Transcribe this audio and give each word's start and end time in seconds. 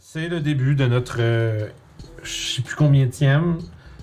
C'est 0.00 0.28
le 0.28 0.40
début 0.40 0.74
de 0.74 0.86
notre. 0.86 1.16
euh, 1.20 1.68
je 2.22 2.30
sais 2.56 2.62
plus 2.62 2.74
combien 2.76 3.06
de 3.06 3.12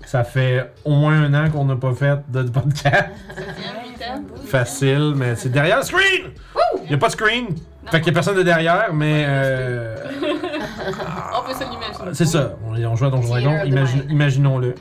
Ça 0.06 0.24
fait 0.24 0.72
au 0.86 0.92
moins 0.96 1.24
un 1.24 1.34
an 1.34 1.50
qu'on 1.50 1.66
n'a 1.66 1.76
pas 1.76 1.94
fait 1.94 2.20
de 2.30 2.44
podcast. 2.44 3.10
Facile, 4.46 5.14
mais 5.16 5.36
c'est 5.36 5.50
derrière 5.50 5.78
le 5.78 5.84
screen! 5.84 6.32
Il 6.84 6.90
n'y 6.90 6.94
a 6.96 6.98
pas 6.98 7.08
de 7.08 7.14
screen. 7.14 7.48
Fait 7.90 8.00
qu'il 8.02 8.06
n'y 8.06 8.10
a 8.12 8.14
personne 8.14 8.38
de 8.38 8.44
derrière, 8.44 8.94
mais. 8.94 9.24
euh, 9.28 9.96
On 11.36 11.48
peut 11.48 11.54
se 11.54 11.60
l'imaginer. 11.64 12.14
c'est 12.14 12.26
ça. 12.26 12.56
On, 12.66 12.76
on 12.76 12.96
joue 12.96 13.06
à 13.06 13.10
Donjon 13.10 13.30
Dragon, 13.30 13.64
imagine- 13.66 14.06
imaginons-le. 14.10 14.76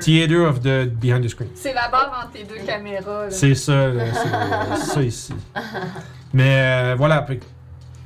Theater 0.00 0.40
of 0.48 0.60
the 0.60 0.86
Behind 0.86 1.24
the 1.24 1.28
Screen. 1.28 1.50
C'est 1.54 1.74
la 1.74 1.88
barre 1.88 2.22
entre 2.24 2.32
tes 2.32 2.44
deux 2.44 2.64
caméras. 2.64 3.26
C'est 3.30 3.54
ça, 3.54 3.88
là, 3.88 4.04
c'est 4.76 4.84
ça 4.92 5.02
ici. 5.02 5.34
Mais 6.32 6.92
euh, 6.92 6.94
voilà. 6.96 7.26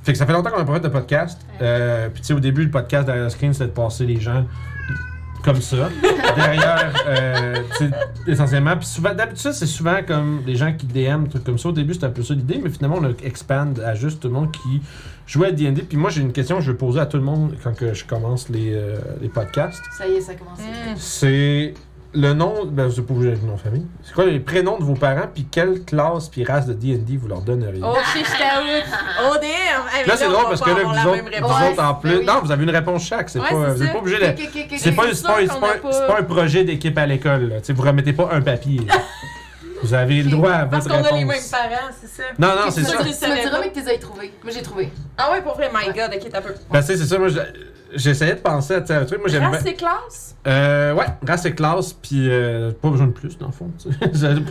Fait, 0.03 0.13
que- 0.13 0.13
fait 0.13 0.13
que 0.13 0.19
ça 0.19 0.27
fait 0.27 0.33
longtemps 0.33 0.51
qu'on 0.51 0.59
n'a 0.59 0.65
pas 0.65 0.75
fait 0.75 0.81
de 0.81 0.89
podcast. 0.89 1.41
Euh, 1.61 2.09
Puis 2.09 2.21
tu 2.23 2.27
sais, 2.29 2.35
au 2.35 2.41
début, 2.41 2.65
le 2.65 2.71
podcast 2.71 3.07
derrière 3.07 3.25
le 3.25 3.31
screen, 3.31 3.53
c'était 3.53 3.67
de 3.67 3.71
passer 3.71 4.05
les 4.07 4.21
gens 4.21 4.45
comme 5.45 5.61
ça. 5.61 5.89
derrière, 6.37 6.93
euh, 7.07 7.57
tu 7.77 7.89
sais, 7.89 7.91
essentiellement. 8.33 8.77
Puis 8.77 8.87
souvent, 8.87 9.13
d'habitude, 9.15 9.53
c'est 9.53 9.67
souvent 9.67 9.99
comme 10.07 10.43
les 10.47 10.55
gens 10.57 10.73
qui 10.73 10.87
DM, 10.87 11.27
trucs 11.29 11.45
comme 11.45 11.59
ça. 11.59 11.69
Au 11.69 11.73
début, 11.73 11.95
c'était 11.95 12.07
un 12.07 12.11
peu 12.11 12.23
ça 12.23 12.35
l'idée, 12.35 12.61
mais 12.63 12.71
finalement, 12.71 12.99
on 13.01 13.05
a 13.05 13.11
expand 13.25 13.79
à 13.81 13.95
juste 13.95 14.21
tout 14.21 14.29
le 14.29 14.35
monde 14.35 14.53
qui 14.53 14.81
jouait 15.27 15.49
à 15.49 15.53
D&D. 15.53 15.83
Puis 15.83 15.97
moi, 15.99 16.11
j'ai 16.11 16.21
une 16.21 16.33
question 16.33 16.57
que 16.57 16.63
je 16.63 16.71
vais 16.73 16.79
poser 16.79 17.01
à 17.01 17.07
tout 17.07 17.17
le 17.17 17.25
monde 17.25 17.55
quand 17.63 17.75
que 17.77 17.93
je 17.95 18.05
commence 18.05 18.49
les, 18.49 18.73
euh, 18.75 18.99
les 19.21 19.29
podcasts. 19.29 19.83
Ça 19.97 20.07
y 20.07 20.13
est, 20.13 20.21
ça 20.21 20.33
a 20.33 20.35
commencé. 20.37 20.63
Mm. 20.63 20.95
C'est 20.97 21.75
le 22.15 22.33
nom, 22.35 22.65
ben 22.67 22.87
vous 22.89 23.03
pas 23.03 23.15
obligé 23.15 23.31
avec 23.31 23.43
le 23.43 23.49
nom 23.49 23.55
de 23.57 23.61
famille. 23.61 23.87
C'est 24.05 24.13
quoi 24.15 24.27
les 24.27 24.39
prénoms 24.41 24.79
de 24.79 24.85
vos 24.85 24.95
parents, 24.95 25.29
puis 25.33 25.47
quelle 25.51 25.83
classe 25.85 26.29
puis 26.29 26.45
race 26.45 26.67
de 26.67 26.75
D&D 26.75 27.17
vous 27.17 27.29
leur 27.29 27.41
donneriez? 27.41 27.81
Oh, 27.85 27.97
shit. 28.13 28.27
Oh 29.25 29.35
damn! 29.35 29.43
Hey, 29.95 30.07
là, 30.07 30.17
c'est 30.17 30.29
drôle 30.29 30.45
parce 30.45 30.61
pas 30.61 30.67
que 30.67 30.71
là, 30.79 30.85
vous 30.85 30.93
la 30.93 31.07
autres, 31.07 31.75
vous 31.75 31.81
en 31.81 31.95
plus. 31.95 32.17
oui. 32.19 32.25
Non, 32.25 32.41
vous 32.43 32.51
avez 32.51 32.65
une 32.65 32.71
réponse 32.71 33.05
chaque. 33.07 33.29
C'est 33.31 33.39
Ouais, 33.39 33.49
pas, 33.49 33.55
vous 33.73 33.83
n'êtes 33.83 33.93
pas 33.93 33.99
obligé 33.99 34.19
de. 34.19 34.25
C'est 34.79 34.93
pas, 34.93 35.03
pas, 35.05 35.47
pas, 35.59 35.75
pas- 35.79 36.07
pas 36.07 36.19
un 36.21 36.23
projet 36.25 36.65
d'équipe 36.65 36.97
à 36.99 37.07
l'école. 37.07 37.49
là. 37.49 37.61
Tu 37.61 37.67
sais, 37.67 37.73
Vous 37.73 37.83
remettez 37.83 38.13
pas 38.13 38.29
un 38.33 38.41
papier. 38.43 38.81
Vous 39.83 39.95
avez 39.95 40.23
le 40.23 40.31
droit 40.31 40.53
à 40.53 40.67
Parce 40.67 40.87
votre 40.87 41.03
qu'on 41.03 41.09
a 41.15 41.19
les 41.19 41.25
mêmes 41.25 41.41
parents, 41.51 41.91
c'est 42.01 42.07
ça? 42.09 42.23
Non, 42.39 42.49
non, 42.55 42.71
c'est 42.71 42.85
ça. 42.85 42.99
me 42.99 43.03
Tu 43.03 43.09
me 43.09 43.43
diras, 43.43 43.59
mais 43.61 43.71
que 43.71 43.75
tu 43.75 43.81
les 43.85 43.89
as 43.91 43.99
trouvés. 43.99 44.33
Moi, 44.45 44.53
j'ai 44.55 44.63
trouvé. 44.63 44.93
Ah 45.19 45.33
ouais, 45.33 45.43
pour 45.43 45.55
vrai, 45.57 45.71
my 45.75 45.87
god, 45.93 46.11
ok, 46.15 46.29
t'as 46.31 46.41
peu. 46.41 46.55
Ben, 46.71 46.83
sais, 46.83 46.97
c'est 46.97 47.07
ça. 47.07 47.19
Moi, 47.19 47.29
je- 47.29 47.39
j'essayais 47.95 48.35
de 48.35 48.41
penser 48.41 48.75
à 48.75 48.81
tu 48.81 48.89
sais, 48.89 48.95
un 48.95 49.05
truc. 49.05 49.21
Moi, 49.21 49.29
j'aime. 49.29 49.43
Race 49.45 49.65
et 49.67 49.75
classe? 49.75 50.37
Euh, 50.47 50.93
ouais, 50.95 51.07
race 51.27 51.45
et 51.45 51.55
classe, 51.55 51.93
puis 51.93 52.29
euh, 52.29 52.73
pas 52.73 52.91
besoin 52.91 53.07
de 53.07 53.13
plus, 53.13 53.39
dans 53.39 53.47
le 53.47 53.53
fond. 53.53 53.71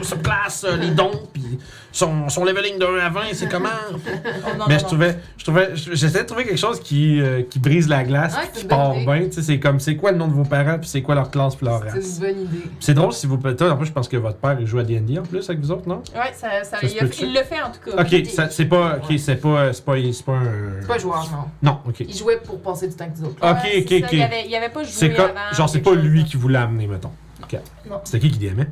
sa 0.03 0.15
classe, 0.23 0.63
euh, 0.63 0.77
les 0.77 0.91
dons, 0.91 1.11
puis 1.33 1.59
son, 1.91 2.29
son 2.29 2.45
leveling 2.45 2.79
de 2.79 2.85
1 2.85 3.05
à 3.05 3.09
20, 3.09 3.21
c'est 3.33 3.49
comment? 3.49 3.67
Oh, 4.43 4.57
non, 4.57 4.65
Mais 4.67 4.75
non, 4.75 4.79
je 4.79 4.83
non. 4.83 4.87
trouvais, 4.87 5.17
je 5.37 5.43
trouvais, 5.43 5.69
j'essayais 5.75 6.23
de 6.23 6.27
trouver 6.27 6.45
quelque 6.45 6.57
chose 6.57 6.79
qui, 6.79 7.19
euh, 7.21 7.43
qui 7.43 7.59
brise 7.59 7.87
la 7.89 8.03
glace, 8.03 8.35
c'est 8.53 8.61
qui 8.61 8.65
part 8.67 8.95
idée. 8.95 9.05
bien. 9.05 9.25
Tu 9.25 9.33
sais, 9.33 9.41
c'est 9.41 9.59
comme, 9.59 9.79
c'est 9.79 9.95
quoi 9.97 10.11
le 10.11 10.17
nom 10.17 10.27
de 10.27 10.33
vos 10.33 10.43
parents, 10.45 10.79
puis 10.79 10.87
c'est 10.87 11.01
quoi 11.01 11.13
leur 11.15 11.29
classe, 11.29 11.55
puis 11.55 11.65
leur 11.65 11.81
C'est 11.83 11.89
race? 11.91 12.17
une 12.17 12.19
bonne 12.25 12.41
idée. 12.45 12.63
C'est 12.79 12.93
drôle 12.93 13.11
si 13.13 13.27
vous, 13.27 13.37
toi, 13.37 13.71
en 13.71 13.77
plus, 13.77 13.87
je 13.87 13.91
pense 13.91 14.07
que 14.07 14.17
votre 14.17 14.37
père 14.37 14.57
il 14.59 14.65
joue 14.65 14.79
à 14.79 14.83
D&D 14.83 15.19
en 15.19 15.23
plus 15.23 15.47
avec 15.49 15.61
vous 15.61 15.71
autres, 15.71 15.87
non? 15.87 16.01
Ouais, 16.15 16.31
ça, 16.33 16.63
ça, 16.63 16.77
il, 16.83 16.97
a- 16.97 17.01
peut-tu? 17.03 17.25
il 17.25 17.33
le 17.33 17.43
fait 17.43 17.61
en 17.61 17.69
tout 17.71 17.91
cas. 17.91 18.01
Ok, 18.01 18.25
ça- 18.27 18.49
c'est 18.49 18.65
pas, 18.65 18.97
ok, 18.97 19.17
c'est 19.19 19.35
pas, 19.35 19.73
c'est 19.73 19.83
pas, 19.85 19.95
c'est 20.13 20.25
pas 20.25 20.31
un. 20.33 20.43
C'est 20.81 20.87
pas 20.87 20.95
un 20.95 20.99
joueur, 20.99 21.29
non. 21.61 21.69
Non, 21.71 21.77
ok. 21.87 21.99
Il 22.01 22.15
jouait 22.15 22.37
pour 22.37 22.59
passer 22.61 22.87
du 22.87 22.95
temps 22.95 23.05
avec 23.05 23.17
nous 23.19 23.25
autres. 23.27 23.30
Ok, 23.31 23.41
Ouais, 23.63 23.81
ok, 23.81 23.89
ça, 23.89 23.95
ok. 24.05 24.13
Il 24.13 24.21
avait, 24.21 24.47
il 24.47 24.55
avait 24.55 24.69
pas 24.69 24.83
joué 24.83 24.91
C'est 24.91 25.13
comme, 25.13 25.31
avant, 25.31 25.53
genre, 25.55 25.69
c'est 25.69 25.79
pas 25.81 25.91
chose, 25.93 26.03
lui 26.03 26.19
là. 26.21 26.25
qui 26.25 26.37
vous 26.37 26.47
l'a 26.47 26.63
amené, 26.63 26.87
mettons. 26.87 27.11
Ok. 27.43 27.59
Non. 27.89 28.01
C'était 28.03 28.19
qui 28.27 28.31
qui 28.37 28.47
DMait? 28.49 28.67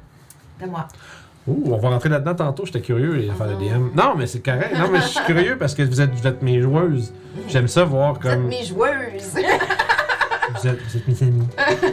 C'est 0.60 0.68
moi. 0.68 0.88
Oh, 1.48 1.58
on 1.66 1.78
va 1.78 1.90
rentrer 1.90 2.10
là-dedans 2.10 2.36
tantôt, 2.36 2.66
j'étais 2.66 2.82
curieux 2.82 3.18
et 3.24 3.30
faire 3.32 3.48
le 3.48 3.56
DM. 3.56 3.90
Non, 3.96 4.14
mais 4.16 4.28
c'est 4.28 4.42
correct. 4.44 4.74
Non, 4.78 4.90
mais 4.92 5.00
je 5.02 5.08
suis 5.08 5.24
curieux 5.26 5.58
parce 5.58 5.74
que 5.74 5.84
vous 5.84 6.02
êtes, 6.02 6.12
vous 6.14 6.28
êtes 6.28 6.42
mes 6.42 6.62
joueuses. 6.62 7.14
J'aime 7.48 7.68
ça 7.68 7.84
voir 7.86 8.14
Vous 8.14 8.28
êtes 8.28 8.34
comme. 8.36 8.48
mes 8.48 8.64
joueuses. 8.64 9.36
Vous 10.62 10.68
êtes, 10.68 10.80
vous 10.82 10.98
êtes 10.98 11.08
mes 11.08 11.28
amis. 11.28 11.48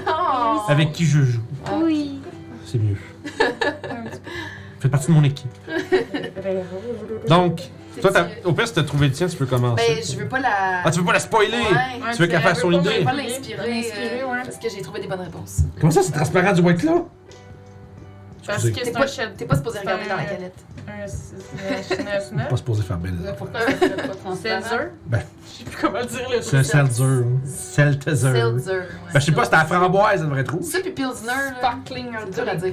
Oh. 0.09 0.61
Avec 0.69 0.93
qui 0.93 1.05
je 1.05 1.21
joue. 1.23 1.43
Oui. 1.75 2.21
C'est 2.65 2.79
mieux. 2.79 2.97
Vous 3.27 4.81
faites 4.81 4.91
partie 4.91 5.09
de 5.09 5.13
mon 5.13 5.25
équipe. 5.25 5.51
Donc, 7.29 7.61
toi, 8.01 8.11
t'as- 8.13 8.27
au 8.49 8.53
pire, 8.53 8.67
si 8.69 8.75
t'as 8.75 8.83
trouvé 8.83 9.09
le 9.09 9.13
tien, 9.13 9.27
tu 9.27 9.37
peux 9.37 9.47
commencer. 9.47 9.83
Ben, 9.87 10.03
je 10.05 10.17
veux 10.17 10.29
pas 10.29 10.41
la. 10.41 10.83
Ah, 10.85 10.91
tu 10.91 10.99
veux 11.01 11.05
pas 11.07 11.13
la 11.15 11.21
spoiler? 11.21 11.53
Ouais. 11.53 11.63
Ouais, 11.65 12.13
Tu 12.15 12.23
veux 12.23 12.27
qu'elle 12.27 12.41
c'est- 12.43 12.49
fasse 12.49 12.61
son 12.61 12.71
elle 12.73 12.79
veut 12.79 12.83
pas 12.85 12.91
idée? 12.91 12.95
Je 12.95 12.99
veux 13.01 13.05
pas 13.05 13.13
l'inspirer. 13.15 13.71
L'inspirer, 13.71 14.23
euh, 14.23 14.27
ouais. 14.33 14.39
Parce 14.45 14.57
que 14.57 14.69
j'ai 14.69 14.83
trouvé 14.83 15.01
des 15.01 15.07
bonnes 15.09 15.21
réponses. 15.21 15.59
Comment 15.81 15.93
ça, 15.93 16.03
c'est 16.03 16.13
transparent 16.13 16.53
du 16.53 16.61
white 16.63 16.83
là? 16.83 17.03
Parce 18.47 18.59
Excusez. 18.65 18.73
que 18.75 18.79
T'es 18.79 18.85
c'est 18.87 18.93
pas, 18.93 19.03
un 19.05 19.07
shell. 19.09 19.33
t'es 19.37 19.45
pas 19.45 19.57
supposé 19.57 19.79
regarder 19.81 20.05
C'est 20.05 20.09
dans 20.11 20.17
la 20.17 20.23
un- 20.23 20.25
canette. 20.27 20.55
Un 20.89 21.07
6-9-9. 21.09 22.49
Pas 22.49 22.57
supposé 22.57 22.83
faire 22.85 22.97
belle. 22.99 23.35
Pourquoi 23.37 23.61
serait 23.61 23.75
pas 23.75 24.03
transparent? 24.25 24.37
Seltzer? 24.63 24.89
Ben. 25.07 25.21
Je 25.45 25.59
sais 25.59 25.65
plus 25.65 25.77
comment 25.81 26.05
dire 26.05 26.29
le 26.31 26.43
C'est 26.43 26.57
un 26.59 26.63
seltzer. 26.63 27.03
Seltzer. 27.45 28.17
Seltzer. 28.17 28.33
Ben, 28.33 28.55
ouais. 28.55 28.81
je 29.17 29.19
sais 29.21 29.33
pas, 29.33 29.45
c'était 29.45 29.57
à 29.57 29.61
la 29.61 29.65
framboise, 29.65 30.19
ça 30.21 30.25
devrait 30.27 30.43
être 30.43 30.55
rouge. 30.55 30.65
Ça, 30.65 30.79
puis 30.81 30.93
Pilsner, 30.93 31.27
là. 31.27 31.55
Sparkling 31.59 32.07
un 32.15 32.19
C'est 32.27 32.35
dur 32.41 32.49
à 32.49 32.55
dire. 32.55 32.73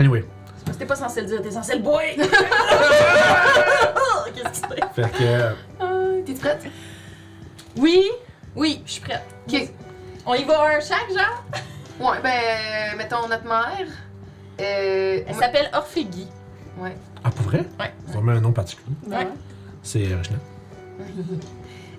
Anyway. 0.00 0.24
Parce 0.74 0.82
que 0.82 0.88
t'es 0.88 0.88
pas 0.88 0.96
censé 1.08 1.20
le 1.20 1.26
dire, 1.28 1.40
t'es 1.40 1.52
censé 1.52 1.74
le 1.76 1.82
boire! 1.82 2.02
Qu'est-ce 4.34 4.60
que 4.60 4.66
c'est? 4.68 5.02
Fait 5.02 5.08
que. 5.12 5.22
euh, 5.22 5.52
Ah, 5.78 5.84
T'es 6.26 6.32
prête? 6.34 6.64
Oui! 7.76 8.02
Oui, 8.56 8.82
je 8.84 8.90
suis 8.92 9.00
prête. 9.00 9.22
Ok. 9.48 9.68
On 10.26 10.34
y 10.34 10.42
va 10.42 10.62
un 10.64 10.80
chaque, 10.80 11.08
genre? 11.10 11.44
Ouais, 12.00 12.18
ben, 12.24 12.96
mettons 12.98 13.28
notre 13.28 13.44
mère. 13.44 13.86
Euh. 14.60 15.22
Elle 15.24 15.32
moi- 15.32 15.40
s'appelle 15.44 15.70
Orphégie. 15.72 16.26
Ouais. 16.78 16.96
Ah, 17.22 17.30
pour 17.30 17.44
vrai? 17.46 17.58
Ouais. 17.78 17.92
C'est 18.06 18.14
vraiment 18.14 18.32
un 18.32 18.40
nom 18.40 18.50
particulier. 18.52 18.96
Ouais. 19.06 19.28
C'est 19.82 20.12
original. 20.12 20.40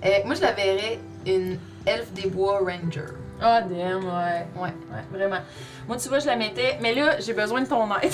Euh, 0.04 0.10
moi, 0.26 0.36
je 0.36 0.42
la 0.42 0.52
verrais 0.52 1.00
une 1.26 1.58
elfe 1.86 2.12
des 2.14 2.30
bois 2.30 2.60
ranger. 2.60 3.06
Ah, 3.42 3.62
damn, 3.62 4.04
ouais. 4.06 4.48
Ouais. 4.56 4.70
Ouais, 4.92 5.04
vraiment. 5.12 5.42
Moi, 5.88 5.98
tu 5.98 6.08
vois, 6.10 6.20
je 6.20 6.26
la 6.26 6.36
mettais. 6.36 6.78
Mais 6.82 6.94
là, 6.94 7.20
j'ai 7.20 7.34
besoin 7.34 7.62
de 7.62 7.68
ton 7.68 7.86
aide. 8.02 8.14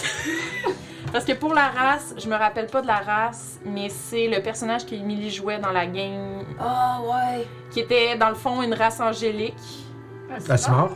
Parce 1.12 1.26
que 1.26 1.34
pour 1.34 1.54
la 1.54 1.68
race, 1.68 2.14
je 2.18 2.28
me 2.30 2.36
rappelle 2.36 2.68
pas 2.68 2.82
de 2.82 2.88
la 2.88 2.98
race, 2.98 3.60
mais 3.66 3.90
c'est 3.90 4.28
le 4.28 4.42
personnage 4.42 4.86
qu'Emily 4.86 5.30
jouait 5.30 5.58
dans 5.60 5.72
la 5.72 5.86
game, 5.86 6.44
Ah, 6.60 7.00
ouais. 7.04 7.46
qui 7.72 7.82
était 7.82 8.16
dans 8.16 8.30
le 8.30 8.36
fond 8.36 8.62
une 8.62 8.74
race 8.74 9.00
angélique. 9.02 9.54
Ah, 10.32 10.36
c'est 10.58 10.70
mort? 10.70 10.92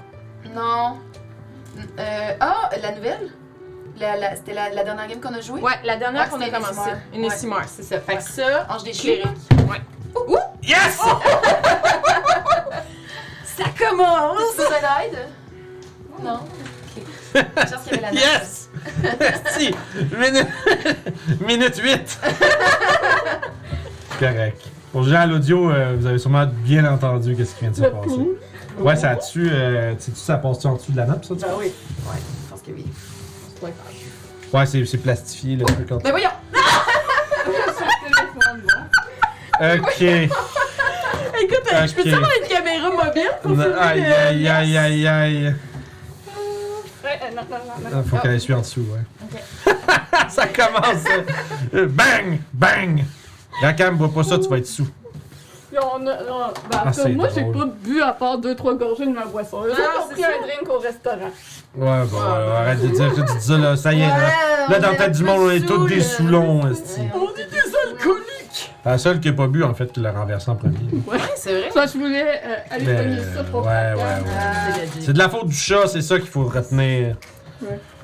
Non. 0.54 0.98
Euh, 2.00 2.32
ah, 2.40 2.70
la 2.82 2.92
nouvelle? 2.94 3.30
La, 4.00 4.16
la- 4.16 4.36
C'était 4.36 4.54
la, 4.54 4.70
la 4.70 4.84
dernière 4.86 5.08
game 5.08 5.20
qu'on 5.20 5.34
a 5.34 5.42
jouée? 5.42 5.60
Ouais, 5.62 5.74
la 5.84 5.98
dernière 5.98 6.24
Ouais, 6.24 6.30
qu'on 6.30 6.42
a 6.42 6.50
commencé. 6.50 6.92
Une 7.14 7.22
Ouais. 7.22 7.28
estimeur, 7.28 7.64
c'est 7.68 7.84
ça. 7.84 8.00
Fait 8.00 8.14
Ouais. 8.14 8.18
que 8.18 8.24
ça, 8.24 8.66
Ange 8.70 8.84
des 8.84 8.92
cléric. 8.92 9.26
Ouais. 9.70 9.82
Yes! 10.64 11.00
Ça 13.58 13.66
commence! 13.78 14.58
Non? 16.24 16.40
Ok. 16.40 17.04
Je 17.36 17.42
pense 17.42 17.84
qu'il 17.84 17.94
y 17.94 17.96
avait 17.96 18.02
la 18.02 18.12
note. 18.14 18.22
Yes! 18.22 18.70
si! 19.58 19.76
Minute... 20.18 20.48
Minute 21.48 21.78
8! 21.78 22.20
Correct. 24.20 24.62
Pour 24.92 25.02
les 25.04 25.12
gens 25.12 25.20
à 25.22 25.26
l'audio, 25.26 25.72
euh, 25.72 25.96
vous 26.00 26.06
avez 26.06 26.18
sûrement 26.20 26.46
bien 26.48 26.86
entendu 26.92 27.36
qu'est-ce 27.36 27.54
qui 27.56 27.62
vient 27.62 27.72
de 27.72 27.76
se 27.76 27.82
passer. 27.84 28.30
Ouais, 28.80 28.96
ça 28.96 29.16
tue, 29.16 29.50
euh, 29.52 29.94
tu 29.96 30.04
sais, 30.06 30.12
ça 30.16 30.38
passe-tu 30.38 30.68
en 30.68 30.76
dessous 30.76 30.92
de 30.92 30.98
la 30.98 31.06
nappe, 31.06 31.24
ça? 31.26 31.34
tu 31.36 31.42
Ben 31.42 31.48
oui. 31.58 31.66
Ouais, 31.66 31.72
je 32.46 32.50
pense 32.50 32.62
que 32.62 32.72
oui. 32.72 32.86
Ouais, 34.54 34.66
c'est 34.66 34.86
c'est 34.86 34.98
plastifié, 35.00 35.58
là. 35.58 35.66
quand- 35.88 36.02
Mais 36.04 36.12
voyons! 36.12 36.30
Ok. 39.62 40.04
Écoute, 41.46 41.62
euh, 41.74 41.88
je 41.88 41.94
peux-tu 41.94 42.10
Ok. 42.10 42.16
avoir 42.16 42.30
une 42.42 42.48
caméra 42.48 42.90
mobile 42.90 43.30
pour 43.42 43.52
Non, 43.52 43.64
filmer 43.64 43.80
Aïe, 43.80 44.02
le- 44.02 44.14
aïe, 44.14 44.48
aïe, 44.50 44.78
aïe, 44.78 45.08
aïe. 45.08 45.56
Ouais, 47.04 47.20
euh, 47.22 47.36
non, 47.36 47.42
non, 47.50 47.58
non, 47.58 47.90
non. 47.90 47.98
Ah, 48.00 48.10
Faut 48.10 48.18
qu'elle 48.18 48.34
essuie 48.36 48.54
en 48.54 48.62
dessous, 48.62 48.86
ouais. 48.92 49.74
ça 50.30 50.48
commence. 50.48 51.04
euh, 51.76 51.86
Bang! 51.88 52.40
Bang! 52.54 53.04
Rakam, 53.62 53.96
bois 53.98 54.12
pas 54.14 54.24
ça, 54.24 54.40
tu 54.40 54.50
vas 54.50 54.58
être 54.58 54.66
sous. 54.68 54.88
Puis 55.70 55.78
on 55.80 56.08
a, 56.08 56.12
on- 56.14 56.48
ben, 56.70 56.82
Ah, 56.86 56.92
cas, 56.92 57.08
moi, 57.10 57.28
j'ai 57.34 57.44
pas 57.44 57.66
bu 57.84 58.02
à 58.02 58.12
part 58.14 58.38
2-3 58.40 58.74
gorgées 58.78 59.06
de 59.06 59.12
ma 59.12 59.26
boisson. 59.26 59.64
Eux 59.66 59.74
Ah, 59.78 60.06
pris 60.12 60.24
un 60.24 60.42
drink 60.42 60.68
au 60.70 60.80
restaurant. 60.80 61.32
Ouais, 61.78 62.06
bon, 62.06 62.18
euh, 62.22 62.58
arrête 62.62 62.82
de 62.82 62.88
dire 62.88 63.14
que 63.14 63.22
tu 63.22 63.38
dis 63.38 63.46
ça, 63.46 63.58
là. 63.58 63.76
Ça 63.76 63.94
y 63.94 64.02
est, 64.02 64.08
là. 64.08 64.30
Là, 64.70 64.80
dans 64.80 64.92
la 64.92 64.96
tête 64.98 65.12
du 65.12 65.24
monde, 65.24 65.42
on 65.42 65.52
est 65.52 65.62
tous 65.66 65.86
des 65.88 66.02
Soulons. 66.02 66.62
On 66.64 66.72
est! 66.72 66.74
La 68.86 68.98
seule 69.00 69.20
qui 69.20 69.30
a 69.30 69.34
pas 69.34 69.48
bu, 69.48 69.64
en 69.64 69.74
fait, 69.74 69.92
qui 69.92 70.00
l'a 70.00 70.12
renversé 70.12 70.50
en 70.52 70.56
premier. 70.56 70.78
Ouais, 71.08 71.18
c'est 71.36 71.60
vrai. 71.60 71.72
Ça, 71.72 71.86
je 71.88 71.98
voulais 71.98 72.22
euh, 72.24 72.56
aller 72.70 72.86
Mais, 72.86 72.96
donner 72.96 73.22
ça 73.36 73.44
pour 73.44 73.66
ouais, 73.66 73.68
ouais, 73.68 73.96
ouais. 73.96 74.32
Ah, 74.40 74.74
C'est 75.00 75.14
de 75.14 75.18
la 75.18 75.28
faute 75.28 75.48
du 75.48 75.56
chat, 75.56 75.88
c'est 75.88 76.02
ça 76.04 76.20
qu'il 76.20 76.30
faut 76.30 76.44
retenir. 76.46 77.16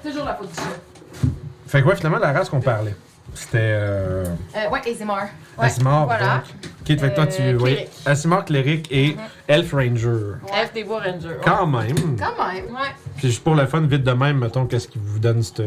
toujours 0.03 0.25
la 0.25 0.33
faute 0.35 0.49
du 0.49 0.55
chat. 0.55 1.29
Fait 1.67 1.81
que 1.83 1.87
ouais, 1.87 1.95
finalement, 1.95 2.17
la 2.17 2.31
race 2.33 2.49
qu'on 2.49 2.61
parlait. 2.61 2.95
C'était. 3.33 3.57
Euh, 3.61 4.25
Euh, 4.55 4.69
ouais, 4.69 4.79
Azimar. 4.91 5.23
Ouais. 5.57 5.65
Asimar. 5.65 6.05
voilà. 6.05 6.35
donc. 6.35 6.71
Ok, 6.81 6.99
fait 6.99 7.09
que 7.09 7.15
toi, 7.15 7.27
tu. 7.27 7.41
Euh, 7.41 7.53
oui. 7.59 7.73
cléric. 7.73 7.89
Asimar, 8.05 8.45
cléric 8.45 8.87
et 8.91 9.07
Mhm. 9.13 9.17
Elf 9.47 9.71
Ranger. 9.73 10.07
Ouais. 10.43 10.65
F 10.67 10.73
des 10.73 10.83
bois 10.83 10.99
Ranger. 10.99 11.27
ouais. 11.27 11.35
Quand 11.43 11.67
même. 11.67 11.95
Quand 12.17 12.47
même. 12.53 12.65
Ouais. 12.65 12.89
Puis 13.17 13.27
juste 13.29 13.43
pour 13.43 13.55
le 13.55 13.65
fun, 13.67 13.81
vite 13.81 14.03
de 14.03 14.11
même, 14.11 14.39
mettons, 14.39 14.65
qu'est-ce 14.65 14.87
qui 14.87 14.99
vous 15.01 15.19
donne 15.19 15.41
cette. 15.43 15.61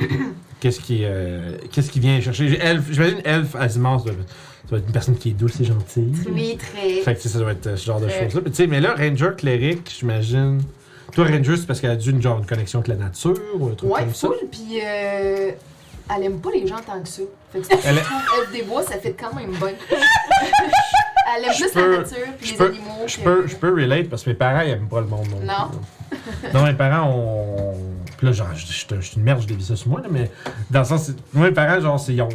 qu'est-ce 0.60 0.80
qui. 0.80 1.00
euh, 1.04 1.56
qu'est-ce 1.70 1.90
qui 1.90 2.00
vient 2.00 2.20
chercher? 2.20 2.58
Elf, 2.60 2.84
j'imagine 2.90 3.20
Elf 3.24 3.54
Asimar, 3.56 4.00
ça 4.00 4.06
doit, 4.06 4.14
ça 4.14 4.68
doit 4.68 4.78
être 4.78 4.86
une 4.86 4.92
personne 4.92 5.16
qui 5.16 5.30
est 5.30 5.34
douce 5.34 5.60
et 5.60 5.64
gentille. 5.64 6.12
Oui, 6.30 6.56
très. 6.58 7.00
Fait 7.02 7.14
que 7.14 7.20
tu 7.20 7.28
sais, 7.28 7.34
ça 7.34 7.38
doit 7.40 7.52
être 7.52 7.66
euh, 7.66 7.76
ce 7.76 7.84
genre 7.86 8.00
de 8.00 8.08
choses-là. 8.08 8.40
Puis, 8.42 8.50
tu 8.50 8.56
sais, 8.56 8.66
mais 8.66 8.80
là, 8.80 8.94
Ranger 8.96 9.30
cléric, 9.36 9.92
j'imagine. 9.98 10.60
Toi, 11.14 11.26
Ranger, 11.26 11.56
c'est 11.58 11.66
parce 11.66 11.80
qu'elle 11.80 11.90
a 11.90 11.96
dû 11.96 12.10
une, 12.10 12.22
genre, 12.22 12.38
une 12.38 12.46
connexion 12.46 12.78
avec 12.78 12.88
la 12.88 12.94
nature 12.94 13.34
ou 13.58 13.66
un 13.68 13.74
truc 13.74 13.92
Ouais, 13.92 14.00
comme 14.00 14.14
ça? 14.14 14.28
full, 14.28 14.36
puis 14.50 14.80
euh, 14.82 15.50
elle 16.16 16.24
aime 16.24 16.40
pas 16.40 16.50
les 16.52 16.66
gens 16.66 16.78
tant 16.86 17.00
que 17.00 17.08
ça. 17.08 17.22
Fait 17.52 17.60
que 17.60 17.66
Elle 17.84 17.98
est- 17.98 18.02
F 18.02 18.52
des 18.52 18.62
bois, 18.62 18.82
ça 18.82 18.98
fait 18.98 19.12
quand 19.12 19.34
même 19.34 19.50
bien. 19.50 19.68
elle 21.36 21.44
aime 21.44 21.70
peux- 21.72 21.92
la 21.92 21.98
nature, 21.98 22.16
puis 22.40 22.50
les 22.50 22.56
peux- 22.56 22.66
animaux. 22.66 23.02
Je 23.06 23.20
peux, 23.20 23.46
je 23.46 23.56
peux 23.56 23.72
relate 23.74 24.08
parce 24.08 24.22
que 24.24 24.30
mes 24.30 24.36
parents, 24.36 24.60
ils 24.60 24.70
aiment 24.70 24.88
pas 24.88 25.00
le 25.00 25.06
monde 25.06 25.26
non, 25.42 25.46
Non. 25.46 25.70
Non, 26.54 26.64
mes 26.64 26.74
parents 26.74 27.10
ont. 27.10 27.74
Puis 28.16 28.26
là, 28.26 28.32
genre, 28.32 28.48
je 28.54 28.64
suis 28.66 28.86
une 29.16 29.22
merde, 29.22 29.40
je 29.42 29.46
dévie 29.46 29.64
ça 29.64 29.74
sur 29.76 29.88
moi, 29.88 30.00
là, 30.00 30.06
mais 30.10 30.30
dans 30.70 30.80
le 30.80 30.84
sens, 30.84 31.10
moi, 31.32 31.48
mes 31.48 31.52
parents, 31.54 31.80
genre, 31.80 31.98
c'est- 31.98 32.14
ils 32.14 32.22
ont. 32.22 32.28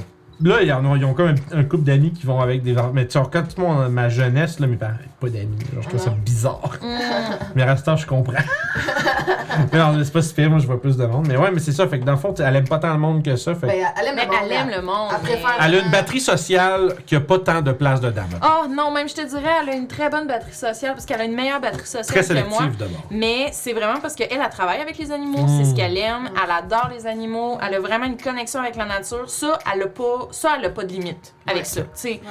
Là, 0.43 0.61
ils, 0.61 0.71
en 0.71 0.85
ont, 0.85 0.95
ils 0.95 1.03
ont 1.05 1.13
comme 1.13 1.29
un, 1.51 1.57
un 1.59 1.63
couple 1.63 1.83
d'amis 1.83 2.11
qui 2.13 2.25
vont 2.25 2.39
avec 2.39 2.61
des. 2.63 2.75
Mais 2.93 3.07
tu 3.07 3.17
vois, 3.17 3.29
quand 3.31 3.41
tout 3.43 3.59
le 3.59 3.67
monde, 3.67 3.91
ma 3.91 4.07
jeunesse, 4.09 4.59
là, 4.59 4.67
mes 4.67 4.75
parents, 4.77 4.93
pas 5.19 5.29
d'amis. 5.29 5.57
Genre, 5.73 5.81
je 5.83 5.87
trouve 5.89 5.99
ça 5.99 6.09
Non. 6.11 6.17
bizarre. 6.17 6.77
Mm. 6.81 6.97
Mais 7.55 7.65
temps, 7.83 7.95
je 7.95 8.05
comprends. 8.05 8.33
mais 9.71 9.79
non, 9.79 9.99
c'est 10.03 10.13
pas 10.13 10.49
moi, 10.49 10.59
je 10.59 10.67
vois 10.67 10.79
plus 10.79 10.97
de 10.97 11.05
monde. 11.05 11.27
Mais 11.27 11.37
ouais, 11.37 11.49
mais 11.51 11.59
c'est 11.59 11.71
ça, 11.71 11.87
fait 11.87 11.99
que 11.99 12.05
dans 12.05 12.13
le 12.13 12.17
fond, 12.17 12.33
elle 12.37 12.55
aime 12.55 12.67
pas 12.67 12.79
tant 12.79 12.93
le 12.93 12.99
monde 12.99 13.23
que 13.23 13.35
ça. 13.35 13.55
Fait 13.55 13.67
Ben, 13.67 13.85
elle 13.99 14.07
aime 14.07 14.15
Mais 14.15 14.25
le 14.25 14.27
monde. 14.31 14.37
elle 14.43 14.51
aime 14.51 14.69
le 14.69 14.81
monde. 14.81 15.09
Elle 15.11 15.21
préfère- 15.21 15.55
mais- 15.59 15.65
Elle 15.65 15.75
a 15.75 15.85
une 15.85 15.91
batterie 15.91 16.19
sociale 16.19 16.93
qui 17.05 17.15
a 17.15 17.19
pas 17.21 17.39
tant 17.39 17.61
de 17.61 17.71
place 17.71 17.99
dedans. 18.01 18.23
Oh 18.43 18.67
non, 18.69 18.91
même 18.91 19.09
je 19.09 19.15
te 19.15 19.25
dirais, 19.27 19.49
elle 19.63 19.69
a 19.69 19.73
une 19.75 19.87
très 19.87 20.09
bonne 20.09 20.27
batterie 20.27 20.53
sociale 20.53 20.93
parce 20.93 21.05
qu'elle 21.05 21.21
a 21.21 21.25
une 21.25 21.35
meilleure 21.35 21.59
batterie 21.61 21.85
sociale 21.87 22.23
Très 22.25 22.43
que 22.43 22.49
moi. 22.49 22.63
Mais 23.11 23.49
c'est 23.51 23.73
vraiment 23.73 23.99
parce 23.99 24.15
qu'elle, 24.15 24.27
elle 24.31 24.49
travaille 24.49 24.81
avec 24.81 24.97
les 24.97 25.11
animaux, 25.11 25.45
c'est 25.47 25.65
ce 25.65 25.75
qu'elle 25.75 25.97
aime, 25.97 26.29
elle 26.43 26.51
adore 26.51 26.89
les 26.95 27.07
animaux, 27.07 27.57
elle 27.65 27.75
a 27.75 27.79
vraiment 27.79 28.05
une 28.05 28.17
connexion 28.17 28.59
avec 28.59 28.75
la 28.75 28.85
nature. 28.85 29.29
Ça, 29.29 29.57
elle 29.73 29.83
a 29.83 29.87
pas, 29.87 30.26
ça, 30.31 30.55
elle 30.57 30.65
a 30.65 30.69
pas 30.69 30.83
de 30.83 30.91
limite 30.93 31.33
avec 31.45 31.63
Ouais. 31.63 31.63
ça. 31.65 31.81
Ouais. 32.05 32.21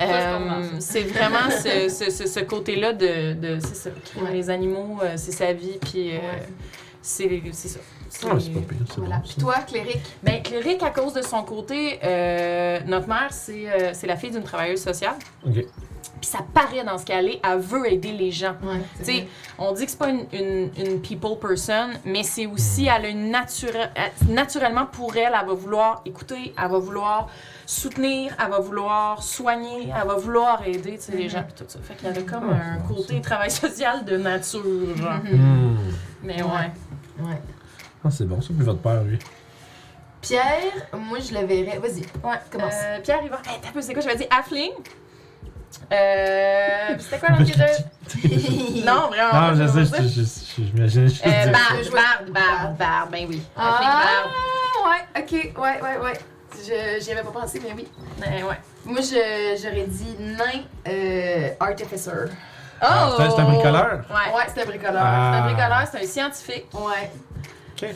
Euh, 0.00 0.62
ça. 0.72 0.80
c'est 0.80 1.02
vraiment 1.02 1.50
ce, 1.50 1.88
ce, 1.88 2.10
ce, 2.10 2.26
ce 2.26 2.40
côté-là 2.40 2.92
de, 2.92 3.34
de 3.34 3.58
c'est 3.60 3.74
ça, 3.74 3.90
Ouais. 4.20 4.32
les 4.32 4.50
animaux, 4.50 4.98
euh, 5.02 5.14
c'est 5.16 5.32
sa 5.32 5.52
vie, 5.52 5.78
puis 5.80 6.12
euh, 6.12 6.18
Ouais. 6.18 6.42
c'est 7.00 7.42
c'est 7.52 7.68
ça. 7.68 7.80
C'est- 8.08 8.26
Ah, 8.30 8.36
c'est 8.38 8.50
pas 8.50 8.60
pire, 8.60 8.76
c'est 8.88 8.98
Voilà. 8.98 9.16
bon. 9.16 9.22
Puis 9.24 9.34
toi, 9.40 9.54
cléric? 9.66 9.98
Ben, 10.22 10.42
Cléric, 10.42 10.82
à 10.82 10.90
cause 10.90 11.14
de 11.14 11.22
son 11.22 11.42
côté, 11.44 11.98
euh, 12.04 12.78
notre 12.86 13.08
mère, 13.08 13.28
c'est 13.32 13.66
euh, 13.70 13.90
c'est 13.94 14.06
la 14.06 14.16
fille 14.16 14.30
d'une 14.30 14.42
travailleuse 14.42 14.82
sociale. 14.82 15.14
Ok. 15.46 15.64
Puis 16.22 16.30
ça 16.30 16.38
paraît 16.54 16.84
dans 16.84 16.98
ce 16.98 17.04
qu'elle 17.04 17.26
est, 17.28 17.40
elle 17.42 17.58
veut 17.58 17.92
aider 17.92 18.12
les 18.12 18.30
gens. 18.30 18.54
Ouais. 18.62 19.26
On 19.58 19.72
dit 19.72 19.86
que 19.86 19.90
c'est 19.90 19.98
pas 19.98 20.08
une, 20.08 20.24
une, 20.32 20.70
une 20.78 21.00
people 21.02 21.36
person, 21.40 21.88
mais 22.04 22.22
c'est 22.22 22.46
aussi, 22.46 22.86
elle 22.86 23.06
a 23.06 23.08
une 23.08 23.28
nature, 23.32 23.70
elle- 23.74 24.32
naturellement 24.32 24.86
pour 24.86 25.16
elle, 25.16 25.32
elle 25.38 25.46
va 25.48 25.52
vouloir 25.52 26.00
écouter, 26.06 26.54
elle 26.56 26.70
va 26.70 26.78
vouloir 26.78 27.28
soutenir, 27.66 28.36
elle 28.40 28.50
va 28.52 28.60
vouloir 28.60 29.20
soigner, 29.20 29.88
elle 30.00 30.06
va 30.06 30.14
vouloir 30.14 30.62
aider, 30.64 30.96
les 31.12 31.28
gens 31.28 31.42
puis 31.42 31.54
tout 31.56 31.64
ça. 31.66 31.80
Fait 31.82 31.94
qu'il 31.96 32.06
y 32.06 32.10
avait 32.10 32.22
comme 32.22 32.50
un 32.50 32.78
côté 32.86 33.20
travail 33.20 33.50
social 33.50 34.04
de 34.04 34.16
nature, 34.16 34.96
genre. 34.96 35.14
Hmm. 35.28 35.76
Mais 36.22 36.40
ouais. 36.40 36.48
Ouais. 37.18 37.26
Ouais. 37.30 37.42
Ah, 38.04 38.10
c'est 38.12 38.26
bon, 38.28 38.40
ça, 38.40 38.50
puis 38.56 38.64
votre 38.64 38.78
père, 38.80 39.02
lui. 39.02 39.18
Pierre, 40.20 40.88
moi, 40.96 41.18
je 41.18 41.34
le 41.34 41.44
verrais. 41.46 41.78
Vas-y. 41.80 42.02
Ouais, 42.24 42.38
Commence. 42.48 42.74
Euh, 42.74 43.00
Pierre 43.02 43.24
Yvan. 43.24 43.38
Hey, 43.44 43.58
t'as 43.60 43.82
c'est 43.82 43.92
quoi? 43.92 44.02
Je 44.02 44.06
vais 44.08 44.14
dire 44.14 44.28
Affling. 44.30 44.70
Euh. 45.92 46.96
C'était 46.98 47.18
quoi 47.18 47.28
l'autre 47.30 47.50
que 47.52 47.58
j'ai? 47.58 48.82
Non, 48.84 49.08
vraiment. 49.08 49.50
Non, 49.52 49.54
je 49.54 49.66
sais, 49.68 49.84
je- 49.84 49.90
pas 49.90 50.02
je- 50.02 50.08
je- 50.22 50.62
j'imagine. 50.64 51.08
je- 51.08 51.22
Euh, 51.22 51.52
Barbe, 51.52 51.92
Barbe, 51.92 52.30
Barbe, 52.30 52.76
Barbe, 52.78 53.10
ben 53.12 53.26
oui. 53.28 53.42
Ah, 53.56 53.80
Barbe. 53.80 54.92
ouais, 54.92 55.22
ok, 55.22 55.58
ouais, 55.62 55.80
ouais, 55.82 56.04
ouais. 56.04 56.12
Je, 56.54 57.02
j'y 57.02 57.12
avais 57.12 57.22
pas 57.22 57.30
pensé, 57.40 57.60
mais 57.64 57.72
oui. 57.74 57.88
Euh, 58.20 58.48
ouais. 58.48 58.58
Moi, 58.84 59.00
je, 59.00 59.58
j'aurais 59.62 59.86
dit 59.86 60.16
nain 60.20 60.62
euh, 60.88 61.48
artificer. 61.60 62.10
Ah, 62.80 63.10
c'est 63.16 63.40
un- 63.40 63.44
bricoleur? 63.44 64.04
Ouais. 64.10 64.34
Ouais, 64.36 64.42
c'est 64.52 64.62
un 64.62 64.66
bricoleur. 64.66 65.02
Ah. 65.04 65.30
C'est 65.32 65.38
un 65.38 65.44
bricoleur, 65.44 65.84
c'est 65.90 66.02
un 66.02 66.06
scientifique. 66.06 66.66
Ouais. 66.74 67.10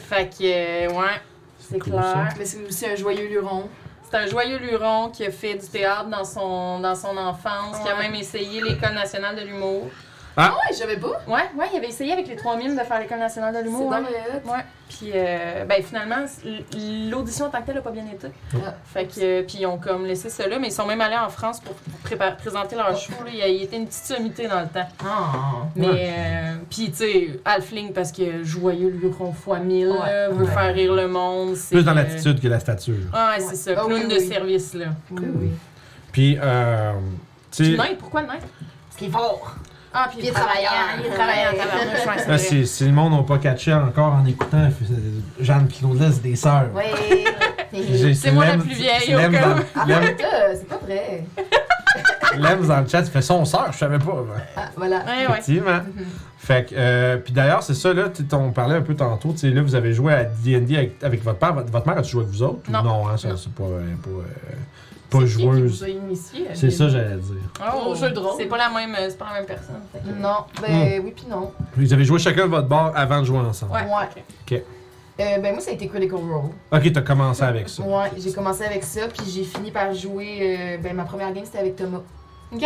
Fait 0.08 0.28
que, 0.30 0.42
euh, 0.42 0.88
ouais, 0.90 1.20
c'est 1.60 1.78
cool, 1.78 1.92
clair. 1.92 2.28
Mais 2.38 2.44
c'est 2.44 2.64
aussi 2.66 2.86
un 2.86 2.96
joyeux 2.96 3.28
luron. 3.28 3.68
C'est 4.08 4.16
un 4.18 4.26
joyeux 4.26 4.58
luron 4.58 5.10
qui 5.10 5.24
a 5.24 5.32
fait 5.32 5.54
du 5.54 5.66
théâtre 5.66 6.08
dans 6.08 6.24
son, 6.24 6.78
dans 6.78 6.94
son 6.94 7.16
enfance, 7.16 7.80
qui 7.82 7.88
a 7.88 7.96
même 7.96 8.14
essayé 8.14 8.62
l'École 8.62 8.94
nationale 8.94 9.34
de 9.34 9.42
l'humour. 9.42 9.90
Ah 10.38 10.52
ouais, 10.52 10.76
j'avais 10.78 10.98
pas. 10.98 11.22
Ouais, 11.26 11.48
ouais, 11.56 11.66
il 11.72 11.78
avait 11.78 11.88
essayé 11.88 12.12
avec 12.12 12.28
les 12.28 12.36
trois 12.36 12.56
mimes 12.56 12.76
de 12.76 12.82
faire 12.82 13.00
l'École 13.00 13.18
nationale 13.18 13.54
de 13.54 13.58
C'est 13.58 13.64
l'humour. 13.64 13.90
dans 13.90 13.96
ouais. 13.96 14.04
le 14.44 14.50
Ouais. 14.50 14.64
Puis, 14.88 15.10
euh, 15.14 15.64
ben 15.64 15.82
finalement, 15.82 16.24
l'audition 17.10 17.46
en 17.46 17.50
tant 17.50 17.60
que 17.62 17.66
telle 17.66 17.78
a 17.78 17.80
pas 17.80 17.90
bien 17.90 18.04
été. 18.04 18.28
Ah. 18.54 18.74
Fait 18.84 19.06
que, 19.06 19.20
euh, 19.20 19.42
puis 19.42 19.58
ils 19.60 19.66
ont 19.66 19.78
comme 19.78 20.04
laissé 20.04 20.28
ça 20.28 20.46
là, 20.46 20.58
mais 20.58 20.68
ils 20.68 20.72
sont 20.72 20.86
même 20.86 21.00
allés 21.00 21.16
en 21.16 21.30
France 21.30 21.60
pour, 21.60 21.74
présenter 22.38 22.76
leur 22.76 22.96
show. 22.96 23.12
Là. 23.24 23.30
Il, 23.48 23.62
était 23.62 23.76
une 23.76 23.86
petite 23.86 24.04
sommité 24.04 24.46
dans 24.46 24.60
le 24.60 24.68
temps. 24.68 24.86
Ah. 25.04 25.66
Mais, 25.74 25.86
euh, 26.16 26.54
puis 26.70 26.90
tu 26.90 26.96
sais, 26.98 27.40
Alfling, 27.44 27.92
parce 27.92 28.12
que 28.12 28.44
joyeux 28.44 28.90
luron 28.90 29.32
fois 29.32 29.58
mille, 29.58 29.88
Ouais. 29.88 29.98
là, 29.98 30.28
veut 30.28 30.44
Ouais. 30.44 30.50
faire 30.52 30.74
rire 30.74 30.92
le 30.94 31.08
monde. 31.08 31.56
c'est, 31.56 31.74
Plus 31.74 31.84
dans 31.84 31.94
l'attitude 31.94 32.40
que 32.40 32.48
la 32.48 32.60
stature. 32.60 32.94
Ah, 33.12 33.32
ouais, 33.36 33.40
c'est 33.42 33.56
ça, 33.56 33.70
Ah, 33.76 33.84
clown 33.86 34.02
oui, 34.02 34.06
de 34.08 34.20
oui. 34.20 34.28
service, 34.28 34.74
là. 34.74 34.86
Oui, 35.10 35.22
oui. 35.34 35.50
Puis, 36.12 36.38
euh, 36.40 36.92
tu 37.50 37.76
sais, 37.76 37.96
pourquoi 37.98 38.22
nain? 38.22 38.34
Ce 38.90 38.98
qui 38.98 39.06
est 39.06 39.10
fort. 39.10 39.56
Ah, 39.92 40.08
puis 40.10 40.18
il 40.22 40.28
est 40.28 40.32
travaillant. 40.32 40.70
Il 41.00 41.06
est 41.06 41.08
travaillant, 41.14 41.50
Ouais. 41.52 41.58
tabarnouche, 41.58 42.06
ouais, 42.06 42.12
c'est 42.18 42.28
là, 42.28 42.36
vrai. 42.36 42.38
si, 42.38 42.66
si 42.66 42.84
le 42.84 42.92
monde 42.92 43.12
n'a 43.14 43.22
pas 43.22 43.38
catché 43.38 43.72
encore 43.72 44.12
en 44.14 44.26
écoutant, 44.26 44.58
euh, 44.58 44.70
Jeanne 45.40 45.68
et 45.70 45.72
Claude, 45.74 45.98
c'est 46.12 46.22
des 46.22 46.36
sœurs. 46.36 46.66
J'ai- 47.72 48.14
C'est 48.14 48.30
moi 48.32 48.44
la 48.44 48.52
Lem- 48.52 48.62
plus 48.62 48.74
vieille, 48.74 49.08
Lem 49.10 49.34
au 49.34 49.38
dans-. 49.38 49.80
Arrête, 49.82 50.18
Lem- 50.18 50.22
là, 50.22 50.54
c'est 50.54 50.68
pas 50.68 50.78
vrai. 50.78 51.24
Dans 52.38 52.80
le 52.82 52.86
chat, 52.88 53.00
il 53.00 53.06
fait 53.06 53.22
son 53.22 53.44
sœur, 53.46 53.68
je 53.72 53.78
savais 53.78 53.98
pas. 53.98 54.22
Ah, 54.56 54.60
voilà. 54.76 54.96
Ouais, 54.98 55.04
ouais. 55.06 55.24
Effectivement. 55.30 55.80
Fait 56.36 56.68
que, 56.68 56.74
euh, 56.76 57.16
puis 57.16 57.32
d'ailleurs, 57.32 57.62
c'est 57.62 57.74
ça, 57.74 57.94
là, 57.94 58.08
tu 58.10 58.24
sais, 58.28 58.34
on 58.34 58.52
parlait 58.52 58.76
un 58.76 58.82
peu 58.82 58.94
tantôt, 58.94 59.32
tu 59.32 59.38
sais, 59.38 59.50
là, 59.50 59.62
vous 59.62 59.74
avez 59.74 59.92
joué 59.94 60.12
à 60.12 60.24
D&D 60.24 60.76
avec, 60.76 61.02
avec 61.02 61.24
votre 61.24 61.38
père. 61.38 61.54
Votre, 61.54 61.70
votre 61.72 61.86
mère 61.86 61.98
a-tu 61.98 62.10
joué 62.10 62.22
avec 62.24 62.34
vous 62.34 62.42
autres? 62.42 62.60
ou 62.68 62.72
Non. 62.72 63.08
Hein, 63.08 63.16
ça, 63.16 63.30
c'est 63.36 63.52
pas, 63.52 63.64
euh, 63.64 63.94
pas, 64.02 64.10
euh, 64.10 64.54
pas 65.10 65.24
joueuse. 65.26 65.84
C'est 66.54 66.70
ça, 66.70 66.88
j'allais 66.88 67.16
dire. 67.16 67.36
Oh, 67.60 67.88
Au 67.90 67.94
jeu 67.94 68.10
de 68.10 68.18
rôle. 68.18 68.34
C'est 68.38 68.46
pas 68.46 68.58
la 68.58 68.68
même, 68.70 68.94
euh, 68.94 69.08
c'est 69.08 69.18
pas 69.18 69.26
la 69.32 69.34
même 69.40 69.46
personne. 69.46 69.80
Non, 70.20 70.44
ben 70.60 71.00
oui, 71.04 71.12
puis 71.14 71.26
non. 71.28 71.52
Vous 71.76 71.92
avez 71.92 72.04
joué 72.04 72.18
chacun 72.18 72.46
votre 72.46 72.68
bord 72.68 72.92
avant 72.94 73.20
de 73.20 73.24
jouer 73.26 73.38
ensemble. 73.38 73.72
Ouais. 73.72 73.82
Ouais. 73.82 74.22
ok. 74.58 74.62
Euh, 75.18 75.38
ben 75.38 75.52
moi, 75.52 75.60
ça 75.62 75.70
a 75.70 75.74
été 75.74 75.88
Critical 75.88 76.18
Role. 76.18 76.50
Ok, 76.70 76.92
t'as 76.92 77.00
commencé 77.00 77.42
avec 77.42 77.68
ça. 77.70 77.82
Ouais, 77.82 78.10
j'ai 78.18 78.32
commencé 78.32 78.64
avec 78.64 78.84
ça, 78.84 79.08
puis 79.08 79.24
j'ai 79.30 79.44
fini 79.44 79.70
par 79.70 79.94
jouer. 79.94 80.38
euh, 80.40 80.78
ben 80.78 80.94
ma 80.94 81.04
première 81.04 81.32
game, 81.32 81.44
c'était 81.44 81.58
avec 81.58 81.76
Thomas. 81.76 82.02
Ok. 82.52 82.62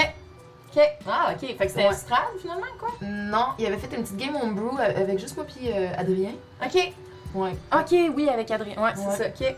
Ok. 0.74 0.82
Ah, 1.06 1.32
ok. 1.32 1.40
Fait 1.56 1.66
que 1.66 1.68
c'était 1.68 1.86
Ouais. 1.88 1.94
Strad 1.94 2.18
finalement, 2.40 2.66
quoi? 2.78 2.88
Non, 3.02 3.46
il 3.58 3.66
avait 3.66 3.76
fait 3.76 3.94
une 3.96 4.02
petite 4.02 4.16
game 4.16 4.34
homebrew 4.34 4.78
avec 4.80 5.18
juste 5.18 5.36
moi 5.36 5.44
puis 5.46 5.68
euh, 5.72 5.88
Adrien. 5.96 6.30
Ok. 6.64 6.92
Ouais. 7.34 7.52
Ok, 7.72 7.94
oui, 8.16 8.28
avec 8.28 8.50
Adrien. 8.50 8.74
Ouais, 8.82 8.90
c'est 8.96 9.06
Ouais. 9.24 9.30
ça. 9.32 9.46
Ok. 9.46 9.54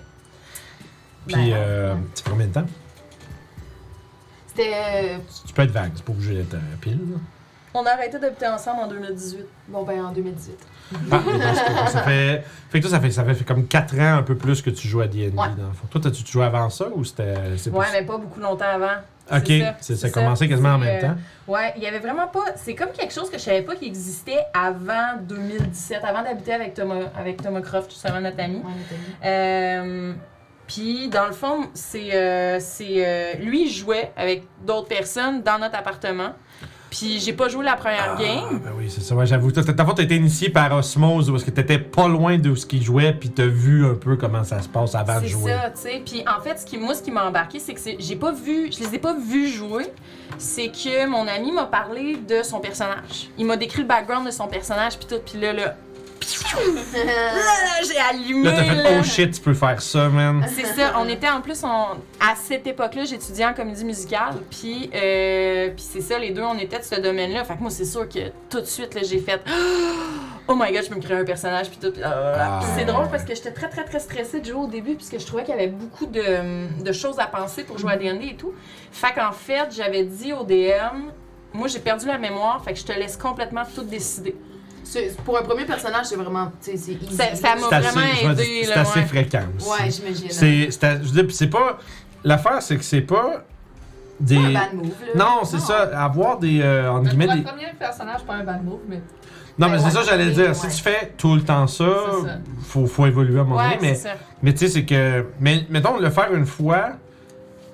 Puis, 1.26 1.34
Ben, 1.36 1.52
euh, 1.54 1.94
ça 2.14 2.24
fait 2.24 2.30
combien 2.30 2.46
de 2.46 2.52
temps? 2.52 2.66
C'était. 4.48 4.72
euh, 4.74 5.18
Tu 5.46 5.52
peux 5.54 5.62
être 5.62 5.70
vague, 5.70 5.92
c'est 5.94 6.04
pas 6.04 6.12
obligé 6.12 6.34
d'être 6.34 6.54
euh, 6.54 6.76
pile. 6.80 6.98
là. 7.12 7.18
On 7.74 7.84
a 7.86 7.90
arrêté 7.92 8.18
d'habiter 8.18 8.46
ensemble 8.48 8.82
en 8.82 8.86
2018. 8.88 9.46
bon, 9.68 9.82
ben 9.82 10.04
en 10.04 10.12
2018. 10.12 10.58
Ah, 11.10 11.86
ça 11.86 12.02
fait. 12.02 12.44
Fait 12.68 12.80
que 12.80 12.86
toi, 12.86 12.90
ça 12.90 13.00
fait, 13.00 13.10
ça 13.10 13.24
fait 13.24 13.44
comme 13.44 13.66
4 13.66 13.98
ans 13.98 14.18
un 14.18 14.22
peu 14.22 14.36
plus 14.36 14.60
que 14.60 14.68
tu 14.68 14.86
joues 14.86 15.00
à 15.00 15.06
D&D, 15.06 15.34
Ouais. 15.34 15.46
Toi, 15.90 16.00
t'as-tu 16.02 16.26
joué 16.30 16.44
avant 16.44 16.68
ça 16.68 16.88
ou 16.94 17.02
c'était. 17.02 17.34
c'est 17.56 17.70
Ouais, 17.70 17.86
plus- 17.86 17.92
mais 18.00 18.04
pas 18.04 18.18
beaucoup 18.18 18.40
longtemps 18.40 18.66
avant. 18.66 19.00
Ok, 19.32 19.50
ça, 19.80 20.06
a 20.06 20.10
commencé 20.10 20.46
quasiment 20.48 20.74
en 20.74 20.78
même 20.78 20.98
euh, 21.02 21.08
temps. 21.08 21.14
Ouais, 21.48 21.72
il 21.76 21.82
y 21.82 21.86
avait 21.86 22.00
vraiment 22.00 22.26
pas. 22.26 22.44
C'est 22.56 22.74
comme 22.74 22.90
quelque 22.90 23.14
chose 23.14 23.30
que 23.30 23.38
je 23.38 23.42
savais 23.42 23.62
pas 23.62 23.74
qui 23.76 23.86
existait 23.86 24.40
avant 24.52 25.16
2017, 25.22 26.04
avant 26.04 26.22
d'habiter 26.22 26.52
avec 26.52 26.74
Thomas, 26.74 27.04
avec 27.16 27.40
Thomas 27.40 27.62
Croft, 27.62 27.90
justement 27.90 28.20
notre 28.20 28.40
ami. 28.40 28.56
Ouais, 28.56 28.62
Nathalie. 28.64 29.16
Euh, 29.24 30.12
Puis, 30.72 31.08
dans 31.08 31.26
le 31.26 31.32
fond, 31.32 31.66
c'est. 31.74 32.14
euh, 32.14 32.58
c'est 32.60 33.04
euh, 33.06 33.34
lui, 33.40 33.64
il 33.66 33.70
jouait 33.70 34.12
avec 34.16 34.44
d'autres 34.64 34.88
personnes 34.88 35.42
dans 35.42 35.58
notre 35.58 35.76
appartement. 35.76 36.32
Puis, 36.90 37.20
j'ai 37.20 37.32
pas 37.32 37.48
joué 37.48 37.64
la 37.64 37.74
première 37.76 38.16
Ah, 38.18 38.22
game. 38.22 38.60
ben 38.62 38.70
oui, 38.76 38.90
c'est 38.90 39.00
ça. 39.00 39.14
Ouais, 39.14 39.24
j'avoue. 39.24 39.50
Toi, 39.50 39.62
Ta 39.64 39.84
faute, 39.84 39.96
t'as 39.96 40.02
été 40.02 40.16
initié 40.16 40.50
par 40.50 40.72
Osmose 40.76 41.30
ou 41.30 41.36
est-ce 41.36 41.44
que 41.46 41.50
t'étais 41.50 41.78
pas 41.78 42.06
loin 42.06 42.36
de 42.36 42.54
ce 42.54 42.66
qu'il 42.66 42.82
jouait 42.82 43.14
puis 43.14 43.30
t'as 43.30 43.46
vu 43.46 43.86
un 43.86 43.94
peu 43.94 44.16
comment 44.16 44.44
ça 44.44 44.60
se 44.60 44.68
passe 44.68 44.94
avant 44.94 45.16
de 45.16 45.20
C'est 45.24 45.28
jouer? 45.28 45.52
ça, 45.52 45.70
tu 45.70 45.80
sais. 45.80 46.02
Puis 46.04 46.22
en 46.28 46.40
fait, 46.42 46.58
ce 46.60 46.66
qui, 46.66 46.76
moi, 46.76 46.94
ce 46.94 47.02
qui 47.02 47.10
m'a 47.10 47.24
embarqué, 47.26 47.58
c'est 47.60 47.72
que 47.72 47.80
c'est- 47.80 47.96
j'ai 47.98 48.16
pas 48.16 48.32
vu, 48.32 48.70
je 48.70 48.80
les 48.80 48.94
ai 48.94 48.98
pas 48.98 49.14
vus 49.14 49.48
jouer. 49.48 49.86
C'est 50.36 50.68
que 50.68 51.06
mon 51.06 51.26
ami 51.28 51.50
m'a 51.52 51.64
parlé 51.64 52.16
de 52.16 52.42
son 52.42 52.60
personnage. 52.60 53.30
Il 53.38 53.46
m'a 53.46 53.56
décrit 53.56 53.82
le 53.82 53.88
background 53.88 54.26
de 54.26 54.30
son 54.30 54.46
personnage, 54.46 54.98
puis 54.98 55.06
tout. 55.06 55.22
Puis 55.24 55.40
là, 55.40 55.52
là, 55.54 55.76
Là, 56.94 57.82
j'ai 57.86 57.98
allumé. 57.98 58.44
Là, 58.44 58.52
t'as 58.56 58.64
fait 58.64 58.74
là. 58.82 58.90
oh 58.98 59.02
shit, 59.02 59.32
tu 59.32 59.40
peux 59.40 59.54
faire 59.54 59.80
ça, 59.82 60.08
man. 60.08 60.44
C'est 60.54 60.66
ça, 60.66 60.94
on 60.98 61.08
était 61.08 61.28
en 61.28 61.40
plus, 61.40 61.62
on- 61.64 61.96
à 62.20 62.34
cette 62.36 62.66
époque-là, 62.66 63.04
j'étudiais 63.04 63.46
en 63.46 63.54
comédie 63.54 63.84
musicale, 63.84 64.34
puis 64.50 64.90
euh, 64.94 65.68
puis 65.70 65.84
c'est 65.86 66.00
ça, 66.00 66.18
les 66.18 66.30
deux, 66.30 66.42
on 66.42 66.58
était 66.58 66.78
de 66.78 66.84
ce 66.84 67.00
domaine-là. 67.00 67.44
Fait 67.44 67.54
que 67.54 67.60
moi, 67.60 67.70
c'est 67.70 67.84
sûr 67.84 68.08
que 68.08 68.30
tout 68.50 68.60
de 68.60 68.66
suite, 68.66 68.94
là, 68.94 69.00
j'ai 69.04 69.18
fait 69.18 69.40
Oh 70.48 70.54
my 70.56 70.72
god, 70.72 70.82
je 70.84 70.88
peux 70.88 70.96
me 70.96 71.00
créer 71.00 71.16
un 71.18 71.24
personnage, 71.24 71.68
puis 71.70 71.78
tout. 71.80 71.92
puis, 71.92 72.02
Ah. 72.04 72.58
puis 72.60 72.70
c'est 72.76 72.84
drôle 72.84 73.08
parce 73.08 73.22
que 73.24 73.34
j'étais 73.34 73.52
très, 73.52 73.68
très, 73.68 73.84
très 73.84 74.00
stressée 74.00 74.40
de 74.40 74.46
jouer 74.46 74.60
au 74.60 74.66
début, 74.66 74.94
puisque 74.96 75.18
je 75.20 75.24
trouvais 75.26 75.44
qu'il 75.44 75.54
y 75.54 75.58
avait 75.58 75.68
beaucoup 75.68 76.06
de, 76.06 76.82
de 76.82 76.92
choses 76.92 77.18
à 77.20 77.26
penser 77.26 77.62
pour 77.62 77.78
jouer 77.78 77.92
à 77.92 77.96
D&D 77.96 78.26
et 78.32 78.36
tout. 78.36 78.52
Fait 78.90 79.12
qu'en 79.14 79.32
fait, 79.32 79.68
j'avais 79.70 80.02
dit 80.02 80.32
au 80.32 80.42
DM, 80.44 81.10
moi, 81.54 81.68
j'ai 81.68 81.78
perdu 81.78 82.06
la 82.06 82.18
mémoire, 82.18 82.62
fait 82.64 82.72
que 82.72 82.78
je 82.78 82.84
te 82.84 82.92
laisse 82.92 83.16
complètement 83.16 83.62
tout 83.74 83.84
décider. 83.84 84.34
Pour 85.24 85.38
un 85.38 85.42
premier 85.42 85.64
personnage, 85.64 86.06
c'est 86.06 86.16
vraiment. 86.16 86.50
C'est. 86.60 86.76
Ça- 86.76 86.90
m'a- 86.90 86.96
C'est 87.36 87.46
assez, 87.74 87.88
vraiment 87.90 88.30
aidé, 88.32 88.60
c'est 88.64 88.68
là, 88.74 88.80
assez 88.80 88.98
ouais. 89.00 89.06
fréquent. 89.06 89.42
aussi. 89.56 89.68
Ouais, 89.70 89.90
j'imagine. 89.90 90.30
C'est, 90.30 90.68
c'est, 90.70 90.84
à- 90.84 90.94
je 90.96 91.02
veux 91.08 91.12
dire, 91.12 91.26
puis 91.26 91.34
c'est 91.34 91.46
pas. 91.48 91.78
L'affaire, 92.24 92.60
c'est 92.62 92.76
que 92.76 92.84
c'est 92.84 93.00
pas 93.00 93.44
des. 94.20 94.36
C'est 94.36 94.40
un 94.44 94.52
bad 94.52 94.74
move, 94.74 94.86
là. 95.14 95.24
Non, 95.24 95.44
c'est 95.44 95.60
ça. 95.60 95.80
Avoir 96.04 96.38
des. 96.38 96.60
euh, 96.60 96.90
entre 96.90 97.08
guillemets, 97.10 97.26
des. 97.26 97.32
un 97.40 97.42
premier 97.42 97.66
personnage, 97.78 98.22
pas 98.24 98.34
un 98.34 98.44
bad 98.44 98.64
move, 98.64 98.80
mais. 98.88 99.00
Non, 99.58 99.68
mais 99.68 99.78
c'est 99.78 99.90
ça, 99.90 100.02
j'allais 100.02 100.30
dire. 100.30 100.48
ouais. 100.48 100.54
Si 100.54 100.68
tu 100.68 100.82
fais 100.82 101.12
tout 101.18 101.34
le 101.34 101.42
temps 101.42 101.66
ça, 101.66 101.84
ça. 102.24 102.38
faut, 102.62 102.86
faut 102.86 103.06
évoluer 103.06 103.38
à 103.38 103.42
un 103.42 103.44
moment 103.44 103.60
Ouais, 103.60 103.76
donné. 103.76 103.92
Mais, 104.04 104.10
mais 104.42 104.52
tu 104.52 104.58
sais, 104.60 104.68
c'est 104.68 104.84
que. 104.84 105.26
Mais 105.40 105.66
mettons, 105.70 105.98
le 105.98 106.08
faire 106.10 106.32
une 106.34 106.46
fois, 106.46 106.92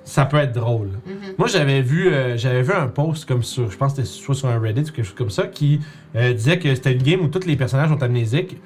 ça 0.09 0.25
peut 0.25 0.37
être 0.37 0.53
drôle. 0.53 0.89
Mhm. 1.05 1.35
Moi, 1.37 1.47
j'avais 1.47 1.81
vu, 1.81 2.11
euh, 2.11 2.35
j'avais 2.35 2.63
vu 2.63 2.73
un 2.73 2.87
post 2.87 3.25
comme 3.25 3.43
sur, 3.43 3.69
je 3.69 3.77
pense 3.77 3.93
que 3.93 4.03
c'était 4.03 4.07
soit 4.07 4.33
sur 4.33 4.47
un 4.47 4.59
Reddit 4.59 4.89
ou 4.89 4.93
quelque 4.93 5.05
chose 5.05 5.15
comme 5.15 5.29
ça, 5.29 5.45
qui 5.45 5.79
euh, 6.15 6.33
disait 6.33 6.57
que 6.57 6.73
c'était 6.73 6.93
une 6.93 7.03
game 7.03 7.21
où 7.21 7.27
tous 7.27 7.45
les 7.45 7.55
personnages 7.55 7.89
sont 7.89 8.01
amnésiques. 8.01 8.57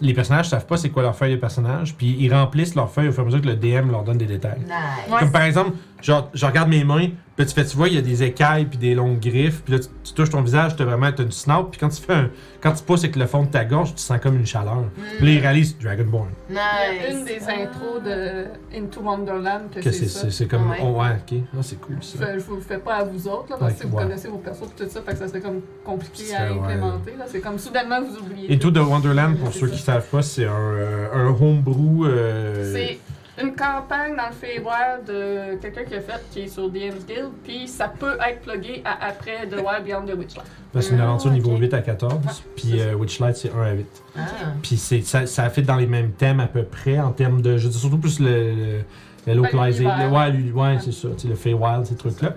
Les 0.00 0.14
personnages 0.14 0.48
savent 0.48 0.66
pas 0.66 0.76
c'est 0.76 0.88
quoi 0.88 1.02
leur 1.02 1.14
feuille 1.14 1.32
de 1.32 1.40
personnage, 1.40 1.94
puis 1.96 2.16
ils 2.18 2.32
remplissent 2.32 2.74
leur 2.74 2.90
feuille 2.90 3.08
au 3.08 3.12
fur 3.12 3.20
et 3.20 3.22
à 3.22 3.26
mesure 3.26 3.40
que 3.42 3.46
le 3.46 3.56
DM 3.56 3.90
leur 3.90 4.04
donne 4.04 4.18
des 4.18 4.26
détails. 4.26 4.60
Nice. 4.60 5.18
Comme 5.18 5.30
par 5.30 5.42
exemple, 5.42 5.72
genre, 6.06 6.30
je 6.34 6.46
regarde 6.46 6.68
mes 6.68 6.84
mains, 6.84 7.08
puis 7.36 7.44
tu 7.44 7.52
fais, 7.52 7.64
tu 7.66 7.76
vois, 7.76 7.88
il 7.88 7.94
y 7.94 7.98
a 7.98 8.02
des 8.02 8.22
écailles 8.22 8.64
puis 8.64 8.78
des 8.78 8.94
longues 8.94 9.20
griffes, 9.20 9.62
puis 9.62 9.74
là, 9.74 9.80
tu, 9.80 9.88
tu 10.04 10.12
touches 10.14 10.30
ton 10.30 10.40
visage, 10.40 10.74
tu 10.76 10.82
as 10.82 10.86
vraiment 10.86 11.10
t'as 11.12 11.22
une 11.24 11.30
snout, 11.32 11.68
puis 11.70 11.78
quand 11.78 11.88
tu 11.90 12.00
fais 12.00 12.14
un, 12.14 12.30
quand 12.62 12.72
tu 12.72 12.82
pousses 12.82 13.04
avec 13.04 13.16
le 13.16 13.26
fond 13.26 13.42
de 13.42 13.48
ta 13.50 13.64
gorge, 13.64 13.94
tu 13.94 14.00
sens 14.02 14.18
comme 14.22 14.36
une 14.36 14.46
chaleur. 14.46 14.84
Puis 15.18 15.26
là, 15.26 15.32
ils 15.32 15.38
réalisent 15.40 15.76
Dragonborn. 15.78 16.28
Nice. 16.48 16.58
Il 16.92 17.02
y 17.02 17.06
a 17.06 17.10
une 17.18 17.24
des 17.24 17.42
intros 17.42 18.02
de 18.02 18.44
Into 18.74 19.00
Wonderland 19.02 19.70
que, 19.74 19.80
Que 19.80 19.90
c'est 19.90 19.92
c'est, 19.92 20.06
ça. 20.08 20.20
c'est, 20.22 20.30
c'est 20.30 20.46
comme, 20.46 20.70
Ouais. 20.70 20.78
oh, 20.82 21.00
ouais, 21.00 21.10
ok, 21.20 21.38
Ah, 21.54 21.58
c'est 21.62 21.80
cool 21.80 21.96
Je, 22.00 22.06
ça. 22.18 22.38
je 22.38 22.44
vous 22.44 22.54
le 22.56 22.60
fais 22.62 22.78
pas 22.78 22.94
à 22.96 23.04
vous 23.04 23.28
autres, 23.28 23.50
là, 23.50 23.56
parce 23.60 23.74
que 23.74 23.84
Ouais, 23.84 23.90
vous 23.90 23.96
ouais. 23.96 24.02
connaissez 24.04 24.28
vos 24.28 24.38
persos 24.38 24.60
tout 24.76 24.84
ça, 24.88 25.02
fait 25.02 25.12
que 25.12 25.18
ça 25.18 25.28
serait 25.28 25.40
comme 25.40 25.60
compliqué 25.84 26.34
à 26.34 26.52
ouais. 26.52 26.58
implémenter. 26.58 27.12
là. 27.18 27.24
C'est 27.28 27.40
comme 27.40 27.58
soudainement 27.58 28.00
vous 28.02 28.16
oubliez. 28.18 28.50
Et 28.52 28.58
tout 28.58 28.70
de 28.70 28.80
Wonderland, 28.80 29.36
pour 29.38 29.52
ceux 29.52 29.66
ça. 29.68 29.74
qui 29.74 29.82
savent 29.82 30.08
pas, 30.08 30.22
c'est 30.22 30.46
un, 30.46 30.50
euh, 30.52 31.08
un 31.12 31.28
homebrew. 31.28 32.06
euh, 32.06 32.72
C'est 32.72 32.98
une 33.42 33.54
campagne 33.54 34.16
dans 34.16 34.28
le 34.28 34.32
Feywild 34.32 35.04
de 35.06 35.56
quelqu'un 35.60 35.84
qui 35.84 35.94
a 35.94 36.00
fait, 36.00 36.20
qui 36.30 36.40
est 36.40 36.48
sur 36.48 36.70
DM's 36.70 37.04
Guild, 37.06 37.30
puis 37.44 37.68
ça 37.68 37.88
peut 37.88 38.16
être 38.26 38.40
plugué 38.40 38.82
à 38.84 39.08
après 39.08 39.46
The 39.46 39.56
Wild 39.56 39.84
Beyond 39.84 40.06
the 40.06 40.16
Witchlight. 40.18 40.46
ben, 40.72 40.80
c'est 40.80 40.94
une 40.94 41.00
Ah, 41.00 41.04
aventure 41.04 41.30
niveau 41.30 41.52
ok. 41.52 41.60
8 41.60 41.74
à 41.74 41.82
14, 41.82 42.14
Ouais, 42.14 42.20
puis 42.56 42.80
euh, 42.80 42.94
Witchlight 42.94 43.36
c'est 43.36 43.52
1 43.52 43.62
à 43.62 43.72
8. 43.72 43.86
Ah. 44.16 44.20
Puis 44.62 44.76
c'est, 44.78 45.02
ça, 45.02 45.26
ça 45.26 45.50
fait 45.50 45.62
dans 45.62 45.76
les 45.76 45.86
mêmes 45.86 46.12
thèmes 46.12 46.40
à 46.40 46.46
peu 46.46 46.62
près, 46.64 46.98
en 46.98 47.10
termes 47.12 47.42
de. 47.42 47.58
Je 47.58 47.68
dis 47.68 47.78
surtout 47.78 47.98
plus 47.98 48.20
le, 48.20 48.26
le, 48.54 48.78
le 49.26 49.34
localisé. 49.34 49.84
l'univers. 49.84 50.08
le- 50.10 50.16
ouais, 50.16 50.30
lui- 50.30 50.52
ouais, 50.52 50.78
c'est 50.82 50.92
ça, 50.92 51.08
le 51.28 51.34
Feywild, 51.34 51.84
ces 51.84 51.96
trucs-là. 51.96 52.34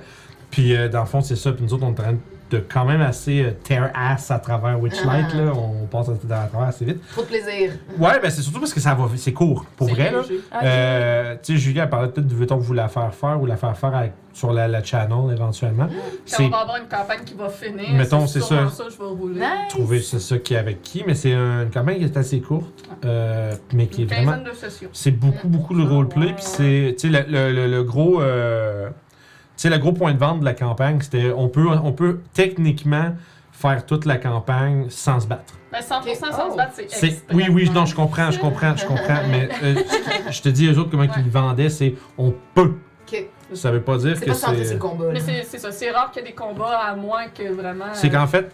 Puis 0.52 0.76
euh, 0.76 0.90
dans 0.90 1.02
le 1.02 1.06
fond, 1.06 1.22
c'est 1.22 1.36
ça. 1.36 1.52
Puis 1.54 1.64
nous 1.64 1.74
autres, 1.74 1.84
on 1.86 1.90
est 1.90 1.92
en 1.92 1.94
train 1.94 2.14
de 2.14 2.18
quand 2.58 2.86
même 2.86 3.02
assez 3.02 3.42
euh, 3.44 3.52
tear 3.64 3.90
ass 3.94 4.32
à 4.32 4.40
travers 4.40 4.80
Witchlight, 4.82 5.28
Ah. 5.34 5.38
là. 5.38 5.52
On 5.56 5.86
passe 5.86 6.10
à, 6.10 6.12
à 6.44 6.48
travers 6.48 6.68
assez 6.68 6.86
vite. 6.86 7.02
Trop 7.12 7.22
de 7.22 7.28
plaisir. 7.28 7.72
Ouais, 7.98 8.20
ben 8.22 8.30
c'est 8.30 8.42
surtout 8.42 8.60
parce 8.60 8.74
que 8.74 8.80
ça 8.80 8.94
va, 8.96 9.06
c'est 9.16 9.34
court, 9.34 9.66
pour 9.78 9.88
vrai, 9.90 10.12
là. 10.12 10.22
Euh, 10.64 11.36
tu 11.44 11.54
sais, 11.54 11.60
Julie, 11.60 11.80
elle 11.80 11.90
parlait 11.90 12.10
peut-être 12.10 12.28
de 12.28 12.36
veut-on 12.36 12.58
vous 12.58 12.74
la 12.74 12.88
faire 12.88 13.14
faire 13.14 13.42
ou 13.42 13.46
la 13.46 13.56
faire 13.58 13.78
faire 13.78 14.10
sur 14.34 14.54
la, 14.54 14.68
la 14.68 14.84
channel 14.84 15.32
éventuellement. 15.34 15.88
Quand 15.88 15.96
C'est 16.26 16.44
on 16.46 16.50
va 16.50 16.58
avoir 16.60 16.78
une 16.78 16.88
campagne 16.88 17.20
qui 17.26 17.34
va 17.34 17.50
finir, 17.50 17.92
Mettons, 17.94 18.26
c'est 18.28 18.40
ça. 18.42 18.70
ça. 18.70 18.84
je 18.90 18.98
vais 18.98 19.04
rouler. 19.10 19.40
Nice. 19.42 19.48
trouver 19.70 20.00
c'est 20.00 20.20
ça 20.20 20.38
qui 20.38 20.54
est 20.54 20.58
avec 20.58 20.82
qui, 20.82 21.04
mais 21.06 21.16
c'est 21.16 21.34
une 21.34 21.70
campagne 21.74 21.98
qui 21.98 22.06
est 22.06 22.18
assez 22.18 22.40
courte, 22.40 22.84
euh, 23.06 23.54
mais 23.74 23.88
qui 23.88 24.04
est 24.04 24.06
vraiment. 24.06 24.32
quinzaine 24.34 24.46
de 24.46 24.54
sessions. 24.56 24.90
C'est 24.94 25.12
beaucoup, 25.12 25.48
beaucoup 25.48 25.76
de 25.78 25.86
roleplay, 25.88 26.28
Ouais. 26.28 26.34
puis 26.34 26.44
c'est. 26.46 26.96
Tu 26.98 27.12
sais, 27.12 27.26
le, 27.28 27.32
le- 27.32 27.52
le- 27.54 27.68
le 27.72 27.84
gros. 27.84 28.22
Tu 29.60 29.64
sais, 29.64 29.70
le 29.70 29.78
gros 29.78 29.92
point 29.92 30.14
de 30.14 30.18
vente 30.20 30.40
de 30.40 30.46
la 30.46 30.54
campagne, 30.54 31.00
c'était. 31.02 31.34
On 31.36 31.50
peut, 31.50 31.68
on 31.84 31.92
peut 31.92 32.20
techniquement 32.34 33.14
faire 33.52 33.86
toute 33.86 34.06
la 34.06 34.16
campagne 34.18 34.86
sans 34.90 35.20
se 35.20 35.28
battre. 35.28 35.54
Mais 35.72 35.80
100% 35.82 35.84
sans 36.32 36.48
Oh. 36.48 36.52
se 36.52 36.56
battre, 36.58 36.74
c'est 36.88 37.24
oui, 37.34 37.48
oui, 37.52 37.70
non, 37.74 37.86
je 37.86 37.94
comprends, 37.94 38.32
je 38.32 38.40
comprends, 38.40 38.76
je 38.78 38.86
comprends, 38.86 39.20
mais 39.30 39.50
euh, 39.62 39.76
je 40.32 40.42
te 40.42 40.48
dis, 40.50 40.68
eux 40.68 40.78
autres, 40.80 40.90
comment 40.90 41.04
Ouais. 41.04 41.10
ils 41.18 41.26
le 41.26 41.30
vendaient, 41.30 41.70
c'est 41.70 41.94
on 42.18 42.34
peut. 42.56 42.76
Ok. 43.06 43.26
Ça 43.54 43.70
veut 43.72 43.82
pas 43.82 43.98
dire 43.98 44.14
que 44.14 44.20
c'est 44.20 44.34
c'est. 44.34 44.80
Mais 45.12 45.44
ça, 45.44 45.72
c'est 45.72 45.92
rare 45.92 46.12
qu'il 46.12 46.22
y 46.24 46.26
ait 46.26 46.30
des 46.30 46.36
combats 46.36 46.78
à 46.78 46.96
moins 46.96 47.28
que 47.28 47.52
vraiment 47.52 47.86
C'est 47.94 48.08
euh, 48.08 48.18
qu'en 48.18 48.28
fait, 48.28 48.50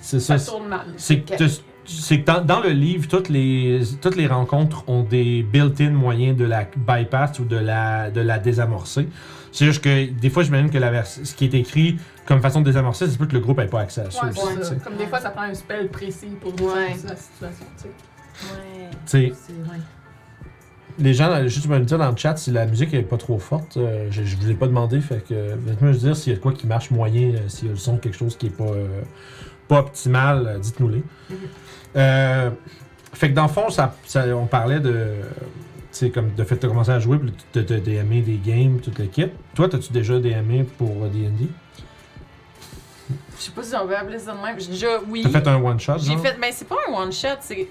c'est 0.00 0.20
ça. 0.20 0.38
ça 0.38 0.50
tourne 0.52 0.68
mal. 0.68 0.86
C'est 0.96 1.20
que, 1.20 1.36
t'as- 1.36 1.60
c'est 1.84 2.20
que 2.20 2.24
dans, 2.26 2.40
dans 2.44 2.60
le 2.60 2.70
livre, 2.70 3.08
toutes 3.08 3.28
les, 3.28 3.80
toutes 4.00 4.16
les 4.16 4.26
rencontres 4.26 4.84
ont 4.88 5.02
des 5.02 5.42
built-in 5.42 5.90
moyens 5.90 6.36
de 6.36 6.44
la 6.44 6.64
bypass 6.76 7.38
ou 7.40 7.44
de 7.44 7.56
la, 7.56 8.10
de 8.10 8.20
la 8.22 8.38
désamorcer. 8.38 9.08
C'est 9.52 9.64
juste 9.66 9.82
que 9.82 10.06
des 10.10 10.30
fois, 10.30 10.42
j'imagine 10.42 10.70
que 10.70 10.78
la 10.78 10.90
vers- 10.90 11.06
ce 11.06 11.34
qui 11.34 11.44
est 11.44 11.54
écrit 11.54 11.98
comme 12.26 12.40
façon 12.40 12.60
de 12.60 12.66
désamorcer, 12.66 13.08
c'est 13.08 13.18
peut 13.18 13.26
que 13.26 13.32
le 13.34 13.40
groupe 13.40 13.58
n'ait 13.58 13.66
pas 13.66 13.80
accès 13.80 14.02
à 14.02 14.10
ça. 14.10 14.24
Ouais, 14.24 14.30
aussi, 14.30 14.40
c'est 14.46 14.54
tu 14.56 14.62
ça. 14.62 14.68
sais. 14.70 14.76
Comme 14.76 14.96
des 14.96 15.06
fois, 15.06 15.18
ça 15.20 15.30
prend 15.30 15.42
un 15.42 15.54
spell 15.54 15.88
précis 15.88 16.28
pour 16.40 16.50
Ouais. 16.54 16.92
désamorcer 16.92 17.06
la 17.08 17.16
situation. 17.16 17.66
tu 17.76 17.82
sais. 17.82 17.88
Ouais. 18.54 18.90
Tu 18.92 18.96
sais, 19.06 19.32
C'est 19.48 19.52
vrai. 19.68 19.78
les 20.98 21.14
gens, 21.14 21.46
juste 21.48 21.66
me 21.68 21.78
le 21.78 21.84
dire 21.84 21.98
dans 21.98 22.10
le 22.10 22.16
chat 22.16 22.36
si 22.36 22.50
la 22.52 22.66
musique 22.66 22.94
est 22.94 23.02
pas 23.02 23.16
trop 23.16 23.38
forte. 23.38 23.76
euh, 23.76 24.06
je, 24.10 24.22
je 24.22 24.36
vous 24.36 24.50
ai 24.50 24.54
pas 24.54 24.66
demandé, 24.66 25.00
fait 25.00 25.24
que 25.26 25.34
euh, 25.34 25.56
venez-moi 25.58 25.92
juste 25.92 26.04
dire 26.04 26.16
s'il 26.16 26.32
y 26.32 26.34
a 26.34 26.38
de 26.38 26.42
quoi 26.42 26.52
qui 26.52 26.66
marche 26.66 26.90
moyen, 26.90 27.34
euh, 27.34 27.48
s'il 27.48 27.66
y 27.66 27.70
a 27.70 27.72
le 27.72 27.78
son 27.78 27.94
de 27.94 27.98
quelque 28.00 28.16
chose 28.16 28.36
qui 28.36 28.46
est 28.46 28.50
pas, 28.56 28.64
euh, 28.64 29.00
pas 29.66 29.80
optimal, 29.80 30.46
euh, 30.46 30.58
dites-nous-les. 30.58 31.02
Mhm. 31.30 31.36
Euh, 31.96 32.50
fait 33.12 33.30
que 33.30 33.34
dans 33.34 33.42
le 33.44 33.48
fond, 33.48 33.68
ça, 33.70 33.96
ça- 34.06 34.24
on 34.36 34.46
parlait 34.46 34.78
de. 34.80 35.14
Sais, 36.00 36.08
comme 36.08 36.32
de 36.34 36.44
fait, 36.44 36.56
tu 36.56 36.64
as 36.64 36.68
commencé 36.70 36.90
à 36.90 36.98
jouer, 36.98 37.18
puis 37.18 37.30
tu 37.52 37.58
as 37.58 37.62
DMé 37.62 38.22
des 38.22 38.40
games, 38.42 38.80
toute 38.80 38.98
l'équipe. 38.98 39.32
Toi, 39.54 39.66
as-tu 39.70 39.92
déjà 39.92 40.18
DMé 40.18 40.64
pour 40.78 40.88
euh, 41.04 41.08
DD 41.08 41.46
Je 43.36 43.42
sais 43.42 43.50
pas 43.50 43.62
si 43.62 43.74
on 43.76 43.84
veut 43.86 43.96
appeler 43.96 44.18
ça 44.18 44.32
de 44.32 44.38
même. 44.40 44.58
J'ai 44.58 44.68
déjà, 44.70 44.86
oui. 45.08 45.22
T'as 45.30 45.40
fait 45.40 45.48
un 45.48 45.56
one-shot, 45.62 45.98
J'ai 45.98 46.16
fait, 46.16 46.38
ben 46.40 46.50
c'est 46.52 46.66
pas 46.66 46.76
un 46.88 46.92
one 46.94 47.12
shot, 47.12 47.28
c'est 47.40 47.68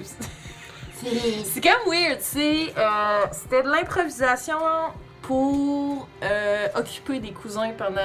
C'est- 1.01 1.43
c'est 1.45 1.62
comme 1.62 1.91
weird, 1.91 2.19
tu 2.19 2.24
sais. 2.25 2.74
euh, 2.77 3.25
C'était 3.31 3.63
de 3.63 3.69
l'improvisation 3.69 4.57
pour 5.24 6.07
euh, 6.21 6.67
occuper 6.75 7.19
des 7.19 7.31
cousins 7.31 7.71
pendant. 7.77 7.95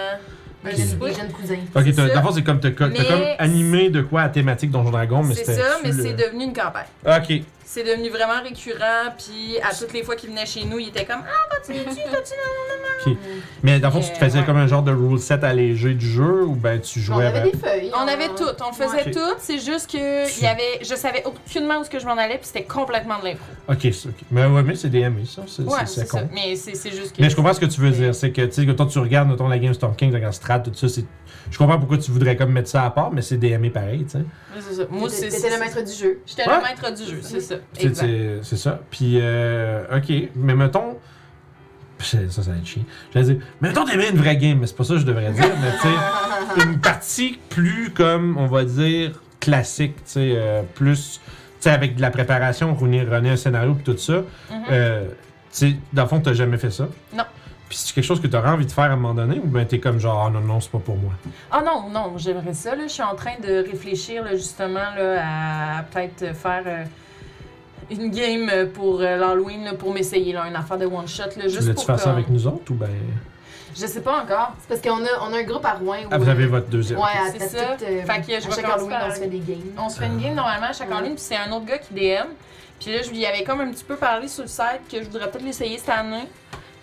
Des 0.65 0.71
un 0.71 0.77
jeunes- 0.77 0.87
souper. 0.89 1.11
des 1.11 1.15
jeunes 1.17 1.33
cousins. 1.33 1.59
Ok, 1.75 1.83
c'est 1.85 2.23
fond, 2.23 2.33
c'est 2.33 2.43
comme 2.43 2.61
t'as 2.61 2.71
Mais- 2.71 2.77
comme 3.07 3.23
animé 3.39 3.91
de 3.91 4.01
quoi 4.01 4.23
à 4.23 4.29
thématique 4.31 4.71
Donjon 4.71 4.91
Dragon, 4.91 5.23
mais 5.23 5.35
C'est 5.35 5.45
c'était. 5.45 5.61
ça, 5.61 5.77
mais 5.85 5.93
c'est 5.93 6.15
devenu 6.15 6.45
une 6.45 6.55
campagne. 6.55 6.87
Ok. 7.07 7.43
C'est 7.67 7.83
devenu 7.83 8.11
vraiment 8.11 8.43
récurrent, 8.43 9.11
puis 9.19 9.59
à 9.63 9.75
toutes 9.75 9.93
les 9.93 10.03
fois 10.03 10.17
qu'il 10.17 10.31
venait 10.31 10.47
chez 10.47 10.65
nous, 10.65 10.79
il 10.79 10.89
était 10.89 11.05
comme 11.05 11.23
Ah, 11.25 11.57
continue-tu, 11.57 11.87
continue. 13.07 13.17
Mais 13.63 13.81
dans 13.81 13.89
le 13.89 13.95
fond, 13.95 14.01
tu 14.01 14.13
te 14.13 14.19
faisais 14.19 14.41
ouais. 14.41 14.45
comme 14.47 14.57
un 14.57 14.67
genre 14.67 14.83
de 14.83 14.93
rule 14.93 15.19
set 15.19 15.43
allégé 15.45 15.95
du 15.95 16.07
jeu 16.09 16.45
ou 16.45 16.55
ben 16.55 16.81
tu 16.81 16.99
On 16.99 17.03
jouais 17.03 17.27
avait 17.27 17.39
avec? 17.41 17.53
des 17.53 17.59
feuilles. 17.59 17.91
On 17.95 18.07
avait 18.09 18.29
tout, 18.29 18.45
on 18.67 18.73
faisait 18.73 19.03
Ok. 19.09 19.11
tout, 19.13 19.35
c'est 19.39 19.59
juste 19.59 19.91
que 19.91 20.39
il 20.39 20.43
y 20.43 20.47
avait, 20.47 20.81
je 20.83 20.95
savais 20.95 21.25
aucunement 21.25 21.79
où 21.81 21.85
ce 21.85 21.91
que 21.91 21.99
je 21.99 22.07
m'en 22.07 22.17
allais, 22.17 22.37
puis 22.39 22.47
c'était 22.47 22.65
complètement 22.65 23.19
de 23.19 23.25
l'impro. 23.25 23.45
Ok, 23.69 23.79
c'est 23.83 24.09
ok. 24.09 24.15
Mais 24.31 24.47
ouais, 24.47 24.63
mais 24.63 24.75
c'est 24.77 24.89
DMé, 24.91 25.25
ça. 25.27 25.43
C'est 25.47 25.63
Ouais, 25.63 25.87
c'est- 25.87 26.05
ça. 26.07 26.19
con. 26.21 26.29
Mais 26.33 26.57
c'est 26.57 26.73
juste 26.91 27.17
que. 27.17 27.23
Mais 27.23 27.31
je 27.31 27.37
comprends 27.37 27.55
ce 27.55 27.61
que 27.61 27.67
tu 27.67 27.81
veux 27.81 27.91
dire. 27.91 28.15
C'est 28.15 28.31
que, 28.31 28.43
tu 28.43 28.53
sais, 28.53 28.67
que 28.67 28.73
quand 28.73 28.87
tu 28.87 28.99
regardes, 28.99 29.29
mettons, 29.29 29.49
la 29.49 29.59
Game 29.59 29.75
Storm 29.75 29.95
King, 29.97 30.11
tu 30.11 30.17
regardes 30.17 30.35
Strat, 30.35 30.61
tout 30.61 30.73
ça, 30.75 30.89
c'est. 30.89 31.05
Je 31.51 31.59
comprends 31.59 31.79
pourquoi 31.79 31.99
tu 31.99 32.11
voudrais 32.11 32.37
comme 32.37 32.53
mettre 32.53 32.71
ça 32.71 32.85
à 32.85 32.91
part, 32.91 33.13
mais 33.13 33.21
c'est 33.21 33.37
DMé 33.37 33.69
pareil, 33.69 34.05
tu 34.05 34.11
sais. 34.13 34.19
Ouais, 34.19 34.25
c'est 34.67 34.75
ça. 34.77 34.83
Moi, 34.91 35.09
c'est. 35.11 35.31
C'était 35.31 35.51
le 35.55 35.61
maître 35.61 35.83
du 35.85 35.93
jeu. 35.93 36.21
J'étais 36.27 36.45
le 36.47 36.63
maître 36.63 36.95
du 36.95 37.05
jeu, 37.11 37.21
c'est 37.23 37.41
ça. 37.41 37.54
C'est- 37.73 38.57
ça. 38.57 38.81
Puis, 38.91 39.19
euh, 39.21 39.85
ok. 39.97 40.31
Mais 40.37 40.55
mettons. 40.55 40.97
Ça, 42.01 42.19
ça 42.29 42.43
va 42.43 42.57
être 42.59 42.67
chiant. 42.67 42.83
J'allais 43.13 43.35
dire, 43.35 43.37
mettons, 43.61 43.85
t'aimais 43.85 44.11
une 44.11 44.19
vraie 44.19 44.37
game, 44.37 44.59
mais 44.59 44.67
c'est 44.67 44.77
pas 44.77 44.85
ça 44.85 44.95
que 44.95 45.01
je 45.01 45.07
devrais 45.07 45.31
dire, 45.31 45.45
mais 45.63 45.71
tu 45.81 45.89
sais. 45.89 46.67
une 46.67 46.79
partie 46.81 47.39
plus 47.49 47.91
comme, 47.91 48.37
on 48.37 48.47
va 48.47 48.65
dire, 48.65 49.21
classique, 49.41 49.97
tu 49.97 50.03
sais, 50.13 50.33
euh, 50.37 50.63
plus, 50.75 51.21
tu 51.25 51.31
sais, 51.61 51.71
avec 51.71 51.97
de 51.97 52.03
la 52.03 52.11
préparation, 52.11 52.75
runner, 52.75 53.05
runner 53.05 53.31
un 53.31 53.37
scénario 53.37 53.75
puis 53.75 53.85
tout 53.85 53.97
ça. 53.99 54.15
Mhm. 54.15 54.25
Euh, 54.71 55.05
tu 55.09 55.15
sais, 55.53 55.77
dans 55.93 56.03
le 56.03 56.09
fond, 56.09 56.21
t'as 56.21 56.35
jamais 56.35 56.59
fait 56.59 56.71
ça? 56.71 56.89
Non. 57.17 57.25
Puis 57.69 57.79
c'est 57.79 57.95
quelque 57.95 58.05
chose 58.05 58.21
que 58.21 58.27
t'aurais 58.27 58.51
envie 58.51 58.67
de 58.67 58.73
faire 58.73 58.85
à 58.85 58.89
un 58.89 58.97
moment 58.97 59.15
donné, 59.15 59.41
ou 59.43 59.47
ben 59.47 59.65
t'es 59.67 59.79
comme 59.79 59.99
genre, 59.99 60.27
ah 60.27 60.31
non, 60.31 60.41
non, 60.41 60.61
c'est 60.61 60.71
pas 60.71 60.79
pour 60.81 60.97
moi? 60.97 61.13
Ah 61.51 61.63
non, 61.65 61.89
non, 61.89 62.19
j'aimerais 62.19 62.53
ça. 62.53 62.75
Là. 62.75 62.83
Je 62.87 62.93
suis 62.93 63.03
en 63.03 63.15
train 63.15 63.39
de 63.43 63.65
réfléchir 63.71 64.23
là, 64.25 64.33
justement 64.33 64.81
là, 64.97 65.79
à 65.79 65.83
peut-être 65.85 66.37
faire 66.37 66.63
euh, 66.67 66.85
une 67.91 68.11
game 68.11 68.51
pour 68.73 69.01
euh, 69.01 69.17
l'Halloween 69.17 69.65
là, 69.65 69.75
pour 69.75 69.93
m'essayer 69.93 70.33
là, 70.33 70.47
une 70.49 70.57
affaire 70.57 70.79
de 70.79 70.87
one 70.87 71.07
shot. 71.09 71.25
Là, 71.25 71.31
Tu 71.37 71.43
juste 71.51 71.61
voulais-tu 71.63 71.75
pour 71.75 71.85
faire 71.87 71.99
ça 71.99 72.05
comme- 72.05 72.13
avec 72.15 72.29
nous 72.31 72.47
autres, 72.47 72.71
ou 72.71 72.75
ben. 72.75 72.89
Je 73.77 73.87
sais 73.87 74.01
pas 74.03 74.23
encore. 74.23 74.53
C'est 74.61 74.69
parce 74.69 74.81
qu'on 74.81 75.05
a, 75.05 75.09
on 75.29 75.33
a 75.35 75.39
un 75.39 75.43
groupe 75.43 75.65
à 75.65 75.73
Rouen. 75.73 75.97
où, 76.05 76.09
Ah, 76.13 76.19
vous 76.19 76.29
avez 76.29 76.47
votre 76.47 76.69
deuxième. 76.69 76.99
Ouais, 76.99 77.07
à, 77.07 77.33
C'est 77.33 77.43
à 77.43 77.49
ça. 77.49 77.65
toute, 77.73 77.83
euh, 77.89 78.03
Fait 78.05 78.21
que 78.21 78.27
je 78.29 78.35
à 78.37 78.41
chaque 78.41 78.63
commencer 78.63 78.71
Halloween, 78.73 78.91
par- 78.91 79.09
on 79.09 79.11
se 79.15 79.19
fait 79.21 79.27
des 79.27 79.39
games. 79.41 79.63
On 79.79 79.89
se 79.89 79.99
fait 79.99 80.07
une 80.07 80.19
game 80.21 80.35
normalement 80.35 80.67
à 80.69 80.73
chaque 80.73 80.89
Ouais. 80.89 80.95
Halloween, 80.95 81.15
puis 81.17 81.25
c'est 81.27 81.37
un 81.37 81.51
autre 81.51 81.65
gars 81.67 81.79
qui 81.79 81.93
DM. 81.95 82.29
Puis 82.81 82.93
là, 82.95 83.03
je 83.03 83.11
lui 83.11 83.25
avais 83.27 83.43
comme 83.43 83.61
un 83.61 83.71
petit 83.73 83.83
peu 83.85 83.97
parlé 83.97 84.29
sur 84.29 84.43
le 84.43 84.49
site 84.49 84.81
que 84.91 84.99
je 85.03 85.09
voudrais 85.09 85.29
peut-être 85.31 85.45
l'essayer 85.45 85.77
cette 85.79 85.89
année. 85.89 86.29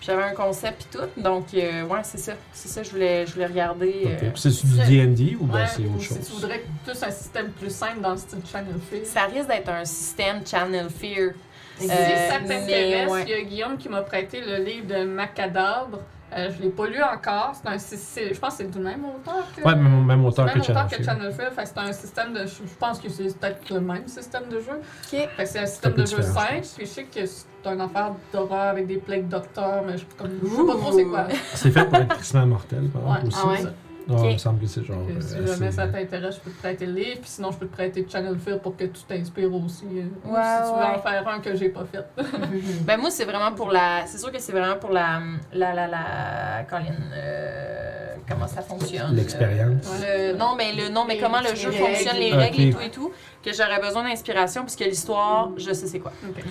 J'avais 0.04 0.24
un 0.24 0.34
concept 0.34 0.84
puis 0.90 0.98
tout. 1.00 1.20
Donc, 1.20 1.46
euh, 1.54 1.84
ouais, 1.84 2.00
c'est 2.02 2.18
ça. 2.18 2.32
C'est 2.52 2.68
ça, 2.68 2.82
je 2.82 2.90
voulais, 2.90 3.24
je 3.26 3.32
voulais 3.34 3.46
regarder. 3.46 4.02
Euh, 4.06 4.30
Puis 4.32 4.40
C'est 4.50 4.66
du 4.66 5.06
D&D 5.06 5.36
ou 5.40 5.44
ben 5.46 5.60
Ouais, 5.60 5.66
c'est 5.68 5.82
autre 5.86 6.00
si 6.00 6.06
chose? 6.08 6.18
tu 6.26 6.32
voudrais 6.32 6.62
plus 6.84 7.02
un 7.02 7.10
système 7.10 7.50
plus 7.52 7.72
simple 7.72 8.00
dans 8.00 8.10
le 8.10 8.16
style 8.18 8.40
Channel 8.50 8.74
Fear. 8.90 9.02
Ça 9.06 9.22
risque 9.26 9.48
d'être 9.48 9.68
un 9.68 9.84
système 9.84 10.44
Channel 10.46 10.88
Fear. 10.90 11.30
Si 11.78 11.88
Euh, 11.90 12.28
ça 12.28 12.38
t'intéresse, 12.40 13.10
ouais. 13.10 13.22
il 13.26 13.30
y 13.30 13.34
a 13.34 13.42
Guillaume 13.42 13.78
qui 13.78 13.88
m'a 13.88 14.02
prêté 14.02 14.40
le 14.40 14.56
livre 14.64 14.86
de 14.88 15.04
Macadabre. 15.04 16.00
Euh, 16.34 16.50
je 16.56 16.62
l'ai 16.62 16.70
pas 16.70 16.86
lu 16.86 17.02
encore. 17.02 17.52
C'est 17.54 17.68
un, 17.68 17.78
c'est- 17.78 17.96
c'est- 17.96 18.34
je 18.34 18.40
pense 18.40 18.56
que 18.56 18.64
c'est 18.64 18.70
du 18.70 18.78
même 18.78 19.04
auteur 19.04 19.44
que. 19.56 19.62
Ouais, 19.62 19.74
même, 19.74 20.04
même 20.04 20.24
auteur 20.24 20.46
même 20.46 20.54
que 20.54 20.60
auteur 20.60 20.74
Channel 20.76 20.90
que 20.98 21.02
Fear. 21.04 21.14
Channel 21.16 21.32
Fear. 21.32 21.52
Fait 21.52 21.62
que 21.62 21.68
c'est 21.68 21.78
un 21.78 21.92
système 21.92 22.32
de. 22.32 22.40
Je 22.46 22.52
je 22.66 22.74
pense 22.78 22.98
que 22.98 23.08
c'est 23.08 23.38
peut-être 23.38 23.70
le 23.70 23.80
même 23.80 24.06
système 24.08 24.48
de 24.48 24.58
jeu. 24.60 24.72
Ok. 24.80 25.10
Fait 25.10 25.28
que 25.36 25.48
c'est 25.48 25.58
un 25.58 25.66
système 25.66 25.92
de 25.92 26.06
jeu 26.06 26.22
simple. 26.22 26.60
Puis 26.76 26.86
je 26.86 26.90
sais 26.90 27.04
que 27.04 27.26
c'est 27.26 27.46
un 27.66 27.80
affaire 27.80 28.12
d'horreur 28.32 28.68
avec 28.70 28.86
des 28.86 28.96
plaques 28.96 29.28
docteurs, 29.28 29.82
mais 29.86 29.96
je, 29.98 30.04
je 30.04 30.48
sais 30.48 30.64
pas 30.66 30.74
trop 30.74 30.92
c'est 30.92 31.04
quoi. 31.04 31.26
C'est 31.54 31.70
fait 31.70 31.84
pour 31.84 31.96
être 31.96 32.08
crissement 32.14 32.46
mortel, 32.46 32.88
par 32.88 33.02
Ouais, 33.02 33.26
exemple, 33.26 33.26
aussi. 33.28 33.38
Ah 33.44 33.64
ouais? 33.68 33.72
C'est 34.06 34.12
ça. 34.12 34.14
Ouais, 34.14 34.20
Ok. 34.20 34.26
il 34.30 34.32
me 34.34 34.38
semble 34.38 34.60
que 34.60 34.66
c'est 34.66 34.84
genre. 34.84 34.98
Euh, 35.08 35.20
si 35.20 35.34
assez- 35.36 35.46
jamais 35.46 35.70
ça 35.72 35.86
t'intéresse, 35.88 36.36
je 36.36 36.40
peux 36.40 36.50
te 36.50 36.58
prêter 36.58 36.86
le 36.86 36.92
livre. 36.92 37.20
Puis 37.20 37.30
sinon, 37.30 37.50
je 37.52 37.56
peux 37.58 37.66
te 37.66 37.72
prêter 37.72 38.06
Channel 38.10 38.38
Fear 38.38 38.58
pour 38.60 38.76
que 38.76 38.84
tu 38.84 39.02
t'inspires 39.08 39.54
aussi. 39.54 39.84
euh, 39.86 40.02
ou 40.24 40.32
Ouais, 40.34 40.40
si 40.42 40.70
tu 40.70 40.74
veux 40.78 40.80
ouais. 40.84 40.96
en 40.96 41.02
faire 41.02 41.28
un 41.28 41.40
que 41.40 41.54
j'ai 41.56 41.68
pas 41.68 41.84
fait. 41.84 42.04
Ben 42.86 42.98
moi, 43.00 43.10
c'est 43.10 43.24
vraiment 43.24 43.52
pour 43.52 43.70
la... 43.70 44.06
C'est 44.06 44.18
sûr 44.18 44.30
que 44.32 44.40
c'est 44.40 44.52
vraiment 44.52 44.76
pour 44.76 44.90
la... 44.90 45.20
La, 45.52 45.72
la, 45.74 45.86
la... 45.86 46.64
Colin, 46.68 46.94
euh, 47.14 48.14
comment 48.28 48.46
ça 48.46 48.62
fonctionne? 48.62 49.14
L'expérience. 49.14 49.86
Le- 50.00 50.36
non, 50.36 50.54
mais 50.56 50.72
le, 50.72 50.88
non, 50.92 51.04
mais 51.06 51.18
comment 51.18 51.40
le 51.40 51.54
jeu 51.54 51.70
règles. 51.70 51.84
fonctionne, 51.84 52.16
les 52.16 52.32
règles 52.32 52.60
et 52.62 52.70
tout 52.72 52.80
et 52.80 52.90
tout, 52.90 53.12
que 53.44 53.50
j'aurais 53.52 53.80
besoin 53.80 54.04
d'inspiration 54.04 54.62
puisque 54.62 54.80
l'histoire, 54.80 55.50
je 55.56 55.72
sais 55.72 55.86
c'est 55.86 55.98
quoi. 56.00 56.12
Ok. 56.28 56.44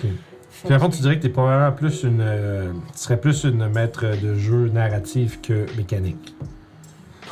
Puis, 0.64 0.74
en 0.74 0.78
fond, 0.78 0.90
tu 0.90 1.00
dirais 1.00 1.16
que 1.16 1.22
t'es 1.22 1.28
probablement 1.30 1.72
plus 1.72 2.02
une. 2.04 2.20
euh, 2.20 2.72
tu 2.92 2.98
serais 2.98 3.16
plus 3.16 3.44
une 3.44 3.68
maître 3.68 4.04
de 4.22 4.34
jeu 4.34 4.68
narrative 4.68 5.40
que 5.40 5.66
mécanique. 5.76 6.34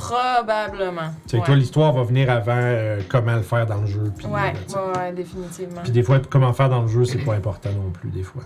Probablement. 0.01 1.11
Tu 1.25 1.31
sais, 1.31 1.37
ouais. 1.39 1.45
toi, 1.45 1.57
l'histoire 1.57 1.93
va 1.93 2.03
venir 2.03 2.31
avant 2.31 2.57
euh, 2.57 3.01
comment 3.09 3.35
le 3.35 3.43
faire 3.43 3.67
dans 3.67 3.81
le 3.81 3.87
jeu. 3.87 4.13
Ouais, 4.25 4.53
euh, 4.75 4.93
ouais, 4.93 4.99
ouais, 4.99 5.13
définitivement. 5.13 5.83
Puis 5.83 5.93
des 5.93 6.03
fois, 6.03 6.21
comment 6.29 6.53
faire 6.53 6.69
dans 6.69 6.83
le 6.83 6.89
jeu, 6.89 7.05
c'est 7.05 7.19
pas 7.19 7.35
important 7.35 7.71
non 7.73 7.91
plus, 7.91 8.11
des 8.11 8.23
fois. 8.23 8.43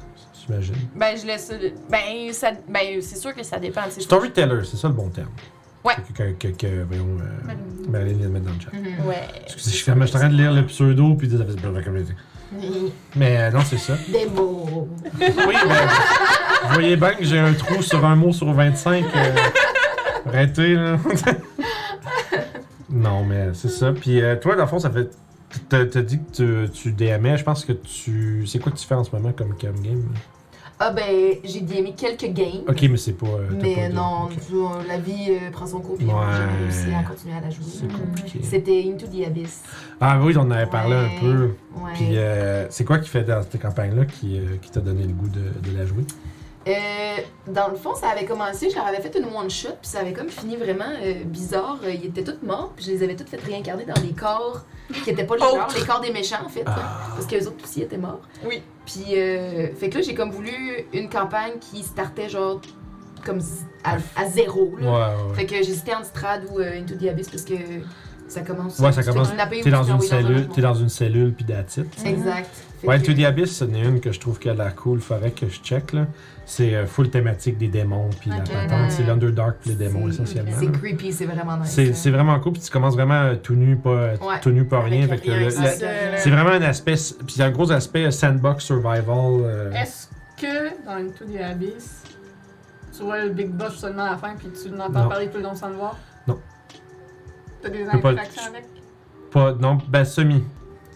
J'imagine. 0.47 0.75
Ben, 0.95 1.17
je 1.17 1.27
laisse. 1.27 1.53
Ben, 1.89 2.33
ça, 2.33 2.51
ben 2.69 3.01
c'est 3.01 3.17
sûr 3.17 3.35
que 3.35 3.43
ça 3.43 3.59
dépend. 3.59 3.83
Storyteller, 3.99 4.65
c'est 4.65 4.77
ça 4.77 4.89
le 4.89 4.95
bon 4.95 5.09
terme. 5.09 5.31
Ouais. 5.85 5.95
Que, 6.17 6.23
que, 6.23 6.49
que, 6.49 6.57
que, 6.57 6.83
voyons, 6.85 7.07
euh, 7.21 7.53
Marilyn 7.89 8.17
vient 8.17 8.29
de 8.29 8.33
mettre 8.33 8.47
dans 8.47 8.53
le 8.53 8.61
chat. 8.61 8.73
Mhm. 8.73 9.07
Ouais. 9.07 9.29
Excusez, 9.43 9.71
je 9.71 9.77
suis 9.77 9.85
fermé, 9.85 10.03
je 10.03 10.07
suis 10.09 10.17
en 10.17 10.21
train 10.21 10.29
de 10.31 10.35
lire 10.35 10.53
le 10.53 10.65
pseudo, 10.67 11.15
puis 11.15 11.31
ça 11.31 11.39
fait. 11.45 12.15
Mais 13.17 13.37
euh, 13.39 13.51
non, 13.51 13.61
c'est 13.65 13.79
ça. 13.79 13.95
Des 14.09 14.27
mots. 14.27 14.89
Oui, 15.21 15.27
ben, 15.69 15.89
vous 16.69 16.75
voyez 16.75 16.97
bien 16.97 17.15
que 17.15 17.25
j'ai 17.25 17.39
un 17.39 17.53
trou 17.53 17.83
sur 17.83 18.05
un 18.05 18.17
mot 18.17 18.33
sur 18.33 18.53
25. 18.53 19.05
euh, 19.05 19.35
arrêtez, 20.27 20.75
là. 20.75 20.99
non, 22.91 23.25
mais 23.25 23.49
c'est 23.55 23.69
ça. 23.69 23.93
Puis 23.93 24.21
euh, 24.21 24.37
toi, 24.37 24.55
dans 24.57 24.63
le 24.63 24.69
fond, 24.69 24.79
ça 24.79 24.91
fait. 24.91 25.11
T'as 25.69 25.87
t'as 25.87 26.03
dit 26.03 26.19
que 26.19 26.67
tu, 26.67 26.71
tu 26.73 26.93
DMais. 26.93 27.39
Je 27.39 27.45
pense 27.45 27.65
que 27.65 27.73
tu. 27.73 28.45
C'est 28.47 28.59
quoi 28.59 28.73
que 28.73 28.77
tu 28.79 28.87
fais 28.87 28.95
en 28.95 29.05
ce 29.05 29.15
moment 29.15 29.33
comme 29.33 29.57
cam 29.57 29.75
game? 29.81 30.03
Ah 30.81 30.91
ben, 30.91 31.37
j'ai 31.45 31.61
DMé 31.61 31.95
quelques 31.97 32.33
games. 32.35 32.63
Ok, 32.69 32.83
mais 32.91 32.97
c'est 32.97 33.13
pas. 33.13 33.27
euh, 33.29 33.47
t'as 33.51 33.57
Mais 33.63 33.89
de- 33.89 33.95
non, 33.95 34.25
ok. 34.25 34.33
tu 34.49 34.55
vois, 34.55 34.81
la 34.89 34.99
vie 34.99 35.29
euh, 35.31 35.51
prend 35.53 35.67
son 35.67 35.79
cours 35.79 35.97
puis 35.97 36.07
Ouais. 36.07 36.13
j'ai 36.37 36.65
réussi 36.65 36.95
à 36.99 37.05
continuer 37.09 37.35
à 37.37 37.41
la 37.41 37.51
jouer. 37.51 37.65
C'est 37.65 37.87
compliqué. 37.93 38.41
C'était 38.43 38.85
Into 38.93 39.07
the 39.07 39.25
Abyss. 39.25 39.63
Ah 40.01 40.19
oui, 40.21 40.35
on 40.37 40.41
en 40.41 40.51
avait 40.51 40.67
parlé 40.67 40.97
Ouais. 40.97 41.11
un 41.17 41.21
peu. 41.21 41.43
Ouais. 41.77 41.93
Puis 41.95 42.17
euh, 42.19 42.67
c'est 42.71 42.85
quoi 42.85 42.99
qui 42.99 43.09
fait 43.09 43.23
dans 43.23 43.41
cette 43.43 43.63
campagne-là 43.63 44.05
qui, 44.05 44.37
euh, 44.41 44.57
qui 44.61 44.73
t'a 44.73 44.81
donné 44.81 45.05
le 45.05 45.13
goût 45.13 45.29
de, 45.29 45.71
de 45.71 45.79
la 45.79 45.87
jouer? 45.87 46.03
Euh, 46.67 46.73
dans 47.47 47.69
le 47.69 47.77
fond, 47.77 47.95
ça 47.95 48.09
avait 48.09 48.25
commencé, 48.25 48.71
je 48.71 48.75
leur 48.77 48.87
avais 48.87 49.01
fait 49.01 49.15
une 49.19 49.27
one-shot, 49.27 49.69
puis 49.83 49.91
ça 49.91 50.01
avait 50.01 50.15
comme 50.15 50.29
fini 50.31 50.57
vraiment 50.57 50.85
euh, 51.03 51.23
bizarre. 51.25 51.79
Euh, 51.85 51.91
Ils 51.93 52.07
étaient 52.07 52.25
tous 52.25 52.45
morts, 52.47 52.73
puis 52.75 52.87
je 52.87 52.91
les 52.93 53.03
avais 53.03 53.15
tous 53.17 53.25
fait 53.29 53.37
réincarner 53.41 53.85
dans 53.85 54.01
des 54.01 54.13
corps 54.15 54.63
qui 55.05 55.11
étaient 55.11 55.25
pas 55.25 55.35
les 55.35 55.41
leurs, 55.41 55.69
les 55.79 55.85
corps 55.85 56.01
des 56.01 56.13
méchants 56.13 56.43
en 56.45 56.49
fait. 56.49 56.63
Ah. 56.67 57.09
Parce 57.15 57.27
qu'eux 57.27 57.47
autres 57.47 57.63
aussi 57.65 57.83
étaient 57.83 57.99
morts. 57.99 58.21
Oui. 58.47 58.63
Puis, 58.87 59.05
euh, 59.13 59.69
fait 59.75 59.89
que 59.91 59.97
là, 59.99 60.03
j'ai 60.03 60.15
comme 60.15 60.31
voulu 60.31 60.53
une 60.93 61.09
campagne 61.11 61.55
qui 61.61 61.83
startait 61.83 62.29
genre 62.29 62.61
comme 63.25 63.41
à, 63.85 63.97
à 64.17 64.27
zéro. 64.27 64.73
Ouais, 64.77 64.85
Là. 64.85 64.91
ouais, 65.17 65.23
ouais. 65.31 65.35
Fait 65.35 65.47
que 65.47 65.57
j'hésitais 65.57 65.95
entre 65.95 66.07
Strad 66.07 66.45
ou 66.51 66.61
euh, 66.61 66.79
Into 66.81 66.95
the 66.97 67.09
Abyss 67.09 67.29
parce 67.31 67.45
que 67.45 67.55
ça 68.29 68.41
commence. 68.43 68.79
Ouais, 68.79 68.93
ça 68.93 69.03
commence- 69.03 69.31
T'es 69.31 69.61
tu 69.63 69.71
dans 69.71 69.83
une 69.85 70.01
cellule, 70.01 70.49
t'es 70.49 70.61
dans 70.63 70.75
une 70.75 70.89
cellule 70.89 71.33
puis 71.35 71.45
that's 71.45 71.77
it. 71.77 71.99
monde. 71.99 72.07
Exact. 72.07 72.51
Fait 72.81 72.87
Ouais, 72.89 73.01
que- 73.01 73.07
To 73.07 73.13
the 73.15 73.25
Abyss, 73.25 73.57
c'en 73.57 73.73
est 73.73 73.81
une 73.83 74.01
que 74.01 74.13
je 74.13 74.21
trouve 74.21 74.39
qu'elle 74.39 74.61
a 74.61 74.65
l'air 74.65 74.75
cool. 74.77 75.01
Faudrait 75.01 75.31
que 75.31 75.49
je 75.49 75.61
check, 75.61 75.93
là. 75.95 76.07
C'est 76.47 76.75
euh, 76.75 76.87
full 76.87 77.09
thématique 77.11 77.57
des 77.57 77.69
démons 77.69 78.11
puis 78.21 78.29
la 78.31 78.37
patente. 78.41 78.91
C'est 78.91 79.03
l'Underdark 79.05 79.57
puis 79.61 79.71
les 79.71 79.77
démons, 79.77 80.09
essentiellement. 80.09 80.51
C'est 80.59 80.71
creepy, 80.73 81.13
c'est 81.13 81.25
vraiment 81.25 81.57
nice. 81.57 81.71
C'est 81.71 81.89
hein. 81.89 81.93
c'est 81.95 82.11
vraiment 82.11 82.39
cool. 82.41 82.53
Puis 82.53 82.63
tu 82.63 82.71
commences 82.71 82.95
vraiment 82.95 83.15
euh, 83.23 83.35
tout 83.37 83.55
nu, 83.55 83.77
pas, 83.77 83.91
euh, 83.91 84.17
Ouais. 84.19 84.41
tout 84.43 84.51
nu, 84.51 84.65
pas 84.67 84.79
Avec 84.81 84.93
rien. 84.93 85.09
Fait 85.09 85.19
que 85.19 85.31
rien, 85.31 85.41
le- 85.41 85.51
c'est 85.51 85.63
la- 85.63 85.71
ça. 85.71 85.87
c'est 86.19 86.31
vraiment 86.31 86.51
un 86.51 86.63
aspect. 86.63 86.95
Puis 87.27 87.37
il 87.37 87.39
y 87.39 87.43
a 87.43 87.47
un 87.47 87.51
gros 87.51 87.73
aspect 87.73 88.11
sandbox 88.11 88.65
survival. 88.65 89.05
euh, 89.09 89.73
Est-ce 89.73 90.09
que 90.39 90.85
dans 90.85 90.97
Into 90.97 91.25
the 91.25 91.41
Abyss, 91.41 92.03
tu 92.97 93.03
vois 93.05 93.25
le 93.25 93.31
Big 93.31 93.49
Boss 93.51 93.77
seulement 93.79 94.05
à 94.05 94.11
la 94.11 94.17
fin 94.19 94.35
puis 94.37 94.49
tu 94.51 94.69
l'entends 94.69 95.05
Non. 95.05 95.09
parler 95.09 95.29
tout 95.31 95.39
le 95.39 95.45
long 95.45 95.55
sans 95.55 95.69
le 95.71 95.77
voir? 95.77 95.97
Non. 96.29 96.39
T'as 97.63 97.71
des 97.71 97.85
pas- 97.85 97.97
interactions 98.11 98.43
avec? 98.49 98.67
pas, 99.31 99.53
non, 99.55 99.79
ben 99.89 100.05
semi. 100.05 100.45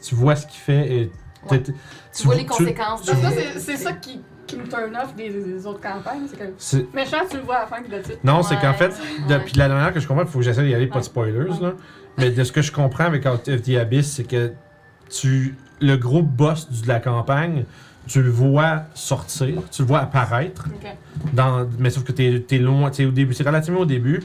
Tu 0.03 0.15
vois 0.15 0.37
ce 0.37 0.47
qu'il 0.47 0.61
fait 0.61 0.93
et. 0.93 1.13
Ouais. 1.51 1.59
t'es- 1.61 1.73
Tu 2.15 2.25
vois 2.27 2.35
les 2.35 2.45
conséquences. 2.47 3.03
C'est- 3.05 3.59
c'est 3.59 3.77
ça 3.77 3.93
qui, 3.93 4.21
qui 4.49 4.57
me 4.57 4.67
turn 4.67 4.97
off 4.97 5.15
des, 5.15 5.31
des 5.31 5.67
autres 5.67 5.81
campagnes. 5.81 6.27
C'est 6.27 6.39
que 6.39 6.97
méchant, 6.97 7.19
tu 7.31 7.37
le 7.37 7.43
vois 7.43 7.57
à 7.57 7.61
la 7.61 7.67
fin 7.67 7.77
le 7.81 8.03
titre. 8.03 8.19
Non, 8.25 8.43
c'est 8.43 8.57
qu'en 8.57 8.75
fait, 8.75 8.93
depuis 9.29 9.57
la 9.57 9.69
dernière 9.69 9.93
que 9.93 10.01
je 10.01 10.09
comprends, 10.09 10.25
il 10.25 10.29
faut 10.29 10.39
que 10.41 10.45
j'essaie 10.45 10.65
d'y 10.65 10.75
aller, 10.75 10.89
pas 10.89 10.99
de 10.99 11.05
spoilers, 11.05 11.61
là. 11.61 11.75
Mais 12.17 12.31
de 12.31 12.43
ce 12.43 12.51
que 12.51 12.63
je 12.63 12.73
comprends 12.73 13.05
avec 13.05 13.25
Out 13.27 13.49
of 13.49 13.63
the 13.63 13.77
Abyss, 13.77 14.11
c'est 14.13 14.25
que 14.25 14.53
tu. 15.09 15.55
Le 15.81 15.95
gros 15.97 16.23
boss 16.23 16.69
de 16.69 16.89
la 16.89 16.99
campagne, 16.99 17.65
tu 18.09 18.21
le 18.21 18.31
vois 18.31 18.83
sortir, 18.95 19.63
tu 19.71 19.83
le 19.83 19.87
vois 19.87 20.01
apparaître, 20.01 20.67
dans, 21.33 21.69
mais 21.79 21.91
sauf 21.91 22.03
que 22.03 22.11
t'es 22.11 22.45
es 22.51 22.59
loin, 22.59 22.91
t'es 22.91 23.05
au 23.05 23.13
début, 23.13 23.33
c'est 23.33 23.47
relativement 23.47 23.81
au 23.81 23.87
début. 23.87 24.21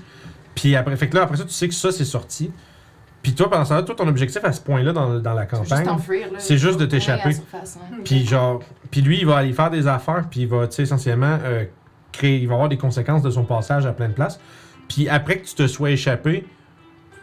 Puis 0.56 0.76
après, 0.76 0.96
fait 0.96 1.10
que 1.10 1.16
là, 1.16 1.24
après 1.24 1.38
ça, 1.38 1.44
tu 1.44 1.52
sais 1.52 1.68
que 1.68 1.76
ça, 1.76 1.92
c'est 1.92 2.06
sorti. 2.06 2.52
Puis 3.24 3.34
toi, 3.34 3.50
pendant 3.50 3.66
ça, 3.66 3.82
toi, 3.84 3.96
ton 3.96 4.08
objectif 4.08 4.44
à 4.44 4.52
ce 4.52 4.62
point-là 4.62 4.92
dans, 4.94 5.18
dans 5.20 5.34
la 5.34 5.46
campagne, 5.48 5.88
c'est 6.38 6.58
juste 6.58 6.80
de 6.80 6.86
t'échapper. 6.86 7.30
ouais. 7.30 8.02
Puis 8.04 8.26
genre, 8.28 8.60
puis 8.92 9.02
lui, 9.02 9.20
il 9.20 9.26
va 9.26 9.38
aller 9.38 9.54
faire 9.54 9.72
des 9.72 9.88
affaires, 9.88 10.26
puis 10.30 10.42
il 10.42 10.48
va, 10.48 10.68
tu 10.68 10.76
sais, 10.76 10.84
essentiellement 10.84 11.40
euh, 11.46 11.64
créer, 12.12 12.38
il 12.40 12.48
va 12.48 12.56
avoir 12.56 12.70
des 12.70 12.78
conséquences 12.78 13.22
de 13.24 13.30
son 13.32 13.44
passage 13.46 13.86
à 13.86 13.94
plein 13.94 14.10
de 14.10 14.14
places. 14.14 14.40
Puis 14.90 15.08
après 15.08 15.38
que 15.38 15.46
tu 15.48 15.56
te 15.56 15.66
sois 15.68 15.92
échappé, 15.92 16.46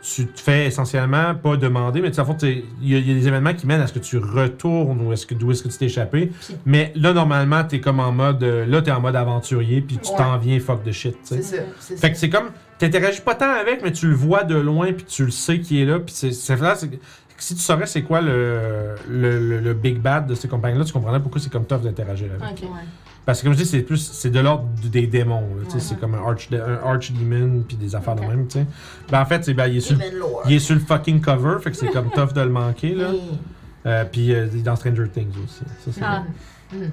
tu 0.02 0.26
te 0.26 0.40
fais 0.40 0.64
essentiellement 0.64 1.34
pas 1.34 1.58
demander, 1.58 2.00
mais 2.00 2.08
tu 2.08 2.14
sais, 2.14 2.22
en 2.22 2.24
fait, 2.24 2.36
t'es- 2.38 2.64
il 2.80 2.88
y, 2.88 2.94
a- 2.94 2.98
il 2.98 3.06
y 3.06 3.10
a 3.10 3.14
des 3.14 3.28
événements 3.28 3.52
qui 3.52 3.66
mènent 3.66 3.82
à 3.82 3.86
ce 3.86 3.92
que 3.92 3.98
tu 3.98 4.16
retournes 4.16 5.02
ou 5.06 5.12
est-ce 5.12 5.26
que 5.26 5.34
d'où 5.34 5.50
est-ce 5.52 5.62
que 5.62 5.68
tu 5.68 5.76
t'es 5.76 5.84
échappé. 5.84 6.32
Mais 6.64 6.90
là, 6.96 7.12
normalement, 7.12 7.62
t'es 7.64 7.80
comme 7.80 8.00
en 8.00 8.10
mode, 8.10 8.42
euh, 8.42 8.64
là, 8.64 8.80
t'es 8.80 8.90
en 8.90 9.02
mode 9.02 9.16
aventurier, 9.16 9.82
puis 9.82 9.98
tu 9.98 10.10
Ouais. 10.12 10.16
t'en 10.16 10.38
viens 10.38 10.58
fuck 10.58 10.82
de 10.82 10.92
shit. 10.92 11.18
C'est 11.24 11.42
ça. 11.42 11.56
c'est 11.78 11.96
Fait 11.96 12.00
ça. 12.00 12.08
que 12.10 12.16
c'est 12.16 12.30
comme, 12.30 12.48
t'interagis 12.80 13.20
pas 13.20 13.34
tant 13.34 13.50
avec, 13.52 13.82
mais 13.82 13.92
tu 13.92 14.08
le 14.08 14.14
vois 14.14 14.44
de 14.44 14.56
loin, 14.56 14.92
puis 14.92 15.04
tu 15.04 15.24
le 15.24 15.30
sais 15.30 15.60
qui 15.60 15.80
est 15.82 15.84
là, 15.86 15.98
puis 16.00 16.14
c'est, 16.14 16.32
c'est 16.32 16.56
là, 16.56 16.74
c'est- 16.74 16.90
si 17.38 17.54
tu 17.54 17.60
saurais 17.60 17.86
c'est 17.86 18.02
quoi 18.02 18.20
le, 18.20 18.94
le, 19.08 19.38
le- 19.38 19.60
le 19.60 19.74
big 19.74 19.98
bad 19.98 20.26
de 20.26 20.34
ces 20.34 20.46
compagnies-là, 20.48 20.84
tu 20.84 20.92
comprendrais 20.92 21.20
pourquoi 21.20 21.40
c'est 21.40 21.50
comme 21.50 21.64
tough 21.64 21.80
d'interagir 21.82 22.28
avec. 22.38 22.62
Parce 23.26 23.40
que 23.40 23.44
comme 23.44 23.52
je 23.54 23.58
dis, 23.62 23.66
c'est 23.66 23.82
plus, 23.82 23.98
c'est 23.98 24.30
de 24.30 24.40
l'ordre 24.40 24.66
des 24.84 25.06
démons, 25.06 25.40
là, 25.56 25.62
Ouais. 25.72 25.80
c'est 25.80 25.98
comme 26.00 26.14
un 26.14 26.22
arch, 26.26 26.48
un 26.52 26.86
archdemon, 26.88 27.62
puis 27.66 27.76
des 27.76 27.94
affaires 27.94 28.16
de 28.16 28.22
même. 28.22 28.46
Ben 29.10 29.20
en 29.20 29.24
fait, 29.26 29.44
c'est, 29.44 29.54
ben, 29.54 29.66
il 29.68 29.76
est 29.76 29.80
sur, 29.80 29.96
Demon 29.96 30.38
il 30.46 30.54
est 30.54 30.58
sur 30.58 30.74
le 30.74 30.80
fucking 30.80 31.20
cover, 31.20 31.56
fait 31.62 31.70
que 31.70 31.76
c'est 31.76 31.88
comme 31.90 32.10
tough 32.14 32.32
de 32.32 32.40
le 32.40 32.48
manquer, 32.50 32.94
là. 32.94 33.10
Mm. 33.12 33.16
Euh, 33.86 34.04
puis 34.10 34.34
euh, 34.34 34.46
il 34.52 34.58
est 34.60 34.62
dans 34.62 34.76
Stranger 34.76 35.08
Things 35.12 35.30
aussi. 35.44 35.60
Ça, 35.84 35.90
c'est 35.92 36.00
Ah. 36.04 36.24
bon. 36.72 36.78
Mm. 36.78 36.90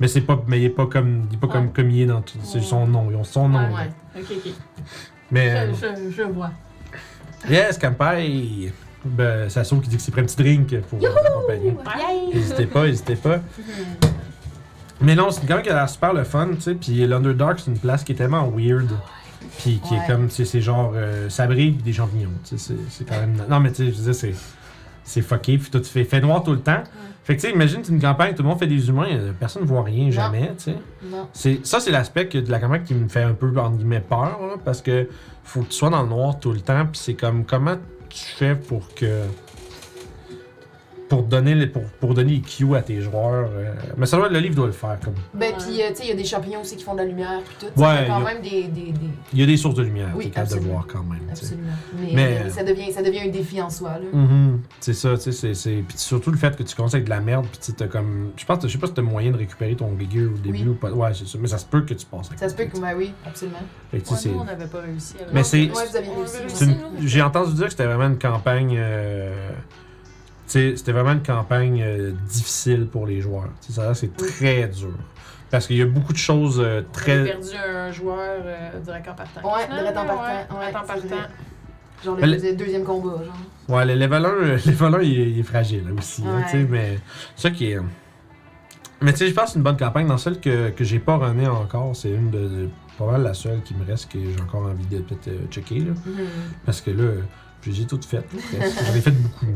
Mais 0.00 0.08
c'est 0.08 0.22
pas, 0.22 0.42
mais 0.46 0.58
il 0.60 0.64
est 0.64 0.70
pas 0.70 0.86
comme, 0.86 1.26
il 1.30 1.34
est 1.34 1.38
pas 1.38 1.46
Ouais. 1.46 1.68
comme, 1.74 1.90
est 1.90 2.06
dans 2.06 2.22
tout, 2.22 2.38
c'est 2.42 2.62
son 2.62 2.86
nom, 2.86 3.08
ils 3.10 3.16
ont 3.16 3.24
son 3.24 3.48
nom. 3.48 3.58
Ouais. 3.74 3.90
Ok, 4.18 4.24
ok. 4.30 4.52
Mais, 5.30 5.50
euh, 5.50 5.72
Je, 5.74 6.10
je, 6.10 6.16
je 6.16 6.22
vois. 6.22 6.50
Yes, 7.48 7.78
Campai! 7.78 8.72
Ben, 9.04 9.48
Sasso 9.48 9.76
qui 9.80 9.88
dit 9.88 9.96
que 9.96 10.02
c'est 10.02 10.10
pris 10.10 10.20
un 10.20 10.24
petit 10.24 10.36
drink 10.36 10.80
pour 10.82 10.98
vous 10.98 11.06
accompagner. 11.06 11.68
Yay! 11.98 12.34
N'hésitez 12.34 12.66
pas, 12.66 12.86
n'hésitez 12.86 13.16
pas. 13.16 13.40
Mais 15.00 15.14
non, 15.14 15.30
c'est 15.30 15.46
quand 15.46 15.54
même 15.54 15.62
qui 15.62 15.70
a 15.70 15.74
l'air 15.74 15.88
super 15.88 16.12
le 16.12 16.24
fun, 16.24 16.48
tu 16.54 16.60
sais. 16.60 16.74
Puis 16.74 17.06
l'Underdark, 17.06 17.58
c'est 17.60 17.70
une 17.70 17.78
place 17.78 18.04
qui 18.04 18.12
est 18.12 18.16
tellement 18.16 18.46
weird. 18.54 18.90
Puis 19.58 19.80
qui 19.86 19.94
Ouais. 19.94 20.00
est 20.02 20.06
comme, 20.06 20.28
tu 20.28 20.34
sais, 20.36 20.44
c'est 20.44 20.60
genre 20.60 20.92
euh, 20.94 21.28
sabré 21.30 21.66
pis 21.70 21.82
des 21.82 21.92
champignons, 21.92 22.30
tu 22.44 22.56
sais. 22.58 22.58
c'est- 22.58 22.90
C'est 22.90 23.08
quand 23.08 23.18
même. 23.20 23.42
Non, 23.48 23.60
mais 23.60 23.70
tu 23.70 23.76
sais, 23.86 23.92
je 23.92 23.96
veux 23.96 24.04
dire, 24.04 24.14
c'est. 24.14 24.34
c'est 25.02 25.22
fucké, 25.22 25.56
puis 25.58 25.70
tout 25.70 25.82
fait, 25.82 26.04
fait 26.04 26.20
noir 26.20 26.42
tout 26.42 26.52
le 26.52 26.60
temps. 26.60 26.82
Fait 27.30 27.36
que 27.36 27.42
tu 27.42 27.46
sais, 27.46 27.54
imagine 27.54 27.80
une 27.88 28.00
campagne, 28.00 28.34
tout 28.34 28.42
le 28.42 28.48
monde 28.48 28.58
fait 28.58 28.66
des 28.66 28.88
humains, 28.88 29.06
euh, 29.08 29.32
personne 29.38 29.62
ne 29.62 29.68
voit 29.68 29.84
rien 29.84 30.10
jamais, 30.10 30.50
tu 30.58 30.72
sais. 31.32 31.60
Ça, 31.62 31.78
c'est 31.78 31.92
l'aspect 31.92 32.24
de 32.24 32.50
la 32.50 32.58
campagne 32.58 32.82
qui 32.82 32.92
me 32.92 33.08
fait 33.08 33.22
un 33.22 33.34
peu, 33.34 33.56
entre 33.56 33.76
guillemets, 33.76 34.00
peur, 34.00 34.40
là, 34.42 34.54
parce 34.64 34.82
que 34.82 35.08
faut 35.44 35.60
que 35.60 35.68
tu 35.68 35.74
sois 35.74 35.90
dans 35.90 36.02
le 36.02 36.08
noir 36.08 36.40
tout 36.40 36.50
le 36.50 36.58
temps, 36.58 36.86
puis 36.86 37.00
c'est 37.00 37.14
comme, 37.14 37.44
comment 37.44 37.76
tu 38.08 38.24
fais 38.24 38.56
pour 38.56 38.92
que. 38.96 39.22
Pour 41.10 41.24
donner, 41.24 41.54
les, 41.56 41.66
pour, 41.66 41.82
pour 41.82 42.14
donner 42.14 42.34
les 42.34 42.40
cues 42.40 42.74
à 42.76 42.82
tes 42.82 43.00
joueurs. 43.00 43.50
euh, 43.52 43.74
mais 43.98 44.06
ça 44.06 44.16
doit, 44.16 44.28
le 44.28 44.38
livre 44.38 44.54
doit 44.54 44.66
le 44.66 44.72
faire, 44.72 44.96
comme. 45.04 45.14
Ben, 45.34 45.52
puis, 45.58 45.82
euh, 45.82 45.88
tu 45.88 45.96
sais, 45.96 46.02
il 46.04 46.08
y 46.08 46.12
a 46.12 46.14
des 46.14 46.24
champignons 46.24 46.60
aussi 46.60 46.76
qui 46.76 46.84
font 46.84 46.92
de 46.94 46.98
la 47.00 47.04
lumière, 47.04 47.40
puis 47.44 47.56
tout. 47.68 47.80
Ouais, 47.80 47.86
Ouais, 47.88 48.04
quand 48.06 48.18
il 48.20 48.22
y 48.24 48.26
a- 48.26 48.32
même 48.34 48.42
des. 48.42 48.62
des, 48.68 48.92
des... 48.92 49.08
Il 49.32 49.40
y 49.40 49.42
a 49.42 49.46
des 49.46 49.56
sources 49.56 49.74
de 49.74 49.82
lumière, 49.82 50.10
Oui, 50.14 50.26
t'es 50.26 50.30
capable 50.30 50.48
de 50.50 50.54
absolument. 50.54 50.72
voir 50.80 50.86
quand 50.86 51.02
même, 51.02 51.18
tu 51.34 51.34
sais. 51.34 51.46
Absolument. 51.46 51.68
Mais, 51.98 52.12
Mais- 52.14 52.40
mais 52.44 52.50
ça, 52.50 52.62
devient, 52.62 52.92
ça 52.92 53.02
devient 53.02 53.20
un 53.22 53.28
défi 53.28 53.60
en 53.60 53.68
soi, 53.70 53.90
là. 53.98 54.06
Mhm. 54.12 54.60
C'est 54.78 54.92
ça, 54.94 55.14
tu 55.16 55.20
sais, 55.24 55.32
c'est, 55.32 55.54
c'est... 55.54 55.84
Puis 55.86 55.98
surtout 55.98 56.30
le 56.30 56.38
fait 56.38 56.56
que 56.56 56.62
tu 56.62 56.76
commences 56.76 56.94
avec 56.94 57.06
de 57.06 57.10
la 57.10 57.20
merde, 57.20 57.44
puis 57.50 57.58
tu 57.58 57.66
sais, 57.66 57.72
t'as 57.72 57.88
comme... 57.88 58.30
Je 58.36 58.44
pense, 58.46 58.62
je 58.62 58.68
sais 58.68 58.78
pas 58.78 58.86
si 58.86 58.94
t'as 58.94 59.02
moyen 59.02 59.32
de 59.32 59.36
récupérer 59.36 59.74
ton 59.74 59.88
gueux 59.92 60.28
au 60.32 60.38
début 60.38 60.62
Oui. 60.62 60.68
ou 60.68 60.74
pas. 60.74 60.92
Ouais, 60.92 61.10
c'est 61.12 61.26
ça, 61.26 61.38
mais 61.40 61.48
ça 61.48 61.58
se 61.58 61.66
peut 61.66 61.80
que 61.82 61.94
tu 61.94 62.06
passes 62.06 62.28
avec 62.28 62.38
Ça 62.38 62.48
se 62.48 62.54
peut 62.54 62.66
que, 62.66 62.78
ben 62.78 62.94
oui, 62.96 63.12
absolument. 63.26 63.58
Fait 63.90 63.98
que, 63.98 64.06
tu 64.08 64.14
sais, 64.14 64.28
Ouais, 64.28 64.34
nous, 64.36 64.40
on 64.42 64.44
n'avait 64.44 64.66
pas 64.68 64.80
réussi. 64.80 65.14
à 65.20 65.26
le- 65.26 65.32
Mais 65.34 65.42
c'est- 65.42 65.58
Ouais, 65.62 65.86
vous 65.90 65.96
avez 65.96 66.08
On 66.08 66.18
réussi. 66.20 66.36
avait 66.36 66.48
c'est 66.48 66.66
ouais. 66.66 66.76
une- 67.00 67.08
J'ai 67.08 67.20
entendu 67.22 67.54
dire 67.54 67.64
que 67.64 67.70
c'était 67.72 67.86
vraiment 67.86 68.06
une 68.06 68.18
campagne... 68.18 68.76
euh, 68.78 69.50
c'était 70.50 70.92
vraiment 70.92 71.12
une 71.12 71.22
campagne 71.22 71.82
euh, 71.82 72.12
difficile 72.28 72.86
pour 72.86 73.06
les 73.06 73.20
joueurs. 73.20 73.48
Ça, 73.60 73.94
c'est 73.94 74.16
très 74.16 74.66
dur. 74.68 74.90
Parce 75.50 75.66
qu'il 75.66 75.76
y 75.76 75.82
a 75.82 75.86
beaucoup 75.86 76.12
de 76.12 76.18
choses 76.18 76.60
euh, 76.64 76.82
On 76.88 76.92
très... 76.92 77.24
perdu 77.24 77.48
un 77.56 77.90
joueur 77.90 78.18
euh, 78.44 78.78
direct 78.80 79.08
en 79.08 79.14
partant. 79.14 79.40
Ouais, 79.42 79.66
direct 79.68 79.96
en 79.96 80.04
partant, 80.06 80.22
Ouais, 80.22 80.28
ouais, 80.28 80.58
direct 80.70 80.76
en 80.76 80.86
partant. 80.86 81.28
Genre 82.04 82.16
le 82.16 82.22
le- 82.26 82.36
deuxi- 82.36 82.56
deuxième 82.56 82.84
combat, 82.84 83.16
genre. 83.24 83.76
Ouais, 83.76 83.84
le 83.84 83.94
level 83.94 84.24
1, 84.24 84.28
euh, 84.28 84.58
le 84.64 84.70
level 84.70 84.94
1 84.94 85.02
il, 85.02 85.20
est, 85.20 85.30
il 85.32 85.38
est 85.40 85.42
fragile 85.42 85.84
là, 85.86 85.92
aussi. 85.98 86.22
tu 86.22 86.50
sais, 86.50 86.66
mais 86.68 86.98
ça 87.36 87.50
qui 87.50 87.72
est. 87.72 87.78
Mais 89.02 89.12
tu 89.12 89.18
sais, 89.18 89.28
je 89.28 89.34
pense 89.34 89.44
que 89.46 89.50
c'est 89.52 89.56
une 89.58 89.62
bonne 89.64 89.76
campagne. 89.76 90.06
Dans 90.06 90.18
celle 90.18 90.40
que, 90.40 90.70
que 90.70 90.84
j'ai 90.84 90.98
pas 90.98 91.16
runée 91.16 91.46
encore, 91.48 91.94
c'est 91.96 92.10
une 92.10 92.30
de, 92.30 92.38
de- 92.38 92.68
pas 92.98 93.06
mal 93.06 93.22
la 93.22 93.34
seule 93.34 93.62
qui 93.62 93.74
me 93.74 93.84
reste 93.84 94.10
que 94.12 94.18
j'ai 94.18 94.40
encore 94.42 94.62
envie 94.66 94.84
de 94.86 94.98
peut-être 95.00 95.30
checker. 95.50 95.80
Là, 95.80 95.92
parce 96.66 96.80
que 96.80 96.90
là, 96.90 97.04
j'ai 97.62 97.72
j'ai 97.72 97.86
tout 97.86 98.00
fait. 98.06 98.24
J'en 98.52 98.94
ai 98.94 99.00
fait 99.00 99.10
beaucoup. 99.10 99.46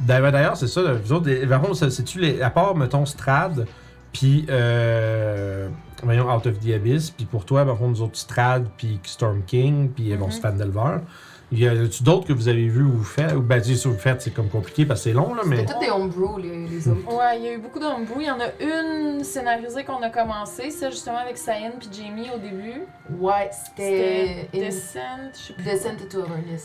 D'ailleurs, 0.00 0.32
d'ailleurs, 0.32 0.56
c'est 0.56 0.66
ça. 0.68 0.80
Vous 0.94 1.12
autres, 1.12 1.28
les- 1.28 1.46
par 1.46 1.60
contre, 1.60 1.76
ça, 1.76 1.90
c'est-tu 1.90 2.20
les. 2.20 2.40
À 2.40 2.50
part, 2.50 2.74
mettons, 2.74 3.04
Strad, 3.06 3.66
puis. 4.12 4.46
Euh, 4.48 5.68
voyons, 6.02 6.34
Out 6.34 6.46
of 6.46 6.58
the 6.60 6.70
Abyss, 6.74 7.10
puis 7.10 7.26
pour 7.26 7.44
toi, 7.44 7.64
par 7.66 7.76
contre, 7.76 7.90
nous 7.90 8.02
autres, 8.02 8.16
Strad, 8.16 8.66
puis 8.78 8.98
Storm 9.02 9.42
King, 9.46 9.90
puis 9.90 10.12
euh, 10.12 10.16
bon, 10.16 10.26
Mhm. 10.26 10.32
Svandelver. 10.32 10.98
Y 11.52 11.66
a-tu 11.66 12.04
d'autres 12.04 12.28
que 12.28 12.32
vous 12.32 12.46
avez 12.46 12.68
vu 12.68 12.84
ou 12.84 13.02
fait? 13.02 13.32
Ou 13.34 13.40
ben, 13.42 13.60
ça, 13.62 13.88
vous 13.88 13.98
faites, 13.98 14.22
c'est 14.22 14.30
comme 14.30 14.48
compliqué 14.48 14.86
parce 14.86 15.00
que 15.00 15.10
c'est 15.10 15.12
long, 15.12 15.34
là, 15.34 15.42
mais. 15.44 15.56
C'était 15.56 15.72
tous 15.74 15.80
des 15.80 15.90
homebrew, 15.90 16.38
les, 16.38 16.66
les 16.68 16.88
autres. 16.88 17.12
Ouais, 17.12 17.38
il 17.40 17.44
y 17.44 17.48
a 17.48 17.52
eu 17.54 17.58
beaucoup 17.58 17.80
d'homebrew. 17.80 18.20
Il 18.20 18.26
y 18.26 18.30
en 18.30 18.38
a 18.38 18.52
une 18.62 19.24
scénarisée 19.24 19.82
qu'on 19.84 20.00
a 20.00 20.10
commencé, 20.10 20.70
celle 20.70 20.92
justement 20.92 21.18
avec 21.18 21.36
Cyan 21.36 21.72
puis 21.78 21.88
Jamie 21.92 22.28
au 22.34 22.38
début. 22.38 22.82
Ouais, 23.18 23.50
c'était. 23.52 24.48
Descent, 24.52 25.00
je 25.34 25.38
sais 25.48 25.52
plus. 25.54 25.64
Descent 25.64 25.88
into 25.90 26.20
Avernus. 26.22 26.62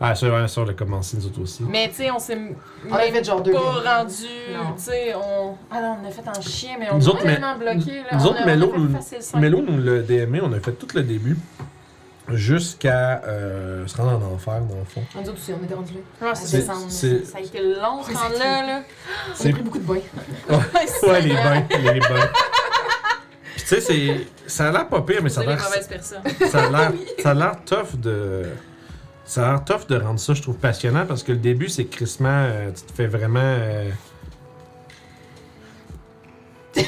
Ah, 0.00 0.14
ça, 0.14 0.28
ouais, 0.28 0.48
ça, 0.48 0.60
on 0.60 0.64
l'a 0.64 0.72
commencé, 0.74 1.16
nous 1.16 1.26
autres 1.26 1.40
aussi. 1.40 1.62
Mais 1.62 1.88
tu 1.88 1.96
sais, 1.96 2.10
on 2.10 2.18
s'est 2.18 2.32
m- 2.34 2.54
On 2.90 2.94
a 2.94 2.98
même 2.98 3.14
fait 3.14 3.24
genre 3.24 3.40
deux 3.42 3.52
pas 3.52 3.58
rendu. 3.98 4.12
Tu 4.14 4.82
sais, 4.82 5.14
on. 5.14 5.54
Ah 5.70 5.80
non, 5.80 5.98
on 6.02 6.08
a 6.08 6.10
fait 6.10 6.28
en 6.28 6.40
chien, 6.42 6.76
mais 6.78 6.88
on 6.90 6.96
Nous 6.98 7.04
est 7.04 7.08
autres, 7.08 7.22
mais- 7.24 7.32
tellement 7.34 7.56
bloqué. 7.56 8.02
Là. 8.02 8.16
nous 8.18 8.20
On 8.20 8.26
autres, 8.26 8.38
a- 8.40 8.42
on 8.44 8.94
a 8.94 9.00
fait. 9.00 9.36
Mélo 9.38 9.62
nous 9.62 9.82
l'a 9.82 10.02
DMé, 10.02 10.40
on 10.42 10.52
a 10.52 10.60
fait 10.60 10.72
tout 10.72 10.88
le 10.94 11.02
début 11.02 11.36
jusqu'à 12.28 13.22
euh, 13.26 13.86
se 13.86 13.96
rendre 13.98 14.12
en 14.26 14.34
enfer, 14.34 14.60
dans 14.62 14.78
le 14.78 14.84
fond. 14.84 15.02
On 15.16 15.20
dit 15.22 15.30
aussi, 15.30 15.52
on 15.60 15.62
était 15.64 15.74
rendu 15.74 15.92
là. 15.94 16.28
Ouais, 16.28 16.34
C'est- 16.34 16.46
c'est 16.46 16.62
ça. 16.62 16.72
c'est- 16.88 17.24
Ça 17.26 17.38
a 17.38 17.40
été 17.40 17.60
long 17.60 18.02
ce 18.02 18.12
temps-là. 18.12 18.66
Là. 18.66 18.82
On 19.28 19.32
a 19.32 19.34
C'est- 19.34 19.50
pris 19.52 19.62
beaucoup 19.62 19.78
de 19.78 19.84
bains. 19.84 19.94
Ouais, 20.48 21.20
les 21.20 21.34
bains, 21.34 21.64
les 21.92 22.00
bains. 22.00 22.28
Puis 23.54 23.62
tu 23.62 23.66
sais, 23.68 23.80
c'est. 23.80 24.26
Ça 24.46 24.68
a 24.68 24.72
l'air 24.72 24.88
pas 24.88 25.00
pire, 25.02 25.20
mais. 25.22 25.28
Ça 25.30 25.42
a 25.42 25.44
l'air. 25.44 25.60
Ça 27.22 27.30
a 27.30 27.34
l'air 27.34 27.56
tough 27.64 27.96
de. 28.00 28.42
Ça 29.24 29.48
a 29.48 29.52
l'air 29.52 29.64
tough 29.64 29.86
de 29.88 29.96
rendre 29.96 30.20
ça, 30.20 30.34
je 30.34 30.42
trouve, 30.42 30.56
passionnant 30.56 31.06
parce 31.06 31.22
que 31.22 31.32
le 31.32 31.38
début, 31.38 31.68
c'est 31.68 31.86
crissement. 31.86 32.28
euh, 32.30 32.70
tu 32.72 32.82
te 32.82 32.92
fais 32.92 33.06
vraiment. 33.06 33.40
euh, 33.42 33.90
C'est 36.74 36.82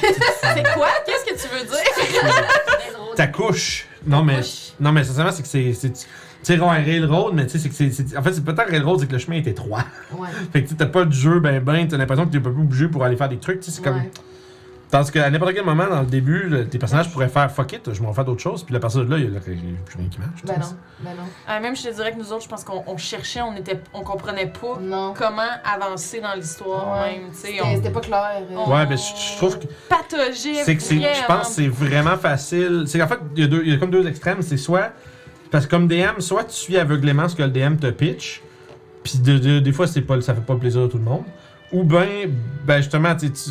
quoi? 0.75 0.88
Qu'est-ce 1.07 1.25
que 1.25 1.40
tu 1.40 1.55
veux 1.55 1.64
dire? 1.64 2.49
ta 3.16 3.27
couche. 3.29 3.87
Non, 4.07 4.22
mais. 4.22 4.40
Non, 4.81 4.92
mais 4.92 5.05
sincèrement, 5.05 5.33
c'est 5.33 5.42
que 5.42 5.49
c'est. 5.49 5.72
Tu 5.92 6.53
sais, 6.55 6.57
Railroad, 6.57 7.35
mais 7.35 7.46
tu 7.46 7.53
sais, 7.53 7.59
c'est 7.59 7.68
que 7.68 7.75
c'est- 7.75 7.90
c'est. 7.90 8.16
En 8.16 8.22
fait, 8.22 8.33
c'est 8.35 8.44
peut-être 8.44 8.70
Railroad, 8.70 9.01
c'est 9.01 9.07
que 9.07 9.12
le 9.12 9.18
chemin 9.18 9.37
est 9.37 9.46
étroit. 9.46 9.85
Ouais. 10.12 10.29
Fait 10.53 10.62
que 10.62 10.68
tu 10.68 10.72
sais, 10.72 10.77
t'as 10.77 10.87
pas 10.87 11.05
de 11.05 11.12
jeu 11.12 11.40
ben 11.40 11.61
ben, 11.62 11.88
t'as 11.88 11.96
l'impression 11.96 12.27
que 12.27 12.31
t'es 12.33 12.38
un 12.38 12.42
peu 12.42 12.53
plus 12.53 12.62
obligé 12.62 12.88
pour 12.88 13.03
aller 13.05 13.16
faire 13.16 13.29
des 13.29 13.38
trucs, 13.38 13.61
tu 13.61 13.70
sais, 13.70 13.77
c'est 13.77 13.83
comme. 13.83 14.01
Tandis 14.88 15.11
qu'à 15.11 15.29
n'importe 15.29 15.53
quel 15.53 15.64
moment 15.64 15.88
dans 15.88 16.01
le 16.01 16.07
début, 16.07 16.44
le- 16.44 16.68
tes 16.68 16.79
personnages 16.79 17.11
pourraient 17.11 17.29
faire 17.29 17.51
fuck 17.51 17.72
it, 17.72 17.92
je 17.92 18.01
m'en 18.03 18.12
fais 18.12 18.22
d'autres 18.22 18.40
choses, 18.40 18.62
puis 18.62 18.72
la 18.72 18.79
personne 18.79 19.05
de 19.07 19.11
là, 19.11 19.18
il 19.18 19.33
y 19.33 19.37
a 19.37 19.40
plus 19.40 19.53
rien 19.55 20.09
qui 20.09 20.20
marche. 20.20 20.40
tu 20.40 20.46
Ben 20.46 20.55
sais. 20.55 20.61
non, 20.61 20.77
ben 21.01 21.11
non. 21.16 21.22
Ah, 21.49 21.59
même 21.59 21.75
je 21.75 21.83
te 21.83 21.92
dirais 21.92 22.12
que 22.12 22.18
nous 22.18 22.33
autres, 22.33 22.44
je 22.44 22.49
pense 22.49 22.62
qu'on 22.62 22.85
on 22.87 22.96
cherchait, 22.96 23.40
on 23.42 23.57
était, 23.57 23.81
on 23.92 24.03
comprenait 24.03 24.46
pas 24.46 24.79
Non. 24.81 25.12
comment 25.18 25.42
avancer 25.64 26.20
dans 26.20 26.35
l'histoire 26.35 27.01
Ouais. 27.01 27.18
même. 27.18 27.31
Tu 27.31 27.37
sais, 27.37 27.46
C'était 27.49 27.62
on 27.64 27.75
c'était 27.75 27.90
pas 27.90 28.01
clair. 28.01 28.31
euh. 28.49 28.55
on- 28.57 28.72
Ouais, 28.72 28.87
ben 28.87 28.96
je 28.96 29.03
je 29.33 29.37
trouve 29.38 29.59
que 29.59 29.66
pataugeait 29.88 30.62
c'est 30.64 30.77
que 30.77 30.83
c'est, 30.83 30.94
je 30.96 31.01
vraiment. 31.01 31.27
pense 31.27 31.49
que 31.49 31.55
c'est 31.55 31.68
vraiment 31.68 32.16
facile. 32.16 32.85
C'est 32.87 33.01
qu'en 33.01 33.09
fait, 33.09 33.18
il 33.35 33.42
y, 33.42 33.44
a 33.44 33.49
deux- 33.49 33.62
il 33.64 33.72
y 33.72 33.75
a 33.75 33.79
comme 33.79 33.90
deux 33.90 34.07
extrêmes. 34.07 34.40
C'est 34.42 34.57
soit, 34.57 34.92
parce 35.51 35.66
que 35.66 35.70
comme 35.70 35.88
DM, 35.88 36.20
soit 36.20 36.44
tu 36.44 36.55
suis 36.55 36.79
aveuglément 36.79 37.29
ce 37.29 37.35
que 37.35 37.42
le 37.42 37.51
DM 37.51 37.77
te 37.77 37.90
pitch, 37.90 38.40
puis 39.03 39.18
de, 39.18 39.37
de- 39.38 39.59
des 39.59 39.72
fois, 39.72 39.88
c'est 39.88 40.03
pas, 40.03 40.20
ça 40.20 40.33
fait 40.33 40.40
pas 40.42 40.55
plaisir 40.55 40.85
à 40.85 40.88
tout 40.88 40.99
le 40.99 41.05
monde. 41.05 41.25
Ou 41.72 41.83
ben, 41.83 42.31
ben 42.64 42.77
justement, 42.77 43.16
tu 43.16 43.27
sais, 43.27 43.33
tu 43.33 43.51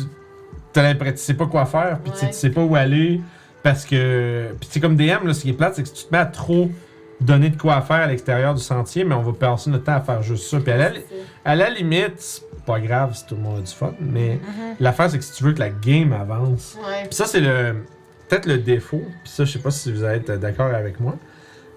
t'as 0.76 0.82
l'impression, 0.82 1.14
tu 1.16 1.22
sais 1.22 1.34
pas 1.34 1.46
quoi 1.46 1.64
faire, 1.66 1.98
puis 2.02 2.12
tu 2.12 2.26
sais- 2.32 2.50
pas 2.50 2.62
où 2.62 2.76
aller, 2.76 3.20
parce 3.62 3.84
que. 3.84 4.48
Puis 4.60 4.68
c'est 4.70 4.80
comme 4.80 4.96
DM, 4.96 5.26
là, 5.26 5.34
ce 5.34 5.42
qui 5.42 5.50
est 5.50 5.54
plate, 5.54 5.74
c'est 5.74 5.82
que 5.82 5.88
si 5.88 5.94
tu 5.94 6.04
te 6.04 6.12
mets 6.12 6.18
à 6.20 6.26
trop 6.26 6.70
donner 7.20 7.48
de 7.48 7.56
quoi 7.56 7.80
faire 7.80 7.96
à 7.96 8.06
l'extérieur 8.06 8.54
du 8.54 8.62
sentier, 8.62 9.02
mais 9.04 9.14
on 9.14 9.22
va 9.22 9.32
passer 9.32 9.70
notre 9.70 9.84
temps 9.84 9.94
à 9.96 10.00
faire 10.00 10.22
juste 10.22 10.44
ça. 10.50 10.58
Puis 10.60 10.70
à 10.70 10.76
la, 10.76 10.90
à 11.46 11.56
la 11.56 11.70
limite, 11.70 12.12
c'est 12.18 12.42
pas 12.66 12.78
grave 12.78 13.14
si 13.14 13.26
tout 13.26 13.36
le 13.36 13.40
monde 13.40 13.58
a 13.58 13.60
du 13.62 13.72
fun, 13.72 13.94
mais 14.00 14.34
Mhm. 14.34 14.74
l'affaire, 14.80 15.10
c'est 15.10 15.16
que 15.18 15.24
si 15.24 15.32
tu 15.32 15.44
veux 15.44 15.52
que 15.54 15.60
la 15.60 15.70
game 15.70 16.12
avance, 16.12 16.76
Ouais. 16.86 17.04
puis 17.04 17.14
ça, 17.14 17.24
c'est 17.26 17.40
le 17.40 17.76
peut-être 18.28 18.46
le 18.46 18.58
défaut. 18.58 19.02
Puis 19.22 19.32
ça, 19.32 19.44
je 19.44 19.52
sais 19.52 19.58
pas 19.60 19.70
si 19.70 19.90
vous 19.92 20.04
allez 20.04 20.18
être 20.18 20.38
d'accord 20.38 20.74
avec 20.74 21.00
moi. 21.00 21.14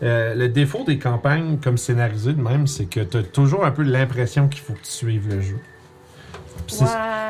Euh, 0.02 0.34
le 0.36 0.50
défaut 0.50 0.84
des 0.84 0.98
campagnes 0.98 1.58
comme 1.58 1.78
scénarisées 1.78 2.34
de 2.34 2.42
même, 2.42 2.66
c'est 2.68 2.86
que 2.86 3.00
tu 3.02 3.18
as 3.18 3.24
toujours 3.24 3.64
un 3.66 3.72
peu 3.72 3.84
l'impression 3.84 4.48
qu'il 4.48 4.62
faut 4.62 4.74
que 4.74 4.80
tu 4.84 4.92
suives 4.92 5.28
le 5.34 5.42
jeu. 5.42 5.58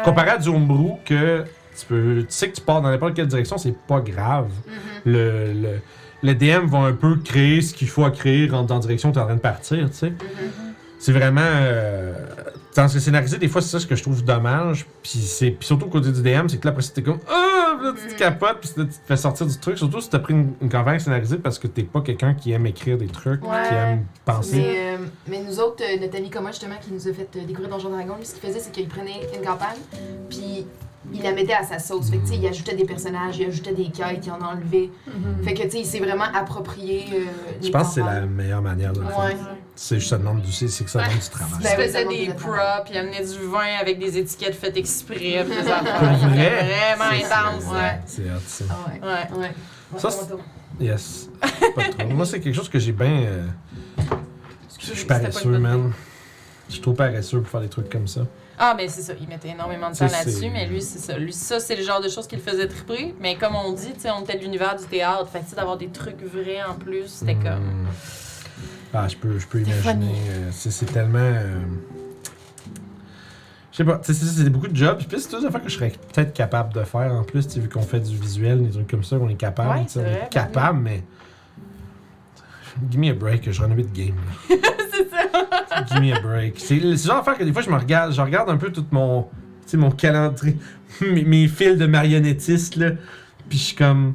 Comparé 0.04 0.32
à 0.32 0.38
du 0.38 0.50
homebrew, 0.50 0.98
que 1.06 1.44
tu, 1.80 1.86
peux, 1.88 2.18
tu 2.22 2.26
sais 2.30 2.50
que 2.50 2.56
tu 2.56 2.62
pars 2.62 2.82
dans 2.82 2.90
n'importe 2.90 3.14
quelle 3.16 3.28
direction, 3.28 3.58
c'est 3.58 3.76
pas 3.88 4.00
grave. 4.02 4.50
Mhm. 4.68 4.74
Le, 5.14 5.54
le, 5.54 5.70
le 6.22 6.36
DM 6.36 6.66
va 6.68 6.80
un 6.80 6.94
peu 6.94 7.16
créer 7.18 7.62
ce 7.62 7.74
qu'il 7.74 7.88
faut 7.90 8.04
à 8.06 8.12
créer 8.12 8.52
en- 8.52 8.64
dans 8.64 8.76
la 8.76 8.82
direction 8.82 9.10
où 9.10 9.12
tu 9.14 9.20
es 9.20 9.22
en 9.22 9.26
train 9.26 9.36
de 9.36 9.40
partir, 9.42 9.90
tu 9.90 9.96
sais. 9.96 10.10
Mhm. 10.10 10.18
C'est 11.02 11.14
vraiment. 11.14 11.40
Euh, 11.44 12.14
dans 12.76 12.88
ce 12.90 13.00
scénarisé, 13.00 13.38
des 13.38 13.48
fois, 13.48 13.62
c'est 13.62 13.70
ça 13.70 13.80
ce 13.80 13.88
que 13.88 13.96
je 13.96 14.04
trouve 14.04 14.22
dommage. 14.24 14.86
Puis, 15.02 15.20
c'est, 15.20 15.56
surtout, 15.62 15.88
côté 15.88 16.12
du 16.12 16.22
DM, 16.22 16.48
c'est 16.50 16.58
que 16.58 16.66
là, 16.68 16.72
après, 16.72 16.82
c'était 16.84 17.02
comme. 17.04 17.20
Ah! 17.30 17.46
Puis 17.78 17.88
là, 17.88 17.94
tu 17.94 18.08
te 18.08 18.12
Mhm. 18.12 18.18
capotes, 18.20 18.58
puis 18.60 18.70
tu 18.76 18.86
te 18.86 18.94
fais 19.08 19.16
sortir 19.16 19.46
du 19.48 19.58
truc. 19.58 19.78
Surtout 19.78 20.02
si 20.02 20.10
t'as 20.10 20.20
pris 20.20 20.34
une, 20.34 20.52
une 20.62 20.68
campagne 20.70 21.00
scénarisée 21.00 21.38
parce 21.38 21.58
que 21.58 21.68
t'es 21.68 21.84
pas 21.84 22.02
quelqu'un 22.02 22.34
qui 22.34 22.52
aime 22.52 22.66
écrire 22.66 22.98
des 22.98 23.08
trucs, 23.08 23.42
Ouais. 23.46 23.70
qui 23.70 23.74
aime 23.76 24.04
penser. 24.26 24.58
Mais, 24.58 24.76
euh, 24.78 24.98
mais 25.30 25.42
nous 25.48 25.58
autres, 25.62 25.82
euh, 25.84 25.98
notre 26.02 26.18
ami 26.18 26.30
commun 26.30 26.50
justement 26.52 26.76
qui 26.82 26.92
nous 26.92 27.08
a 27.08 27.14
fait 27.14 27.30
euh, 27.38 27.46
découvrir 27.46 27.70
Donjon 27.70 27.90
Dragon, 27.92 28.16
lui, 28.20 28.26
ce 28.26 28.34
qu'il 28.36 28.42
faisait, 28.50 28.60
c'est 28.60 28.72
qu'il 28.74 28.88
prenait 28.90 29.22
une 29.34 29.46
campagne, 29.46 29.78
puis 30.30 30.66
il 31.14 31.22
la 31.24 31.32
mettait 31.32 31.54
à 31.54 31.64
sa 31.64 31.80
sauce. 31.80 32.10
Fait 32.10 32.18
que, 32.18 32.24
tu 32.24 32.30
sais, 32.34 32.38
il 32.38 32.48
ajoutait 32.48 32.76
des 32.76 32.86
personnages, 32.86 33.38
il 33.38 33.48
ajoutait 33.48 33.74
des 33.74 33.90
quêtes, 33.90 34.26
il 34.26 34.32
en 34.32 34.40
enlevait. 34.42 34.90
Mhm. 35.08 35.44
Fait 35.44 35.54
que, 35.54 35.64
tu 35.64 35.70
sais, 35.72 35.80
il 35.80 35.86
s'est 35.86 36.00
vraiment 36.00 36.26
approprié. 36.34 37.06
euh, 37.14 37.26
Je 37.64 37.70
pense 37.70 37.88
que 37.90 37.94
c'est 37.96 38.02
la 38.02 38.22
meilleure 38.22 38.62
manière 38.62 38.94
de 38.94 39.00
le 39.02 39.08
faire. 39.08 39.20
Ouais. 39.20 39.36
C'est 39.76 39.96
juste 39.98 40.10
ça 40.10 40.18
demande 40.18 40.42
du 40.42 40.52
c'est 40.52 40.68
c'est 40.68 40.84
que 40.84 40.90
ça 40.90 41.00
demande 41.04 41.20
du 41.20 41.30
travail. 41.30 41.54
Il 41.60 41.64
Ben 41.64 41.76
oui, 41.78 41.84
faisait 41.86 42.06
des 42.06 42.34
props, 42.34 42.90
il 42.92 42.98
amenait 42.98 43.24
du 43.26 43.40
vin 43.48 43.78
avec 43.80 43.98
des 43.98 44.18
étiquettes 44.18 44.56
faites 44.56 44.76
exprès, 44.76 45.46
des 45.46 45.58
affaires. 45.58 46.18
Il 46.22 46.28
vrai? 46.28 46.50
Vraiment 46.98 47.12
C'est- 47.18 47.26
intense, 47.26 47.64
c'est- 47.64 47.72
ouais. 47.72 48.00
C'est 48.06 48.24
hot, 48.24 48.42
ça. 48.46 48.66
Ah 48.70 48.90
ouais. 48.90 49.08
Ouais. 49.38 49.40
Ouais. 49.46 49.52
Ça, 49.98 50.10
c'est- 50.12 50.84
Yes. 50.84 51.30
Pas 51.76 51.84
trop. 51.98 52.08
Moi, 52.10 52.26
c'est 52.26 52.40
quelque 52.42 52.56
chose 52.56 52.70
que 52.70 52.78
j'ai 52.80 52.92
bien. 52.92 53.08
euh, 53.24 53.46
Je 54.80 54.94
suis 54.94 55.06
paresseux, 55.06 55.58
man. 55.58 55.92
Je 56.68 56.74
suis 56.74 56.82
trop 56.82 56.94
paresseux 56.94 57.40
pour 57.42 57.50
faire 57.50 57.62
des 57.62 57.70
trucs 57.70 57.90
comme 57.90 58.08
ça. 58.08 58.22
Ah, 58.62 58.74
mais 58.76 58.90
c'est 58.90 59.02
ça, 59.02 59.14
il 59.20 59.28
mettait 59.30 59.48
énormément 59.50 59.90
de 59.90 59.96
temps 59.96 60.06
là-dessus, 60.06 60.50
mais 60.52 60.68
lui, 60.68 60.82
c'est 60.82 61.00
ça. 61.00 61.18
Lui, 61.18 61.32
ça, 61.32 61.60
c'est 61.62 61.78
le 61.78 61.84
genre 61.84 62.02
de 62.02 62.10
choses 62.10 62.28
qu'il 62.28 62.40
faisait 62.40 62.68
triper. 62.68 63.16
Mais 63.22 63.36
comme 63.38 63.56
on 63.56 63.72
dit, 63.72 63.94
tu 63.94 64.02
sais, 64.02 64.10
on 64.12 64.22
était 64.22 64.38
de 64.38 64.44
l'univers 64.44 64.76
du 64.76 64.84
théâtre. 64.86 65.28
Fait 65.32 65.40
que, 65.40 65.44
tu 65.46 65.52
sais, 65.52 65.56
d'avoir 65.56 65.78
des 65.78 65.88
trucs 65.88 66.22
vrais 66.22 66.62
en 66.64 66.74
plus, 66.76 67.08
c'était 67.08 67.36
Hmm. 67.36 67.44
comme. 67.44 67.88
Ah, 68.94 69.08
je 69.08 69.16
peux, 69.16 69.40
je 69.40 69.48
peux 69.48 69.62
imaginer. 69.62 70.14
euh, 70.30 70.50
c'est 70.52 70.86
tellement. 70.92 71.20
euh, 71.20 71.60
Je 73.72 73.78
sais 73.78 73.84
pas, 73.86 74.00
c'est 74.04 74.14
c'est 74.14 74.50
beaucoup 74.50 74.68
de 74.68 74.76
jobs. 74.76 74.98
Puis 74.98 75.22
c'est 75.22 75.30
toutes 75.30 75.42
des 75.42 75.46
affaires 75.46 75.64
que 75.64 75.70
je 75.70 75.76
serais 75.76 75.94
peut-être 76.14 76.34
capable 76.34 76.74
de 76.74 76.84
faire 76.84 77.14
en 77.14 77.24
plus, 77.24 77.48
tu 77.48 77.54
sais, 77.54 77.60
vu 77.62 77.70
qu'on 77.70 77.82
fait 77.82 78.00
du 78.02 78.18
visuel, 78.18 78.64
des 78.66 78.72
trucs 78.72 78.90
comme 78.90 79.04
ça, 79.04 79.18
qu'on 79.18 79.30
est 79.30 79.36
capable. 79.36 79.70
Ouais, 79.80 79.86
on 79.96 80.00
est 80.02 80.30
capable, 80.30 80.80
mais. 80.80 81.04
Give 82.90 83.00
me 83.00 83.10
a 83.10 83.14
break, 83.14 83.52
je 83.52 83.66
bit 83.66 83.92
de 83.92 83.98
game. 84.06 84.16
c'est 84.48 85.10
ça. 85.10 85.86
Give 85.88 86.02
me 86.02 86.14
a 86.16 86.20
break. 86.20 86.56
C'est 86.58 86.76
le 86.80 86.96
genre 86.96 87.18
d'affaire 87.18 87.38
que 87.38 87.44
des 87.44 87.54
fois, 87.54 87.62
je 87.62 87.70
me 87.70 87.78
regarde, 87.78 88.14
je 88.14 88.22
regarde 88.22 88.50
un 88.50 88.58
peu 88.58 88.72
tout 88.72 88.86
mon, 88.92 89.24
tu 89.24 89.30
sais, 89.68 89.78
mon 89.78 89.92
calendrier, 89.92 90.58
mes, 91.02 91.24
mes 91.24 91.48
fils 91.48 91.78
de 91.78 91.86
marionnettiste, 91.86 92.76
là. 92.76 92.92
Puis 93.48 93.58
je 93.58 93.64
suis 93.64 93.76
comme. 93.76 94.14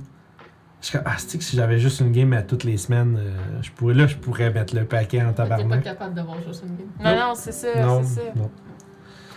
Je 0.81 0.89
suis 0.89 0.99
comme, 0.99 1.07
ah, 1.07 1.15
c'est 1.17 1.39
que 1.39 1.45
si 1.45 1.57
j'avais 1.57 1.79
juste 1.79 2.01
une 2.01 2.13
game 2.13 2.33
à 2.35 2.43
toutes 2.43 2.65
les 2.65 2.77
semaines, 2.77 3.17
euh, 3.19 3.31
je 3.63 3.71
pourrais, 3.71 3.95
là, 3.95 4.07
je 4.07 4.17
pourrais 4.17 4.53
mettre 4.53 4.75
le 4.77 4.85
paquet 4.85 5.23
en 5.23 5.29
T'es 5.33 5.37
pas 5.37 5.49
tabarnak. 5.49 5.83
capable 5.83 6.15
d'avoir 6.15 6.37
juste 6.47 6.63
une 6.69 6.77
game. 6.77 6.89
Non, 7.03 7.29
non, 7.29 7.35
c'est 7.35 7.53
ça, 7.53 7.69
Non, 7.81 8.03
c'est 8.05 8.17
ça. 8.17 8.21
non. 8.37 8.51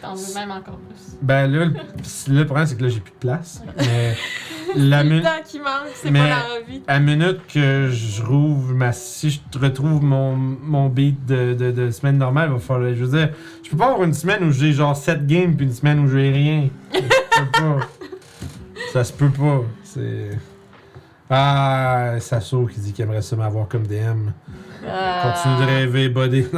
T'en 0.02 0.14
veux 0.14 0.34
même 0.36 0.52
encore 0.52 0.78
plus. 0.78 1.18
Ben 1.22 1.48
là, 1.48 1.66
le, 1.66 1.74
le 2.34 2.46
problème, 2.46 2.68
c'est 2.68 2.76
que 2.78 2.84
là, 2.84 2.90
j'ai 2.90 3.00
plus 3.00 3.12
de 3.14 3.18
place. 3.18 3.64
Mais 3.78 4.16
la 4.76 5.04
minute. 5.04 5.24
temps 5.24 5.30
qui 5.44 5.60
manque, 5.60 5.90
c'est 5.96 6.12
pas 6.12 6.28
la 6.28 6.62
vie. 6.68 6.82
À 6.88 7.00
minute 7.00 7.40
que 7.52 7.90
je 7.90 8.22
rouvre 8.24 8.74
ma. 8.74 8.92
Si 8.94 9.30
je 9.32 9.60
retrouve 9.60 10.04
mon, 10.04 10.36
mon 10.36 10.90
beat 10.90 11.26
de, 11.26 11.54
de, 11.54 11.72
de 11.72 11.90
semaine 11.92 12.18
normale, 12.18 12.50
il 12.50 12.54
va 12.54 12.60
falloir. 12.60 12.94
Je 12.94 13.04
veux 13.04 13.18
dire, 13.18 13.30
je 13.64 13.70
peux 13.70 13.78
pas 13.78 13.88
avoir 13.88 14.04
une 14.04 14.14
semaine 14.14 14.44
où 14.44 14.52
j'ai 14.52 14.72
genre 14.74 14.96
7 14.96 15.26
games 15.26 15.56
puis 15.56 15.66
une 15.66 15.74
semaine 15.74 16.00
où 16.00 16.08
j'ai 16.08 16.32
rien. 16.32 16.70
Ça 16.94 17.04
se 17.04 17.42
peut 17.42 17.52
pas. 17.52 17.80
Ça 18.94 19.04
se 19.04 19.14
peut 19.14 19.30
pas. 19.30 19.62
C'est. 19.84 20.30
Ah, 21.30 22.14
Sasso 22.20 22.68
qui 22.68 22.80
dit 22.80 22.94
qu'il 22.94 23.04
aimerait 23.04 23.22
ça 23.22 23.36
m'avoir 23.36 23.68
comme 23.68 23.86
DM. 23.86 24.30
Ah. 24.90 25.34
Continue 25.36 25.66
de 25.66 25.72
rêver, 25.72 26.10
buddy. 26.10 26.42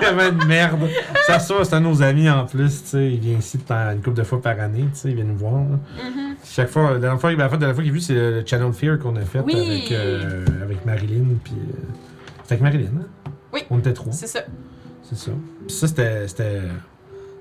Vraiment 0.00 0.28
une 0.40 0.46
merde. 0.46 0.88
Sasso, 1.26 1.64
c'est 1.64 1.74
un 1.74 1.80
de 1.80 1.86
nos 1.86 2.02
amis 2.02 2.28
en 2.28 2.44
plus. 2.46 2.92
Il 2.94 3.20
vient 3.20 3.38
ici 3.38 3.58
une 3.70 4.02
couple 4.02 4.14
de 4.16 4.22
fois 4.22 4.40
par 4.42 4.58
année. 4.60 4.86
Il 5.04 5.14
vient 5.14 5.24
nous 5.24 5.36
voir. 5.36 5.54
Mhm. 5.62 6.36
Chaque 6.44 6.68
fois, 6.68 6.92
la 6.94 6.98
dernière 6.98 7.20
fois, 7.20 7.30
ben, 7.34 7.38
la 7.38 7.48
dernière 7.48 7.74
fois 7.74 7.82
qu'il 7.84 7.90
a 7.90 7.94
vu, 7.94 8.00
c'est 8.00 8.14
le 8.14 8.42
Channel 8.44 8.72
Fear 8.72 8.98
qu'on 8.98 9.16
a 9.16 9.20
fait 9.22 9.40
Oui. 9.40 9.54
avec, 9.54 9.92
euh, 9.92 10.44
avec 10.62 10.84
Marilyn. 10.84 11.24
Puis, 11.42 11.54
euh, 11.54 11.76
c'était 12.42 12.54
avec 12.54 12.62
Marilyn, 12.62 12.90
hein? 13.00 13.30
Oui. 13.52 13.60
On 13.70 13.78
était 13.78 13.92
trois, 13.94 14.12
C'est 14.12 14.26
ça. 14.26 14.40
c'est 15.02 15.16
ça. 15.16 15.30
Puis 15.66 15.74
ça, 15.76 15.86
c'était, 15.88 16.28
c'était, 16.28 16.60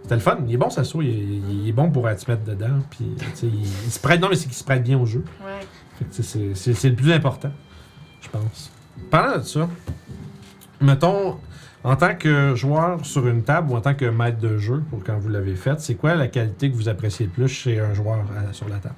c'était 0.03 0.15
le 0.15 0.21
fun. 0.21 0.37
Il 0.47 0.53
est 0.53 0.57
bon, 0.57 0.69
Sasso. 0.69 1.01
Il, 1.01 1.09
est- 1.09 1.41
il 1.63 1.69
est 1.69 1.73
bon 1.73 1.89
pour 1.91 2.07
euh, 2.07 2.13
te 2.13 2.29
mettre 2.31 2.43
dedans. 2.45 2.79
Puis, 2.91 3.05
il, 3.43 3.49
il 3.85 3.91
se 3.91 3.99
prête, 3.99 4.21
non, 4.21 4.29
mais 4.29 4.35
c'est 4.35 4.45
qu'il 4.45 4.53
se 4.53 4.63
prête 4.63 4.83
bien 4.83 4.97
au 4.97 5.05
jeu. 5.05 5.25
Ouais. 5.43 5.65
Fait 5.99 6.05
que, 6.05 6.13
tu 6.13 6.23
sais, 6.23 6.23
c'est, 6.23 6.55
c'est, 6.55 6.73
c'est 6.75 6.89
le 6.89 6.95
plus 6.95 7.11
important, 7.11 7.51
je 8.21 8.29
pense. 8.29 8.71
Parlant 9.13 9.37
de 9.37 9.43
ça, 9.43 9.69
mettons, 10.81 11.37
en 11.83 11.95
tant 11.95 12.15
que 12.15 12.55
joueur 12.55 13.05
sur 13.05 13.27
une 13.27 13.43
table 13.43 13.71
ou 13.71 13.75
en 13.75 13.81
tant 13.81 13.93
que 13.93 14.05
maître 14.05 14.39
de 14.39 14.57
jeu, 14.57 14.81
pour 14.89 15.03
quand 15.03 15.19
vous 15.19 15.29
l'avez 15.29 15.53
fait, 15.53 15.79
c'est 15.81 15.93
quoi 15.93 16.15
la 16.15 16.27
qualité 16.27 16.71
que 16.71 16.75
vous 16.75 16.89
appréciez 16.89 17.27
le 17.27 17.31
plus 17.31 17.47
chez 17.47 17.79
un 17.79 17.93
joueur 17.93 18.21
euh, 18.31 18.51
sur 18.53 18.67
la 18.67 18.77
table? 18.77 18.95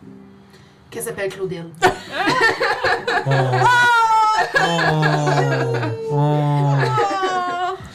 Qu'elle 0.89 1.04
s'appelle 1.04 1.30
Claudine. 1.30 1.67
Oh. 3.28 3.32
Oh. 4.54 5.73
Oh. 6.12 6.73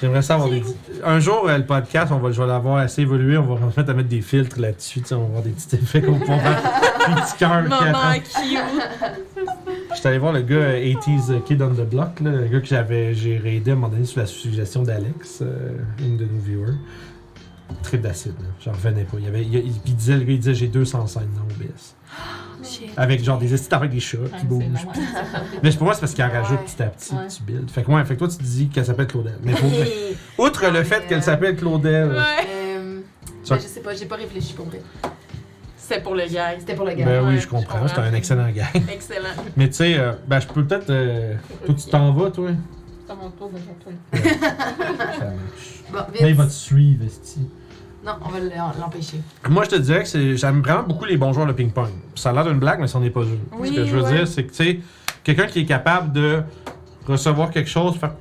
J'aimerais 0.01 0.23
ça 0.23 0.35
avoir 0.35 0.49
des. 0.49 0.63
Un 1.05 1.21
jour, 1.21 1.47
euh, 1.47 1.59
le 1.59 1.67
podcast, 1.67 2.11
on 2.11 2.19
va, 2.19 2.33
je 2.33 2.41
vais 2.41 2.49
l'avoir 2.49 2.79
assez 2.79 3.03
évolué. 3.03 3.37
On 3.37 3.55
va 3.55 3.71
se 3.71 3.79
mettre 3.79 3.91
à 3.91 3.95
mettre 3.95 4.09
des 4.09 4.23
filtres 4.23 4.59
là-dessus. 4.59 5.03
On 5.13 5.17
va 5.17 5.25
avoir 5.25 5.43
des 5.43 5.51
petits 5.51 5.77
effets 5.77 6.03
qu'on 6.03 6.19
va 6.19 6.39
faire. 6.39 6.63
Des 7.15 7.21
petits 7.21 7.37
cœurs. 7.39 7.63
Maman 7.63 8.15
cute. 8.15 9.30
J'étais 10.01 10.09
allé 10.09 10.19
voir 10.19 10.33
le 10.33 10.41
gars 10.41 10.57
euh, 10.57 10.95
80s 10.95 11.43
Kid 11.43 11.61
on 11.61 11.75
the 11.75 11.87
Block, 11.87 12.21
là, 12.21 12.31
le 12.31 12.47
gars 12.49 12.61
que 12.61 12.67
j'avais 12.67 13.13
j'ai 13.13 13.37
raidé 13.37 13.71
à 13.71 13.75
un 13.75 13.77
moment 13.77 13.91
donné 13.93 14.07
sous 14.07 14.19
la 14.19 14.25
suggestion 14.25 14.83
d'Alex, 14.83 15.41
euh, 15.43 15.77
une 15.99 16.17
de 16.17 16.25
nos 16.25 16.39
viewers. 16.41 16.73
Trip 17.83 18.01
d'acide, 18.01 18.33
là. 18.41 18.47
j'en 18.65 18.73
revenais 18.73 19.05
pas. 19.05 19.19
Il, 19.21 19.29
avait, 19.29 19.43
il, 19.43 19.55
il- 19.55 19.73
il 19.85 19.95
disait, 19.95 20.15
le 20.17 20.25
gars, 20.25 20.33
il 20.33 20.39
disait 20.39 20.55
j'ai 20.55 20.69
200 20.69 21.07
scènes 21.07 21.29
dans 21.37 21.43
OBS. 21.43 21.95
Shit. 22.67 22.89
Avec 22.97 23.23
genre 23.23 23.37
des 23.39 23.53
estis 23.53 23.75
avec 23.75 23.91
des 23.91 24.01
chats 24.01 24.17
Ouais, 24.21 24.31
qui 24.41 24.47
bougent. 24.47 24.65
Mais 25.63 25.71
pour 25.73 25.85
moi, 25.85 25.93
c'est 25.93 26.01
parce 26.01 26.15
qu'il 26.15 26.25
en 26.25 26.29
Ouais. 26.29 26.39
rajoute 26.39 26.61
petit 26.65 26.83
à 26.83 26.87
petit, 26.87 27.15
Ouais. 27.15 27.27
tu 27.29 27.43
builds. 27.43 27.71
Fait 27.71 27.83
que, 27.83 27.91
ouais, 27.91 28.03
fait 28.07 28.15
que 28.15 28.21
toi, 28.21 28.29
tu 28.29 28.39
te 28.39 28.43
dis 28.43 28.69
qu'elle 28.71 28.87
s'appelle 28.87 29.07
Claudel. 29.07 29.35
Mais 29.43 29.53
pour 29.53 29.69
vrai, 29.69 29.87
outre 30.39 30.67
le 30.71 30.83
fait 30.83 31.07
qu'elle 31.09 31.19
euh, 31.19 31.21
s'appelle 31.23 31.57
Claudel, 31.57 32.09
Ouais. 32.09 32.17
Euh, 32.49 33.01
ben, 33.51 33.57
je 33.59 33.67
sais 33.67 33.81
pas, 33.81 33.95
j'ai 33.95 34.07
pas 34.07 34.17
réfléchi 34.17 34.55
pour 34.55 34.65
vrai. 34.65 34.81
C'était 35.91 36.03
pour 36.03 36.15
le 36.15 36.27
gars. 36.27 36.51
C'était 36.59 36.75
pour 36.75 36.87
le 36.87 36.95
gars. 36.95 37.05
ben 37.05 37.25
oui, 37.27 37.35
ouais, 37.35 37.41
je 37.41 37.49
comprends, 37.49 37.79
c'est 37.89 37.95
comprends. 37.95 38.03
un 38.11 38.15
excellent 38.15 38.49
gars. 38.51 38.69
Excellent. 38.93 39.29
Mais 39.57 39.69
tu 39.69 39.75
sais, 39.75 39.99
euh, 39.99 40.13
ben 40.29 40.39
je 40.39 40.47
peux 40.47 40.65
peut-être. 40.65 40.89
euh, 40.91 41.35
toi, 41.67 41.75
tu 41.75 41.91
t'en 41.91 42.13
vas, 42.13 42.31
toi? 42.31 42.51
C'est 43.07 43.13
à 43.13 43.17
mon 43.17 43.31
tour 43.31 43.51
déjà, 43.51 43.65
toi. 43.83 43.93
Ça 44.13 44.95
marche. 44.95 45.19
Bon, 45.93 45.99
vite. 46.13 46.21
Là, 46.23 46.29
il 46.29 46.35
va 46.37 46.45
te 46.47 46.53
suivre, 46.53 47.05
Esti. 47.05 47.41
Non, 48.07 48.13
on 48.25 48.29
va 48.29 48.39
l'empêcher. 48.79 49.21
Moi, 49.49 49.65
je 49.65 49.71
te 49.71 49.75
dirais 49.77 50.05
que 50.05 50.09
c'est- 50.09 50.37
j'aime 50.37 50.63
vraiment 50.63 50.85
beaucoup 50.85 51.05
les 51.05 51.17
bons 51.17 51.33
joueurs 51.33 51.49
de 51.49 51.53
ping-pong. 51.53 51.89
Ça 52.15 52.31
a 52.31 52.33
l'air 52.33 52.45
d'une 52.45 52.61
blague, 52.61 52.79
mais 52.79 52.87
c'en 52.87 53.03
est 53.03 53.11
pas 53.11 53.23
une. 53.23 53.41
Oui, 53.59 53.71
Ce 53.71 53.75
que 53.75 53.85
je 53.87 53.97
veux 53.97 54.03
ouais. 54.05 54.13
dire, 54.19 54.29
c'est 54.29 54.45
que, 54.45 54.51
tu 54.51 54.65
sais, 54.65 54.79
quelqu'un 55.25 55.47
qui 55.47 55.61
est 55.63 55.65
capable 55.67 56.13
de 56.13 56.43
recevoir 57.09 57.51
quelque 57.51 57.69
chose, 57.69 57.97
faire 57.97 58.13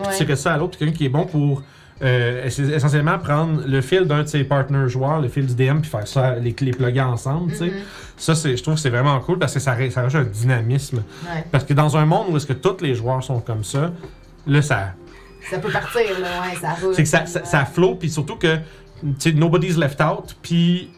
Ouais. 0.00 0.12
tirer 0.16 0.34
ça 0.34 0.52
à 0.54 0.58
l'autre, 0.58 0.76
quelqu'un 0.76 0.94
qui 0.96 1.04
est 1.06 1.08
bon 1.10 1.24
pour 1.26 1.62
euh, 2.02 2.46
ess- 2.46 2.58
essentiellement 2.60 3.18
prendre 3.18 3.62
le 3.66 3.80
fil 3.80 4.04
d'un 4.04 4.22
de 4.22 4.28
ses 4.28 4.44
partners 4.44 4.88
joueurs, 4.88 5.20
le 5.20 5.28
fil 5.28 5.46
du 5.46 5.54
DM, 5.54 5.80
puis 5.80 5.90
faire 5.90 6.06
ça, 6.06 6.34
les, 6.36 6.54
les 6.60 6.70
plugger 6.72 7.00
ensemble, 7.00 7.52
tu 7.52 7.58
sais. 7.58 7.66
Mhm. 7.66 7.72
Ça, 8.18 8.32
je 8.34 8.62
trouve 8.62 8.74
que 8.74 8.80
c'est 8.80 8.90
vraiment 8.90 9.18
cool 9.20 9.38
parce 9.38 9.54
que 9.54 9.60
ça, 9.60 9.74
ça 9.90 10.02
rajoute 10.02 10.20
un 10.20 10.24
dynamisme. 10.24 10.98
Ouais. 11.24 11.44
Parce 11.50 11.64
que 11.64 11.72
dans 11.74 11.96
un 11.96 12.04
monde 12.06 12.26
où 12.30 12.36
est-ce 12.36 12.46
que 12.46 12.52
tous 12.54 12.80
les 12.82 12.94
joueurs 12.94 13.22
sont 13.24 13.40
comme 13.40 13.64
ça, 13.64 13.92
là, 14.46 14.62
ça, 14.62 14.92
Ça 15.50 15.58
peut 15.58 15.70
partir, 15.70 16.02
là, 16.20 16.42
ouais, 16.42 16.56
ça 16.60 16.70
roule. 16.80 16.94
c'est 16.94 17.02
que 17.02 17.08
ça, 17.08 17.24
ça, 17.26 17.44
ça 17.44 17.64
flow, 17.64 17.94
puis 17.94 18.10
surtout 18.10 18.36
que, 18.36 18.56
tu 18.56 19.14
sais, 19.18 19.32
nobody's 19.32 19.76
left 19.78 20.00
out, 20.02 20.36
puis 20.42 20.90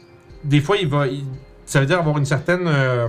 des 0.44 0.60
fois, 0.60 0.76
il 0.76 0.88
va, 0.88 1.06
il- 1.06 1.24
ça 1.66 1.80
veut 1.80 1.86
dire 1.86 1.98
avoir 1.98 2.18
une 2.18 2.24
certaine, 2.24 2.66
euh, 2.66 3.08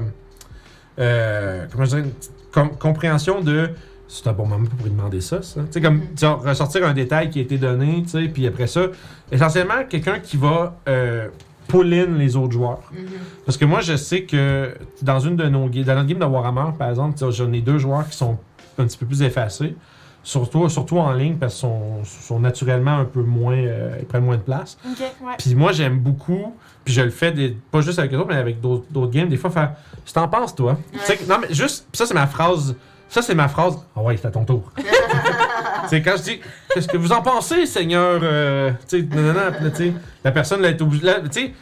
euh, 0.99 1.65
comment 1.71 1.85
je 1.85 1.89
dirais, 1.91 2.01
une 2.01 2.11
com- 2.51 2.71
compréhension 2.77 3.41
de, 3.41 3.69
c'est 4.11 4.27
un 4.27 4.33
bon 4.33 4.45
moment 4.47 4.65
pour 4.67 4.83
lui 4.85 4.91
demander 4.91 5.21
ça, 5.21 5.41
ça. 5.43 5.61
Tu 5.61 5.67
sais, 5.73 5.81
comme, 5.81 6.01
genre, 6.19 6.43
ressortir 6.43 6.85
un 6.85 6.93
détail 6.93 7.29
qui 7.29 7.39
a 7.39 7.41
été 7.43 7.57
donné, 7.57 8.01
tu 8.03 8.09
sais, 8.09 8.23
puis 8.27 8.45
après 8.47 8.65
ça, 8.67 8.87
essentiellement, 9.31 9.85
quelqu'un 9.87 10.19
qui 10.19 10.35
va 10.35 10.75
euh, 10.87 11.27
pull 11.67 11.93
in 11.93 12.17
les 12.17 12.35
autres 12.35 12.53
joueurs. 12.53 12.81
Mhm. 12.91 13.05
Parce 13.45 13.57
que 13.57 13.65
moi, 13.65 13.81
je 13.81 13.95
sais 13.95 14.23
que 14.23 14.73
dans 15.03 15.19
une 15.19 15.35
de 15.35 15.47
nos 15.47 15.69
dans 15.69 15.95
notre 15.95 16.07
game 16.07 16.17
de 16.19 16.25
Warhammer, 16.25 16.71
par 16.77 16.89
exemple, 16.89 17.17
tu 17.17 17.31
j'en 17.31 17.53
ai 17.53 17.61
deux 17.61 17.77
joueurs 17.77 18.09
qui 18.09 18.17
sont 18.17 18.37
un 18.79 18.85
petit 18.85 18.97
peu 18.97 19.05
plus 19.05 19.21
effacés. 19.21 19.75
Surtout, 20.21 20.67
surtout 20.67 20.97
en 20.97 21.13
ligne, 21.13 21.35
parce 21.37 21.53
qu'ils 21.53 21.61
sont, 21.61 22.03
sont 22.03 22.39
naturellement 22.39 22.97
un 22.97 23.05
peu 23.05 23.21
moins. 23.21 23.55
euh, 23.55 23.95
ils 23.99 24.05
prennent 24.05 24.25
moins 24.25 24.35
de 24.37 24.41
place. 24.41 24.77
Ouais. 24.85 25.35
Puis 25.37 25.55
moi, 25.55 25.71
j'aime 25.71 25.97
beaucoup, 25.99 26.53
puis 26.83 26.93
je 26.93 27.01
le 27.01 27.09
fais 27.09 27.31
des- 27.31 27.55
pas 27.71 27.79
juste 27.81 27.99
avec 27.99 28.13
eux 28.13 28.17
autres, 28.17 28.27
mais 28.27 28.35
avec 28.35 28.59
d'autres 28.59 29.09
games, 29.11 29.29
des 29.29 29.37
fois, 29.37 29.49
faire. 29.49 29.73
Je 30.05 30.11
t'en 30.11 30.27
penses, 30.27 30.53
toi. 30.53 30.77
Tu 31.05 31.25
non, 31.27 31.37
mais 31.39 31.53
juste. 31.53 31.87
ça, 31.93 32.05
c'est 32.05 32.13
ma 32.13 32.27
phrase. 32.27 32.75
Ça, 33.09 33.21
c'est 33.21 33.35
ma 33.35 33.47
phrase. 33.47 33.77
Ah 33.95 34.01
ouais, 34.01 34.17
c'est 34.17 34.27
à 34.27 34.31
ton 34.31 34.45
tour. 34.45 34.71
c'est 35.89 36.01
quand 36.01 36.15
je 36.17 36.23
dis. 36.23 36.39
Qu'est-ce 36.73 36.87
que 36.87 36.97
vous 36.97 37.11
en 37.11 37.21
pensez, 37.21 37.65
Seigneur 37.65 38.19
euh, 38.21 38.71
Tu 38.87 38.99
sais, 39.01 39.15
nanana, 39.15 39.51
puis 39.51 39.65
là, 39.65 39.71
tu 39.71 39.77
sais, 39.87 39.93
la 40.23 40.31
personne, 40.31 40.61
là, 40.61 40.69
est 40.69 40.81
obligée. 40.81 41.05
là, 41.05 41.15
Tu 41.21 41.41
sais. 41.41 41.53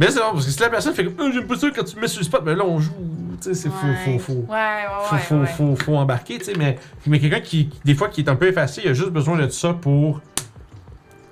Mais 0.00 0.10
c'est 0.10 0.20
bon, 0.20 0.32
parce 0.32 0.44
que 0.46 0.50
si 0.52 0.60
la 0.60 0.70
personne 0.70 0.94
fait 0.94 1.04
comme. 1.04 1.14
Euh, 1.20 1.32
J'aime 1.32 1.46
pas 1.46 1.56
ça 1.56 1.66
quand 1.74 1.84
tu 1.84 1.96
me 1.96 2.00
mets 2.02 2.08
sur 2.08 2.20
le 2.20 2.24
spot, 2.24 2.42
mais 2.44 2.54
là, 2.54 2.64
on 2.64 2.78
joue. 2.80 2.92
Tu 3.40 3.48
sais, 3.48 3.54
c'est 3.54 3.68
faux, 3.68 3.86
Ouais. 3.86 4.18
faux, 4.18 4.18
faux 4.18 4.44
Ouais, 4.48 4.56
ouais, 4.56 5.18
faut, 5.20 5.34
ouais. 5.36 5.46
faut, 5.46 5.76
faut, 5.76 5.84
faut 5.84 5.96
embarquer, 5.96 6.38
tu 6.38 6.44
sais, 6.46 6.52
mais, 6.58 6.76
mais 7.06 7.18
quelqu'un 7.20 7.40
qui, 7.40 7.70
des 7.84 7.94
fois, 7.94 8.08
qui 8.08 8.20
est 8.22 8.28
un 8.28 8.36
peu 8.36 8.48
effacé, 8.48 8.82
il 8.84 8.90
a 8.90 8.94
juste 8.94 9.10
besoin 9.10 9.36
de 9.38 9.48
ça 9.48 9.72
pour 9.74 10.20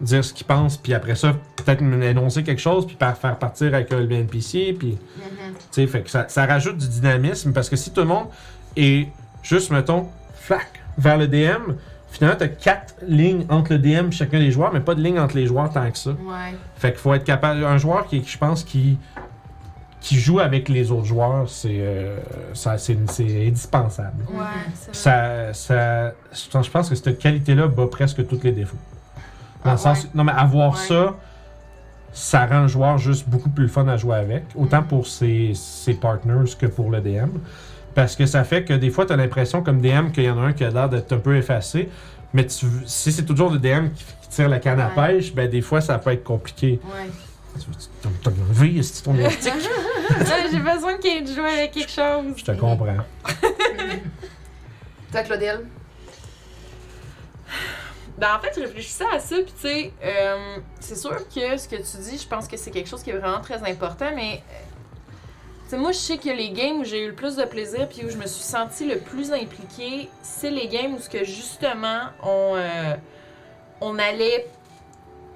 dire 0.00 0.24
ce 0.24 0.32
qu'il 0.32 0.46
pense, 0.46 0.76
puis 0.76 0.94
après 0.94 1.14
ça, 1.14 1.34
peut-être 1.56 1.80
énoncer 1.82 2.42
quelque 2.44 2.60
chose, 2.60 2.86
puis 2.86 2.96
par- 2.96 3.16
faire 3.16 3.36
partir 3.38 3.68
avec 3.74 3.90
euh, 3.92 4.06
le 4.06 4.14
NPC, 4.14 4.74
puis, 4.78 4.90
Mhm. 4.90 5.54
tu 5.54 5.60
sais, 5.70 5.86
fait 5.86 6.02
que 6.02 6.10
ça, 6.10 6.26
ça 6.28 6.44
rajoute 6.46 6.76
du 6.76 6.88
dynamisme, 6.88 7.52
parce 7.52 7.68
que 7.70 7.76
si 7.76 7.90
tout 7.92 8.02
le 8.02 8.06
monde 8.08 8.26
est 8.76 9.08
juste, 9.46 9.70
mettons, 9.70 10.08
flac, 10.34 10.66
vers 10.98 11.16
le 11.18 11.28
DM, 11.28 11.74
finalement, 12.10 12.36
t'as 12.38 12.48
quatre 12.48 12.94
lignes 13.06 13.44
entre 13.48 13.72
le 13.74 13.78
DM 13.78 14.08
et 14.08 14.12
chacun 14.12 14.38
des 14.38 14.50
joueurs, 14.50 14.72
mais 14.72 14.80
pas 14.80 14.94
de 14.94 15.02
ligne 15.02 15.18
entre 15.18 15.36
les 15.36 15.46
joueurs 15.46 15.70
tant 15.72 15.90
que 15.90 15.98
ça. 15.98 16.10
Ouais. 16.10 16.54
Fait 16.76 16.90
qu'il 16.92 17.00
faut 17.00 17.14
être 17.14 17.24
capable. 17.24 17.64
Un 17.64 17.78
joueur 17.78 18.06
qui, 18.06 18.22
je 18.24 18.38
pense, 18.38 18.64
qui, 18.64 18.98
qui 20.00 20.16
joue 20.18 20.38
avec 20.40 20.68
les 20.68 20.90
autres 20.92 21.04
joueurs, 21.06 21.48
c'est 21.48 21.78
euh, 21.80 22.18
ça- 22.54 22.78
c'est 22.78 22.96
c'est 23.10 23.46
indispensable. 23.48 24.24
Ouais, 24.30 24.44
c'est 24.74 25.08
vrai. 25.08 25.52
Ça, 25.52 26.12
ça, 26.32 26.62
je 26.62 26.70
pense- 26.70 26.88
que 26.88 26.94
cette 26.94 27.18
qualité-là 27.18 27.66
bat 27.68 27.86
presque 27.90 28.26
tous 28.26 28.40
les 28.44 28.52
défauts. 28.52 28.76
Dans 29.64 29.70
Ah, 29.70 29.72
le 29.72 29.78
sens, 29.78 30.04
ouais. 30.04 30.10
non 30.14 30.22
mais 30.24 30.32
avoir 30.32 30.72
Ouais. 30.74 30.78
ça, 30.86 31.14
ça 32.12 32.46
rend 32.46 32.62
le 32.62 32.68
joueur 32.68 32.98
juste 32.98 33.28
beaucoup 33.28 33.50
plus 33.50 33.68
fun 33.68 33.86
à 33.88 33.96
jouer 33.96 34.16
avec, 34.16 34.44
autant 34.54 34.80
Mhm. 34.82 34.86
pour 34.86 35.06
ses, 35.06 35.52
ses 35.54 35.94
partners 35.94 36.52
que 36.58 36.66
pour 36.66 36.90
le 36.90 37.00
DM. 37.00 37.30
Parce 37.96 38.14
que 38.14 38.26
ça 38.26 38.44
fait 38.44 38.62
que 38.64 38.74
des 38.74 38.90
fois, 38.90 39.06
tu 39.06 39.12
as 39.14 39.16
l'impression 39.16 39.62
comme 39.62 39.80
DM 39.80 40.10
qu'il 40.12 40.22
y 40.24 40.30
en 40.30 40.38
a 40.40 40.42
un 40.46 40.52
qui 40.52 40.62
a 40.64 40.70
l'air 40.70 40.88
d'être 40.88 41.10
un 41.12 41.18
peu 41.18 41.34
effacé, 41.36 41.88
mais 42.34 42.46
tu, 42.46 42.66
si 42.84 43.10
c'est 43.10 43.24
toujours 43.24 43.50
le 43.50 43.58
DM 43.58 43.88
qui, 43.88 44.04
qui 44.22 44.28
tire 44.28 44.48
la 44.48 44.58
canne 44.60 44.78
à 44.80 44.88
Ouais. 44.88 45.14
pêche, 45.14 45.32
ben 45.34 45.48
des 45.50 45.62
fois, 45.62 45.80
ça 45.80 45.98
peut 45.98 46.10
être 46.12 46.22
compliqué. 46.22 46.78
Ouais. 46.84 47.10
Tu 47.58 47.66
veux- 47.70 48.10
T'as 48.22 48.30
enlevé, 48.30 48.82
c'est 48.82 49.02
ton 49.02 49.14
élastique. 49.16 49.54
J'ai 50.52 50.58
besoin 50.60 50.98
qu'il 50.98 51.24
de 51.24 51.34
jouer 51.34 51.48
avec 51.50 51.72
quelque 51.72 51.90
chose. 51.90 52.34
Je 52.36 52.44
te 52.44 52.52
comprends. 52.52 52.96
Toi, 55.10 55.22
Claudel? 55.22 55.60
Ben, 58.18 58.28
en 58.36 58.40
fait, 58.40 58.52
je 58.56 58.60
réfléchissais 58.60 59.04
à 59.14 59.18
ça, 59.18 59.36
puis 59.36 59.52
tu 59.60 59.68
sais, 59.68 59.92
euh, 60.04 60.56
c'est 60.80 60.96
sûr 60.96 61.16
que 61.34 61.56
ce 61.56 61.68
que 61.68 61.76
tu 61.76 61.96
dis, 62.10 62.18
je 62.18 62.26
pense 62.26 62.48
que 62.48 62.56
c'est 62.56 62.70
quelque 62.70 62.88
chose 62.88 63.02
qui 63.02 63.10
est 63.10 63.16
vraiment 63.16 63.40
très 63.40 63.62
important, 63.70 64.10
mais 64.14 64.42
euh, 65.66 65.68
tu 65.68 65.70
sais, 65.70 65.76
moi, 65.76 65.92
je 65.92 65.98
sais 65.98 66.18
que 66.18 66.28
les 66.28 66.50
games 66.50 66.78
où 66.80 66.84
j'ai 66.84 67.04
eu 67.04 67.08
le 67.08 67.14
plus 67.14 67.36
de 67.36 67.44
plaisir, 67.44 67.88
puis 67.88 68.04
où 68.06 68.10
je 68.10 68.16
me 68.16 68.26
suis 68.26 68.42
sentie 68.44 68.86
le 68.86 68.98
plus 68.98 69.32
impliquée, 69.32 70.08
c'est 70.22 70.50
les 70.50 70.68
games 70.68 70.94
où 70.94 70.98
que 71.10 71.24
justement, 71.24 72.00
on, 72.22 72.52
euh, 72.56 72.94
on 73.80 73.98
allait. 73.98 74.46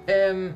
euh, 0.09 0.49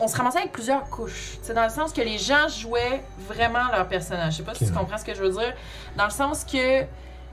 on 0.00 0.08
se 0.08 0.16
ramassait 0.16 0.38
avec 0.38 0.52
plusieurs 0.52 0.88
couches. 0.88 1.38
C'est 1.42 1.52
dans 1.54 1.64
le 1.64 1.70
sens 1.70 1.92
que 1.92 2.00
les 2.00 2.18
gens 2.18 2.48
jouaient 2.48 3.02
vraiment 3.28 3.70
leur 3.70 3.86
personnage. 3.86 4.32
Je 4.32 4.36
sais 4.38 4.42
pas 4.42 4.54
si 4.54 4.66
tu 4.66 4.72
comprends 4.72 4.96
ce 4.98 5.04
que 5.04 5.14
je 5.14 5.22
veux 5.22 5.30
dire. 5.30 5.54
Dans 5.96 6.04
le 6.06 6.10
sens 6.10 6.44
que 6.44 6.56
Les 6.56 6.86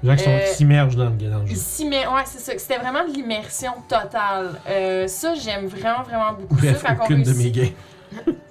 gens 0.04 0.15
qui 0.15 0.30
Euh, 0.30 0.45
s'immergent 0.54 0.95
dans 0.95 1.06
le, 1.06 1.12
dans 1.12 1.39
le 1.39 1.48
jeu. 1.48 1.56
ouais, 1.86 2.24
c'est 2.26 2.39
ça. 2.39 2.52
C'était 2.58 2.78
vraiment 2.78 3.06
de 3.08 3.13
l'immersion 3.13 3.72
totale. 3.88 4.60
Euh, 4.67 5.08
ça, 5.08 5.34
j'aime 5.36 5.67
vraiment, 5.67 6.04
vraiment 6.04 6.34
beaucoup 6.34 6.56
Bref, 6.56 6.82
ça. 6.82 6.89
Quand 6.95 7.02
on 7.02 7.06
aucune 7.06 7.24
de 7.24 7.34
mes 7.34 7.50
games. 7.52 7.69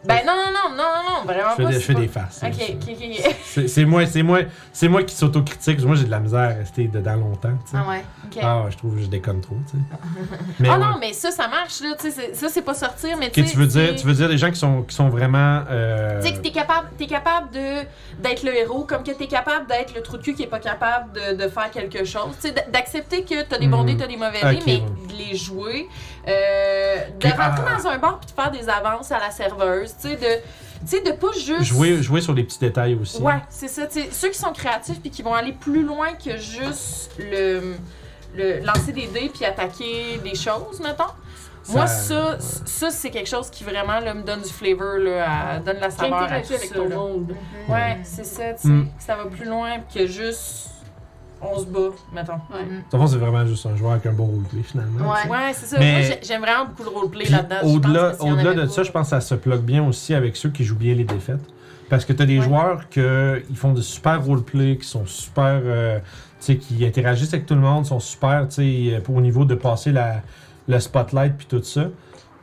Ben 0.04 0.20
non, 0.26 0.32
non, 0.34 0.52
non, 0.54 0.74
non, 0.76 0.84
non, 1.18 1.24
vraiment 1.26 1.50
Je 1.50 1.56
fais 1.56 1.62
pas. 1.64 1.68
des, 1.68 1.74
je 1.74 1.78
c'est 1.80 1.84
fais 1.86 1.94
pas- 1.94 2.00
des 2.00 2.08
farces. 2.08 2.40
Ok, 2.42 2.52
ok, 2.70 2.88
ok. 2.90 3.34
C'est 3.44 3.68
c'est 3.68 3.84
moi, 3.84 4.06
c'est 4.06 4.22
moi, 4.22 4.38
c'est 4.72 4.88
moi 4.88 5.02
qui 5.02 5.14
s'autocritique. 5.14 5.82
Moi, 5.84 5.96
j'ai 5.96 6.04
de 6.04 6.10
la 6.10 6.20
misère 6.20 6.40
à 6.40 6.46
rester 6.48 6.86
dedans 6.86 7.16
longtemps. 7.16 7.58
Ah 7.74 7.84
ouais. 7.88 8.04
ok. 8.24 8.38
Ah, 8.42 8.64
je 8.70 8.76
trouve 8.76 8.94
que 8.94 9.02
je 9.02 9.06
déconne 9.06 9.40
trop. 9.40 9.56
tu 9.70 9.76
sais. 9.76 9.84
Ah 10.68 10.72
ouais. 10.72 10.78
non, 10.78 10.96
mais 11.00 11.12
ça, 11.12 11.30
ça 11.30 11.48
marche, 11.48 11.80
là. 11.82 11.94
Tu 11.98 12.10
sais, 12.10 12.10
c'est- 12.10 12.34
ça, 12.34 12.48
c'est 12.48 12.62
pas 12.62 12.74
sortir, 12.74 13.16
mais 13.18 13.30
tu 13.30 13.44
sais. 13.44 13.50
tu 13.50 13.56
veux 13.58 13.66
dire, 13.66 13.96
tu 13.96 14.06
veux 14.06 14.14
dire 14.14 14.28
des 14.28 14.38
gens 14.38 14.50
qui 14.50 14.58
sont, 14.58 14.82
qui 14.82 14.94
sont 14.94 15.08
vraiment. 15.08 15.62
euh, 15.70 16.20
Tu 16.22 16.28
sais 16.28 16.34
que 16.34 16.38
t'es 16.42 16.52
capable, 16.52 16.88
t'es 16.96 17.06
capable 17.06 17.50
de 17.50 17.82
d'être 18.22 18.42
le 18.44 18.56
héros, 18.56 18.84
comme 18.84 19.02
que 19.02 19.12
t'es 19.12 19.26
capable 19.26 19.66
d'être 19.66 19.94
le 19.94 20.02
trou 20.02 20.16
de 20.16 20.22
cul 20.22 20.34
qui 20.34 20.42
est 20.44 20.46
pas 20.48 20.58
capable 20.60 21.12
de, 21.12 21.36
de 21.42 21.48
faire 21.48 21.70
quelque 21.70 22.04
chose. 22.04 22.30
Tu 22.40 22.48
sais, 22.48 22.54
d'accepter 22.72 23.24
que 23.24 23.42
t'as 23.42 23.58
des 23.58 23.68
bons 23.68 23.80
Mhm. 23.82 23.86
dés, 23.86 23.96
t'as 23.96 24.06
des 24.06 24.16
mauvais 24.16 24.40
dés, 24.40 24.60
mais 24.66 24.72
ouais. 24.76 24.82
de 25.12 25.30
les 25.30 25.36
jouer, 25.36 25.88
euh, 26.28 26.96
de 27.18 27.26
rentrer 27.28 27.64
ah. 27.66 27.76
dans 27.82 27.88
un 27.88 27.98
bar 27.98 28.20
puis 28.20 28.30
de 28.30 28.40
faire 28.40 28.50
des 28.50 28.68
avances 28.68 29.10
à 29.12 29.18
la 29.18 29.30
serveuse, 29.30 29.94
tu 30.00 30.08
sais, 30.08 30.16
de, 30.16 30.42
tu 30.80 30.86
sais, 30.86 31.00
de 31.00 31.12
pas 31.12 31.32
juste. 31.32 31.62
jouer, 31.64 32.02
jouer 32.02 32.20
sur 32.20 32.34
les 32.34 32.44
petits 32.44 32.58
détails 32.58 32.94
aussi. 33.00 33.20
Ouais, 33.22 33.40
c'est 33.48 33.68
ça. 33.68 33.86
tu 33.86 34.02
sais, 34.02 34.08
ceux 34.12 34.28
qui 34.28 34.38
sont 34.38 34.52
créatifs 34.52 35.00
puis 35.00 35.10
qui 35.10 35.22
vont 35.22 35.34
aller 35.34 35.52
plus 35.52 35.82
loin 35.84 36.12
que 36.14 36.36
juste 36.36 37.12
le, 37.18 37.74
le 38.36 38.60
lancer 38.60 38.92
des 38.92 39.06
dés 39.06 39.30
puis 39.34 39.44
attaquer 39.44 40.18
des 40.22 40.34
choses, 40.34 40.80
mettons. 40.82 41.04
Moi, 41.70 41.86
ça, 41.86 42.38
ça 42.40 42.90
c'est 42.90 43.10
quelque 43.10 43.28
chose 43.28 43.50
qui 43.50 43.62
vraiment 43.62 44.00
là, 44.00 44.14
me 44.14 44.22
donne 44.22 44.40
du 44.40 44.48
flavor, 44.48 44.96
là, 44.98 45.26
à- 45.56 45.58
donne 45.58 45.76
la 45.80 45.90
saveur 45.90 46.22
à 46.22 46.40
tout 46.40 46.54
avec 46.54 46.68
ça, 46.70 46.74
ton 46.76 46.88
monde. 46.88 47.34
Ouais, 47.68 47.98
c'est 48.04 48.24
ça, 48.24 48.54
tu 48.54 48.62
sais, 48.62 48.68
Mm. 48.68 48.86
que 48.96 49.02
ça 49.02 49.16
va 49.16 49.26
plus 49.26 49.44
loin 49.44 49.72
que 49.94 50.06
juste 50.06 50.70
on 51.40 51.58
se 51.58 51.66
bat, 51.66 51.78
mettons. 52.12 52.32
Ouais. 52.32 52.64
Dans 52.90 52.98
le 52.98 53.04
fond, 53.04 53.06
c'est 53.06 53.16
vraiment 53.18 53.46
juste 53.46 53.64
un 53.66 53.76
joueur 53.76 53.92
avec 53.92 54.06
un 54.06 54.12
beau 54.12 54.24
roleplay 54.24 54.62
finalement. 54.62 55.00
Ouais. 55.10 55.28
Ouais, 55.30 55.52
c'est 55.54 55.66
ça. 55.66 55.78
Mais- 55.78 55.92
Moi, 55.92 56.00
j'ai- 56.02 56.20
j'aime 56.26 56.40
vraiment 56.42 56.64
beaucoup 56.66 56.82
le 56.82 56.88
roleplay 56.96 57.24
Puis 57.24 57.32
là-dedans. 57.32 57.56
Au-delà, 57.62 58.12
si 58.14 58.26
de 58.26 58.52
pas- 58.64 58.68
ça, 58.68 58.82
je 58.82 58.90
pense 58.90 59.04
que 59.06 59.10
ça 59.10 59.20
se 59.20 59.34
plug 59.34 59.60
bien 59.60 59.84
aussi 59.86 60.14
avec 60.14 60.36
ceux 60.36 60.50
qui 60.50 60.64
jouent 60.64 60.76
bien 60.76 60.94
les 60.94 61.04
défaites. 61.04 61.40
Parce 61.88 62.04
que 62.04 62.12
tu 62.12 62.22
as 62.22 62.26
des 62.26 62.38
Ouais. 62.38 62.44
joueurs 62.44 62.88
que 62.90 63.42
ils 63.48 63.56
font 63.56 63.72
de 63.72 63.80
super 63.80 64.22
roleplay, 64.22 64.76
qui 64.76 64.86
sont 64.86 65.06
super. 65.06 65.60
euh, 65.64 65.98
tu 65.98 66.04
sais, 66.40 66.56
qui 66.56 66.84
interagissent 66.86 67.32
avec 67.34 67.46
tout 67.46 67.54
le 67.54 67.60
monde, 67.60 67.86
sont 67.86 67.98
super, 68.00 68.46
tu 68.48 68.90
sais, 68.92 69.00
pour- 69.02 69.16
au 69.16 69.20
niveau 69.20 69.44
de 69.44 69.54
passer 69.54 69.90
la, 69.90 70.22
le 70.68 70.78
spotlight 70.80 71.34
puis 71.36 71.46
tout 71.46 71.62
ça. 71.62 71.86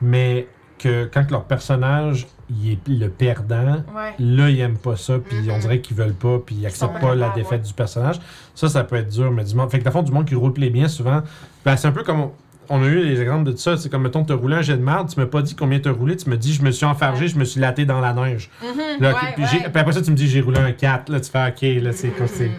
Mais 0.01 0.47
que 0.89 1.05
quand 1.13 1.29
leur 1.31 1.43
personnage 1.45 2.27
il 2.49 2.73
est 2.73 2.87
le 2.87 3.09
perdant, 3.09 3.83
Ouais. 3.95 4.13
là, 4.19 4.49
ils 4.51 4.59
aiment 4.59 4.77
pas 4.77 4.95
ça, 4.95 5.15
puis 5.17 5.37
on 5.51 5.57
dirait 5.57 5.79
qu'ils 5.81 5.97
veulent 5.97 6.13
pas, 6.13 6.37
puis 6.45 6.55
ils 6.59 6.65
acceptent 6.67 6.99
pas 7.01 7.15
la 7.15 7.29
défaite 7.29 7.61
ouais. 7.61 7.67
du 7.67 7.73
personnage. 7.73 8.19
Ça, 8.53 8.69
ça 8.69 8.83
peut 8.83 8.97
être 8.97 9.09
dur, 9.09 9.31
mais 9.31 9.43
du 9.43 9.55
monde. 9.55 9.71
Fait 9.71 9.79
que, 9.79 9.83
dans 9.83 9.89
fond, 9.91 10.03
du 10.03 10.11
monde 10.11 10.25
qui 10.25 10.35
roleplay 10.35 10.69
bien, 10.69 10.87
souvent, 10.87 11.21
ben, 11.65 11.75
c'est 11.75 11.87
un 11.87 11.91
peu 11.91 12.03
comme. 12.03 12.19
on- 12.21 12.31
On 12.67 12.81
a 12.81 12.87
eu 12.87 12.99
des 13.09 13.21
exemples 13.21 13.51
de 13.51 13.55
ça, 13.57 13.77
c'est 13.77 13.89
comme 13.89 14.01
mettons, 14.01 14.23
t'as 14.23 14.33
roulé 14.33 14.55
un 14.55 14.63
jet 14.63 14.75
de 14.75 14.81
merde, 14.81 15.07
tu 15.13 15.19
m'as 15.19 15.27
pas 15.27 15.43
dit 15.43 15.53
combien 15.53 15.77
t'as 15.79 15.91
roulé, 15.91 16.15
tu 16.17 16.27
me 16.31 16.35
dis 16.35 16.51
je 16.51 16.63
me 16.63 16.71
suis 16.71 16.83
enfargé, 16.87 17.27
je 17.27 17.37
me 17.37 17.45
suis 17.45 17.61
laté 17.61 17.85
dans 17.85 17.99
la 18.01 18.11
neige. 18.11 18.49
Mhm, 18.63 19.01
Là, 19.01 19.13
puis, 19.35 19.43
après 19.65 19.91
ça, 19.93 20.01
tu 20.01 20.09
me 20.09 20.15
dis 20.15 20.27
j'ai 20.27 20.41
roulé 20.41 20.57
un 20.59 20.71
4, 20.71 21.09
là, 21.11 21.19
tu 21.19 21.29
fais 21.29 21.47
ok, 21.47 21.83
là, 21.83 21.91
c'est 21.93 22.11
c'est. 22.25 22.49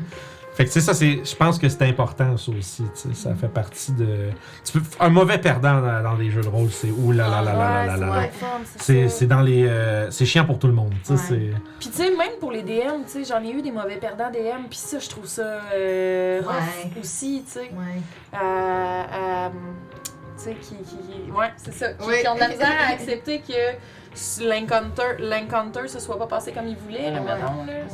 Fait 0.56 0.64
que, 0.64 0.70
tu 0.70 0.74
sais, 0.74 0.80
ça, 0.80 0.94
c'est. 0.94 1.22
Je 1.22 1.36
pense 1.36 1.58
que 1.58 1.68
c'est 1.68 1.82
important, 1.82 2.36
ça 2.38 2.50
aussi, 2.50 2.82
tu 2.82 2.88
sais, 2.94 3.14
ça 3.14 3.34
fait 3.34 3.48
partie 3.48 3.92
de. 3.92 4.30
Tu 4.64 4.72
peux, 4.72 4.82
un 5.00 5.10
mauvais 5.10 5.36
perdant 5.38 5.82
dans, 5.82 6.02
dans 6.02 6.14
les 6.14 6.30
jeux 6.30 6.40
de 6.40 6.48
rôle, 6.48 6.70
c'est 6.70 6.90
ouh 6.90 7.12
là 7.12 7.28
là 7.28 7.42
là 7.42 7.52
là 7.52 7.96
là 7.96 8.10
Ouais, 8.10 8.22
là 8.22 8.28
c'est 8.64 8.94
là. 8.94 9.04
c'est 9.04 9.08
C'est 9.10 9.26
dans 9.26 9.42
les. 9.42 9.66
euh, 9.68 10.10
c'est 10.10 10.24
chiant 10.24 10.46
pour 10.46 10.58
tout 10.58 10.66
le 10.66 10.72
monde, 10.72 10.94
tu 11.04 11.08
sais, 11.08 11.12
Ouais. 11.12 11.18
c'est. 11.28 11.50
Puis 11.78 11.90
tu 11.90 11.96
sais, 11.96 12.08
même 12.16 12.38
pour 12.40 12.52
les 12.52 12.62
DM, 12.62 13.02
tu 13.04 13.22
sais, 13.22 13.24
j'en 13.24 13.42
ai 13.44 13.50
eu 13.50 13.60
des 13.60 13.70
mauvais 13.70 13.96
perdants 13.96 14.30
DM, 14.30 14.64
puis 14.70 14.78
ça, 14.78 14.98
je 14.98 15.08
trouve 15.10 15.26
ça 15.26 15.60
euh, 15.74 16.40
rough 16.42 16.54
Ouais. 16.54 17.00
aussi, 17.02 17.44
tu 17.46 17.52
sais. 17.52 17.70
Ouais. 17.74 18.00
Euh, 18.34 18.38
euh, 18.42 19.48
tu 20.38 20.44
sais, 20.44 20.54
qui, 20.54 20.76
qui, 20.76 20.96
qui- 20.96 21.30
Ouais, 21.32 21.52
c'est 21.58 21.74
ça. 21.74 21.92
Qui, 21.92 22.08
Oui. 22.08 22.14
qui 22.22 22.28
ont 22.28 22.34
de 22.34 22.40
la 22.40 22.48
misère 22.48 22.72
à 22.88 22.92
accepter 22.92 23.40
que 23.40 23.52
l'encounter, 24.42 25.16
l'encounter 25.18 25.88
se 25.88 25.98
soit 26.00 26.18
pas 26.18 26.26
passé 26.26 26.52
comme 26.52 26.66
il 26.68 26.76
voulait, 26.76 27.10
là, 27.10 27.20
Ouais. 27.20 27.34
mettons, 27.34 27.64
là. 27.64 27.72
Ouais. 27.72 27.84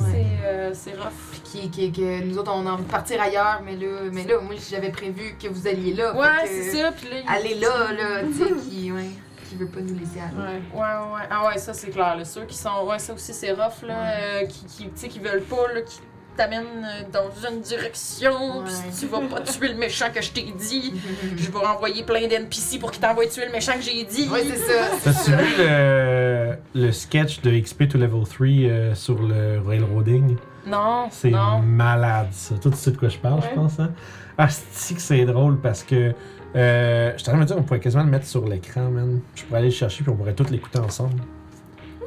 C'est, 0.41 0.47
euh, 0.47 0.71
c'est 0.75 0.93
rough. 0.93 1.41
Qui, 1.45 1.71
qui, 1.71 1.93
que 1.93 2.23
nous 2.25 2.39
autres, 2.39 2.53
on 2.55 2.67
a 2.67 2.71
envie 2.71 2.85
de 2.85 2.91
partir 2.91 3.21
ailleurs, 3.21 3.61
mais 3.65 3.77
là, 3.77 3.87
mais 4.13 4.25
là 4.25 4.35
moi, 4.41 4.55
j'avais 4.71 4.91
prévu 4.91 5.37
que 5.41 5.49
vous 5.49 5.67
alliez 5.67 5.93
là. 5.95 6.15
Ouais, 6.15 6.47
c'est 6.47 6.73
ça, 6.81 6.93
puis 6.93 7.09
là... 7.11 7.17
Allez 7.29 7.55
là, 7.57 7.93
là, 7.93 8.23
tu 8.27 8.33
sais, 8.35 8.55
qui, 8.71 8.91
ouais, 8.93 9.11
qui 9.49 9.57
veut 9.57 9.67
pas 9.67 9.81
nous 9.81 9.99
laisser 9.99 10.21
aller. 10.21 10.61
Ouais. 10.75 10.81
Ouais, 10.81 11.15
ouais. 11.15 11.27
Ah 11.31 11.47
ouais, 11.49 11.59
ça, 11.59 11.75
c'est 11.75 11.91
clair, 11.91 12.17
là. 12.17 12.25
Ceux 12.25 12.45
qui 12.47 12.57
sont... 12.57 12.87
Ouais, 12.87 12.99
ça 12.99 13.13
aussi, 13.13 13.35
c'est 13.35 13.53
rough, 13.53 13.83
là, 13.87 13.95
euh, 14.17 14.47
qui, 14.47 14.65
qui, 14.65 14.85
tu 14.85 14.91
sais, 14.95 15.09
qui 15.09 15.19
veulent 15.19 15.43
pas, 15.43 15.73
là, 15.75 15.83
qui 15.83 16.01
t'amènent 16.37 16.85
euh, 16.85 17.03
dans 17.13 17.31
une 17.51 17.61
direction, 17.61 18.63
puis 18.65 18.73
si 18.91 19.01
tu 19.07 19.13
vas 19.13 19.21
pas 19.21 19.41
tuer 19.41 19.69
le 19.69 19.75
méchant 19.77 20.07
que 20.15 20.23
je 20.23 20.31
t'ai 20.31 20.53
dit, 20.59 20.95
je 21.37 21.51
vais 21.51 21.59
envoyer 21.67 22.03
plein 22.05 22.27
d'NPC 22.27 22.79
pour 22.79 22.91
qu'ils 22.91 23.01
t'envoient 23.03 23.27
tuer 23.27 23.47
le 23.47 23.53
méchant 23.53 23.75
que 23.75 23.83
j'ai 23.83 24.05
dit. 24.05 24.29
Ouais, 24.29 24.43
c'est 24.45 24.57
ça. 24.57 24.73
c'est 25.01 25.05
T'as-tu 25.13 25.31
ça. 25.31 25.37
vu 25.37 25.45
le, 25.59 26.57
le 26.87 26.93
sketch 26.93 27.41
de 27.43 27.59
XP 27.61 27.89
to 27.89 27.99
Level 27.99 28.25
3 28.27 28.47
euh, 28.47 28.95
sur 28.95 29.21
le 29.23 29.61
railroading? 29.67 30.37
Non, 30.67 31.09
C'est 31.11 31.31
non. 31.31 31.59
malade, 31.61 32.29
ça. 32.33 32.55
Toi, 32.57 32.71
tu 32.71 32.77
sais 32.79 32.93
de 32.93 32.97
quoi 32.97 33.09
je 33.09 33.19
parle, 33.19 33.41
Ouais. 33.41 33.49
je 33.51 33.55
pense, 33.55 33.81
hein? 33.81 33.91
Ah, 34.39 34.49
c'est 34.49 34.95
que 34.95 35.01
c'est 35.01 35.25
drôle 35.25 35.59
parce 35.61 35.83
que. 35.83 36.15
Euh, 36.55 37.13
je 37.17 37.23
suis 37.23 37.29
en 37.31 37.33
train 37.33 37.39
de 37.39 37.41
me 37.41 37.47
dire, 37.47 37.57
on 37.59 37.63
pourrait 37.63 37.81
quasiment 37.81 38.05
le 38.05 38.11
mettre 38.11 38.27
sur 38.27 38.47
l'écran, 38.47 38.91
man. 38.91 39.21
Je 39.35 39.43
pourrais 39.45 39.59
aller 39.61 39.69
le 39.69 39.75
chercher 39.75 40.03
puis 40.05 40.13
on 40.13 40.17
pourrait 40.17 40.35
tous 40.35 40.51
l'écouter 40.51 40.79
ensemble. 40.79 41.21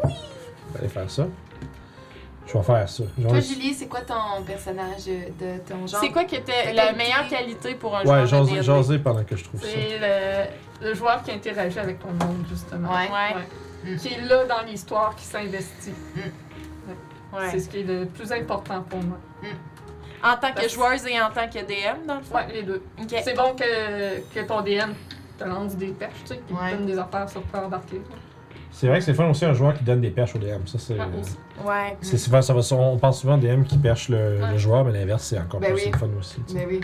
Oui! 0.03 0.11
On 0.69 0.73
va 0.73 0.79
aller 0.79 0.87
faire 0.87 1.09
ça. 1.09 1.27
Je 2.47 2.53
vais 2.57 2.63
faire 2.63 2.87
ça. 2.89 3.03
Genre- 3.19 3.31
Toi, 3.31 3.39
Julie, 3.39 3.73
c'est 3.73 3.87
quoi 3.87 4.01
ton 4.01 4.43
personnage 4.45 5.01
euh, 5.07 5.25
de 5.39 5.59
ton 5.67 5.87
genre? 5.87 5.99
C'est 5.99 6.11
quoi 6.11 6.25
qui 6.25 6.35
était 6.35 6.63
Ta 6.65 6.73
la 6.73 6.83
qualité? 6.87 6.97
meilleure 7.03 7.27
qualité 7.27 7.75
pour 7.75 7.95
un 7.97 8.03
Ouais, 8.05 8.27
joueur 8.27 8.45
de 8.45 8.61
jaser, 8.61 8.99
pendant 8.99 9.23
que 9.23 9.35
je 9.35 9.43
trouve 9.43 9.61
ça. 9.61 9.67
C'est 9.67 9.97
le, 10.81 10.87
le 10.89 10.93
joueur 10.93 11.23
qui 11.23 11.31
interagit 11.31 11.79
avec 11.79 11.99
ton 11.99 12.09
monde, 12.11 12.45
justement. 12.49 12.89
Ouais. 12.89 13.09
Ouais. 13.11 13.91
Mm. 13.93 13.97
Qui 13.97 14.07
est 14.13 14.21
là 14.21 14.45
dans 14.45 14.61
l'histoire, 14.65 15.15
qui 15.15 15.25
s'investit. 15.25 15.93
Ouais. 17.33 17.49
C'est 17.51 17.59
ce 17.59 17.69
qui 17.69 17.79
est 17.79 17.83
le 17.83 18.05
plus 18.05 18.31
important 18.31 18.81
pour 18.83 18.99
moi. 19.01 19.17
En 20.23 20.37
tant 20.37 20.53
que 20.53 20.67
joueuse 20.69 21.05
et 21.07 21.19
en 21.21 21.29
tant 21.29 21.47
que 21.47 21.59
DM, 21.59 22.05
dans 22.07 22.15
le 22.15 22.21
fond? 22.23 22.35
Ouais, 22.35 22.47
les 22.53 22.63
deux. 22.63 22.81
Ok. 23.01 23.13
C'est 23.23 23.35
bon 23.35 23.53
que, 23.55 24.19
que 24.33 24.47
ton 24.47 24.61
DM 24.61 24.91
te 25.37 25.43
lance 25.43 25.75
des 25.75 25.87
perches, 25.87 26.13
tu 26.21 26.27
sais, 26.35 26.41
qui 26.47 26.53
Ouais. 26.53 26.71
te 26.71 26.77
donne 26.77 26.85
des 26.85 26.97
affaires 26.97 27.29
sur 27.29 27.45
quoi 27.51 27.65
embarquer. 27.65 28.01
C'est 28.77 28.87
vrai 28.87 28.99
que 28.99 29.05
c'est 29.05 29.13
fun 29.13 29.29
aussi 29.29 29.45
un 29.45 29.53
joueur 29.53 29.73
qui 29.73 29.85
donne 29.85 30.01
des 30.01 30.09
perches 30.11 30.35
au 30.35 30.37
DM. 30.37 30.65
Ça, 30.65 30.77
c'est. 30.77 30.95
Ouais, 30.95 31.05
aussi. 31.21 31.37
Ouais. 31.65 31.97
c'est 32.01 32.17
souvent, 32.17 32.41
ça 32.41 32.53
va, 32.53 32.59
on 32.75 32.97
pense 32.97 33.21
souvent 33.21 33.35
au 33.35 33.37
DM 33.37 33.63
qui 33.63 33.77
perche 33.77 34.09
le, 34.09 34.41
Ouais. 34.41 34.51
le 34.51 34.57
joueur, 34.57 34.83
mais 34.83 34.91
l'inverse, 34.91 35.23
c'est 35.23 35.39
encore 35.39 35.61
Ben 35.61 35.73
plus 35.73 35.85
oui. 35.85 35.91
fun 35.97 36.09
aussi. 36.19 36.41
tu 36.45 36.53
sais. 36.53 36.59
Ben 36.59 36.67
oui. 36.69 36.81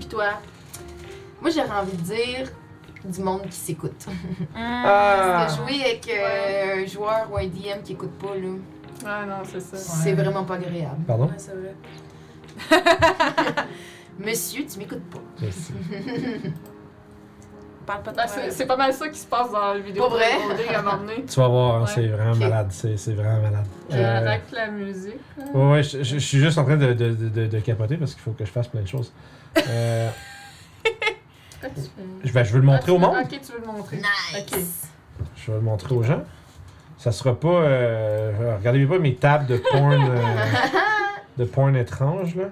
Puis 0.00 0.08
toi? 0.08 0.24
Moi, 1.42 1.50
j'aurais 1.50 1.78
envie 1.80 1.96
de 1.96 2.02
dire 2.02 2.48
du 3.04 3.20
monde 3.20 3.42
qui 3.42 3.56
s'écoute. 3.56 4.06
Ah. 4.56 5.44
Parce 5.46 5.56
que 5.58 5.62
jouer 5.68 5.82
avec 5.84 6.08
euh, 6.08 6.82
un 6.82 6.86
joueur 6.86 7.28
ou 7.30 7.36
un 7.36 7.46
DM 7.46 7.82
qui 7.84 7.92
écoute 7.92 8.18
pas, 8.18 8.34
là, 8.34 8.48
Ouais, 9.04 9.26
non, 9.26 9.42
c'est 9.44 9.60
ça. 9.60 9.76
c'est 9.76 10.14
vraiment 10.14 10.44
pas 10.44 10.54
agréable. 10.54 11.04
Pardon? 11.06 11.26
Ouais, 11.26 11.34
c'est 11.36 11.52
vrai. 11.52 11.74
Monsieur, 14.18 14.64
tu 14.66 14.78
m'écoutes 14.78 15.04
pas. 15.10 15.20
Merci. 15.42 15.72
Parle 17.88 18.02
pas 18.02 18.10
de 18.12 18.16
Ben, 18.16 18.22
toi. 18.24 18.32
c'est 18.34 18.50
c'est 18.52 18.66
pas 18.66 18.76
mal 18.76 18.92
ça 18.92 19.08
qui 19.08 19.18
se 19.18 19.26
passe 19.26 19.50
dans 19.50 19.72
la 19.72 19.78
vidéo 19.80 20.04
Pas 20.04 20.08
vrai? 20.16 20.26
à 20.76 20.82
m'emmener. 20.82 21.24
Tu 21.28 21.40
vas 21.40 21.48
voir, 21.48 21.74
hein, 21.76 21.80
Ouais. 21.80 21.86
c'est 21.94 22.06
vraiment 22.06 22.36
malade. 22.36 22.66
C'est 22.70 22.96
c'est 22.98 23.14
vraiment 23.14 23.40
malade. 23.40 23.66
Euh, 23.92 24.18
Avec 24.18 24.42
la 24.52 24.66
musique. 24.68 25.14
là. 25.38 25.44
Ouais, 25.54 25.70
ouais, 25.72 25.82
je, 25.82 25.98
je- 25.98 26.04
je 26.04 26.18
suis 26.18 26.38
juste 26.38 26.58
en 26.58 26.64
train 26.64 26.76
de, 26.76 26.92
de, 26.92 27.10
de, 27.14 27.28
de- 27.30 27.46
de 27.46 27.58
capoter 27.60 27.96
parce 27.96 28.12
qu'il 28.12 28.22
faut 28.22 28.32
que 28.32 28.44
je 28.44 28.50
fasse 28.50 28.68
plein 28.68 28.82
de 28.82 28.86
choses. 28.88 29.10
Euh, 29.56 30.10
Qu'est-ce 30.84 31.62
que 31.62 31.74
tu 31.74 31.80
fais? 31.80 32.28
je, 32.28 32.32
vais, 32.32 32.44
je 32.44 32.52
veux 32.52 32.60
le 32.60 32.66
montrer 32.66 32.92
Ah, 32.92 32.94
au 32.94 32.96
tu 32.98 33.00
veux- 33.02 33.06
monde. 33.08 33.16
Ok, 33.24 33.40
tu 33.44 33.52
veux 33.52 33.60
le 33.60 33.66
montrer. 33.66 33.96
Nice! 33.96 34.88
Je 35.36 35.50
vais 35.50 35.56
le 35.58 35.64
montrer 35.64 35.94
aux 35.94 36.02
gens. 36.02 36.22
Ça 36.98 37.10
sera 37.10 37.34
pas. 37.38 37.48
Euh, 37.48 38.56
regardez 38.58 38.84
pas 38.86 38.98
mes 38.98 39.14
tables 39.14 39.46
de 39.46 39.56
porn. 39.56 39.92
euh, 39.92 40.16
de 41.38 41.44
porn 41.44 41.74
étrange, 41.76 42.34
là. 42.36 42.44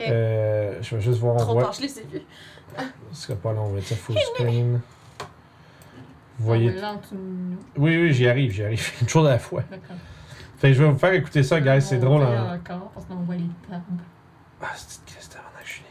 Ok. 0.00 0.06
Euh, 0.08 0.78
je 0.80 0.96
vais 0.96 1.02
juste 1.02 1.18
voir. 1.20 1.34
On 1.36 1.38
Trop 1.38 1.52
voit. 1.60 1.70
vus. 1.70 1.88
Ce 3.12 3.26
sera 3.26 3.38
pas 3.38 3.52
long, 3.52 3.64
on 3.66 3.72
va 3.74 3.80
dire 3.80 3.96
full 3.96 4.16
screen. 4.34 4.80
Vous 6.38 6.46
voyez. 6.46 6.74
Oui, 7.76 7.96
oui, 7.96 8.12
j'y 8.12 8.28
arrive, 8.28 8.50
j'y 8.52 8.64
arrive. 8.64 8.90
Une 9.02 9.08
chose 9.08 9.26
à 9.26 9.32
la 9.32 9.38
fois. 9.38 9.62
D'accord. 9.70 9.96
Fait 10.58 10.68
que 10.68 10.74
je 10.74 10.82
vais 10.82 10.90
vous 10.90 10.98
faire 10.98 11.12
écouter 11.12 11.42
ça, 11.42 11.60
guys. 11.60 11.82
C'est 11.82 11.98
drôle. 11.98 12.22
Hein. 12.22 12.58
encore 12.60 12.90
parce 12.90 13.06
qu'on 13.06 13.16
voit 13.16 13.34
les 13.34 13.48
tables. 13.68 13.82
Ah, 14.62 14.66
c'est 14.74 15.00
une 15.00 15.14
Christ, 15.14 15.36
avant 15.38 15.58
né. 15.58 15.86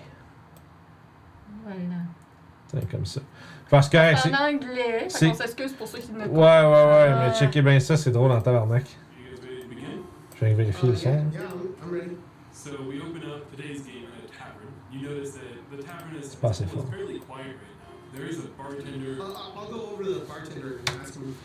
Voilà. 1.64 2.02
Tiens, 2.68 2.82
comme 2.92 3.06
ça. 3.06 3.22
Parce 3.70 3.90
que. 3.90 3.98
hey, 3.98 4.16
c'est- 4.18 4.34
En 4.34 4.54
anglais, 4.54 5.06
c'est- 5.08 5.20
fait 5.26 5.32
qu'on 5.32 5.38
s'excuse 5.38 5.74
pour 5.74 5.88
ceux 5.88 6.00
qui 6.00 6.12
ne 6.12 6.20
Ouais, 6.20 6.28
ouais, 6.28 6.32
ouais, 6.32 7.16
mais 7.20 7.34
checkez 7.34 7.62
bien 7.62 7.80
ça, 7.80 7.98
c'est 7.98 8.12
drôle 8.12 8.32
en 8.32 8.42
tabarnak. 8.42 8.86
Je 10.40 10.46
vais 10.46 10.54
vérifier 10.54 10.90
le 10.90 10.96
son. 10.96 11.10
Yeah, 11.10 11.42
I'm 11.84 11.92
ready. 11.94 12.18
So 12.54 12.70
we 12.88 13.02
open 13.02 13.24
up 13.30 13.50
today's 13.52 13.84
game 13.84 14.06
at 14.08 14.24
a 14.24 14.32
tavern. 14.32 14.72
You 14.92 15.02
notice 15.10 15.34
that 15.34 15.59
the 15.72 15.84
tavern 15.84 16.16
is 16.16 16.36
pas 16.36 16.62
assez 16.62 16.66
fairly 16.90 17.20
quiet 17.20 17.48
right 17.48 17.78
now. 17.80 18.18
there 18.18 18.26
is 18.26 18.40
a 18.40 18.48
bartender. 18.58 19.18
I'll, 19.22 19.54
I'll 19.58 19.68
go 19.72 19.90
over 19.92 20.04
to 20.04 20.14
the 20.16 20.26
bartender 20.26 20.78
and 20.80 20.90
ask 21.02 21.16
him 21.16 21.36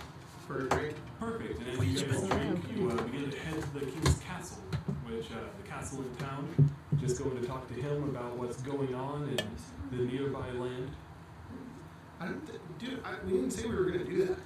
for 0.47 0.67
a 0.67 0.69
drink. 0.69 0.95
Perfect. 1.21 1.61
And 1.61 1.69
as 1.81 1.87
you 1.87 2.07
guys 2.07 2.29
drink, 2.29 2.65
you 2.75 2.91
uh, 2.91 3.03
begin 3.03 3.31
to 3.31 3.39
head 3.39 3.61
to 3.63 3.71
the 3.79 3.87
king's 3.87 4.19
castle, 4.21 4.59
which 5.07 5.31
uh, 5.31 5.37
the 5.63 5.69
castle 5.69 6.03
in 6.03 6.15
town. 6.17 6.71
Just 7.01 7.23
going 7.23 7.39
to 7.41 7.47
talk 7.47 7.67
to 7.69 7.75
him 7.75 8.05
about 8.05 8.37
what's 8.37 8.63
going 8.63 8.95
on 8.95 9.29
in 9.29 9.97
the 9.99 10.05
nearby 10.05 10.51
land. 10.53 10.91
I 12.21 12.27
don't, 12.27 12.47
th- 12.47 12.61
dude, 12.79 13.01
I, 13.05 13.15
we 13.27 13.33
didn't 13.33 13.51
say 13.51 13.67
we 13.67 13.75
were 13.75 13.85
gonna 13.91 14.05
do 14.05 14.27
that. 14.27 14.39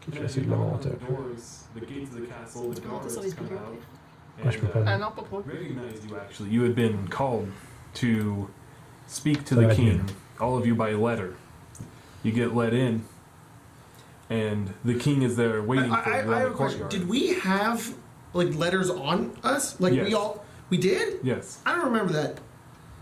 Je 0.00 0.10
vais 0.10 0.16
And 0.18 0.24
as 0.24 0.36
essayer 0.36 0.44
you 0.44 0.50
knock 0.50 0.72
on 0.74 0.80
the 0.80 0.90
doors, 1.06 1.64
the 1.74 1.80
gates 1.80 2.10
of 2.14 2.20
the 2.20 2.26
castle, 2.26 2.70
the 2.70 2.80
Tu 2.80 2.88
guards 2.88 3.12
sur 3.14 3.22
les 3.22 3.32
come 3.32 3.46
speakers. 3.46 3.60
out. 3.60 4.44
Ouais, 4.44 4.50
je 4.52 4.58
peux 4.58 4.66
pas. 4.68 4.80
and, 4.80 4.88
uh, 4.88 4.98
non, 4.98 5.12
pas 5.12 5.24
you 6.08 6.16
actually. 6.16 6.50
You 6.50 6.62
had 6.64 6.74
been 6.74 7.08
called 7.08 7.48
to 7.94 8.50
speak 9.06 9.44
to 9.46 9.54
the 9.54 9.74
king, 9.74 10.08
all 10.40 10.56
of 10.56 10.66
you 10.66 10.74
by 10.74 10.92
letter. 10.92 11.36
You 12.22 12.32
get 12.32 12.54
let 12.54 12.74
in, 12.74 13.04
and 14.28 14.72
the 14.84 14.94
king 14.94 15.22
is 15.22 15.36
there 15.36 15.62
waiting 15.62 15.90
I, 15.92 16.02
for 16.02 16.10
I, 16.10 16.12
you 16.12 16.18
I 16.18 16.22
in 16.22 16.28
have 16.28 16.42
the 16.42 16.46
a 16.48 16.50
question. 16.56 16.80
courtyard. 16.80 16.90
Did 17.00 17.08
we 17.08 17.34
have 17.34 17.94
like 18.32 18.54
letters 18.54 18.90
on 18.90 19.36
us? 19.44 19.80
Like 19.80 19.94
Yes. 19.94 20.08
we 20.08 20.14
all 20.14 20.44
we 20.68 20.76
did? 20.76 21.20
Yes. 21.22 21.60
I 21.64 21.74
don't 21.76 21.84
remember 21.84 22.12
that. 22.14 22.38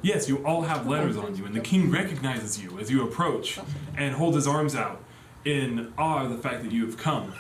Yes, 0.03 0.29
you 0.29 0.45
all 0.45 0.63
have 0.63 0.87
letters 0.87 1.17
on 1.17 1.35
you, 1.35 1.47
and 1.47 1.55
the 1.55 1.61
king 1.61 1.91
recognizes 1.91 2.63
you 2.63 2.79
as 2.79 2.91
you 2.91 3.03
approach 3.03 3.59
and 3.97 4.15
holds 4.15 4.37
his 4.37 4.47
arms 4.47 4.75
out 4.77 5.03
in 5.47 5.93
awe 5.97 6.25
of 6.25 6.31
the 6.31 6.37
fact 6.37 6.63
that 6.63 6.73
you 6.73 6.85
have 6.85 6.99
come, 6.99 7.33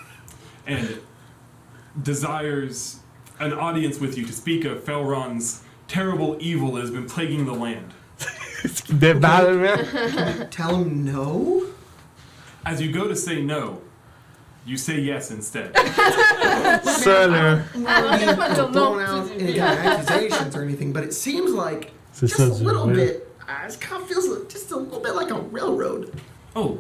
and 0.67 0.99
desires 2.03 3.01
an 3.39 3.53
audience 3.53 4.01
with 4.01 4.17
you 4.17 4.25
to 4.25 4.33
speak 4.33 4.65
of 4.65 4.83
Felron's 4.83 5.63
terrible 5.89 6.37
evil 6.41 6.73
that 6.73 6.81
has 6.81 6.91
been 6.91 7.07
plaguing 7.07 7.45
the 7.45 7.53
land. 7.53 7.93
Ce 8.65 8.83
qui 8.83 8.95
déballe, 8.95 9.59
man. 9.59 10.49
Tell 10.51 10.77
him 10.77 11.05
no. 11.05 11.65
As 12.65 12.81
you 12.81 12.91
go 12.93 13.07
to 13.09 13.15
say 13.15 13.43
no, 13.43 13.81
you 14.65 14.77
say 14.77 14.99
yes 15.01 15.31
instead. 15.31 15.73
Ça, 15.75 17.27
là. 17.29 17.63
I 17.75 17.85
Arrête 17.85 18.37
pas 18.37 18.49
de 18.49 18.55
dire 18.55 18.71
non, 18.71 19.01
out 19.01 19.31
any 19.33 19.55
kind 19.55 19.79
of 19.79 19.85
accusations 19.87 20.57
or 20.57 20.63
anything, 20.63 20.93
but 20.93 21.05
it 21.05 21.13
seems 21.13 21.53
like 21.53 21.93
C'est 22.13 22.27
just 22.27 22.41
ça, 22.41 22.47
a 22.47 22.59
du 22.59 22.65
little 22.65 22.87
ouais. 22.87 22.95
bit. 22.95 23.29
Uh, 23.47 23.69
it 23.69 23.79
kind 23.81 24.03
of 24.03 24.09
feels 24.09 24.27
just 24.51 24.71
a 24.71 24.77
little 24.77 25.01
bit 25.01 25.15
like 25.15 25.31
a 25.31 25.39
railroad. 25.39 26.19
Oh, 26.57 26.79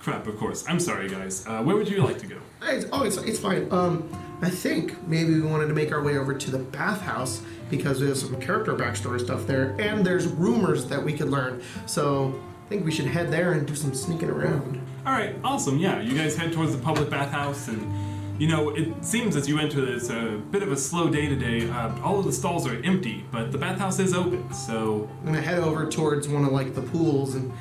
crap! 0.00 0.26
Of 0.26 0.38
course. 0.38 0.64
I'm 0.66 0.80
sorry, 0.80 1.08
guys. 1.08 1.44
Uh, 1.46 1.62
where 1.62 1.76
would 1.76 1.88
you 1.90 2.02
like 2.02 2.18
to 2.20 2.26
go? 2.26 2.36
It's, 2.62 2.86
oh, 2.92 3.02
it's, 3.04 3.18
it's 3.18 3.38
fine. 3.38 3.68
Um, 3.70 4.08
I 4.40 4.48
think 4.48 5.06
maybe 5.06 5.34
we 5.34 5.42
wanted 5.42 5.66
to 5.66 5.74
make 5.74 5.92
our 5.92 6.02
way 6.02 6.16
over 6.16 6.32
to 6.32 6.50
the 6.50 6.58
bathhouse 6.58 7.42
because 7.70 8.00
there's 8.00 8.20
some 8.20 8.40
character 8.40 8.74
backstory 8.74 9.20
stuff 9.20 9.46
there, 9.46 9.76
and 9.78 10.04
there's 10.04 10.26
rumors 10.26 10.86
that 10.86 11.02
we 11.02 11.12
could 11.12 11.30
learn. 11.30 11.62
So 11.86 12.38
I 12.64 12.68
think 12.68 12.84
we 12.84 12.90
should 12.90 13.06
head 13.06 13.30
there 13.30 13.52
and 13.52 13.66
do 13.66 13.74
some 13.74 13.94
sneaking 13.94 14.30
around. 14.30 14.80
All 15.06 15.12
right, 15.12 15.34
awesome. 15.42 15.78
Yeah, 15.78 16.00
you 16.00 16.16
guys 16.16 16.36
head 16.36 16.52
towards 16.52 16.76
the 16.76 16.82
public 16.82 17.08
bathhouse, 17.08 17.68
and 17.68 18.40
you 18.40 18.48
know 18.48 18.70
it 18.70 19.04
seems 19.04 19.36
as 19.36 19.48
you 19.48 19.58
enter 19.58 19.86
it's 19.94 20.10
a 20.10 20.40
bit 20.50 20.62
of 20.62 20.70
a 20.70 20.76
slow 20.76 21.08
day 21.08 21.28
today. 21.28 21.68
Uh, 21.70 21.98
all 22.02 22.18
of 22.18 22.24
the 22.26 22.32
stalls 22.32 22.66
are 22.66 22.82
empty, 22.82 23.24
but 23.32 23.52
the 23.52 23.58
bathhouse 23.58 23.98
is 23.98 24.14
open. 24.14 24.52
So 24.52 25.08
I'm 25.20 25.26
gonna 25.26 25.40
head 25.40 25.58
over 25.58 25.88
towards 25.90 26.28
one 26.28 26.44
of 26.44 26.52
like 26.52 26.74
the 26.74 26.82
pools 26.82 27.34
and 27.34 27.52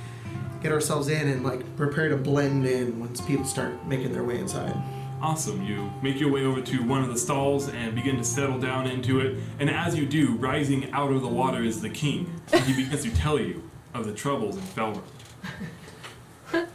get 0.62 0.72
ourselves 0.72 1.08
in 1.08 1.28
and 1.30 1.44
like 1.44 1.76
prepare 1.78 2.10
to 2.10 2.18
blend 2.18 2.66
in 2.66 3.00
once 3.00 3.22
people 3.22 3.46
start 3.46 3.86
making 3.88 4.12
their 4.12 4.24
way 4.24 4.40
inside. 4.40 4.76
Awesome. 5.22 5.64
You 5.64 5.92
make 6.02 6.20
your 6.20 6.32
way 6.32 6.44
over 6.44 6.62
to 6.62 6.84
one 6.84 7.04
of 7.04 7.10
the 7.10 7.18
stalls 7.18 7.70
and 7.70 7.96
begin 7.96 8.18
to 8.18 8.24
settle 8.24 8.60
down 8.60 8.88
into 8.88 9.20
it. 9.20 9.38
And 9.60 9.70
as 9.70 9.96
you 9.96 10.06
do, 10.06 10.36
rising 10.36 10.92
out 10.92 11.12
of 11.12 11.22
the 11.22 11.28
water 11.28 11.64
is 11.64 11.82
the 11.82 11.90
king. 11.90 12.42
He 12.66 12.84
begins 12.84 13.04
to 13.04 13.16
tell 13.16 13.40
you 13.40 13.70
of 13.94 14.06
the 14.06 14.14
troubles 14.14 14.58
in 14.58 14.64
Felron. 14.64 15.02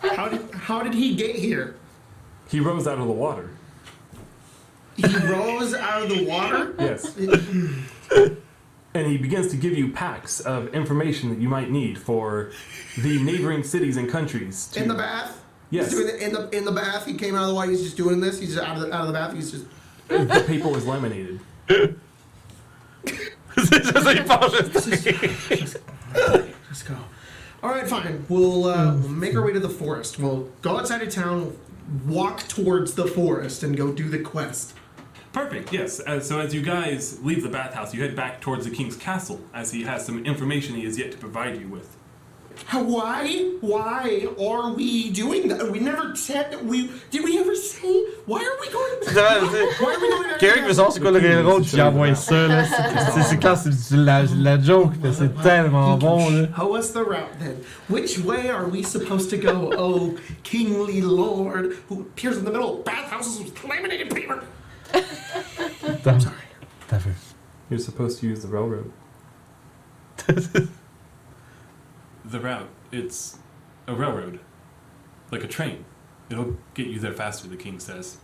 How 0.03 0.29
did 0.29 0.51
how 0.53 0.83
did 0.83 0.95
he 0.95 1.15
get 1.15 1.37
here? 1.37 1.77
He 2.49 2.61
rose 2.61 2.87
out 2.87 2.99
of 2.99 3.07
the 3.07 3.13
water. 3.13 3.51
He 4.97 5.05
rose 5.27 5.73
out 5.75 6.03
of 6.03 6.09
the 6.11 6.27
water. 6.27 6.75
Yes. 6.79 7.17
and 8.95 9.07
he 9.07 9.17
begins 9.17 9.49
to 9.49 9.57
give 9.57 9.73
you 9.77 9.91
packs 9.91 10.41
of 10.41 10.75
information 10.75 11.31
that 11.31 11.39
you 11.39 11.49
might 11.49 11.71
need 11.71 11.99
for 11.99 12.51
the 12.99 13.23
neighboring 13.23 13.63
cities 13.63 13.97
and 13.97 14.11
countries. 14.11 14.67
To, 14.73 14.83
In 14.83 14.89
the 14.89 14.95
bath. 14.95 15.42
Yes. 15.73 15.91
He's 15.91 15.99
doing 15.99 16.15
it 16.15 16.21
in 16.21 16.33
the 16.35 16.51
in 16.51 16.65
the 16.67 16.71
bath. 16.71 17.07
He 17.07 17.15
came 17.15 17.35
out 17.35 17.45
of 17.45 17.49
the 17.49 17.55
water. 17.55 17.71
He's 17.71 17.83
just 17.83 17.97
doing 17.97 18.21
this. 18.21 18.39
He's 18.39 18.55
just 18.55 18.65
out 18.65 18.77
of 18.77 18.83
the, 18.83 18.95
out 18.95 19.01
of 19.01 19.07
the 19.07 19.15
bath. 19.15 19.35
He's 19.35 19.51
just. 19.51 19.65
the 20.09 20.45
paper 20.47 20.69
was 20.69 20.87
laminated. 20.87 21.41
C'est 21.67 21.97
ça, 23.83 24.03
ça, 24.03 24.13
il 24.13 24.25
pense 24.25 24.53
juste. 24.53 25.79
Let's 26.15 26.83
go. 26.83 26.97
All 27.63 27.71
right, 27.71 27.89
fine. 27.89 28.25
We'll, 28.29 28.67
uh, 28.67 28.95
we'll 28.97 29.09
make 29.09 29.35
our 29.35 29.43
way 29.43 29.53
to 29.53 29.61
the 29.61 29.69
forest. 29.69 30.19
We'll 30.19 30.49
go 30.61 30.79
outside 30.79 31.03
of 31.03 31.11
town, 31.11 31.57
walk 32.07 32.47
towards 32.49 32.95
the 32.95 33.07
forest, 33.07 33.63
and 33.63 33.77
go 33.77 33.93
do 33.93 34.09
the 34.09 34.19
quest. 34.19 34.75
Perfect, 35.33 35.73
yes. 35.73 36.01
Uh, 36.01 36.21
so 36.21 36.41
as 36.41 36.53
you 36.53 36.61
guys 36.61 37.23
leave 37.23 37.43
the 37.43 37.49
bathhouse, 37.49 37.95
you 37.95 38.03
head 38.03 38.15
back 38.15 38.41
towards 38.41 38.67
the 38.67 38.71
king's 38.71 38.97
castle, 38.97 39.41
as 39.55 39.73
he 39.73 39.85
has 39.85 40.05
some 40.05 40.25
information 40.27 40.75
he 40.75 40.85
has 40.85 40.99
yet 40.99 41.13
to 41.13 41.19
provide 41.19 41.59
you 41.59 41.69
with. 41.69 41.97
How, 42.67 42.83
why? 42.83 43.51
Why 43.61 44.27
are 44.39 44.73
we 44.73 45.11
doing 45.11 45.49
that? 45.49 45.71
We 45.71 45.79
never 45.81 46.15
said 46.17 46.57
we. 46.65 46.91
Did 47.11 47.25
we 47.25 47.39
ever 47.39 47.55
say? 47.55 48.05
Why 48.27 48.41
are 48.43 48.59
we 48.61 48.69
going? 48.71 49.15
Ça, 49.15 49.41
c'est- 49.51 49.81
Why 49.83 49.95
are 49.95 50.01
we 50.01 50.09
going? 50.11 50.39
Quelqu'un 50.39 50.61
qui 50.63 50.67
veut 50.69 50.73
savoir 50.75 50.93
c'est 50.93 51.01
quoi 51.01 51.11
le 51.11 51.19
railroad, 51.21 51.63
puis 51.63 51.73
il 51.75 51.83
envoie 51.83 52.15
ça, 52.15 52.47
là. 52.49 52.65
C'est- 52.65 53.13
C'est 53.15 53.23
c'est 53.23 53.37
clair, 53.39 53.57
c'est 53.59 53.97
la, 53.97 54.23
la 54.25 54.61
joke, 54.61 54.93
mais 55.03 55.13
c'est 55.13 55.33
tellement 55.43 55.97
bon, 55.97 56.31
là. 56.31 56.49
Show 56.57 56.77
us 56.77 56.93
the 56.93 56.97
route 56.99 57.39
then. 57.39 57.57
Which 57.89 58.19
way 58.19 58.49
are 58.49 58.67
we 58.69 58.83
supposed 58.85 59.31
to 59.31 59.37
go, 59.37 59.73
oh 59.79 60.15
kingly 60.43 61.01
lord 61.01 61.77
who 61.89 62.01
appears 62.03 62.37
in 62.39 62.45
the 62.45 62.51
middle 62.51 62.79
of 62.81 62.85
bathhouses 62.85 63.39
with 63.39 63.53
laminated 63.65 64.11
paper? 64.11 64.43
Attends, 64.93 66.27
t'as 66.89 66.99
fait. 66.99 67.11
You're 67.71 67.79
supposed 67.81 68.21
to 68.21 68.27
use 68.27 68.41
the 68.43 68.49
railroad. 68.49 68.91
The 72.33 72.41
route, 72.41 72.69
it's 72.91 73.39
a 73.87 73.95
railroad. 73.95 74.41
Like 75.31 75.45
a 75.45 75.49
train. 75.49 75.85
It'll 76.31 76.57
get 76.75 76.87
you 76.89 76.99
there 76.99 77.13
faster, 77.13 77.49
the 77.49 77.57
king 77.57 77.79
says. 77.79 78.19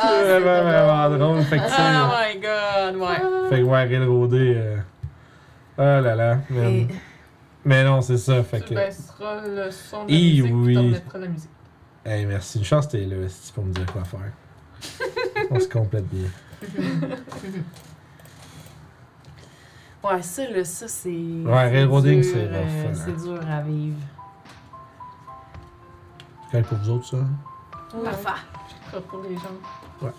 C'est 0.00 0.40
vraiment, 0.40 0.62
vraiment 0.62 1.10
drôle. 1.18 1.42
Fait 1.44 1.58
que, 1.58 1.64
tu 1.64 1.70
sais, 1.70 1.76
Oh 1.80 2.08
my 2.10 2.40
god, 2.40 2.96
ouais. 2.96 3.48
fait 3.50 3.58
que 3.60 3.64
ouais, 3.66 3.84
railroader. 3.84 4.54
Euh... 4.56 4.76
Oh 5.78 5.82
là 6.04 6.14
là. 6.14 6.38
man. 6.50 6.64
Et- 6.72 6.88
Mais 7.64 7.84
non, 7.84 8.00
c'est 8.02 8.18
ça. 8.18 8.42
Fait 8.42 8.60
Tu 8.60 8.68
que. 8.70 8.74
baisseras 8.74 9.46
le 9.46 9.70
son 9.70 10.04
de 10.04 10.10
Hi, 10.12 10.42
la 10.42 10.48
musique 10.50 10.54
oui. 10.84 10.96
la 11.20 11.26
musique. 11.28 11.50
Hey, 12.04 12.26
merci. 12.26 12.58
Une 12.58 12.64
chance, 12.64 12.88
t'es 12.88 12.98
là, 13.00 13.16
c'est 13.28 13.54
pour 13.54 13.64
me 13.64 13.72
dire 13.72 13.86
quoi 13.86 14.04
faire. 14.04 14.32
On 15.50 15.58
se 15.58 15.68
complète 15.68 16.06
bien. 16.08 16.28
Ouais, 20.04 20.20
ça, 20.20 20.42
là, 20.50 20.64
ça, 20.64 20.86
c'est. 20.86 21.08
Ouais, 21.08 21.70
railroading, 21.70 22.22
c'est 22.22 22.46
euh, 22.46 22.60
rough, 22.60 22.86
hein. 22.86 22.92
C'est 22.94 23.24
dur 23.24 23.40
à 23.50 23.62
vivre. 23.62 23.96
C'est 26.52 26.62
pour 26.66 26.76
vous 26.76 26.90
autres, 26.90 27.06
ça? 27.06 27.16
Parfait. 28.04 28.28
Ce 28.68 28.90
sera 28.90 29.00
pour 29.00 29.22
les 29.22 29.34
gens. 29.34 30.12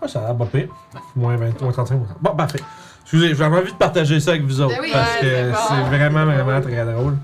Ouais, 0.00 0.08
ça 0.08 0.20
a 0.20 0.28
l'air 0.28 0.36
pas 0.36 0.46
pire. 0.46 0.68
Moins 1.14 1.36
20, 1.36 1.60
moins 1.60 1.72
35 1.72 2.00
Bon, 2.18 2.34
parfait. 2.34 2.62
Excusez, 3.02 3.28
j'ai 3.28 3.34
vraiment 3.34 3.58
envie 3.58 3.72
de 3.72 3.76
partager 3.76 4.20
ça 4.20 4.30
avec 4.30 4.44
vous 4.44 4.60
autres. 4.62 4.74
Ben 4.74 4.80
oui, 4.82 4.90
parce 4.92 5.14
ouais, 5.16 5.20
que 5.20 5.52
c'est 5.52 5.74
bon. 5.76 5.84
vraiment, 5.84 6.24
vraiment 6.24 6.60
très 6.62 6.84
drôle. 6.84 7.18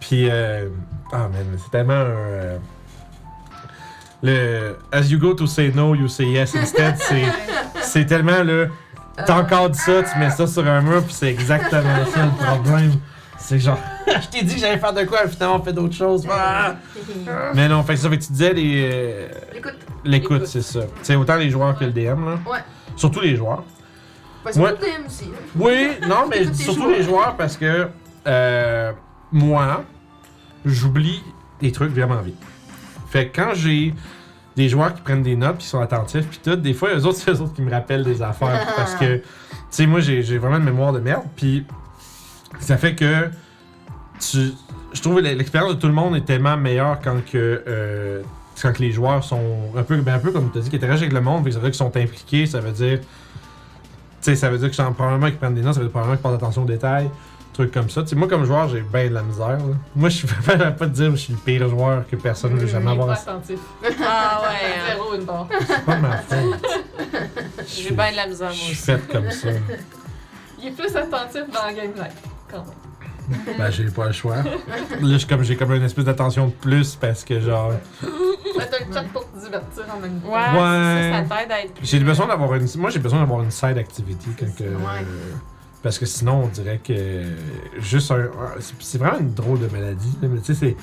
Puis, 0.00 0.28
euh, 0.28 0.68
ah, 1.12 1.28
man, 1.28 1.46
c'est 1.58 1.70
tellement 1.70 1.94
un. 1.94 2.58
Le 4.26 4.76
As 4.92 5.02
you 5.10 5.18
go 5.18 5.34
to 5.34 5.46
say 5.46 5.70
no, 5.74 5.94
you 5.94 6.08
say 6.08 6.26
yes 6.26 6.54
instead, 6.54 6.96
c'est, 6.98 7.22
c'est 7.82 8.06
tellement 8.06 8.42
le. 8.42 8.68
T'as 9.24 9.38
encore 9.40 9.70
dit 9.70 9.78
ça, 9.78 10.02
tu 10.02 10.18
mets 10.18 10.30
ça 10.30 10.46
sur 10.46 10.66
un 10.66 10.82
mur, 10.82 11.02
puis 11.02 11.14
c'est 11.14 11.28
exactement 11.30 12.04
ça 12.12 12.24
le 12.26 12.44
problème. 12.44 12.92
C'est 13.38 13.58
genre, 13.58 13.78
je 14.06 14.28
t'ai 14.28 14.44
dit 14.44 14.54
que 14.54 14.60
j'allais 14.60 14.78
faire 14.78 14.92
de 14.92 15.04
quoi, 15.04 15.26
finalement 15.28 15.56
on 15.56 15.62
fait 15.62 15.72
d'autres 15.72 15.94
choses. 15.94 16.26
Ah! 16.30 16.74
Mais 17.54 17.68
non, 17.68 17.82
fait 17.82 17.94
que 17.94 18.00
ça, 18.00 18.10
fait 18.10 18.18
que 18.18 18.24
tu 18.24 18.32
disais 18.32 18.52
les. 18.52 18.90
euh, 18.92 19.28
Écoute, 19.54 19.74
L'écoute, 20.04 20.30
L'écoute. 20.32 20.46
c'est 20.46 20.62
ça. 20.62 20.80
C'est 21.02 21.16
autant 21.16 21.36
les 21.36 21.48
joueurs 21.50 21.78
que 21.78 21.84
le 21.84 21.92
DM, 21.92 22.24
là. 22.24 22.38
Ouais. 22.50 22.58
Surtout 22.96 23.20
les 23.20 23.36
joueurs. 23.36 23.62
pas 24.44 24.52
sur 24.52 24.62
Ouais. 24.62 24.70
le 24.72 24.76
thème 24.76 25.06
aussi. 25.06 25.30
Oui, 25.56 25.88
non, 26.08 26.26
mais 26.30 26.52
surtout 26.52 26.82
joueurs. 26.82 26.90
les 26.96 27.02
joueurs 27.02 27.36
parce 27.36 27.56
que 27.56 27.88
euh, 28.26 28.92
moi, 29.32 29.84
j'oublie 30.64 31.22
des 31.60 31.72
trucs 31.72 31.92
vraiment 31.92 32.20
vite. 32.20 32.36
Fait 33.08 33.28
que 33.28 33.36
quand 33.40 33.54
j'ai 33.54 33.94
des 34.56 34.68
joueurs 34.68 34.94
qui 34.94 35.02
prennent 35.02 35.22
des 35.22 35.36
notes, 35.36 35.58
qui 35.58 35.66
sont 35.66 35.80
attentifs, 35.80 36.26
puis 36.26 36.40
tout, 36.42 36.56
des 36.56 36.72
fois, 36.72 36.94
eux 36.94 37.04
autres, 37.04 37.18
c'est 37.24 37.30
eux 37.30 37.40
autres 37.40 37.54
qui 37.54 37.62
me 37.62 37.70
rappellent 37.70 38.04
des 38.04 38.22
affaires. 38.22 38.66
parce 38.76 38.94
que, 38.94 39.16
tu 39.16 39.22
sais, 39.70 39.86
moi, 39.86 40.00
j'ai 40.00 40.38
vraiment 40.38 40.56
une 40.56 40.64
mémoire 40.64 40.92
de 40.92 41.00
merde, 41.00 41.24
puis 41.36 41.64
ça 42.60 42.76
fait 42.76 42.94
que 42.94 43.28
tu, 44.20 44.52
je 44.92 45.02
trouve 45.02 45.20
l'expérience 45.20 45.74
de 45.74 45.80
tout 45.80 45.88
le 45.88 45.92
monde 45.92 46.16
est 46.16 46.24
tellement 46.24 46.56
meilleure 46.56 47.00
quand 47.02 47.24
que. 47.24 47.62
euh, 47.66 48.22
quand 48.62 48.78
les 48.78 48.90
joueurs 48.90 49.22
sont 49.22 49.70
un 49.76 49.82
peu, 49.82 49.96
ben 49.98 50.14
un 50.14 50.18
peu 50.18 50.32
comme 50.32 50.50
tu 50.50 50.58
as 50.58 50.62
dit, 50.62 50.70
qui 50.70 50.76
interagissent 50.76 51.02
avec 51.02 51.12
le 51.12 51.20
monde, 51.20 51.44
ça 51.44 51.58
veut 51.58 51.60
dire 51.60 51.62
qu'ils 51.62 51.74
sont 51.74 51.94
impliqués, 51.94 52.46
ça 52.46 52.60
veut 52.60 52.72
dire 52.72 53.00
ça 54.22 54.50
veut 54.50 54.58
dire 54.58 54.70
que 54.70 54.92
probablement 54.92 55.26
qu'ils 55.26 55.36
prennent 55.36 55.54
des 55.54 55.62
notes, 55.62 55.74
ça 55.74 55.80
veut 55.80 55.86
dire 55.86 55.92
probablement 55.92 56.16
qu'ils 56.16 56.22
portent 56.22 56.42
attention 56.42 56.62
aux 56.62 56.66
détails, 56.66 57.10
trucs 57.56 57.72
comme 57.72 57.90
ça. 57.90 58.02
Moi, 58.14 58.28
comme 58.28 58.44
joueur, 58.44 58.68
j'ai 58.68 58.80
bien 58.82 59.08
de 59.08 59.14
la 59.14 59.22
misère. 59.22 59.48
là. 59.48 59.58
Moi, 59.94 60.08
je 60.08 60.16
suis 60.18 60.28
vais 60.28 60.56
pas 60.72 60.86
te 60.86 60.90
dire 60.92 61.06
que 61.10 61.16
je 61.16 61.20
suis 61.20 61.32
le 61.32 61.38
pire 61.38 61.68
joueur 61.68 62.04
que 62.08 62.16
personne 62.16 62.54
ne 62.54 62.60
veut 62.60 62.66
jamais 62.66 62.86
Il 62.86 62.94
est 62.94 62.96
pas 62.96 63.02
avoir. 63.02 63.18
attentif. 63.18 63.58
Ah 63.84 64.42
ouais, 64.42 64.48
hein. 64.64 64.94
Zéro 64.94 65.14
une 65.14 65.24
barre. 65.24 65.48
C'est 65.66 65.84
pas 65.84 65.96
ma 65.96 66.16
faute. 66.18 66.66
j'ai 67.66 67.90
bien 67.92 68.10
de 68.12 68.16
la 68.16 68.26
misère, 68.26 68.46
moi 68.48 68.54
Je 68.56 68.60
suis 68.62 68.72
aussi. 68.72 68.82
faite 68.82 69.08
comme 69.12 69.30
ça. 69.30 69.48
Il 70.62 70.68
est 70.68 70.70
plus 70.72 70.96
attentif 70.96 71.42
dans 71.52 71.74
Game 71.74 71.92
Life, 71.96 72.22
quand 72.50 72.58
même. 72.64 73.56
Ben, 73.58 73.70
j'ai 73.72 73.86
pas 73.86 74.06
le 74.06 74.12
choix. 74.12 74.36
Là, 74.36 75.18
suis 75.18 75.26
comme, 75.26 75.42
j'ai 75.42 75.56
comme 75.56 75.72
une 75.74 75.82
espèce 75.82 76.04
d'attention 76.04 76.46
de 76.46 76.52
plus 76.52 76.94
parce 76.94 77.24
que, 77.24 77.40
genre, 77.40 77.72
Mais 78.56 78.66
t'as 78.70 78.84
le 78.86 78.92
chat 78.94 79.02
pour 79.12 79.28
te 79.32 79.38
divertir 79.44 79.82
en 79.92 79.98
même 80.00 80.20
temps. 80.20 80.28
Ouais, 80.28 80.34
Ouais. 80.38 81.12
ça, 81.12 81.24
ça 81.28 81.36
t'aide 81.42 81.50
à 81.52 81.60
être 81.64 81.74
plus. 81.74 81.86
j'ai 81.86 81.98
besoin 81.98 82.26
d'avoir 82.28 82.54
une. 82.54 82.68
Moi, 82.76 82.90
j'ai 82.90 83.00
besoin 83.00 83.18
d'avoir 83.18 83.42
une 83.42 83.50
side 83.50 83.78
activity. 83.78 84.28
Quand 84.38 84.54
que, 84.56 84.62
Ouais. 84.62 85.04
Parce 85.86 86.00
que 86.00 86.06
sinon, 86.06 86.42
on 86.44 86.48
dirait 86.48 86.80
que. 86.82 87.22
Juste 87.78 88.10
un. 88.10 88.28
c'est- 88.80 88.98
vraiment 88.98 89.20
une 89.20 89.32
drôle 89.34 89.60
de 89.60 89.68
maladie. 89.68 90.18
là, 90.20 90.26
Mais 90.28 90.40
tu 90.40 90.52
sais, 90.52 90.54
c'est. 90.58 90.76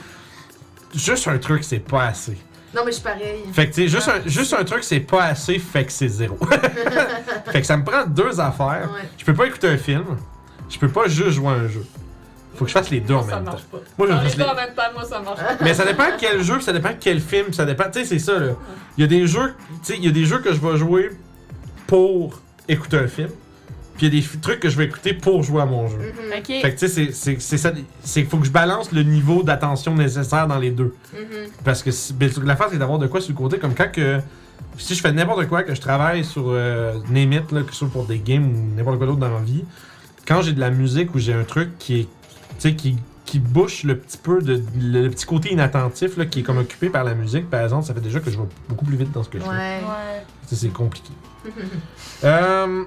Juste 0.98 1.28
un 1.28 1.38
truc, 1.40 1.66
c'est 1.66 1.80
pas 1.80 2.06
assez. 2.06 2.38
Non, 2.74 2.84
mais 2.86 2.92
je 2.92 2.96
suis 2.96 3.04
pareil. 3.04 3.44
Fait 3.52 3.68
que, 3.70 3.74
tu 3.76 3.82
sais, 3.82 3.88
juste, 3.90 4.08
un, 4.08 4.26
juste 4.26 4.54
un 4.54 4.64
truc, 4.64 4.86
c'est 4.86 5.02
pas 5.02 5.26
assez, 5.26 5.60
fait 5.60 5.84
que 5.84 5.92
c'est 5.92 6.08
zéro. 6.08 6.38
fait 7.52 7.60
que 7.60 7.68
ça 7.68 7.76
me 7.76 7.84
prend 7.84 8.06
deux 8.06 8.40
affaires. 8.40 8.90
Ouais. 8.94 9.10
Je 9.18 9.26
peux 9.26 9.34
pas 9.34 9.46
écouter 9.48 9.68
un 9.68 9.78
film. 9.78 10.06
Je 10.70 10.80
peux 10.80 10.88
pas 10.88 11.10
juste 11.10 11.32
jouer 11.32 11.50
à 11.50 11.52
un 11.52 11.68
jeu. 11.68 11.86
Faut 12.56 12.64
que 12.64 12.70
je 12.70 12.74
fasse 12.74 12.90
les 12.90 13.02
deux 13.02 13.14
en 13.16 13.24
ça 13.24 13.36
même 13.36 13.44
temps. 13.46 13.52
marche 13.52 13.64
pas. 13.64 13.80
Moi, 13.98 14.08
je 14.08 14.30
les 14.30 14.36
deux 14.36 14.50
en 14.50 14.56
même 14.56 14.74
temps, 14.74 14.84
moi, 14.94 15.04
ça 15.04 15.20
marche 15.20 15.40
pas. 15.40 15.58
Mais 15.60 15.74
ça 15.74 15.84
dépend 15.86 16.06
quel 16.18 16.42
jeu, 16.42 16.62
ça 16.62 16.72
dépend 16.72 16.92
quel 16.98 17.20
film, 17.20 17.52
ça 17.52 17.66
dépend. 17.66 17.84
Tu 17.92 18.00
sais, 18.00 18.06
c'est 18.06 18.20
ça, 18.20 18.40
là. 18.40 18.54
Il 18.98 19.02
y 19.02 19.04
a 19.04 19.08
des 19.08 19.28
jeux, 19.28 19.54
tu 19.84 19.92
sais, 19.94 19.98
il 19.98 20.06
y 20.06 20.08
a 20.08 20.12
des 20.12 20.24
jeux 20.26 20.40
que 20.40 20.54
je 20.54 20.60
vais 20.62 20.78
jouer 20.78 21.10
pour 21.88 22.40
écouter 22.70 22.98
un 22.98 23.08
film, 23.08 23.30
puis 23.96 24.08
il 24.08 24.14
y 24.14 24.18
a 24.18 24.22
des 24.22 24.40
trucs 24.40 24.60
que 24.60 24.70
je 24.70 24.78
vais 24.78 24.86
écouter 24.86 25.14
pour 25.14 25.44
jouer 25.44 25.62
à 25.62 25.66
mon 25.66 25.88
jeu. 25.88 25.98
Mhm, 25.98 26.38
Ok. 26.40 26.46
Fait 26.62 26.74
que, 26.74 26.80
tu 26.80 26.88
sais, 26.88 26.88
c'est- 26.88 27.12
c'est 27.12 27.40
c'est 27.42 27.58
ça. 27.58 27.72
C'est 28.04 28.22
qu'il 28.22 28.30
faut 28.30 28.38
que 28.38 28.46
je 28.46 28.52
balance 28.52 28.92
le 28.92 29.04
niveau 29.04 29.44
d'attention 29.44 29.96
nécessaire 29.96 30.48
dans 30.48 30.60
les 30.60 30.72
deux. 30.72 30.94
mhm. 31.14 31.50
Parce 31.64 31.84
que 31.84 31.92
si- 31.92 32.14
ben, 32.14 32.30
la 32.44 32.56
phase, 32.56 32.70
c'est 32.72 32.78
d'avoir 32.80 33.00
de 33.00 33.08
quoi 33.08 33.22
sur 33.22 33.32
le 33.34 33.38
côté, 33.38 33.58
comme 33.60 33.74
quand 33.76 33.92
que. 33.92 34.20
Si 34.78 34.96
je 34.96 35.02
fais 35.02 35.12
n'importe 35.12 35.48
quoi, 35.48 35.62
que 35.62 35.76
je 35.76 35.82
travaille 35.82 36.24
sur 36.24 36.46
euh, 36.48 36.94
Name 37.12 37.34
It, 37.34 37.52
là, 37.52 37.62
que 37.62 37.72
ce 37.72 37.78
soit 37.80 37.90
pour 37.90 38.06
des 38.06 38.18
games 38.18 38.46
ou 38.46 38.76
n'importe 38.76 38.98
quoi 38.98 39.06
d'autre 39.06 39.20
dans 39.20 39.30
ma 39.30 39.42
vie, 39.42 39.64
quand 40.28 40.42
j'ai 40.42 40.54
de 40.54 40.60
la 40.60 40.72
musique 40.72 41.14
ou 41.14 41.20
j'ai 41.20 41.34
un 41.34 41.44
truc 41.44 41.78
qui 41.78 42.00
est. 42.00 42.04
Tu 42.04 42.10
sais, 42.58 42.76
qui, 42.76 42.98
qui 43.26 43.38
bouche 43.40 43.84
le 43.84 43.98
petit 43.98 44.18
peu 44.18 44.42
de. 44.42 44.64
Le, 44.80 45.04
le 45.04 45.10
petit 45.12 45.26
côté 45.28 45.54
inattentif, 45.54 46.18
là, 46.18 46.26
qui 46.26 46.40
est 46.40 46.44
comme 46.44 46.58
occupé 46.58 46.90
par 46.90 47.04
la 47.04 47.14
musique, 47.14 47.50
par 47.52 47.62
exemple, 47.62 47.86
ça 47.86 47.94
fait 47.94 48.02
déjà 48.02 48.20
que 48.20 48.32
je 48.32 48.38
vais 48.38 48.46
beaucoup 48.68 48.86
plus 48.86 48.98
vite 48.98 49.12
dans 49.12 49.22
ce 49.22 49.30
que 49.30 49.38
je 49.38 49.44
fais. 49.44 49.50
Ouais. 49.50 49.56
Ouais. 49.84 50.24
Tu 50.50 50.56
sais, 50.56 50.66
C'est 50.68 50.74
compliqué. 50.74 51.12
Euh, 52.24 52.84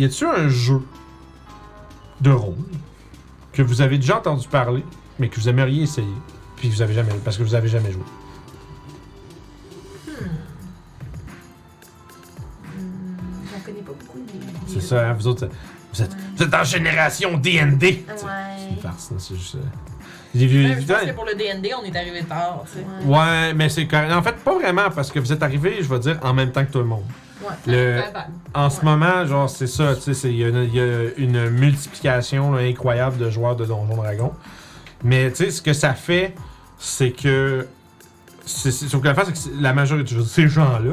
y 0.00 0.04
a-tu 0.04 0.24
un 0.26 0.48
jeu 0.48 0.80
de 2.20 2.30
rôle 2.30 2.54
que 3.52 3.62
vous 3.62 3.80
avez 3.82 3.98
déjà 3.98 4.18
entendu 4.18 4.48
parler, 4.48 4.84
mais 5.18 5.28
que 5.28 5.36
vous 5.38 5.48
aimeriez 5.48 5.82
essayer, 5.82 6.06
puis 6.56 6.68
que 6.68 6.74
vous 6.74 6.82
avez 6.82 6.94
jamais, 6.94 7.12
parce 7.24 7.36
que 7.36 7.42
vous 7.42 7.54
avez 7.54 7.68
jamais 7.68 7.92
joué? 7.92 8.02
Hmm, 12.76 13.16
J'en 13.52 13.60
connais 13.64 13.80
pas 13.82 13.92
beaucoup. 13.92 14.18
C'est 14.66 14.80
ça, 14.80 15.08
hein, 15.08 15.12
vous 15.14 15.26
autres, 15.26 15.48
vous 15.92 16.02
êtes, 16.02 16.16
vous 16.36 16.42
êtes 16.44 16.54
en 16.54 16.64
génération 16.64 17.36
D&D. 17.36 18.04
C'est 18.16 18.24
Ouais. 18.24 18.30
une 18.70 18.76
farce, 18.78 19.10
là, 19.10 19.16
c'est 19.18 19.34
juste... 19.36 19.56
euh, 19.56 19.58
J'ai 20.34 20.46
vu... 20.46 20.62
Même, 20.68 20.80
je 20.80 20.86
pense 20.86 21.02
que 21.02 21.10
pour 21.12 21.24
le 21.26 21.34
DND, 21.34 21.68
on 21.80 21.84
est 21.84 21.96
arrivé 21.96 22.22
tard, 22.22 22.64
tu 22.72 22.78
sais. 22.78 22.86
Ouais. 23.04 23.18
Ouais, 23.18 23.54
mais 23.54 23.68
c'est 23.68 23.86
correct. 23.86 24.12
En 24.12 24.22
fait, 24.22 24.36
pas 24.36 24.54
vraiment, 24.54 24.90
parce 24.94 25.10
que 25.10 25.18
vous 25.18 25.32
êtes 25.32 25.42
arrivés, 25.42 25.78
je 25.82 25.88
vais 25.88 25.98
dire, 25.98 26.18
en 26.22 26.32
même 26.32 26.52
temps 26.52 26.64
que 26.64 26.70
tout 26.72 26.78
le 26.78 26.84
monde. 26.84 27.04
Ouais. 27.42 27.48
Le, 27.66 27.72
Ouais, 28.00 28.10
vague. 28.12 28.24
En 28.54 28.70
ce 28.70 28.84
moment, 28.84 29.24
genre, 29.26 29.48
c'est 29.48 29.66
ça, 29.66 29.94
tu 29.96 30.14
sais, 30.14 30.28
il 30.30 30.36
y, 30.36 30.44
a 30.44 30.48
une- 30.48 30.64
il 30.64 30.74
y 30.74 30.80
a 30.80 31.04
une 31.16 31.48
multiplication 31.50 32.52
là, 32.52 32.62
incroyable 32.62 33.16
de 33.18 33.30
joueurs 33.30 33.56
de 33.56 33.64
Donjons 33.64 33.96
Dragons. 33.96 34.32
Mais, 35.04 35.30
tu 35.30 35.36
sais, 35.44 35.50
ce 35.50 35.62
que 35.62 35.72
ça 35.72 35.94
fait, 35.94 36.34
c'est 36.78 37.10
que. 37.12 37.66
c'est- 38.44 38.70
c'est- 38.70 38.88
Sauf 38.88 39.00
que 39.00 39.06
la 39.08 39.14
face, 39.14 39.28
c'est 39.34 39.50
que 39.50 39.62
la 39.62 39.72
majorité 39.72 40.14
de 40.14 40.22
ces 40.22 40.48
gens-là, 40.48 40.92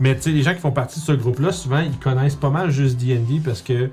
mais 0.00 0.14
tu 0.16 0.22
sais, 0.22 0.30
les 0.30 0.42
gens 0.42 0.52
qui 0.54 0.60
font 0.60 0.72
partie 0.72 0.98
de 1.00 1.04
ce 1.04 1.12
groupe-là, 1.12 1.52
souvent, 1.52 1.80
ils 1.80 1.96
connaissent 1.98 2.34
pas 2.34 2.50
mal 2.50 2.70
juste 2.70 2.96
D&D 2.98 3.40
parce 3.44 3.62
que, 3.62 3.90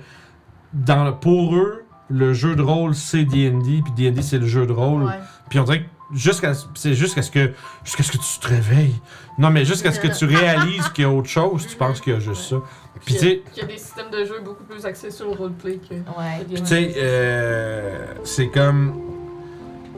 dans, 0.74 1.14
pour 1.14 1.56
eux, 1.56 1.84
le 2.10 2.34
jeu 2.34 2.56
de 2.56 2.62
rôle, 2.62 2.96
c'est 2.96 3.24
D&D, 3.24 3.82
puis 3.84 3.94
D&D, 3.96 4.22
c'est 4.22 4.38
le 4.40 4.48
jeu 4.48 4.66
de 4.66 4.74
rôle. 4.74 5.04
Puis 5.50 5.60
on 5.60 5.64
dirait 5.64 5.82
que 5.84 5.88
jusqu'à 6.12 6.54
c'est 6.76 6.94
jusqu'à 6.94 7.22
ce 7.22 7.32
que 7.32 7.52
jusqu'à 7.84 8.04
ce 8.04 8.12
que 8.12 8.18
tu 8.18 8.40
te 8.42 8.48
réveilles. 8.48 8.96
Non 9.38 9.50
mais 9.50 9.66
jusqu'à 9.66 9.92
ce 9.92 10.00
que 10.00 10.08
tu 10.08 10.26
réalises 10.38 10.90
qu'il 10.90 11.04
y 11.04 11.08
a 11.08 11.10
autre 11.10 11.30
chose, 11.30 11.66
tu 11.68 11.76
penses 11.76 12.02
qu'il 12.02 12.14
y 12.14 12.16
a 12.16 12.20
juste 12.20 12.44
ça. 12.50 12.58
Puis 13.06 13.16
tu 13.16 13.20
sais, 13.22 13.42
Il 13.56 13.60
y 13.60 13.62
a 13.64 13.68
des 13.68 13.78
systèmes 13.78 14.10
de 14.12 14.24
jeu 14.26 14.40
beaucoup 14.44 14.64
plus 14.64 14.86
axés 14.86 15.10
sur 15.12 15.26
le 15.28 15.32
roleplay 15.34 15.78
que. 15.78 15.94
Ouais. 15.96 16.46
puis 16.48 16.62
tu 16.62 16.66
sais 16.68 16.94
euh, 16.98 18.06
c'est 18.24 18.48
comme 18.48 18.94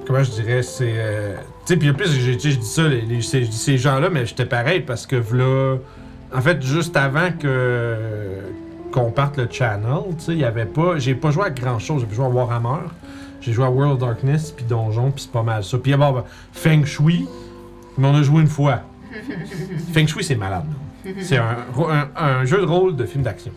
comment 0.08 0.24
je 0.24 0.32
dirais, 0.32 0.64
c'est 0.64 0.94
euh, 0.96 1.36
tu 1.66 1.74
sais 1.74 1.78
puis 1.78 1.90
en 1.90 1.94
plus 1.94 2.12
j'ai 2.12 2.34
je 2.40 2.58
dis 2.58 2.66
ça 2.66 2.84
les, 2.88 3.02
les- 3.02 3.22
ces, 3.22 3.44
je 3.44 3.50
dis 3.50 3.58
ces 3.58 3.78
gens-là 3.78 4.10
mais 4.10 4.26
j'étais 4.26 4.46
pareil 4.46 4.82
parce 4.82 5.06
que 5.08 5.16
là 5.34 5.78
en 6.34 6.42
fait 6.42 6.62
juste 6.62 6.96
avant 6.98 7.32
que 7.32 7.98
qu'on 8.92 9.12
parte 9.12 9.38
le 9.38 9.48
channel, 9.52 10.04
tu 10.18 10.24
sais, 10.26 10.32
il 10.32 10.38
y 10.40 10.46
avait 10.46 10.66
pas 10.66 10.98
j'ai 10.98 11.16
pas 11.16 11.30
joué 11.32 11.44
à 11.46 11.50
grand-chose, 11.50 12.02
j'ai 12.02 12.08
pas 12.08 12.16
joué 12.16 12.26
à 12.26 12.30
Warhammer. 12.30 12.88
J'ai 13.46 13.54
joué 13.54 13.66
à 13.66 13.70
World 13.70 13.94
of 13.94 14.00
Darkness, 14.00 14.52
puis 14.52 14.66
Donjon, 14.66 15.12
puis 15.12 15.24
c'est 15.24 15.32
pas 15.32 15.44
mal 15.44 15.64
ça. 15.64 15.78
Puis 15.78 15.94
bon, 15.96 16.12
ben, 16.12 16.24
Feng 16.52 16.84
Shui, 16.86 17.28
mais 17.98 18.08
on 18.08 18.16
a 18.16 18.24
joué 18.24 18.42
une 18.42 18.48
fois. 18.48 18.82
Feng 19.94 20.08
Shui, 20.08 20.24
c'est 20.24 20.36
malade. 20.36 20.66
C'est 21.22 21.38
un, 21.38 21.58
ro- 21.74 21.90
un- 21.90 22.10
un 22.16 22.46
jeu 22.46 22.58
de 22.62 22.66
rôle 22.66 22.96
de 22.96 23.06
film 23.06 23.24
d'action. 23.24 23.52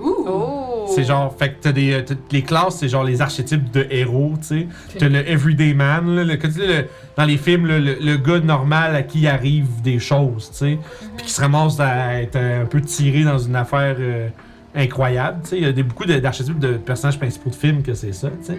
Ouh! 0.00 0.24
Oh! 0.26 0.86
C'est 0.94 1.04
genre, 1.04 1.34
fait 1.38 1.50
que 1.50 1.54
t'as 1.60 1.72
des. 1.72 2.02
t'as- 2.04 2.14
les 2.32 2.42
classes, 2.42 2.76
c'est 2.78 2.88
genre 2.88 3.04
les 3.04 3.20
archétypes 3.20 3.70
de 3.70 3.86
héros, 3.90 4.32
tu 4.40 4.46
sais. 4.46 4.66
T'as 4.98 5.08
le 5.08 5.28
everyday 5.28 5.72
man, 5.74 6.14
là, 6.16 6.24
le, 6.24 6.38
tu 6.38 6.48
le- 6.58 6.86
dans 7.16 7.24
les 7.24 7.36
films, 7.36 7.66
le, 7.66 7.78
le- 7.78 7.98
le 8.00 8.16
gars 8.16 8.40
normal 8.40 8.96
à 8.96 9.02
qui 9.02 9.20
il 9.20 9.28
arrive 9.28 9.66
des 9.82 9.98
choses, 9.98 10.50
tu 10.50 10.56
sais. 10.58 10.78
Puis 11.16 11.26
qui 11.26 11.32
se 11.32 11.40
ramasse 11.40 11.78
à 11.80 12.20
être 12.22 12.36
un 12.36 12.64
peu 12.64 12.80
tiré 12.80 13.22
dans 13.22 13.38
une 13.38 13.54
affaire 13.56 13.96
euh, 13.98 14.28
incroyable, 14.74 15.40
tu 15.44 15.50
sais. 15.50 15.56
Il 15.58 15.62
y 15.62 15.66
a 15.66 15.72
des, 15.72 15.82
beaucoup 15.82 16.06
de- 16.06 16.18
d'archétypes 16.18 16.58
de 16.58 16.72
personnages 16.72 17.18
principaux 17.18 17.50
de 17.50 17.54
films 17.54 17.82
que 17.82 17.94
c'est 17.94 18.12
ça, 18.12 18.30
tu 18.30 18.46
sais. 18.46 18.58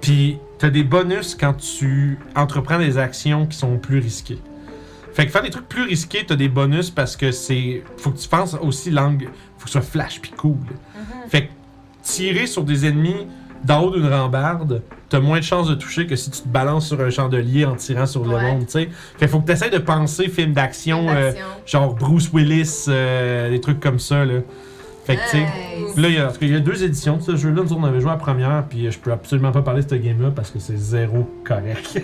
Puis 0.00 0.38
t'as 0.58 0.70
des 0.70 0.84
bonus 0.84 1.34
quand 1.34 1.54
tu 1.54 2.18
entreprends 2.34 2.78
des 2.78 2.98
actions 2.98 3.46
qui 3.46 3.56
sont 3.56 3.78
plus 3.78 3.98
risquées. 3.98 4.38
Fait 5.12 5.26
que 5.26 5.32
faire 5.32 5.42
des 5.42 5.50
trucs 5.50 5.68
plus 5.68 5.82
risqués, 5.82 6.24
t'as 6.26 6.36
des 6.36 6.48
bonus 6.48 6.90
parce 6.90 7.16
que 7.16 7.32
c'est. 7.32 7.82
Faut 7.96 8.10
que 8.10 8.18
tu 8.18 8.28
penses 8.28 8.56
aussi 8.60 8.90
langue. 8.90 9.28
Faut 9.58 9.64
que 9.64 9.70
ce 9.70 9.80
soit 9.80 9.82
flash 9.82 10.20
puis 10.20 10.30
cool. 10.32 10.56
Fait 11.28 11.46
que 11.46 11.50
tirer 12.02 12.46
sur 12.46 12.64
des 12.64 12.86
ennemis 12.86 13.26
d'en 13.64 13.82
haut 13.82 13.90
d'une 13.90 14.08
rambarde, 14.08 14.82
t'as 15.10 15.20
moins 15.20 15.38
de 15.38 15.44
chances 15.44 15.68
de 15.68 15.74
toucher 15.74 16.06
que 16.06 16.16
si 16.16 16.30
tu 16.30 16.40
te 16.40 16.48
balances 16.48 16.88
sur 16.88 17.00
un 17.00 17.10
chandelier 17.10 17.66
en 17.66 17.74
tirant 17.74 18.06
sur 18.06 18.24
le 18.24 18.38
monde, 18.40 18.64
tu 18.66 18.72
sais. 18.72 18.88
Fait 19.18 19.26
que 19.26 19.30
faut 19.30 19.40
que 19.40 19.46
t'essayes 19.46 19.70
de 19.70 19.78
penser 19.78 20.28
film 20.28 20.52
d'action, 20.54 21.08
euh, 21.10 21.30
Action. 21.30 21.44
genre 21.66 21.94
Bruce 21.94 22.30
Willis, 22.32 22.86
euh, 22.88 23.50
des 23.50 23.60
trucs 23.60 23.80
comme 23.80 23.98
ça, 23.98 24.24
là. 24.24 24.40
Fait 25.10 25.16
que, 25.16 25.22
tu 25.22 25.28
sais. 25.30 25.38
Nice. 25.38 25.96
Là, 25.96 26.08
il 26.08 26.14
y, 26.14 26.18
a, 26.18 26.32
il 26.40 26.48
y 26.50 26.56
a 26.56 26.60
deux 26.60 26.84
éditions 26.84 27.16
de 27.16 27.22
ce 27.22 27.36
jeu-là. 27.36 27.62
Nous, 27.62 27.72
on 27.72 27.84
avait 27.84 28.00
joué 28.00 28.10
à 28.10 28.14
la 28.14 28.18
première, 28.18 28.64
puis 28.68 28.90
je 28.90 28.98
peux 28.98 29.10
absolument 29.12 29.50
pas 29.50 29.62
parler 29.62 29.82
de 29.82 29.90
ce 29.90 29.94
game-là 29.96 30.30
parce 30.34 30.50
que 30.50 30.58
c'est 30.58 30.76
zéro 30.76 31.28
correct. 31.44 31.90
Ouais. 31.94 32.02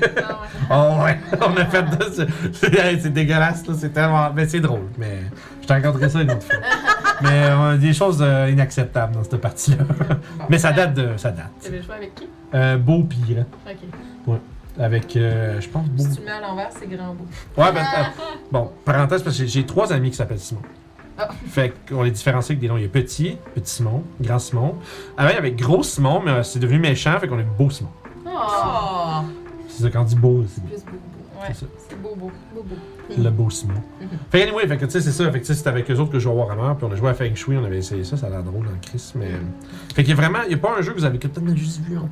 oh 0.71 0.97
ouais, 1.05 1.19
on 1.41 1.57
a 1.57 1.65
fait 1.67 1.83
de 1.83 2.13
ça. 2.13 2.25
C'est 3.01 3.13
dégueulasse, 3.13 3.67
là. 3.67 3.75
C'est 3.79 3.91
tellement. 3.91 4.31
Mais 4.35 4.49
c'est 4.49 4.61
drôle. 4.61 4.87
Mais 4.99 5.21
je 5.63 5.67
te 5.67 5.73
raconterai 5.73 6.09
ça 6.09 6.23
une 6.23 6.31
autre 6.31 6.43
fois. 6.43 6.57
mais 7.23 7.29
euh, 7.45 7.77
des 7.77 7.93
choses 7.93 8.19
euh, 8.21 8.51
inacceptables 8.51 9.15
dans 9.15 9.23
cette 9.23 9.41
partie-là. 9.41 9.85
mais 10.49 10.59
ça 10.59 10.73
date 10.73 10.95
de. 10.95 11.17
Ça 11.17 11.31
date. 11.31 11.51
Tu 11.63 11.69
avais 11.69 11.83
joué 11.83 11.95
avec 11.95 12.15
qui? 12.15 12.29
Euh, 12.55 12.77
beau 12.77 13.05
pire. 13.05 13.45
Ok. 13.67 14.39
Avec, 14.79 15.17
euh, 15.17 15.61
je 15.61 15.69
pense, 15.69 15.89
beau. 15.89 16.03
Si 16.03 16.17
tu 16.17 16.23
mets 16.23 16.31
à 16.33 16.41
l'envers, 16.41 16.69
c'est 16.71 16.87
grand 16.87 17.15
beau. 17.15 17.27
Ouais, 17.57 17.73
ben, 17.73 17.81
euh, 17.81 18.03
bon, 18.53 18.71
parenthèse, 18.85 19.23
parce 19.23 19.39
que 19.39 19.47
j'ai 19.47 19.65
trois 19.65 19.93
amis 19.93 20.11
qui 20.11 20.17
s'appellent 20.17 20.39
Simon. 20.39 20.61
Ah. 21.19 21.29
Fait 21.49 21.73
qu'on 21.89 22.03
les 22.03 22.11
différencie 22.11 22.51
avec 22.51 22.61
des 22.61 22.69
noms. 22.69 22.77
Il 22.77 22.83
y 22.83 22.87
a 22.87 22.89
Petit, 22.89 23.37
Petit 23.55 23.71
Simon, 23.77 24.03
Grand 24.21 24.39
Simon. 24.39 24.75
Avant, 25.17 25.31
il 25.31 25.35
y 25.35 25.39
avait 25.39 25.53
Gros 25.53 25.83
Simon, 25.83 26.21
mais 26.25 26.31
euh, 26.31 26.43
c'est 26.43 26.59
devenu 26.59 26.79
méchant, 26.79 27.19
fait 27.19 27.29
qu'on 27.29 27.39
est 27.39 27.47
Beau 27.59 27.71
Simon. 27.71 27.91
Oh! 28.27 29.25
C'est 29.69 29.83
ça, 29.83 29.91
quand 29.91 30.01
on 30.03 30.05
dit 30.05 30.17
beau, 30.17 30.45
c'est 30.49 30.63
Plus 30.65 30.85
beau, 30.85 30.91
beau. 30.93 31.41
Ouais. 31.41 31.47
c'est 31.49 31.55
ça. 31.61 31.67
C'est 31.89 32.01
beau, 32.01 32.15
beau. 32.17 32.31
Beau, 32.55 32.63
beau. 32.63 32.77
Le 33.23 33.31
beau 33.31 33.51
Simon. 33.51 33.75
Fait 34.31 34.41
que 34.41 34.49
anyway, 34.49 34.67
fait 34.67 34.77
que 34.79 34.85
tu 34.87 34.91
sais, 34.93 35.01
c'est 35.01 35.13
ça. 35.13 35.31
Fait 35.31 35.41
que 35.41 35.47
c'était 35.47 35.69
avec 35.69 35.91
eux 35.91 35.95
autres 35.97 36.11
que 36.11 36.19
je 36.19 36.25
jouais 36.25 36.33
à 36.33 36.37
Warhammer, 36.37 36.75
puis 36.77 36.87
on 36.89 36.93
a 36.93 36.97
joué 36.97 37.11
à 37.11 37.15
Feng 37.15 37.35
Shui, 37.35 37.57
on 37.57 37.65
avait 37.65 37.79
essayé 37.79 38.03
ça, 38.05 38.17
ça 38.17 38.27
a 38.27 38.31
l'air 38.31 38.43
drôle 38.43 38.65
dans 38.65 38.79
Chris, 38.83 39.13
mais. 39.15 39.31
Fait 39.95 40.03
qu'il 40.03 40.11
y 40.11 40.13
a 40.13 40.17
vraiment, 40.21 40.41
il 40.47 40.53
y 40.53 40.55
a 40.55 40.59
pas 40.59 40.75
un 40.77 40.83
jeu 40.83 40.93
que 40.93 40.99
vous 40.99 41.05
avez 41.05 41.19
peut-être 41.19 41.57
juste 41.57 41.81
vu 41.83 41.99
en 41.99 42.09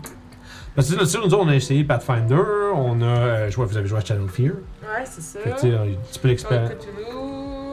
Parce 0.74 0.90
que 0.94 1.04
tu 1.04 1.18
nous 1.18 1.34
on 1.34 1.48
a 1.48 1.56
essayé 1.56 1.84
Pathfinder, 1.84 2.42
on 2.74 3.00
a. 3.02 3.04
euh, 3.04 3.50
joué, 3.50 3.66
vous 3.66 3.76
avez 3.76 3.86
joué 3.88 3.98
à 3.98 4.04
Channel 4.04 4.28
Fear. 4.28 4.52
Ouais, 4.82 5.04
c'est 5.04 5.22
ça. 5.22 5.40
Fait 5.40 5.50
que 5.50 5.54
tu 5.60 5.68
sais, 5.68 5.74
un 5.74 5.86
petit 5.86 6.18
peu 6.20 6.28
l'expérience. 6.28 6.72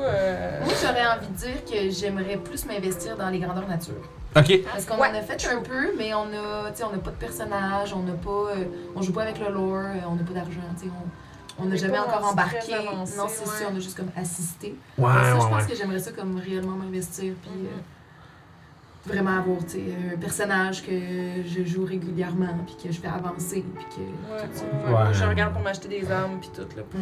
Euh, 0.01 0.59
Moi, 0.63 0.73
j'aurais 0.81 1.05
envie 1.07 1.27
de 1.27 1.33
dire 1.35 1.65
que 1.65 1.89
j'aimerais 1.89 2.37
plus 2.37 2.65
m'investir 2.65 3.15
dans 3.17 3.29
les 3.29 3.39
grandeurs 3.39 3.67
nature. 3.67 3.93
Ok. 4.35 4.61
Parce 4.71 4.85
qu'on 4.85 4.97
Ouais, 4.97 5.09
en 5.09 5.15
a 5.15 5.21
fait 5.21 5.45
un 5.53 5.61
peu, 5.61 5.91
mais 5.97 6.13
on 6.13 6.23
a, 6.23 6.71
tu 6.71 6.77
sais, 6.77 6.83
on 6.85 6.91
n'a 6.91 6.99
pas 6.99 7.11
de 7.11 7.15
personnage, 7.17 7.93
on 7.93 8.03
n'a 8.03 8.13
pas, 8.13 8.29
euh, 8.55 8.65
on 8.95 9.01
joue 9.01 9.11
pas 9.11 9.23
avec 9.23 9.39
le 9.39 9.51
lore, 9.53 9.75
euh, 9.77 9.97
on 10.09 10.15
n'a 10.15 10.23
pas 10.23 10.33
d'argent, 10.33 10.61
tu 10.79 10.85
sais, 10.85 10.91
on, 11.59 11.65
n'a 11.65 11.75
jamais 11.75 11.99
encore 11.99 12.25
embarqué. 12.31 12.73
avancé, 12.73 13.17
non, 13.17 13.25
c'est 13.27 13.41
ouais. 13.41 13.55
ça, 13.57 13.65
on 13.71 13.75
a 13.75 13.79
juste 13.79 13.97
comme 13.97 14.09
assisté. 14.15 14.75
Ouais, 14.97 15.11
ça, 15.11 15.33
je 15.33 15.37
pense 15.47 15.63
ouais. 15.63 15.69
que 15.69 15.75
j'aimerais 15.75 15.99
ça 15.99 16.11
comme 16.11 16.37
réellement 16.39 16.77
m'investir, 16.77 17.33
puis 17.41 17.51
euh, 17.65 17.69
vraiment 19.13 19.37
avoir 19.37 19.59
tu 19.65 19.71
sais, 19.71 19.83
un 20.13 20.17
personnage 20.17 20.81
que 20.85 20.91
je 21.45 21.63
joue 21.65 21.83
régulièrement, 21.83 22.57
puis 22.65 22.75
que 22.87 22.93
je 22.93 23.01
vais 23.01 23.09
avancer, 23.09 23.65
puis 23.75 23.85
que. 23.85 23.99
Ouais, 24.33 24.47
tout 24.47 24.59
ça. 24.59 24.63
ouais, 24.63 24.85
Ouais. 24.85 24.91
moi, 24.91 25.11
Je 25.11 25.23
regarde 25.25 25.51
pour 25.53 25.61
m'acheter 25.61 25.89
des 25.89 26.09
armes 26.09 26.39
puis 26.39 26.49
tout 26.55 26.61
là 26.77 26.83
pour. 26.89 26.99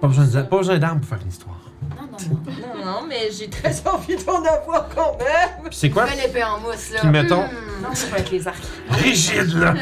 Pas 0.00 0.06
besoin 0.08 0.24
de- 0.26 0.46
pas 0.46 0.56
besoin 0.58 0.78
d'armes 0.78 1.00
pour 1.00 1.08
faire 1.08 1.18
une 1.22 1.28
histoire. 1.28 1.60
Non, 1.90 2.06
non, 2.10 2.18
non. 2.46 2.84
Non, 2.84 2.84
non, 3.02 3.06
mais 3.08 3.30
j'ai 3.36 3.48
très 3.50 3.74
envie 3.88 4.16
d'en 4.24 4.38
avoir 4.42 4.88
quand 4.94 5.16
même. 5.18 5.64
Puis 5.64 5.74
c'est 5.78 5.90
quoi? 5.90 6.06
Fais 6.06 6.26
l'épée 6.26 6.44
en 6.44 6.60
mousse, 6.60 6.92
là. 6.92 7.00
Puis 7.00 7.08
mettons- 7.10 7.42
Hmm. 7.46 7.82
Non, 7.82 7.94
ça 7.94 8.08
va 8.08 8.18
être 8.18 8.30
les 8.32 8.48
arcs. 8.48 8.56
Rigide, 8.90 9.54
là! 9.54 9.72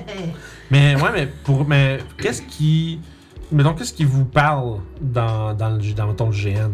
mais 0.70 0.94
ouais, 0.96 1.10
mais 1.12 1.26
pour. 1.26 1.66
Mais 1.66 1.98
qu'est-ce 2.18 2.42
qui. 2.42 3.00
Mettons, 3.52 3.72
qu'est-ce 3.74 3.92
qui 3.94 4.04
vous 4.04 4.24
parle 4.26 4.80
dans, 5.00 5.54
dans, 5.54 5.70
le, 5.70 5.92
dans 5.94 6.06
mettons, 6.06 6.26
le 6.30 6.32
GN, 6.36 6.58
hein, 6.58 6.70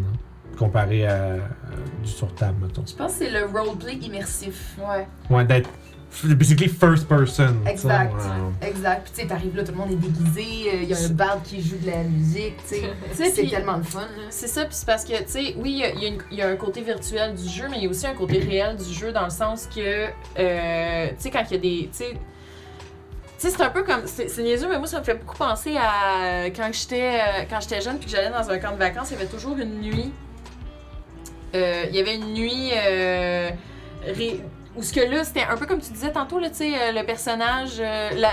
comparé 0.59 1.07
à, 1.07 1.35
à 1.35 2.03
du 2.03 2.11
sur 2.11 2.35
table, 2.35 2.57
mettons? 2.67 2.83
Je 2.87 2.95
pense 2.95 3.13
que 3.13 3.19
c'est 3.19 3.31
le 3.31 3.47
roleplay 3.47 3.95
immersif. 3.95 4.77
Ouais. 4.79 5.07
Ouais, 5.31 5.45
d'être. 5.45 5.71
Basically 6.25 6.69
first 6.69 7.07
person. 7.09 7.57
Exact. 7.67 8.15
Exact. 8.63 9.03
Puis 9.05 9.13
tu 9.15 9.21
sais, 9.23 9.27
t'arrives 9.27 9.55
là, 9.57 9.65
tout 9.65 9.73
le 9.73 9.79
monde 9.79 9.93
est 9.93 9.97
déguisé, 9.97 10.71
euh, 10.73 10.83
il 10.83 10.89
y 10.89 10.95
a 10.95 10.99
un 10.99 11.09
bard 11.11 11.43
qui 11.45 11.61
joue 11.63 11.77
de 11.77 11.87
la 11.91 12.03
musique, 12.05 12.57
tu 12.69 12.77
sais. 12.77 12.83
C'est 13.35 13.47
tellement 13.49 13.77
le 13.77 13.83
fun. 13.83 14.07
C'est 14.31 14.49
ça, 14.49 14.65
puis 14.65 14.75
c'est 14.75 14.87
parce 14.87 15.05
que, 15.05 15.13
tu 15.19 15.25
sais, 15.27 15.55
oui, 15.59 15.73
il 15.73 15.79
y 15.79 15.85
a- 15.85 15.91
y, 15.93 16.19
y 16.37 16.43
un 16.43 16.57
côté 16.57 16.81
virtuel 16.81 17.35
du 17.35 17.47
jeu, 17.49 17.65
mais 17.71 17.77
il 17.79 17.85
y 17.85 17.87
a 17.87 17.91
aussi 17.91 18.07
un 18.07 18.15
côté 18.15 18.39
réel 18.39 18.77
du 18.77 18.93
jeu 18.95 19.13
dans 19.13 19.25
le 19.25 19.31
sens 19.31 19.67
que, 19.67 20.07
euh, 20.39 21.07
tu 21.09 21.15
sais, 21.19 21.31
quand 21.31 21.43
il 21.51 21.53
y 21.53 21.57
a 21.57 21.61
des. 21.61 21.91
Tu 21.93 21.99
sais, 21.99 22.11
tu 22.13 22.17
sais, 23.39 23.51
c'est 23.51 23.63
un 23.63 23.69
peu 23.71 23.83
comme. 23.85 24.03
C'est 24.07 24.29
c'est 24.31 24.43
niaiseux, 24.43 24.69
mais 24.71 24.79
moi, 24.79 24.87
ça 24.87 24.99
me 25.01 25.05
fait 25.05 25.15
beaucoup 25.15 25.37
penser 25.37 25.77
à 25.77 26.23
euh, 26.47 26.51
quand 26.57 26.71
j'étais 26.73 27.19
euh, 27.21 27.43
quand 27.51 27.61
j'étais 27.61 27.83
jeune 27.83 27.99
puis 27.99 28.07
que 28.07 28.13
j'allais 28.13 28.31
dans 28.31 28.49
un 28.49 28.59
camp 28.59 28.73
de 28.73 28.79
vacances, 28.79 29.11
il 29.11 29.19
y 29.19 29.21
avait 29.21 29.27
toujours 29.31 29.57
une 29.59 29.81
nuit. 29.83 30.11
euh, 31.55 31.85
il 31.91 31.95
y 31.95 32.01
avait 32.01 32.17
une 32.17 32.33
nuit. 32.33 32.71
Euh, 32.75 33.51
ré- 34.07 34.41
où 34.77 34.83
ce 34.83 34.93
que 34.93 35.01
là, 35.01 35.25
c'était 35.25 35.43
un 35.43 35.57
peu 35.57 35.67
comme 35.67 35.81
tu 35.81 35.93
disais 35.93 36.13
tantôt, 36.13 36.39
là, 36.39 36.49
euh, 36.49 36.93
le 36.93 37.05
personnage, 37.05 37.77
euh, 37.81 38.11
la, 38.15 38.33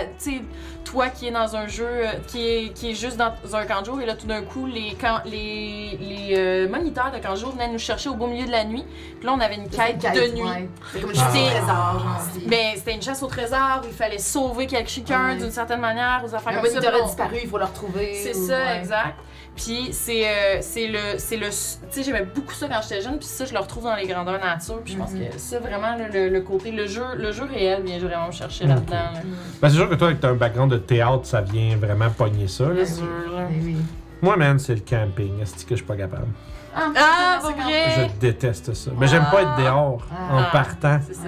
toi 0.94 1.10
qui 1.10 1.28
es 1.28 1.32
dans 1.32 1.56
un 1.56 1.68
jeu, 1.68 1.88
euh, 1.90 2.06
qui, 2.28 2.48
est, 2.48 2.74
qui 2.74 2.92
est 2.92 2.94
juste 2.94 3.18
dans 3.18 3.34
un 3.56 3.66
camp 3.66 3.82
de 3.82 3.86
jour, 3.88 4.00
et 4.00 4.06
là, 4.06 4.14
tout 4.14 4.28
d'un 4.28 4.44
coup, 4.44 4.68
les, 4.68 4.96
les, 5.26 5.98
les 6.00 6.36
euh, 6.38 6.70
moniteurs 6.70 7.12
de 7.12 7.18
camp 7.18 7.34
de 7.34 7.40
jour 7.40 7.52
venaient 7.52 7.68
nous 7.72 7.80
chercher 7.80 8.10
au 8.10 8.14
beau 8.16 8.28
milieu 8.28 8.46
de 8.46 8.52
la 8.52 8.64
nuit. 8.64 8.86
Puis 9.18 9.26
là, 9.26 9.34
on 9.36 9.40
avait 9.40 9.56
une 9.56 9.70
quête, 9.70 9.98
de 10.00 10.36
nuit. 10.36 10.70
C'est 10.92 11.02
comme 11.02 11.10
une 11.10 11.16
chasse 11.16 11.34
Ah. 11.36 11.96
au 11.96 11.98
trésor, 12.00 12.06
Ben, 12.48 12.60
c'était 12.76 12.94
une 12.94 13.02
chasse 13.02 13.24
au 13.24 13.28
trésor 13.28 13.82
où 13.84 13.88
il 13.88 13.94
fallait 13.94 14.20
sauver 14.20 14.68
quelqu'un 14.68 15.30
Ouais. 15.30 15.38
d'une 15.38 15.52
certaine 15.52 15.82
manière, 15.82 16.22
aux 16.24 16.34
affaires 16.36 16.54
comme 16.54 16.66
ça. 16.66 16.74
moniteur 16.76 16.94
a 16.96 17.00
Bon, 17.00 17.06
disparu, 17.08 17.38
il 17.44 17.50
faut 17.50 17.58
le 17.58 17.66
retrouver. 17.66 18.14
C'est 18.14 18.36
ou- 18.38 18.48
ça, 18.48 18.58
ouais. 18.58 18.78
exact. 18.80 19.16
Puis 19.56 19.90
c'est 19.92 20.28
euh, 20.28 20.58
c'est 20.62 20.88
le 20.88 20.98
c'est 21.18 21.38
le 21.38 21.46
tu 21.46 21.52
sais 21.92 22.02
j'aimais 22.04 22.24
beaucoup 22.34 22.56
ça 22.56 22.68
quand 22.68 22.80
j'étais 22.82 23.04
jeune 23.04 23.20
puis 23.20 23.28
ça 23.28 23.46
je 23.46 23.54
le 23.54 23.60
retrouve 23.60 23.84
dans 23.84 23.94
les 23.96 24.08
grandeurs 24.08 24.44
nature 24.44 24.82
puis 24.84 24.94
je 24.94 24.98
pense 24.98 25.12
Mhm. 25.12 25.30
que 25.30 25.38
ça 25.38 25.60
vraiment 25.60 25.96
le, 25.96 26.08
le- 26.12 26.30
le 26.30 26.42
côté 26.42 26.72
le 26.72 26.88
jeu 26.88 27.04
le 27.16 27.32
jeu 27.32 27.44
réel 27.44 27.84
vient 27.84 28.00
vraiment 28.00 28.26
me 28.26 28.32
chercher 28.32 28.66
là-dedans. 28.66 28.96
là. 28.96 29.22
Ben, 29.62 29.70
c'est 29.70 29.76
sûr 29.76 29.88
que 29.88 29.94
toi, 29.94 30.08
avec 30.08 30.24
un 30.24 30.34
background 30.34 30.72
de 30.72 30.78
théâtre, 30.86 31.26
ça 31.26 31.42
vient 31.42 31.76
vraiment 31.78 32.10
pogner 32.10 32.48
ça. 32.48 32.66
là. 32.68 32.74
Bien 32.74 32.86
sûr. 32.86 33.04
là. 33.36 33.48
Oui. 33.52 33.78
Moi, 34.22 34.38
man, 34.38 34.58
c'est 34.60 34.76
le 34.76 34.82
camping. 34.82 35.40
Est-ce 35.42 35.66
que 35.66 35.72
je 35.72 35.76
suis 35.76 35.86
pas 35.86 35.98
capable? 35.98 36.28
Ah, 36.76 37.40
pour 37.42 37.52
Je 37.52 38.20
déteste 38.20 38.74
ça. 38.74 38.92
Mais 38.98 39.08
j'aime 39.08 39.26
pas 39.32 39.42
être 39.44 39.58
dehors 39.58 40.08
en 40.32 40.38
Ah. 40.40 40.50
partant. 40.52 41.00
C'est 41.06 41.14
ça. 41.14 41.22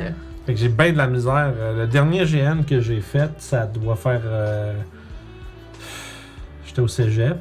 Fait 0.45 0.53
que 0.53 0.59
j'ai 0.59 0.69
bien 0.69 0.91
de 0.91 0.97
la 0.97 1.07
misère. 1.07 1.51
Euh, 1.57 1.77
Le 1.79 1.87
dernier 1.87 2.23
GN 2.25 2.63
que 2.63 2.79
j'ai 2.79 3.01
fait, 3.01 3.29
ça 3.39 3.65
doit 3.65 3.95
faire. 3.95 4.21
euh, 4.25 4.73
J'étais 6.65 6.81
au 6.81 6.87
cégep. 6.87 7.37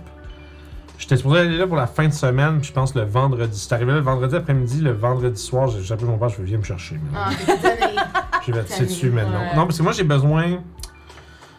J'étais 0.98 1.16
supposé 1.16 1.40
aller 1.40 1.56
là 1.58 1.66
pour 1.66 1.76
la 1.76 1.86
fin 1.86 2.06
de 2.06 2.12
semaine, 2.12 2.58
puis 2.60 2.68
je 2.68 2.72
pense 2.72 2.94
le 2.94 3.02
vendredi. 3.02 3.58
C'est 3.58 3.74
arrivé 3.74 3.90
là 3.92 3.98
le 3.98 4.04
vendredi 4.04 4.36
après-midi, 4.36 4.80
le 4.80 4.92
vendredi 4.92 5.40
soir, 5.40 5.68
j'ai 5.68 5.92
appelé 5.92 6.06
mon 6.08 6.16
père, 6.18 6.28
je 6.30 6.40
viens 6.42 6.58
me 6.58 6.62
chercher. 6.62 6.98
Ah, 7.14 7.30
vais 8.46 8.62
te 8.64 8.68
Tanné, 8.68 8.86
dessus 8.86 9.10
maintenant. 9.10 9.40
ouais. 9.40 9.56
Non, 9.56 9.66
parce 9.66 9.76
que 9.78 9.82
moi 9.82 9.92
j'ai 9.92 10.04
besoin. 10.04 10.58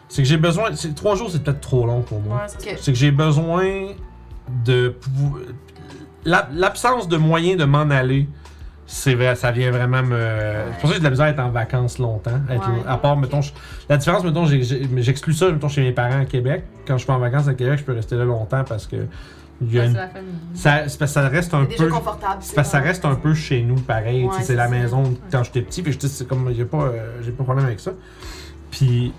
C'est 0.08 0.22
que 0.22 0.28
j'ai 0.28 0.36
besoin. 0.36 0.74
c'est- 0.74 0.94
Trois 0.94 1.16
jours, 1.16 1.30
c'est 1.30 1.42
peut-être 1.42 1.60
trop 1.60 1.86
long 1.86 2.00
pour 2.02 2.20
moi. 2.20 2.36
Ouais, 2.46 2.76
c'est 2.80 2.92
que 2.92 2.98
j'ai 2.98 3.10
besoin 3.10 3.64
de. 4.64 4.94
L'absence 6.24 7.08
de 7.08 7.16
moyens 7.16 7.56
de 7.58 7.64
m'en 7.64 7.88
aller, 7.90 8.28
c'est 8.86 9.14
vrai, 9.14 9.36
ça 9.36 9.52
vient 9.52 9.70
vraiment 9.70 10.02
me. 10.02 10.16
C'est 10.16 10.80
pour 10.80 10.88
ça 10.88 10.88
que 10.88 10.92
j'ai 10.94 10.98
de 10.98 11.04
la 11.04 11.10
misère 11.10 11.26
à 11.26 11.30
être 11.30 11.38
en 11.40 11.50
vacances 11.50 11.98
longtemps. 11.98 12.40
Être- 12.50 12.68
Ouais. 12.68 12.82
À 12.86 12.96
part, 12.98 13.16
mettons, 13.16 13.42
je- 13.42 13.52
la 13.88 13.96
différence, 13.96 14.24
mettons, 14.24 14.44
j'exclus 14.46 15.34
ça, 15.34 15.50
mettons, 15.50 15.68
chez 15.68 15.82
mes 15.82 15.92
parents 15.92 16.20
à 16.20 16.24
Québec. 16.24 16.64
Quand 16.86 16.98
je 16.98 17.04
suis 17.04 17.12
en 17.12 17.18
vacances 17.18 17.46
à 17.46 17.54
Québec, 17.54 17.78
je 17.78 17.84
peux 17.84 17.92
rester 17.94 18.16
là 18.16 18.24
longtemps 18.24 18.64
parce 18.64 18.86
que. 18.86 18.96
une- 19.60 19.94
la 19.94 20.08
ça, 20.54 20.88
c'est 20.88 20.98
parce 20.98 20.98
que 20.98 21.06
ça 21.06 21.28
reste 21.28 21.54
un 21.54 21.62
C'est 21.62 21.68
déjà 21.70 21.84
peu. 21.84 21.90
confortable. 21.90 22.36
C'est 22.40 22.54
parce 22.54 22.68
que 22.68 22.72
ça 22.72 22.80
reste 22.80 23.04
un 23.06 23.14
peu 23.14 23.32
chez 23.34 23.62
nous, 23.62 23.76
pareil. 23.76 24.24
Ouais, 24.24 24.30
c'est 24.38 24.44
c'est 24.44 24.54
la 24.54 24.64
ça. 24.64 24.70
maison 24.70 25.14
quand 25.32 25.42
j'étais 25.44 25.62
petit, 25.62 25.82
puis 25.82 25.92
je 25.92 25.98
dis, 25.98 26.08
c'est 26.08 26.26
comme, 26.28 26.52
j'ai 26.54 26.64
pas, 26.66 26.82
euh, 26.82 27.20
j'ai 27.24 27.30
pas 27.30 27.38
de 27.38 27.44
problème 27.44 27.64
avec 27.66 27.80
ça. 27.80 27.92
Puis, 28.70 29.12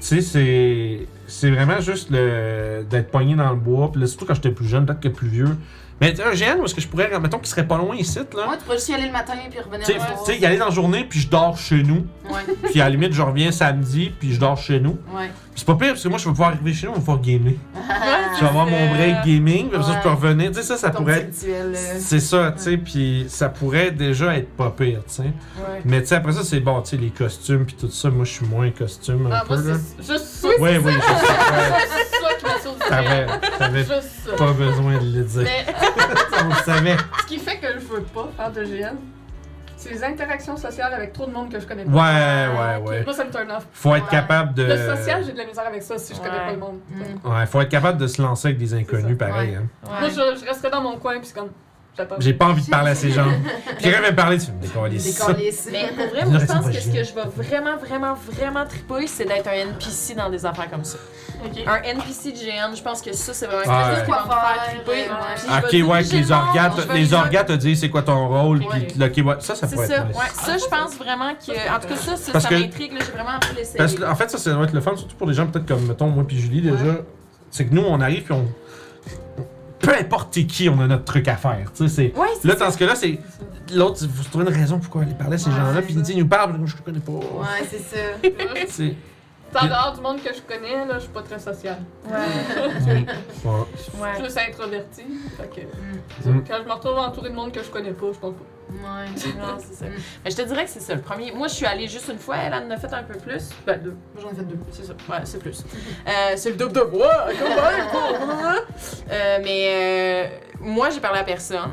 tu 0.00 0.06
sais, 0.06 0.20
c'est, 0.20 1.06
c'est 1.26 1.50
vraiment 1.50 1.80
juste 1.80 2.10
le, 2.10 2.84
d'être 2.88 3.10
pogné 3.10 3.34
dans 3.34 3.50
le 3.50 3.56
bois. 3.56 3.90
Puis 3.90 4.00
là, 4.00 4.06
surtout 4.06 4.26
quand 4.26 4.34
j'étais 4.34 4.50
plus 4.50 4.66
jeune, 4.66 4.86
peut-être 4.86 5.00
que 5.00 5.08
plus 5.08 5.28
vieux. 5.28 5.56
Mais 6.00 6.10
tu 6.12 6.16
sais, 6.18 6.24
un 6.24 6.32
GN, 6.54 6.62
est-ce 6.62 6.74
que 6.74 6.80
je 6.82 6.88
pourrais, 6.88 7.08
mettons 7.20 7.38
qu'il 7.38 7.46
serait 7.48 7.66
pas 7.66 7.78
loin 7.78 7.96
ici, 7.96 8.18
là. 8.18 8.48
Ouais, 8.48 8.56
tu 8.58 8.64
pourrais 8.64 8.76
juste 8.76 8.88
y 8.90 8.94
aller 8.94 9.06
le 9.06 9.12
matin 9.12 9.32
puis 9.50 9.58
revenir 9.60 9.80
Tu 9.86 9.86
sais, 9.86 9.94
le 9.94 9.98
soir. 10.00 10.24
tu 10.26 10.32
sais, 10.32 10.38
y 10.38 10.44
aller 10.44 10.58
dans 10.58 10.66
la 10.66 10.70
journée, 10.70 11.06
puis 11.08 11.20
je 11.20 11.28
dors 11.28 11.56
chez 11.56 11.82
nous. 11.82 12.06
Ouais, 12.30 12.40
Puis 12.70 12.80
à 12.82 12.84
la 12.84 12.90
limite, 12.90 13.12
je 13.14 13.22
reviens 13.22 13.50
samedi, 13.50 14.12
puis 14.18 14.34
je 14.34 14.40
dors 14.40 14.58
chez 14.58 14.78
nous. 14.78 14.98
ouais. 15.16 15.30
Puis 15.52 15.64
c'est 15.64 15.66
pas 15.66 15.74
pire, 15.76 15.92
parce 15.92 16.02
que 16.02 16.08
moi, 16.08 16.18
je 16.18 16.24
vais 16.26 16.30
pouvoir 16.32 16.50
arriver 16.50 16.74
chez 16.74 16.86
nous, 16.86 16.92
on 16.92 16.96
va 16.96 17.00
pouvoir 17.00 17.20
gamer. 17.20 17.54
Je 18.36 18.40
vais 18.42 18.48
avoir 18.48 18.66
mon 18.66 18.90
break 18.94 19.24
gaming, 19.24 19.68
puis 19.68 19.76
après 19.78 19.90
ça, 19.90 19.96
je 19.98 20.02
peux 20.02 20.08
Ouais. 20.10 20.14
revenir. 20.14 20.50
Tu 20.50 20.56
sais, 20.56 20.62
ça, 20.62 20.76
ça 20.76 20.90
ton 20.90 20.98
pourrait 20.98 21.30
euh, 21.46 21.72
c'est 21.98 22.20
ça, 22.20 22.52
tu 22.54 22.62
sais, 22.62 22.76
puis 22.76 23.24
ça 23.30 23.48
pourrait 23.48 23.90
déjà 23.92 24.36
être 24.36 24.50
pas 24.54 24.68
pire, 24.68 24.98
tu 25.08 25.14
sais. 25.14 25.22
Ouais. 25.22 25.80
Mais 25.86 26.02
tu 26.02 26.08
sais, 26.08 26.16
après 26.16 26.32
ça, 26.32 26.44
c'est 26.44 26.60
bon, 26.60 26.82
tu 26.82 26.90
sais, 26.90 26.96
les 26.98 27.08
costumes 27.08 27.64
puis 27.64 27.74
tout 27.80 27.88
ça, 27.90 28.10
moi 28.10 28.26
je 28.26 28.32
suis 28.32 28.44
moins 28.46 28.70
costume 28.70 29.28
un 29.28 29.36
Ah, 29.36 29.44
peu, 29.48 29.54
là. 29.54 29.78
juste 29.98 30.18
ça. 30.26 30.48
Oui, 30.60 30.70
oui, 30.84 30.92
je 30.92 31.00
sais. 31.00 31.32
T'avais, 32.88 33.26
pas 34.36 34.52
besoin 34.52 34.98
de 34.98 35.04
le 35.18 35.22
dire. 35.24 35.42
Mais 35.44 35.66
On 36.44 36.48
le 36.48 36.54
savait. 36.64 36.96
ce 37.22 37.26
qui 37.26 37.38
fait 37.38 37.56
que 37.58 37.66
je 37.74 37.84
veux 37.86 38.02
pas 38.02 38.28
faire 38.36 38.52
de 38.52 38.64
GN, 38.64 38.96
c'est 39.76 39.90
les 39.90 40.04
interactions 40.04 40.56
sociales 40.56 40.92
avec 40.94 41.12
trop 41.12 41.26
de 41.26 41.32
monde 41.32 41.50
que 41.52 41.60
je 41.60 41.66
connais 41.66 41.84
pas. 41.84 41.90
Ouais, 41.90 42.58
ouais, 42.82 42.88
ouais. 42.88 43.04
Moi, 43.04 43.12
ça 43.14 43.24
me 43.24 43.30
turn 43.30 43.50
off. 43.50 43.66
Faut 43.72 43.94
être 43.94 44.08
capable 44.08 44.54
de. 44.54 44.64
Le 44.64 44.96
social, 44.96 45.22
j'ai 45.24 45.32
de 45.32 45.38
la 45.38 45.44
misère 45.44 45.66
avec 45.66 45.82
ça 45.82 45.98
si 45.98 46.14
je 46.14 46.18
connais 46.18 46.30
Ouais. 46.30 46.46
pas 46.46 46.52
le 46.52 46.58
monde. 46.58 46.78
Mm. 46.88 47.28
Ouais, 47.30 47.46
faut 47.46 47.60
être 47.60 47.68
capable 47.68 47.98
de 47.98 48.06
se 48.06 48.20
lancer 48.22 48.48
avec 48.48 48.58
des 48.58 48.74
inconnus, 48.74 49.16
pareil. 49.18 49.50
Ouais. 49.50 49.56
Hein. 49.56 49.88
Moi, 50.00 50.08
je, 50.08 50.40
je 50.40 50.46
resterais 50.46 50.70
dans 50.70 50.80
mon 50.82 50.96
coin, 50.96 51.18
puis 51.18 51.26
c'est 51.26 51.34
comme. 51.38 51.50
J'ai 52.18 52.34
pas 52.34 52.46
envie 52.46 52.64
de 52.64 52.70
parler 52.70 52.90
à 52.90 52.94
ces 52.94 53.10
gens. 53.10 53.26
Quelqu'un 53.80 54.00
va 54.02 54.10
me 54.10 54.16
parler, 54.16 54.38
tu 54.38 54.50
me 54.52 54.66
câlisses. 54.66 55.68
Mais 55.72 55.88
pour 55.96 56.06
vrai, 56.08 56.24
moi, 56.26 56.38
je 56.40 56.46
pense 56.46 56.66
que 56.66 56.72
ce 56.80 56.88
que 56.88 57.04
je 57.04 57.14
vais 57.14 57.22
vraiment, 57.36 57.76
vraiment, 57.76 58.14
vraiment 58.32 58.64
triper, 58.66 59.06
c'est 59.06 59.24
d'être 59.24 59.46
un 59.48 59.52
NPC 59.70 60.14
dans 60.14 60.28
des 60.30 60.44
affaires 60.44 60.70
comme 60.70 60.84
ça. 60.84 60.98
Un 61.66 61.82
NPC 61.82 62.32
de 62.32 62.36
GN, 62.38 62.74
je 62.74 62.82
pense 62.82 63.00
que 63.02 63.12
ça, 63.12 63.32
c'est 63.34 63.46
vraiment 63.46 63.62
quelque 63.62 63.76
Ouais. 63.76 63.96
chose 63.96 64.04
qui 64.04 64.10
va 64.10 64.24
me 64.24 64.30
faire 64.30 64.64
triper. 64.68 64.90
Ouais. 65.10 65.16
Puis 65.36 65.80
je 65.82 65.84
Ok, 65.86 65.90
ouais, 65.90 66.04
que 66.04 66.12
les 66.16 66.32
organes, 66.32 66.72
les 66.92 67.00
les 67.00 67.14
organes 67.14 67.46
te 67.46 67.52
disent 67.52 67.80
c'est 67.80 67.90
quoi 67.90 68.02
ton 68.02 68.28
rôle, 68.28 68.58
puis 68.60 68.86
le- 68.96 69.06
ok, 69.06 69.26
ouais, 69.26 69.34
ça, 69.40 69.54
ça 69.54 69.66
C'est 69.66 69.74
pourrait 69.74 69.86
ça, 69.86 69.94
être 69.96 70.08
ouais. 70.08 70.24
Ça, 70.34 70.56
je 70.58 70.64
pense 70.64 70.96
vraiment 70.96 71.32
que. 71.34 71.52
En 71.52 71.80
tout 71.80 71.88
cas, 71.88 71.96
ça, 71.96 72.16
ça, 72.16 72.50
m'intrigue, 72.50 72.92
j'ai 72.98 73.12
vraiment 73.12 73.30
envie 73.36 73.52
de 73.52 73.58
l'essayer. 73.58 73.78
Parce 73.78 73.94
que, 73.94 74.04
en 74.04 74.14
fait, 74.14 74.30
ça, 74.30 74.38
ça 74.38 74.52
doit 74.52 74.64
être 74.64 74.72
le 74.72 74.80
fun, 74.80 74.96
surtout 74.96 75.16
pour 75.16 75.26
des 75.26 75.34
gens 75.34 75.46
peut-être 75.46 75.66
comme, 75.66 75.86
mettons, 75.86 76.08
moi 76.08 76.24
puis 76.26 76.38
Julie, 76.38 76.62
déjà. 76.62 76.96
C'est 77.50 77.64
que 77.66 77.74
nous, 77.74 77.82
on 77.82 78.00
arrive 78.00 78.22
puis 78.24 78.34
on. 78.34 78.46
Peu 79.78 79.92
importe 79.94 80.32
t'es 80.32 80.44
qui, 80.46 80.68
on 80.68 80.80
a 80.80 80.86
notre 80.86 81.04
truc 81.04 81.28
à 81.28 81.36
faire. 81.36 81.70
Tu 81.74 81.88
sais, 81.88 81.94
c'est. 82.12 82.18
Ouais, 82.18 82.28
c'est 82.40 82.48
Là, 82.48 82.54
dans 82.54 82.70
ce 82.70 82.78
cas-là, 82.78 82.94
c'est. 82.94 83.18
L'autre, 83.74 83.98
il 84.02 84.08
faut 84.08 84.22
se 84.22 84.28
trouver 84.28 84.44
une 84.46 84.52
raison 84.54 84.78
pourquoi 84.78 85.02
aller 85.02 85.14
parler 85.14 85.34
à 85.34 85.38
ces 85.38 85.50
Ouais, 85.50 85.56
gens-là, 85.56 85.82
puis 85.82 85.94
ils 85.94 86.02
disent, 86.02 86.14
ils 86.16 86.20
nous 86.20 86.28
parlent, 86.28 86.52
moi, 86.56 86.66
je 86.66 86.76
connais 86.76 87.00
pas. 87.00 87.12
Ouais, 87.12 87.66
c'est 87.68 87.78
ça. 87.80 87.96
C'est. 88.68 88.94
En 89.54 89.66
dehors 89.66 89.94
du 89.96 90.02
monde 90.02 90.22
que 90.22 90.34
je 90.34 90.40
connais, 90.42 90.84
là, 90.86 90.94
je 90.94 91.00
suis 91.04 91.08
pas 91.12 91.22
très 91.22 91.38
sociale. 91.38 91.78
Ouais. 92.08 92.14
Ouais. 93.44 93.56
Je 93.76 93.82
suis 93.82 94.22
plus 94.22 94.38
introvertie. 94.38 95.04
Fait 95.36 95.48
que, 95.48 96.28
Mm. 96.30 96.42
quand 96.46 96.56
je 96.62 96.68
me 96.68 96.72
retrouve 96.72 96.98
entouré 96.98 97.30
de 97.30 97.34
monde 97.34 97.52
que 97.52 97.62
je 97.62 97.70
connais 97.70 97.92
pas, 97.92 98.06
je 98.12 98.18
pense 98.18 98.34
pas. 98.34 98.44
Ouais. 98.70 99.32
Non, 99.38 99.56
c'est 99.58 99.74
ça. 99.74 99.86
Mais 100.24 100.30
je 100.30 100.36
te 100.36 100.42
dirais 100.42 100.64
que 100.64 100.70
c'est 100.70 100.80
ça. 100.80 100.94
Le 100.94 101.00
premier, 101.00 101.32
moi, 101.32 101.48
je 101.48 101.54
suis 101.54 101.66
allée 101.66 101.88
juste 101.88 102.08
une 102.08 102.18
fois. 102.18 102.36
Elle 102.36 102.54
en 102.54 102.70
a 102.70 102.76
fait 102.76 102.92
un 102.92 103.02
peu 103.02 103.16
plus. 103.18 103.50
Ben, 103.66 103.80
deux. 103.80 103.96
Moi, 104.14 104.22
j'en 104.22 104.30
ai 104.30 104.34
fait 104.34 104.44
deux. 104.44 104.58
C'est 104.72 104.84
ça. 104.84 104.92
Ouais, 105.08 105.20
c'est 105.24 105.38
plus. 105.38 105.64
Euh, 106.06 106.34
c'est 106.36 106.50
le 106.50 106.56
double 106.56 106.72
de 106.72 106.80
voix, 106.80 107.26
même. 107.26 107.36
Euh, 109.10 109.38
mais 109.42 109.66
euh, 109.68 110.28
moi, 110.60 110.90
j'ai 110.90 111.00
parlé 111.00 111.18
à 111.18 111.24
personne. 111.24 111.70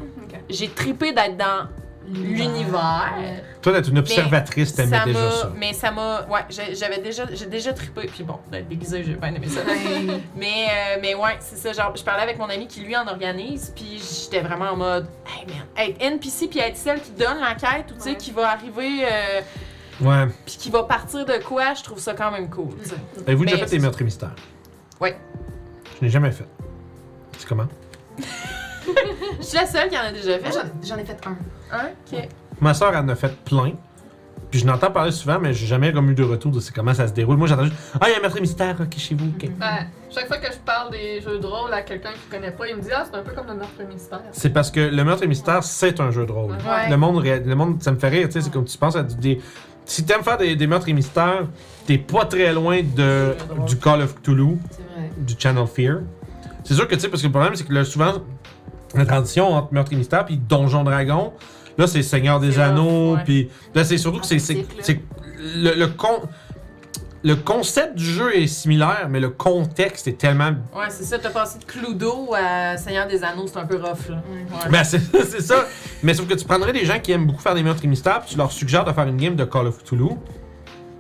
J'ai 0.49 0.69
tripé 0.69 1.13
d'être 1.13 1.37
dans 1.37 1.67
l'univers. 2.11 3.13
Toi, 3.61 3.71
d'être 3.73 3.89
une 3.89 3.99
observatrice, 3.99 4.73
t'aimais 4.75 4.99
déjà 5.05 5.31
ça. 5.31 5.51
Mais 5.55 5.73
ça 5.73 5.91
m'a. 5.91 6.21
Ouais, 6.27 6.41
j'avais 6.73 6.99
déjà, 6.99 7.23
j'ai 7.33 7.45
déjà 7.45 7.73
trippé. 7.73 8.07
Puis 8.07 8.23
bon, 8.23 8.39
d'être 8.51 8.67
déguisée, 8.67 9.03
j'ai 9.03 9.13
bien 9.15 9.33
aimé 9.33 9.47
ça. 9.47 9.61
Mais, 10.35 10.65
euh, 10.69 10.99
mais 11.01 11.15
ouais, 11.15 11.37
c'est 11.39 11.55
ça. 11.57 11.71
Genre, 11.73 11.95
je 11.95 12.03
parlais 12.03 12.23
avec 12.23 12.37
mon 12.37 12.49
ami 12.49 12.67
qui 12.67 12.81
lui 12.81 12.95
en 12.95 13.07
organise, 13.07 13.71
puis 13.75 13.99
j'étais 14.23 14.41
vraiment 14.41 14.71
en 14.71 14.75
mode, 14.77 15.07
hey 15.27 15.45
man, 15.47 15.65
être 15.77 16.01
NPC 16.01 16.47
puis 16.47 16.59
être 16.59 16.77
celle 16.77 17.01
qui 17.01 17.11
donne 17.11 17.39
l'enquête 17.39 17.85
ou 17.91 17.95
tu 17.95 18.01
sais, 18.01 18.09
Ouais. 18.11 18.17
qui 18.17 18.31
va 18.31 18.51
arriver, 18.51 19.05
euh, 19.05 19.41
Ouais. 20.01 20.27
puis 20.45 20.57
qui 20.57 20.69
va 20.69 20.83
partir 20.83 21.25
de 21.25 21.41
quoi, 21.43 21.73
je 21.73 21.83
trouve 21.83 21.99
ça 21.99 22.13
quand 22.13 22.31
même 22.31 22.49
cool. 22.49 22.73
sais. 22.83 22.95
Avez-vous 23.25 23.45
déjà 23.45 23.57
fait 23.59 23.65
des 23.67 23.79
meurtres 23.79 24.01
et 24.01 24.05
mystères? 24.05 24.35
Ouais. 24.99 25.17
Je 25.99 26.05
n'ai 26.05 26.11
jamais 26.11 26.31
fait. 26.31 26.45
C'est 27.37 27.47
comment? 27.47 27.67
Je 29.39 29.45
suis 29.45 29.57
la 29.57 29.65
seule 29.65 29.89
qui 29.89 29.97
en 29.97 30.01
a 30.01 30.11
déjà 30.11 30.39
fait. 30.39 30.51
j'en- 30.51 30.87
j'en 30.87 30.97
ai 30.97 31.05
fait 31.05 31.19
un. 31.25 31.35
Un, 31.77 31.85
ok. 31.87 32.27
Ma 32.61 32.73
soeur 32.73 32.95
en 32.95 33.07
a 33.09 33.15
fait 33.15 33.35
plein. 33.43 33.71
Puis 34.51 34.59
je 34.59 34.67
n'entends 34.67 34.91
parler 34.91 35.11
souvent, 35.11 35.39
mais 35.39 35.51
j'ai 35.51 35.65
jamais 35.65 35.91
comme 35.91 36.11
eu 36.11 36.13
de 36.13 36.21
retour 36.23 36.51
de 36.51 36.59
c'est 36.59 36.75
comment 36.75 36.93
ça 36.93 37.07
se 37.07 37.13
déroule. 37.13 37.37
Moi, 37.37 37.47
j'entends 37.47 37.63
juste 37.63 37.75
Ah, 37.99 38.05
il 38.07 38.11
y 38.11 38.13
a 38.13 38.19
un 38.19 38.21
meurtre 38.21 38.39
mystère, 38.39 38.75
ok, 38.79 38.97
chez 38.97 39.15
vous, 39.15 39.25
ok. 39.29 39.49
Ben, 39.57 39.87
chaque 40.13 40.27
fois 40.27 40.37
que 40.37 40.51
je 40.53 40.59
parle 40.59 40.91
des 40.91 41.21
jeux 41.21 41.39
de 41.39 41.45
rôle 41.47 41.73
à 41.73 41.81
quelqu'un 41.81 42.11
qui 42.11 42.29
connaît 42.29 42.51
pas, 42.51 42.67
il 42.67 42.75
me 42.75 42.81
dit 42.81 42.89
Ah, 42.95 43.03
c'est 43.09 43.17
un 43.17 43.23
peu 43.23 43.31
comme 43.31 43.47
le 43.47 43.55
meurtre 43.55 43.81
mystère. 43.91 44.21
C'est 44.31 44.51
parce 44.51 44.69
que 44.69 44.79
le 44.79 45.03
meurtre 45.03 45.23
et 45.23 45.27
mystère, 45.27 45.63
c'est 45.63 45.99
un 45.99 46.11
jeu 46.11 46.27
de 46.27 46.31
rôle. 46.31 46.51
Ouais. 46.51 46.87
Le, 46.89 46.97
monde, 46.97 47.17
ré- 47.17 47.39
le 47.43 47.55
monde, 47.55 47.81
ça 47.81 47.91
me 47.91 47.97
fait 47.97 48.09
rire, 48.09 48.27
tu 48.27 48.33
sais, 48.33 48.41
c'est 48.41 48.53
comme 48.53 48.65
tu 48.65 48.77
penses 48.77 48.95
à 48.95 49.01
des. 49.01 49.41
Si 49.85 50.05
t'aimes 50.05 50.23
faire 50.23 50.37
des, 50.37 50.55
des 50.55 50.67
meurtres 50.67 50.87
et 50.87 50.93
mystères, 50.93 51.47
t'es 51.87 51.97
pas 51.97 52.25
très 52.25 52.53
loin 52.53 52.81
de, 52.83 53.35
du 53.65 53.77
Call 53.79 54.01
of 54.03 54.15
Cthulhu, 54.21 54.57
C'est 54.69 54.77
vrai. 54.83 55.09
du 55.17 55.33
Channel 55.37 55.65
Fear. 55.67 55.97
C'est 56.63 56.75
sûr 56.75 56.87
que, 56.87 56.93
tu 56.95 57.01
sais, 57.01 57.09
parce 57.09 57.21
que 57.23 57.27
le 57.27 57.33
problème, 57.33 57.55
c'est 57.55 57.65
que 57.65 57.73
là, 57.73 57.83
souvent, 57.83 58.13
la 58.95 59.05
transition 59.05 59.53
entre 59.53 59.73
meurtre 59.73 59.93
et 59.93 59.95
mystère 59.95 60.25
puis 60.25 60.37
Donjon 60.37 60.83
Dragon, 60.83 61.33
là, 61.77 61.87
c'est 61.87 62.01
Seigneur 62.03 62.39
des 62.39 62.59
Anneaux, 62.59 63.17
puis 63.25 63.49
là, 63.73 63.83
c'est 63.83 63.97
surtout 63.97 64.19
que 64.19 64.25
c'est. 64.25 64.65
le, 65.55 65.73
le 65.75 65.87
con. 65.87 66.21
Le 67.25 67.37
concept 67.37 67.95
du 67.95 68.03
jeu 68.03 68.35
est 68.35 68.47
similaire, 68.47 69.07
mais 69.09 69.21
le 69.21 69.29
contexte 69.29 70.09
est 70.09 70.17
tellement 70.17 70.49
Ouais, 70.75 70.87
c'est 70.89 71.05
ça. 71.05 71.17
T'as 71.17 71.29
passé 71.29 71.57
de 71.57 71.63
Cluedo 71.63 72.33
à 72.35 72.75
Seigneur 72.75 73.07
des 73.07 73.23
Anneaux, 73.23 73.45
c'est 73.47 73.59
un 73.59 73.65
peu 73.65 73.77
rough, 73.77 74.09
là. 74.09 74.21
Ouais. 74.29 74.69
Ben, 74.69 74.83
c'est 74.83 74.99
ça. 75.41 75.65
Mais 76.03 76.13
sauf 76.13 76.27
que 76.27 76.33
tu 76.33 76.43
prendrais 76.43 76.73
des 76.73 76.83
gens 76.83 76.99
qui 76.99 77.13
aiment 77.13 77.25
beaucoup 77.25 77.41
faire 77.41 77.55
des 77.55 77.63
meurtres 77.63 77.85
et 77.85 77.87
mystères, 77.87 78.19
puis 78.19 78.31
tu 78.31 78.37
leur 78.37 78.51
suggères 78.51 78.83
de 78.83 78.91
faire 78.91 79.07
une 79.07 79.15
game 79.15 79.37
de 79.37 79.45
Call 79.45 79.67
of 79.67 79.81
Cthulhu. 79.85 80.09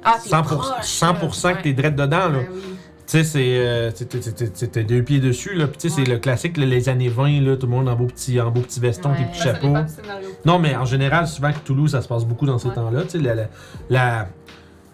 Ah, 0.05 0.15
t'es 0.23 0.29
100%, 0.29 0.43
proche, 0.43 0.85
100% 0.85 1.47
là. 1.47 1.53
que 1.55 1.63
t'es 1.63 1.73
direct 1.73 1.97
dedans, 1.97 2.29
là. 2.29 2.39
Ben 2.39 2.47
oui. 2.53 2.61
Tu 3.05 3.17
sais, 3.17 3.23
c'est. 3.25 3.57
euh, 3.57 3.91
t'es 3.91 4.83
deux 4.85 5.03
pieds 5.03 5.19
dessus, 5.19 5.53
là. 5.55 5.67
Puis 5.67 5.77
tu 5.77 5.89
sais, 5.89 5.95
c'est 6.03 6.09
le 6.09 6.17
classique, 6.19 6.55
là, 6.57 6.65
les 6.65 6.87
années 6.87 7.09
20, 7.09 7.41
là, 7.41 7.57
tout 7.57 7.65
le 7.67 7.71
monde 7.73 7.89
en 7.89 7.95
beau 7.95 8.05
petit, 8.05 8.39
en 8.39 8.49
beau 8.49 8.61
petit 8.61 8.79
veston, 8.79 9.11
Ouais. 9.11 9.25
du 9.31 9.37
scénario. 9.37 10.29
Non, 10.45 10.57
mais 10.57 10.75
en 10.75 10.85
général, 10.85 11.27
souvent, 11.27 11.51
Cthulhu, 11.51 11.89
ça 11.89 12.01
se 12.01 12.07
passe 12.07 12.23
beaucoup 12.25 12.45
dans 12.45 12.57
ces 12.59 12.69
Ouais. 12.69 12.75
temps-là. 12.75 13.03
Tu 13.03 13.09
sais, 13.09 13.17
la. 13.19 13.35
la, 13.35 13.47
la- 13.89 14.27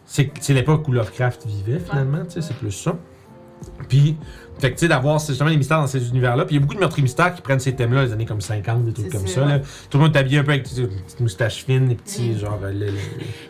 c'est 0.05 0.31
c'est 0.41 0.53
l'époque 0.55 0.87
où 0.87 0.91
Lovecraft 0.91 1.45
vivait, 1.45 1.79
finalement, 1.79 2.23
tu 2.25 2.31
sais, 2.31 2.41
c'est 2.41 2.55
plus 2.57 2.71
ça. 2.71 2.95
Puis, 3.87 4.17
fait 4.59 4.69
que, 4.71 4.75
tu 4.75 4.81
sais, 4.81 4.87
d'avoir 4.87 5.19
justement 5.19 5.49
les 5.49 5.57
mystères 5.57 5.79
dans 5.79 5.87
ces 5.87 6.09
univers-là. 6.09 6.45
Puis, 6.45 6.55
il 6.55 6.59
y 6.59 6.61
a 6.61 6.61
beaucoup 6.61 6.75
de 6.75 6.79
meurtres 6.79 6.99
et 6.99 7.01
mystères 7.01 7.33
qui 7.33 7.41
prennent 7.41 7.59
ces 7.59 7.73
thèmes-là, 7.75 8.03
les 8.05 8.11
années 8.13 8.25
comme 8.25 8.41
50, 8.41 8.85
des 8.85 8.93
trucs 8.93 9.11
comme 9.11 9.27
ça, 9.27 9.45
là. 9.45 9.59
Tout 9.89 9.97
le 9.97 10.03
monde 10.05 10.15
est 10.15 10.19
habillé 10.19 10.39
un 10.39 10.43
peu 10.43 10.51
avec 10.51 10.63
des 10.73 10.87
petites 10.87 11.19
moustaches 11.19 11.63
fines, 11.65 11.87
des 11.87 11.95
petits, 11.95 12.31
Mm. 12.31 12.37
genre. 12.39 12.59
euh, 12.63 12.71
le- 12.73 12.93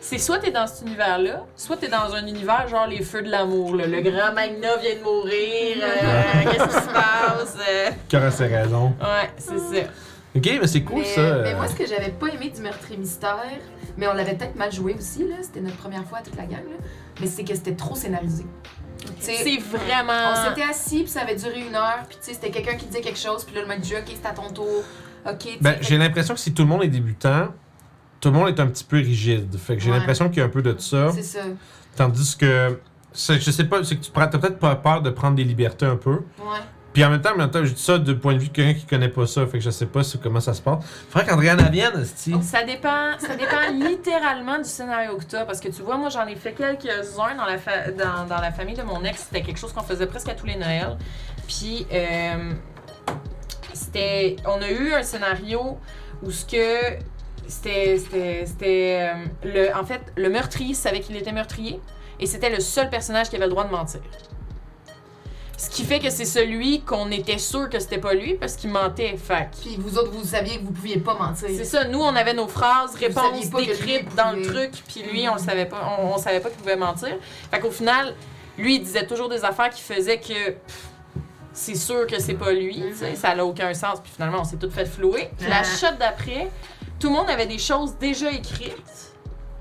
C'est 0.00 0.18
soit 0.18 0.38
t'es 0.38 0.50
dans 0.50 0.66
cet 0.66 0.86
univers-là, 0.86 1.44
soit 1.56 1.76
t'es 1.76 1.88
dans 1.88 2.14
un 2.14 2.26
univers 2.26 2.66
genre 2.68 2.86
les 2.86 3.02
feux 3.02 3.22
de 3.22 3.30
l'amour. 3.30 3.74
là. 3.76 3.86
Le 3.86 4.00
grand 4.00 4.32
Magna 4.34 4.76
vient 4.80 4.96
de 4.98 5.02
mourir. 5.04 5.76
euh, 5.82 6.42
Qu'est-ce 6.50 6.64
qui 6.64 6.84
se 6.84 6.92
passe? 6.92 7.56
euh, 7.68 7.90
Cœur 8.08 8.32
ses 8.32 8.46
raisons. 8.46 8.92
Ouais, 9.00 9.30
c'est 9.38 9.58
ça. 9.58 9.86
Ok, 10.36 10.48
mais 10.60 10.66
c'est 10.68 10.82
cool 10.82 10.98
mais, 11.00 11.04
ça. 11.04 11.38
mais 11.42 11.54
moi, 11.56 11.66
ce 11.66 11.74
que 11.74 11.84
j'avais 11.86 12.10
pas 12.12 12.28
aimé 12.28 12.52
du 12.54 12.60
meurtre 12.62 12.86
et 12.92 12.96
mystère, 12.96 13.36
mais 13.98 14.06
on 14.06 14.12
l'avait 14.14 14.34
peut-être 14.34 14.54
mal 14.54 14.70
joué 14.70 14.94
aussi, 14.96 15.26
là, 15.28 15.34
c'était 15.42 15.60
notre 15.60 15.76
première 15.78 16.04
fois 16.04 16.18
à 16.18 16.22
toute 16.22 16.36
la 16.36 16.44
gang, 16.44 16.62
là, 16.70 16.76
mais 17.20 17.26
c'est 17.26 17.42
que 17.42 17.52
c'était 17.54 17.74
trop 17.74 17.96
scénarisé. 17.96 18.44
C'est 19.18 19.58
vraiment. 19.58 20.32
On 20.32 20.48
s'était 20.48 20.68
assis, 20.68 20.98
puis 21.02 21.08
ça 21.08 21.22
avait 21.22 21.36
duré 21.36 21.60
une 21.66 21.74
heure, 21.74 22.00
puis 22.08 22.18
tu 22.20 22.26
sais, 22.28 22.34
c'était 22.34 22.50
quelqu'un 22.50 22.76
qui 22.76 22.86
disait 22.86 23.00
quelque 23.00 23.18
chose, 23.18 23.44
puis 23.44 23.54
là, 23.54 23.62
le 23.62 23.66
mec 23.68 23.80
dit, 23.80 23.94
OK, 23.94 24.04
c'est 24.06 24.26
à 24.28 24.32
ton 24.32 24.50
tour. 24.50 24.82
OK, 25.26 25.58
Ben, 25.60 25.76
j'ai 25.80 25.98
l'impression 25.98 26.34
que 26.34 26.40
si 26.40 26.54
tout 26.54 26.62
le 26.62 26.68
monde 26.68 26.82
est 26.82 26.88
débutant, 26.88 27.48
tout 28.20 28.30
le 28.30 28.34
monde 28.38 28.48
est 28.48 28.60
un 28.60 28.66
petit 28.66 28.84
peu 28.84 28.96
rigide. 28.96 29.56
Fait 29.58 29.76
que 29.76 29.82
j'ai 29.82 29.90
Ouais. 29.90 29.98
l'impression 29.98 30.28
qu'il 30.28 30.38
y 30.38 30.40
a 30.42 30.44
un 30.44 30.48
peu 30.50 30.62
de 30.62 30.76
ça. 30.78 31.10
C'est 31.12 31.22
ça. 31.22 31.40
Tandis 31.96 32.36
que. 32.36 32.78
Je 33.12 33.50
sais 33.50 33.64
pas, 33.64 33.82
c'est 33.82 33.96
que 33.96 34.04
tu 34.04 34.10
prends- 34.10 34.28
t'as 34.28 34.38
peut-être 34.38 34.58
pas 34.58 34.76
peur 34.76 35.02
de 35.02 35.10
prendre 35.10 35.34
des 35.36 35.44
libertés 35.44 35.84
un 35.86 35.96
peu. 35.96 36.12
Ouais. 36.38 36.60
Puis 36.92 37.04
en 37.04 37.10
même 37.10 37.20
temps, 37.20 37.30
je 37.36 37.72
dis 37.72 37.82
ça 37.82 37.98
du 37.98 38.16
point 38.16 38.34
de 38.34 38.40
vue 38.40 38.48
de 38.48 38.52
quelqu'un 38.52 38.78
qui 38.78 38.84
connaît 38.84 39.08
pas 39.08 39.26
ça. 39.26 39.46
Fait 39.46 39.58
que 39.58 39.64
je 39.64 39.70
sais 39.70 39.86
pas 39.86 40.00
comment 40.20 40.40
ça 40.40 40.54
se 40.54 40.60
passe. 40.62 40.84
Faudrait 41.08 41.28
qu'Andréana 41.28 41.68
vienne, 41.68 42.00
esti. 42.00 42.34
Ça 42.42 42.64
dépend, 42.64 43.16
ça 43.18 43.36
dépend 43.36 43.70
littéralement 43.72 44.58
du 44.58 44.64
scénario 44.64 45.16
que 45.16 45.24
tu 45.24 45.36
as. 45.36 45.44
Parce 45.44 45.60
que 45.60 45.68
tu 45.68 45.82
vois, 45.82 45.96
moi, 45.96 46.08
j'en 46.08 46.26
ai 46.26 46.34
fait 46.34 46.52
quelques-uns 46.52 47.36
dans 47.36 47.46
la, 47.46 48.24
dans 48.24 48.40
la 48.40 48.50
famille 48.50 48.74
de 48.74 48.82
mon 48.82 49.04
ex. 49.04 49.26
C'était 49.28 49.42
quelque 49.42 49.58
chose 49.58 49.72
qu'on 49.72 49.84
faisait 49.84 50.06
presque 50.06 50.28
à 50.28 50.34
tous 50.34 50.46
les 50.46 50.56
Noëls. 50.56 50.96
Puis, 51.46 51.86
euh, 51.92 52.52
c'était. 53.72 54.36
On 54.44 54.60
a 54.60 54.70
eu 54.70 54.92
un 54.92 55.04
scénario 55.04 55.78
où 56.22 56.30
ce 56.32 56.44
que. 56.44 56.98
C'était. 57.46 57.98
C'était. 57.98 58.44
c'était, 58.46 59.12
euh, 59.14 59.24
le, 59.44 59.76
en 59.76 59.84
fait, 59.84 60.00
le 60.16 60.28
meurtrier 60.28 60.74
savait 60.74 61.00
qu'il 61.00 61.16
était 61.16 61.32
meurtrier. 61.32 61.80
Et 62.18 62.26
c'était 62.26 62.50
le 62.50 62.60
seul 62.60 62.90
personnage 62.90 63.30
qui 63.30 63.36
avait 63.36 63.46
le 63.46 63.50
droit 63.50 63.64
de 63.64 63.70
mentir. 63.70 64.00
Ce 65.60 65.68
qui 65.68 65.84
fait 65.84 65.98
que 65.98 66.08
c'est 66.08 66.24
celui 66.24 66.80
qu'on 66.80 67.10
était 67.10 67.36
sûr 67.36 67.68
que 67.68 67.78
c'était 67.78 67.98
pas 67.98 68.14
lui 68.14 68.34
parce 68.34 68.54
qu'il 68.56 68.70
mentait. 68.70 69.14
Fait 69.18 69.48
Puis 69.60 69.76
vous 69.78 69.98
autres, 69.98 70.10
vous 70.10 70.24
saviez 70.24 70.56
que 70.58 70.64
vous 70.64 70.70
pouviez 70.72 70.98
pas 70.98 71.12
mentir. 71.14 71.48
c'est 71.54 71.64
ça, 71.64 71.84
nous 71.84 72.00
on 72.00 72.16
avait 72.16 72.32
nos 72.32 72.48
phrases, 72.48 72.94
réponses 72.94 73.50
décrites 73.50 74.14
dans 74.14 74.32
le 74.32 74.40
truc, 74.42 74.72
puis 74.88 75.02
lui 75.02 75.28
on 75.28 75.34
le 75.34 75.38
savait 75.40 75.66
pas, 75.66 75.98
on, 76.00 76.14
on 76.14 76.18
savait 76.18 76.40
pas 76.40 76.48
qu'il 76.48 76.58
pouvait 76.58 76.76
mentir. 76.76 77.10
Fait 77.50 77.60
qu'au 77.60 77.70
final, 77.70 78.14
lui 78.56 78.76
il 78.76 78.82
disait 78.82 79.06
toujours 79.06 79.28
des 79.28 79.44
affaires 79.44 79.68
qui 79.68 79.82
faisaient 79.82 80.18
que 80.18 80.50
pff, 80.52 80.84
c'est 81.52 81.74
sûr 81.74 82.06
que 82.06 82.18
c'est 82.20 82.34
pas 82.34 82.52
lui, 82.52 82.76
tu 82.92 82.96
sais, 82.96 83.14
ça 83.14 83.34
n'a 83.34 83.44
aucun 83.44 83.74
sens, 83.74 84.00
puis 84.00 84.10
finalement 84.14 84.40
on 84.40 84.44
s'est 84.44 84.56
tout 84.56 84.70
fait 84.70 84.86
flouer. 84.86 85.30
Puis 85.38 85.46
la 85.46 85.58
Ah. 85.60 85.64
shot 85.64 85.94
d'après, 85.98 86.48
tout 86.98 87.08
le 87.08 87.14
monde 87.16 87.28
avait 87.28 87.46
des 87.46 87.58
choses 87.58 87.96
déjà 88.00 88.30
écrites. 88.30 89.12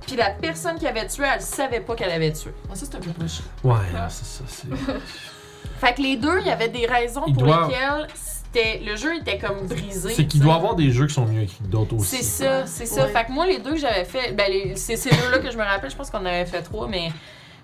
Puis 0.08 0.16
la 0.16 0.30
personne 0.30 0.80
qui 0.80 0.88
avait 0.88 1.08
tué, 1.08 1.26
elle 1.32 1.42
savait 1.42 1.82
pas 1.82 1.94
qu'elle 1.96 2.10
avait 2.12 2.32
tué. 2.32 2.52
Ah, 2.72 2.76
ça, 2.76 2.86
c'est 2.90 2.96
un 2.96 3.00
peu 3.00 3.12
proche. 3.12 3.42
Ouais, 3.64 3.76
non, 3.94 4.08
c'est 4.10 4.26
ça. 4.26 4.44
Fait 5.80 5.94
que 5.94 6.02
les 6.02 6.16
deux, 6.18 6.40
il 6.42 6.48
y 6.48 6.52
avait 6.52 6.70
des 6.70 6.86
raisons 6.86 7.22
pour 7.34 7.46
lesquelles 7.46 8.08
c'était 8.14 8.82
le 8.86 8.96
jeu 8.96 9.16
était 9.18 9.38
comme 9.38 9.68
brisé. 9.68 10.10
C'est 10.14 10.26
qu'il 10.26 10.42
doit 10.42 10.54
y 10.54 10.58
avoir 10.58 10.76
des 10.76 10.92
jeux 10.92 11.08
qui 11.08 11.14
sont 11.14 11.26
mieux 11.26 11.44
écrits 11.44 11.60
que 11.64 11.68
d'autres 11.72 11.96
aussi. 11.96 12.18
C'est 12.18 12.24
ça, 12.46 12.66
c'est 12.66 12.86
ça. 12.86 13.06
Ouais. 13.06 13.12
Fait 13.12 13.26
que 13.26 13.32
moi, 13.32 13.46
les 13.46 13.60
deux 13.60 13.72
que 13.74 13.80
j'avais 13.80 14.06
fait, 14.06 14.34
ben, 14.34 14.46
les- 14.52 14.76
c'est 14.76 14.96
ces 14.98 15.10
deux-là 15.10 15.40
que 15.40 15.52
je 15.52 15.58
me 15.58 15.64
rappelle, 15.64 15.90
je 15.92 15.96
pense 15.96 16.10
qu'on 16.10 16.18
en 16.20 16.26
avait 16.26 16.46
fait 16.46 16.62
trois, 16.64 16.88
mais 16.88 17.12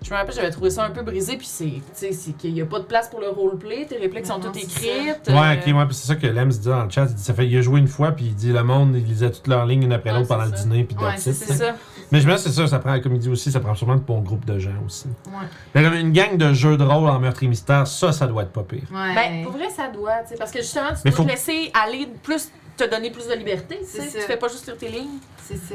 je 0.02 0.10
me 0.10 0.16
rappelle, 0.16 0.34
j'avais 0.34 0.50
trouvé 0.50 0.70
ça 0.70 0.84
un 0.84 0.90
peu 0.90 1.02
brisé, 1.02 1.36
puis 1.36 1.46
c'est, 1.46 1.64
tu 1.64 1.80
sais, 1.92 2.12
c'est 2.12 2.32
qu'il 2.36 2.54
n'y 2.54 2.60
a 2.62 2.66
pas 2.66 2.78
de 2.78 2.84
place 2.84 3.08
pour 3.08 3.20
le 3.20 3.28
roleplay, 3.30 3.86
tes 3.86 3.96
répliques 3.96 4.26
sont 4.26 4.38
toutes 4.38 4.56
écrites. 4.56 5.28
Ouais, 5.28 5.34
euh, 5.34 5.54
ok, 5.54 5.76
ouais, 5.76 5.86
puis 5.86 5.94
c'est 5.94 6.06
ça 6.06 6.14
que 6.14 6.26
Lem 6.28 6.52
se 6.52 6.58
dit 6.60 6.68
dans 6.68 6.84
le 6.84 6.90
chat. 6.90 7.06
Il, 7.08 7.14
dit, 7.14 7.22
ça 7.22 7.34
fait, 7.34 7.46
il 7.48 7.56
a 7.58 7.62
joué 7.62 7.80
une 7.80 7.88
fois, 7.88 8.12
puis 8.12 8.26
il 8.26 8.34
dit 8.34 8.52
le 8.52 8.62
monde, 8.62 8.94
il 8.96 9.04
lisait 9.04 9.30
toutes 9.30 9.48
leurs 9.48 9.66
lignes 9.66 9.82
une 9.84 9.92
après 9.92 10.10
Ouais, 10.10 10.18
l'autre 10.18 10.28
pendant 10.28 10.44
le 10.44 10.52
dîner, 10.52 10.84
puis 10.84 10.96
Ouais, 10.96 11.10
that's 11.12 11.22
c'est 11.22 11.32
ça. 11.32 11.74
Mais 12.12 12.20
je 12.20 12.28
me 12.28 12.34
dis, 12.36 12.42
c'est 12.42 12.50
ça, 12.52 12.66
ça 12.66 12.78
prend, 12.78 12.98
comme 13.00 13.14
il 13.14 13.18
dit 13.18 13.28
aussi, 13.28 13.50
ça 13.50 13.58
prend 13.60 13.74
sûrement 13.74 13.96
de 13.96 14.00
bons 14.00 14.20
groupes 14.20 14.44
de 14.44 14.58
gens 14.58 14.70
aussi. 14.86 15.08
Ouais. 15.26 15.46
Mais 15.74 15.82
comme 15.82 15.94
une 15.94 16.12
gang 16.12 16.36
de 16.36 16.52
jeux 16.52 16.76
de 16.76 16.84
rôle 16.84 17.08
en 17.08 17.18
meurtre 17.18 17.42
et 17.42 17.48
mystère, 17.48 17.86
ça, 17.86 18.12
ça 18.12 18.26
doit 18.26 18.42
être 18.44 18.52
pas 18.52 18.62
pire. 18.62 18.82
Ouais. 18.92 19.14
Ben, 19.14 19.42
pour 19.44 19.52
vrai, 19.52 19.68
ça 19.70 19.88
doit, 19.88 20.18
tu 20.22 20.30
sais, 20.30 20.36
parce 20.36 20.50
que 20.52 20.60
justement, 20.60 20.90
tu 20.90 21.00
Mais 21.04 21.10
dois 21.10 21.16
faut- 21.18 21.24
te 21.24 21.28
laisser 21.30 21.70
aller 21.74 22.08
plus, 22.22 22.50
te 22.76 22.88
donner 22.88 23.10
plus 23.10 23.26
de 23.28 23.34
liberté, 23.34 23.78
tu 23.80 23.86
sais. 24.00 24.06
Tu 24.20 24.20
fais 24.24 24.36
pas 24.36 24.48
juste 24.48 24.66
lire 24.66 24.76
tes 24.76 24.88
lignes. 24.88 25.18
c'est 25.42 25.56
ça. 25.56 25.74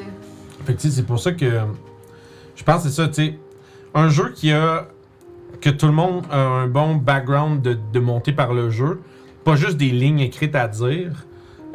Fait 0.66 0.74
que 0.74 0.80
tu 0.82 0.90
sais, 0.90 0.96
c'est 0.96 1.04
pour 1.06 1.20
ça 1.20 1.32
que 1.34 1.62
je 2.56 2.64
pense 2.64 2.84
que 2.84 2.90
c'est 2.90 2.96
ça, 2.96 3.08
tu 3.08 3.14
sais. 3.16 3.40
Un 3.94 4.08
jeu 4.10 4.32
qui 4.34 4.52
a. 4.54 4.88
que 5.60 5.70
tout 5.70 5.86
le 5.88 5.92
monde 5.92 6.26
a 6.32 6.38
un 6.38 6.68
bon 6.68 6.96
background 6.96 7.62
de, 7.62 7.78
de 7.92 8.00
monter 8.00 8.32
par 8.32 8.54
le 8.54 8.70
jeu, 8.70 9.02
pas 9.44 9.56
juste 9.56 9.76
des 9.78 9.90
lignes 9.92 10.20
écrites 10.22 10.56
à 10.56 10.68
dire, 10.68 11.26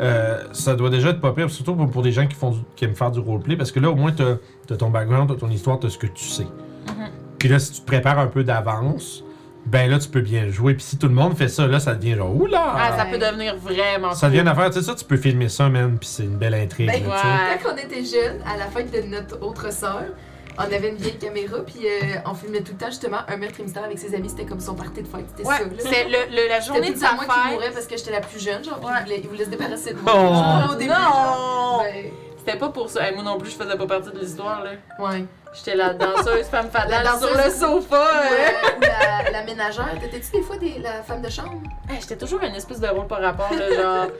euh, 0.01 0.43
ça 0.53 0.75
doit 0.75 0.91
déjà 0.91 1.11
être 1.11 1.21
pas 1.21 1.33
pire, 1.33 1.51
surtout 1.51 1.75
pour, 1.75 1.91
pour 1.91 2.03
des 2.03 2.13
gens 2.13 2.27
qui, 2.27 2.35
font 2.35 2.51
du- 2.51 2.61
qui 2.77 2.85
aiment 2.85 2.95
faire 2.95 3.11
du 3.11 3.21
roleplay, 3.21 3.57
parce 3.57 3.73
que 3.73 3.81
là, 3.81 3.91
au 3.91 3.95
moins, 3.95 4.13
t'as 4.13 4.35
as 4.71 4.77
ton 4.77 4.91
background, 4.91 5.29
t'as 5.31 5.37
ton 5.37 5.51
histoire, 5.51 5.79
t'as 5.79 5.89
ce 5.89 5.99
que 5.99 6.07
tu 6.07 6.25
sais. 6.25 6.45
Mhm. 6.45 7.09
Puis 7.39 7.49
là, 7.49 7.59
si 7.59 7.73
tu 7.73 7.81
te 7.81 7.87
prépares 7.87 8.19
un 8.19 8.27
peu 8.27 8.45
d'avance, 8.45 9.23
ben 9.67 9.91
là, 9.91 9.99
tu 9.99 10.09
peux 10.09 10.21
bien 10.21 10.49
jouer. 10.49 10.75
Puis 10.75 10.85
si 10.85 10.97
tout 10.99 11.09
le 11.09 11.15
monde 11.15 11.37
fait 11.37 11.49
ça, 11.49 11.67
là, 11.67 11.81
ça 11.81 11.95
devient 11.95 12.15
genre, 12.15 12.35
oula! 12.35 12.73
Ah, 12.77 12.97
ça 12.97 13.05
peut 13.07 13.19
devenir 13.19 13.57
vraiment 13.57 14.13
Ça 14.13 14.27
cool. 14.27 14.31
devient 14.31 14.43
une 14.43 14.49
affaire, 14.49 14.71
tu 14.71 14.75
sais, 14.79 14.83
ça, 14.83 14.95
tu 14.95 15.05
peux 15.05 15.17
filmer 15.17 15.49
ça, 15.49 15.69
man, 15.69 15.97
puis 15.99 16.09
c'est 16.09 16.23
une 16.25 16.37
belle 16.37 16.55
intrigue. 16.55 16.87
Ben, 16.87 17.03
là, 17.09 17.15
tu 17.17 17.21
sais. 17.21 17.27
ouais. 17.27 17.61
Quand 17.63 17.71
on 17.73 17.77
était 17.77 18.05
jeunes, 18.05 18.41
à 18.47 18.57
la 18.57 18.67
fête 18.67 18.93
de 18.93 19.09
notre 19.11 19.43
autre 19.45 19.73
sœur, 19.73 20.05
on 20.59 20.63
avait 20.63 20.89
une 20.89 20.97
vieille 20.97 21.19
caméra, 21.19 21.59
puis 21.67 21.87
euh, 21.87 22.17
on 22.27 22.35
filmait 22.35 22.61
tout 22.63 22.73
le 22.73 22.79
temps 22.79 22.87
justement 22.91 23.19
un 23.29 23.37
meurtre 23.37 23.61
et 23.61 23.63
mystère 23.63 23.85
avec 23.85 23.99
ses 23.99 24.15
amis. 24.15 24.29
C'était 24.31 24.47
comme 24.47 24.61
son 24.61 24.75
party 24.75 25.03
de 25.03 25.09
fête. 25.09 25.27
C'était 25.37 25.49
Ouais, 25.49 25.57
ça. 25.59 25.89
c'est 25.91 26.05
le, 26.05 26.19
le- 26.35 26.49
la 26.49 26.61
journée 26.61 26.91
de 26.93 26.97
sa 26.99 27.13
moi 27.13 27.25
qui 27.25 27.49
mourais 27.53 27.67
fête. 27.67 27.75
parce 27.75 27.87
que 27.87 27.97
j'étais 27.97 28.13
la 28.13 28.21
plus 28.21 28.43
jeune, 28.43 28.65
genre, 28.65 28.79
puis 28.81 28.87
Ouais. 28.89 28.95
il, 28.99 29.03
voulait, 29.05 29.21
il 29.23 29.29
voulait 29.29 29.45
se 29.45 29.51
débarrasser 29.51 29.93
de 29.95 30.01
moi. 30.01 30.13
Oh. 30.17 30.35
Genre, 30.35 30.71
au 30.73 30.75
début, 30.77 30.91
Non! 30.91 31.79
ben, 31.83 32.11
C'était 32.39 32.59
pas 32.59 32.69
pour 32.69 32.89
ça. 32.91 33.07
Hey, 33.09 33.15
moi 33.15 33.25
non 33.25 33.39
plus, 33.39 33.51
je 33.51 33.57
faisais 33.57 33.77
pas 33.77 33.87
partie 33.87 34.11
de 34.11 34.19
l'histoire, 34.19 34.63
là. 34.65 34.71
ouais. 34.99 35.25
J'étais 35.55 35.75
la 35.75 35.95
danseuse 35.95 36.45
femme 36.51 36.69
fatale 36.71 37.03
La 37.03 37.13
sur 37.19 37.29
danseuse. 37.33 37.45
le 37.47 37.51
sofa. 37.51 37.97
Ou, 37.97 37.99
euh. 37.99 38.37
euh, 38.37 38.77
ou 38.77 38.81
la, 38.83 39.31
la 39.31 39.43
ménagère. 39.45 39.89
T'étais-tu 40.01 40.33
des 40.33 40.43
fois 40.43 40.59
des, 40.59 40.79
la 40.81 41.03
femme 41.03 41.23
de 41.23 41.31
chambre? 41.31 41.63
Hey, 41.89 41.99
J'étais 41.99 42.17
toujours 42.19 42.43
une 42.43 42.55
espèce 42.55 42.79
de 42.79 42.87
rôle 42.89 43.07
par 43.07 43.23
rapport, 43.23 43.51
là, 43.55 43.75
genre. 43.75 44.07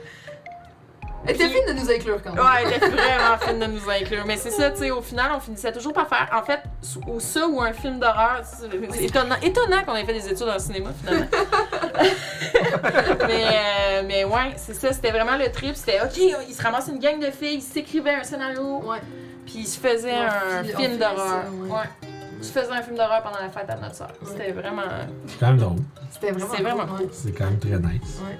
Elle 1.27 1.35
était 1.35 1.49
fine 1.49 1.65
de 1.67 1.73
nous 1.73 1.91
inclure 1.91 2.21
quand 2.23 2.33
même. 2.33 2.43
Ouais, 2.43 2.63
elle 2.65 2.73
était 2.73 2.89
vraiment 2.89 3.37
fine 3.39 3.59
de 3.59 3.65
nous 3.65 3.89
inclure. 3.89 4.23
Mais 4.25 4.37
c'est 4.37 4.51
ça, 4.51 4.71
tu 4.71 4.77
sais, 4.79 4.91
au 4.91 5.01
final, 5.01 5.31
on 5.35 5.39
finissait 5.39 5.71
toujours 5.73 5.93
par 5.93 6.07
faire, 6.07 6.29
en 6.33 6.43
fait, 6.43 6.61
ou 7.07 7.19
ça 7.19 7.47
ou 7.47 7.61
un 7.61 7.73
film 7.73 7.99
d'horreur. 7.99 8.41
C'est 8.43 9.03
étonnant, 9.03 9.35
étonnant 9.41 9.83
qu'on 9.85 9.95
ait 9.95 10.05
fait 10.05 10.13
des 10.13 10.29
études 10.29 10.47
en 10.47 10.59
cinéma, 10.59 10.91
finalement. 10.99 11.27
mais, 13.27 13.45
euh, 13.45 14.03
mais 14.07 14.23
ouais, 14.25 14.53
c'est 14.55 14.73
ça, 14.73 14.93
c'était 14.93 15.11
vraiment 15.11 15.37
le 15.37 15.51
trip. 15.51 15.75
C'était, 15.75 15.99
OK, 16.01 16.17
il 16.47 16.53
se 16.53 16.61
ramasse 16.61 16.87
une 16.87 16.99
gang 16.99 17.19
de 17.19 17.31
filles, 17.31 17.55
il 17.55 17.61
s'écrivait 17.61 18.15
un 18.15 18.23
scénario, 18.23 18.81
Ouais. 18.85 19.01
puis 19.45 19.55
il 19.59 19.67
se 19.67 19.79
faisait 19.79 20.13
On 20.13 20.59
un 20.59 20.63
film 20.63 20.97
d'horreur. 20.97 21.17
ça, 21.17 21.43
ouais. 21.51 21.69
Ouais. 21.71 22.09
Je 22.39 22.47
faisais 22.47 22.71
un 22.71 22.81
film 22.83 22.95
d'horreur 22.95 23.23
pendant 23.23 23.39
la 23.39 23.49
fête 23.49 23.67
à 23.69 23.75
notre 23.77 23.95
soeur. 23.95 24.11
C'était 24.23 24.51
vraiment. 24.51 24.83
C'est 25.25 25.39
quand 25.39 25.47
même 25.47 25.57
drôle. 25.57 25.77
C'était 26.11 26.31
vraiment 26.31 26.53
C'est 26.55 26.61
vraiment 26.63 26.85
cool. 26.85 27.09
C'est 27.11 27.31
quand 27.31 27.45
même 27.45 27.57
très 27.59 27.69
nice. 27.71 28.19
Ouais. 28.23 28.37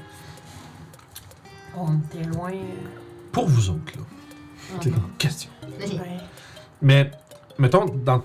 On 1.80 1.98
était 2.00 2.28
loin. 2.30 2.52
Pour 3.32 3.48
vous 3.48 3.70
autres, 3.70 3.94
là. 3.96 4.04
C'est 4.82 4.90
une 4.90 4.96
question. 5.18 5.50
Ouais. 5.80 6.00
Mais, 6.82 7.12
mettons, 7.58 7.86
dans. 7.86 8.24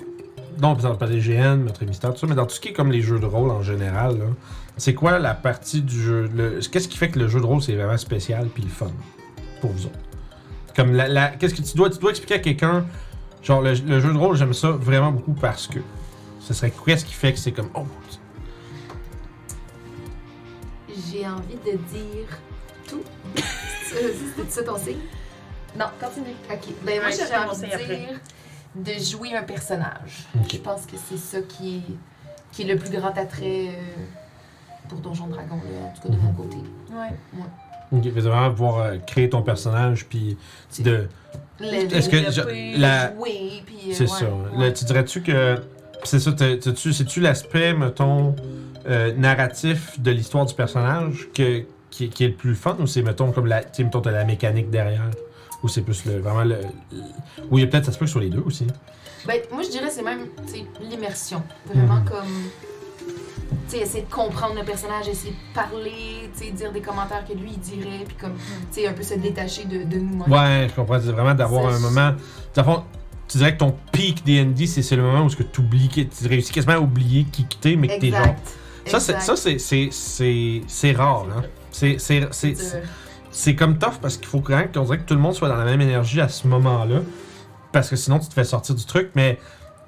Non, 0.61 0.77
on 0.85 0.97
parle 0.97 1.11
des 1.13 1.21
GN, 1.21 1.57
Maître 1.63 1.85
Mystère, 1.85 2.13
tout 2.13 2.19
ça, 2.19 2.27
mais 2.27 2.35
dans 2.35 2.47
tout 2.47 2.55
ce 2.55 2.61
qui 2.61 2.69
est 2.69 2.73
comme 2.73 2.91
les 2.93 3.01
jeux 3.01 3.19
de 3.19 3.27
rôle 3.27 3.51
en 3.51 3.63
général, 3.63 4.19
là, 4.19 4.25
c'est 4.77 4.95
quoi 4.95 5.19
la 5.19 5.35
partie 5.35 5.81
du 5.83 6.01
jeu 6.01 6.29
le- 6.35 6.61
Qu'est-ce 6.71 6.89
qui 6.89 6.99
fait 6.99 7.09
que 7.11 7.19
le 7.19 7.29
jeu 7.29 7.41
de 7.41 7.47
rôle 7.47 7.63
c'est 7.63 7.75
vraiment 7.75 7.97
spécial 7.97 8.49
puis 8.49 8.63
le 8.63 8.69
fun 8.69 8.91
pour 9.61 9.71
vous 9.71 9.87
autres? 9.87 9.99
Comme 10.77 10.93
la. 10.95 11.09
la- 11.09 11.29
Qu'est-ce 11.31 11.55
que 11.55 11.63
tu 11.63 11.77
dois, 11.77 11.89
tu 11.91 11.99
dois 11.99 12.11
expliquer 12.11 12.35
à 12.35 12.39
quelqu'un, 12.39 12.85
genre 13.43 13.63
le, 13.63 13.73
le 13.73 14.01
jeu 14.01 14.13
de 14.13 14.19
rôle, 14.19 14.37
j'aime 14.37 14.53
ça 14.55 14.71
vraiment 14.73 15.13
beaucoup 15.13 15.35
parce 15.35 15.67
que. 15.67 15.79
Ce 16.41 16.53
serait 16.55 16.73
qu'est-ce 16.85 17.05
qui 17.05 17.15
fait 17.15 17.33
que 17.33 17.39
c'est 17.39 17.53
comme. 17.53 17.69
Oh, 17.75 17.87
J'ai 20.89 21.27
envie 21.27 21.57
de 21.65 21.77
dire. 21.93 22.27
C'était 24.37 24.51
ça 24.51 24.63
ton 24.63 24.77
signe? 24.79 24.97
Non, 25.79 25.87
continue. 26.01 26.35
Ok. 26.51 26.75
Ben 26.85 26.97
moi 27.01 27.07
Ouais, 27.11 27.17
j'aurais 27.17 27.49
envie 27.49 27.61
de 27.61 27.67
après. 27.67 27.97
dire 27.97 28.21
de 28.75 28.93
jouer 29.05 29.35
un 29.37 29.43
personnage. 29.43 30.27
Ok. 30.41 30.51
Je 30.53 30.59
pense 30.59 30.87
que 30.87 30.97
c'est 31.09 31.19
ça 31.19 31.39
qui 31.43 31.77
est, 31.77 31.93
qui 32.53 32.63
est 32.63 32.73
le 32.75 32.79
plus 32.79 32.91
grand 32.91 33.17
attrait 33.17 33.69
euh, 33.69 34.03
pour 34.89 34.99
Donjon 34.99 35.27
Dragon, 35.29 35.57
là, 35.57 35.87
en 35.87 35.93
tout 35.95 36.03
cas 36.03 36.15
de 36.15 36.21
mon 36.21 36.33
côté. 36.33 36.57
Ouais. 36.91 37.43
Ok, 37.93 38.05
fait 38.05 38.21
vraiment 38.21 38.51
pouvoir 38.51 38.79
euh, 38.79 38.97
créer 39.07 39.29
ton 39.29 39.43
personnage 39.43 40.07
puis 40.07 40.37
de. 40.81 41.07
Est-ce 41.61 42.09
que 42.09 42.31
je- 42.31 42.81
la, 42.81 43.15
jouer, 43.15 43.63
puis. 43.67 43.77
euh, 43.91 43.93
C'est 43.93 44.05
ouais, 44.05 44.09
ça. 44.09 44.25
ouais. 44.27 44.67
Là, 44.67 44.73
tu 44.73 44.85
dirais-tu 44.85 45.23
que. 45.23 45.57
C'est 46.05 46.19
ça, 46.19 46.33
c'est-tu 46.37 47.21
l'aspect, 47.21 47.75
mettons, 47.75 48.35
euh, 48.89 49.13
narratif 49.15 50.01
de 50.01 50.11
l'histoire 50.11 50.45
du 50.47 50.53
personnage 50.55 51.29
que, 51.33 51.65
qui, 51.93 52.09
qui 52.09 52.25
est 52.25 52.29
le 52.29 52.35
plus 52.35 52.55
fun 52.57 52.77
ou 52.81 52.87
c'est, 52.89 53.03
mettons, 53.03 53.31
comme 53.31 53.47
la, 53.47 53.63
tu 53.63 53.69
sais, 53.75 53.85
mettons, 53.85 54.01
t'as 54.01 54.11
la 54.11 54.25
mécanique 54.25 54.71
derrière? 54.71 55.11
Ou 55.63 55.69
c'est 55.69 55.83
plus 55.83 56.05
le, 56.07 56.19
vraiment 56.19 56.43
le. 56.43 56.57
le- 56.91 56.99
Ou 57.51 57.59
il 57.59 57.61
y 57.61 57.65
a 57.65 57.69
peut-être, 57.69 57.85
ça 57.85 57.93
se 57.93 57.99
peut 57.99 58.07
que 58.07 58.11
sur 58.11 58.19
les 58.21 58.31
deux 58.31 58.43
aussi. 58.45 58.67
Ben, 59.27 59.41
moi, 59.53 59.63
je 59.63 59.69
dirais 59.71 59.91
c'est 59.91 60.03
même 60.03 60.27
tu 60.53 60.61
l'immersion. 60.85 61.43
Vraiment 61.73 62.01
Mhm. 62.01 62.05
comme. 62.09 62.51
Tu 63.69 63.77
sais, 63.77 63.83
essayer 63.83 64.03
de 64.05 64.11
comprendre 64.13 64.55
le 64.59 64.65
personnage, 64.65 65.07
essayer 65.09 65.33
de 65.33 65.55
parler, 65.55 66.29
tu 66.37 66.47
sais, 66.47 66.51
dire 66.51 66.73
des 66.73 66.81
commentaires 66.81 67.25
que 67.27 67.33
lui, 67.35 67.51
il 67.53 67.59
dirait, 67.61 68.05
puis 68.07 68.17
comme, 68.21 68.33
tu 68.73 68.81
sais, 68.81 68.87
un 68.89 68.93
peu 68.93 69.03
se 69.03 69.15
détacher 69.15 69.65
de, 69.65 69.85
de 69.85 69.99
nous-mêmes. 69.99 70.31
Ouais, 70.33 70.67
je 70.69 70.75
comprends. 70.75 70.99
C'est 71.01 71.13
vraiment 71.13 71.35
d'avoir 71.35 71.67
un 71.73 71.79
moment. 71.79 72.13
Fond, 72.55 72.83
tu 73.29 73.39
dirais 73.39 73.53
que 73.55 73.59
ton 73.59 73.75
peak 73.93 74.25
D&D, 74.25 74.67
c'est 74.67 74.83
c'est 74.83 74.97
le 74.97 75.03
moment 75.03 75.25
où 75.25 75.31
ce 75.31 75.37
que 75.37 75.43
t'oublies, 75.45 75.89
que 75.89 76.01
tu 76.01 76.27
réussis 76.27 76.53
quasiment 76.53 76.75
à 76.75 76.81
oublier 76.81 77.25
qui 77.31 77.45
quitter, 77.45 77.77
mais 77.77 77.89
que 77.89 78.01
t'es 78.01 78.11
genre. 78.11 78.35
Ça, 78.87 78.99
c'est, 78.99 79.13
Exact. 79.13 79.21
ça 79.21 79.37
c'est, 79.37 79.59
c'est, 79.59 79.89
c'est, 79.93 80.61
c'est 80.67 80.93
rare, 80.93 81.27
hein. 81.37 81.43
C'est, 81.73 83.57
comme 83.57 83.79
tough 83.79 83.99
parce 84.01 84.19
qu'il 84.19 84.27
faut 84.27 84.41
quand 84.41 84.57
même 84.57 84.71
qu'on 84.71 84.85
dirait 84.85 84.99
que 84.99 85.05
tout 85.05 85.15
le 85.15 85.21
monde 85.21 85.35
soit 85.35 85.49
dans 85.49 85.57
la 85.57 85.65
même 85.65 85.81
énergie 85.81 86.21
à 86.21 86.29
ce 86.29 86.47
moment-là. 86.47 87.01
Parce 87.73 87.89
que 87.89 87.97
sinon, 87.97 88.19
tu 88.19 88.29
te 88.29 88.35
fais 88.35 88.45
sortir 88.45 88.75
du 88.75 88.85
truc. 88.85 89.11
Mais 89.15 89.39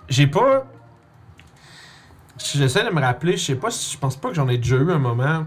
j'ai 0.09 0.27
pas. 0.27 0.67
J'essaie 2.39 2.85
de 2.85 2.91
me 2.91 3.01
rappeler, 3.01 3.37
je 3.37 3.45
sais 3.45 3.55
pas 3.55 3.71
si. 3.71 3.93
Je 3.93 3.99
pense 3.99 4.17
pas 4.17 4.31
que 4.31 4.35
j'en 4.35 4.49
ai 4.49 4.59
déjà 4.59 4.77
eu 4.77 4.91
un 4.91 4.99
moment. 4.99 5.47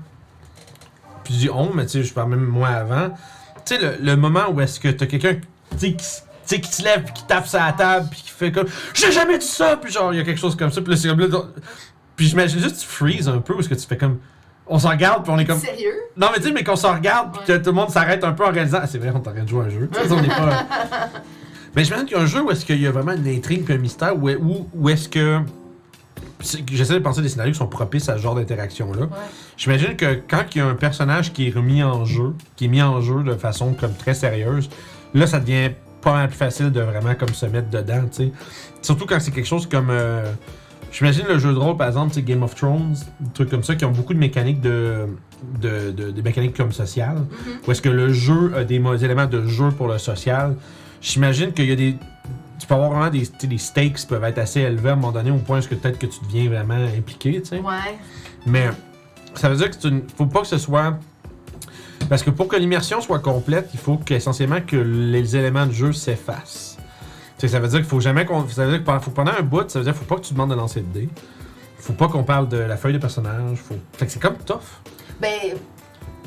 Puis 1.24 1.34
je 1.34 1.40
dis 1.40 1.50
on, 1.50 1.74
mais 1.74 1.86
tu 1.86 1.94
sais, 1.94 2.04
je 2.04 2.14
parle 2.14 2.30
même 2.30 2.46
moi 2.46 2.70
avant. 2.70 3.10
Tu 3.66 3.76
sais, 3.76 3.82
le, 3.82 3.98
le 4.00 4.16
moment 4.16 4.50
où 4.50 4.62
est-ce 4.62 4.80
que 4.80 4.88
t'as 4.90 5.08
quelqu'un 5.08 5.40
qui, 5.78 5.98
qui 6.62 6.72
se 6.72 6.84
lève, 6.84 7.04
puis 7.04 7.14
qui 7.14 7.24
tape 7.26 7.48
sur 7.48 7.60
la 7.60 7.74
table, 7.74 8.08
puis 8.10 8.22
qui 8.22 8.30
fait 8.30 8.52
comme 8.52 8.68
J'ai 8.94 9.12
jamais 9.12 9.38
dit 9.38 9.46
ça! 9.46 9.78
Puis 9.78 9.92
genre, 9.92 10.14
il 10.14 10.18
y 10.18 10.20
a 10.20 10.24
quelque 10.24 10.40
chose 10.40 10.56
comme 10.56 10.72
ça. 10.72 10.82
Puis 10.82 10.92
là, 10.92 10.98
c'est 10.98 11.10
comme 11.10 11.20
là. 11.20 11.28
Puis 12.16 12.28
j'imagine 12.28 12.60
juste, 12.60 12.80
tu 12.80 12.88
freeze 12.88 13.28
un 13.28 13.40
peu, 13.40 13.54
parce 13.54 13.68
que 13.68 13.76
tu 13.76 13.86
fais 13.86 13.98
comme. 13.98 14.20
On 14.70 14.80
s'en 14.80 14.90
regarde, 14.90 15.24
puis 15.24 15.32
on 15.34 15.40
est 15.40 15.46
comme. 15.46 15.60
Sérieux? 15.60 15.94
Non, 16.18 16.28
mais 16.32 16.40
tu 16.40 16.48
sais, 16.48 16.52
mais 16.52 16.64
qu'on 16.64 16.76
s'en 16.76 16.94
regarde, 16.94 17.32
puis 17.34 17.42
que 17.48 17.58
tout 17.58 17.70
le 17.70 17.76
monde 17.76 17.90
s'arrête 17.90 18.24
un 18.24 18.34
peu 18.34 18.46
en 18.46 18.52
réalisant. 18.52 18.80
Ah, 18.82 18.88
c'est 18.88 18.98
vrai, 18.98 19.10
on 19.14 19.22
est 19.24 19.28
en 19.28 19.32
train 19.32 19.44
de 19.44 19.48
jouer 19.48 19.64
à 19.64 19.66
un 19.66 19.70
jeu. 19.70 19.90
On 20.10 20.24
est 20.24 20.28
pas. 20.28 20.66
mais 21.76 21.84
j'imagine 21.84 22.06
qu'il 22.06 22.18
y 22.18 22.20
a 22.20 22.24
un 22.24 22.28
jeu 22.28 22.42
où 22.42 22.52
est-ce 22.52 22.66
qu'il 22.66 22.82
y 22.82 22.88
a 22.88 22.92
vraiment 22.92 23.14
une 23.14 23.28
intrigue 23.28 23.64
puis 23.64 23.74
un 23.74 23.78
mystère, 23.78 24.16
où, 24.16 24.30
où, 24.30 24.68
où 24.74 24.90
est-ce 24.90 25.08
que. 25.10 25.40
J'essaie 26.72 26.94
de 26.94 27.00
penser 27.00 27.22
des 27.22 27.30
scénarios 27.30 27.54
qui 27.54 27.58
sont 27.58 27.68
propices 27.68 28.10
à 28.10 28.18
ce 28.18 28.22
genre 28.22 28.36
d'interaction-là. 28.36 29.02
Ouais. 29.02 29.08
J'imagine 29.58 29.96
que 29.96 30.20
quand 30.30 30.44
il 30.54 30.60
y 30.60 30.62
a 30.62 30.68
un 30.68 30.76
personnage 30.76 31.34
qui 31.34 31.48
est 31.48 31.52
remis 31.56 31.82
en 31.82 32.06
jeu, 32.06 32.34
qui 32.56 32.66
est 32.66 32.68
mis 32.68 32.82
en 32.82 33.02
jeu 33.02 33.24
de 33.24 33.34
façon 33.34 33.74
comme 33.74 33.94
très 33.96 34.14
sérieuse, 34.14 34.70
là, 35.16 35.26
ça 35.26 35.40
devient 35.40 35.72
pas 36.02 36.14
mal 36.14 36.28
plus 36.28 36.38
facile 36.38 36.72
de 36.72 36.82
vraiment 36.82 37.16
comme 37.16 37.34
se 37.34 37.48
mettre 37.48 37.70
dedans, 37.70 38.02
tu 38.12 38.26
sais. 38.26 38.32
Surtout 38.84 39.06
quand 39.08 39.20
c'est 39.20 39.32
quelque 39.32 39.48
chose 39.48 39.68
comme. 39.68 39.90
euh, 39.90 40.32
J'imagine 40.92 41.26
le 41.28 41.38
jeu 41.38 41.54
de 41.54 41.58
rôle, 41.58 41.78
par 41.78 41.88
exemple, 41.88 42.14
sais, 42.14 42.22
Game 42.22 42.44
of 42.44 42.56
Thrones, 42.56 42.96
des 43.20 43.32
trucs 43.34 43.50
comme 43.50 43.64
ça, 43.64 43.76
qui 43.76 43.86
ont 43.86 43.92
beaucoup 43.92 44.14
de 44.14 44.20
mécaniques 44.20 44.62
de. 44.62 45.06
de, 45.62 45.92
de- 45.92 46.12
des 46.12 46.22
mécaniques 46.22 46.56
comme 46.56 46.72
sociales. 46.72 47.18
Où 47.68 47.72
est-ce 47.72 47.82
que 47.82 47.90
le 47.90 48.12
jeu 48.14 48.54
a 48.56 48.64
des 48.64 48.82
éléments 49.04 49.26
de 49.28 49.46
jeu 49.46 49.70
pour 49.70 49.88
le 49.88 49.98
social? 49.98 50.56
J'imagine 51.02 51.52
qu'il 51.52 51.66
y 51.66 51.72
a 51.72 51.76
des. 51.76 51.96
Tu 52.60 52.66
peux 52.66 52.74
avoir 52.74 52.90
vraiment 52.92 53.10
des, 53.12 53.58
stakes 53.58 53.94
qui 53.94 54.06
peuvent 54.08 54.24
être 54.24 54.40
assez 54.40 54.62
élevés 54.62 54.90
à 54.90 54.94
un 54.94 54.96
moment 54.96 55.12
donné, 55.12 55.30
au 55.30 55.38
point 55.38 55.58
où 55.58 55.60
est-ce 55.60 55.68
que 55.68 55.76
peut-être 55.76 56.00
que 56.00 56.08
tu 56.08 56.20
deviens 56.26 56.50
vraiment 56.50 56.74
impliqué, 56.98 57.42
tu 57.42 57.50
sais. 57.50 57.60
Ouais. 57.60 57.98
Mais 58.46 58.70
ça 59.36 59.50
veut 59.50 59.56
dire 59.56 59.70
que 59.70 59.76
c'est 59.80 59.88
une... 59.90 60.02
faut 60.18 60.26
pas 60.26 60.42
que 60.42 60.48
ce 60.48 60.58
soit. 60.58 60.98
Parce 62.10 62.24
que 62.24 62.30
pour 62.30 62.48
que 62.48 62.56
l'immersion 62.56 63.02
soit 63.02 63.20
complète, 63.20 63.70
il 63.74 63.80
faut 63.80 63.98
qu'essentiellement 63.98 64.62
que 64.66 64.78
les 64.78 65.36
éléments 65.36 65.66
de 65.66 65.74
jeu 65.74 65.92
s'effacent. 65.92 66.77
Ça 67.38 67.60
veut 67.60 67.68
dire 67.68 67.80
qu'il 67.80 67.88
faut 67.88 68.00
jamais 68.00 68.26
qu'on. 68.26 68.48
Ça 68.50 68.66
veut 68.66 68.78
dire 68.80 68.84
que 68.86 69.00
faut, 69.00 69.12
pendant 69.12 69.32
un 69.38 69.42
bout, 69.44 69.70
ça 69.70 69.80
veut 69.80 69.86
dire 69.86 69.94
qu'il 69.94 70.02
faut 70.04 70.16
pas 70.16 70.20
que 70.20 70.26
tu 70.26 70.34
demandes 70.34 70.50
de 70.50 70.56
lancer 70.56 70.82
de 70.82 70.92
dés. 70.92 71.10
Faut 71.78 71.94
pas 71.94 72.08
qu'on 72.08 72.24
parle 72.24 72.48
de 72.50 72.58
la 72.58 72.76
feuille 72.78 72.94
de 72.94 72.98
personnage. 72.98 73.58
Faut... 73.60 73.76
Fait 73.94 74.06
que 74.08 74.12
c'est 74.12 74.20
comme 74.22 74.38
tough. 74.38 74.58
Ben. 75.22 75.32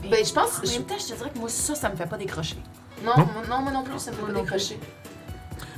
Ben, 0.09 0.25
je 0.25 0.33
pense. 0.33 0.59
En 0.59 0.71
même 0.73 0.85
temps, 0.85 0.95
je 0.99 1.13
te 1.13 1.17
dirais 1.17 1.31
que 1.35 1.39
moi, 1.39 1.49
ça, 1.49 1.75
ça 1.75 1.91
me 1.91 1.97
fait 1.97 2.07
pas 2.07 2.17
décrocher. 2.17 2.57
Non, 3.05 3.13
Non? 3.19 3.25
moi- 3.27 3.43
non, 3.59 3.63
moi 3.63 3.73
non 3.73 3.83
plus, 3.83 3.99
ça 3.99 4.11
me 4.13 4.17
fait 4.17 4.23
Moi 4.23 4.33
pas 4.35 4.41
décrocher. 4.41 4.79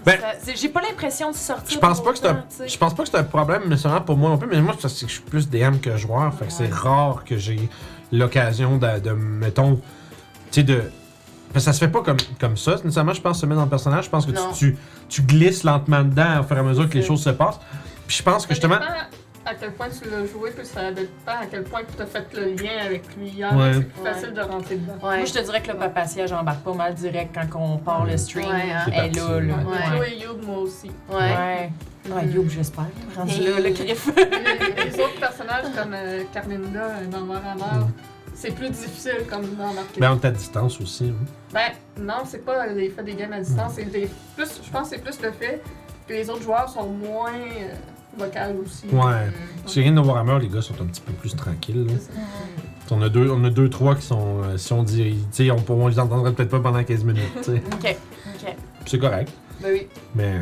Ben, 0.05 0.19
J'ai 0.55 0.69
pas 0.69 0.81
l'impression 0.83 1.31
de 1.31 1.37
sortir. 1.37 1.71
Je 1.75 1.79
pense 1.79 2.03
pas 2.03 2.13
que 2.13 2.19
c'est 2.19 2.27
un, 2.29 2.45
je 2.67 2.77
pense 2.77 2.93
pas 2.95 3.05
que 3.05 3.09
c'est 3.09 3.19
un 3.19 3.23
problème 3.25 3.69
nécessairement 3.69 4.01
pour 4.01 4.17
moi 4.17 4.31
non 4.31 4.39
plus, 4.39 4.49
mais 4.49 4.61
moi 4.61 4.75
c'est 4.77 4.83
parce 4.83 5.01
que 5.01 5.07
je 5.07 5.13
suis 5.13 5.23
plus 5.23 5.49
DM 5.49 5.77
que 5.79 5.97
joueur, 5.97 6.35
fait 6.35 6.47
que 6.47 6.53
c'est 6.53 6.73
rare 6.73 7.23
que 7.25 7.37
j'ai 7.37 7.69
l'occasion 8.11 8.79
de, 8.79 8.99
de, 8.99 9.13
mettons, 9.13 9.77
tu 10.51 10.61
sais 10.61 10.63
de 10.65 10.83
ça 11.61 11.73
se 11.73 11.79
fait 11.79 11.89
pas 11.89 12.03
comme, 12.03 12.17
comme 12.41 12.57
ça, 12.57 12.73
nécessairement, 12.77 13.13
je 13.15 13.21
pense, 13.21 13.41
se 13.41 13.47
mettre 13.47 13.59
dans 13.59 13.65
le 13.65 13.71
personnage. 13.71 14.05
Je 14.07 14.11
pense 14.11 14.27
que 14.27 14.33
tu, 14.33 14.39
tu, 14.55 14.77
tu 15.09 15.23
glisses 15.23 15.65
lentement 15.65 16.03
dedans 16.03 16.41
au 16.41 16.43
fur 16.45 16.57
et 16.57 16.61
à 16.61 16.63
mesure 16.63 16.89
que 16.89 16.95
les 16.95 17.03
choses 17.05 17.23
se 17.23 17.31
passent. 17.31 17.61
Puis 18.07 18.17
je 18.19 18.23
pense 18.23 18.47
que 18.47 18.55
Ça 18.55 18.61
justement. 18.61 18.75
dépend 18.81 18.93
à 19.45 19.55
quel 19.57 19.73
point 19.73 19.89
tu 19.89 20.09
l'as 20.09 20.25
joué, 20.27 20.51
puis 20.53 20.65
ça 20.65 20.93
dépend 20.93 21.33
à 21.43 21.47
quel 21.51 21.65
point 21.65 21.81
tu 21.97 22.01
as 22.01 22.07
fait 22.07 22.27
le 22.35 22.53
lien 22.55 22.85
avec 22.87 23.03
lui 23.17 23.29
hier. 23.29 23.53
Ouais. 23.57 23.73
C'est 23.75 23.81
plus 23.81 24.03
Ouais. 24.03 24.13
facile 24.13 24.33
de 24.35 24.41
rentrer 24.41 24.77
dedans. 24.77 24.93
Ouais. 25.03 25.17
Moi, 25.17 25.25
je 25.25 25.33
te 25.33 25.39
dirais 25.45 25.61
que 25.63 25.73
le 25.73 25.79
papa 25.79 26.07
siège 26.07 26.33
embarque 26.33 26.61
pas 26.63 26.75
mal 26.75 26.95
direct 26.95 27.37
quand 27.51 27.59
on 27.61 27.79
part 27.79 28.05
le 28.07 28.17
stream. 28.17 28.49
Ouais, 28.49 28.73
hein. 28.73 28.85
Elle 28.93 29.07
est 29.07 29.17
là, 29.19 29.41
là. 29.41 29.55
Ouais. 29.99 30.13
Et 30.13 30.23
Youb, 30.23 30.43
moi 30.47 30.59
aussi. 30.59 30.91
Ouais. 31.13 31.71
Ouais. 32.09 32.27
Youb, 32.29 32.49
j'espère. 32.49 32.87
Rendu 33.17 33.41
là, 33.43 33.59
le 33.61 33.71
griffe. 33.71 34.11
les, 34.17 34.91
les 34.91 35.01
autres 35.01 35.19
personnages 35.21 35.67
comme 35.77 35.93
euh, 35.95 36.23
Carminda 36.33 36.81
euh, 36.81 37.07
dans 37.11 37.23
Warhammer, 37.23 37.87
c'est 38.43 38.55
plus 38.55 38.71
difficile 38.71 39.25
comme 39.31 39.43
dans 39.57 39.73
Market. 39.73 39.99
Ben, 40.01 40.13
on 40.13 40.17
est 40.21 40.25
à 40.27 40.31
distance 40.33 40.81
aussi. 40.81 41.11
hein. 41.11 41.25
Ben, 41.53 41.73
non, 42.05 42.23
c'est 42.27 42.45
pas 42.45 42.67
l'effet 42.67 43.03
des 43.05 43.15
games 43.15 43.33
à 43.33 43.41
distance, 43.41 43.77
des- 43.77 44.09
plus, 44.37 44.61
je 44.65 44.71
pense 44.71 44.91
que 44.91 44.97
c'est 44.97 45.03
plus 45.03 45.21
le 45.23 45.31
fait 45.33 45.63
que 46.09 46.13
les 46.13 46.29
autres 46.29 46.43
joueurs 46.43 46.69
sont 46.69 46.89
moins 46.89 47.33
euh, 47.33 47.75
vocales 48.19 48.57
aussi. 48.65 48.87
Ouais. 48.93 49.29
Mm. 49.29 49.69
Chez 49.69 49.81
rien 49.83 49.93
de 49.93 50.01
Warhammer, 50.01 50.39
les 50.41 50.49
gars 50.49 50.61
sont 50.63 50.75
un 50.81 50.87
petit 50.87 51.01
peu 51.01 51.13
plus 51.13 51.35
tranquilles. 51.37 51.87
là. 51.87 51.93
C'est 51.99 52.13
ça. 52.13 52.19
On 52.91 53.01
a 53.01 53.09
deux, 53.09 53.31
on 53.31 53.43
a 53.45 53.51
deux, 53.51 53.71
trois 53.71 53.95
qui 53.95 54.03
sont, 54.03 54.43
euh, 54.43 54.57
si 54.59 54.73
on 54.73 54.83
dit, 54.83 55.25
tu 55.35 55.45
sais, 55.47 55.51
on, 55.51 55.65
on 55.69 55.89
les 55.89 55.99
entendrait 55.99 56.33
peut-être 56.33 56.51
pas 56.51 56.61
pendant 56.61 56.83
15 56.83 57.05
minutes, 57.05 57.23
tu 57.37 57.45
sais. 57.45 57.63
Ok. 57.73 57.97
Ok. 58.45 58.55
C'est 58.87 58.99
correct, 58.99 59.33
Ben 59.63 59.71
oui. 59.73 59.87
mais, 60.15 60.41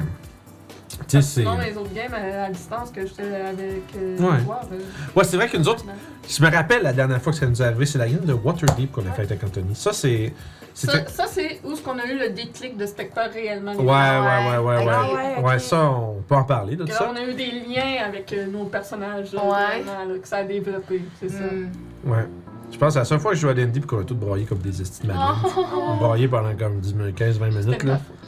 tu 1.09 1.17
sais, 1.17 1.23
c'est. 1.23 1.41
Sinon, 1.41 1.59
les 1.59 1.77
autres 1.77 1.93
games 1.95 2.15
à, 2.15 2.45
à 2.45 2.51
distance 2.51 2.91
que 2.91 3.07
j'étais 3.07 3.23
avec 3.23 3.83
euh, 3.97 4.19
Ouais. 4.19 4.37
les 4.39 4.45
joueurs. 4.45 4.61
euh, 4.73 4.79
Ouais, 5.17 5.25
c'est 5.25 5.37
vrai 5.37 5.49
que 5.49 5.57
nous 5.57 5.69
autres, 5.69 5.85
je 6.29 6.43
me 6.45 6.51
rappelle 6.51 6.83
la 6.83 6.93
dernière 6.93 7.21
fois 7.21 7.33
que 7.33 7.39
ça 7.39 7.47
nous 7.47 7.61
est 7.61 7.65
arrivé, 7.65 7.87
c'est 7.87 7.99
la 7.99 8.09
game 8.09 8.25
de 8.25 8.33
Waterdeep 8.33 8.93
qu'on 8.93 9.03
a 9.07 9.13
fait 9.13 9.23
avec 9.23 9.43
Anthony. 9.45 9.75
Ça, 9.75 9.93
c'est. 9.93 10.33
Ça, 10.73 11.27
c'est 11.27 11.61
où 11.65 11.75
ce 11.75 11.83
qu'on 11.83 11.99
a 11.99 12.07
eu 12.07 12.17
le 12.19 12.31
déclic 12.31 12.77
de 12.77 12.87
spectateur 12.87 13.33
réellement. 13.33 13.75
Ouais, 13.75 13.83
ouais, 13.85 14.59
ouais, 14.59 14.59
ouais, 14.59 14.85
ouais. 14.87 14.93
Ah 14.95 15.41
ouais, 15.43 15.45
Ouais, 15.45 15.59
ça, 15.59 15.83
on 15.91 16.23
peut 16.27 16.37
en 16.37 16.45
parler 16.45 16.77
de 16.77 16.85
Que 16.85 16.91
là, 16.91 16.95
ça. 16.97 17.11
on 17.13 17.17
a 17.17 17.23
eu 17.23 17.35
des 17.35 17.51
liens 17.51 18.05
avec 18.07 18.33
euh, 18.33 18.47
nos 18.47 18.65
personnages, 18.67 19.33
là, 19.33 19.43
Ouais. 19.45 19.83
vraiment, 19.83 20.13
là, 20.13 20.19
que 20.23 20.29
ça 20.29 20.37
a 20.39 20.45
développé, 20.45 21.03
c'est 21.21 21.29
ça. 21.29 21.41
Mm. 21.43 22.11
Ouais. 22.11 22.27
Je 22.73 22.79
pense 22.79 22.87
que 22.89 22.93
c'est 22.93 22.99
la 23.01 23.05
seule 23.05 23.19
fois 23.19 23.33
que 23.33 23.37
je 23.37 23.41
joue 23.43 23.49
à 23.49 23.55
D&D 23.55 23.81
pis 23.81 23.87
qu'on 23.87 24.01
a 24.01 24.05
tous 24.05 24.15
broyé 24.15 24.45
comme 24.45 24.59
des 24.59 24.81
estis 24.81 25.03
de 25.03 25.09
malades. 25.09 25.35
On 25.77 25.97
broyé 25.97 26.29
pendant 26.29 26.55
comme 26.55 26.79
10 26.79 26.95
minutes, 26.95 27.19
15-20 27.19 27.49
minutes, 27.49 27.63
C'était 27.65 27.79
de 27.79 27.87
ma 27.87 27.93
là. 27.95 27.99
faute. 27.99 28.20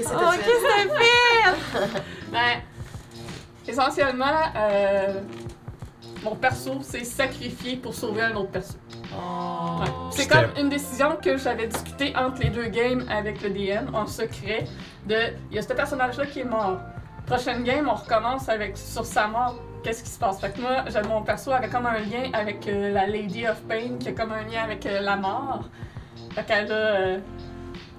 Qu'est-ce 0.00 0.12
que 0.12 0.16
Oh, 0.24 0.30
fait? 0.30 0.38
qu'est-ce 0.38 0.62
que 0.62 0.88
t'as 0.88 1.80
fait? 1.86 2.02
Ben, 2.32 2.60
essentiellement, 3.68 4.24
euh, 4.56 5.20
mon 6.22 6.36
perso 6.36 6.80
s'est 6.82 7.04
sacrifié 7.04 7.76
pour 7.76 7.92
sauver 7.94 8.22
un 8.22 8.36
autre 8.36 8.50
perso. 8.50 8.74
Oh. 9.12 9.80
Ouais. 9.80 9.86
C'est 10.12 10.28
comme 10.28 10.46
une 10.58 10.68
décision 10.68 11.16
que 11.22 11.36
j'avais 11.36 11.66
discutée 11.66 12.14
entre 12.16 12.40
les 12.42 12.50
deux 12.50 12.66
games 12.68 13.04
avec 13.10 13.42
le 13.42 13.50
DM 13.50 13.94
en 13.94 14.06
secret. 14.06 14.64
De, 15.06 15.16
il 15.50 15.56
y 15.56 15.58
a 15.58 15.62
ce 15.62 15.72
personnage-là 15.72 16.26
qui 16.26 16.40
est 16.40 16.44
mort. 16.44 16.78
Prochaine 17.26 17.62
game, 17.64 17.88
on 17.88 17.94
recommence 17.94 18.48
avec 18.48 18.76
sur 18.78 19.04
sa 19.04 19.26
mort. 19.26 19.56
Qu'est-ce 19.82 20.02
qui 20.04 20.10
se 20.10 20.18
passe? 20.18 20.40
Fait 20.40 20.50
que 20.50 20.60
moi, 20.60 20.84
j'ai 20.88 21.02
mon 21.08 21.22
perso 21.22 21.52
avait 21.52 21.68
comme 21.68 21.86
un 21.86 21.98
lien 21.98 22.30
avec 22.32 22.66
euh, 22.68 22.92
la 22.92 23.06
Lady 23.06 23.46
of 23.46 23.60
Pain, 23.62 23.96
qui 23.98 24.08
a 24.08 24.12
comme 24.12 24.32
un 24.32 24.42
lien 24.42 24.62
avec 24.64 24.84
euh, 24.86 25.00
la 25.00 25.16
mort. 25.16 25.64
Fait 26.34 26.44
qu'elle 26.44 26.70
a, 26.70 26.74
euh, 26.74 27.18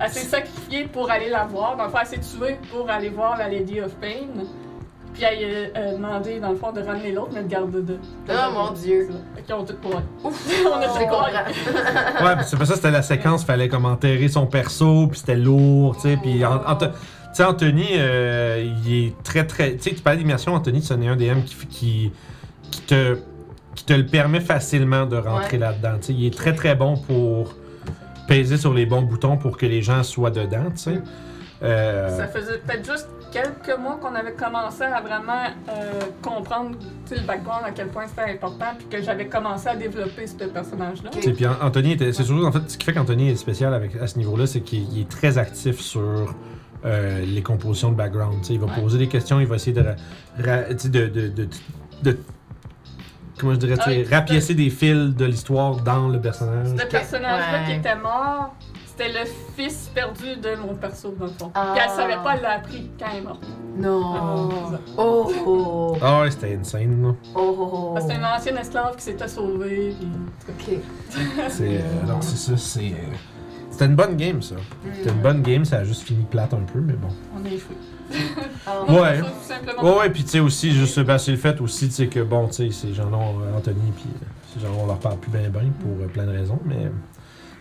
Elle 0.03 0.09
s'est 0.11 0.19
sacrifiée 0.27 0.85
pour 0.85 1.09
aller 1.11 1.29
la 1.29 1.45
voir. 1.45 1.77
Dans 1.77 1.83
le 1.85 1.89
fond, 1.89 1.97
elle 2.01 2.07
s'est 2.07 2.19
tuée 2.37 2.57
pour 2.71 2.89
aller 2.89 3.09
voir 3.09 3.37
la 3.37 3.47
Lady 3.49 3.79
of 3.81 3.91
Pain. 3.95 4.27
Puis 5.13 5.23
elle 5.23 5.71
a 5.75 5.79
euh, 5.79 5.95
demandé, 5.97 6.39
dans 6.39 6.51
le 6.51 6.55
fond, 6.55 6.71
de 6.71 6.81
ramener 6.81 7.11
l'autre, 7.11 7.31
mais 7.33 7.43
de 7.43 7.47
garder 7.49 7.81
deux. 7.81 7.99
Oh 8.29 8.33
mon 8.53 8.71
dieu. 8.71 9.09
Fait 9.35 9.41
qu'ils 9.41 9.53
ont 9.55 9.65
tout 9.65 9.75
pour 9.81 9.95
Ouf, 10.23 10.49
On 10.65 10.77
a 10.79 10.87
tout 10.87 10.93
comprends. 10.99 11.25
Ouais, 12.25 12.35
puis 12.37 12.45
c'est 12.47 12.57
pas 12.57 12.65
ça, 12.65 12.75
c'était 12.75 12.91
la 12.91 13.01
séquence, 13.01 13.43
fallait 13.43 13.67
comme 13.67 13.85
enterrer 13.85 14.29
son 14.29 14.45
perso, 14.47 15.07
puis 15.07 15.19
c'était 15.19 15.35
lourd, 15.35 15.95
tu 15.97 16.03
sais, 16.03 16.17
puis 16.21 16.45
en- 16.45 16.63
en- 16.65 16.75
tu 16.77 16.85
sais, 17.33 17.43
Anthony, 17.43 17.87
euh, 17.97 18.63
il 18.85 19.05
est 19.07 19.23
très 19.23 19.45
très, 19.45 19.73
tu 19.75 19.81
sais, 19.89 19.95
tu 19.95 20.01
parlais 20.01 20.19
d'immersion, 20.19 20.53
Anthony, 20.53 20.81
c'est 20.81 20.93
un 20.93 21.15
DM 21.15 21.41
qui, 21.45 21.55
qui, 21.67 22.11
qui 22.71 22.81
te, 22.83 23.17
qui 23.75 23.83
te 23.83 23.93
le 23.93 24.05
permet 24.05 24.39
facilement 24.39 25.05
de 25.05 25.17
rentrer 25.17 25.57
Ouais. 25.57 25.57
là-dedans, 25.59 25.97
tu 25.99 26.07
sais, 26.07 26.13
il 26.13 26.25
est 26.25 26.33
très 26.37 26.53
très 26.55 26.75
bon 26.75 26.95
pour 26.95 27.55
peser 28.35 28.57
sur 28.57 28.73
les 28.73 28.85
bons 28.85 29.01
boutons 29.01 29.37
pour 29.37 29.57
que 29.57 29.65
les 29.65 29.81
gens 29.81 30.03
soient 30.03 30.31
dedans, 30.31 30.65
tu 30.71 30.77
sais. 30.83 31.01
Euh, 31.63 32.17
Ça 32.17 32.27
faisait 32.27 32.57
peut-être 32.57 32.85
juste 32.91 33.07
quelques 33.31 33.77
mois 33.79 33.97
qu'on 34.01 34.15
avait 34.15 34.33
commencé 34.33 34.81
à 34.83 34.99
vraiment 34.99 35.43
euh, 35.69 35.99
comprendre 36.21 36.71
le 37.11 37.21
background, 37.21 37.61
à 37.65 37.71
quel 37.71 37.87
point 37.89 38.07
c'était 38.07 38.31
important, 38.31 38.65
puis 38.77 38.87
que 38.87 39.03
j'avais 39.03 39.27
commencé 39.27 39.67
à 39.67 39.75
développer 39.75 40.25
ce 40.25 40.35
personnage-là. 40.45 41.11
Sais, 41.19 41.31
puis 41.33 41.45
An- 41.45 41.57
Anthony, 41.61 41.91
était- 41.91 42.13
c'est 42.13 42.23
surtout 42.23 42.45
en 42.45 42.51
fait 42.51 42.67
ce 42.67 42.77
qui 42.77 42.85
fait 42.85 42.93
qu'Anthony 42.93 43.29
est 43.29 43.35
spécial 43.35 43.73
avec, 43.75 43.95
à 43.95 44.07
ce 44.07 44.17
niveau-là, 44.17 44.47
c'est 44.47 44.61
qu'il 44.61 44.91
il 44.91 45.01
est 45.01 45.09
très 45.09 45.37
actif 45.37 45.79
sur 45.79 46.33
euh, 46.83 47.23
les 47.23 47.43
compositions 47.43 47.91
de 47.91 47.95
background. 47.95 48.39
tu 48.41 48.47
sais. 48.47 48.53
Il 48.55 48.59
va 48.59 48.65
Ouais. 48.65 48.81
poser 48.81 48.97
des 48.97 49.07
questions, 49.07 49.39
il 49.39 49.45
va 49.45 49.57
essayer 49.57 49.73
de, 49.73 49.81
ra- 49.81 49.95
ra- 50.39 50.63
tu 50.73 50.79
sais, 50.79 50.89
de, 50.89 51.05
de, 51.07 51.27
de, 51.27 51.47
de- 52.03 52.17
comment 53.39 53.53
je 53.53 53.59
dirais, 53.59 53.77
tu 53.77 53.83
sais, 53.91 54.05
Ah, 54.11 54.15
rapiécer 54.15 54.53
des 54.53 54.69
fils 54.69 55.15
de 55.15 55.25
l'histoire 55.25 55.77
dans 55.77 56.07
le 56.07 56.19
personnage. 56.19 56.67
Ce 56.77 56.85
personnage-là 56.85 57.59
Ouais. 57.59 57.65
qui 57.65 57.71
était 57.79 57.95
mort, 57.95 58.55
c'était 58.85 59.09
le 59.09 59.25
fils 59.55 59.89
perdu 59.93 60.35
de 60.41 60.55
mon 60.55 60.75
perso, 60.75 61.13
dans 61.17 61.25
le 61.25 61.31
fond. 61.31 61.51
Ah. 61.55 61.71
Puis 61.73 61.83
elle 61.83 61.89
savait 61.91 62.23
pas, 62.23 62.35
elle 62.35 62.41
l'a 62.41 62.51
appris 62.57 62.89
quand 62.99 63.05
elle 63.11 63.17
est 63.19 63.21
morte. 63.21 63.43
Non. 63.77 64.13
Ah. 64.73 64.77
Oh 64.97 65.31
oh. 65.45 65.97
Ah 66.01 66.21
ouais, 66.21 66.31
c'était 66.31 66.55
insane. 66.59 67.01
là. 67.03 67.13
Oh 67.35 67.55
oh 67.57 67.69
oh. 67.73 67.91
Parce 67.93 68.05
que 68.05 68.11
C'était 68.11 68.21
une 68.23 68.27
ancienne 68.27 68.57
esclave 68.57 68.95
qui 68.97 69.03
s'était 69.03 69.27
sauvée. 69.27 69.95
Puis... 70.57 70.75
Ok. 70.75 70.79
C'est, 71.49 71.77
euh, 71.77 71.81
non, 72.07 72.17
c'est 72.21 72.37
ça, 72.37 72.57
c'est. 72.57 72.79
euh, 72.91 73.15
c'était 73.81 73.89
une 73.89 73.95
bonne 73.95 74.15
game, 74.15 74.41
ça. 74.41 74.55
C'était 74.95 75.09
une 75.09 75.21
bonne 75.21 75.41
game, 75.41 75.65
ça 75.65 75.77
a 75.77 75.83
juste 75.83 76.03
fini 76.03 76.23
plate 76.29 76.53
un 76.53 76.57
peu, 76.71 76.79
mais 76.79 76.93
bon. 76.93 77.07
On 77.35 77.43
est 77.45 77.53
échoué. 77.55 77.75
Ah. 78.67 78.83
Ouais. 78.91 79.19
tout 79.19 79.25
simplement. 79.41 79.83
Ouais, 79.83 79.99
ouais, 80.01 80.09
puis 80.11 80.23
tu 80.23 80.29
sais 80.29 80.39
aussi, 80.39 80.71
juste 80.71 80.99
ben, 80.99 81.17
c'est 81.17 81.31
le 81.31 81.37
fait 81.37 81.59
aussi, 81.61 81.87
tu 81.87 81.93
sais, 81.95 82.07
que 82.07 82.19
bon, 82.19 82.47
tu 82.47 82.53
sais, 82.53 82.71
ces 82.71 82.93
gens-là, 82.93 83.17
euh, 83.17 83.57
Anthony, 83.57 83.91
puis 83.95 84.05
euh, 84.21 84.25
ces 84.53 84.59
gens 84.59 84.71
on 84.79 84.85
leur 84.85 84.99
parle 84.99 85.17
plus 85.17 85.31
bien, 85.31 85.49
bien 85.49 85.61
pour 85.79 85.91
euh, 85.99 86.07
plein 86.07 86.25
de 86.25 86.31
raisons, 86.31 86.59
mais 86.65 86.91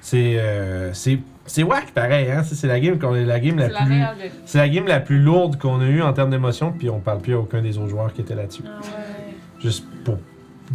c'est. 0.00 0.36
euh, 0.38 0.92
c'est. 0.92 1.18
C'est 1.46 1.62
wack 1.62 1.92
pareil, 1.92 2.30
hein? 2.30 2.42
C'est 2.44 2.54
c'est 2.54 2.66
la 2.68 2.78
game 2.78 2.98
qu'on 2.98 3.14
est 3.16 3.24
la 3.24 3.40
game 3.40 3.58
la 3.58 3.68
plus. 3.70 4.02
C'est 4.44 4.58
la 4.58 4.68
game 4.68 4.86
la 4.86 5.00
plus 5.00 5.20
lourde 5.20 5.56
qu'on 5.58 5.80
a 5.80 5.86
eue 5.86 6.02
en 6.02 6.12
termes 6.12 6.30
d'émotion, 6.30 6.72
puis 6.72 6.90
on 6.90 7.00
parle 7.00 7.20
plus 7.20 7.34
à 7.34 7.38
aucun 7.38 7.62
des 7.62 7.76
autres 7.78 7.88
joueurs 7.88 8.12
qui 8.12 8.20
étaient 8.20 8.34
là-dessus. 8.36 8.62
Ah 8.66 8.80
ouais. 8.82 9.34
Juste 9.60 9.84
pour 10.04 10.18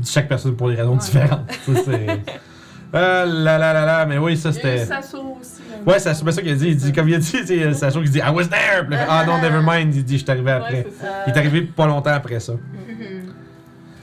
chaque 0.03 0.27
personne 0.27 0.55
pour 0.55 0.69
des 0.69 0.75
raisons 0.75 0.93
Ouais. 0.93 0.99
différentes. 0.99 1.51
Ça, 1.51 1.71
c'est. 1.85 2.19
Ah 2.93 3.25
là 3.25 3.57
là 3.57 3.73
là 3.73 3.85
là, 3.85 4.05
mais 4.05 4.17
oui, 4.17 4.37
ça 4.37 4.51
c'était. 4.53 4.85
Sasso 4.85 5.37
aussi. 5.39 5.61
là. 5.69 5.91
Ouais, 5.91 5.99
c'est 5.99 6.13
ça 6.13 6.41
qu'il 6.41 6.51
a 6.51 6.55
dit. 6.55 6.67
Il 6.69 6.77
dit, 6.77 6.93
comme 6.93 7.09
il 7.09 7.15
a 7.15 7.17
dit, 7.17 7.25
sais, 7.45 7.73
Sacho 7.73 8.01
qui 8.01 8.09
dit 8.09 8.19
I 8.19 8.29
was 8.33 8.45
there! 8.45 8.85
Puis 8.87 8.97
ah 9.07 9.25
non, 9.25 9.37
never 9.41 9.59
mind, 9.61 9.93
il 9.95 10.03
dit, 10.05 10.17
je 10.17 10.23
suis 10.23 10.31
arrivé 10.31 10.51
après. 10.51 10.73
Ouais, 10.85 10.87
c'est 10.99 11.05
ça. 11.05 11.11
il 11.27 11.33
est 11.33 11.37
arrivé 11.37 11.61
pas 11.63 11.87
longtemps 11.87 12.11
après 12.13 12.39
ça. 12.39 12.53
Mhm. 12.53 13.33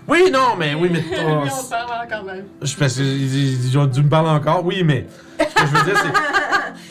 Oui, 0.08 0.30
non, 0.32 0.56
mais 0.58 0.74
oui, 0.74 0.90
mais 0.92 1.00
Lui, 1.00 1.10
toi. 1.10 1.44
on 1.46 1.70
parle 1.70 2.06
quand 2.10 2.24
même. 2.24 2.44
Je 2.60 2.76
pense 2.76 2.96
que 2.96 3.02
ils 3.02 3.78
ont 3.78 3.86
dû 3.86 4.02
me 4.02 4.08
parler 4.08 4.30
encore, 4.30 4.64
oui, 4.66 4.82
mais 4.84 5.06
ce 5.38 5.44
que 5.44 5.60
je 5.60 5.76
veux 5.76 5.84
dire, 5.84 5.96
c'est. 6.02 6.12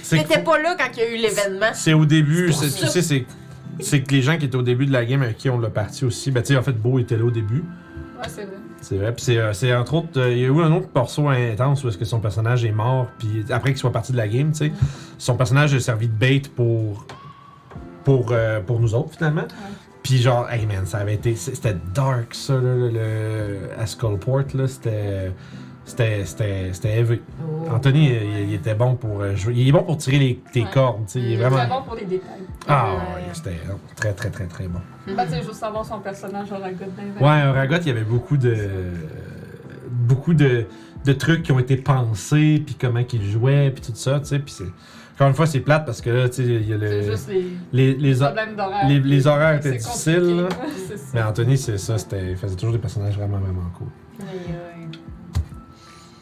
c'est 0.01 0.23
que 0.23 0.27
T'étais 0.29 0.43
pas 0.43 0.57
là 0.59 0.75
quand 0.79 0.87
il 0.95 0.99
y 0.99 1.01
a 1.03 1.09
eu 1.09 1.17
l'événement. 1.17 1.71
C'est 1.73 1.93
au 1.93 2.05
début, 2.05 2.51
C'est 2.53 2.69
c'est- 2.69 2.85
tu 2.85 2.87
sais, 2.91 3.01
c'est. 3.01 3.25
C'est 3.79 4.01
que 4.01 4.11
les 4.13 4.21
gens 4.21 4.37
qui 4.37 4.45
étaient 4.45 4.55
au 4.57 4.61
début 4.61 4.85
de 4.85 4.91
la 4.93 5.05
game 5.05 5.21
avec 5.23 5.37
qui 5.37 5.49
on 5.49 5.59
l'a 5.59 5.69
parti 5.69 6.05
aussi, 6.05 6.29
ben 6.31 6.41
tu 6.43 6.53
sais, 6.53 6.57
en 6.59 6.63
fait, 6.63 6.73
Beau 6.73 6.99
était 6.99 7.17
là 7.17 7.23
au 7.25 7.31
début. 7.31 7.63
Ouais, 8.19 8.27
c'est 8.27 8.43
vrai. 8.43 8.55
C'est 8.81 8.97
vrai. 8.97 9.13
Puis 9.13 9.23
c'est, 9.25 9.37
euh, 9.71 9.79
entre 9.79 9.93
autres, 9.93 10.19
euh, 10.19 10.31
il 10.31 10.39
y 10.39 10.43
a 10.45 10.47
eu 10.47 10.61
un 10.61 10.71
autre 10.73 10.87
morceau 10.93 11.29
intense 11.29 11.83
où 11.83 11.87
est-ce 11.87 11.97
que 11.97 12.05
son 12.05 12.19
personnage 12.19 12.65
est 12.65 12.71
mort, 12.71 13.07
puis 13.19 13.45
après 13.51 13.69
qu'il 13.69 13.77
soit 13.79 13.91
parti 13.91 14.11
de 14.11 14.17
la 14.17 14.27
game, 14.27 14.51
tu 14.51 14.57
sais, 14.65 14.71
son 15.17 15.35
personnage 15.37 15.73
a 15.73 15.79
servi 15.79 16.07
de 16.07 16.13
bait 16.13 16.41
pour 16.55 17.05
pour 18.03 18.29
euh, 18.31 18.59
pour 18.59 18.79
nous 18.79 18.95
autres 18.95 19.11
finalement. 19.15 19.45
Puis 20.03 20.17
genre, 20.17 20.49
hey 20.49 20.65
man, 20.65 20.87
ça 20.87 20.97
avait 20.97 21.13
été, 21.13 21.35
c'était 21.35 21.75
dark 21.93 22.33
ça 22.33 22.53
là, 22.55 22.59
le, 22.61 22.89
le- 22.89 23.59
à 23.79 23.85
Skullport 23.85 24.45
là, 24.55 24.67
c'était 24.67 25.31
c'était 25.91 26.89
heavy. 26.97 27.19
Oh. 27.41 27.67
Anthony, 27.73 28.09
il, 28.09 28.49
il 28.49 28.53
était 28.55 28.73
bon 28.75 28.95
pour 28.95 29.21
euh, 29.21 29.35
jouer, 29.35 29.53
il 29.55 29.67
est 29.67 29.71
bon 29.71 29.83
pour 29.83 29.97
tirer 29.97 30.19
les, 30.19 30.39
tes 30.51 30.61
Ouais. 30.63 30.67
cordes, 30.73 31.03
sais, 31.07 31.19
il 31.19 31.33
est 31.33 31.35
Mm. 31.35 31.39
vraiment 31.39 31.57
Très 31.57 31.67
bon 31.67 31.81
pour 31.83 31.95
les 31.95 32.05
détails. 32.05 32.29
ah 32.67 32.85
Ouais. 32.85 32.97
ouais, 32.97 33.29
c'était 33.33 33.49
euh, 33.69 33.73
très 33.95 34.13
très 34.13 34.29
très 34.29 34.45
très 34.47 34.67
bon. 34.67 34.79
Bah, 35.15 35.25
tu 35.25 35.31
sais, 35.33 35.37
juste 35.41 35.53
savoir 35.55 35.85
son 35.85 35.99
personnage 35.99 36.51
aura 36.51 36.71
good 36.71 36.89
Ouais, 37.19 37.27
un 37.29 37.51
Ragot, 37.53 37.75
il 37.81 37.87
y 37.87 37.91
avait 37.91 38.03
beaucoup 38.03 38.37
de. 38.37 38.55
beaucoup 39.89 40.33
de, 40.33 40.65
de 41.05 41.13
trucs 41.13 41.43
qui 41.43 41.51
ont 41.51 41.59
été 41.59 41.77
pensés, 41.77 42.61
puis 42.65 42.75
comment 42.79 43.03
qu'il 43.03 43.23
jouait, 43.29 43.71
puis 43.71 43.81
tout 43.81 43.95
ça, 43.95 44.19
tu 44.19 44.25
sais. 44.27 44.39
Puis 44.39 44.53
c'est. 44.57 44.65
Encore 45.15 45.27
une 45.27 45.33
fois, 45.35 45.45
c'est 45.45 45.59
plate 45.59 45.85
parce 45.85 46.01
que 46.01 46.09
là, 46.09 46.29
tu 46.29 46.37
sais, 46.37 46.43
il 46.43 46.67
y 46.67 46.73
a 46.73 46.77
le. 46.77 47.03
juste 47.03 47.29
les, 47.29 47.93
Les, 47.93 47.93
les, 47.95 48.15
problèmes 48.15 48.55
d'horaire. 48.55 48.87
les- 48.87 48.99
les 48.99 49.27
horaires 49.27 49.55
étaient 49.55 49.71
difficiles, 49.77 50.35
là. 50.37 50.49
Mais 51.13 51.21
Anthony, 51.21 51.57
c'est 51.57 51.77
ça. 51.77 51.95
Il 52.29 52.35
faisait 52.37 52.55
toujours 52.55 52.73
des 52.73 52.79
personnages 52.79 53.15
vraiment, 53.17 53.37
vraiment 53.37 53.69
cool. 53.77 53.87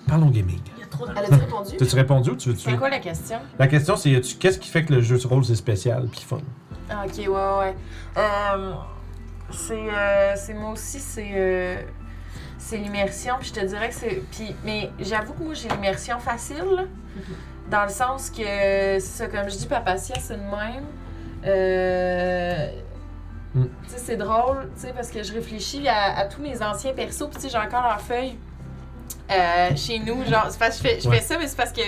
Parlons 0.09 0.29
gaming. 0.29 0.59
Il 0.77 0.81
y 0.81 0.83
a 0.83 0.87
trop 0.87 1.05
de... 1.05 1.11
Elle 1.11 1.25
a-tu 1.25 1.33
répondu? 1.35 1.77
T'as-tu 1.77 1.95
répondu 1.95 2.29
ou 2.31 2.35
tu 2.35 2.49
veux 2.49 2.55
C'est 2.55 2.77
quoi 2.77 2.89
la 2.89 2.99
question? 2.99 3.37
La 3.57 3.67
question, 3.67 3.95
c'est 3.95 4.21
qu'est-ce 4.39 4.59
qui 4.59 4.69
fait 4.69 4.83
que 4.83 4.93
le 4.93 5.01
jeu 5.01 5.17
de 5.17 5.27
rôle 5.27 5.45
c'est 5.45 5.55
spécial 5.55 6.07
puis 6.11 6.21
fun? 6.21 6.39
Ah, 6.89 7.05
ok, 7.05 7.17
ouais, 7.17 7.27
ouais, 7.27 7.57
ouais. 7.59 7.75
Euh, 8.17 8.73
c'est, 9.51 9.73
euh, 9.93 10.33
c'est 10.35 10.53
moi 10.55 10.71
aussi, 10.71 10.99
c'est, 10.99 11.31
euh, 11.35 11.75
c'est 12.57 12.77
l'immersion. 12.77 13.35
Puis 13.39 13.49
je 13.53 13.59
te 13.61 13.65
dirais 13.65 13.89
que 13.89 13.95
c'est. 13.95 14.23
Puis, 14.31 14.55
mais 14.65 14.89
j'avoue 14.99 15.33
que 15.33 15.43
moi, 15.43 15.53
j'ai 15.53 15.69
l'immersion 15.69 16.17
facile. 16.19 16.65
là. 16.75 16.83
Dans 17.69 17.83
le 17.83 17.89
sens 17.89 18.31
que, 18.31 18.43
c'est 18.43 18.99
ça, 19.01 19.27
comme 19.27 19.47
je 19.49 19.55
dis, 19.57 19.67
Papacia, 19.67 20.15
c'est 20.19 20.37
le 20.37 20.41
même. 20.41 20.85
Euh, 21.45 22.67
Mm. 23.55 23.63
Tu 23.63 23.89
sais, 23.89 23.97
c'est 23.97 24.15
drôle, 24.15 24.69
tu 24.75 24.81
sais, 24.81 24.93
parce 24.93 25.09
que 25.09 25.23
je 25.23 25.33
réfléchis 25.33 25.87
à, 25.87 26.19
à 26.19 26.25
tous 26.25 26.39
mes 26.39 26.61
anciens 26.61 26.93
persos. 26.93 27.27
Puis, 27.31 27.37
tu 27.37 27.41
sais, 27.41 27.49
j'ai 27.49 27.57
encore 27.57 27.81
leur 27.81 27.99
feuille 27.99 28.37
euh, 29.31 29.75
chez 29.75 29.99
nous. 29.99 30.23
Genre, 30.25 30.47
parce 30.59 30.77
que 30.79 30.87
je 30.87 30.89
fais, 30.95 30.99
je 31.01 31.09
Ouais. 31.09 31.17
fais 31.17 31.23
ça, 31.23 31.37
mais 31.39 31.47
c'est 31.47 31.57
parce 31.57 31.71
que. 31.71 31.81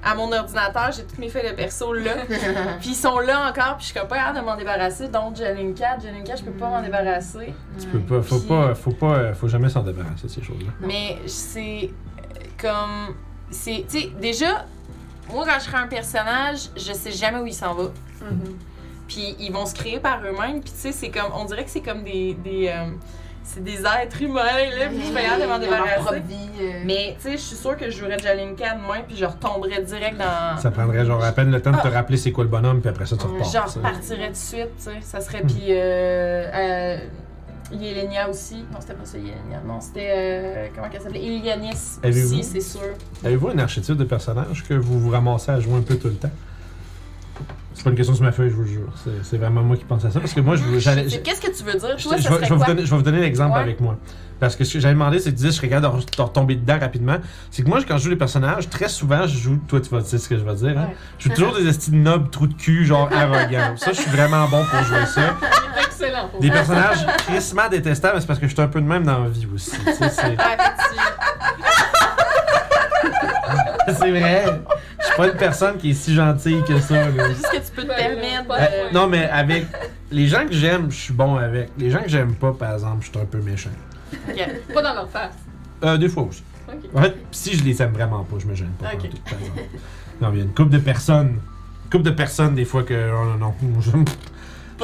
À 0.00 0.14
mon 0.14 0.30
ordinateur, 0.32 0.92
j'ai 0.96 1.02
toutes 1.02 1.18
mes 1.18 1.28
feuilles 1.28 1.50
de 1.50 1.56
perso 1.56 1.92
là. 1.92 2.12
Puis 2.80 2.90
ils 2.90 2.94
sont 2.94 3.18
là 3.18 3.48
encore, 3.50 3.78
puis 3.78 3.86
je 3.88 3.92
suis 3.92 3.94
pas 3.94 4.06
capable 4.06 4.38
de 4.38 4.44
m'en 4.44 4.56
débarrasser. 4.56 5.08
Donc 5.08 5.34
Jelinka, 5.34 5.98
Jelinka, 5.98 6.36
je 6.36 6.44
peux 6.44 6.52
pas 6.52 6.68
m'en 6.68 6.80
débarrasser. 6.80 7.52
Tu 7.80 7.86
peux 7.88 7.98
pas, 7.98 8.22
faut 8.22 8.38
Puis- 8.38 8.46
pas, 8.46 8.74
faut 8.76 8.92
pas, 8.92 9.34
faut 9.34 9.48
jamais 9.48 9.68
s'en 9.68 9.82
débarrasser 9.82 10.28
de 10.28 10.28
ces 10.32 10.40
choses-là. 10.40 10.70
Mais 10.82 11.18
c'est 11.26 11.90
euh, 11.90 12.44
comme. 12.60 13.16
C'est. 13.50 13.86
Tu 13.90 14.02
sais, 14.02 14.10
déjà, 14.20 14.66
moi 15.32 15.44
quand 15.44 15.58
je 15.60 15.66
crée 15.66 15.78
un 15.82 15.88
personnage, 15.88 16.68
je 16.76 16.92
sais 16.92 17.10
jamais 17.10 17.40
où 17.40 17.46
il 17.46 17.52
s'en 17.52 17.74
va. 17.74 17.82
Mhm. 18.22 18.56
Puis 19.08 19.34
ils 19.40 19.50
vont 19.52 19.66
se 19.66 19.74
créer 19.74 19.98
par 19.98 20.20
eux-mêmes. 20.20 20.60
Puis 20.60 20.70
tu 20.74 20.78
sais, 20.78 20.92
c'est 20.92 21.10
comme. 21.10 21.32
On 21.34 21.44
dirait 21.44 21.64
que 21.64 21.70
c'est 21.70 21.80
comme 21.82 22.04
des. 22.04 22.34
des 22.34 22.68
euh, 22.68 22.84
c'est 23.50 23.64
des 23.64 23.78
êtres 23.80 24.22
humains, 24.22 24.42
là. 24.44 24.88
Puis 24.88 25.06
je 25.08 25.12
pas 25.12 25.22
capable 25.22 25.42
de 25.42 25.46
m'en 25.48 25.58
débarrasser. 25.58 26.22
euh, 26.60 26.82
Mais 26.84 27.16
tu 27.20 27.22
sais, 27.28 27.32
je 27.32 27.42
suis 27.42 27.56
sûre 27.56 27.76
que 27.76 27.90
je 27.90 27.96
jouerais 27.98 28.18
Jalinka 28.18 28.74
demain, 28.74 29.00
puis 29.06 29.16
je 29.16 29.24
retomberais 29.24 29.82
direct 29.82 30.16
dans. 30.18 30.58
Ça 30.60 30.70
prendrait 30.70 31.04
genre 31.04 31.24
à 31.24 31.32
peine 31.32 31.50
le 31.50 31.60
temps 31.62 31.72
de 31.72 31.80
te 31.80 31.88
rappeler 31.88 32.16
c'est 32.18 32.32
quoi 32.32 32.44
le 32.44 32.50
bonhomme, 32.50 32.80
puis 32.80 32.90
après 32.90 33.06
ça 33.06 33.16
tu 33.16 33.26
repars. 33.26 33.50
Genre, 33.50 33.66
je 33.74 33.78
partirais 33.80 34.26
tout 34.26 34.32
de 34.32 34.36
suite, 34.36 34.68
tu 34.76 34.82
sais. 34.84 34.96
Ça 35.02 35.20
serait. 35.20 35.42
Hmm. 35.42 35.46
Puis, 35.46 35.64
euh, 35.70 36.44
euh, 36.54 36.98
Yelenia 37.72 38.28
aussi. 38.30 38.64
Non, 38.72 38.78
c'était 38.80 38.94
pas 38.94 39.04
ça, 39.04 39.18
Yelenia. 39.18 39.60
Non, 39.66 39.80
c'était. 39.80 40.08
euh, 40.10 40.66
comment 40.74 40.88
qu'elle 40.88 41.02
s'appelait? 41.02 41.20
Ilianis 41.20 41.98
Avez-vous- 42.02 42.34
aussi, 42.38 42.44
c'est 42.44 42.60
sûr. 42.60 42.80
Avez-vous 43.24 43.48
un 43.48 43.58
archétype 43.58 43.96
de 43.96 44.04
personnage 44.04 44.64
que 44.66 44.74
vous 44.74 44.98
vous 44.98 45.10
ramassez 45.10 45.50
à 45.52 45.60
jouer 45.60 45.74
un 45.78 45.82
peu 45.82 45.96
tout 45.96 46.08
le 46.08 46.14
temps? 46.14 46.30
C'est 47.78 47.84
pas 47.84 47.90
une 47.90 47.96
question 47.96 48.14
sur 48.14 48.24
ma 48.24 48.32
feuille, 48.32 48.50
je 48.50 48.54
vous 48.56 48.62
le 48.62 48.68
jure. 48.68 48.88
C'est- 49.04 49.10
C'est 49.22 49.36
vraiment 49.38 49.62
moi 49.62 49.76
qui 49.76 49.84
pense 49.84 50.04
à 50.04 50.10
ça. 50.10 50.18
Parce 50.18 50.34
que 50.34 50.40
moi, 50.40 50.56
je 50.56 50.64
veux- 50.64 50.80
j'allais. 50.80 51.06
Qu'est-ce 51.06 51.40
que 51.40 51.56
tu 51.56 51.62
veux 51.62 51.78
dire? 51.78 51.96
Je, 51.96 52.02
Toi, 52.08 52.16
je 52.16 52.22
ça 52.24 52.28
vais, 52.30 52.34
serait 52.36 52.46
je 52.46 52.52
vais 52.52 52.58
vous 52.58 52.64
donner, 52.66 52.84
je 52.84 52.90
vais 52.90 52.96
vous 52.96 53.02
donner 53.02 53.20
l'exemple 53.20 53.54
Ouais. 53.54 53.60
avec 53.62 53.80
moi. 53.80 53.96
Parce 54.40 54.56
que 54.56 54.64
ce 54.64 54.72
que 54.74 54.80
j'avais 54.80 54.94
demandé, 54.94 55.18
c'est 55.20 55.26
que 55.26 55.30
tu 55.30 55.36
disais, 55.36 55.48
je 55.50 55.54
serais 55.54 55.68
capable 55.68 55.96
de, 55.96 56.02
re- 56.02 56.16
de 56.16 56.22
retomber 56.22 56.56
dedans 56.56 56.78
rapidement. 56.80 57.16
C'est 57.52 57.62
que 57.62 57.68
moi, 57.68 57.78
quand 57.86 57.98
je 57.98 58.04
joue 58.04 58.10
les 58.10 58.16
personnages, 58.16 58.68
très 58.68 58.88
souvent, 58.88 59.26
je 59.28 59.38
joue. 59.38 59.58
Toi, 59.68 59.80
tu 59.80 59.90
vas 59.90 60.00
dire 60.00 60.18
ce 60.20 60.28
que 60.28 60.36
je 60.36 60.42
vais 60.44 60.54
dire. 60.54 60.76
Hein? 60.76 60.86
Ouais. 60.88 60.96
Je 61.20 61.28
joue 61.28 61.34
toujours 61.36 61.54
des 61.56 61.68
estis 61.68 61.92
de 61.92 61.96
nobs, 61.96 62.28
trous 62.30 62.48
de 62.48 62.54
cul, 62.54 62.84
genre 62.84 63.08
arrogants. 63.12 63.76
ça, 63.76 63.92
je 63.92 64.00
suis 64.00 64.10
vraiment 64.10 64.48
bon 64.48 64.64
pour 64.64 64.82
jouer 64.82 65.06
ça. 65.06 65.20
Il 65.40 65.80
est 65.80 65.84
excellent 65.86 66.28
pour 66.28 66.40
Des 66.40 66.48
ça. 66.48 66.52
personnages 66.54 67.06
crissement 67.26 67.68
détestables, 67.68 68.14
mais 68.16 68.20
c'est 68.20 68.26
parce 68.26 68.38
que 68.40 68.46
je 68.48 68.52
suis 68.54 68.60
un 68.62 68.68
peu 68.68 68.80
de 68.80 68.86
même 68.86 69.04
dans 69.04 69.22
la 69.22 69.28
vie 69.28 69.46
aussi. 69.54 69.70
C'est 73.98 74.10
vrai. 74.10 74.44
Je 75.00 75.04
suis 75.06 75.16
pas 75.16 75.26
une 75.28 75.36
personne 75.36 75.76
qui 75.78 75.90
est 75.90 75.94
si 75.94 76.14
gentille 76.14 76.62
que 76.66 76.78
ça. 76.80 77.08
là. 77.10 77.28
Juste 77.28 77.48
que 77.50 77.56
tu 77.56 77.72
peux 77.74 77.82
te 77.82 77.88
Ouais, 77.88 77.96
permettre. 77.96 78.50
Euh, 78.52 78.90
non, 78.92 79.06
mais 79.06 79.24
avec 79.28 79.66
les 80.10 80.26
gens 80.26 80.46
que 80.46 80.52
j'aime, 80.54 80.90
je 80.90 80.96
suis 80.96 81.12
bon 81.14 81.36
avec. 81.36 81.70
Les 81.78 81.90
gens 81.90 82.02
que 82.02 82.08
j'aime 82.08 82.34
pas, 82.34 82.52
par 82.52 82.74
exemple, 82.74 83.04
je 83.04 83.10
suis 83.10 83.18
un 83.18 83.24
peu 83.26 83.38
méchant. 83.38 83.70
Ok. 84.28 84.48
Pas 84.74 84.82
dans 84.82 84.94
leur 84.94 85.08
face. 85.10 85.34
Euh, 85.84 85.96
des 85.96 86.08
fois 86.08 86.24
aussi. 86.24 86.42
Ok. 86.68 86.74
En 86.94 87.02
fait, 87.02 87.14
si 87.30 87.56
je 87.56 87.64
les 87.64 87.80
aime 87.82 87.92
vraiment 87.92 88.24
pas, 88.24 88.36
je 88.38 88.46
me 88.46 88.54
gêne 88.54 88.72
pas. 88.80 88.90
Tout, 88.90 89.06
par 89.24 89.38
exemple. 89.38 89.60
non, 90.20 90.30
il 90.32 90.38
y 90.38 90.40
a 90.40 90.44
une 90.44 90.54
couple 90.54 90.70
de 90.70 90.78
personnes 90.78 91.38
couple 91.90 92.04
de 92.04 92.10
personnes 92.10 92.54
des 92.54 92.64
fois 92.66 92.82
que. 92.82 93.10
Oh 93.12 93.24
non, 93.38 93.54
non. 93.62 93.80
je- 93.80 93.90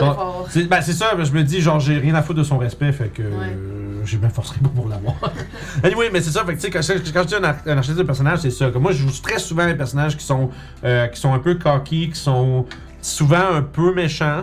Pas 0.01 0.45
c'est 0.51 0.69
ben, 0.69 0.81
c'est 0.83 0.93
ça, 0.93 1.13
je 1.23 1.31
me 1.33 1.43
dis, 1.43 1.61
genre, 1.61 1.81
j'ai 1.81 1.99
rien 1.99 2.15
à 2.15 2.23
foutre 2.23 2.39
de 2.41 2.45
son 2.45 2.59
respect, 2.59 2.93
fait 2.93 3.09
que 3.09 3.23
Ouais. 3.23 3.29
euh, 3.31 4.03
j'ai 4.05 4.17
bien 4.19 4.29
forcé 4.29 4.55
pas 4.63 4.69
pour 4.69 4.89
l'avoir. 4.89 5.15
anyway, 5.83 6.11
mais 6.13 6.21
c'est 6.21 6.31
ça, 6.31 6.45
fait 6.45 6.55
que 6.55 6.61
tu 6.61 6.67
sais, 6.67 6.71
quand, 6.71 6.83
je- 6.83 7.13
quand 7.13 7.23
je 7.23 7.29
dis 7.29 7.35
un, 7.37 7.45
ar- 7.45 7.57
un 7.67 7.77
archétype 7.79 7.99
de 7.99 8.03
personnage, 8.03 8.41
c'est 8.41 8.51
ça. 8.51 8.71
Que 8.71 8.79
moi, 8.79 8.93
je 8.93 8.99
joue 8.99 9.11
très 9.23 9.39
souvent 9.39 9.67
les 9.67 9.75
personnages 9.75 10.17
qui 10.17 10.25
sont, 10.25 10.51
euh, 10.85 11.07
qui 11.09 11.21
sont 11.21 11.33
un 11.33 11.39
peu 11.39 11.55
cocky, 11.55 12.11
qui 12.11 12.19
sont 12.19 12.67
souvent 13.01 13.53
un 13.55 13.63
peu 13.63 13.95
méchants, 13.95 14.43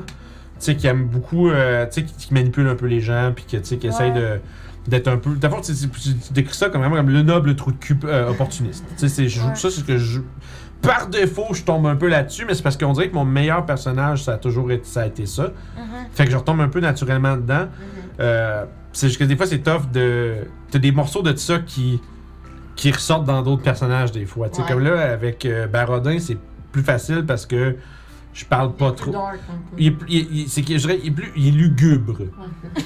sais, 0.65 0.75
qui 0.75 0.87
aiment 0.87 1.05
beaucoup, 1.05 1.49
euh, 1.49 1.85
tu 1.85 2.01
sais, 2.01 2.03
qui, 2.03 2.13
qui 2.27 2.33
manipulent 2.33 2.67
un 2.67 2.75
peu 2.75 2.85
les 2.87 3.01
gens, 3.01 3.31
puis 3.35 3.45
qui, 3.45 3.57
tu 3.59 3.65
sais, 3.67 3.77
qui 3.77 3.87
essayent 3.87 4.13
de 4.13 4.39
d'être 4.87 5.07
un 5.09 5.17
peu 5.17 5.35
d'abord 5.35 5.61
tu, 5.61 5.71
décris 6.31 6.55
ça 6.55 6.69
comme 6.69 6.81
vraiment 6.81 6.95
comme 6.95 7.11
le 7.11 7.21
noble 7.21 7.55
trou 7.55 7.71
de 7.71 7.77
cul 7.77 7.95
euh, 8.03 8.31
opportuniste 8.31 8.83
tu 8.97 9.07
sais 9.09 9.21
Ouais. 9.21 9.29
ça 9.29 9.69
c'est 9.69 9.69
ce 9.69 9.83
que 9.83 9.99
je 9.99 10.21
par 10.81 11.05
défaut 11.05 11.53
je 11.53 11.61
tombe 11.61 11.85
un 11.85 11.95
peu 11.95 12.07
là-dessus 12.07 12.45
mais 12.47 12.55
c'est 12.55 12.63
parce 12.63 12.77
qu'on 12.77 12.91
dirait 12.93 13.09
que 13.09 13.13
mon 13.13 13.23
meilleur 13.23 13.63
personnage 13.67 14.23
ça 14.23 14.33
a 14.33 14.37
toujours 14.39 14.71
été 14.71 14.83
ça 14.85 15.01
a 15.01 15.05
été 15.05 15.27
ça 15.27 15.51
Mhm. 15.77 16.07
fait 16.13 16.25
que 16.25 16.31
je 16.31 16.35
retombe 16.37 16.61
un 16.61 16.67
peu 16.67 16.79
naturellement 16.79 17.35
dedans. 17.37 17.67
Euh, 18.19 18.65
c'est 18.91 19.07
juste 19.07 19.19
que 19.19 19.23
des 19.25 19.37
fois, 19.37 19.45
c'est 19.45 19.59
tough 19.59 19.89
de. 19.93 20.47
T'as 20.71 20.79
des 20.79 20.91
morceaux 20.91 21.21
de 21.21 21.35
ça 21.35 21.59
qui, 21.59 22.01
qui 22.75 22.91
ressortent 22.91 23.25
dans 23.25 23.41
d'autres 23.43 23.61
personnages, 23.63 24.11
des 24.11 24.25
fois. 24.25 24.49
Tu 24.49 24.55
sais, 24.55 24.61
Ouais. 24.63 24.67
Comme 24.67 24.79
là, 24.83 25.11
avec 25.13 25.45
euh, 25.45 25.67
Barodin, 25.67 26.17
c'est 26.19 26.37
plus 26.71 26.81
facile 26.83 27.23
parce 27.25 27.45
que 27.45 27.75
je 28.33 28.45
parle 28.45 28.73
pas 28.75 28.91
trop. 28.91 29.11
Dark, 29.11 29.35
un 29.49 29.53
peu. 29.53 29.75
Il 29.77 29.87
est, 29.87 29.95
il 30.07 30.35
il- 30.41 30.49
c'est 30.49 30.61
qu'il- 30.61 30.77
je 30.79 30.87
dirais, 30.87 30.99
il 31.03 31.09
est 31.09 31.11
plus, 31.11 31.31
il 31.35 31.47
est 31.47 31.51
lugubre. 31.51 32.19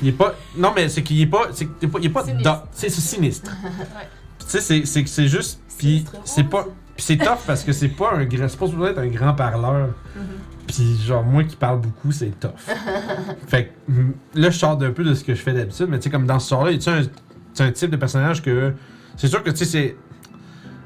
Il 0.01 0.07
est 0.07 0.11
pas. 0.11 0.35
Non, 0.57 0.71
mais 0.75 0.89
c'est 0.89 1.03
qu'il 1.03 1.21
est 1.21 1.27
pas. 1.27 1.47
C'est 1.51 1.65
qu'il 1.65 1.87
est 1.87 1.91
pas. 1.91 1.99
Il 1.99 2.05
est 2.05 2.09
pas 2.09 2.23
Sinistre. 2.25 2.67
c'est 2.71 2.89
c'est 2.89 3.01
sinistre. 3.01 3.51
Ouais. 3.63 4.07
Tu 4.39 4.45
sais, 4.47 4.61
c'est- 4.61 4.85
c'est 4.85 5.07
c'est 5.07 5.27
juste. 5.27 5.61
Puis 5.77 6.05
c'est 6.23 6.43
pas. 6.43 6.63
Puis 6.95 7.03
c'est 7.05 7.17
tough 7.17 7.39
parce 7.45 7.63
que 7.63 7.71
c'est 7.73 7.89
pas 7.89 8.13
un 8.13 8.25
grand. 8.25 8.47
C'est 8.47 8.57
pas 8.59 8.67
supposé 8.67 8.91
être 8.91 8.99
un 8.99 9.07
grand 9.07 9.33
parleur. 9.33 9.89
Mm-hmm. 9.89 10.65
Puis 10.67 10.97
genre, 11.05 11.23
moi 11.23 11.43
qui 11.43 11.55
parle 11.55 11.79
beaucoup, 11.81 12.11
c'est 12.11 12.39
tough. 12.39 12.51
fait 13.47 13.71
que 13.87 13.91
là, 14.39 14.49
je 14.49 14.57
sors 14.57 14.77
d'un 14.77 14.91
peu 14.91 15.03
de 15.03 15.13
ce 15.13 15.23
que 15.23 15.35
je 15.35 15.41
fais 15.41 15.53
d'habitude, 15.53 15.87
mais 15.89 15.97
tu 15.99 16.05
sais, 16.05 16.09
comme 16.09 16.25
dans 16.25 16.39
ce 16.39 16.47
sort-là, 16.49 16.77
tu 16.77 16.89
un 17.63 17.71
type 17.71 17.89
de 17.91 17.97
personnage 17.97 18.41
que. 18.41 18.73
C'est 19.17 19.27
sûr 19.27 19.41
que 19.43 19.49
tu 19.51 19.57
sais, 19.57 19.65
c'est. 19.65 19.95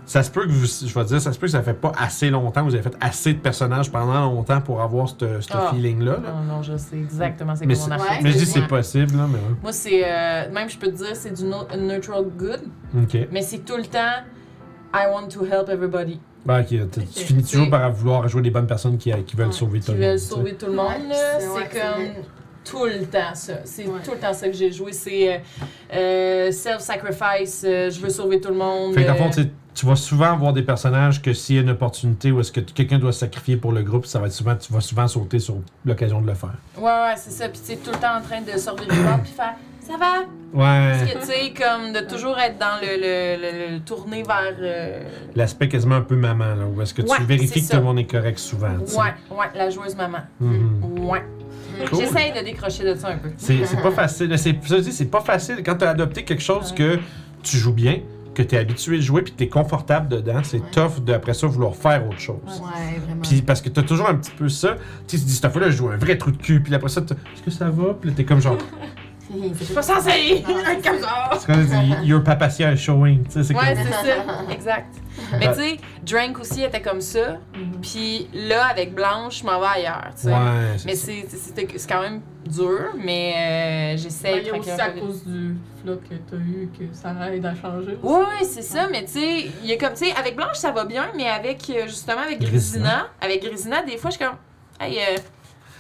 Ça 0.10 0.24
se 0.24 0.32
peut 0.32 0.44
que 0.48 0.50
vous. 0.52 0.66
Je 0.66 0.92
vais 0.98 1.06
dire, 1.06 1.22
ça 1.22 1.32
se 1.32 1.38
peut 1.38 1.46
que 1.46 1.52
ça 1.52 1.62
fait 1.62 1.76
pas 1.76 1.92
assez 1.96 2.32
longtemps, 2.32 2.64
vous 2.64 2.74
avez 2.74 2.82
fait 2.82 2.96
assez 3.00 3.34
de 3.36 3.38
personnages 3.40 3.92
pendant 3.92 4.22
longtemps 4.26 4.60
pour 4.60 4.82
avoir 4.82 5.08
ce 5.08 5.16
ce 5.40 5.48
Ah. 5.54 5.70
feeling-là. 5.72 6.14
là. 6.14 6.32
Non, 6.34 6.56
non, 6.56 6.64
je 6.64 6.76
sais 6.78 6.98
exactement 6.98 7.56
c'est 7.56 7.72
c'est- 7.76 7.92
archétype. 7.92 8.24
Mais 8.24 8.32
je 8.32 8.38
dis 8.40 8.46
c'est 8.48 8.68
possible, 8.68 9.16
là, 9.16 9.28
mais. 9.32 9.38
Moi, 9.62 9.72
c'est. 9.72 10.02
euh, 10.04 10.52
même, 10.52 10.68
je 10.68 10.80
peux 10.80 10.88
te 10.88 10.96
dire, 10.98 11.14
c'est 11.16 11.32
du 11.36 11.44
no- 11.46 11.68
neutral 11.78 12.24
good, 12.36 12.62
Ok. 13.04 13.28
mais 13.32 13.44
c'est 13.44 13.60
tout 13.60 13.78
le 13.78 13.86
temps 13.86 14.24
I 14.96 15.06
want 15.14 15.28
to 15.28 15.46
help 15.46 15.70
everybody. 15.70 16.20
Ben, 16.44 16.62
ok, 16.62 16.68
tu, 16.68 17.06
tu 17.06 17.24
finis 17.26 17.44
toujours 17.44 17.70
par 17.70 17.92
vouloir 17.92 18.28
jouer 18.28 18.42
des 18.42 18.50
bonnes 18.50 18.66
personnes 18.66 18.98
qui, 18.98 19.12
qui 19.26 19.36
veulent 19.36 19.48
Ouais. 19.48 19.54
sauver 19.54 19.80
tout 19.80 19.92
Qui 19.92 19.92
le 19.92 19.98
monde. 20.00 20.08
veulent 20.08 20.16
tu 20.18 20.24
sais. 20.24 20.28
sauver 20.30 20.56
tout 20.56 20.66
le 20.66 20.72
monde, 20.74 20.88
ouais, 20.88 21.16
c'est 21.40 21.80
comme. 21.80 22.04
Tout 22.66 22.86
le 22.86 23.06
temps 23.06 23.34
ça. 23.34 23.54
C'est 23.66 23.86
Ouais. 23.88 24.00
tout 24.04 24.12
le 24.12 24.18
temps 24.18 24.34
ça 24.34 24.48
que 24.48 24.54
j'ai 24.54 24.72
joué. 24.72 24.92
C'est 24.94 25.34
euh, 25.34 25.38
euh, 25.94 26.52
self-sacrifice, 26.52 27.64
euh, 27.68 27.90
je 27.90 28.00
veux 28.00 28.10
sauver 28.10 28.40
tout 28.40 28.50
le 28.50 28.56
monde. 28.56 28.94
Fait 28.94 29.02
que 29.04 29.08
dans 29.08 29.14
le 29.14 29.20
fond, 29.20 29.30
tu 29.30 29.44
sais, 29.44 29.50
tu 29.74 29.86
vas 29.86 29.96
souvent 29.96 30.34
avoir 30.34 30.52
des 30.54 30.64
personnages 30.64 31.22
que 31.22 31.32
s'il 31.34 31.56
y 31.56 31.60
a 31.60 31.62
une 31.62 31.70
opportunité 31.70 32.32
où 32.32 32.40
est-ce 32.42 32.52
que 32.52 32.60
quelqu'un 32.60 33.00
doit 33.00 33.14
se 33.14 33.20
sacrifier 33.20 33.56
pour 33.58 33.72
le 33.72 33.82
groupe, 33.82 34.06
ça 34.06 34.20
va 34.20 34.28
être 34.28 34.34
souvent, 34.34 34.56
tu 34.56 34.74
vas 34.74 34.82
souvent 34.82 35.08
sauter 35.08 35.40
sur 35.40 35.56
l'occasion 35.86 36.22
de 36.22 36.28
le 36.28 36.34
faire. 36.34 36.54
Ouais, 36.78 36.84
ouais, 36.84 37.14
c'est 37.16 37.32
ça. 37.32 37.48
Puis 37.50 37.60
tu 37.60 37.66
sais, 37.68 37.76
tout 37.78 37.92
le 37.92 37.98
temps 37.98 38.18
en 38.18 38.22
train 38.22 38.42
de 38.42 38.58
sortir 38.60 38.88
du 38.88 39.02
bord 39.02 39.20
puis 39.24 39.32
faire 39.32 39.56
ça 39.82 39.98
va. 39.98 40.20
Ouais. 40.54 40.98
Parce 41.00 41.12
que 41.14 41.20
tu 41.20 41.26
sais, 41.26 41.54
comme 41.54 41.94
de 41.94 42.02
toujours 42.02 42.38
être 42.38 42.60
dans 42.60 42.80
le, 42.80 42.88
le, 42.98 43.42
le- 43.42 43.74
le 43.76 43.80
tourner 43.80 44.22
vers. 44.22 44.54
euh, 44.62 45.02
L'aspect 45.36 45.68
quasiment 45.68 45.96
un 45.96 46.02
peu 46.02 46.16
maman, 46.16 46.54
là, 46.56 46.66
où 46.66 46.80
est-ce 46.82 46.94
que 46.94 47.02
tu 47.02 47.24
vérifies 47.24 47.66
que 47.66 47.72
tout 47.72 47.78
le 47.78 47.84
monde 47.84 47.98
est 48.00 48.06
correct 48.06 48.38
souvent. 48.38 48.78
tu 48.86 48.92
sais. 48.92 48.98
Ouais, 49.00 49.14
ouais, 49.32 49.46
la 49.56 49.70
joueuse 49.72 49.96
maman. 49.96 50.20
Mhm. 50.40 51.00
Ouais. 51.10 51.24
Cool. 51.88 52.00
J'essaye 52.00 52.32
de 52.32 52.44
décrocher 52.44 52.84
de 52.84 52.96
ça 52.96 53.10
un 53.10 53.18
peu. 53.18 53.30
C'est 53.38 53.66
c'est 53.66 53.82
pas 53.82 53.92
facile. 53.92 54.38
C'est 54.38 55.06
pas 55.06 55.22
facile 55.22 55.62
quand 55.64 55.76
tu 55.76 55.86
as 55.86 55.90
adopté 55.90 56.24
quelque 56.24 56.44
chose 56.44 56.74
que 56.74 57.00
tu 57.44 57.58
joues 57.58 57.74
bien, 57.74 58.00
que 58.36 58.44
tu 58.44 58.56
es 58.56 58.58
habitué 58.58 58.98
de 58.98 59.02
jouer 59.02 59.22
puis 59.22 59.34
que 59.34 59.38
tu 59.38 59.44
es 59.46 59.50
confortable 59.50 60.08
dedans. 60.10 60.42
C'est 60.44 60.72
tough 60.72 61.04
d'après 61.04 61.34
ça 61.34 61.48
vouloir 61.48 61.76
faire 61.76 62.06
autre 62.08 62.20
chose. 62.20 62.38
Ouais, 62.48 63.00
vraiment. 63.00 63.22
Puis 63.22 63.42
parce 63.42 63.62
que 63.62 63.70
t'as 63.70 63.84
toujours 63.84 64.10
un 64.10 64.16
petit 64.16 64.32
peu 64.32 64.50
ça. 64.50 64.76
Tu 65.08 65.18
sais, 65.18 65.24
tu 65.24 65.30
dis, 65.30 65.36
cette 65.36 65.52
fois-là, 65.52 65.70
je 65.70 65.78
joue 65.78 65.90
un 65.90 65.98
vrai 65.98 66.18
trou 66.18 66.32
de 66.32 66.38
cul. 66.38 66.62
Puis 66.62 66.74
après 66.74 66.90
ça, 66.90 67.02
est-ce 67.02 67.44
que 67.44 67.52
ça 67.52 67.70
va? 67.70 67.94
Puis 68.00 68.10
là, 68.10 68.16
t'es 68.16 68.26
comme 68.26 68.42
genre, 68.42 68.58
Je 69.32 69.64
suis 69.64 69.74
pas 69.74 69.82
c'est 69.84 70.40
être 70.40 70.84
comme 70.84 71.00
ça. 71.02 71.30
c'est 71.40 71.46
comme 71.46 71.66
dit, 71.66 72.08
your 72.08 72.24
papacia 72.24 72.72
is 72.74 72.78
showing. 72.78 73.24
Tu 73.26 73.32
sais, 73.32 73.44
c'est 73.44 73.54
Ouais, 73.56 73.76
comme. 73.76 73.84
c'est 73.86 73.92
ça. 74.08 74.52
Exact. 74.54 74.96
Mais 75.40 75.50
tu 75.50 75.56
sais, 75.56 75.78
Drank 76.04 76.40
aussi 76.40 76.64
était 76.64 76.82
comme 76.82 77.02
ça. 77.02 77.38
Puis 77.82 78.28
là, 78.34 78.66
avec 78.68 78.96
Blanche, 78.96 79.40
je 79.42 79.46
m'en 79.46 79.60
vais 79.60 79.68
ailleurs. 79.68 80.08
tu 80.16 80.24
sais. 80.24 80.30
Ouais, 80.30 80.78
Mais 80.86 80.96
c'est 80.96 81.26
c'est 81.28 81.38
c'est- 81.38 81.54
c'est 81.56 81.78
c'est 81.80 81.90
quand 81.90 82.02
même 82.02 82.22
dur, 82.48 82.80
mais 82.98 83.34
euh, 83.36 83.92
Ben, 83.92 83.98
j'essaie 83.98 84.40
Il 84.42 84.48
y 84.48 84.50
a 84.50 84.54
aussi 84.58 84.70
tranquillement 84.70 85.04
à 85.04 85.06
cause 85.08 85.24
du 85.26 85.56
flot 85.84 85.96
que 86.10 86.16
t'as 86.16 86.38
eu 86.38 86.70
que 86.78 86.86
ça 86.96 87.14
aide 87.32 87.46
à 87.46 87.54
changer. 87.54 87.98
Oui, 88.02 88.20
oui, 88.40 88.48
c'est 88.50 88.62
ça, 88.64 88.88
mais 88.92 89.04
tu 89.06 89.12
sais, 89.12 89.46
il 89.62 89.70
y 89.70 89.74
a 89.74 89.78
comme, 89.78 89.94
tu 89.94 90.06
sais, 90.06 90.16
avec 90.16 90.36
Blanche, 90.36 90.56
ça 90.56 90.72
va 90.72 90.86
bien, 90.86 91.10
mais 91.16 91.28
avec, 91.30 91.70
euh, 91.70 91.84
justement, 91.86 92.22
avec 92.22 92.40
Grisina. 92.40 92.58
Grisina, 92.88 93.08
avec 93.22 93.44
Grisina, 93.44 93.84
des 93.84 93.98
fois, 93.98 94.10
je 94.10 94.16
suis 94.16 94.26
comme, 94.26 94.38
hey, 94.80 94.98
euh, 94.98 95.18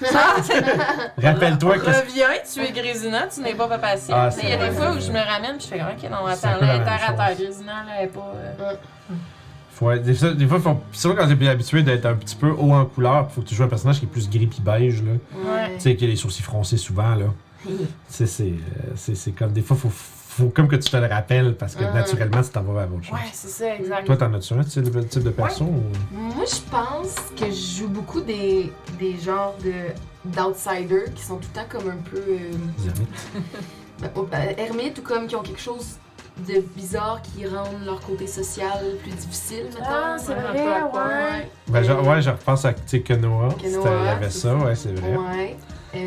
Rappelle-toi 1.21 1.77
que. 1.79 1.85
reviens, 1.85 2.27
tu 2.51 2.61
es 2.61 2.71
Grisina, 2.71 3.27
tu 3.27 3.41
n'es 3.41 3.53
pas 3.53 3.67
Papacia. 3.67 4.15
Ah, 4.15 4.29
il 4.41 4.49
y 4.49 4.51
a 4.53 4.59
c'est 4.59 4.69
des 4.69 4.75
fois 4.75 4.91
où 4.91 4.99
je 4.99 5.11
me 5.11 5.19
ramène, 5.19 5.57
puis 5.57 5.67
je 5.69 5.75
fais, 5.75 5.81
ok, 5.81 6.09
non, 6.09 6.17
C'est 6.33 6.47
attends, 6.47 6.65
là, 6.65 6.79
terre 6.79 7.01
à 7.09 7.13
terre. 7.13 7.35
Grisina, 7.37 7.73
là, 7.73 7.91
elle 7.99 8.05
est 8.05 8.07
pas. 8.07 8.33
euh, 8.35 8.73
Faut, 9.71 9.95
des, 9.95 10.13
fois- 10.13 10.33
des 10.33 10.47
fois, 10.47 10.59
faut, 10.59 10.79
c'est 10.91 11.07
vrai 11.07 11.17
quand 11.17 11.35
t'es 11.35 11.47
habitué 11.47 11.83
d'être 11.83 12.05
un 12.05 12.15
petit 12.15 12.35
peu 12.35 12.49
haut 12.51 12.73
en 12.73 12.85
couleur, 12.85 13.29
faut 13.31 13.41
que 13.41 13.47
tu 13.47 13.55
joues 13.55 13.63
un 13.63 13.67
personnage 13.67 13.99
qui 13.99 14.05
est 14.05 14.09
plus 14.09 14.29
gris 14.29 14.47
pis 14.47 14.61
beige, 14.61 15.01
là. 15.03 15.11
Ouais. 15.33 15.75
Tu 15.75 15.81
sais, 15.81 15.95
qui 15.95 16.05
a 16.05 16.07
les 16.07 16.15
sourcils 16.15 16.43
froncés 16.43 16.77
souvent, 16.77 17.15
là. 17.15 17.25
Tu 17.65 17.71
sais, 18.07 18.25
c'est, 18.25 18.43
euh, 18.43 18.91
c'est, 18.95 19.15
c'est 19.15 19.31
comme. 19.31 19.51
Des 19.51 19.61
fois, 19.61 19.75
faut, 19.75 19.91
faut 20.29 20.49
comme 20.49 20.67
que 20.67 20.75
tu 20.75 20.89
te 20.91 20.95
le 20.97 21.07
rappelles 21.07 21.55
parce 21.55 21.75
que 21.75 21.83
Mhm. 21.83 21.93
naturellement, 21.93 22.41
tu 22.43 22.49
t'en 22.49 22.61
vas 22.61 22.85
vers 22.85 22.93
autre 22.95 23.03
chose. 23.03 23.13
Ouais, 23.13 23.29
c'est 23.33 23.47
ça, 23.49 23.75
exact. 23.75 24.05
Toi, 24.05 24.15
t'en 24.17 24.31
as-tu 24.33 24.53
un 24.53 24.63
type 24.63 24.83
de, 24.91 25.01
type 25.01 25.23
de 25.23 25.29
perso 25.31 25.65
ou- 25.65 25.83
Moi, 26.11 26.45
je 26.45 26.61
pense 26.69 27.15
que 27.35 27.45
je 27.49 27.79
joue 27.79 27.87
beaucoup 27.89 28.21
des, 28.21 28.71
des 28.99 29.17
genres 29.19 29.55
de 29.63 29.73
d'outsiders 30.25 31.13
qui 31.15 31.23
sont 31.23 31.37
tout 31.37 31.47
le 31.53 31.61
temps 31.61 31.67
comme 31.69 31.89
un 31.89 31.97
peu 32.09 32.17
euh, 32.17 32.51
ben, 34.01 34.09
ben, 34.29 34.53
ermites 34.57 34.99
ou 34.99 35.01
comme 35.01 35.27
qui 35.27 35.35
ont 35.35 35.41
quelque 35.41 35.61
chose 35.61 35.95
de 36.47 36.61
bizarre 36.75 37.21
qui 37.21 37.45
rendent 37.47 37.83
leur 37.85 37.99
côté 38.01 38.27
social 38.27 38.79
plus 39.01 39.11
difficile, 39.11 39.65
mettons. 39.73 39.83
Ah, 39.89 40.15
c'est 40.17 40.33
Ouais, 40.33 40.41
vrai, 40.41 40.81
ouais. 40.83 41.49
Ben, 41.67 41.83
Euh, 41.89 42.01
ouais, 42.03 42.21
je 42.21 42.29
repense 42.29 42.63
à 42.65 42.73
Kenoa. 42.73 43.55
Kenoa, 43.61 43.99
Il 43.99 44.05
y 44.05 44.09
avait 44.09 44.29
ça, 44.29 44.55
ouais, 44.55 44.75
c'est 44.75 44.93
vrai. 44.93 45.15
Ouais. 45.17 45.57
Euh, 45.95 45.97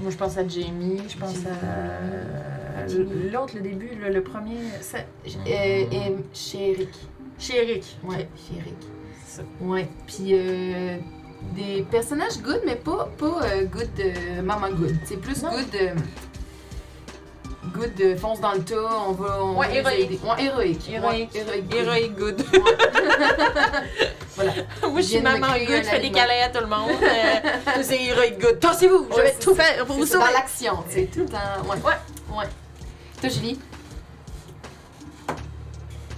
Moi, 0.00 0.10
je 0.10 0.16
pense 0.16 0.36
à 0.38 0.46
Jamie, 0.46 1.00
je 1.08 1.16
pense 1.16 1.36
à. 1.46 2.86
Jamie. 2.88 3.30
L'autre, 3.32 3.54
le 3.56 3.60
début, 3.62 3.90
le, 4.00 4.12
le 4.12 4.22
premier. 4.22 4.56
c'est- 4.80 5.06
j- 5.24 5.36
euh, 5.46 5.84
euh, 5.92 6.16
chez 6.32 6.72
Eric. 6.72 6.88
Chez 7.38 7.56
Eric. 7.62 7.96
Ouais, 8.04 8.28
chez 8.36 8.56
Eric. 8.58 8.74
C'est 9.24 9.36
ça. 9.36 9.42
Ouais. 9.60 9.88
Puis 10.06 10.30
euh, 10.32 10.96
des 11.54 11.84
personnages 11.90 12.40
good, 12.42 12.60
mais 12.66 12.74
pas, 12.76 13.08
pas 13.18 13.40
euh, 13.44 13.64
good 13.66 13.88
euh, 14.00 14.42
maman 14.42 14.70
good. 14.70 14.96
C'est 15.04 15.20
plus 15.20 15.42
Non. 15.42 15.50
good. 15.50 15.74
euh, 15.80 15.94
good 17.72 17.92
euh, 18.00 18.16
fonce 18.16 18.40
dans 18.40 18.52
le 18.52 18.62
tas, 18.64 18.74
on 19.08 19.12
va. 19.12 19.38
On 19.44 19.56
Ouais, 19.58 19.80
va 19.82 19.90
les 19.94 20.02
héroïque. 20.02 20.24
Ouais, 20.24 20.44
héroïque. 20.44 20.88
Héroïque. 20.90 21.34
Ouais, 21.34 21.78
héroïque. 21.78 22.16
good. 22.16 22.44
Voilà. 24.36 24.52
Moi, 24.82 25.00
je 25.00 25.06
suis 25.06 25.20
maman 25.20 25.48
good, 25.66 25.82
je 25.82 25.88
fais 25.88 25.98
des 26.00 26.12
câlins 26.12 26.44
à 26.46 26.48
tout 26.48 26.60
le 26.60 26.66
monde. 26.68 26.90
Euh, 27.02 27.80
c'est 27.82 28.00
Heroic 28.04 28.38
good. 28.40 28.60
Tassez-vous, 28.60 29.08
je 29.10 29.16
vais 29.20 29.32
c'est 29.36 29.44
tout 29.44 29.54
faire 29.54 29.84
pour 29.84 29.96
vous 29.96 30.06
C'est 30.06 30.14
dans 30.14 30.20
sauver. 30.26 30.32
l'action, 30.34 30.84
tu 30.88 30.94
sais, 30.94 31.06
tout 31.12 31.20
le 31.20 31.26
temps. 31.26 31.38
Ouais. 31.64 31.76
Ouais. 31.84 32.36
Ouais. 32.38 32.44
Toi, 33.20 33.28
Julie? 33.30 33.58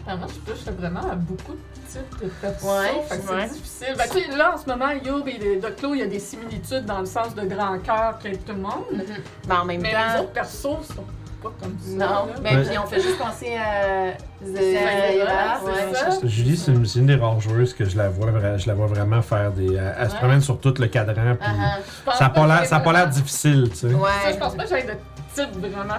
Moi, 0.06 0.16
je 0.28 0.52
touche 0.52 0.64
vraiment 0.76 1.00
à 1.08 1.14
beaucoup 1.14 1.52
de 1.52 1.88
types 1.88 2.22
de 2.24 2.28
persos. 2.28 2.64
Ouais, 2.64 3.02
fait 3.08 3.18
que 3.18 3.32
ouais. 3.32 3.46
c'est 3.48 3.54
difficile. 3.54 3.94
Ben, 3.96 4.04
tu 4.10 4.20
sais, 4.20 4.36
là, 4.36 4.54
en 4.54 4.58
ce 4.58 4.66
moment, 4.68 4.90
Yob 4.90 5.28
et 5.28 5.56
Doclo, 5.56 5.94
il 5.94 6.00
y 6.00 6.02
a 6.02 6.06
des 6.06 6.18
similitudes 6.18 6.84
dans 6.84 6.98
le 6.98 7.06
sens 7.06 7.34
de 7.34 7.42
grand 7.46 7.78
cœur 7.78 8.18
que 8.22 8.28
tout 8.28 8.52
le 8.52 8.56
monde. 8.60 9.04
Mais 9.48 9.54
en 9.54 9.64
même 9.64 9.80
Mais 9.80 9.90
les 9.90 9.94
temps. 9.94 10.22
autres 10.22 10.32
persos 10.32 10.62
sont 10.62 11.04
pas 11.42 11.52
comme 11.60 11.76
ça. 11.80 11.90
Non. 12.06 12.28
Ben, 12.42 12.58
Ouais. 12.58 12.64
puis 12.68 12.78
on 12.78 12.86
fait 12.86 13.00
juste 13.00 13.18
penser 13.18 13.56
à. 13.56 14.14
Ouais. 14.44 15.94
ça. 15.94 16.18
Julie, 16.24 16.56
c'est 16.56 16.72
une, 16.72 17.06
des 17.06 17.16
rares 17.16 17.40
joueuses 17.40 17.74
que 17.74 17.84
je 17.84 17.96
la 17.96 18.08
vois, 18.08 18.30
vra- 18.30 18.58
je 18.58 18.66
la 18.66 18.74
vois 18.74 18.86
vraiment 18.86 19.22
faire 19.22 19.50
des. 19.52 19.74
Elle, 19.74 19.94
elle 19.98 20.08
se 20.08 20.12
Ouais. 20.14 20.18
promène 20.18 20.40
sur 20.40 20.58
tout 20.60 20.74
le 20.78 20.86
cadran, 20.86 21.14
puis 21.14 21.48
Ah, 21.48 21.78
Je 21.78 22.04
pense 22.04 22.14
ça 22.16 22.24
n'a 22.24 22.30
pas 22.30 22.46
l'air 22.46 23.06
vraiment- 23.06 23.06
difficile, 23.06 23.68
tu 23.70 23.76
sais. 23.76 23.86
ah. 23.88 23.90
Ça, 23.90 23.98
Ouais. 24.28 24.34
je 24.34 24.38
pense 24.38 24.54
pas 24.54 24.64
que 24.64 24.68
j'ai 24.68 24.82
de 24.82 24.92
type 25.34 25.60
vraiment 25.60 25.94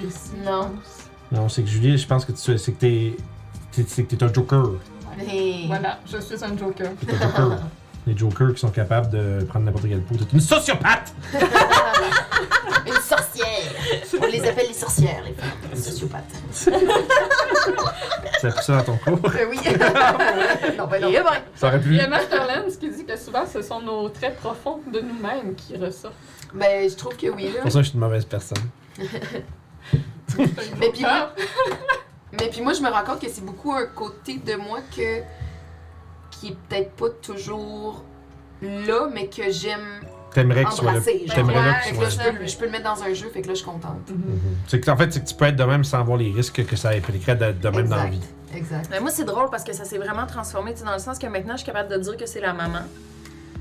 précis. 0.00 0.32
Non. 0.44 0.70
Non, 1.32 1.48
c'est 1.48 1.62
que 1.62 1.68
Julie, 1.68 1.98
je 1.98 2.06
pense 2.06 2.24
que 2.24 2.32
tu 2.32 2.58
c'est 2.58 2.72
que 2.72 2.78
t'es. 2.80 3.16
t'es- 3.72 3.84
C'est 3.88 4.04
que 4.04 4.14
t'es 4.14 4.24
un 4.24 4.32
joker. 4.32 4.70
Mais- 5.18 5.64
Voilà, 5.66 5.98
je 6.10 6.18
suis 6.18 6.34
un 6.44 6.56
joker. 6.56 6.88
T'es 7.06 7.12
un 7.14 7.20
joker. 7.20 7.58
Les 8.06 8.16
jokers 8.16 8.54
qui 8.54 8.60
sont 8.60 8.68
capables 8.70 9.10
de 9.10 9.44
prendre 9.48 9.64
n'importe 9.66 9.88
quelle 9.88 10.00
peau. 10.02 10.14
T'es 10.14 10.24
une 10.32 10.38
sociopathe! 10.40 11.12
Une 13.16 13.22
sorcière! 13.22 14.20
On 14.22 14.26
les 14.26 14.48
appelle 14.48 14.68
les 14.68 14.74
sorcières, 14.74 15.22
les 15.24 15.32
femmes. 15.32 15.48
Les 15.72 15.80
sociopathes. 15.80 16.24
Tu 18.40 18.46
as 18.46 18.50
pris 18.50 18.64
ça 18.64 18.76
dans 18.76 18.82
ton 18.82 18.96
cours. 18.98 19.30
Euh, 19.36 19.46
oui. 19.50 19.58
non, 20.78 20.86
ben 20.86 21.02
non. 21.02 21.08
Et 21.08 21.22
ben. 21.22 21.30
Ça 21.54 21.68
aurait 21.68 21.80
Il 21.84 21.94
y 21.94 22.00
a 22.00 22.08
Masterlands 22.08 22.70
qui 22.78 22.90
dit 22.90 23.04
que 23.04 23.16
souvent, 23.16 23.44
ce 23.46 23.60
sont 23.62 23.80
nos 23.80 24.08
traits 24.08 24.36
profonds 24.36 24.80
de 24.92 25.00
nous-mêmes 25.00 25.54
qui 25.54 25.76
ressortent. 25.76 26.14
Ben, 26.54 26.88
je 26.88 26.94
trouve 26.96 27.16
que 27.16 27.26
oui, 27.28 27.44
là. 27.44 27.50
C'est 27.54 27.60
pour 27.62 27.72
ça 27.72 27.78
que 27.78 27.84
je 27.84 27.88
suis 27.90 27.94
une 27.98 28.04
mauvaise 28.04 28.24
personne. 28.24 28.62
Mais 30.78 30.90
puis 30.90 31.02
moi, 31.02 31.32
mais 32.32 32.48
puis 32.48 32.60
moi, 32.62 32.72
je 32.72 32.80
me 32.80 32.88
rends 32.90 33.04
compte 33.04 33.20
que 33.20 33.28
c'est 33.28 33.44
beaucoup 33.44 33.72
un 33.72 33.86
côté 33.86 34.38
de 34.38 34.54
moi 34.56 34.78
que 34.94 35.20
qui 36.30 36.48
est 36.48 36.56
peut-être 36.68 36.92
pas 36.92 37.10
toujours 37.22 38.02
là, 38.62 39.08
mais 39.12 39.28
que 39.28 39.50
j'aime 39.50 40.00
T'aimerais 40.36 40.64
que 40.64 40.70
ce 40.70 40.76
soit 40.76 40.92
le. 40.92 41.00
T'aimerais 41.00 41.54
là 41.54 41.80
que 41.80 41.94
soit. 41.94 42.10
je, 42.10 42.30
peux, 42.30 42.46
je 42.46 42.56
peux 42.58 42.66
le 42.66 42.70
mettre 42.70 42.84
dans 42.84 43.02
un 43.02 43.14
jeu, 43.14 43.30
fait 43.32 43.40
que 43.40 43.48
là, 43.48 43.54
je 43.54 43.60
suis 43.60 43.64
contente. 43.64 44.10
Mhm. 44.10 44.38
C'est 44.66 44.80
que, 44.80 44.90
en 44.90 44.96
fait, 44.98 45.10
c'est 45.10 45.24
que 45.24 45.28
tu 45.28 45.34
peux 45.34 45.46
être 45.46 45.56
de 45.56 45.64
même 45.64 45.82
sans 45.82 46.04
voir 46.04 46.18
les 46.18 46.30
risques 46.30 46.66
que 46.66 46.76
ça 46.76 46.90
impliquerait 46.90 47.36
d'être 47.36 47.58
de 47.58 47.68
même 47.70 47.88
dans 47.88 47.96
la 47.96 48.06
vie. 48.06 48.20
Exact. 48.54 48.90
Ben, 48.90 49.00
moi, 49.00 49.10
c'est 49.10 49.24
drôle 49.24 49.48
parce 49.50 49.64
que 49.64 49.72
ça 49.72 49.86
s'est 49.86 49.96
vraiment 49.96 50.26
transformé, 50.26 50.74
tu 50.74 50.80
sais, 50.80 50.84
dans 50.84 50.92
le 50.92 50.98
sens 50.98 51.18
que 51.18 51.26
maintenant, 51.26 51.54
je 51.54 51.62
suis 51.62 51.66
capable 51.66 51.90
de 51.90 51.96
dire 51.96 52.18
que 52.18 52.26
c'est 52.26 52.42
la 52.42 52.52
maman. 52.52 52.82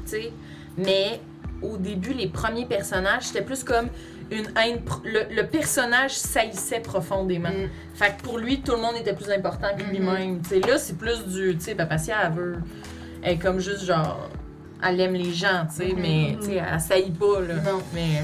Tu 0.03 0.11
sais. 0.11 0.34
Mais 0.77 1.22
au 1.61 1.77
début, 1.77 2.11
les 2.11 2.27
premiers 2.27 2.65
personnages, 2.65 3.23
c'était 3.23 3.45
plus 3.45 3.64
comme 3.64 3.88
une 4.30 4.47
haine. 4.57 4.81
Le, 5.06 5.34
le 5.34 5.47
personnage 5.47 6.11
saillissait 6.11 6.81
profondément. 6.81 7.47
Mm. 7.52 7.69
Fait 7.93 8.18
que 8.18 8.22
pour 8.22 8.38
lui, 8.38 8.60
tout 8.60 8.73
le 8.73 8.81
monde 8.81 8.97
était 8.99 9.14
plus 9.14 9.31
important 9.31 9.69
que 9.77 9.84
lui-même. 9.84 10.41
Tu 10.41 10.49
sais, 10.49 10.60
là, 10.60 10.77
c'est 10.77 10.97
plus 10.97 11.23
du. 11.26 11.56
Tu 11.56 11.64
sais, 11.64 11.76
Papacia, 11.76 12.18
elle 12.26 12.34
veut. 12.34 12.56
Elle 13.23 13.35
est 13.35 13.38
comme 13.38 13.61
juste 13.61 13.85
genre. 13.85 14.30
Elle 14.88 14.99
aime 15.02 15.14
les 15.14 15.34
gens, 15.34 15.66
tu 15.70 15.78
sais, 15.78 15.94
Mhm. 15.94 15.99
mais 16.02 16.38
tu 16.40 16.45
sais, 16.48 16.62
elle 16.74 16.80
saillit 16.80 17.12
pas, 17.12 17.41
là. 17.41 17.56
Non. 17.56 17.82
Mais. 17.94 18.24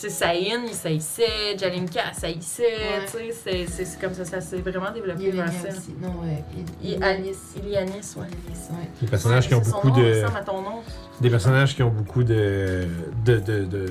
Tu 0.00 0.02
sais, 0.04 0.10
Saïn, 0.10 0.62
il 0.68 0.74
saillissait, 0.74 1.58
Jalinka, 1.58 2.00
elle 2.08 2.14
saillissait, 2.14 2.62
Ouais. 2.62 3.04
tu 3.06 3.10
sais, 3.10 3.32
c'est- 3.32 3.66
c'est 3.66 3.84
c'est 3.84 4.00
comme 4.00 4.14
ça, 4.14 4.24
ça 4.24 4.40
s'est 4.40 4.58
vraiment 4.58 4.92
développé 4.92 5.24
Il 5.24 5.34
y 5.34 5.40
a 5.40 5.44
vers 5.46 5.52
ça. 5.52 5.68
aussi. 5.76 5.92
Non, 6.00 6.10
ouais. 6.22 6.44
Il, 6.56 6.88
Il- 6.90 6.96
il, 6.98 7.02
Alice. 7.02 7.38
Ilianis, 7.56 8.14
ouais. 8.16 8.26
Alice, 8.46 8.68
ouais. 8.70 8.88
Des 9.00 9.06
personnages 9.08 9.48
qui 9.48 9.54
ont 9.54 9.60
beaucoup 9.60 9.88
nom 9.88 9.96
de. 9.96 10.20
ressemble 10.22 10.38
à 10.38 10.42
ton 10.44 10.62
nom. 10.62 10.82
Des 11.20 11.30
personnages 11.30 11.74
qui 11.74 11.82
ont 11.82 11.90
beaucoup 11.90 12.22
de. 12.22 12.86
de, 13.24 13.36
de, 13.38 13.64
de, 13.64 13.86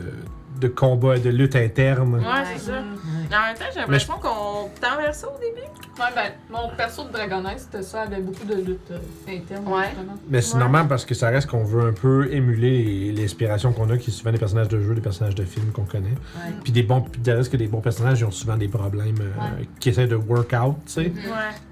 de 0.59 0.67
combats 0.67 1.17
et 1.17 1.19
de 1.19 1.29
luttes 1.29 1.55
internes. 1.55 2.15
Ouais, 2.15 2.21
c'est 2.55 2.71
ça. 2.71 2.77
En 2.79 3.45
même 3.47 3.55
temps, 3.55 3.65
j'ai 3.73 3.79
l'impression 3.79 4.13
qu'on 4.15 4.69
tend 4.81 4.97
vers 5.01 5.13
ça 5.13 5.27
au 5.27 5.39
début. 5.39 5.67
Ouais, 5.99 6.05
ben, 6.15 6.31
mon 6.49 6.69
perso 6.75 7.03
de 7.05 7.11
Dragonesse, 7.11 7.67
c'était 7.71 7.83
ça, 7.83 8.01
avait 8.03 8.21
beaucoup 8.21 8.45
de 8.45 8.55
luttes 8.55 8.91
euh, 8.91 8.97
internes, 9.27 9.67
Ouais. 9.67 9.85
justement. 9.89 10.13
Mais 10.29 10.41
c'est 10.41 10.53
Ouais. 10.53 10.59
normal 10.59 10.87
parce 10.87 11.05
que 11.05 11.13
ça 11.15 11.29
reste 11.29 11.49
qu'on 11.49 11.63
veut 11.63 11.87
un 11.87 11.93
peu 11.93 12.31
émuler 12.31 13.11
l'inspiration 13.11 13.73
qu'on 13.73 13.89
a, 13.89 13.97
qui 13.97 14.11
est 14.11 14.13
souvent 14.13 14.31
des 14.31 14.37
personnages 14.37 14.67
de 14.69 14.79
jeux, 14.79 14.93
des 14.95 15.01
personnages 15.01 15.35
de 15.35 15.43
films 15.43 15.71
qu'on 15.71 15.85
connaît. 15.85 16.09
Ouais. 16.09 16.53
Puis 16.63 16.71
des 16.71 16.83
bons, 16.83 17.03
reste 17.25 17.51
que 17.51 17.57
des 17.57 17.67
bons 17.67 17.81
personnages, 17.81 18.19
ils 18.19 18.25
ont 18.25 18.31
souvent 18.31 18.57
des 18.57 18.67
problèmes 18.67 19.15
euh, 19.19 19.41
Ouais. 19.59 19.67
qui 19.79 19.89
essaient 19.89 20.07
de 20.07 20.15
work 20.15 20.53
out, 20.53 20.75
tu 20.85 20.91
sais. 20.93 21.01
Ouais. 21.01 21.11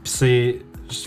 Puis 0.04 0.12
c'est. 0.12 0.60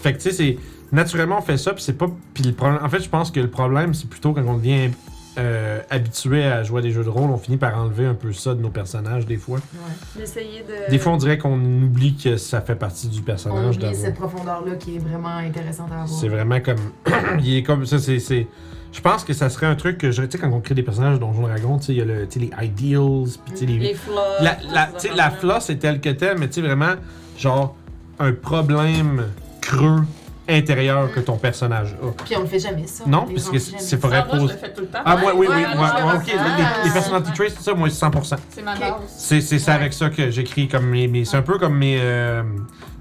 Fait 0.02 0.12
que 0.12 0.18
tu 0.18 0.30
sais, 0.30 0.32
c'est. 0.32 0.58
Naturellement, 0.90 1.38
on 1.38 1.42
fait 1.42 1.58
ça, 1.58 1.74
puis 1.74 1.82
c'est 1.82 1.98
pas. 1.98 2.06
Puis 2.34 2.44
le 2.44 2.52
problème. 2.52 2.80
En 2.82 2.88
fait, 2.88 3.00
je 3.00 3.08
pense 3.10 3.30
que 3.30 3.40
le 3.40 3.50
problème, 3.50 3.92
c'est 3.94 4.08
plutôt 4.08 4.32
quand 4.32 4.42
on 4.46 4.56
devient 4.56 4.90
euh, 5.38 5.80
habitué 5.90 6.44
à 6.44 6.62
jouer 6.64 6.80
à 6.80 6.82
des 6.82 6.90
jeux 6.90 7.04
de 7.04 7.08
rôle, 7.08 7.30
on 7.30 7.36
finit 7.38 7.56
par 7.58 7.78
enlever 7.78 8.06
un 8.06 8.14
peu 8.14 8.32
ça 8.32 8.54
de 8.54 8.60
nos 8.60 8.70
personnages, 8.70 9.24
des 9.26 9.36
fois. 9.36 9.58
Ouais. 9.58 10.22
De. 10.24 10.90
Des 10.90 10.98
fois, 10.98 11.12
on 11.12 11.16
dirait 11.16 11.38
qu'on 11.38 11.58
oublie 11.58 12.16
que 12.16 12.36
ça 12.36 12.60
fait 12.60 12.74
partie 12.74 13.08
du 13.08 13.20
On 13.20 13.22
personnage. 13.22 13.76
oublie 13.76 13.78
d'avoir- 13.86 14.00
cette 14.00 14.14
profondeur-là 14.16 14.74
qui 14.76 14.96
est 14.96 14.98
vraiment 14.98 15.28
intéressante 15.36 15.90
à 15.92 16.02
avoir. 16.02 16.08
C'est 16.08 16.28
vraiment 16.28 16.60
comme. 16.60 16.78
il 17.40 17.56
est 17.58 17.62
comme 17.62 17.86
ça, 17.86 17.98
c'est. 17.98 18.46
Je 18.90 19.00
pense 19.02 19.22
que 19.22 19.34
ça 19.34 19.50
serait 19.50 19.66
un 19.66 19.76
truc 19.76 19.98
que 19.98 20.10
je. 20.10 20.22
Tu 20.22 20.30
sais, 20.32 20.38
quand 20.38 20.50
on 20.50 20.60
crée 20.60 20.74
des 20.74 20.82
personnages 20.82 21.14
de 21.14 21.20
Donjon 21.20 21.42
Dragon, 21.42 21.78
tu 21.78 21.84
sais, 21.86 21.92
il 21.92 21.98
y 21.98 22.02
a 22.02 22.04
le, 22.04 22.26
les 22.36 22.50
ideals, 22.66 23.28
puis 23.44 23.52
tu 23.54 23.56
sais, 23.58 23.66
les. 23.66 23.78
Les 23.78 23.94
flaws. 23.94 24.14
La, 24.40 24.56
la, 24.72 24.88
la 25.14 25.30
flosse 25.30 25.70
est 25.70 25.76
telle 25.76 26.00
que 26.00 26.08
telle, 26.10 26.38
mais 26.38 26.48
tu 26.48 26.54
sais, 26.54 26.60
vraiment, 26.62 26.94
genre, 27.38 27.76
un 28.18 28.32
problème 28.32 29.26
creux 29.60 30.00
intérieur 30.48 31.12
que 31.12 31.20
ton 31.20 31.36
personnage 31.36 31.94
a. 32.02 32.24
Puis 32.24 32.36
on 32.36 32.40
le 32.40 32.46
fait 32.46 32.58
jamais, 32.58 32.86
ça. 32.86 33.04
Non, 33.06 33.22
On 33.24 33.26
les 33.28 33.34
puisque 33.34 33.52
rend 33.52 33.58
c'est 33.58 33.80
c'est 33.80 34.04
Ah, 34.04 34.08
moi, 34.08 34.24
je 34.32 34.40
poser. 34.40 34.52
le 34.54 34.58
fais 34.58 34.72
tout 34.72 34.80
le 34.82 34.86
temps. 34.86 34.98
Ah, 35.04 35.16
moi, 35.16 35.32
oui, 35.34 35.46
oui, 35.50 35.54
ouais, 35.56 35.62
moi, 35.76 35.86
ouais, 35.94 36.02
moi, 36.02 36.12
ouais, 36.14 36.18
ok. 36.18 36.26
Les, 36.26 36.86
les 36.88 36.92
personality 36.92 37.32
traits, 37.32 37.52
c'est 37.56 37.62
ça, 37.64 37.74
moi, 37.74 37.88
c'est 37.90 38.04
100%. 38.06 38.36
C'est 38.50 38.62
ma 38.62 38.74
base. 38.76 38.92
C'est 39.16 39.40
c'est 39.40 39.58
ça 39.58 39.72
Ouais. 39.72 39.76
avec 39.78 39.92
ça 39.92 40.08
que 40.10 40.30
j'écris 40.30 40.68
comme 40.68 40.86
mes. 40.86 41.06
mes- 41.08 41.24
c'est 41.24 41.36
un 41.36 41.42
peu 41.42 41.58
comme 41.58 41.76
mes. 41.76 41.98
euh, 42.00 42.42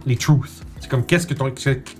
les 0.06 0.16
truths. 0.16 0.50
C'est 0.80 0.90
comme 0.90 1.06
qu'est-ce 1.06 1.26
que 1.26 1.34
ton. 1.34 1.52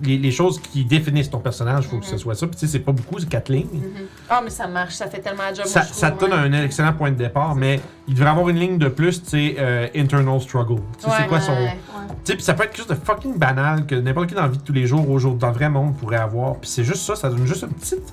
les, 0.02 0.18
les 0.18 0.30
choses 0.30 0.60
qui 0.60 0.84
définissent 0.84 1.30
ton 1.30 1.40
personnage, 1.40 1.86
faut 1.88 1.98
que 1.98 2.06
ce 2.06 2.12
Mhm. 2.12 2.18
soit 2.18 2.34
ça. 2.36 2.46
Puis 2.46 2.56
tu 2.56 2.66
sais, 2.66 2.72
c'est 2.72 2.78
pas 2.78 2.92
beaucoup, 2.92 3.18
c'est 3.18 3.28
4 3.28 3.48
lignes. 3.50 3.66
Mhm. 3.72 4.06
Ah, 4.30 4.40
mais 4.42 4.50
ça 4.50 4.66
marche, 4.68 4.94
ça 4.94 5.08
fait 5.08 5.18
tellement 5.18 5.50
de 5.50 5.56
job. 5.56 5.66
Ça, 5.66 5.82
te 6.10 6.20
donne 6.20 6.30
ouais. 6.32 6.56
un 6.58 6.64
excellent 6.64 6.92
point 6.92 7.10
de 7.10 7.16
départ, 7.16 7.54
mais 7.56 7.80
il 8.06 8.14
devrait 8.14 8.30
avoir 8.30 8.48
une 8.48 8.58
ligne 8.58 8.78
de 8.78 8.88
plus, 8.88 9.22
tu 9.22 9.30
sais, 9.30 9.56
euh, 9.58 9.88
internal 9.96 10.40
struggle. 10.40 10.80
Tu 10.98 11.04
sais, 11.04 11.16
c'est 11.18 11.26
quoi 11.26 11.40
son. 11.40 11.52
Ouais. 11.52 11.76
Tu 12.24 12.32
sais, 12.32 12.34
puis 12.34 12.42
ça 12.44 12.54
peut 12.54 12.62
être 12.62 12.70
quelque 12.70 12.86
chose 12.88 12.96
de 12.98 13.04
fucking 13.04 13.36
banal 13.36 13.84
que 13.84 13.96
n'importe 13.96 14.28
qui 14.28 14.34
dans 14.34 14.42
la 14.42 14.48
vie 14.48 14.58
de 14.58 14.62
tous 14.62 14.72
les 14.72 14.86
jours, 14.86 15.08
au 15.10 15.18
jour, 15.18 15.34
dans 15.34 15.48
le 15.48 15.54
vrai 15.54 15.68
monde, 15.68 15.96
pourrait 15.96 16.16
avoir. 16.16 16.54
Puis 16.56 16.70
c'est 16.70 16.84
juste 16.84 17.02
ça, 17.02 17.16
ça 17.16 17.28
donne 17.30 17.46
juste 17.46 17.62
une 17.62 17.72
petite. 17.74 18.06
Tu 18.06 18.12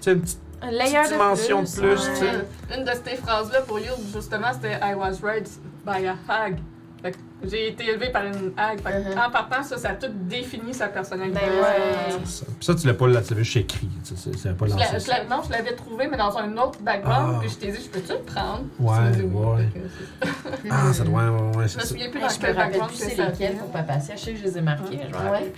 sais, 0.00 0.12
une 0.12 0.20
petite. 0.20 0.38
Un 0.62 0.70
layer 0.70 0.98
petite 1.00 1.12
dimension 1.12 1.62
de 1.62 1.66
plus, 1.68 1.82
ouais. 1.82 1.96
tu 2.14 2.20
sais. 2.20 2.78
Une- 2.78 2.84
de 2.84 2.90
ces 3.04 3.16
phrases-là 3.16 3.60
pour 3.62 3.78
Yule, 3.80 3.90
justement, 4.14 4.46
c'était 4.54 4.78
I 4.82 4.94
was 4.94 5.16
raised 5.22 5.58
by 5.84 6.06
a 6.06 6.14
hag. 6.28 6.56
Fait 7.04 7.12
que 7.12 7.18
j'ai 7.50 7.68
été 7.68 7.84
élevé 7.90 8.08
par 8.08 8.24
une 8.24 8.52
hag. 8.56 8.80
Fait 8.80 8.90
que 8.90 9.12
Mhm. 9.12 9.18
En 9.18 9.30
partant, 9.30 9.62
ça, 9.62 9.76
ça 9.76 9.90
a 9.90 9.94
tout 9.94 10.06
défini 10.10 10.72
sa 10.72 10.88
personnalité. 10.88 11.38
Ben 11.38 11.60
ouais. 11.60 12.24
ça. 12.24 12.46
Puis 12.46 12.64
ça, 12.64 12.74
tu 12.74 12.86
l'as 12.86 12.94
pas 12.94 13.06
là, 13.08 13.20
tu 13.20 13.34
l'as 13.34 13.42
juste 13.42 13.56
écrit. 13.58 13.88
Tu 14.02 14.16
sais, 14.16 14.50
pas 14.54 14.66
Je 14.66 15.28
non, 15.28 15.42
je 15.46 15.50
l'avais 15.52 15.74
trouvé, 15.74 16.08
mais 16.10 16.16
dans 16.16 16.34
un 16.38 16.50
autre 16.56 16.80
background. 16.80 17.34
Ah. 17.36 17.40
Puis 17.40 17.50
je 17.50 17.54
t'ai 17.56 17.72
dit, 17.72 17.78
je 17.84 17.90
peux-tu 17.90 18.12
le 18.14 18.20
prendre? 18.20 18.64
Ouais, 18.80 19.10
dit 19.10 19.22
ouais. 19.22 19.68
Que 19.74 20.28
Ah, 20.70 20.92
ça 20.94 21.04
doit. 21.04 21.22
Ouais, 21.30 21.56
ouais, 21.58 21.68
Je 21.68 21.76
me 21.76 21.82
souviens 21.84 22.08
plus 22.08 22.20
Ouais, 22.20 22.26
dans 22.26 22.28
je 22.30 22.36
me 22.36 22.40
quel 22.40 22.56
rappelle 22.56 22.70
background 22.80 22.90
plus 22.90 22.98
c'est 23.10 23.26
lesquels 23.26 23.56
pour 23.58 23.68
Papacia. 23.70 24.16
Je 24.16 24.20
sais 24.22 24.32
que 24.32 24.38
je 24.38 24.44
les 24.44 24.56
ai 24.58 24.62
marqués. 24.62 24.96
Ouais. 24.96 25.52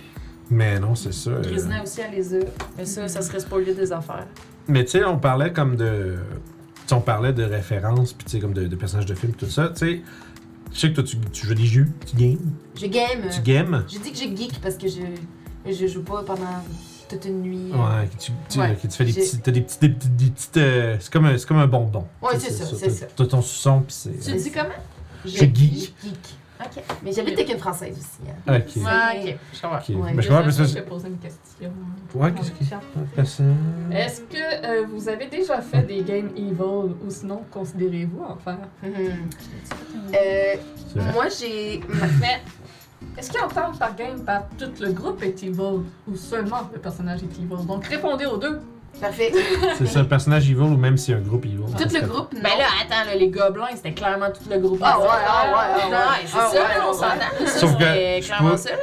Mais 0.49 0.79
non, 0.79 0.95
c'est 0.95 1.13
ça. 1.13 1.29
euh. 1.29 1.41
Grisina 1.41 1.81
aussi, 1.81 2.01
elle 2.01 2.11
les 2.13 2.35
a. 2.35 2.39
Mais 2.77 2.83
ça, 2.85 3.07
ça 3.07 3.21
serait 3.21 3.39
spoiler 3.39 3.73
des 3.73 3.93
affaires. 3.93 4.27
Mais 4.67 4.83
tu 4.83 4.91
sais, 4.91 5.05
on 5.05 5.17
parlait 5.17 5.53
comme 5.53 5.77
de. 5.77 6.15
Tu 6.15 6.87
sais, 6.87 6.95
on 6.95 7.01
parlait 7.01 7.33
de 7.33 7.43
références, 7.43 8.11
puis 8.13 8.25
tu 8.25 8.31
sais, 8.31 8.39
comme 8.39 8.53
de, 8.53 8.67
de 8.67 8.75
personnages 8.75 9.05
de 9.05 9.15
films, 9.15 9.33
tout 9.33 9.45
ça. 9.49 9.69
Tu 9.69 9.75
sais, 9.77 10.01
je 10.73 10.79
sais 10.79 10.89
que 10.89 10.95
toi, 10.95 11.03
tu, 11.03 11.17
tu 11.31 11.47
joues 11.47 11.53
des 11.55 11.65
jeux, 11.65 11.87
tu 12.05 12.15
games? 12.15 12.51
Je 12.75 12.85
game. 12.87 13.21
Tu 13.33 13.41
games? 13.41 13.85
Je 13.87 13.99
dis 13.99 14.11
que 14.11 14.17
je 14.17 14.35
geek 14.35 14.61
parce 14.61 14.75
que 14.75 14.87
je, 14.87 15.01
je 15.71 15.87
joue 15.87 16.03
pas 16.03 16.23
pendant 16.23 16.63
toute 17.09 17.25
une 17.25 17.41
nuit. 17.41 17.71
Ouais, 17.71 18.07
que 18.07 18.21
tu, 18.21 18.31
tu, 18.49 18.59
Ouais. 18.59 18.75
que 18.75 18.87
tu 18.87 18.93
fais 18.95 19.05
des 19.05 19.13
petits. 19.13 19.39
T'as 19.39 19.51
des 19.51 19.61
petits. 19.61 19.79
Des, 19.79 19.89
petits- 19.89 20.09
des 20.09 20.25
petites. 20.29 20.57
euh, 20.57 20.97
c'est 20.99 21.11
comme, 21.11 21.25
un- 21.25 21.37
c'est 21.37 21.47
comme 21.47 21.57
un 21.57 21.67
bonbon. 21.67 22.05
Ouais, 22.21 22.37
c'est 22.39 22.51
ça, 22.51 22.65
c'est 22.65 22.89
ça. 22.89 23.05
T'as 23.15 23.25
ton 23.25 23.41
son, 23.41 23.81
puis 23.81 23.93
c'est. 23.97 24.19
Tu 24.19 24.31
le 24.31 24.41
dis 24.41 24.51
comment? 24.51 24.69
Je 25.25 25.31
Je 25.31 25.37
geek. 25.39 25.53
geek. 25.55 25.93
Ok. 26.59 26.83
Mais 27.03 27.11
j'habite 27.11 27.33
avec 27.35 27.51
une 27.51 27.59
française 27.59 27.95
aussi. 27.97 28.29
hein. 28.29 28.55
Ok. 28.55 28.81
Ah, 28.85 29.11
ok. 29.15 29.35
Je 29.53 29.61
comprends. 29.61 29.77
Ok. 29.77 29.89
Ouais. 29.89 30.13
Mais 30.15 30.21
je 30.23 30.27
comprends, 30.27 30.43
parce 30.43 30.57
Je 30.57 30.63
que. 30.63 30.69
vais 30.69 30.81
poser 30.81 31.07
une 31.09 31.17
question. 31.17 31.71
Ouais, 32.15 32.31
qu'est-ce 32.33 32.51
qui. 32.51 32.73
Est-ce 33.91 34.21
que 34.21 34.65
euh, 34.65 34.85
vous 34.91 35.07
avez 35.07 35.27
déjà 35.27 35.61
fait 35.61 35.83
des 35.83 36.01
games 36.03 36.29
evil 36.35 36.61
ou 37.05 37.09
sinon 37.09 37.43
considérez-vous 37.51 38.23
en 38.23 38.35
faire? 38.37 38.57
Mhm. 38.83 39.29
Euh, 40.15 40.55
moi, 41.13 41.25
j'ai. 41.39 41.81
Mais 42.19 42.41
est-ce 43.17 43.31
qu'entendre 43.31 43.77
par 43.77 43.95
game 43.95 44.19
par 44.23 44.47
tout 44.57 44.71
le 44.79 44.91
groupe 44.91 45.21
est 45.23 45.43
evil 45.43 45.81
ou 46.07 46.15
seulement 46.15 46.69
le 46.73 46.79
personnage 46.79 47.21
est 47.23 47.39
evil? 47.39 47.65
Donc 47.67 47.85
répondez 47.85 48.25
aux 48.25 48.37
deux. 48.37 48.59
Parfait. 49.01 49.31
C'est 49.77 49.85
ça, 49.87 49.99
un 49.99 50.05
personnage 50.05 50.49
evil 50.49 50.61
ou 50.61 50.77
même 50.77 50.97
si 50.97 51.13
un 51.13 51.19
groupe 51.19 51.45
evil. 51.45 51.57
Tout 51.77 51.89
le 51.93 52.01
groupe, 52.07 52.33
non. 52.33 52.39
Ben 52.41 52.49
là, 52.57 52.65
attends, 52.81 53.05
là, 53.05 53.15
les 53.15 53.29
gobelins, 53.29 53.67
c'était 53.75 53.93
clairement 53.93 54.27
tout 54.31 54.49
le 54.49 54.57
groupe. 54.59 54.79
Ah 54.83 54.99
ouais, 54.99 55.05
ah 55.09 55.11
ouais, 55.11 55.51
ah 55.53 55.87
ouais. 55.87 55.93
Ouais, 55.93 56.25
c'est 56.25 56.37
Ah 56.39 56.49
ça, 56.51 56.59
on 56.87 56.89
ah 56.89 56.93
s'entend. 56.93 57.59
Sauf 57.59 57.77
que 57.77 58.25
clairement 58.25 58.57
ça, 58.57 58.71
là. 58.71 58.77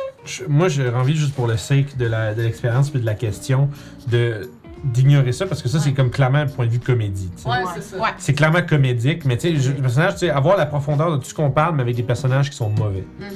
Moi, 0.48 0.68
j'ai 0.68 0.88
envie, 0.88 1.16
juste 1.16 1.34
pour 1.34 1.46
le 1.46 1.56
sake 1.56 1.96
de 1.96 2.06
l'expérience 2.40 2.90
puis 2.90 3.00
de 3.00 3.06
la 3.06 3.14
question, 3.14 3.68
de 4.08 4.48
d'ignorer 4.84 5.32
ça 5.32 5.46
parce 5.46 5.62
que 5.62 5.68
ça, 5.70 5.78
c'est 5.80 5.94
comme 5.94 6.10
clairement 6.10 6.38
un 6.40 6.46
point 6.46 6.66
de 6.66 6.70
vue 6.70 6.78
comédie. 6.78 7.30
Ouais, 7.46 7.52
Ouais. 7.52 7.58
c'est 7.74 7.82
ça. 7.82 7.96
Ouais. 7.96 8.10
C'est 8.18 8.34
clairement 8.34 8.60
comédique, 8.62 9.24
mais 9.24 9.38
tu 9.38 9.58
sais, 9.58 9.70
le 9.70 9.80
personnage, 9.80 10.12
tu 10.12 10.18
sais, 10.20 10.30
avoir 10.30 10.58
la 10.58 10.66
profondeur 10.66 11.10
de 11.12 11.16
tout 11.16 11.24
ce 11.24 11.32
qu'on 11.32 11.50
parle, 11.50 11.74
mais 11.74 11.80
avec 11.82 11.96
des 11.96 12.02
personnages 12.02 12.50
qui 12.50 12.56
sont 12.56 12.68
mauvais. 12.68 13.04
Mhm. 13.18 13.26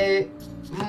Euh, 0.00 0.20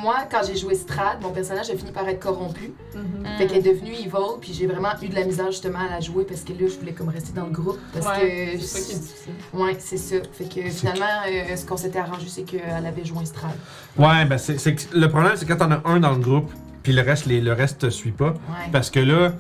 moi, 0.02 0.18
quand 0.30 0.42
j'ai 0.46 0.56
joué 0.58 0.76
Strad, 0.76 1.22
mon 1.22 1.32
personnage 1.32 1.70
a 1.70 1.76
fini 1.76 1.92
par 1.92 2.08
être 2.08 2.20
corrompu. 2.20 2.74
Mhm. 2.96 3.26
Fait 3.38 3.48
qu'elle 3.48 3.58
est 3.66 3.74
devenue 3.74 3.94
evil, 3.94 4.38
puis 4.42 4.54
j'ai 4.54 4.68
vraiment 4.68 4.90
eu 5.02 5.08
de 5.10 5.16
la 5.16 5.24
misère 5.26 5.48
justement 5.52 5.80
à 5.80 5.90
la 5.90 6.00
jouer 6.00 6.24
parce 6.26 6.42
que 6.42 6.52
là, 6.52 6.60
je 6.68 6.78
voulais 6.80 6.94
comme 6.94 7.10
rester 7.10 7.32
dans 7.34 7.46
le 7.46 7.52
groupe. 7.52 7.78
Parce 7.94 8.06
Ouais, 8.06 8.54
que. 8.56 8.60
c'est 8.60 8.66
ça 8.68 8.80
qui 8.86 8.92
est 8.92 9.00
difficile. 9.00 9.34
Ouais, 9.54 9.76
c'est 9.80 9.98
ça. 9.98 10.16
Fait 10.34 10.46
que 10.46 10.70
finalement, 10.70 11.06
euh, 11.28 11.56
ce 11.56 11.66
qu'on 11.66 11.78
s'était 11.78 12.00
arrangé, 12.00 12.26
c'est 12.28 12.44
qu'elle 12.44 12.86
avait 12.86 13.06
joint 13.06 13.26
Strad. 13.26 13.52
Ouais, 13.98 14.26
ben 14.26 14.38
c'est 14.38 14.58
c'est 14.58 14.76
que 14.76 14.82
le 14.96 15.08
problème, 15.10 15.34
c'est 15.36 15.46
quand 15.46 15.58
t'en 15.58 15.72
as 15.72 15.82
un 15.86 16.00
dans 16.00 16.12
le 16.12 16.20
groupe, 16.20 16.52
puis 16.84 16.94
le 16.94 17.02
reste, 17.02 17.26
les, 17.26 17.42
le 17.42 17.54
reste 17.54 17.80
te 17.80 17.90
suit 17.90 18.12
pas, 18.12 18.30
Ouais, 18.32 18.70
parce 18.72 18.90
que 18.90 19.00
là, 19.00 19.34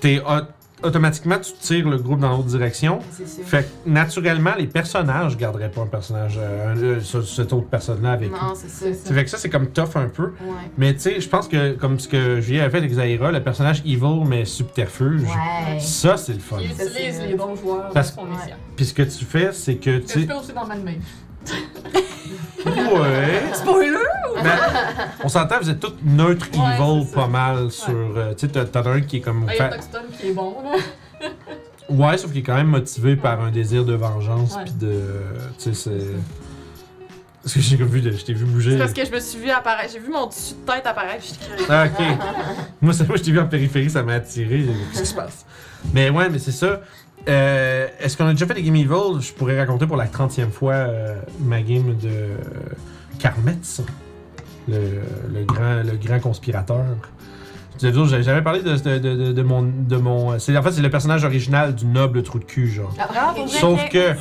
t'es 0.00 0.20
au- 0.20 0.44
automatiquement, 0.82 1.36
tu 1.38 1.52
tires 1.54 1.88
le 1.88 1.96
groupe 1.98 2.20
dans 2.20 2.30
l'autre 2.30 2.48
direction. 2.48 2.98
c'est 3.10 3.26
ça. 3.26 3.42
Fait 3.44 3.62
que 3.84 3.88
naturellement, 3.90 4.52
les 4.58 4.66
personnages 4.66 5.36
garderaient 5.36 5.70
pas 5.70 5.82
un 5.82 5.86
personnage, 5.86 6.38
euh, 6.38 6.72
un- 6.74 6.76
euh, 6.82 7.00
ce- 7.00 7.22
cette 7.22 7.52
autre 7.52 7.66
personne-là 7.68 8.12
avec 8.12 8.30
eux. 8.30 8.32
Non, 8.32 8.54
c'est 8.54 8.68
ça. 8.68 8.86
C'est 9.04 9.14
fait 9.14 9.24
que 9.24 9.30
ça, 9.30 9.38
c'est 9.38 9.48
comme 9.50 9.68
tough 9.68 9.96
un 9.96 10.08
peu. 10.08 10.24
Ouais. 10.24 10.52
Mais 10.76 10.92
tu 10.94 11.00
sais, 11.00 11.20
je 11.20 11.28
pense 11.28 11.48
que 11.48 11.72
comme 11.72 11.98
ce 11.98 12.08
que 12.08 12.40
Julien 12.40 12.64
a 12.64 12.70
fait 12.70 12.78
avec 12.78 12.92
Zaira, 12.92 13.32
le 13.32 13.42
personnage 13.42 13.80
evil 13.86 14.24
mais 14.26 14.44
subterfuge, 14.44 15.22
Ouais. 15.22 15.78
ça 15.80 16.16
c'est 16.16 16.34
le 16.34 16.38
fun. 16.40 16.58
Il 16.60 16.70
utilise 16.70 17.20
les 17.26 17.34
bons 17.34 17.56
joueurs 17.56 17.90
Parce-. 17.92 18.14
Puis 18.76 18.86
ce 18.86 18.94
que 18.94 19.02
tu 19.02 19.24
fais, 19.24 19.50
c'est 19.52 19.76
que 19.76 19.98
tu 19.98 20.26
fais 20.26 20.34
aussi 20.34 20.52
dans. 20.52 20.66
Ouais. 22.66 23.42
Spoiler! 23.54 23.96
Ben 24.36 24.42
Ben, 24.42 24.58
on 25.24 25.28
s'entend, 25.28 25.56
vous 25.60 25.70
êtes 25.70 25.80
tous 25.80 25.94
neutres 26.04 26.46
Ouais, 26.52 26.74
evil 26.74 27.04
c'est 27.06 27.10
ça. 27.14 27.20
pas 27.20 27.26
mal 27.28 27.70
sur. 27.70 27.90
euh, 28.16 28.34
tu 28.34 28.46
sais, 28.46 28.52
t'as- 28.52 28.64
t'en 28.64 28.82
as 28.82 28.90
un 28.94 29.00
qui 29.00 29.18
est 29.18 29.20
comme. 29.20 29.46
Ah, 29.48 29.52
Il 29.54 29.56
y 29.56 29.60
a 29.60 29.68
fa- 29.70 29.76
Toxton 29.76 29.98
qui 30.18 30.28
est 30.28 30.32
bon, 30.32 30.56
là. 30.64 31.28
Ouais, 31.88 32.18
sauf 32.18 32.32
qu'il 32.32 32.40
est 32.40 32.42
quand 32.42 32.56
même 32.56 32.66
motivé 32.66 33.14
par 33.14 33.40
un 33.40 33.52
désir 33.52 33.84
de 33.84 33.94
vengeance, 33.94 34.56
Ouais. 34.56 34.64
puis 34.64 34.72
de. 34.74 35.00
Tu 35.58 35.72
sais, 35.72 35.74
c'est. 35.74 36.06
Parce 37.42 37.54
que 37.54 37.60
j'ai 37.60 37.76
vu, 37.76 38.00
de- 38.00 38.10
je 38.10 38.24
t'ai 38.24 38.32
vu 38.32 38.44
bouger. 38.44 38.72
C'est 38.72 38.78
parce 38.78 38.92
que 38.92 39.04
je 39.04 39.12
me 39.12 39.20
suis 39.20 39.38
vu 39.38 39.50
apparaître. 39.50 39.92
J'ai 39.92 40.00
vu 40.00 40.10
mon 40.10 40.26
dessus 40.26 40.54
de 40.54 40.72
tête 40.72 40.84
apparaître. 40.84 41.22
puis 41.22 41.64
Ah, 41.68 41.86
ok. 41.86 42.04
moi, 42.82 42.92
c'est 42.92 43.06
moi, 43.06 43.16
je 43.16 43.22
t'ai 43.22 43.30
vu 43.30 43.38
en 43.38 43.46
périphérie, 43.46 43.88
ça 43.88 44.02
m'a 44.02 44.14
attiré. 44.14 44.66
Qu'est-ce 44.92 45.00
qui 45.02 45.06
se 45.08 45.14
passe? 45.14 45.46
Mais 45.94 46.10
ouais, 46.10 46.28
mais 46.28 46.40
c'est 46.40 46.50
ça. 46.50 46.80
Euh, 47.28 47.88
Est-ce 48.00 48.16
qu'on 48.16 48.26
a 48.26 48.32
déjà 48.32 48.46
fait 48.46 48.54
des 48.54 48.62
Game 48.62 48.76
Evil? 48.76 49.20
Je 49.20 49.32
pourrais 49.32 49.58
raconter 49.58 49.86
pour 49.86 49.96
la 49.96 50.06
30e 50.06 50.50
fois 50.50 50.74
euh, 50.74 51.16
ma 51.40 51.60
game 51.62 51.96
de 51.96 52.08
euh, 52.08 52.36
Karmetz, 53.18 53.82
le, 54.68 55.00
le 55.32 55.44
grand, 55.44 55.82
le 55.82 55.96
grand 55.96 56.20
conspirateur. 56.20 56.84
J'avais 57.78 58.40
parlé 58.42 58.62
de, 58.62 58.74
de, 58.74 58.98
de, 58.98 59.32
de 59.32 59.42
mon. 59.42 59.62
De 59.62 59.96
mon 59.96 60.34
en 60.34 60.38
fait, 60.38 60.72
c'est 60.72 60.80
le 60.80 60.88
personnage 60.88 61.24
original 61.24 61.74
du 61.74 61.84
noble 61.84 62.22
trou 62.22 62.38
de 62.38 62.44
cul, 62.44 62.68
genre. 62.68 62.94
Ah? 62.98 63.34
Sauf 63.48 63.86
que. 63.90 64.14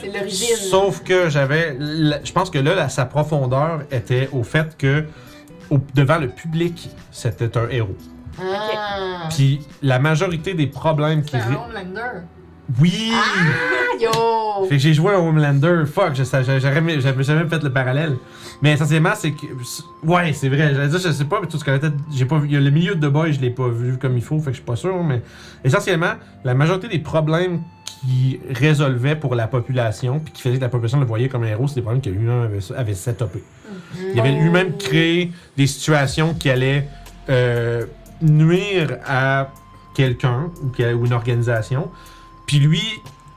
Sauf 0.70 1.04
que 1.04 1.30
j'avais. 1.30 1.78
Je 2.24 2.32
pense 2.34 2.50
que 2.50 2.60
là, 2.60 2.76
la- 2.76 2.90
sa 2.90 3.06
profondeur 3.06 3.84
était 3.92 4.28
au 4.34 4.44
fait 4.44 4.76
que, 4.78 5.06
au- 5.70 5.80
devant 5.94 6.18
le 6.18 6.28
public, 6.28 6.90
c'était 7.12 7.58
un 7.58 7.70
héros. 7.70 7.96
Ah. 8.42 9.30
Puis 9.30 9.62
la 9.82 10.00
majorité 10.00 10.54
des 10.54 10.68
problèmes 10.68 11.24
qui. 11.24 11.38
C'est 11.38 11.44
un 11.44 11.56
Homelander. 11.56 12.26
Oui! 12.80 13.12
Ah, 13.14 13.96
yo! 14.02 14.66
Fait 14.68 14.76
que 14.76 14.82
j'ai 14.82 14.94
joué 14.94 15.14
à 15.14 15.20
Homelander. 15.20 15.84
Fuck, 15.86 16.14
j'aurais 16.16 16.60
jamais- 16.60 17.00
j'avais 17.00 17.24
jamais 17.24 17.48
fait 17.48 17.62
le 17.64 17.72
parallèle. 17.72 18.16
Mais 18.62 18.74
essentiellement, 18.74 19.12
c'est 19.16 19.32
que. 19.32 19.46
Ouais, 20.04 20.34
c'est 20.34 20.50
vrai. 20.50 20.74
J'allais 20.74 20.88
dire, 20.88 21.00
je 21.00 21.12
sais 21.12 21.26
pas, 21.26 21.40
mais 21.42 21.48
tout 21.48 21.58
ce 21.58 21.64
que. 21.64 21.80
J'ai 22.12 22.26
pas 22.26 22.40
vu. 22.40 22.48
il 22.48 22.54
y 22.54 22.58
a 22.58 22.60
Le 22.60 22.70
milieu 22.72 22.96
de 22.96 23.08
boy, 23.08 23.34
je 23.34 23.40
l'ai 23.42 23.50
pas 23.52 23.68
vu 23.68 23.98
comme 23.98 24.18
il 24.18 24.24
faut, 24.24 24.40
fait 24.40 24.46
que 24.46 24.52
je 24.52 24.56
suis 24.58 24.64
pas 24.66 24.76
sûr. 24.76 25.04
Mais 25.04 25.22
essentiellement, 25.64 26.14
la 26.44 26.54
majorité 26.56 26.88
des 26.88 27.00
problèmes 27.00 27.62
qui 28.02 28.40
résolvaient 28.50 29.16
pour 29.16 29.36
la 29.36 29.48
population, 29.48 30.20
puis 30.20 30.34
qui 30.34 30.42
faisaient 30.42 30.58
que 30.58 30.62
la 30.62 30.70
population 30.70 31.00
le 31.00 31.06
voyait 31.06 31.28
comme 31.30 31.44
un 31.44 31.48
héros, 31.48 31.68
c'est 31.68 31.76
des 31.76 31.82
problèmes 31.82 32.02
que 32.02 32.10
lui-même 32.10 32.44
avait, 32.44 32.60
avait 32.76 32.94
setupés. 32.94 33.44
Il 34.14 34.20
avait 34.20 34.32
lui-même 34.32 34.78
créé 34.78 35.32
des 35.58 35.68
situations 35.68 36.34
qui 36.34 36.50
allaient 36.50 36.88
euh, 37.30 37.86
nuire 38.22 38.98
à 39.08 39.50
quelqu'un 39.96 40.50
ou 40.98 41.06
une 41.06 41.14
organisation. 41.14 41.90
Puis 42.48 42.60
lui, 42.60 42.82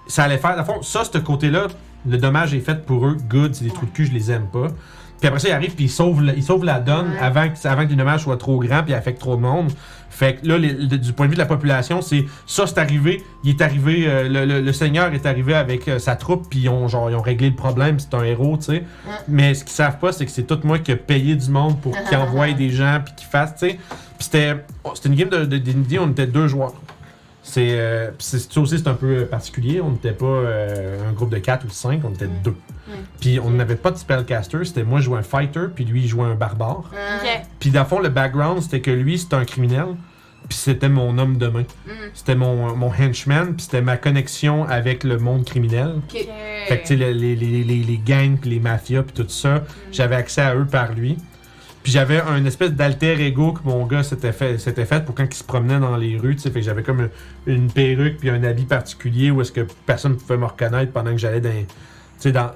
ça 0.07 0.25
allait 0.25 0.39
faire. 0.39 0.57
Le 0.57 0.65
fond, 0.65 0.83
ça, 0.83 1.03
ce 1.05 1.19
côté-là, 1.19 1.69
le 2.09 2.17
dommage 2.19 2.55
est 2.55 2.61
fait 2.61 2.85
pour 2.87 3.07
eux. 3.07 3.17
Good, 3.29 3.55
c'est 3.55 3.65
des 3.65 3.71
trous 3.71 3.87
de 3.87 3.91
cul, 3.91 4.07
je 4.07 4.13
les 4.13 4.31
aime 4.31 4.47
pas. 4.47 4.69
Puis 5.21 5.27
après 5.27 5.41
ça, 5.41 5.49
il 5.49 5.53
arrive 5.53 5.75
puis 5.75 5.87
il 5.87 5.91
sauve, 5.91 6.23
il 6.37 6.45
sauve 6.45 6.65
la 6.65 6.79
donne 6.79 7.09
Ouais. 7.11 7.19
avant, 7.21 7.49
que, 7.49 7.67
avant 7.67 7.85
que 7.85 7.91
le 7.91 7.97
dommage 7.97 8.23
soit 8.23 8.37
trop 8.37 8.59
grand 8.61 8.85
puis 8.85 8.95
affecte 8.95 9.19
trop 9.21 9.35
de 9.35 9.41
monde. 9.41 9.73
Fait 10.11 10.37
que 10.37 10.47
là, 10.47 10.57
les- 10.59 10.73
le- 10.73 10.87
du 10.97 11.13
point 11.13 11.27
de 11.27 11.31
vue 11.31 11.35
de 11.37 11.41
la 11.41 11.47
population, 11.47 12.01
c'est 12.03 12.25
ça, 12.47 12.69
c'est 12.69 12.79
arrivé. 12.79 13.23
Il 13.43 13.51
est 13.51 13.61
arrivé, 13.61 14.05
euh, 14.07 14.29
le, 14.29 14.45
le- 14.47 14.61
le 14.61 14.73
Seigneur 14.73 15.13
est 15.13 15.27
arrivé 15.27 15.55
avec 15.55 15.89
euh, 15.89 15.99
sa 15.99 16.15
troupe 16.15 16.49
puis 16.49 16.61
ils 16.61 16.69
ont, 16.69 16.87
genre, 16.87 17.11
ils 17.11 17.17
ont 17.17 17.21
réglé 17.21 17.51
le 17.51 17.57
problème. 17.57 17.99
C'est 17.99 18.15
un 18.15 18.23
héros, 18.23 18.57
tu 18.59 18.65
sais. 18.67 18.85
Mais 19.27 19.55
ce 19.55 19.65
qu'ils 19.65 19.73
savent 19.75 19.99
pas, 19.99 20.13
c'est 20.13 20.25
que 20.25 20.31
c'est 20.31 20.45
tout 20.45 20.61
moi 20.63 20.79
qui 20.79 20.93
ai 20.93 20.97
payé 20.97 21.35
du 21.35 21.51
monde 21.51 21.81
pour 21.81 21.93
qu'ils 22.09 22.17
envoient 22.17 22.53
des 22.53 22.71
gens 22.71 23.01
puis 23.05 23.15
qu'ils 23.17 23.29
fassent, 23.29 23.57
tu 23.57 23.71
sais. 23.71 23.75
Puis 23.75 24.25
c'était, 24.25 24.55
oh, 24.85 24.93
c'était 24.95 25.09
une 25.09 25.17
game 25.17 25.29
de 25.29 25.45
de 25.45 25.99
on 25.99 26.11
était 26.11 26.27
deux 26.29 26.47
joueurs. 26.47 26.75
C'est, 27.51 27.79
euh, 27.81 28.11
ça 28.19 28.61
aussi, 28.61 28.79
c'est 28.79 28.89
un 28.89 28.95
peu 28.95 29.25
particulier. 29.25 29.81
On 29.81 29.93
n'était 29.93 30.13
pas 30.13 30.27
euh, 30.27 31.09
un 31.09 31.13
groupe 31.13 31.31
de 31.31 31.39
4 31.39 31.65
ou 31.65 31.71
5, 31.71 32.03
on 32.05 32.11
était 32.11 32.27
Mm. 32.27 32.43
deux. 32.45 32.57
Puis 33.21 33.41
on 33.41 33.51
n'avait 33.51 33.77
pas 33.77 33.91
de 33.91 33.97
spellcaster, 33.97 34.65
c'était 34.65 34.83
moi 34.85 35.01
je 35.01 35.05
jouais 35.07 35.19
un 35.19 35.23
fighter, 35.23 35.67
puis 35.75 35.85
lui 35.85 36.03
il 36.03 36.09
jouait 36.09 36.25
un 36.27 36.35
barbare. 36.35 36.91
Ah. 36.95 37.25
Puis 37.61 37.71
dans 37.71 37.81
le 37.81 37.87
fond, 37.87 38.01
le 38.01 38.09
background, 38.11 38.63
c'était 38.63 38.81
que 38.81 38.91
lui, 38.91 39.19
c'était 39.19 39.37
un 39.37 39.45
criminel, 39.45 39.87
puis 40.49 40.57
c'était 40.59 40.89
mon 40.89 41.17
homme 41.19 41.37
de 41.39 41.47
main. 41.49 41.63
Mm. 41.87 41.91
C'était 42.15 42.35
mon, 42.35 42.75
mon 42.77 42.91
henchman, 42.91 43.55
puis 43.55 43.63
c'était 43.65 43.83
ma 43.83 43.97
connexion 43.97 44.65
avec 44.65 45.05
le 45.05 45.19
monde 45.19 45.45
criminel. 45.45 45.97
Fait 46.69 46.77
que, 46.79 46.83
tu 46.83 46.89
sais, 46.89 46.97
le- 46.97 47.13
les, 47.13 47.35
les, 47.37 47.65
les, 47.65 47.83
les 47.83 47.99
gangs, 47.99 48.37
puis 48.39 48.51
les 48.51 48.61
mafias, 48.61 49.03
puis 49.03 49.15
tout 49.23 49.29
ça, 49.31 49.65
j'avais 49.93 50.17
accès 50.17 50.43
à 50.43 50.55
eux 50.55 50.67
par 50.67 50.93
lui. 50.93 51.17
Puis 51.89 51.95
j'avais 51.95 52.21
un 52.21 52.45
espèce 52.45 52.73
d'alter 52.73 53.19
ego 53.19 53.53
que 53.53 53.61
mon 53.65 53.87
gars 53.87 54.03
s'était 54.03 54.33
fait, 54.33 54.59
s'était 54.59 54.85
fait 54.85 55.07
pour 55.07 55.15
quand 55.15 55.25
il 55.25 55.35
se 55.35 55.43
promenait 55.43 55.81
dans 55.81 55.97
les 55.97 56.19
rues. 56.19 56.37
Fait 56.39 56.51
que 56.51 56.61
j'avais 56.61 56.83
comme 56.83 57.09
une, 57.47 57.55
une 57.55 57.73
perruque 57.73 58.19
puis 58.19 58.29
un 58.29 58.45
habit 58.45 58.67
particulier 58.67 59.31
où 59.31 59.41
est-ce 59.41 59.53
que 59.53 59.67
personne 59.87 60.13
ne 60.13 60.17
pouvait 60.19 60.37
me 60.37 60.45
reconnaître 60.45 60.93
pendant 60.93 61.13
que 61.13 61.17
j'allais 61.17 61.41
dans, 61.41 62.31
dans, 62.31 62.51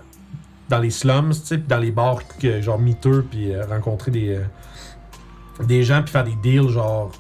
dans 0.68 0.78
les 0.78 0.90
slums, 0.90 1.32
puis 1.32 1.64
dans 1.66 1.78
les 1.78 1.92
bars 1.92 2.20
que, 2.42 2.60
genre 2.60 2.78
miteux, 2.78 3.24
puis 3.30 3.54
euh, 3.54 3.64
rencontrer 3.64 4.10
des, 4.10 4.36
euh, 4.36 5.64
des 5.64 5.82
gens, 5.82 6.02
puis 6.02 6.12
faire 6.12 6.24
des 6.24 6.36
deals, 6.42 6.68
genre, 6.68 7.10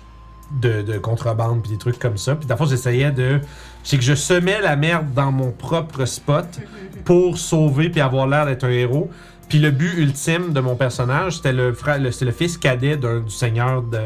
de, 0.60 0.82
de 0.82 0.98
contrebande, 0.98 1.62
puis 1.62 1.72
des 1.72 1.78
trucs 1.78 1.98
comme 1.98 2.18
ça. 2.18 2.34
Puis 2.34 2.46
fond, 2.46 2.66
j'essayais 2.66 3.10
de... 3.10 3.40
C'est 3.84 3.96
que 3.96 4.04
je 4.04 4.12
semais 4.12 4.60
la 4.60 4.76
merde 4.76 5.14
dans 5.14 5.32
mon 5.32 5.50
propre 5.50 6.04
spot 6.04 6.60
pour 7.06 7.38
sauver 7.38 7.88
puis 7.88 8.02
avoir 8.02 8.26
l'air 8.26 8.44
d'être 8.44 8.64
un 8.64 8.70
héros. 8.70 9.08
Puis 9.52 9.58
le 9.58 9.70
but 9.70 9.92
ultime 9.98 10.54
de 10.54 10.60
mon 10.60 10.76
personnage, 10.76 11.36
c'était 11.36 11.52
le 11.52 11.74
frère, 11.74 11.98
le, 11.98 12.08
le 12.08 12.32
fils 12.32 12.56
cadet 12.56 12.96
d'un, 12.96 13.20
du 13.20 13.28
seigneur 13.28 13.82
de, 13.82 13.98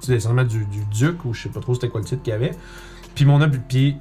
tu 0.00 0.06
sais, 0.06 0.12
essentiellement 0.14 0.44
du, 0.44 0.64
du 0.66 0.84
duc 0.84 1.24
ou 1.24 1.34
je 1.34 1.42
sais 1.42 1.48
pas 1.48 1.58
trop 1.58 1.74
c'était 1.74 1.88
quoi 1.88 2.00
le 2.00 2.06
titre 2.06 2.22
qu'il 2.22 2.30
y 2.30 2.36
avait. 2.36 2.52
Puis 3.16 3.24
mon 3.24 3.40
puis 3.68 3.96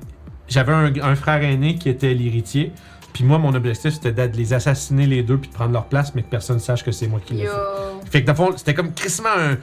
j'avais 0.47 0.71
un, 0.71 0.93
un 1.01 1.15
frère 1.15 1.41
aîné 1.41 1.77
qui 1.77 1.89
était 1.89 2.13
l'héritier. 2.13 2.73
Puis 3.11 3.23
moi, 3.23 3.39
mon 3.39 3.55
objectif, 3.55 3.95
c'était 3.95 4.11
de 4.11 4.37
les 4.37 4.53
assassiner 4.53 5.07
les 5.07 5.23
deux 5.23 5.39
puis 5.39 5.49
de 5.49 5.53
prendre 5.55 5.73
leur 5.73 5.85
place, 5.85 6.13
mais 6.13 6.21
que 6.21 6.29
personne 6.29 6.59
sache 6.59 6.83
que 6.83 6.91
c'est 6.91 7.07
moi 7.07 7.19
qui 7.25 7.33
l'ai 7.33 7.45
fait. 7.45 8.11
Fait 8.11 8.21
que 8.21 8.27
dans 8.27 8.33
le 8.33 8.37
fond, 8.37 8.53
c'était 8.55 8.75
comme 8.75 8.93
crissement 8.93 9.29
un 9.35 9.57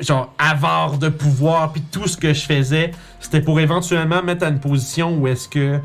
genre 0.00 0.34
avare 0.36 0.98
de 0.98 1.08
pouvoir, 1.08 1.72
puis 1.72 1.80
tout 1.90 2.06
ce 2.06 2.18
que 2.18 2.34
je 2.34 2.44
faisais, 2.44 2.90
c'était 3.20 3.40
pour 3.40 3.58
éventuellement 3.58 4.22
mettre 4.22 4.44
à 4.44 4.50
une 4.50 4.60
position 4.60 5.16
où 5.16 5.26
est-ce 5.28 5.48
que 5.48 5.80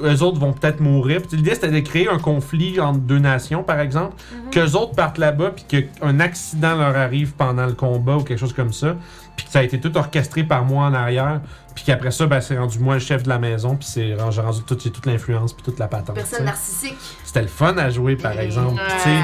eux 0.00 0.22
autres 0.22 0.38
vont 0.38 0.52
peut-être 0.52 0.80
mourir. 0.80 1.20
L'idée 1.32 1.54
c'était 1.54 1.70
de 1.70 1.80
créer 1.80 2.08
un 2.08 2.18
conflit 2.18 2.80
entre 2.80 3.00
deux 3.00 3.18
nations, 3.18 3.62
par 3.62 3.80
exemple, 3.80 4.16
qu'eux 4.50 4.72
autres 4.72 4.94
partent 4.94 5.18
là-bas, 5.18 5.50
puis 5.50 5.64
qu'un 5.64 6.20
accident 6.20 6.76
leur 6.76 6.96
arrive 6.96 7.32
pendant 7.32 7.66
le 7.66 7.74
combat 7.74 8.16
ou 8.16 8.22
quelque 8.22 8.38
chose 8.38 8.52
comme 8.54 8.72
ça, 8.72 8.96
puis 9.36 9.46
que 9.46 9.52
ça 9.52 9.60
a 9.60 9.62
été 9.62 9.80
tout 9.80 9.96
orchestré 9.96 10.42
par 10.42 10.64
moi 10.64 10.86
en 10.86 10.94
arrière, 10.94 11.40
puis 11.74 11.84
qu'après 11.84 12.10
ça, 12.10 12.26
ben, 12.26 12.40
c'est 12.40 12.58
rendu 12.58 12.78
moi 12.80 12.94
le 12.94 13.00
chef 13.00 13.22
de 13.22 13.28
la 13.28 13.38
maison, 13.38 13.76
puis 13.76 13.86
c'est 13.88 14.14
rendu, 14.14 14.34
j'ai 14.34 14.42
rendu 14.42 14.62
toute, 14.62 14.92
toute 14.92 15.06
l'influence, 15.06 15.52
puis 15.52 15.62
toute 15.62 15.78
la 15.78 15.86
patente. 15.86 16.16
Personne 16.16 16.44
narcissique. 16.44 16.96
C'était 17.24 17.42
le 17.42 17.48
fun 17.48 17.76
à 17.76 17.90
jouer, 17.90 18.16
par 18.16 18.38
exemple. 18.38 18.80
Ouais. 19.06 19.22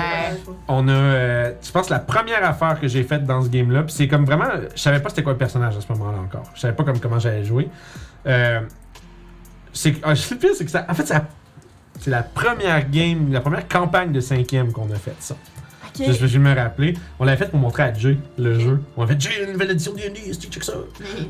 on 0.69 0.87
a, 0.87 0.93
euh, 0.93 1.53
je 1.61 1.73
pense, 1.73 1.91
la 1.91 1.99
première 1.99 2.45
affaire 2.45 2.79
que 2.81 2.87
j'ai 2.87 3.03
faite 3.03 3.25
dans 3.25 3.43
ce 3.43 3.49
game-là, 3.49 3.83
puis 3.83 3.93
c'est 3.93 4.07
comme 4.07 4.25
vraiment, 4.25 4.45
je 4.75 4.81
savais 4.81 5.01
pas 5.01 5.09
c'était 5.09 5.25
quoi 5.25 5.33
le 5.33 5.39
personnage 5.39 5.77
à 5.77 5.81
ce 5.81 5.93
moment-là 5.93 6.19
encore. 6.19 6.45
Je 6.55 6.61
savais 6.61 6.75
pas 6.75 6.85
comme 6.85 7.01
comment 7.01 7.19
j'allais 7.19 7.45
jouer. 7.45 7.69
Euh, 8.27 8.61
c'est 9.75 9.97
ah, 10.03 10.15
le 10.15 10.37
pire, 10.37 10.51
c'est 10.57 10.65
que 10.65 10.71
ça, 10.71 10.87
en 10.89 10.95
fait, 10.95 11.07
ça, 11.07 11.27
c'est 12.01 12.11
la 12.11 12.23
première 12.23 12.89
game, 12.89 13.33
la 13.33 13.41
première 13.41 13.69
campagne 13.69 14.13
de 14.13 14.21
cinquième 14.21 14.73
qu'on 14.73 14.91
a 14.91 14.97
fait 14.97 15.17
ça. 15.19 15.37
Je, 15.97 16.27
vais 16.27 16.39
me 16.39 16.55
rappeler. 16.55 16.95
On 17.21 17.25
l'avait 17.25 17.45
fait 17.45 17.51
pour 17.51 17.61
montrer 17.61 17.85
à 17.85 17.95
Jay 17.95 18.19
le 18.37 18.59
jeu. 18.59 18.81
On 18.97 19.05
a 19.05 19.07
fait 19.07 19.21
Jay, 19.21 19.45
une 19.45 19.53
nouvelle 19.53 19.71
édition 19.71 19.93
de 19.93 19.99
D&D, 19.99 20.35
check 20.35 20.65
ça. 20.65 20.73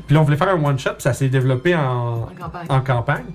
Puis 0.07 0.15
là, 0.15 0.21
on 0.21 0.23
voulait 0.23 0.37
faire 0.37 0.49
un 0.49 0.63
one 0.63 0.79
shot, 0.79 0.93
puis 0.93 1.03
ça 1.03 1.13
s'est 1.13 1.29
développé 1.29 1.75
en, 1.75 2.23
En 2.23 2.27
campagne. 2.37 2.65
en 2.69 2.81
campagne. 2.81 3.25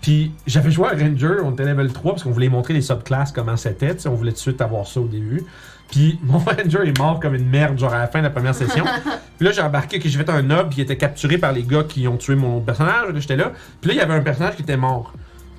Puis 0.00 0.32
j'avais 0.46 0.70
joué 0.70 0.86
à 0.86 0.90
Ranger, 0.92 1.42
on 1.44 1.52
était 1.52 1.64
level 1.64 1.92
3 1.92 2.12
parce 2.12 2.22
qu'on 2.22 2.30
voulait 2.30 2.48
montrer 2.48 2.72
les 2.72 2.80
subclasses 2.80 3.32
comment 3.32 3.56
c'était, 3.56 3.96
on 4.06 4.14
voulait 4.14 4.30
tout 4.30 4.36
de 4.36 4.40
suite 4.40 4.60
avoir 4.62 4.86
ça 4.86 5.00
au 5.00 5.08
début. 5.08 5.44
Puis 5.90 6.18
mon 6.24 6.38
Ranger 6.38 6.86
est 6.86 6.98
mort 6.98 7.18
comme 7.20 7.34
une 7.34 7.48
merde 7.48 7.78
genre 7.78 7.92
à 7.94 7.98
la 7.98 8.06
fin 8.08 8.18
de 8.18 8.24
la 8.24 8.30
première 8.30 8.54
session. 8.54 8.84
puis 9.38 9.46
là 9.46 9.52
j'ai 9.52 9.62
embarqué 9.62 9.98
que 9.98 10.08
j'ai 10.08 10.18
fait 10.18 10.30
un 10.30 10.42
nob 10.42 10.68
qui 10.70 10.80
était 10.80 10.96
capturé 10.96 11.38
par 11.38 11.52
les 11.52 11.62
gars 11.62 11.84
qui 11.84 12.06
ont 12.08 12.16
tué 12.16 12.34
mon 12.34 12.60
personnage, 12.60 13.14
j'étais 13.16 13.36
là. 13.36 13.52
Puis 13.80 13.88
là 13.88 13.94
il 13.94 13.98
y 13.98 14.00
avait 14.02 14.14
un 14.14 14.20
personnage 14.22 14.56
qui 14.56 14.62
était 14.62 14.76
mort. 14.76 15.12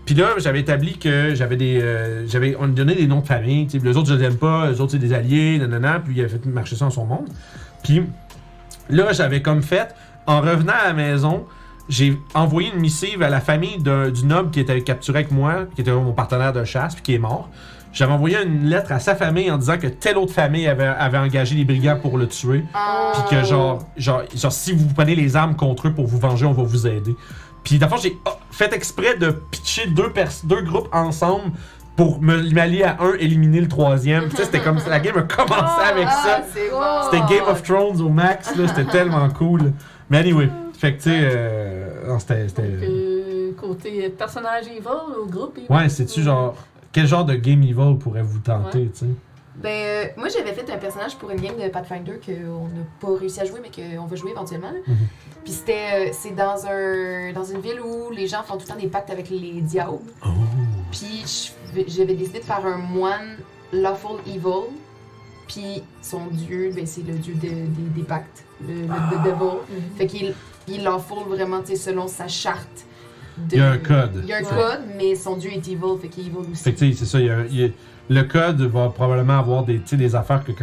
Puis 0.06 0.16
là, 0.18 0.30
j'avais 0.40 0.62
établi 0.62 0.98
que 0.98 1.36
j'avais 1.36 1.56
des. 1.56 1.80
euh, 1.84 2.26
j'avais, 2.28 2.56
on 2.60 2.66
me 2.66 2.74
donnait 2.74 2.96
des 2.96 3.06
noms 3.06 3.20
de 3.20 3.28
famille. 3.28 3.68
Les 3.72 3.96
autres, 3.96 4.10
je 4.10 4.16
les 4.16 4.24
aime 4.26 4.38
pas. 4.38 4.68
Les 4.72 4.82
autres, 4.82 4.94
c'est 4.94 4.98
des 4.98 5.14
alliés. 5.14 5.60
Nanana. 5.60 6.00
Puis 6.04 6.16
il 6.16 6.20
avait 6.22 6.30
fait 6.30 6.44
marcher 6.48 6.76
ça 6.76 6.86
dans 6.86 6.90
son 6.92 7.06
monde. 7.06 7.28
Puis 7.84 8.02
là, 8.90 9.14
j'avais 9.14 9.44
comme 9.44 9.62
fait, 9.62 9.94
en 10.26 10.42
revenant 10.42 10.74
à 10.84 10.88
la 10.88 10.94
maison, 10.94 11.46
j'ai 11.90 12.18
envoyé 12.34 12.72
une 12.74 12.80
missive 12.80 13.22
à 13.22 13.30
la 13.30 13.40
famille 13.40 13.78
d'un- 13.84 14.10
du 14.10 14.26
noble 14.26 14.50
qui 14.50 14.60
était 14.62 14.82
capturé 14.82 15.20
avec 15.20 15.32
moi, 15.32 15.66
qui 15.76 15.82
était 15.82 15.92
mon 15.92 16.14
partenaire 16.14 16.54
de 16.54 16.64
chasse, 16.64 16.96
puis 16.96 17.04
qui 17.04 17.14
est 17.14 17.20
mort. 17.20 17.48
J'avais 17.92 18.14
envoyé 18.14 18.38
une 18.44 18.66
lettre 18.66 18.92
à 18.92 19.00
sa 19.00 19.16
famille 19.16 19.50
en 19.50 19.58
disant 19.58 19.78
que 19.78 19.88
telle 19.88 20.18
autre 20.18 20.34
famille 20.34 20.68
avait, 20.68 20.86
avait 20.86 21.18
engagé 21.18 21.56
les 21.56 21.66
brigands 21.66 22.00
pour 22.00 22.18
le 22.18 22.28
tuer. 22.28 22.64
Ah. 22.74 23.12
Puis 23.14 23.36
que 23.38 23.44
genre, 23.46 23.80
genre, 23.98 24.22
genre, 24.36 24.52
si 24.52 24.74
vous 24.74 24.88
prenez 24.94 25.16
les 25.16 25.36
armes 25.36 25.56
contre 25.56 25.88
eux 25.88 25.94
pour 25.94 26.06
vous 26.06 26.20
venger, 26.20 26.46
on 26.46 26.54
va 26.54 26.64
vous 26.64 26.86
aider. 26.88 27.16
Puis 27.64 27.80
d'abord, 27.80 27.98
j'ai 27.98 28.18
oh, 28.26 28.32
fait 28.52 28.72
exprès 28.74 29.18
de 29.18 29.32
pitcher 29.32 29.88
deux, 29.88 30.12
deux 30.44 30.62
groupes 30.62 30.90
ensemble 30.94 31.52
pour 31.96 32.22
me 32.22 32.42
m'allier 32.54 32.84
à 32.84 32.98
un, 33.02 33.14
éliminer 33.20 33.60
le 33.60 33.68
troisième. 33.68 34.30
tu 34.30 34.38
sais, 34.38 34.46
c'était 34.46 34.62
comme 34.62 34.80
la 34.88 35.00
game 35.00 35.18
a 35.18 35.24
commencé 35.24 35.84
avec 35.84 36.08
Ah, 36.08 36.22
ça. 36.24 36.42
c'est 36.54 36.70
bon. 36.70 36.80
C'était 37.12 37.36
Game 37.36 37.48
of 37.48 37.62
Thrones 37.64 38.00
au 38.02 38.08
max, 38.10 38.56
là, 38.56 38.68
c'était 38.70 38.86
tellement 38.86 39.28
cool. 39.32 39.74
Mais 40.10 40.20
anyway, 40.20 40.50
fait 40.78 40.94
que 40.96 41.04
tu 41.04 41.10
sais, 41.10 41.20
euh, 41.24 42.18
c'était- 42.20 42.48
Euh, 42.62 43.52
côté 43.60 44.10
personnage 44.10 44.68
evil 44.68 44.88
ou 45.22 45.30
groupe 45.30 45.58
evil? 45.58 45.68
Ouais, 45.70 45.90
c'est-tu 45.90 46.22
genre. 46.24 46.56
Quel 46.92 47.08
genre 47.08 47.26
de 47.26 47.36
game 47.36 47.62
evil 47.64 47.98
pourrait 48.00 48.24
vous 48.24 48.40
tenter, 48.40 48.90
tu 48.92 49.00
sais? 49.00 49.06
Ben, 49.56 49.70
euh, 49.70 50.06
moi, 50.18 50.28
j'avais 50.30 50.54
fait 50.54 50.72
un 50.72 50.78
personnage 50.78 51.18
pour 51.18 51.30
une 51.32 51.42
game 51.42 51.56
de 51.62 51.68
Pathfinder 51.68 52.20
qu'on 52.26 52.68
n'a 52.70 52.84
pas 53.02 53.14
réussi 53.20 53.42
à 53.42 53.46
jouer, 53.46 53.60
mais 53.62 53.70
qu'on 53.70 54.06
va 54.06 54.16
jouer 54.16 54.32
éventuellement. 54.32 54.72
Mhm. 54.88 54.96
Puis 55.44 55.54
c'était, 55.54 56.08
euh, 56.08 56.10
c'est 56.14 56.34
dans, 56.34 56.66
un, 56.66 57.34
dans 57.34 57.44
une 57.44 57.60
ville 57.60 57.80
où 57.82 58.10
les 58.12 58.26
gens 58.28 58.42
font 58.44 58.54
tout 58.56 58.66
le 58.68 58.74
temps 58.74 58.80
des 58.80 58.88
pactes 58.88 59.10
avec 59.10 59.30
les 59.30 59.62
diables. 59.62 60.00
Oh. 60.26 60.28
Puis 60.92 61.52
j'avais 61.88 62.14
décidé 62.16 62.40
de 62.40 62.44
faire 62.46 62.66
un 62.66 62.78
moine 62.78 63.38
lawful 63.74 64.20
evil. 64.28 64.70
Puis 65.48 65.84
son 66.02 66.28
dieu, 66.28 66.72
ben, 66.74 66.86
c'est 66.86 67.06
le 67.06 67.16
dieu 67.16 67.34
de- 67.34 67.40
des, 67.42 67.90
des 67.96 68.04
pactes, 68.04 68.46
le, 68.66 68.74
le- 68.84 68.88
Ah. 68.90 69.12
the 69.14 69.24
devil. 69.24 69.58
Fait 69.98 70.08
qu'il 70.08 70.34
il 70.68 70.84
lawful 70.84 71.28
vraiment, 71.28 71.60
tu 71.62 71.70
sais, 71.70 71.76
selon 71.76 72.08
sa 72.08 72.28
charte. 72.28 72.86
De- 73.50 73.56
Il 73.56 73.60
y 73.60 73.62
a 73.62 73.72
un 73.72 73.78
code. 73.78 74.22
Il 74.24 74.30
y 74.30 74.34
a 74.34 74.38
un 74.38 74.42
Ouais. 74.42 74.48
code, 74.50 74.82
mais 74.98 75.16
son 75.16 75.38
dieu 75.38 75.52
est 75.52 75.68
evil, 75.68 75.98
fait 76.02 76.08
qu'il 76.08 76.24
est 76.26 76.28
evil 76.28 76.38
aussi. 76.52 76.64
Fait 76.64 76.74
que 76.74 76.80
c'est 76.80 77.06
ça, 77.06 77.20
il 77.20 77.26
y 77.26 77.30
a- 77.30 77.46
il 77.50 77.60
y 77.60 77.66
a- 77.66 77.70
le 78.12 78.24
code 78.24 78.60
va 78.62 78.90
probablement 78.90 79.38
avoir 79.38 79.64
des, 79.64 79.78
des 79.92 80.16
affaires 80.16 80.44
que 80.44 80.52
là, 80.52 80.58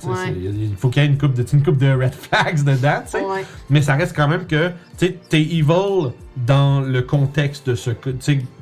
tu 0.00 0.06
sais, 0.06 0.08
Ouais. 0.08 0.34
il 0.42 0.74
faut 0.76 0.88
qu'il 0.88 1.02
y 1.02 1.04
ait 1.04 1.08
une 1.08 1.18
coupe 1.18 1.34
de, 1.34 1.44
une 1.52 1.62
coupe 1.62 1.76
de 1.76 1.92
red 1.92 2.14
flags 2.14 2.64
dedans. 2.64 3.02
Ouais. 3.12 3.44
Mais 3.68 3.82
ça 3.82 3.94
reste 3.94 4.16
quand 4.16 4.26
même 4.26 4.46
que, 4.46 4.68
tu 4.96 5.06
sais, 5.06 5.18
t'es 5.28 5.42
evil 5.42 6.12
dans 6.38 6.80
le 6.80 7.02
contexte 7.02 7.68
de 7.68 7.74
ce 7.74 7.90
code, 7.90 8.16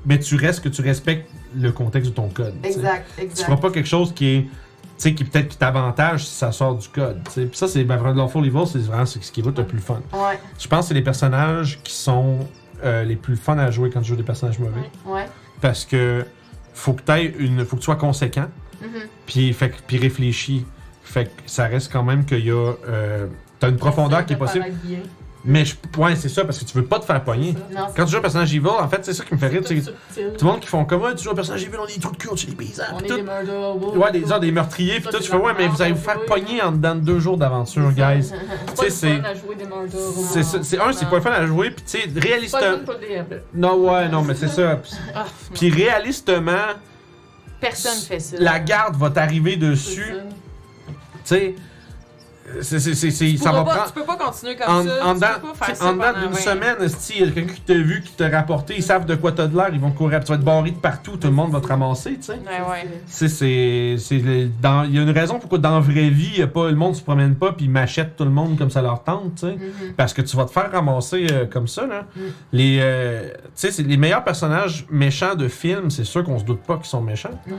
mais 0.06 0.18
tu 0.18 0.34
restes 0.34 0.64
que 0.64 0.68
tu 0.68 0.82
respectes 0.82 1.30
le 1.56 1.70
contexte 1.70 2.10
de 2.10 2.16
ton 2.16 2.28
code. 2.28 2.54
tu 2.62 2.68
sais. 2.72 2.78
Exact, 2.78 3.06
Tu 3.16 3.22
exact. 3.22 3.44
feras 3.46 3.56
pas 3.58 3.70
quelque 3.70 3.88
chose 3.88 4.12
qui 4.12 4.26
est, 4.26 4.42
tu 4.42 4.48
sais, 4.98 5.14
qui 5.14 5.22
peut-être 5.22 5.46
qui 5.48 5.56
t'avantage 5.56 6.26
si 6.26 6.34
ça 6.34 6.50
sort 6.50 6.74
du 6.74 6.88
code. 6.88 7.20
Puis 7.32 7.48
ça, 7.52 7.68
c'est, 7.68 7.84
ben, 7.84 8.02
Lawful 8.12 8.44
Evil, 8.44 8.66
c'est 8.66 8.78
vraiment 8.80 9.06
ce 9.06 9.18
qui 9.20 9.40
va 9.40 9.50
être 9.50 9.58
le 9.58 9.66
plus 9.66 9.78
fun. 9.78 10.00
Ouais, 10.12 10.38
Je 10.58 10.66
pense 10.66 10.80
que 10.80 10.88
c'est 10.88 10.94
les 10.94 11.02
personnages 11.02 11.78
qui 11.84 11.94
sont 11.94 12.38
euh, 12.84 13.04
les 13.04 13.16
plus 13.16 13.36
fun 13.36 13.58
à 13.58 13.70
jouer 13.70 13.90
quand 13.90 14.00
tu 14.00 14.08
joues 14.08 14.16
des 14.16 14.22
personnages 14.22 14.58
mauvais. 14.58 14.80
ouais. 15.06 15.26
Parce 15.60 15.84
que 15.84 16.24
faut 16.74 16.92
que 16.92 17.02
une. 17.40 17.64
faut 17.64 17.76
que 17.76 17.80
tu 17.80 17.86
sois 17.86 17.96
conséquent, 17.96 18.46
Mhm. 18.80 18.88
puis, 19.26 19.52
fait, 19.52 19.70
que- 19.70 19.76
puis 19.86 19.98
réfléchi. 19.98 20.64
Fait 21.02 21.24
que 21.24 21.30
ça 21.46 21.66
reste 21.66 21.90
quand 21.92 22.02
même 22.04 22.24
qu'il 22.24 22.44
y 22.44 22.50
a. 22.50 22.72
Euh, 22.88 23.26
t'as 23.58 23.70
une 23.70 23.76
profondeur 23.76 24.24
qui 24.26 24.34
est 24.34 24.36
possible. 24.36 24.66
Mais 25.44 25.64
je, 25.64 25.74
ouais, 25.96 26.16
c'est 26.16 26.28
ça, 26.28 26.44
parce 26.44 26.58
que 26.58 26.64
tu 26.64 26.76
veux 26.76 26.84
pas 26.84 26.98
te 26.98 27.04
faire 27.04 27.22
pogner. 27.22 27.54
Non, 27.72 27.86
Quand 27.96 28.04
tu 28.04 28.10
joues 28.10 28.18
un 28.18 28.20
personnage 28.22 28.52
evil, 28.54 28.66
en 28.68 28.88
fait, 28.88 29.04
c'est 29.04 29.14
ça 29.14 29.24
qui 29.24 29.34
me 29.34 29.38
fait 29.38 29.46
rire. 29.46 29.62
Tout 29.64 29.74
le 29.74 30.44
monde 30.44 30.60
qui 30.60 30.66
font 30.66 30.84
comme 30.84 31.04
ah, 31.04 31.14
tu 31.14 31.24
joues 31.24 31.30
un 31.30 31.34
personnage 31.34 31.62
evil, 31.62 31.76
on 31.80 31.86
est 31.86 31.94
des 31.94 32.00
trous 32.00 32.12
de 32.12 32.16
cul, 32.16 32.28
on 32.30 32.34
tue 32.34 32.46
des 32.46 32.56
paysans. 32.56 32.82
On 32.94 32.98
est 32.98 33.06
tout. 33.06 33.16
des. 33.16 33.98
Ouais, 33.98 34.12
des, 34.12 34.26
genre, 34.26 34.40
des 34.40 34.50
meurtriers, 34.52 35.00
puis 35.00 35.08
tout. 35.10 35.18
Tu 35.18 35.30
fais, 35.30 35.36
ouais, 35.36 35.52
mais 35.56 35.68
vous 35.68 35.80
allez 35.80 35.92
vous 35.92 36.02
faire 36.02 36.20
pogner 36.24 36.60
en 36.60 36.72
dedans 36.72 36.96
de 36.96 37.00
deux 37.00 37.20
jours 37.20 37.36
d'aventure, 37.38 37.92
guys. 37.92 38.32
C'est 38.74 38.90
c'est. 38.90 39.16
fun 39.16 39.24
à 39.24 39.34
jouer 39.34 39.54
des 39.54 39.64
murder 39.64 39.96
wolves. 39.96 40.62
C'est 40.62 40.78
un, 40.80 40.92
c'est 40.92 41.08
pas 41.08 41.16
le 41.16 41.22
fun 41.22 41.30
à 41.30 41.46
jouer, 41.46 41.70
puis 41.70 41.84
tu 41.84 41.98
sais, 41.98 42.20
réaliste. 42.20 42.56
C'est 42.58 42.60
pas 42.60 42.70
le 42.72 42.76
fun 42.78 42.84
pour 42.84 42.94
le 42.94 43.00
DM. 43.00 43.30
là. 43.30 43.36
Non, 43.54 43.76
ouais, 43.76 44.08
non, 44.08 44.22
mais 44.22 44.34
c'est 44.34 44.48
ça. 44.48 44.80
Ah, 45.14 45.24
Puis 45.54 45.70
réalistement, 45.70 46.74
personne 47.60 47.98
fait 47.98 48.20
ça. 48.20 48.36
la 48.38 48.58
garde 48.60 48.96
va 48.96 49.10
t'arriver 49.10 49.56
dessus. 49.56 50.14
Tu 51.24 51.34
sais, 51.34 51.54
c'est, 52.60 52.80
c'est, 52.80 52.94
c'est, 52.94 53.10
Tu 53.10 53.36
ça 53.38 53.52
va 53.52 53.64
pas- 53.64 53.70
prendre. 53.74 53.86
Tu 53.86 53.92
peux 54.00 54.04
pas 54.04 54.16
continuer 54.16 54.56
comme 54.56 54.74
En, 54.74 54.84
ça. 54.84 55.06
en 55.06 55.08
tu 55.10 55.14
dedans, 55.16 55.26
peux 55.40 55.48
pas 55.48 55.54
faire 55.54 55.74
t'sais, 55.74 55.74
ça 55.76 55.86
en 55.86 55.92
dedans 55.92 56.04
pendant 56.12 56.20
d'une 56.20 56.30
vingt- 56.32 56.38
semaine, 56.40 56.88
si 56.88 57.12
il 57.18 57.26
y 57.26 57.28
a 57.28 57.30
quelqu'un 57.32 57.54
qui 57.54 57.60
t'a 57.60 57.74
vu, 57.74 58.02
qui 58.02 58.12
t'a 58.12 58.28
rapporté, 58.28 58.74
ils 58.76 58.82
savent 58.82 59.06
de 59.06 59.14
quoi 59.14 59.32
t'as 59.32 59.46
de 59.46 59.56
l'air, 59.56 59.68
ils 59.72 59.80
vont 59.80 59.90
courir. 59.90 60.20
Tu 60.20 60.28
vas 60.28 60.34
être 60.36 60.44
barré 60.44 60.70
de 60.70 60.76
partout, 60.76 61.16
tout 61.16 61.26
le 61.28 61.32
monde 61.34 61.50
va 61.52 61.60
te 61.60 61.66
ramasser, 61.68 62.14
tu 62.16 62.22
sais. 62.22 62.32
Ouais, 62.32 62.60
ouais. 62.70 64.48
Dans- 64.62 64.84
il 64.84 64.94
y 64.94 64.98
a 64.98 65.02
une 65.02 65.10
raison 65.10 65.38
pourquoi 65.38 65.58
dans 65.58 65.74
la 65.74 65.80
vraie 65.80 66.10
vie, 66.10 66.38
y 66.38 66.42
a 66.42 66.46
pas, 66.46 66.68
le 66.70 66.76
monde 66.76 66.94
se 66.94 67.02
promène 67.02 67.34
pas 67.34 67.52
puis 67.52 67.66
ils 67.66 67.70
m'achètent 67.70 68.16
tout 68.16 68.24
le 68.24 68.30
monde 68.30 68.56
comme 68.58 68.70
ça 68.70 68.82
leur 68.82 69.02
tente, 69.02 69.34
tu 69.36 69.46
sais. 69.46 69.52
Mhm. 69.52 69.94
Parce 69.96 70.12
que 70.12 70.22
tu 70.22 70.36
vas 70.36 70.44
te 70.44 70.50
faire 70.50 70.70
ramasser 70.70 71.26
euh, 71.30 71.46
comme 71.46 71.66
ça, 71.68 71.86
là. 71.86 72.04
Mm. 72.16 72.20
Les, 72.52 72.78
euh, 72.80 73.30
c'est 73.54 73.78
les 73.78 73.96
meilleurs 73.96 74.24
personnages 74.24 74.86
méchants 74.90 75.34
de 75.34 75.48
films, 75.48 75.90
c'est 75.90 76.04
sûr 76.04 76.24
qu'on 76.24 76.38
se 76.38 76.44
doute 76.44 76.60
pas 76.62 76.76
qu'ils 76.76 76.86
sont 76.86 77.00
méchants. 77.02 77.30
Mhm. 77.46 77.54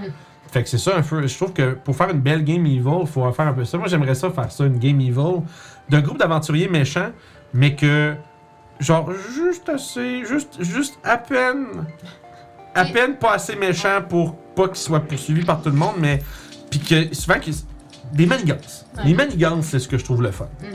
Fait 0.51 0.63
que 0.63 0.69
c'est 0.69 0.79
ça 0.79 0.97
un 0.97 1.01
peu. 1.01 1.25
Je 1.25 1.35
trouve 1.35 1.53
que 1.53 1.73
pour 1.73 1.95
faire 1.95 2.09
une 2.09 2.21
belle 2.21 2.43
game 2.43 2.65
evil, 2.65 3.05
faut 3.05 3.31
faire 3.31 3.47
un 3.47 3.53
peu 3.53 3.65
ça. 3.65 3.77
Moi, 3.77 3.87
j'aimerais 3.87 4.15
ça 4.15 4.29
faire 4.31 4.51
ça, 4.51 4.65
une 4.65 4.79
game 4.79 4.99
evil 4.99 5.41
d'un 5.89 6.01
groupe 6.01 6.17
d'aventuriers 6.17 6.67
méchants, 6.67 7.11
mais 7.53 7.75
que 7.75 8.15
genre 8.79 9.11
juste 9.11 9.69
assez, 9.69 10.25
juste, 10.25 10.63
juste 10.63 10.99
à 11.03 11.17
peine, 11.17 11.85
à 12.73 12.85
peine 12.85 13.17
pas 13.17 13.33
assez 13.33 13.55
méchants 13.55 14.01
pour 14.07 14.35
pas 14.55 14.67
qu'ils 14.67 14.77
soient 14.77 15.01
poursuivis 15.01 15.45
par 15.45 15.61
tout 15.61 15.69
le 15.69 15.75
monde, 15.75 15.95
mais 15.99 16.23
puis 16.69 16.79
que 16.79 17.13
souvent 17.13 17.39
qu'ils 17.39 17.55
des 18.13 18.25
manigances. 18.25 18.85
Les 19.05 19.13
manigances, 19.13 19.65
c'est 19.67 19.79
ce 19.79 19.87
que 19.87 19.97
je 19.97 20.03
trouve 20.03 20.21
le 20.23 20.31
fun. 20.31 20.47
Puis 20.59 20.69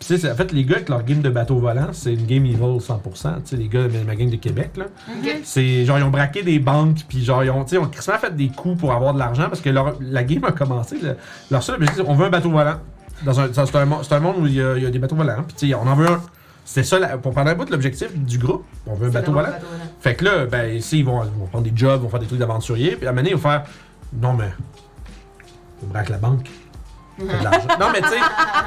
tu 0.00 0.06
sais, 0.06 0.18
c'est- 0.18 0.30
en 0.30 0.34
fait, 0.34 0.52
les 0.52 0.64
gars 0.64 0.76
avec 0.76 0.88
leur 0.88 1.02
game 1.04 1.20
de 1.20 1.28
bateau 1.30 1.58
volant, 1.58 1.88
c'est 1.92 2.14
une 2.14 2.26
game 2.26 2.46
evil 2.46 2.80
100%. 2.80 3.34
Tu 3.44 3.50
sais, 3.50 3.56
les 3.56 3.68
gars 3.68 3.84
de 3.88 3.98
ma 4.06 4.14
gang 4.16 4.30
de 4.30 4.36
Québec, 4.36 4.70
là. 4.76 4.84
Ok. 5.08 5.40
C'est 5.44 5.84
genre, 5.84 5.98
ils 5.98 6.04
ont 6.04 6.10
braqué 6.10 6.42
des 6.42 6.58
banques, 6.58 6.98
puis 7.08 7.24
genre, 7.24 7.42
ils 7.44 7.50
ont, 7.50 7.64
tu 7.64 7.70
sais, 7.70 7.76
ils 7.76 7.78
ont 7.80 7.86
crissement 7.88 8.18
fait 8.18 8.34
des 8.34 8.48
coups 8.48 8.78
pour 8.78 8.92
avoir 8.92 9.14
de 9.14 9.18
l'argent 9.18 9.44
parce 9.48 9.60
que 9.60 9.70
leur, 9.70 9.96
la 10.00 10.24
game 10.24 10.44
a 10.44 10.52
commencé. 10.52 10.98
là. 11.00 11.14
Leur 11.50 11.62
seul 11.62 11.76
objectif, 11.76 12.02
on 12.06 12.14
veut 12.14 12.26
un 12.26 12.30
bateau 12.30 12.50
volant. 12.50 12.76
Dans 13.24 13.38
un, 13.38 13.48
c'est, 13.52 13.60
un, 13.60 13.66
c'est 14.02 14.12
un 14.14 14.20
monde 14.20 14.36
où 14.38 14.46
il 14.46 14.54
y, 14.54 14.62
a, 14.62 14.76
il 14.78 14.82
y 14.82 14.86
a 14.86 14.90
des 14.90 14.98
bateaux 14.98 15.16
volants, 15.16 15.42
puis 15.46 15.56
tu 15.56 15.68
sais, 15.68 15.74
on 15.74 15.86
en 15.86 15.94
veut 15.94 16.06
un. 16.08 16.20
C'était 16.64 16.84
ça, 16.86 16.98
la- 16.98 17.18
pour 17.18 17.32
prendre 17.32 17.50
un 17.50 17.54
bout 17.54 17.64
de 17.64 17.70
l'objectif 17.72 18.16
du 18.16 18.38
groupe, 18.38 18.64
on 18.86 18.94
veut 18.94 19.06
un 19.08 19.10
C'est 19.10 19.14
bateau 19.18 19.32
volant. 19.32 19.48
bateau 19.48 19.66
volant. 19.70 19.90
Fait 20.00 20.14
que 20.14 20.24
là, 20.24 20.46
ben, 20.46 20.72
ici, 20.74 21.00
ils 21.00 21.04
vont, 21.04 21.22
ils 21.24 21.38
vont 21.40 21.46
prendre 21.46 21.64
des 21.64 21.72
jobs, 21.74 22.00
ils 22.00 22.04
vont 22.04 22.08
faire 22.08 22.20
des 22.20 22.26
trucs 22.26 22.38
d'aventurier, 22.38 22.96
puis 22.96 23.06
à 23.06 23.10
un 23.10 23.12
moment 23.12 23.22
donné, 23.22 23.30
ils 23.30 23.36
vont 23.36 23.42
faire 23.42 23.64
Non, 24.22 24.32
mais. 24.34 24.50
On 25.82 25.86
braque 25.88 26.08
la 26.08 26.18
banque. 26.18 26.46
Fait 27.18 27.26
de 27.38 27.44
l'argent. 27.44 27.66
non, 27.78 27.86
mais 27.92 28.00
tu 28.00 28.08
sais, 28.08 28.18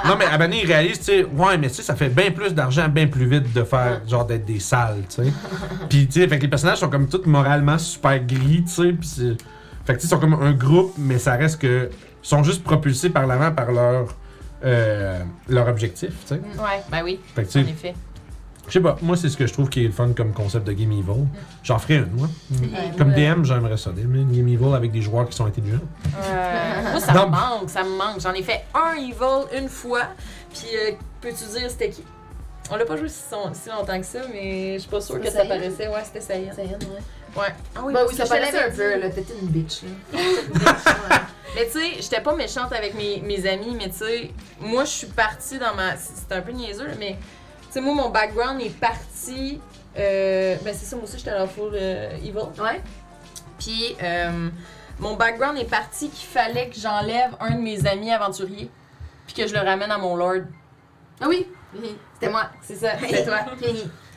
non, 0.05 0.15
mais 0.17 0.37
donné, 0.37 0.61
ils 0.63 0.67
réalisent, 0.67 0.99
tu 0.99 1.05
sais, 1.05 1.23
ouais, 1.23 1.57
mais 1.57 1.69
tu 1.69 1.75
sais, 1.75 1.81
ça 1.81 1.95
fait 1.95 2.09
bien 2.09 2.29
plus 2.31 2.53
d'argent, 2.53 2.87
bien 2.87 3.07
plus 3.07 3.25
vite 3.25 3.51
de 3.51 3.63
faire, 3.63 4.01
genre, 4.07 4.25
d'être 4.25 4.45
des 4.45 4.59
salles, 4.59 5.01
tu 5.09 5.23
sais. 5.23 5.33
Puis, 5.89 6.05
tu 6.07 6.21
sais, 6.21 6.27
fait 6.27 6.37
que 6.37 6.43
les 6.43 6.47
personnages 6.49 6.77
sont 6.77 6.89
comme 6.89 7.07
tous 7.07 7.25
moralement 7.25 7.77
super 7.79 8.19
gris, 8.23 8.63
tu 8.65 8.71
sais, 8.71 8.93
puis 8.93 9.07
c'est. 9.07 9.37
Fait 9.85 9.93
que, 9.95 9.99
tu 9.99 10.01
sais, 10.01 10.05
ils 10.07 10.09
sont 10.09 10.19
comme 10.19 10.35
un 10.35 10.51
groupe, 10.53 10.93
mais 10.97 11.17
ça 11.17 11.33
reste 11.33 11.59
que. 11.61 11.89
Ils 12.23 12.27
sont 12.27 12.43
juste 12.43 12.63
propulsés 12.63 13.09
par 13.09 13.25
l'avant 13.27 13.51
par 13.51 13.71
leur. 13.71 14.15
euh, 14.63 15.19
leur 15.49 15.67
objectif, 15.67 16.09
tu 16.21 16.27
sais. 16.27 16.35
Ouais, 16.35 16.81
ben 16.91 17.01
oui, 17.03 17.19
Fait 17.35 17.43
que, 17.43 17.49
tu 17.51 17.57
en 17.59 17.63
sais, 17.63 17.69
effet. 17.71 17.93
Je 18.67 18.71
sais 18.73 18.79
pas, 18.81 18.97
moi, 19.01 19.17
c'est 19.17 19.29
ce 19.29 19.35
que 19.37 19.45
je 19.45 19.53
trouve 19.53 19.69
qui 19.69 19.81
est 19.83 19.87
le 19.87 19.91
fun 19.93 20.11
comme 20.15 20.31
concept 20.33 20.65
de 20.65 20.71
Game 20.73 20.91
Evil. 20.91 21.25
J'en 21.63 21.79
ferais 21.79 21.95
une, 21.95 22.11
moi. 22.11 22.27
Comme. 22.97 23.11
DM, 23.13 23.43
j'aimerais 23.43 23.77
ça. 23.77 23.91
Une 23.95 24.31
Game 24.31 24.47
Evil 24.47 24.73
avec 24.75 24.91
des 24.91 25.01
joueurs 25.01 25.27
qui 25.27 25.35
sont 25.35 25.45
intelligents. 25.45 25.79
Euh, 26.21 26.91
moi, 26.91 26.99
ça 26.99 27.13
Non. 27.13 27.25
me 27.27 27.31
manque, 27.31 27.69
ça 27.69 27.83
me 27.83 27.89
manque. 27.97 28.19
J'en 28.21 28.33
ai 28.33 28.43
fait 28.43 28.63
un 28.73 28.93
Evil 28.95 29.57
une 29.57 29.69
fois. 29.69 30.03
Puis, 30.53 30.67
euh, 30.75 30.91
peux-tu 31.21 31.43
dire 31.59 31.69
c'était 31.69 31.89
qui? 31.89 32.03
On 32.71 32.77
l'a 32.77 32.85
pas 32.85 32.95
joué 32.95 33.09
si, 33.09 33.19
son- 33.29 33.53
si 33.53 33.67
longtemps 33.69 33.99
que 33.99 34.05
ça, 34.05 34.19
mais 34.31 34.75
je 34.75 34.79
suis 34.79 34.89
pas 34.89 35.01
sûre 35.01 35.19
que 35.19 35.25
ça 35.25 35.39
Sayan? 35.43 35.47
paraissait. 35.49 35.87
Ouais, 35.89 36.01
c'était 36.05 36.21
Sayan. 36.21 36.53
Ça 36.55 36.61
est, 36.63 36.67
ouais. 36.67 36.79
Ouais. 37.35 37.47
Ah 37.75 37.81
oui, 37.83 37.93
Bah 37.93 38.01
ça 38.15 38.25
paraissait 38.25 38.63
un 38.63 38.71
peu, 38.71 38.99
là. 38.99 39.09
T'étais 39.09 39.33
une 39.41 39.47
bitch, 39.49 39.81
là. 40.13 40.19
Mais 41.55 41.65
tu 41.67 41.73
sais, 41.73 42.01
j'étais 42.01 42.21
pas 42.21 42.33
méchante 42.35 42.71
avec 42.73 42.95
mes, 42.95 43.21
mes 43.21 43.47
amis, 43.47 43.75
mais 43.77 43.87
tu 43.89 43.97
sais, 43.97 44.31
moi 44.59 44.85
je 44.85 44.89
suis 44.89 45.07
partie 45.07 45.59
dans 45.59 45.75
ma. 45.75 45.95
C'était 45.97 46.33
un 46.35 46.41
peu 46.41 46.51
niaiseux, 46.51 46.87
là, 46.87 46.93
mais 46.97 47.15
sais, 47.73 47.81
moi 47.81 47.93
mon 47.95 48.09
background 48.09 48.61
est 48.61 48.77
parti. 48.77 49.59
Euh, 49.97 50.55
ben 50.63 50.73
c'est 50.73 50.85
ça, 50.85 50.95
moi 50.95 51.05
aussi 51.05 51.17
j'étais 51.17 51.31
à 51.31 51.39
la 51.39 51.47
full 51.47 51.71
euh, 51.73 52.15
evil. 52.17 52.61
Ouais. 52.61 52.81
Puis 53.59 53.95
euh, 54.01 54.49
mon 54.99 55.15
background 55.15 55.57
est 55.57 55.69
parti 55.69 56.09
qu'il 56.09 56.27
fallait 56.27 56.69
que 56.69 56.79
j'enlève 56.79 57.31
un 57.39 57.55
de 57.55 57.61
mes 57.61 57.85
amis 57.87 58.11
aventuriers, 58.11 58.69
puis 59.25 59.35
que 59.35 59.47
je 59.47 59.53
le 59.53 59.59
ramène 59.59 59.91
à 59.91 59.97
mon 59.97 60.15
lord. 60.15 60.43
Ah 61.21 61.25
oui. 61.27 61.47
C'était 62.13 62.31
moi. 62.31 62.49
C'est 62.61 62.75
ça, 62.75 62.91
c'est 63.09 63.25
toi. 63.25 63.39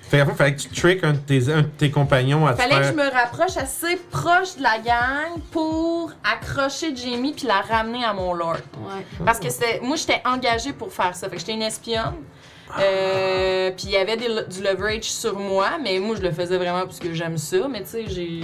Fait 0.08 0.18
qu'après, 0.18 0.34
fallait 0.34 0.54
que 0.54 0.60
tu 0.60 0.68
trick 0.68 1.02
un 1.02 1.14
de 1.14 1.18
tes, 1.18 1.52
un 1.52 1.62
de 1.62 1.66
tes 1.66 1.90
compagnons 1.90 2.46
à 2.46 2.54
te 2.54 2.62
Fallait 2.62 2.76
que 2.76 2.84
je 2.84 2.92
me 2.92 3.10
rapproche 3.10 3.56
assez 3.56 3.96
proche 3.96 4.56
de 4.56 4.62
la 4.62 4.78
gang 4.78 5.40
pour 5.50 6.12
accrocher 6.22 6.94
Jamie 6.94 7.32
puis 7.32 7.48
la 7.48 7.60
ramener 7.60 8.04
à 8.04 8.12
mon 8.12 8.32
lord. 8.32 8.58
Ouais. 8.78 9.04
Parce 9.24 9.40
que 9.40 9.84
moi, 9.84 9.96
j'étais 9.96 10.22
engagée 10.24 10.72
pour 10.72 10.92
faire 10.92 11.16
ça. 11.16 11.28
Fait 11.28 11.34
que 11.34 11.40
j'étais 11.40 11.54
une 11.54 11.62
espionne. 11.62 12.14
Euh, 12.78 13.70
puis 13.70 13.84
il 13.86 13.90
y 13.92 13.96
avait 13.96 14.16
des- 14.16 14.44
du 14.48 14.62
leverage 14.62 15.04
sur 15.04 15.38
moi, 15.38 15.78
mais 15.82 15.98
moi, 15.98 16.16
je 16.16 16.22
le 16.22 16.32
faisais 16.32 16.56
vraiment 16.56 16.82
parce 16.84 16.98
que 16.98 17.12
j'aime 17.14 17.38
ça. 17.38 17.68
Mais 17.70 17.82
tu 17.82 17.88
sais, 17.88 18.04
j'ai, 18.08 18.40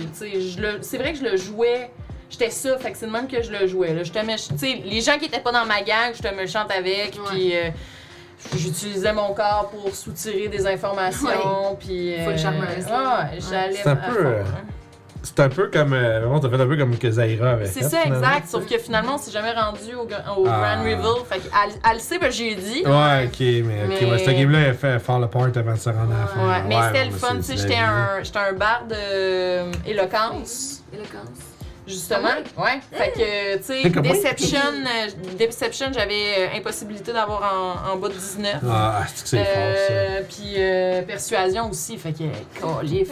le- 0.60 0.78
c'est 0.80 0.98
vrai 0.98 1.12
que 1.12 1.18
je 1.18 1.24
le 1.24 1.36
jouais. 1.36 1.90
J'étais 2.30 2.50
ça, 2.50 2.78
fait 2.78 2.92
que 2.92 2.98
c'est 2.98 3.06
de 3.06 3.10
même 3.10 3.28
que 3.28 3.42
je 3.42 3.50
le 3.52 3.66
jouais. 3.66 3.92
Là. 3.92 4.04
J'étais 4.04 4.22
méch- 4.22 4.48
tu 4.48 4.58
sais, 4.58 4.80
les 4.84 5.00
gens 5.02 5.18
qui 5.18 5.26
étaient 5.26 5.40
pas 5.40 5.52
dans 5.52 5.66
ma 5.66 5.82
gang, 5.82 6.12
j'étais 6.14 6.32
méchante 6.34 6.70
avec. 6.70 7.14
Ouais. 7.14 7.20
Puis 7.30 7.56
euh, 7.56 7.68
j'utilisais 8.56 9.12
mon 9.12 9.34
corps 9.34 9.70
pour 9.70 9.94
soutirer 9.94 10.48
des 10.48 10.66
informations. 10.66 11.76
Puis. 11.78 12.14
Euh, 12.14 12.36
charmeuse, 12.38 12.68
ouais, 12.86 12.90
là. 12.90 13.28
ouais, 13.32 13.38
j'allais. 13.50 13.74
C'est 13.82 13.88
un 13.88 13.92
à 13.92 13.96
peu, 13.96 14.12
fond, 14.14 14.20
euh, 14.28 14.42
hein. 14.44 14.64
C'est 15.24 15.38
un 15.40 15.48
peu 15.48 15.68
comme. 15.68 15.92
Euh, 15.92 16.20
vraiment, 16.20 16.40
t'as 16.40 16.48
fait 16.50 16.60
un 16.60 16.66
peu 16.66 16.76
comme 16.76 16.98
que 16.98 17.10
Zaira 17.10 17.50
avait 17.52 17.66
C'est 17.66 17.82
ça, 17.84 18.00
finalement. 18.02 18.26
exact. 18.26 18.48
Sauf 18.48 18.66
que 18.66 18.76
finalement, 18.78 19.14
on 19.14 19.18
s'est 19.18 19.30
jamais 19.30 19.52
rendu 19.52 19.94
au, 19.94 20.08
Ah. 20.10 20.76
Grand 20.76 20.82
Reveal. 20.82 21.24
Fait 21.28 21.38
qu'elle 21.38 21.50
elle 21.88 21.94
le 21.94 21.98
sait, 22.00 22.18
ben 22.18 22.30
j'ai 22.32 22.54
dit. 22.56 22.82
Ouais, 22.84 23.26
ok, 23.26 23.40
mais, 23.40 23.84
ok, 23.84 23.88
Mais- 24.00 24.10
ouais, 24.10 24.18
cette 24.18 24.36
game-là, 24.36 24.58
elle 24.58 24.74
fait 24.74 24.98
fall 24.98 25.22
apart 25.22 25.44
avant 25.54 25.72
de 25.74 25.78
se 25.78 25.88
rendre 25.90 26.12
à 26.14 26.20
la 26.22 26.26
fin. 26.26 26.48
Ouais, 26.48 26.62
mais 26.68 26.76
c'était 26.88 27.04
le 27.06 27.12
fun, 27.16 27.36
tu 27.36 27.42
sais, 27.44 27.56
j'étais 27.56 27.76
un, 27.76 28.22
j'étais 28.22 28.38
un 28.38 28.52
bar 28.52 28.84
de 28.88 28.94
euh, 28.98 29.72
éloquence, 29.86 30.82
Éloquence. 30.92 31.38
justement. 31.86 32.28
ouais? 32.58 32.80
Fait 32.90 33.12
que, 33.12 33.56
tu 33.58 33.62
sais. 33.62 33.88
Deception, 33.90 34.58
euh, 34.58 35.36
Deception, 35.38 35.86
j'avais 35.92 36.12
euh, 36.52 36.56
impossibilité 36.58 37.12
d'avoir 37.12 37.42
en, 37.88 37.92
en 37.92 37.96
bas 37.96 38.08
de 38.08 38.14
19. 38.14 38.56
Ah, 38.68 39.02
c'est 39.14 39.22
que 39.22 39.28
c'est 39.28 39.44
fort, 39.44 39.54
ça. 39.54 39.92
Euh, 39.92 40.20
Puis 40.28 40.54
euh, 40.56 41.02
Persuasion 41.02 41.70
aussi, 41.70 41.96
fait 41.96 42.12
que, 42.12 42.24
calif. 42.60 43.10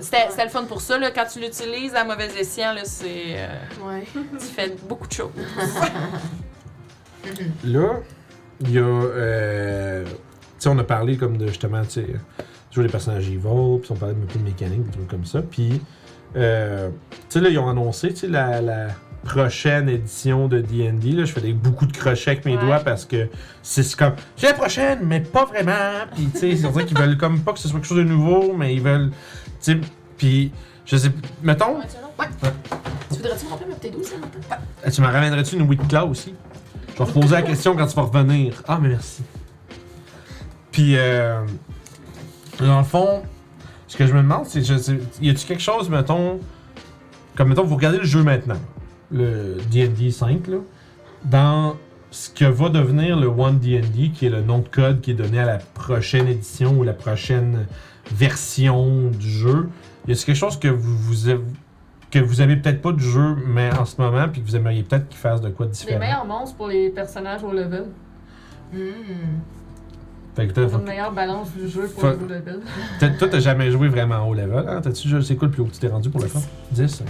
C'était 0.00 0.44
le 0.44 0.50
fun 0.50 0.64
pour 0.64 0.80
ça. 0.80 0.98
Là, 0.98 1.10
quand 1.10 1.24
tu 1.32 1.40
l'utilises 1.40 1.94
à 1.94 2.04
mauvais 2.04 2.28
escient, 2.38 2.72
là, 2.72 2.82
c'est, 2.84 3.36
euh, 3.36 3.48
Ouais. 3.86 4.04
tu 4.38 4.46
fais 4.46 4.74
beaucoup 4.88 5.06
de 5.08 5.12
choses. 5.12 5.30
Là, 7.64 8.00
il 8.60 8.70
y 8.72 8.78
a. 8.78 8.82
euh, 8.82 10.04
tu 10.04 10.10
sais, 10.58 10.68
on 10.68 10.78
a 10.78 10.84
parlé 10.84 11.16
comme 11.16 11.36
de 11.36 11.46
justement, 11.48 11.82
tu 11.82 11.90
sais, 11.90 12.06
jouer 12.70 12.84
les 12.84 12.90
personnages 12.90 13.28
evil, 13.28 13.80
puis 13.80 13.90
on 13.90 13.94
parlait 13.94 14.14
un 14.14 14.26
peu 14.26 14.38
de 14.38 14.44
mécanique, 14.44 14.84
des 14.86 14.90
trucs 14.92 15.08
comme 15.08 15.24
ça. 15.24 15.42
Puis, 15.42 15.80
euh, 16.36 16.90
tu 17.10 17.16
sais, 17.30 17.40
là, 17.40 17.48
ils 17.48 17.58
ont 17.58 17.68
annoncé, 17.68 18.10
tu 18.10 18.16
sais, 18.16 18.28
la, 18.28 18.60
la 18.60 18.88
prochaine 19.24 19.88
édition 19.88 20.46
de 20.48 20.60
DD. 20.60 21.12
Là, 21.12 21.24
je 21.24 21.32
fais 21.32 21.40
des, 21.40 21.52
beaucoup 21.52 21.86
de 21.86 21.96
crochets 21.96 22.32
avec 22.32 22.44
mes 22.44 22.56
Ouais. 22.56 22.62
doigts 22.64 22.78
parce 22.80 23.04
que 23.04 23.28
c'est 23.62 23.94
comme. 23.96 24.14
C'est 24.36 24.46
la 24.48 24.54
prochaine, 24.54 25.00
mais 25.02 25.20
pas 25.20 25.44
vraiment. 25.44 26.06
Puis, 26.14 26.26
tu 26.32 26.38
sais, 26.38 26.56
c'est 26.56 26.70
dire 26.70 26.86
qu'ils 26.86 26.96
veulent 26.98 27.16
comme 27.16 27.40
pas 27.40 27.52
que 27.52 27.58
ce 27.58 27.68
soit 27.68 27.78
quelque 27.80 27.88
chose 27.88 27.98
de 27.98 28.04
nouveau, 28.04 28.54
mais 28.56 28.74
ils 28.74 28.82
veulent. 28.82 29.10
Tu 29.10 29.72
sais, 29.72 29.78
puis, 30.16 30.52
je 30.86 30.96
sais. 30.96 31.10
Mettons. 31.42 31.76
Tu 33.10 33.16
voudrais-tu 33.16 33.44
me 33.46 33.50
rappeler 33.50 33.68
ma 33.70 33.74
petite 33.76 33.92
douce, 33.94 34.06
ça, 34.08 34.16
Martin? 34.18 34.38
Ah, 34.84 34.90
Tu 34.90 35.00
m'en 35.00 35.10
ramènerais-tu 35.10 35.56
une 35.56 35.62
weed 35.68 35.86
claw 35.88 36.08
aussi? 36.10 36.34
Je 36.92 36.98
vais 36.98 37.04
reposer 37.04 37.34
la 37.34 37.42
question 37.42 37.74
quand 37.76 37.86
tu 37.86 37.96
vas 37.96 38.02
revenir. 38.02 38.62
Ah, 38.68 38.78
mais 38.80 38.88
merci. 38.90 39.22
Puis, 40.70 40.96
euh, 40.96 41.40
dans 42.60 42.78
le 42.78 42.84
fond, 42.84 43.22
ce 43.88 43.96
que 43.96 44.06
je 44.06 44.12
me 44.12 44.22
demande, 44.22 44.46
c'est, 44.46 44.60
y 45.20 45.30
a-tu 45.30 45.46
quelque 45.46 45.62
chose, 45.62 45.88
mettons, 45.88 46.40
comme 47.36 47.48
mettons, 47.48 47.64
vous 47.64 47.76
regardez 47.76 47.98
le 47.98 48.04
jeu 48.04 48.22
maintenant, 48.22 48.58
le 49.14 49.56
D&D 49.70 50.10
5, 50.10 50.46
là, 50.48 50.56
dans 51.24 51.76
ce 52.10 52.28
que 52.30 52.44
va 52.44 52.68
devenir 52.68 53.18
le 53.18 53.26
One 53.28 53.58
D&D, 53.58 54.10
qui 54.14 54.26
est 54.26 54.30
le 54.30 54.42
nom 54.42 54.58
de 54.58 54.68
code 54.68 55.00
qui 55.00 55.12
est 55.12 55.14
donné 55.14 55.38
à 55.40 55.46
la 55.46 55.58
prochaine 55.58 56.28
édition 56.28 56.72
ou 56.78 56.82
la 56.82 56.92
prochaine 56.92 57.66
version 58.12 59.10
du 59.10 59.30
jeu, 59.30 59.68
y 60.06 60.12
a-t-il 60.12 60.24
quelque 60.26 60.36
chose 60.36 60.58
que 60.58 60.68
vous, 60.68 60.96
vous 60.96 61.28
avez, 61.28 61.40
que 62.10 62.18
vous 62.18 62.40
avez 62.40 62.56
peut-être 62.56 62.82
pas 62.82 62.92
du 62.92 63.02
jeu, 63.04 63.36
mais 63.46 63.70
en 63.76 63.84
ce 63.84 64.00
moment, 64.00 64.28
puis 64.28 64.42
que 64.42 64.46
vous 64.46 64.56
aimeriez 64.56 64.82
peut-être 64.82 65.08
qu'il 65.08 65.18
fasse 65.18 65.40
de 65.40 65.48
quoi 65.48 65.66
de 65.66 65.70
Les 65.70 65.76
différent? 65.78 65.98
meilleurs 66.00 66.24
monstres 66.26 66.56
pour 66.56 66.68
les 66.68 66.90
personnages 66.90 67.42
au 67.42 67.52
level. 67.52 67.86
Hmm. 68.72 68.78
Fait 70.36 70.48
que 70.48 70.60
une 70.60 70.82
meilleure 70.82 71.12
balance 71.12 71.48
du 71.52 71.68
jeu 71.68 71.82
pour 71.94 72.00
Faut- 72.02 72.08
le 72.08 72.34
level. 72.34 72.60
peut-être- 72.98 73.18
toi, 73.18 73.28
t'as 73.30 73.38
jamais 73.38 73.70
joué 73.70 73.86
vraiment 73.88 74.26
haut 74.28 74.34
level, 74.34 74.64
hein? 74.68 74.80
T'as-tu 74.82 75.08
joué- 75.08 75.22
c'est 75.22 75.36
quoi 75.36 75.46
le 75.46 75.52
plus 75.52 75.62
haut 75.62 75.66
que 75.66 75.72
tu 75.74 75.78
t'es 75.78 75.86
rendu 75.86 76.10
pour 76.10 76.20
le 76.20 76.26
fond? 76.26 76.42
10? 76.72 77.02
ok. 77.02 77.08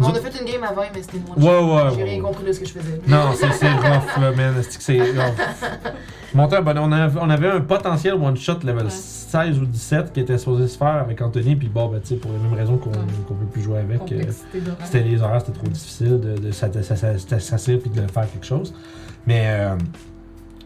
Nous 0.00 0.06
On 0.06 0.10
a 0.10 0.14
fait 0.14 0.40
une 0.40 0.46
game 0.50 0.60
20, 0.62 0.82
mais 0.94 1.02
c'était 1.02 1.18
one 1.18 1.42
Ouais, 1.44 1.50
ouais, 1.50 1.90
J'ai 1.90 1.96
ouais, 1.98 2.02
rien 2.04 2.14
ouais. 2.16 2.20
compris 2.20 2.44
de 2.46 2.52
ce 2.52 2.60
que 2.60 2.66
je 2.66 2.72
faisais. 2.72 3.00
Non, 3.06 3.32
c'est 3.34 3.46
rough, 3.46 4.16
là, 4.20 4.32
man. 4.32 4.54
C'est 4.62 4.78
que 4.78 4.82
c'est 4.82 5.00
rough. 5.00 5.34
Monter 6.34 6.60
bon, 6.62 6.74
on, 6.78 6.90
avait, 6.90 7.18
on 7.20 7.30
avait 7.30 7.48
un 7.48 7.60
potentiel 7.60 8.14
one-shot 8.14 8.58
level 8.64 8.84
Ouais. 8.86 8.90
16 8.90 9.58
ou 9.60 9.66
17 9.66 10.12
qui 10.12 10.20
était 10.20 10.36
supposé 10.38 10.66
se 10.66 10.76
faire 10.78 10.88
avec 10.88 11.20
Anthony, 11.20 11.54
puis 11.54 11.68
bon, 11.68 11.86
ben, 11.88 12.00
tu 12.00 12.08
sais, 12.08 12.14
pour 12.16 12.32
les 12.32 12.38
mêmes 12.38 12.54
raisons 12.54 12.76
qu'on 12.78 12.90
qu'on 12.90 13.34
peut 13.34 13.46
plus 13.52 13.62
jouer 13.62 13.78
avec. 13.80 14.00
euh. 14.10 14.22
C'était 14.84 15.00
les 15.04 15.20
horaires, 15.22 15.42
c'était 15.44 15.58
trop 15.58 15.68
difficile 15.68 16.18
de, 16.18 16.38
de 16.38 16.50
s'asseoir 16.50 17.78
puis 17.78 17.90
de 17.90 18.00
faire 18.10 18.30
quelque 18.32 18.46
chose. 18.46 18.74
Mais 19.26 19.44
euh, 19.46 19.76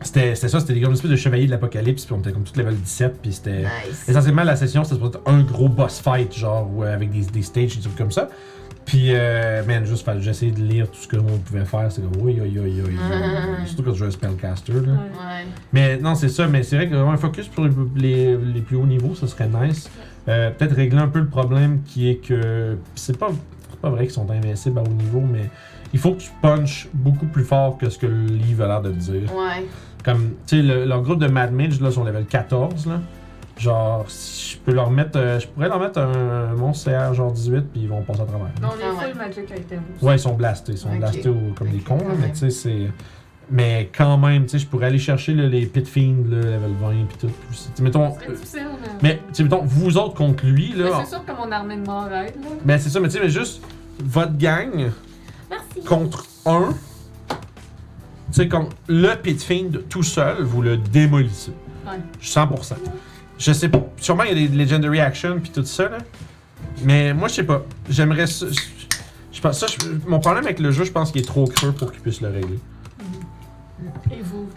c'était 0.03 0.35
c'était 0.35 0.49
ça, 0.49 0.61
c'était 0.61 0.75
des- 0.75 0.81
comme 0.81 0.91
une 0.91 0.97
espèce 0.97 1.11
de 1.11 1.17
chevalier 1.17 1.47
de 1.47 1.51
l'apocalypse, 1.51 2.05
puis 2.05 2.15
on 2.15 2.21
était 2.21 2.33
comme 2.33 2.45
tout 2.45 2.59
level 2.59 2.75
17, 2.77 3.19
puis 3.21 3.33
c'était. 3.33 3.63
Nice. 3.63 4.09
Essentiellement, 4.09 4.45
la 4.45 4.57
session, 4.57 4.85
c'était 4.85 5.01
un 5.27 5.41
gros 5.43 5.69
boss 5.69 6.01
fight, 6.01 6.35
genre, 6.37 6.69
avec 6.85 7.11
des, 7.11 7.23
des 7.23 7.43
stages, 7.43 7.77
des 7.77 7.83
trucs 7.83 7.97
comme 7.97 8.13
ça. 8.13 8.29
Puis, 8.85 9.09
euh, 9.11 9.63
man, 9.67 9.85
juste, 9.85 10.09
j'ai 10.21 10.31
essayé 10.31 10.51
de 10.51 10.63
lire 10.63 10.91
tout 10.91 10.97
ce 10.99 11.07
que 11.09 11.19
on 11.19 11.37
pouvait 11.39 11.67
faire. 11.67 11.93
C'est 11.93 12.01
comme, 12.01 12.23
oui, 12.23 12.39
oui, 12.41 12.57
oui, 12.59 12.81
oui. 12.87 12.97
Surtout 13.67 13.83
quand 13.83 13.93
je 13.93 13.99
jouais 13.99 14.09
à 14.09 14.11
Spellcaster, 14.13 14.73
là. 14.73 14.79
Ouais. 14.81 15.47
Mais 15.75 15.99
non, 15.99 16.15
c'est 16.15 16.31
ça, 16.31 16.47
mais 16.47 16.63
c'est 16.63 16.77
vrai 16.77 16.89
qu'avoir 16.89 17.11
un 17.11 17.19
focus 17.19 17.51
les, 17.59 17.69
les- 17.97 18.37
les 18.39 18.61
plus 18.63 18.77
hauts 18.77 18.87
niveaux, 18.87 19.15
ça 19.15 19.27
serait 19.27 19.47
nice. 19.49 19.91
Euh, 20.29 20.51
Peut-être 20.51 20.75
régler 20.75 21.01
un 21.01 21.09
peu 21.09 21.19
le 21.19 21.27
problème 21.27 21.83
qui 21.85 22.09
est 22.09 22.17
que. 22.17 22.79
C'est 22.95 23.19
pas, 23.19 23.29
c'est 23.79 23.83
pas 23.83 23.91
vrai 23.91 24.05
qu'ils 24.07 24.15
sont 24.15 24.29
invincibles 24.31 24.79
à 24.79 24.83
haut 24.83 24.89
niveau, 24.89 25.21
mais 25.21 25.49
il 25.93 25.99
faut 26.01 26.13
que 26.15 26.21
tu 26.21 26.31
punches 26.43 26.89
beaucoup 26.93 27.27
plus 27.27 27.45
fort 27.45 27.79
que 27.79 27.89
ce 27.89 27.97
que 27.99 28.07
le 28.07 28.27
livre 28.27 28.65
a 28.65 28.67
l'air 28.67 28.83
de 28.83 28.91
te 28.91 28.97
dire. 28.97 29.33
Ouais. 29.35 29.67
Comme, 30.05 30.31
tu 30.47 30.57
sais, 30.57 30.63
le- 30.63 30.85
leur 30.85 31.03
groupe 31.03 31.19
de 31.21 31.29
Mad 31.29 31.53
Mage, 31.53 31.81
là, 31.81 31.91
sont 31.91 32.03
level 32.05 32.25
14, 32.27 32.87
là. 32.87 33.01
Genre, 33.57 34.05
si 34.09 34.53
je 34.55 34.59
peux 34.59 34.73
leur 34.73 34.91
mettre. 34.91 35.19
euh, 35.19 35.39
je 35.41 35.49
pourrais 35.49 35.69
leur 35.69 35.81
mettre 35.81 35.99
un, 36.01 36.51
un 36.53 36.55
monstre 36.55 36.91
CR 36.93 37.13
genre 37.15 37.33
18, 37.33 37.63
puis 37.73 37.83
ils 37.83 37.89
vont 37.89 38.03
passer 38.03 38.21
à 38.21 38.25
travers. 38.25 38.47
Non, 38.63 38.69
les 38.79 38.85
Ah 38.85 38.95
ouais. 38.95 39.11
full 39.13 39.19
magic 39.19 39.45
items. 39.51 39.81
Ouais, 40.03 40.15
ils 40.15 40.19
sont 40.21 40.35
blastés. 40.35 40.73
Ils 40.73 40.79
sont 40.79 40.95
blastés 40.97 41.29
au- 41.29 41.53
comme 41.57 41.69
des 41.69 41.79
cons, 41.79 41.97
là, 41.99 42.15
mais 42.21 42.31
tu 42.31 42.37
sais, 42.39 42.51
c'est. 42.51 42.89
Mais 43.51 43.91
quand 43.97 44.19
même, 44.19 44.45
tu 44.45 44.51
sais, 44.51 44.59
je 44.59 44.67
pourrais 44.67 44.87
aller 44.87 44.99
chercher 44.99 45.33
là, 45.33 45.47
les 45.47 45.65
Pit 45.65 45.87
Fiends, 45.87 46.17
là, 46.29 46.37
level 46.37 46.73
20, 46.81 46.91
puis 47.09 47.19
tout. 47.19 47.31
Sais, 47.53 47.83
mettons. 47.83 48.15
C'est 48.21 48.29
euh, 48.29 48.35
difficile, 48.35 48.67
mais. 48.83 48.89
mais, 49.03 49.17
tu 49.29 49.35
sais, 49.35 49.43
mettons, 49.45 49.63
vous 49.65 49.97
autres 49.97 50.15
contre 50.15 50.45
lui, 50.45 50.75
Mais 50.77 50.85
là. 50.85 51.03
c'est 51.05 51.11
sûr 51.11 51.25
que 51.25 51.33
mon 51.33 51.51
armée 51.51 51.77
de 51.77 51.87
mort 51.87 52.13
aide, 52.13 52.35
là. 52.43 52.49
Ben, 52.65 52.79
c'est 52.79 52.91
ça, 52.91 53.01
mais 53.01 53.09
tu 53.09 53.15
sais, 53.15 53.21
mais 53.23 53.31
juste 53.31 53.63
votre 54.05 54.37
gang 54.37 54.91
Merci. 55.51 55.87
contre 55.87 56.27
un. 56.45 56.75
Tu 57.29 57.37
sais, 58.33 58.49
contre 58.49 58.77
le 58.87 59.15
Pit 59.15 59.43
Fiend 59.43 59.71
tout 59.89 60.03
seul, 60.03 60.43
vous 60.43 60.61
le 60.61 60.77
démolissez. 60.77 61.53
Ouais. 61.87 61.99
100%. 62.23 62.75
Je 63.39 63.53
sais 63.53 63.69
pas. 63.71 63.83
Sûrement, 63.97 64.25
il 64.25 64.39
y 64.39 64.45
a 64.45 64.49
des 64.49 64.57
Legendary 64.57 65.01
Action 65.01 65.39
puis 65.41 65.51
tout 65.51 65.65
ça, 65.65 65.89
là. 65.89 65.99
Mais 66.83 67.15
moi, 67.15 67.29
je 67.29 67.35
sais 67.35 67.45
pas. 67.45 67.65
J'aimerais 67.89 68.27
ça. 68.27 68.47
Je, 69.33 69.41
pense 69.41 69.59
ça. 69.59 69.67
mon 70.07 70.19
problème 70.19 70.45
avec 70.45 70.59
le 70.59 70.71
jeu, 70.71 70.85
je 70.85 70.93
pense 70.93 71.13
qu'il 71.13 71.23
est 71.23 71.25
trop 71.25 71.47
creux 71.47 71.73
pour 71.73 71.93
qu'il 71.93 72.01
puisse 72.01 72.21
le 72.21 72.29
régler. 72.29 72.59
Et 74.11 74.23
vous? 74.23 74.49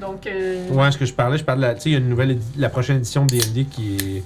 Donc, 0.00 0.26
euh, 0.26 0.68
Ouais, 0.70 0.90
ce 0.90 0.98
que 0.98 1.04
je 1.04 1.12
parlais, 1.14 1.38
je 1.38 1.44
parlais 1.44 1.62
de 1.62 1.66
la. 1.68 1.74
Tu 1.74 1.80
sais, 1.82 1.90
il 1.90 1.92
y 1.92 1.96
a 1.96 1.98
une 1.98 2.08
nouvelle. 2.08 2.32
édi- 2.32 2.58
La 2.58 2.68
prochaine 2.68 2.96
édition 2.96 3.24
de 3.26 3.30
DD 3.30 3.64
qui 3.66 3.96
est 3.96 4.22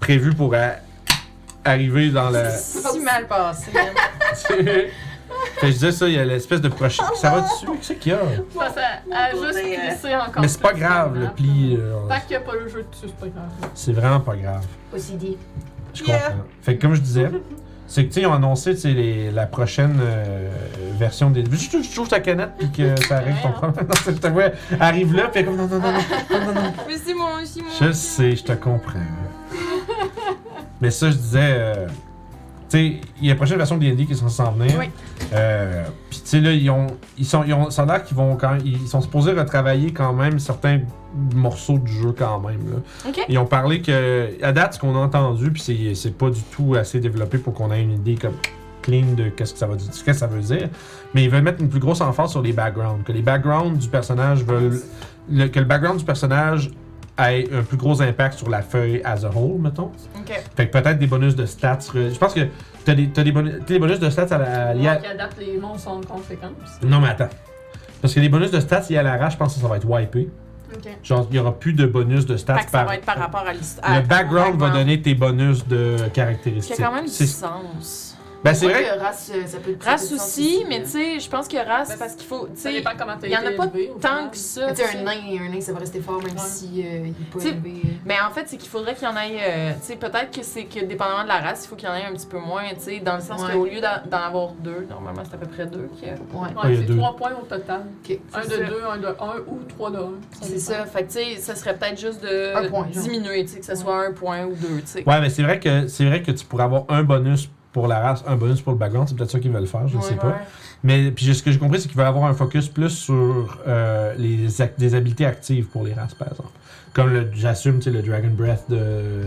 prévue 0.00 0.34
pour 0.34 0.54
a- 0.54 0.74
arriver 1.64 2.10
dans 2.10 2.28
la. 2.30 2.50
Si 2.50 3.00
mal 3.00 3.26
passé. 3.26 3.70
fait 4.34 4.90
que 5.60 5.66
je 5.66 5.72
disais 5.72 5.92
ça, 5.92 6.06
il 6.08 6.14
y 6.14 6.18
a 6.18 6.24
l'espèce 6.24 6.60
de 6.60 6.68
prochain. 6.68 7.04
Ça 7.14 7.30
va 7.30 7.40
dessus? 7.42 7.66
Qu'est-ce 7.80 7.92
qu'il 7.98 8.12
y 8.12 8.14
a? 8.14 8.20
ça, 8.54 8.70
ça 8.74 9.16
a 9.16 9.30
juste 9.30 9.64
glissé 9.64 10.14
encore. 10.14 10.42
Mais 10.42 10.48
c'est 10.48 10.60
pas 10.60 10.74
grave, 10.74 11.18
le 11.18 11.28
pli. 11.30 11.76
euh, 11.78 12.06
Tant 12.08 12.20
qu'il 12.20 12.28
n'y 12.30 12.36
a 12.36 12.40
pas 12.40 12.54
le 12.54 12.68
jeu 12.68 12.84
dessus, 12.90 13.06
c'est 13.06 13.16
pas 13.16 13.28
grave. 13.28 13.70
C'est 13.74 13.92
vraiment 13.92 14.20
pas 14.20 14.36
grave. 14.36 14.64
OCD. 14.92 15.38
Je 15.94 16.04
Yeah. 16.04 16.18
comprends. 16.18 16.44
Fait 16.60 16.76
que 16.76 16.82
comme 16.82 16.94
je 16.94 17.00
disais, 17.00 17.30
c'est 17.86 18.04
que 18.04 18.08
tu 18.08 18.14
sais, 18.14 18.20
ils 18.22 18.26
ont 18.26 18.32
annoncé 18.34 18.72
les- 18.84 19.30
la 19.30 19.46
prochaine 19.46 19.98
euh, 20.00 20.48
version 20.98 21.30
des. 21.30 21.42
Veux-tu 21.42 21.68
que 21.68 21.82
je 21.82 21.94
touche 21.94 22.08
ta 22.08 22.20
canette 22.20 22.50
puis 22.58 22.70
que 22.70 22.94
ça 23.06 23.18
règle 23.18 23.36
ton 23.42 23.52
problème? 23.52 23.86
Non, 23.88 23.94
c'est- 24.04 24.80
arrive 24.80 25.14
là 25.14 25.28
puis 25.32 25.44
comme 25.44 25.56
non, 25.56 25.66
non, 25.66 25.78
non, 25.78 25.92
non, 25.92 25.92
non, 26.30 26.46
non, 26.46 26.54
non. 26.54 26.72
Mais 26.88 26.96
c'est 26.96 27.14
mon, 27.14 27.26
c'est 27.44 27.60
mon. 27.60 27.68
Je 27.88 27.92
sais, 27.92 28.36
je 28.36 28.44
te 28.44 28.52
comprends. 28.52 28.98
Mais 30.80 30.90
ça, 30.90 31.10
je 31.10 31.16
disais. 31.16 31.38
euh, 31.42 31.86
sais, 32.78 33.00
il 33.20 33.26
y 33.26 33.30
a 33.30 33.34
la 33.34 33.36
prochaine 33.36 33.56
version 33.58 33.76
de 33.76 33.84
D&D 33.84 34.06
qui 34.06 34.14
sont 34.14 34.28
s'en 34.28 34.52
venir. 34.52 34.74
Oui. 34.78 34.86
Euh, 35.32 35.84
Puis 36.10 36.20
tu 36.20 36.28
sais, 36.28 36.40
là, 36.40 36.52
ils 36.52 36.68
ont. 36.70 36.86
Ils 37.18 37.24
sont, 37.26 37.42
ils 37.44 37.52
ont, 37.54 37.70
ça 37.70 37.82
a 37.82 37.86
l'air 37.86 38.04
qu'ils 38.04 38.16
vont 38.16 38.36
quand 38.36 38.56
Ils 38.64 38.86
sont 38.88 39.00
supposés 39.00 39.32
retravailler 39.32 39.92
quand 39.92 40.12
même 40.12 40.38
certains 40.38 40.80
morceaux 41.34 41.78
du 41.78 41.92
jeu 41.92 42.14
quand 42.16 42.40
même. 42.40 42.60
Là. 42.70 42.78
Ils 43.28 43.38
ont 43.38 43.46
parlé 43.46 43.80
que. 43.82 44.30
À 44.42 44.52
date, 44.52 44.74
ce 44.74 44.78
qu'on 44.78 44.94
a 44.96 44.98
entendu, 44.98 45.50
puis 45.50 45.62
c'est- 45.62 45.94
c'est 45.94 46.16
pas 46.16 46.30
du 46.30 46.40
tout 46.42 46.74
assez 46.74 47.00
développé 47.00 47.38
pour 47.38 47.54
qu'on 47.54 47.72
ait 47.72 47.82
une 47.82 47.92
idée 47.92 48.16
comme 48.16 48.34
clean 48.82 49.14
de 49.16 49.28
qu'est-ce 49.30 49.52
que 49.54 49.58
ça 49.58 49.66
va 49.66 49.76
dire, 49.76 49.88
qu'est-ce 49.90 50.04
que 50.04 50.12
ça 50.12 50.26
veut 50.26 50.40
dire. 50.42 50.68
Mais 51.14 51.24
ils 51.24 51.30
veulent 51.30 51.42
mettre 51.42 51.60
une 51.62 51.68
plus 51.70 51.80
grosse 51.80 52.00
emphase 52.00 52.30
sur 52.32 52.42
les 52.42 52.52
backgrounds. 52.52 53.02
Que 53.04 53.12
les 53.12 53.22
backgrounds 53.22 53.78
du 53.78 53.88
personnage 53.88 54.44
veulent. 54.44 54.80
le- 55.30 55.48
que 55.48 55.58
le 55.58 55.64
background 55.64 55.98
du 55.98 56.04
personnage 56.04 56.70
ait 57.18 57.48
un 57.54 57.62
plus 57.62 57.76
gros 57.78 58.02
impact 58.02 58.36
sur 58.38 58.50
la 58.50 58.60
feuille 58.60 59.00
as 59.04 59.24
a 59.24 59.30
whole, 59.30 59.58
mettons. 59.60 59.90
Fait 60.56 60.68
que 60.68 60.72
peut-être 60.78 60.98
des 60.98 61.06
bonus 61.06 61.34
de 61.36 61.46
stats. 61.46 61.78
Je 61.94 62.16
pense 62.18 62.34
que 62.34 62.46
t'as 62.84 62.94
des, 62.94 63.08
t'as 63.08 63.22
des, 63.22 63.32
bonus, 63.32 63.54
t'as 63.66 63.74
des 63.74 63.78
bonus 63.78 63.98
de 64.00 64.10
stats 64.10 64.26
à 64.34 64.38
la, 64.38 64.74
liés 64.74 64.88
à- 64.88 64.96
qui 64.96 65.06
adapte 65.06 65.38
les 65.38 65.58
monstres 65.58 65.88
en 65.88 66.00
conséquence. 66.00 66.52
Non, 66.82 67.00
mais 67.00 67.08
attends. 67.08 67.28
Parce 68.00 68.12
que 68.14 68.20
les 68.20 68.28
bonus 68.28 68.50
de 68.50 68.60
stats 68.60 68.84
liés 68.90 68.98
à 68.98 69.02
la 69.02 69.16
rage, 69.16 69.32
je 69.32 69.36
pense 69.38 69.54
que 69.54 69.60
ça 69.60 69.68
va 69.68 69.76
être 69.76 69.88
wipé. 69.88 70.28
Ok. 70.74 70.88
Genre, 71.02 71.26
il 71.30 71.36
y 71.36 71.38
aura 71.38 71.52
plus 71.58 71.72
de 71.72 71.86
bonus 71.86 72.26
de 72.26 72.36
stats 72.36 72.58
Fait 72.58 72.64
que 72.64 72.70
ça 72.70 72.84
va 72.84 72.96
être 72.96 73.04
par 73.06 73.16
rapport 73.18 73.46
à 73.46 73.52
l'histoire. 73.52 73.94
Le 73.94 74.02
background 74.02 74.58
va 74.58 74.70
donner 74.70 75.00
tes 75.00 75.14
bonus 75.14 75.66
de 75.68 75.96
caractéristiques. 76.12 76.76
Qui 76.76 76.82
a 76.82 76.86
quand 76.86 76.94
même 76.94 77.04
du 77.04 77.10
C'est- 77.10 77.26
sens. 77.26 78.13
Ben, 78.44 78.54
c'est 78.54 78.66
vrai. 78.68 78.84
que 78.84 79.00
race, 79.00 79.32
euh, 79.34 79.46
ça 79.46 79.58
peut 79.58 79.74
Race 79.82 80.12
aussi, 80.12 80.64
mais 80.68 80.82
tu 80.82 80.88
sais, 80.90 81.18
je 81.18 81.28
pense 81.30 81.48
que 81.48 81.56
race, 81.56 81.88
Ben, 81.88 81.96
parce 81.98 82.14
qu'il 82.14 82.26
faut. 82.26 82.46
Tu 82.48 82.56
Ça 82.56 82.62
sais, 82.68 82.72
dépend 82.74 82.90
comment 82.98 83.14
il 83.22 83.30
y 83.30 83.36
en 83.36 83.40
a 83.40 83.50
pas 83.52 83.64
élevé, 83.64 83.90
tant 84.00 84.28
que 84.30 84.36
ça. 84.36 84.68
Tu 84.72 84.82
sais, 84.82 84.98
un 84.98 85.02
nain, 85.02 85.12
un 85.40 85.48
nain, 85.48 85.60
ça 85.62 85.72
va 85.72 85.78
rester 85.78 86.00
fort 86.00 86.18
même 86.22 86.32
Ouais. 86.34 86.38
si 86.38 86.84
euh, 86.86 87.06
il 87.08 87.46
élevé. 87.46 87.80
Mais 88.04 88.16
en 88.20 88.30
fait, 88.32 88.44
c'est 88.46 88.58
qu'il 88.58 88.68
faudrait 88.68 88.94
qu'il 88.94 89.08
y 89.08 89.10
en 89.10 89.16
ait. 89.16 89.38
euh, 89.40 89.72
tu 89.80 89.86
sais, 89.86 89.96
peut-être 89.96 90.30
que 90.30 90.42
c'est 90.44 90.64
que 90.64 90.84
dépendamment 90.84 91.22
de 91.22 91.28
la 91.28 91.38
race, 91.40 91.64
il 91.64 91.68
faut 91.68 91.76
qu'il 91.76 91.88
y 91.88 91.90
en 91.90 91.94
ait 91.94 92.04
un 92.04 92.12
petit 92.12 92.26
peu 92.26 92.38
moins, 92.38 92.64
tu 92.74 92.80
sais, 92.80 93.00
dans 93.00 93.16
le 93.16 93.22
sens 93.22 93.42
Ouais. 93.42 93.52
qu'au 93.54 93.64
lieu 93.64 93.80
d'en 93.80 94.16
avoir 94.18 94.48
deux, 94.52 94.86
normalement 94.90 95.22
c'est 95.28 95.34
à 95.34 95.38
peu 95.38 95.46
près 95.46 95.64
deux. 95.66 95.88
qu'il 95.98 96.08
y 96.08 96.10
a. 96.10 96.14
Ouais. 96.14 96.18
Ouais, 96.42 96.48
il 96.64 96.70
y 96.74 96.76
a 96.76 96.80
Ouais, 96.80 96.84
c'est 96.86 96.96
trois 96.96 97.16
points 97.16 97.32
au 97.40 97.46
total. 97.46 97.86
Un 98.34 98.40
de 98.42 98.56
deux, 98.66 98.82
un 98.90 98.98
de 98.98 99.06
un 99.06 99.38
ou 99.46 99.58
trois 99.68 99.90
de 99.90 99.96
un. 99.96 100.12
C'est 100.42 100.58
ça. 100.58 100.84
Fait 100.84 101.04
que, 101.04 101.12
tu 101.12 101.18
sais, 101.34 101.36
ça 101.40 101.54
serait 101.56 101.74
peut-être 101.76 101.98
juste 101.98 102.22
de 102.22 102.52
diminuer, 103.00 103.44
tu 103.46 103.52
sais, 103.54 103.60
que 103.60 103.66
ce 103.66 103.74
soit 103.74 104.04
un 104.06 104.12
point 104.12 104.44
ou 104.44 104.54
deux, 104.54 104.80
tu 104.82 104.86
sais. 104.86 105.04
Ouais, 105.08 105.20
mais 105.22 105.30
c'est 105.30 105.42
vrai 105.42 105.58
que 105.58 105.86
c'est 105.88 106.04
vrai 106.04 106.22
que 106.22 106.30
tu 106.30 106.44
pourrais 106.44 106.64
avoir 106.64 106.84
un 106.90 107.02
bonus 107.02 107.48
pour 107.74 107.88
la 107.88 107.98
race, 108.00 108.24
un 108.26 108.36
bonus 108.36 108.62
pour 108.62 108.72
le 108.72 108.78
background. 108.78 109.06
C'est 109.08 109.16
peut-être 109.16 109.30
ça 109.32 109.38
qu'ils 109.40 109.50
veulent 109.52 109.66
faire, 109.66 109.86
je 109.88 109.96
ne 109.96 110.00
Ouais, 110.00 110.08
sais 110.08 110.14
pas. 110.14 110.28
ouais. 110.28 110.34
Mais 110.82 111.10
puis 111.10 111.34
ce 111.34 111.42
que 111.42 111.50
j'ai 111.52 111.58
compris, 111.58 111.80
c'est 111.80 111.88
qu'ils 111.88 111.98
veulent 111.98 112.06
avoir 112.06 112.24
un 112.24 112.32
focus 112.34 112.68
plus 112.68 112.88
sur 112.90 113.58
euh, 113.66 114.14
les 114.16 114.38
des 114.78 114.94
habilités 114.94 115.26
actives 115.26 115.66
pour 115.66 115.84
les 115.84 115.92
races, 115.92 116.14
par 116.14 116.28
exemple. 116.28 116.48
Comme 116.94 117.26
j'assume, 117.34 117.78
tu 117.80 117.84
sais, 117.84 117.90
le 117.90 118.00
Dragon 118.02 118.30
Breath 118.34 118.64
de 118.70 119.24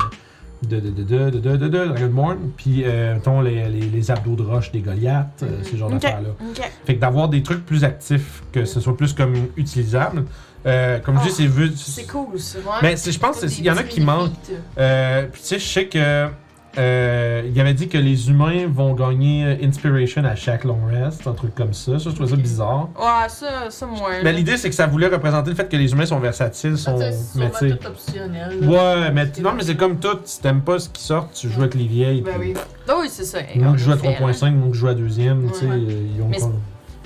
de, 0.64 0.80
de, 0.80 0.90
de, 0.90 1.04
de, 1.04 1.30
de, 1.30 1.40
de, 1.40 1.58
de, 1.58 1.68
de 1.68 1.86
Dragonborn, 1.86 2.38
puis 2.58 2.82
euh, 2.84 3.14
mettons 3.14 3.42
les, 3.42 3.70
les, 3.70 3.82
les 3.82 4.10
abdos 4.12 4.36
de 4.36 4.42
roche 4.42 4.72
des 4.72 4.80
Goliaths, 4.80 5.44
euh, 5.44 5.62
ce 5.64 5.76
genre 5.76 5.92
Ok. 5.94 6.00
d'affaires-là. 6.02 6.30
Ok. 6.50 6.72
Fait 6.86 6.96
que 6.96 7.00
d'avoir 7.00 7.30
des 7.30 7.44
trucs 7.44 7.64
plus 7.64 7.84
actifs, 7.84 8.42
que 8.52 8.66
ce 8.66 8.80
soit 8.80 8.98
plus 8.98 9.14
comme 9.14 9.36
utilisable. 9.56 10.24
Euh, 10.66 10.98
comme 11.00 11.18
je 11.20 11.24
dis, 11.24 11.30
Ah, 11.32 11.36
c'est 11.38 11.46
vu. 11.46 11.72
C'est 11.76 12.08
cool, 12.08 12.40
ça. 12.40 12.58
Ouais. 12.60 12.64
Mais 12.82 12.98
c'est- 12.98 13.12
je 13.12 13.20
pense 13.20 13.40
qu'il 13.40 13.66
y 13.66 13.70
en 13.70 13.78
a 13.78 13.84
qui 13.84 14.02
manquent. 14.02 14.32
Euh, 14.80 15.28
puis 15.32 15.42
tu 15.42 15.48
sais, 15.48 15.60
je 15.60 15.68
sais 15.68 15.86
que. 15.88 16.28
Euh, 16.78 17.44
il 17.46 17.60
avait 17.60 17.74
dit 17.74 17.88
que 17.88 17.98
les 17.98 18.30
humains 18.30 18.68
vont 18.68 18.94
gagner 18.94 19.46
euh, 19.46 19.66
Inspiration 19.68 20.24
à 20.26 20.36
chaque 20.36 20.64
long 20.64 20.80
rest, 20.88 21.26
un 21.26 21.34
truc 21.34 21.56
comme 21.56 21.74
ça. 21.74 21.98
Ça, 21.98 22.10
je 22.10 22.16
trouvais 22.16 22.30
ça 22.30 22.36
bizarre. 22.36 22.90
Ouais, 22.96 23.30
ça, 23.30 23.70
ça, 23.70 23.86
moi. 23.88 24.10
Mais 24.24 24.32
l'idée, 24.32 24.58
c'est 24.58 24.70
que 24.70 24.76
ça 24.76 24.86
voulait 24.86 25.08
représenter 25.08 25.50
le 25.50 25.56
fait 25.56 25.68
que 25.68 25.76
les 25.76 25.92
humains 25.92 26.06
sont 26.06 26.20
versatiles, 26.20 26.78
sont. 26.78 26.98
C'est 26.98 27.10
Mais 27.36 27.50
sûrement 27.50 27.50
tu 27.60 27.70
sais. 27.70 27.78
tout 27.78 27.88
optionnel. 27.88 28.60
là. 28.62 28.68
Ouais, 28.68 29.12
mais 29.12 29.26
non, 29.42 29.54
mais 29.54 29.64
c'est 29.64 29.76
comme 29.76 30.00
tout. 30.00 30.20
Si 30.26 30.42
t'aimes 30.42 30.62
pas 30.62 30.78
ce 30.78 30.90
qui 30.90 31.02
sort, 31.02 31.30
tu 31.32 31.50
joues 31.50 31.62
avec 31.62 31.76
les 31.76 31.88
vieilles. 31.88 32.22
Ben 32.22 32.40
puis 32.40 32.54
oui. 32.54 32.62
Ah 32.88 32.96
oui, 33.00 33.08
c'est 33.10 33.26
ça. 33.26 33.40
Nous 33.56 33.74
qui 33.74 33.80
jouent 33.80 33.92
à 33.92 33.96
On 33.96 33.98
le 33.98 34.02
fait, 34.02 34.24
hein. 34.24 34.32
3.5, 34.32 34.50
nous 34.52 34.72
qui 34.72 34.78
jouent 34.78 34.88
à 34.88 34.94
deuxième, 34.94 35.52
tu 35.52 35.60
sais, 35.60 35.66
euh, 35.66 36.08
ils 36.16 36.22
ont 36.22 36.28
Mais 36.28 36.38
pas. 36.38 36.52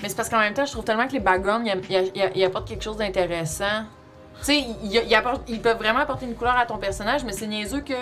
Mais 0.04 0.10
c'est 0.10 0.16
parce 0.16 0.30
qu'en 0.30 0.40
même 0.40 0.54
temps, 0.54 0.66
je 0.66 0.72
trouve 0.72 0.84
tellement 0.84 1.08
que 1.08 1.14
les 1.14 1.20
backgrounds, 1.20 1.70
ils, 2.36 2.44
apportent 2.44 2.68
quelque 2.68 2.84
chose 2.84 2.98
d'intéressant. 2.98 3.84
Tu 4.40 4.46
sais, 4.46 4.66
ils, 4.84 5.02
ils 5.48 5.62
peuvent 5.62 5.78
vraiment 5.78 6.00
apporter 6.00 6.26
une 6.26 6.34
couleur 6.34 6.58
à 6.58 6.66
ton 6.66 6.78
personnage, 6.78 7.24
mais 7.24 7.32
c'est 7.32 7.48
niaiseux 7.48 7.82
que 7.82 7.94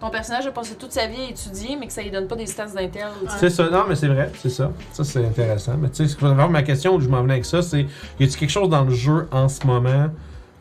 ton 0.00 0.10
personnage 0.10 0.46
a 0.46 0.50
passé 0.50 0.74
toute 0.74 0.92
sa 0.92 1.06
vie 1.06 1.20
à 1.26 1.30
étudier, 1.30 1.76
mais 1.78 1.86
que 1.86 1.92
ça 1.92 2.02
lui 2.02 2.10
donne 2.10 2.26
pas 2.26 2.36
des 2.36 2.46
stats 2.46 2.66
d'intel. 2.66 3.06
C'est 3.38 3.48
ça, 3.50 3.70
non, 3.70 3.84
mais 3.88 3.94
c'est 3.94 4.08
vrai, 4.08 4.30
c'est 4.42 4.50
ça. 4.50 4.70
Ça, 4.92 5.02
c'est 5.04 5.24
intéressant. 5.24 5.76
Mais 5.78 5.88
tu 5.88 5.96
sais, 5.96 6.08
ce 6.08 6.16
que- 6.16 6.24
vraiment, 6.26 6.48
ma 6.48 6.62
question 6.62 6.94
où 6.96 7.00
je 7.00 7.08
m'en 7.08 7.22
venais 7.22 7.34
avec 7.34 7.44
ça, 7.44 7.62
c'est 7.62 7.80
y 7.82 7.84
a-t-il 7.84 8.36
quelque 8.36 8.50
chose 8.50 8.68
dans 8.68 8.84
le 8.84 8.92
jeu 8.94 9.26
en 9.30 9.48
ce 9.48 9.66
moment 9.66 10.08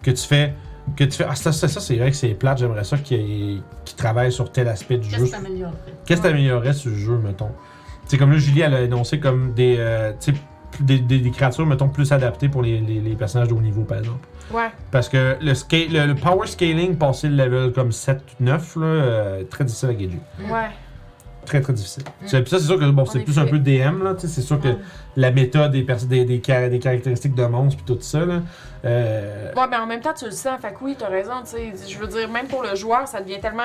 que 0.01 0.11
tu 0.11 0.23
fais. 0.25 0.53
Que 0.97 1.03
tu 1.05 1.11
fais. 1.17 1.25
Ah, 1.27 1.35
ça, 1.35 1.51
ça, 1.51 1.67
ça, 1.67 1.79
c'est 1.79 1.95
vrai 1.97 2.11
que 2.11 2.17
c'est 2.17 2.29
plate, 2.29 2.57
j'aimerais 2.59 2.83
ça 2.83 2.97
qu'il 2.97 3.61
qu'il 3.85 3.95
travaille 3.97 4.31
sur 4.31 4.51
tel 4.51 4.67
aspect 4.67 4.97
du 4.97 5.07
Qu'est-ce 5.09 5.19
jeu. 5.19 5.25
qui 5.25 5.31
s'améliorerait? 5.31 5.75
Qu'est-ce 6.05 6.21
que 6.21 6.27
t'améliorerais 6.27 6.73
sur 6.73 6.91
le 6.91 6.97
jeu, 6.97 7.17
mettons? 7.17 7.51
C'est 8.05 8.17
comme 8.17 8.31
là, 8.31 8.37
Julie, 8.37 8.61
elle 8.61 8.73
a 8.73 8.81
énoncé 8.81 9.19
comme 9.19 9.53
des. 9.53 9.75
euh, 9.79 10.11
tu 10.19 10.31
sais, 10.33 10.37
des, 10.79 10.99
des, 10.99 11.19
des 11.19 11.31
créatures, 11.31 11.65
mettons, 11.65 11.87
plus 11.87 12.11
adaptées 12.11 12.49
pour 12.49 12.61
les, 12.63 12.79
les, 12.81 12.99
les 12.99 13.15
personnages 13.15 13.47
de 13.47 13.53
haut 13.53 13.61
niveau, 13.61 13.83
par 13.83 13.99
exemple. 13.99 14.27
Ouais. 14.51 14.69
Parce 14.91 15.09
que 15.09 15.37
le, 15.41 15.53
scale, 15.55 15.87
le, 15.91 16.05
le 16.07 16.15
power 16.15 16.47
scaling, 16.47 16.95
passer 16.97 17.27
le 17.29 17.35
level 17.45 17.71
comme 17.73 17.89
7-9, 17.89 18.17
là, 18.41 18.85
euh, 18.85 19.43
très 19.45 19.63
difficile 19.63 19.89
à 19.89 19.93
gager. 19.93 20.19
Ouais. 20.49 20.69
Très, 21.45 21.59
très 21.61 21.73
difficile. 21.73 22.03
Mm. 22.21 22.27
C'est- 22.27 22.41
Puis 22.41 22.49
ça, 22.51 22.59
c'est 22.59 22.65
sûr 22.67 22.79
que 22.79 22.89
bon, 22.89 23.05
c'est 23.05 23.19
plus 23.19 23.37
un 23.37 23.45
peu 23.45 23.59
DM, 23.59 24.01
là. 24.03 24.15
C'est 24.17 24.41
sûr 24.41 24.59
que 24.61 24.69
Ouais. 24.69 24.77
la 25.17 25.31
méta 25.31 25.67
des, 25.67 25.83
des, 25.83 26.25
des, 26.25 26.39
car- 26.39 26.69
des 26.69 26.79
caractéristiques 26.79 27.35
de 27.35 27.45
monstres, 27.45 27.83
puis 27.83 27.95
tout 27.95 28.01
ça, 28.01 28.25
là. 28.25 28.41
euh, 28.85 29.51
Ouais, 29.53 29.67
mais 29.69 29.75
en 29.77 29.85
même 29.85 29.99
temps, 30.01 30.13
tu 30.17 30.25
le 30.25 30.31
sens. 30.31 30.59
Fait 30.61 30.69
que 30.73 30.77
oui, 30.81 30.95
t'as 30.97 31.09
raison, 31.09 31.41
tu 31.43 31.51
sais. 31.51 31.73
Je 31.89 31.97
veux 31.99 32.07
dire, 32.07 32.29
même 32.29 32.47
pour 32.47 32.63
le 32.63 32.75
joueur, 32.75 33.07
ça 33.07 33.19
devient 33.21 33.39
tellement 33.41 33.63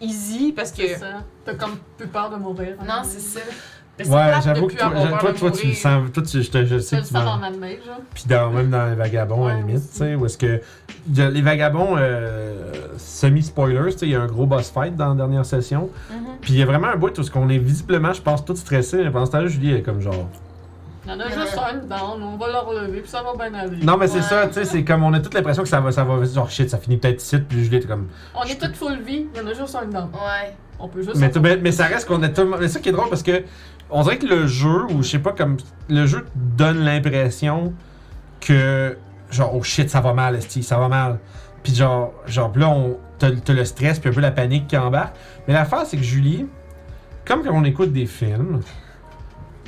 easy 0.00 0.52
parce 0.52 0.72
que. 0.72 0.86
C'est 0.86 0.96
ça. 0.98 1.22
T'as 1.44 1.54
comme 1.54 1.76
plus 1.96 2.08
peur 2.08 2.30
de 2.30 2.36
mourir. 2.36 2.76
Non, 2.86 3.02
c'est 3.04 3.20
ça. 3.20 3.40
C'est 4.04 4.10
ouais, 4.10 4.32
j'avoue 4.44 4.66
que 4.66 4.74
toi, 4.76 5.32
toi, 5.32 5.50
tu 5.50 5.66
le 5.68 5.72
sens. 5.74 6.10
Toi, 6.12 6.22
tu, 6.22 6.42
je, 6.42 6.50
te- 6.50 6.64
je 6.64 6.78
sais 6.78 6.96
Tu 6.96 7.02
que 7.02 7.02
le 7.02 7.06
tu 7.08 7.12
sens 7.14 7.24
genre. 7.24 8.00
Puis 8.14 8.24
dans, 8.28 8.50
même 8.50 8.70
dans 8.70 8.86
les 8.88 8.94
vagabonds, 8.94 9.46
à 9.46 9.54
la 9.54 9.56
limite, 9.60 9.90
tu 9.90 9.98
sais, 9.98 10.14
où 10.14 10.26
est-ce 10.26 10.38
que. 10.38 10.60
les 11.16 11.42
vagabonds, 11.42 11.96
euh, 11.98 12.72
semi-spoilers, 12.96 13.92
tu 13.92 13.98
sais, 13.98 14.06
il 14.06 14.12
y 14.12 14.14
a 14.16 14.20
un 14.22 14.26
gros 14.26 14.46
boss 14.46 14.70
fight 14.70 14.96
dans 14.96 15.08
la 15.10 15.14
dernière 15.14 15.44
session. 15.44 15.90
Mhm. 16.10 16.16
Puis 16.40 16.52
il 16.54 16.58
y 16.58 16.62
a 16.62 16.66
vraiment 16.66 16.88
un 16.88 16.96
bout 16.96 17.16
où 17.18 17.22
on 17.36 17.48
est 17.48 17.58
visiblement, 17.58 18.12
je 18.12 18.22
pense, 18.22 18.44
tout 18.44 18.56
stressé, 18.56 18.98
mais 19.04 19.10
pendant 19.10 19.26
ce 19.26 19.32
temps-là, 19.32 19.46
Julie, 19.48 19.74
est 19.74 19.82
comme 19.82 20.00
genre. 20.00 20.28
Il 21.06 21.10
y 21.12 21.14
en 21.14 21.20
a 21.20 21.28
juste 21.28 21.58
un 21.58 21.78
dedans, 21.78 22.16
on 22.20 22.36
va 22.36 22.46
le 22.48 22.58
relever, 22.58 23.00
puis 23.00 23.10
ça 23.10 23.22
va 23.22 23.32
bien 23.48 23.58
aller. 23.58 23.78
Non, 23.82 23.96
mais 23.96 24.06
c'est 24.06 24.16
Ouais. 24.18 24.22
ça, 24.22 24.46
tu 24.48 24.52
sais, 24.54 24.64
c'est 24.64 24.84
comme 24.84 25.02
on 25.02 25.12
a 25.14 25.20
toute 25.20 25.32
l'impression 25.34 25.62
que 25.62 25.68
ça 25.68 25.80
va, 25.80 25.90
ça 25.92 26.04
va, 26.04 26.22
genre 26.24 26.50
shit, 26.50 26.68
ça 26.68 26.76
finit 26.78 26.98
peut-être 26.98 27.22
ici, 27.22 27.38
puis 27.38 27.64
Julie 27.64 27.78
est 27.78 27.86
comme. 27.86 28.08
On 28.34 28.44
est 28.44 28.60
toutes 28.60 28.76
full 28.76 29.00
vie, 29.00 29.26
il 29.34 29.40
y 29.40 29.42
en 29.42 29.46
a 29.46 29.54
juste 29.54 29.74
un 29.74 29.86
dedans. 29.86 30.10
Ouais. 30.12 30.54
On 30.78 30.88
peut 30.88 31.02
juste. 31.02 31.16
Mais, 31.16 31.30
mais, 31.42 31.56
mais 31.56 31.72
ça 31.72 31.86
reste 31.86 32.06
qu'on 32.06 32.22
est 32.22 32.30
tellement. 32.32 32.56
Mais 32.60 32.68
ça 32.68 32.80
qui 32.80 32.90
est 32.90 32.92
drôle 32.92 33.08
parce 33.08 33.22
que 33.22 33.42
on 33.90 34.02
dirait 34.02 34.18
que 34.18 34.26
le 34.26 34.46
jeu, 34.46 34.86
ou 34.90 35.02
je 35.02 35.08
sais 35.08 35.18
pas, 35.18 35.32
comme. 35.32 35.56
Le 35.88 36.06
jeu 36.06 36.22
te 36.22 36.30
donne 36.34 36.78
l'impression 36.78 37.72
que. 38.40 38.96
Genre, 39.30 39.54
oh 39.54 39.62
shit, 39.62 39.88
ça 39.88 40.00
va 40.00 40.12
mal, 40.12 40.34
esti, 40.34 40.62
ça 40.62 40.78
va 40.78 40.88
mal. 40.88 41.18
Puis 41.62 41.74
genre, 41.74 42.12
genre 42.26 42.52
là, 42.56 42.68
on, 42.68 42.96
t'as, 43.18 43.30
t'as 43.30 43.52
le 43.52 43.64
stress, 43.64 44.00
puis 44.00 44.10
un 44.10 44.12
peu 44.12 44.20
la 44.20 44.32
panique 44.32 44.66
qui 44.66 44.76
embarque. 44.76 45.14
Mais 45.46 45.54
l'affaire, 45.54 45.86
c'est 45.86 45.96
que 45.96 46.02
Julie, 46.02 46.46
comme 47.24 47.44
quand 47.44 47.52
on 47.52 47.64
écoute 47.64 47.92
des 47.92 48.06
films, 48.06 48.60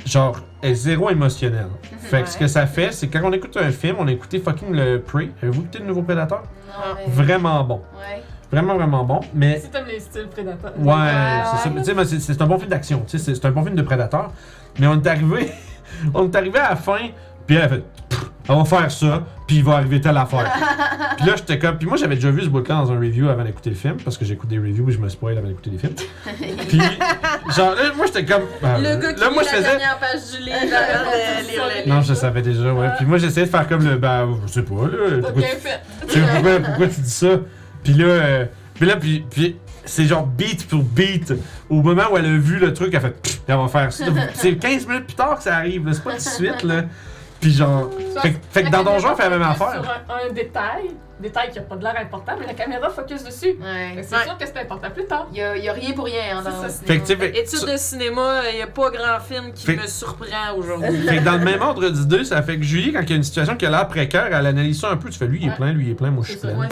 genre, 0.05 0.39
elle 0.61 0.71
est 0.71 0.75
zéro 0.75 1.09
émotionnelle. 1.09 1.69
Fait 1.99 2.23
que 2.23 2.29
ce 2.29 2.37
que 2.37 2.47
ça 2.47 2.67
fait, 2.67 2.91
c'est 2.91 3.07
que 3.07 3.17
quand 3.17 3.27
on 3.27 3.31
écoute 3.31 3.55
un 3.57 3.71
film, 3.71 3.97
on 3.99 4.07
a 4.07 4.11
écouté 4.11 4.39
fucking 4.39 4.73
le 4.73 4.99
Prey. 4.99 5.29
Avez-vous 5.41 5.61
écouté 5.61 5.79
le 5.79 5.85
nouveau 5.85 6.01
Prédateur? 6.01 6.43
Non, 6.67 6.95
mais... 6.97 7.11
Vraiment 7.11 7.63
bon. 7.63 7.81
Ouais. 7.95 8.23
Vraiment, 8.53 8.75
vraiment 8.75 9.03
bon. 9.03 9.19
Mais 9.33 9.59
Si 9.59 9.69
t'aimes 9.69 9.85
les 9.87 9.99
styles 9.99 10.27
prédateurs. 10.27 10.73
Ouais, 10.77 10.93
Ouais, 10.93 10.99
c'est 11.51 11.63
ça. 11.63 11.69
ouais. 11.73 11.79
Tu 11.79 11.83
sais, 11.85 11.93
mais 11.93 12.05
c'est- 12.05 12.19
c'est 12.19 12.41
un 12.41 12.45
bon 12.45 12.57
film 12.57 12.69
d'action. 12.69 13.03
tu 13.07 13.17
sais, 13.17 13.23
C'est 13.23 13.35
c'est 13.35 13.45
un 13.47 13.51
bon 13.51 13.63
film 13.63 13.75
de 13.75 13.81
prédateur. 13.81 14.31
Mais 14.79 14.87
on 14.87 14.95
est 15.01 15.07
arrivé, 15.07 15.51
on 16.13 16.25
est 16.31 16.35
arrivé 16.35 16.59
à 16.59 16.69
la 16.71 16.75
fin, 16.75 16.97
puis 17.47 17.55
elle 17.57 17.61
a 17.63 17.69
fait, 17.69 17.83
on 18.49 18.61
va 18.63 18.65
faire 18.65 18.91
ça, 18.91 19.23
puis 19.47 19.57
il 19.57 19.63
va 19.63 19.73
arriver 19.75 20.01
telle 20.01 20.17
affaire. 20.17 20.51
puis 21.17 21.25
là, 21.27 21.33
j'étais 21.35 21.59
comme, 21.59 21.77
puis 21.77 21.87
moi 21.87 21.95
j'avais 21.97 22.15
déjà 22.15 22.31
vu 22.31 22.41
ce 22.41 22.47
bout-là 22.47 22.75
dans 22.75 22.91
un 22.91 22.95
review 22.99 23.29
avant 23.29 23.43
d'écouter 23.43 23.69
le 23.69 23.75
film, 23.75 23.97
parce 24.03 24.17
que 24.17 24.25
j'écoute 24.25 24.49
des 24.49 24.57
reviews 24.57 24.85
où 24.87 24.91
je 24.91 24.97
me 24.97 25.09
spoil 25.09 25.37
avant 25.37 25.47
d'écouter 25.47 25.69
les 25.71 25.77
films. 25.77 25.93
puis 26.67 26.79
genre 27.55 27.75
là, 27.75 27.81
moi 27.95 28.05
j'étais 28.07 28.25
comme, 28.25 28.43
ah, 28.63 28.77
Le 28.79 28.95
gars 28.97 29.13
qui 29.13 29.19
là 29.21 29.29
moi 29.31 29.43
je 29.43 29.47
la 29.47 29.51
faisais. 29.57 29.63
dernière 29.69 29.97
page 29.99 30.19
du 30.31 30.43
livre 30.43 30.55
avant 30.75 31.11
de 31.11 31.51
lire 31.51 31.63
le 31.85 31.89
Non, 31.89 32.01
je 32.01 32.13
savais 32.15 32.41
déjà, 32.41 32.73
ouais. 32.73 32.89
Puis 32.97 33.05
moi 33.05 33.17
j'essayais 33.17 33.45
de 33.45 33.51
faire 33.51 33.67
comme 33.67 33.83
le, 33.87 33.97
ben, 33.97 34.27
je 34.45 34.51
sais 34.51 34.63
pas, 34.63 34.73
là. 34.73 35.19
Pourquoi 35.21 35.41
tu- 36.07 36.19
pourquoi, 36.19 36.59
pourquoi 36.59 36.87
tu 36.87 37.01
dis 37.01 37.09
ça? 37.09 37.27
Puis 37.83 37.93
là, 37.93 38.05
euh, 38.05 38.45
puis 38.75 38.85
là, 38.85 38.95
puis, 38.97 39.25
puis 39.29 39.57
c'est 39.85 40.05
genre 40.05 40.25
beat 40.25 40.67
pour 40.67 40.83
beat. 40.83 41.33
Au 41.69 41.81
moment 41.81 42.03
où 42.11 42.17
elle 42.17 42.25
a 42.25 42.37
vu 42.37 42.57
le 42.59 42.73
truc, 42.73 42.93
elle 42.93 43.01
fait 43.01 43.21
Pff, 43.21 43.41
elle 43.47 43.55
va 43.57 43.67
faire 43.67 43.91
ça. 43.91 44.05
C'est 44.33 44.55
15 44.55 44.87
minutes 44.87 45.05
plus 45.07 45.15
tard 45.15 45.37
que 45.37 45.43
ça 45.43 45.57
arrive, 45.57 45.87
c'est 45.91 46.03
pas 46.03 46.11
tout 46.11 46.17
de 46.17 46.21
suite, 46.21 46.63
là. 46.63 46.83
Puis 47.41 47.51
genre. 47.53 47.89
Fait, 48.21 48.31
que- 48.31 48.37
fait 48.51 48.63
que 48.63 48.69
dans 48.69 48.83
Donjon, 48.83 49.09
elle 49.11 49.15
fait 49.17 49.29
la 49.29 49.37
même 49.37 49.41
affaire. 49.47 49.73
Sur 49.83 49.91
un, 49.91 50.29
un 50.29 50.33
détail, 50.33 50.91
détail 51.23 51.49
qui 51.51 51.57
a 51.59 51.63
pas 51.63 51.75
de 51.75 51.83
l'air 51.83 51.95
important, 51.99 52.33
mais 52.39 52.45
la 52.45 52.53
caméra 52.53 52.89
focus 52.89 53.23
dessus. 53.23 53.55
Ouais. 53.59 54.03
C'est 54.03 54.15
Ouais. 54.15 54.23
sûr 54.23 54.37
que 54.37 54.45
c'est 54.45 54.57
important 54.59 54.91
plus 54.91 55.05
tard. 55.05 55.27
Il 55.31 55.37
y 55.39 55.41
a, 55.41 55.73
rien 55.73 55.93
pour 55.93 56.05
rien 56.05 56.37
hein, 56.37 56.41
dans 56.43 56.61
ça. 56.69 56.69
Fait 56.85 56.99
que, 56.99 57.05
cinéma. 57.07 57.23
fait- 57.25 57.39
Études 57.39 57.71
de 57.71 57.77
cinéma, 57.77 58.41
il 58.51 58.55
n'y 58.57 58.61
a 58.61 58.67
pas 58.67 58.91
grand 58.91 59.19
film 59.19 59.51
qui 59.53 59.65
Fait- 59.65 59.75
me 59.75 59.87
surprend 59.87 60.53
aujourd'hui. 60.55 61.01
Fait 61.07 61.17
que 61.17 61.23
dans 61.23 61.37
le 61.37 61.43
même 61.43 61.61
ordre 61.61 61.89
d'idée, 61.89 62.23
ça 62.23 62.41
fait 62.43 62.57
que 62.57 62.63
Julie, 62.63 62.93
quand 62.93 63.01
il 63.01 63.09
y 63.09 63.13
a 63.13 63.15
une 63.15 63.23
situation 63.23 63.55
qui 63.55 63.65
a 63.65 63.69
l'air 63.71 63.87
précaire, 63.87 64.27
elle 64.27 64.45
analyse 64.45 64.79
ça 64.79 64.91
un 64.91 64.97
peu. 64.97 65.09
Tu 65.09 65.17
fais 65.17 65.25
lui, 65.27 65.39
il 65.41 65.47
est 65.49 65.55
plein, 65.55 65.71
lui, 65.73 65.85
il 65.85 65.91
est 65.91 65.95
plein, 65.95 66.11
moi, 66.11 66.23
je 66.25 66.31
suis 66.31 66.39
plein. 66.39 66.53
Moi, 66.53 66.67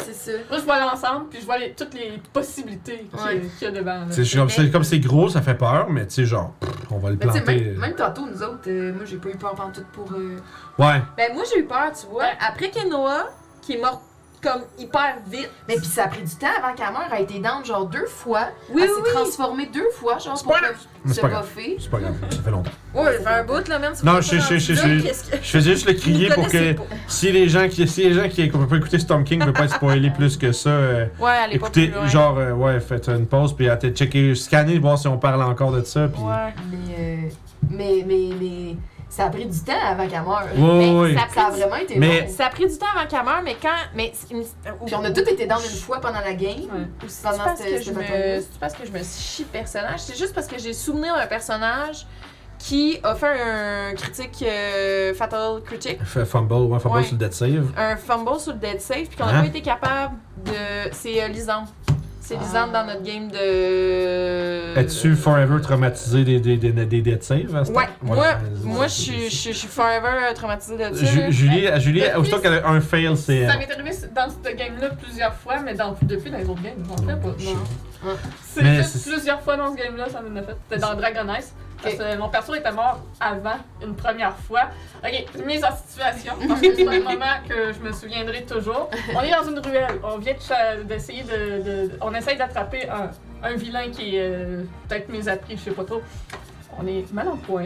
je 0.51 0.57
vois 0.63 0.79
l'ensemble, 0.79 1.25
puis 1.29 1.39
je 1.41 1.45
vois 1.45 1.57
les- 1.57 1.71
toutes 1.73 1.93
les 1.93 2.13
possibilités 2.33 3.07
qu'il 3.09 3.19
y 3.19 3.21
a- 3.21 3.25
Ouais. 3.25 3.41
qu'il 3.57 3.67
y 3.67 3.71
a 3.71 3.71
devant. 3.71 4.01
comme 4.01 4.49
c'est 4.49 4.71
comme 4.71 4.83
c'est 4.83 4.99
gros, 4.99 5.29
ça 5.29 5.41
fait 5.41 5.55
peur, 5.55 5.87
mais 5.89 6.05
tu 6.07 6.15
sais, 6.15 6.25
genre, 6.25 6.51
pff, 6.59 6.69
on 6.91 6.97
va 6.97 7.09
le 7.11 7.17
planter. 7.17 7.41
même, 7.41 7.77
même 7.77 7.95
tantôt, 7.95 8.25
nous 8.27 8.41
autres, 8.43 8.67
euh, 8.67 8.93
moi 8.93 9.03
j'ai 9.05 9.17
pas 9.17 9.29
eu 9.29 9.35
peur 9.37 9.55
pendant 9.55 9.71
tout 9.71 9.83
pour. 9.93 10.11
euh, 10.13 10.37
Ouais. 10.77 11.01
Ben, 11.17 11.33
moi, 11.33 11.43
j'ai 11.53 11.59
eu 11.61 11.65
peur, 11.65 11.91
tu 11.99 12.07
vois. 12.07 12.23
Ouais. 12.23 12.29
Après 12.39 12.69
Kenoa, 12.69 13.29
qui 13.61 13.73
est 13.73 13.81
morte 13.81 14.01
comme 14.41 14.61
hyper 14.77 15.17
vite. 15.29 15.49
Mais 15.67 15.75
puis 15.75 15.85
ça 15.85 16.05
a 16.05 16.07
pris 16.07 16.23
du 16.23 16.35
temps 16.35 16.47
avant 16.61 16.73
qu'elle 16.73 16.91
meure. 16.91 17.05
Elle 17.11 17.17
a 17.17 17.21
été 17.21 17.39
down 17.39 17.63
genre 17.65 17.85
deux 17.85 18.05
fois. 18.07 18.47
Oui, 18.71 18.81
elle 18.83 18.89
oui, 18.89 18.95
s'est 18.95 19.01
oui. 19.03 19.09
transformée 19.13 19.65
deux 19.71 19.89
fois, 19.91 20.17
genre 20.17 20.41
pour 20.41 20.55
se 20.55 21.13
c'est 21.13 21.21
pas 21.21 21.29
grave. 21.29 21.47
buffer. 21.55 21.77
C'est 21.79 21.89
pas 21.89 21.99
grave, 21.99 22.13
ça 22.29 22.41
fait 22.41 22.51
longtemps. 22.51 22.71
Ouais, 22.93 23.17
ça 23.17 23.23
fait 23.23 23.39
un 23.39 23.43
bout, 23.43 23.67
là, 23.67 23.79
même. 23.79 23.95
si 23.95 24.05
Non, 24.05 24.15
je 24.21 24.39
sais, 24.39 24.59
je 24.59 24.73
sais, 24.73 24.75
je 24.75 25.37
je 25.41 25.49
faisais 25.49 25.71
juste 25.71 25.87
le 25.87 25.93
crier 25.93 26.29
pour 26.29 26.47
que 26.47 26.75
si 27.07 27.31
les 27.31 27.49
gens 27.49 27.67
qui 27.69 27.87
si 27.87 28.03
les 28.03 28.13
gens 28.13 28.29
qui 28.29 28.49
n'ont 28.49 28.65
pas 28.67 28.75
écouté 28.77 28.99
Storm 28.99 29.23
King 29.23 29.39
ne 29.39 29.45
veulent 29.45 29.53
pas 29.53 29.65
être 29.65 29.75
spoilés 29.75 30.11
plus 30.11 30.37
que 30.37 30.51
ça, 30.51 30.69
euh, 30.69 31.05
Ouais, 31.19 31.31
elle 31.45 31.55
est 31.55 31.59
pas 31.59 31.67
écoutez, 31.67 31.87
plus 31.87 31.95
loin. 31.95 32.07
genre 32.07 32.37
euh, 32.37 32.51
ouais, 32.53 32.79
faites 32.79 33.07
une 33.09 33.25
pause 33.25 33.55
puis 33.55 33.69
allez 33.69 33.89
checker, 33.91 34.35
scanner, 34.35 34.77
voir 34.79 34.97
si 34.97 35.07
on 35.07 35.17
parle 35.17 35.41
encore 35.43 35.71
de 35.71 35.83
ça. 35.83 36.07
Puis... 36.07 36.21
Ouais. 36.21 36.53
Mais, 36.71 36.95
euh, 36.99 37.29
mais, 37.69 38.03
mais, 38.05 38.29
mais 38.39 38.75
ça 39.11 39.25
a 39.25 39.29
pris 39.29 39.45
du 39.45 39.59
temps 39.59 39.73
avant 39.85 40.07
qu'elle 40.07 40.21
meure. 40.23 40.47
Ouais. 40.57 41.13
ça, 41.15 41.27
ça 41.33 41.47
a 41.47 41.51
vraiment 41.51 41.75
été 41.75 41.99
Mais- 41.99 42.21
long. 42.21 42.27
Ça 42.29 42.45
a 42.45 42.49
pris 42.49 42.65
du 42.65 42.77
temps 42.77 42.85
avant 42.95 43.05
qu'elle 43.07 43.23
meure, 43.25 43.41
mais 43.43 43.57
quand. 43.61 43.69
Mais, 43.93 44.13
Puis 44.85 44.95
on 44.95 45.03
a 45.03 45.11
tous 45.11 45.21
été 45.29 45.45
down 45.45 45.59
une 45.61 45.77
fois 45.79 45.99
pendant 45.99 46.21
la 46.21 46.33
game. 46.33 46.61
Ouais. 46.71 46.87
Ou 47.03 47.07
Pendant 47.21 47.43
parce, 47.43 47.59
cette- 47.59 47.77
que 47.77 47.81
je 47.83 47.91
me... 47.91 47.99
bataille-là. 47.99 48.39
c'est 48.41 48.59
parce 48.59 48.73
que 48.73 48.85
je 48.87 48.91
me 48.91 48.99
chie 49.03 49.43
de 49.43 49.49
personnage. 49.49 49.99
C'est 49.99 50.17
juste 50.17 50.33
parce 50.33 50.47
que 50.47 50.57
j'ai 50.57 50.71
souvenir 50.73 51.13
d'un 51.15 51.27
personnage 51.27 52.07
qui 52.57 52.99
a 53.03 53.15
fait 53.15 53.41
un 53.41 53.93
critique 53.95 54.43
euh, 54.47 55.13
Fatal 55.15 55.61
Critique, 55.65 55.97
Fait 56.05 56.25
Fumble, 56.25 56.53
ouais, 56.53 56.79
fumble 56.79 56.95
Ouais. 56.97 57.03
sur 57.03 57.13
le 57.13 57.17
dead 57.17 57.33
save. 57.33 57.71
un 57.75 57.95
fumble 57.97 58.39
sur 58.39 58.53
le 58.53 58.59
dead 58.59 58.79
safe, 58.79 59.09
puis 59.09 59.17
qu'on 59.17 59.25
n'a 59.25 59.37
Hein? 59.39 59.41
pas 59.41 59.47
été 59.47 59.61
capable 59.61 60.15
de. 60.45 60.53
C'est 60.91 61.21
euh, 61.23 61.27
Lisande. 61.27 61.65
C'est 62.31 62.37
Lisande 62.39 62.71
dans 62.71 62.85
notre 62.85 63.03
game 63.03 63.29
de. 63.29 64.77
Es-tu 64.79 65.15
forever 65.15 65.59
traumatisé 65.61 66.23
des, 66.23 66.39
des, 66.39 66.55
des, 66.57 66.71
des 66.71 67.01
dead 67.01 67.21
saves 67.23 67.53
à 67.55 67.65
ce 67.65 67.71
Ouais, 67.71 67.85
temps? 67.85 67.91
moi, 68.63 68.87
je 68.87 68.91
suis- 68.93 69.29
je 69.29 69.35
suis 69.35 69.53
je 69.53 69.57
suis 69.57 69.67
forever 69.67 70.33
traumatisée 70.33 70.77
de 70.77 70.95
ça. 70.95 71.05
Ju- 71.05 71.19
là. 71.19 71.29
Julie, 71.29 71.67
Julie 71.81 71.99
Depuis- 72.01 72.15
aussitôt 72.17 72.39
qu'elle 72.39 72.53
a 72.53 72.67
un 72.69 72.79
fail, 72.79 73.17
c'est. 73.17 73.47
Ça 73.47 73.57
m'est 73.57 73.69
arrivé 73.71 73.91
dans 74.15 74.29
cette 74.29 74.57
game-là 74.57 74.89
plusieurs 75.01 75.33
fois, 75.35 75.55
mais 75.63 75.73
dans, 75.73 75.95
depuis 76.01 76.31
dans 76.31 76.37
les 76.37 76.45
autres 76.49 76.61
games, 76.63 76.73
j'en 76.87 76.95
fais 76.97 77.15
pas. 77.19 77.27
Non. 77.27 78.11
C'est 78.43 78.63
Mais 78.63 78.75
juste 78.77 78.97
c'est- 78.97 79.11
plusieurs 79.11 79.41
fois 79.41 79.57
dans 79.57 79.71
ce 79.73 79.77
game-là, 79.77 80.07
ça 80.09 80.21
m'en 80.21 80.39
a 80.39 80.41
fait. 80.43 80.55
C'était 80.69 80.81
dans 80.81 80.95
Dragon 80.95 81.33
Ice. 81.37 81.53
Parce 81.81 81.95
que 81.95 82.17
mon 82.17 82.29
perso 82.29 82.53
était 82.53 82.71
mort 82.71 82.99
avant, 83.19 83.57
une 83.81 83.95
première 83.95 84.35
fois. 84.37 84.63
Ok, 85.03 85.25
mise 85.45 85.63
en 85.63 85.75
situation, 85.75 86.33
parce 86.47 86.61
que 86.61 86.75
c'est 86.75 86.87
un 86.87 86.99
moment 87.11 87.37
que 87.47 87.73
je 87.73 87.79
me 87.79 87.91
souviendrai 87.91 88.43
toujours. 88.45 88.89
On 89.15 89.21
est 89.21 89.31
dans 89.31 89.43
une 89.49 89.59
ruelle, 89.59 89.99
on 90.03 90.17
vient 90.17 90.33
de 90.33 90.83
d'essayer 90.83 91.23
de, 91.23 91.63
de- 91.63 91.91
On 92.01 92.13
essaye 92.13 92.37
d'attraper 92.37 92.87
un, 92.89 93.09
un 93.43 93.53
vilain 93.55 93.89
qui 93.89 94.15
est 94.15 94.21
euh, 94.21 94.63
peut-être 94.87 95.09
mis 95.09 95.27
à 95.27 95.37
prix, 95.37 95.57
je 95.57 95.63
sais 95.63 95.71
pas 95.71 95.83
trop. 95.83 96.01
On 96.79 96.85
est 96.87 97.11
mal 97.11 97.27
en 97.27 97.37
point. 97.37 97.65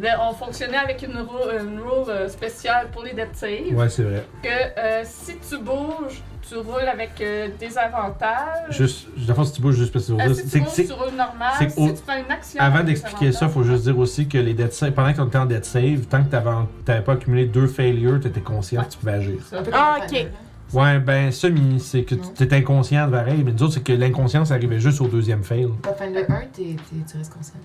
Là, 0.00 0.18
on 0.28 0.32
fonctionnait 0.32 0.78
avec 0.78 1.02
une, 1.02 1.16
rule 1.18 2.08
euh, 2.08 2.28
spéciale 2.28 2.88
pour 2.92 3.02
les 3.02 3.12
dead 3.12 3.28
saves. 3.34 3.74
Ouais, 3.74 3.88
c'est 3.90 4.02
vrai. 4.04 4.24
Que 4.42 4.48
euh, 4.48 5.02
si 5.04 5.36
tu 5.36 5.58
bouges, 5.58 6.22
tu 6.48 6.56
roules 6.56 6.88
avec 6.90 7.10
euh, 7.20 7.48
des 7.60 7.76
avantages. 7.76 8.70
Juste, 8.70 9.06
de 9.16 9.32
fois, 9.34 9.44
si 9.44 9.52
tu 9.52 9.60
bouges 9.60 9.76
juste 9.76 9.92
parce 9.92 10.06
que 10.06 10.12
Euh, 10.12 10.32
si 10.34 10.42
tu 10.44 10.48
c'est- 10.48 10.58
bouges, 10.60 10.68
c'est- 10.70 10.86
tu 10.86 10.92
roules 10.94 11.14
normal. 11.16 11.52
c'est 11.58 11.68
Si 11.70 11.78
au- 11.78 11.90
tu 11.90 11.96
fais 12.06 12.20
une 12.20 12.30
action. 12.30 12.60
Avant 12.60 12.82
d'expliquer 12.82 13.32
ça, 13.32 13.44
avantages. 13.44 13.54
faut 13.54 13.62
juste 13.70 13.82
dire 13.84 13.98
aussi 13.98 14.26
que 14.28 14.38
les 14.38 14.54
dead 14.54 14.72
save, 14.72 14.92
pendant 14.92 15.12
qu'on 15.12 15.26
était 15.26 15.38
en 15.38 15.44
dead 15.46 15.64
save, 15.64 16.06
tant 16.08 16.24
que 16.24 16.30
t'avais, 16.30 16.50
t'avais 16.86 17.02
pas 17.02 17.12
accumulé 17.12 17.44
deux 17.44 17.66
failures, 17.66 18.18
t'étais 18.18 18.40
conscient 18.40 18.82
que 18.84 18.90
tu 18.92 18.98
pouvais 18.98 19.12
agir. 19.12 19.40
Ah, 19.72 19.98
ok. 20.02 20.26
Ouais, 20.72 20.98
ben, 21.00 21.30
semi, 21.30 21.78
c'est 21.80 22.02
que 22.04 22.14
Non. 22.14 22.22
t'étais 22.34 22.56
inconscient 22.56 23.06
de 23.06 23.12
pareil, 23.12 23.42
mais 23.44 23.52
nous 23.52 23.62
autres, 23.62 23.74
c'est 23.74 23.82
que 23.84 23.92
l'inconscience 23.92 24.50
arrivait 24.52 24.80
juste 24.80 25.02
au 25.02 25.06
deuxième 25.06 25.44
fail. 25.44 25.68
Pathfinder 25.82 26.24
1, 26.30 26.40
t'es- 26.50 26.62
t'es- 26.76 26.76
tu 27.10 27.18
restes 27.18 27.34
conscient. 27.34 27.56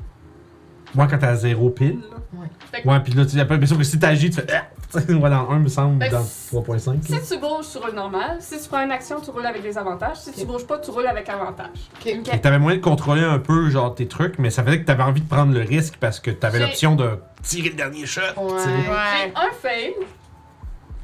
Moi, 0.98 1.08
quand 1.08 1.18
t'as 1.20 1.36
zéro 1.36 1.70
pile, 1.70 2.00
là. 2.12 2.18
Ouais. 2.42 2.48
Fait 2.72 2.82
que- 2.82 2.88
Ouais, 2.90 3.00
pis 3.00 3.12
là, 3.14 3.26
tu 3.26 3.40
as 3.40 3.46
pas 3.46 3.54
l'impression 3.54 3.78
que 3.78 3.84
si 3.84 3.98
t'agis, 4.00 4.30
tu 4.32 4.42
fais. 4.42 4.48
Ah! 4.54 4.64
Ouais, 4.96 5.30
dans 5.30 5.50
1, 5.52 5.60
me 5.60 5.68
semble, 5.70 6.00
dans 6.10 6.24
si- 6.24 6.48
3.5. 6.56 7.10
là. 7.10 7.18
Si 7.22 7.34
tu 7.34 7.40
bouges, 7.40 7.66
tu 7.72 7.78
roules 7.78 7.94
normal. 7.94 8.38
Si 8.40 8.60
tu 8.62 8.68
prends 8.70 8.84
une 8.84 8.92
action, 8.92 9.20
tu 9.22 9.30
roules 9.32 9.46
avec 9.46 9.62
des 9.62 9.78
avantages. 9.78 10.16
Si 10.18 10.32
tu 10.32 10.46
bouges 10.46 10.66
pas, 10.66 10.80
tu 10.80 10.92
roules 10.92 11.08
avec 11.08 11.28
avantage. 11.30 11.68
Ok. 12.00 12.16
Ok. 12.20 12.34
Et 12.34 12.40
t'avais 12.42 12.58
moyen 12.58 12.78
de 12.78 12.84
contrôler 12.84 13.22
un 13.24 13.38
peu, 13.40 13.70
genre, 13.70 13.94
tes 13.94 14.08
trucs, 14.08 14.40
mais 14.40 14.50
ça 14.50 14.64
faisait 14.64 14.80
que 14.80 14.86
t'avais 14.86 15.04
envie 15.04 15.22
de 15.22 15.28
prendre 15.28 15.54
le 15.54 15.60
risque 15.62 15.96
parce 16.00 16.20
que 16.22 16.32
t'avais 16.32 16.60
J'ai- 16.60 16.66
l'option 16.66 16.96
de 16.96 17.20
tirer 17.44 17.70
le 17.70 17.76
dernier 17.76 18.06
shot. 18.06 18.22
Ouais. 18.38 18.48
tu 18.58 18.64
sais. 18.64 18.70
Ouais. 18.70 18.86
J'ai 19.26 19.34
un 19.36 19.52
fail. 19.62 19.94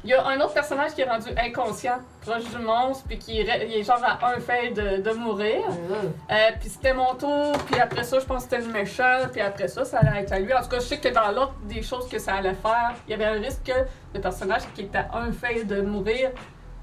Il 0.04 0.10
y 0.10 0.14
a 0.14 0.26
un 0.26 0.36
autre 0.40 0.52
personnage 0.52 0.92
qui 0.94 1.00
est 1.00 1.08
rendu 1.08 1.28
inconscient, 1.36 1.96
proche 2.20 2.44
du 2.50 2.58
monstre, 2.58 3.04
puis 3.08 3.18
qui 3.18 3.40
est, 3.40 3.44
re- 3.44 3.64
il 3.66 3.74
est 3.76 3.82
genre 3.84 4.02
à 4.04 4.18
un 4.34 4.38
fail 4.40 4.72
de, 4.74 5.00
de 5.02 5.10
mourir. 5.12 5.62
Euh, 5.66 5.94
Euh, 6.30 6.34
puis 6.60 6.68
c'était 6.68 6.92
mon 6.92 7.14
tour, 7.14 7.52
puis 7.70 7.80
après 7.80 8.04
ça, 8.04 8.18
je 8.20 8.24
pense 8.26 8.44
que 8.44 8.50
c'était 8.50 8.66
le 8.66 8.72
méchant, 8.72 9.20
puis 9.32 9.40
après 9.40 9.66
ça, 9.68 9.84
ça 9.86 9.98
allait 10.00 10.20
être 10.20 10.32
à 10.32 10.38
lui. 10.38 10.52
En 10.52 10.60
tout 10.62 10.68
cas, 10.68 10.76
je 10.80 10.84
sais 10.84 10.98
que 10.98 11.08
dans 11.08 11.28
l'autre 11.32 11.54
des 11.64 11.82
choses 11.82 12.06
que 12.08 12.18
ça 12.18 12.34
allait 12.34 12.52
faire, 12.54 12.92
il 13.08 13.12
y 13.12 13.14
avait 13.14 13.24
un 13.24 13.40
risque 13.40 13.62
que 13.64 13.72
le 14.14 14.20
personnage 14.20 14.62
qui 14.74 14.82
était 14.82 14.98
à 14.98 15.08
un 15.20 15.32
fail 15.32 15.64
de 15.64 15.80
mourir 15.80 16.30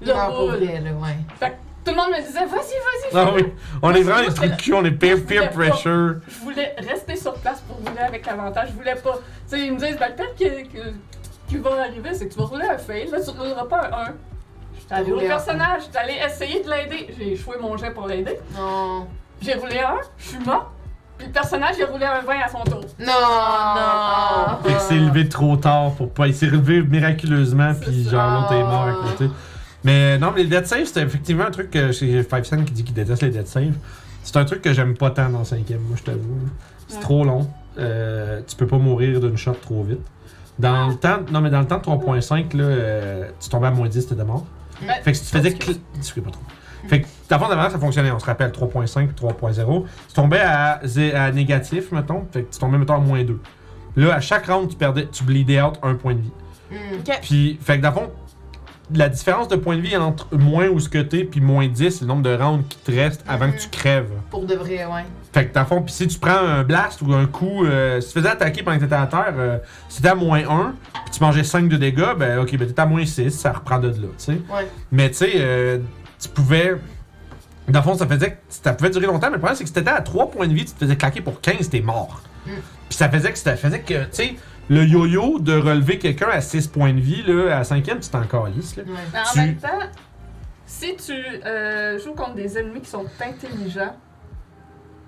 le 0.00 0.12
pour 0.12 0.36
roule. 0.50 0.58
là, 0.58 0.90
ouais. 0.90 1.52
Tout 1.84 1.90
le 1.90 1.96
monde 1.96 2.10
me 2.10 2.20
disait, 2.24 2.44
vas-y, 2.46 2.48
vas-y, 2.48 3.10
Ah 3.12 3.26
fais-le. 3.26 3.44
oui, 3.46 3.52
on 3.82 3.92
est 3.92 4.02
vraiment 4.02 4.28
des 4.28 4.34
trucs 4.34 4.56
cul, 4.56 4.72
on 4.74 4.84
est 4.84 4.90
peer, 4.92 5.16
peer 5.26 5.48
voulais 5.52 5.68
pas. 5.68 5.70
pressure. 5.72 6.14
Je 6.28 6.38
voulais 6.40 6.76
rester 6.78 7.16
sur 7.16 7.34
place 7.34 7.60
pour 7.62 7.76
rouler 7.78 8.02
avec 8.06 8.26
avantage. 8.28 8.68
Je 8.70 8.74
voulais 8.74 8.94
pas. 8.94 9.14
Tu 9.14 9.20
sais, 9.58 9.60
ils 9.66 9.72
me 9.72 9.78
disent, 9.80 9.96
ben, 9.98 10.12
peut-être 10.12 10.36
que, 10.36 10.62
que, 10.72 10.78
qui 11.52 11.58
va 11.58 11.70
arriver, 11.82 12.14
c'est 12.14 12.28
que 12.28 12.32
tu 12.34 12.38
vas 12.38 12.44
rouler 12.46 12.66
un 12.66 12.78
fail. 12.78 13.08
Là, 13.10 13.18
tu 13.22 13.30
rouleras 13.30 13.64
pas 13.66 13.90
un 13.92 14.02
1. 14.10 14.14
J'étais 14.78 14.94
allée 14.94 15.12
au 15.12 15.14
Rouler 15.16 15.26
un 15.26 15.30
personnage, 15.30 15.82
j'étais 15.84 15.98
allée 15.98 16.18
essayer 16.26 16.62
de 16.62 16.70
l'aider. 16.70 17.14
J'ai 17.18 17.32
échoué 17.32 17.56
mon 17.60 17.76
jet 17.76 17.90
pour 17.90 18.06
l'aider. 18.08 18.38
Non. 18.56 19.06
J'ai 19.40 19.54
roulé 19.54 19.78
un, 19.80 19.96
je 20.18 20.28
suis 20.28 20.38
mort. 20.44 20.72
Puis 21.18 21.26
le 21.26 21.32
personnage, 21.32 21.74
il 21.78 21.84
a 21.84 21.86
roulé 21.86 22.04
un 22.06 22.20
20 22.22 22.32
à 22.44 22.48
son 22.48 22.62
tour. 22.64 22.80
Non. 22.98 23.06
non. 23.06 24.58
Fait 24.64 24.74
que 24.74 24.80
c'est 24.80 24.98
levé 24.98 25.28
trop 25.28 25.56
tard 25.56 25.92
pour 25.92 26.10
pas. 26.10 26.26
Il 26.26 26.34
s'est 26.34 26.46
relevé 26.46 26.82
miraculeusement, 26.82 27.72
puis 27.80 28.04
ça. 28.04 28.10
genre 28.10 28.40
l'autre 28.40 28.52
est 28.54 28.62
mort 28.62 28.86
à 28.88 28.90
Ah. 28.92 29.08
côté. 29.10 29.30
Mais 29.84 30.16
non, 30.18 30.32
mais 30.34 30.44
les 30.44 30.48
dead 30.48 30.66
saves, 30.66 30.84
c'est 30.84 31.02
effectivement 31.02 31.44
un 31.44 31.50
truc 31.50 31.70
que 31.70 31.90
chez 31.92 32.22
Five 32.22 32.44
Cent 32.44 32.64
qui 32.64 32.72
dit 32.72 32.84
qu'il 32.84 32.94
déteste 32.94 33.22
les 33.22 33.30
dead 33.30 33.46
saves. 33.46 33.74
C'est 34.22 34.36
un 34.36 34.44
truc 34.44 34.62
que 34.62 34.72
j'aime 34.72 34.96
pas 34.96 35.10
tant 35.10 35.28
dans 35.28 35.40
le 35.40 35.44
cinquième, 35.44 35.80
moi 35.80 35.96
je 35.98 36.04
t'avoue. 36.04 36.38
C'est 36.86 36.96
Ouais. 36.96 37.02
trop 37.02 37.24
long. 37.24 37.48
Euh, 37.78 38.40
tu 38.46 38.54
peux 38.54 38.66
pas 38.66 38.76
mourir 38.78 39.18
d'une 39.20 39.36
shot 39.36 39.54
trop 39.60 39.82
vite. 39.82 39.98
Dans 40.62 40.88
le 40.88 40.94
temps, 40.94 41.18
non 41.30 41.40
mais 41.42 41.50
dans 41.50 41.60
le 41.60 41.66
temps 41.66 41.78
de 41.78 41.82
3.5, 41.82 42.56
là, 42.56 42.64
euh, 42.64 43.28
tu 43.40 43.48
tombais 43.50 43.66
à 43.66 43.70
moins 43.72 43.88
10, 43.88 44.06
t'étais 44.06 44.24
mort. 44.24 44.46
Fait 45.02 45.12
que 45.12 45.18
si 45.18 45.24
tu 45.24 45.36
faisais 45.36 45.50
cl- 45.50 45.78
discutez 45.94 46.22
pas 46.22 46.30
trop. 46.30 46.42
Fait 46.88 47.02
que 47.02 47.06
d'avant 47.28 47.48
d'avant 47.48 47.68
ça 47.70 47.78
fonctionnait, 47.78 48.10
on 48.10 48.18
se 48.18 48.24
rappelle 48.24 48.50
3.5, 48.50 49.12
3.0. 49.14 49.84
Tu 50.08 50.14
tombais 50.14 50.40
à, 50.40 50.80
négatif, 51.32 51.92
mettons, 51.92 52.24
fait 52.32 52.42
que 52.44 52.52
tu 52.54 52.58
tombais 52.58 52.78
mettons 52.78 52.94
à 52.94 52.98
moins 52.98 53.22
2. 53.22 53.38
Là, 53.96 54.14
à 54.14 54.20
chaque 54.20 54.46
round, 54.46 54.68
tu 54.70 54.76
perdais, 54.76 55.06
tu 55.12 55.22
bleedais 55.24 55.60
out 55.60 55.74
un 55.82 55.94
point 55.94 56.14
de 56.14 56.20
vie. 56.20 56.32
Ok. 56.72 57.18
Puis, 57.22 57.58
fait 57.60 57.76
que 57.76 57.82
dans 57.82 57.90
le 57.90 57.94
fond, 57.94 58.10
la 58.94 59.08
différence 59.08 59.48
de 59.48 59.56
point 59.56 59.76
de 59.76 59.80
vie 59.82 59.96
entre 59.96 60.34
moins 60.36 60.66
où 60.68 60.80
ce 60.80 60.88
que 60.88 60.98
t'es 60.98 61.24
puis 61.24 61.40
moins 61.40 61.68
10, 61.68 61.90
c'est 61.90 62.00
le 62.02 62.06
nombre 62.08 62.22
de 62.22 62.34
rounds 62.34 62.64
qui 62.68 62.78
te 62.78 62.90
restent 62.90 63.24
avant 63.28 63.50
que 63.52 63.58
tu 63.58 63.68
crèves. 63.68 64.10
Pour 64.30 64.44
de 64.46 64.54
vrai, 64.54 64.84
ouais. 64.86 65.04
Fait 65.32 65.46
que 65.46 65.54
dans 65.54 65.60
le 65.60 65.66
fond, 65.66 65.82
puis 65.82 65.94
si 65.94 66.06
tu 66.06 66.18
prends 66.18 66.36
un 66.36 66.62
blast 66.62 67.00
ou 67.00 67.12
un 67.14 67.26
coup, 67.26 67.64
euh, 67.64 68.02
si 68.02 68.08
tu 68.08 68.18
faisais 68.18 68.28
attaquer 68.28 68.62
pendant 68.62 68.76
que 68.76 68.82
t'étais 68.82 68.96
à 68.96 69.06
terre, 69.06 69.34
euh, 69.38 69.58
si 69.88 69.96
t'étais 69.96 70.10
à 70.10 70.14
moins 70.14 70.40
1, 70.40 70.74
puis 70.92 71.14
tu 71.14 71.22
mangeais 71.22 71.42
5 71.42 71.68
de 71.68 71.76
dégâts, 71.78 72.14
ben 72.18 72.40
ok, 72.40 72.54
ben 72.58 72.68
t'étais 72.68 72.82
à 72.82 72.86
moins 72.86 73.06
6, 73.06 73.30
ça 73.30 73.52
reprend 73.52 73.78
de 73.78 73.88
là, 73.88 73.94
tu 73.94 74.08
sais. 74.16 74.32
Ouais. 74.32 74.68
Mais 74.90 75.08
tu 75.08 75.16
sais, 75.16 75.32
euh, 75.36 75.78
tu 76.20 76.28
pouvais. 76.28 76.76
Dans 77.66 77.78
le 77.78 77.84
fond, 77.84 77.94
ça 77.94 78.06
faisait 78.06 78.32
que 78.32 78.36
ça 78.50 78.74
pouvait 78.74 78.90
durer 78.90 79.06
longtemps, 79.06 79.28
mais 79.28 79.36
le 79.36 79.38
problème, 79.38 79.56
c'est 79.56 79.64
que 79.64 79.68
si 79.68 79.74
t'étais 79.74 79.90
à 79.90 80.02
3 80.02 80.30
points 80.30 80.48
de 80.48 80.54
vie, 80.54 80.66
tu 80.66 80.72
te 80.72 80.78
faisais 80.78 80.96
claquer 80.96 81.22
pour 81.22 81.40
15, 81.40 81.70
t'es 81.70 81.80
mort. 81.80 82.20
Mm. 82.44 82.50
Puis 82.90 82.98
ça 82.98 83.08
faisait 83.08 83.32
que 83.32 83.38
ça 83.38 83.56
faisait 83.56 83.80
que, 83.80 84.04
tu 84.04 84.08
sais, 84.10 84.34
le 84.68 84.84
yo-yo 84.84 85.38
de 85.38 85.54
relever 85.54 85.98
quelqu'un 85.98 86.28
à 86.28 86.42
6 86.42 86.66
points 86.66 86.92
de 86.92 87.00
vie, 87.00 87.22
là, 87.22 87.56
à 87.56 87.62
5ème, 87.62 88.00
tu 88.00 88.10
t'en 88.10 88.24
calisses, 88.24 88.76
là. 88.76 88.82
Ouais. 88.82 89.20
En 89.32 89.36
même 89.36 89.56
temps, 89.56 89.68
si 90.66 90.96
tu 90.96 91.12
euh, 91.12 91.98
joues 91.98 92.14
contre 92.14 92.34
des 92.34 92.58
ennemis 92.58 92.80
qui 92.80 92.90
sont 92.90 93.06
intelligents, 93.20 93.94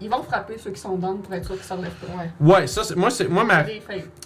ils 0.04 0.10
vont 0.10 0.22
frapper 0.22 0.54
ceux 0.58 0.70
qui 0.70 0.80
sont 0.80 0.96
down 0.96 1.18
pour 1.20 1.32
être 1.34 1.44
sûr 1.46 1.54
qu'ils 1.54 1.64
s'en 1.64 1.76
relèvent 1.78 1.90
pas. 1.92 2.14
Ouais. 2.46 2.52
Ouais, 2.54 2.66
ça, 2.66 2.84
c'est- 2.84 2.94
moi, 2.94 3.10
c'est, 3.10 3.28
moi, 3.28 3.42
ma. 3.44 3.64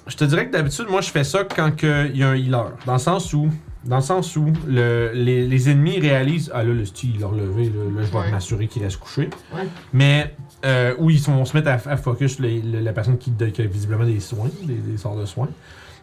Je 0.06 0.16
te 0.16 0.24
dirais 0.24 0.46
que 0.46 0.52
d'habitude, 0.52 0.86
moi, 0.90 1.00
je 1.00 1.10
fais 1.10 1.24
ça 1.24 1.44
quand 1.44 1.70
il 1.82 2.16
y 2.16 2.22
a 2.22 2.28
un 2.30 2.34
healer. 2.34 2.72
Dans 2.84 2.94
le 2.94 2.98
sens 2.98 3.32
où, 3.32 3.48
dans 3.84 3.96
le 3.96 4.02
sens 4.02 4.36
où 4.36 4.52
le, 4.66 5.12
les, 5.14 5.46
les 5.46 5.70
ennemis 5.70 6.00
réalisent 6.00 6.50
Ah 6.54 6.64
là, 6.64 6.72
le 6.74 6.84
style, 6.84 7.12
il 7.14 7.20
l'a 7.20 7.28
relevé, 7.28 7.64
là, 7.64 7.84
là, 7.96 8.02
je 8.04 8.10
vais 8.12 8.18
Ouais. 8.18 8.30
m'assurer 8.30 8.66
qu'il 8.66 8.82
reste 8.82 8.98
couché. 8.98 9.30
Ouais. 9.54 9.62
Mais 9.92 10.34
euh, 10.64 10.94
où 10.98 11.08
ils 11.10 11.20
sont, 11.20 11.32
vont 11.36 11.44
se 11.44 11.56
mettre 11.56 11.68
à, 11.68 11.90
à 11.92 11.96
focus 11.96 12.40
les- 12.40 12.60
la 12.60 12.92
personne 12.92 13.16
qui, 13.16 13.32
qui 13.32 13.62
a 13.62 13.66
visiblement 13.66 14.04
des 14.04 14.18
soins, 14.20 14.50
des, 14.64 14.74
des 14.74 14.96
sorts 14.98 15.16
de 15.16 15.24
soins. 15.24 15.48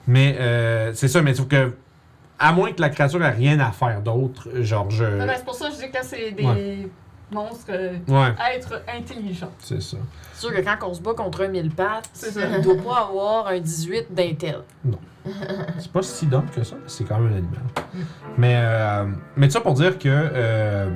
Mais 0.08 0.38
euh, 0.40 0.92
c'est 0.94 1.08
ça, 1.10 1.22
mais 1.22 1.34
sauf 1.34 1.48
que, 1.48 1.74
à 2.40 2.52
moins 2.54 2.72
que 2.72 2.82
la 2.82 2.90
créature 2.90 3.24
ait 3.24 3.30
rien 3.32 3.60
à 3.60 3.72
faire 3.72 4.02
d'autre, 4.02 4.48
genre 4.62 4.90
je. 4.92 5.04
Non, 5.04 5.26
ben, 5.26 5.34
c'est 5.36 5.46
pour 5.46 5.56
ça 5.56 5.68
que 5.70 5.76
je 5.76 5.80
dis 5.82 5.92
que 5.92 5.98
c'est 6.04 6.32
des 6.32 6.44
Ouais. 6.44 6.88
Monstres 7.32 7.66
euh, 7.72 7.94
Ouais, 8.08 8.34
êtres 8.56 8.82
intelligents. 8.94 9.52
c'est 9.60 9.82
ça. 9.82 9.98
C'est 10.34 10.48
sûr 10.48 10.54
que 10.56 10.62
quand 10.62 10.78
on 10.90 10.94
se 10.94 11.02
bat 11.02 11.14
contre 11.14 11.44
un 11.44 11.48
mille 11.48 11.72
pattes, 11.72 12.10
il 12.36 12.62
doit 12.62 12.76
pas 12.78 13.08
avoir 13.10 13.48
un 13.48 13.60
18 13.60 14.14
d'intel. 14.14 14.60
C'est 15.80 15.92
pas 15.92 16.02
si 16.04 16.28
dumb 16.28 16.46
que 16.54 16.64
ça, 16.64 16.76
c'est 16.88 17.04
quand 17.04 17.18
même 17.20 17.34
un 17.34 17.38
animal. 17.38 17.62
Mais, 18.38 18.56
euh, 18.58 19.06
mais 19.36 19.50
ça 19.50 19.62
pour 19.62 19.74
dire 19.74 19.98
que. 19.98 20.08
euh, 20.10 20.90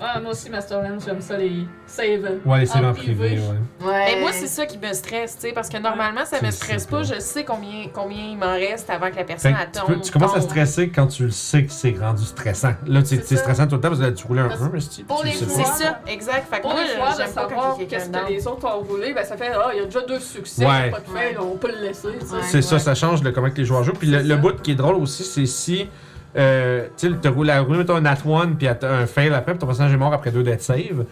Ouais, 0.00 0.20
moi 0.22 0.30
aussi, 0.30 0.48
Masterland, 0.48 1.00
j'aime 1.04 1.20
ça, 1.20 1.36
les 1.36 1.66
save. 1.86 2.38
ouais, 2.46 2.60
les 2.60 2.66
séries 2.66 2.86
en 2.86 2.92
privé. 2.92 3.14
privé, 3.14 3.40
ouais. 3.40 3.86
Ouais. 3.86 4.04
Mais 4.14 4.20
moi, 4.20 4.30
c'est 4.32 4.46
ça 4.46 4.64
qui 4.64 4.78
me 4.78 4.92
stresse, 4.92 5.34
tu 5.34 5.48
sais, 5.48 5.52
parce 5.52 5.68
que 5.68 5.76
normalement, 5.78 6.24
ça 6.24 6.40
me 6.40 6.50
stresse 6.52 6.86
pas. 6.86 6.98
pas. 6.98 7.02
Je 7.02 7.18
sais 7.18 7.44
combien, 7.44 7.88
combien 7.92 8.22
il 8.30 8.36
m'en 8.38 8.52
reste 8.52 8.88
avant 8.90 9.10
que 9.10 9.16
la 9.16 9.22
Fait 9.22 9.24
personne 9.24 9.54
que 9.54 9.58
elle 9.60 9.70
tu, 9.72 9.80
tombe. 9.80 9.86
peux- 9.88 10.00
tu 10.00 10.12
commences 10.12 10.36
à 10.36 10.40
stresser 10.40 10.90
quand 10.90 11.08
tu 11.08 11.24
le 11.24 11.30
sais 11.30 11.64
que 11.64 11.72
c'est 11.72 11.96
rendu 11.98 12.24
stressant. 12.24 12.74
Là, 12.86 13.02
tu 13.02 13.16
ça. 13.16 13.36
stressant 13.36 13.66
tout 13.66 13.74
le 13.74 13.80
temps 13.80 13.88
parce 13.88 14.00
que 14.00 14.06
là, 14.06 14.12
tu 14.12 14.26
roulais 14.26 14.42
un 14.42 14.50
1, 14.50 14.70
mais 14.72 14.80
si 14.80 15.02
pour 15.02 15.20
tu 15.20 15.26
le 15.26 15.32
les. 15.32 15.36
C'est 15.38 15.64
ça, 15.64 16.00
exact. 16.06 16.46
Fait 16.48 16.58
que 16.58 16.62
Pour 16.62 16.72
moi, 16.72 16.82
les 16.84 16.94
joueurs, 16.94 17.16
de 17.16 17.22
j'aime 17.22 17.32
pas 17.32 17.48
quand 17.48 17.78
qu'est-ce 17.88 18.08
que 18.08 18.28
les 18.28 18.46
autres 18.46 18.66
ont 18.66 18.80
roulé, 18.84 19.12
ben 19.12 19.24
ça 19.24 19.36
fait, 19.36 19.50
ah, 19.54 19.70
il 19.74 19.78
y 19.80 19.82
a 19.82 19.84
déjà 19.86 20.00
deux 20.02 20.20
succès, 20.20 20.64
pas 20.64 21.00
de 21.00 21.08
fail, 21.12 21.36
on 21.40 21.56
peut 21.56 21.72
le 21.76 21.86
laisser. 21.86 22.08
tu 22.20 22.26
sais. 22.26 22.34
Ouais. 22.34 22.42
C'est 22.42 22.62
ça, 22.62 22.78
ça 22.78 22.94
change 22.94 23.22
de 23.22 23.30
comment 23.30 23.50
que 23.50 23.56
les 23.56 23.64
joueurs 23.64 23.82
jouent. 23.82 23.92
Puis 23.94 24.08
le, 24.08 24.36
bout 24.36 24.60
qui 24.62 24.72
est 24.72 24.76
drôle 24.76 24.96
aussi, 24.96 25.24
c'est 25.24 25.46
si. 25.46 25.88
Euh, 26.36 26.86
tu 26.96 27.08
sais, 27.08 27.14
t'as 27.20 27.30
roulé, 27.30 27.50
à 27.50 27.60
rouler, 27.60 27.78
mettons, 27.78 27.96
un 27.96 28.02
nat 28.02 28.18
1 28.24 28.52
puis 28.52 28.68
un 28.68 29.06
fail 29.06 29.32
après, 29.32 29.52
puis 29.52 29.58
ton 29.58 29.66
personnage 29.66 29.92
est 29.92 29.96
mort 29.96 30.12
après 30.12 30.30
deux 30.30 30.42
death 30.42 30.60
save. 30.60 31.04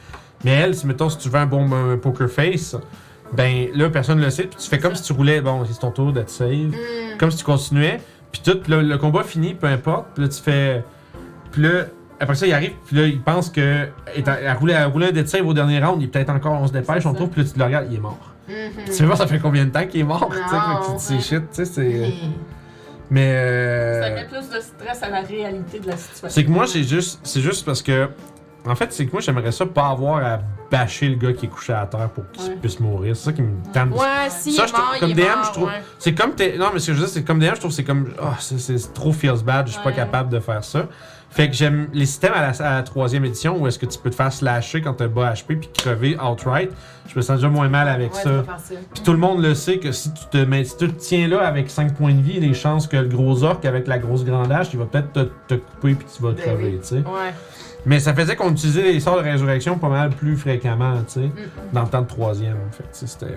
Mais 0.44 0.52
elle, 0.52 0.74
si, 0.74 0.86
mettons, 0.86 1.08
si 1.08 1.18
tu 1.18 1.28
veux 1.28 1.38
un 1.38 1.46
bon 1.46 1.68
un 1.72 1.96
poker 1.96 2.28
face, 2.28 2.76
ben 3.32 3.68
là, 3.74 3.88
personne 3.88 4.20
le 4.20 4.30
sait, 4.30 4.44
puis 4.44 4.56
tu 4.58 4.68
fais 4.68 4.78
comme 4.78 4.94
si 4.94 5.02
tu 5.02 5.12
roulais, 5.12 5.40
bon, 5.40 5.64
c'est 5.64 5.78
ton 5.78 5.90
tour 5.90 6.12
death 6.12 6.28
save. 6.28 6.68
Hmm. 6.68 7.18
comme 7.18 7.30
si 7.30 7.38
tu 7.38 7.44
continuais, 7.44 8.00
puis 8.30 8.42
tout 8.44 8.60
le, 8.68 8.82
le 8.82 8.98
combat 8.98 9.24
finit, 9.24 9.54
peu 9.54 9.66
importe, 9.66 10.06
puis 10.14 10.24
là 10.24 10.28
tu 10.28 10.42
fais. 10.42 10.84
Puis 11.50 11.62
là, 11.62 11.86
après 12.20 12.34
ça, 12.34 12.46
il 12.46 12.52
arrive, 12.52 12.72
puis 12.86 12.96
là, 12.96 13.06
il 13.06 13.20
pense 13.20 13.50
que. 13.50 13.86
à 14.26 14.54
rouler 14.54 14.74
un 15.06 15.12
dead 15.12 15.28
save 15.28 15.46
au 15.46 15.54
dernier 15.54 15.82
round, 15.82 16.00
il 16.00 16.06
est 16.06 16.08
peut-être 16.08 16.30
encore, 16.30 16.60
on 16.60 16.66
se 16.66 16.72
dépêche, 16.72 17.04
on 17.06 17.14
trouve, 17.14 17.28
puis 17.28 17.42
là 17.42 17.48
tu 17.50 17.58
le 17.58 17.64
regardes, 17.64 17.86
il 17.90 17.96
est 17.96 18.00
mort. 18.00 18.32
Mhm. 18.48 18.54
Tu 18.86 18.92
sais 18.92 19.06
pas, 19.06 19.16
ça 19.16 19.26
fait 19.26 19.38
combien 19.38 19.64
de 19.64 19.70
temps 19.70 19.86
qu'il 19.86 20.00
est 20.00 20.04
mort, 20.04 20.30
tu 20.30 20.98
sais, 20.98 21.20
shit, 21.20 21.50
tu 21.50 21.56
sais, 21.56 21.64
c'est. 21.64 22.12
Mais. 23.10 24.00
Ça 24.00 24.06
Euh, 24.08 24.14
met 24.14 24.24
plus 24.26 24.48
de 24.48 24.60
stress 24.60 25.02
à 25.02 25.08
la 25.10 25.20
réalité 25.20 25.78
de 25.80 25.86
la 25.88 25.96
situation. 25.96 26.28
c'est 26.28 26.44
que 26.44 26.50
moi, 26.50 26.66
c'est 26.66 26.82
juste, 26.84 27.20
c'est 27.22 27.40
juste 27.40 27.64
parce 27.64 27.82
que. 27.82 28.08
En 28.68 28.74
fait, 28.74 28.92
c'est 28.92 29.06
que 29.06 29.12
moi, 29.12 29.20
j'aimerais 29.20 29.52
ça 29.52 29.64
pas 29.64 29.90
avoir 29.90 30.24
à 30.26 30.40
bâcher 30.72 31.08
le 31.08 31.14
gars 31.14 31.32
qui 31.32 31.46
est 31.46 31.48
couché 31.48 31.72
à 31.72 31.86
terre 31.86 32.08
pour 32.08 32.28
qu'il 32.32 32.50
Ouais. 32.50 32.56
puisse 32.60 32.80
mourir. 32.80 33.14
C'est 33.14 33.26
ça 33.26 33.32
qui 33.32 33.42
me 33.42 33.52
tente. 33.72 33.92
Ouais, 33.92 34.28
si, 34.28 34.50
Ça, 34.52 34.62
il 34.62 34.64
est 34.64 34.68
je 34.68 34.72
trouve- 34.72 34.84
mort, 34.86 34.98
comme 34.98 35.10
il 35.10 35.14
DM, 35.14 35.22
mort, 35.22 35.44
je 35.44 35.52
trouve- 35.52 35.68
ouais. 35.68 35.82
C'est 36.00 36.14
comme 36.14 36.34
t'es. 36.34 36.56
Non, 36.58 36.70
mais 36.74 36.80
ce 36.80 36.88
que 36.88 36.92
je 36.94 36.98
veux 36.98 37.04
dire, 37.04 37.14
c'est 37.14 37.22
comme 37.22 37.38
DM, 37.38 37.54
je 37.54 37.60
trouve 37.60 37.70
que 37.70 37.76
c'est 37.76 37.84
comme. 37.84 38.12
Ah, 38.20 38.34
c'est- 38.40 38.58
c'est 38.58 38.92
trop 38.92 39.12
feels 39.12 39.44
bad, 39.44 39.68
je 39.68 39.74
suis 39.74 39.82
pas 39.82 39.92
capable 39.92 40.30
de 40.30 40.40
faire 40.40 40.64
ça. 40.64 40.86
Fait 41.36 41.48
que 41.50 41.54
j'aime 41.54 41.88
les 41.92 42.06
systèmes 42.06 42.32
à 42.34 42.40
la, 42.40 42.48
à 42.66 42.76
la 42.76 42.82
troisième 42.82 43.24
édition 43.26 43.58
où 43.60 43.66
est-ce 43.66 43.78
que 43.78 43.84
tu 43.84 43.98
peux 43.98 44.08
te 44.08 44.14
faire 44.14 44.32
slasher 44.32 44.80
quand 44.80 44.94
t'as 44.94 45.06
bas 45.06 45.34
HP 45.34 45.58
puis 45.58 45.68
crever 45.72 46.16
outright. 46.18 46.70
Je 47.08 47.14
me 47.14 47.20
sens 47.20 47.36
déjà 47.36 47.50
moins 47.50 47.68
mal 47.68 47.88
avec 47.88 48.14
Ouais, 48.14 48.22
ça. 48.22 48.42
Puis 48.94 49.02
tout 49.04 49.12
le 49.12 49.18
monde 49.18 49.42
le 49.42 49.54
sait 49.54 49.76
que 49.78 49.92
si 49.92 50.12
tu 50.14 50.24
te 50.30 50.38
mets, 50.38 50.64
si 50.64 50.78
tu 50.78 50.88
te 50.88 50.98
tiens 50.98 51.28
là 51.28 51.46
avec 51.46 51.68
5 51.68 51.94
points 51.94 52.14
de 52.14 52.22
vie, 52.22 52.40
les 52.40 52.54
chances 52.54 52.86
que 52.86 52.96
le 52.96 53.08
gros 53.08 53.42
orc 53.44 53.60
avec 53.66 53.86
la 53.86 53.98
grosse 53.98 54.24
grande 54.24 54.50
hache, 54.50 54.68
il 54.72 54.78
va 54.78 54.86
peut-être 54.86 55.12
te, 55.12 55.20
te 55.46 55.54
couper 55.60 55.94
puis 55.94 56.06
tu 56.16 56.22
vas 56.22 56.32
Ben 56.32 56.42
crever, 56.42 56.64
oui. 56.72 56.78
tu 56.80 56.86
sais. 56.88 56.94
Ouais. 56.96 57.34
Mais 57.84 58.00
ça 58.00 58.14
faisait 58.14 58.34
qu'on 58.34 58.50
utilisait 58.52 58.82
les 58.94 59.00
sorts 59.00 59.18
de 59.18 59.22
résurrection 59.22 59.76
pas 59.78 59.90
mal 59.90 60.10
plus 60.10 60.36
fréquemment, 60.38 60.94
tu 61.06 61.20
sais, 61.20 61.26
Mm. 61.26 61.32
dans 61.74 61.82
le 61.82 61.88
temps 61.88 62.00
de 62.02 62.08
troisième. 62.08 62.56
Fait 62.72 62.82
que 62.84 62.88
c'était. 62.92 63.34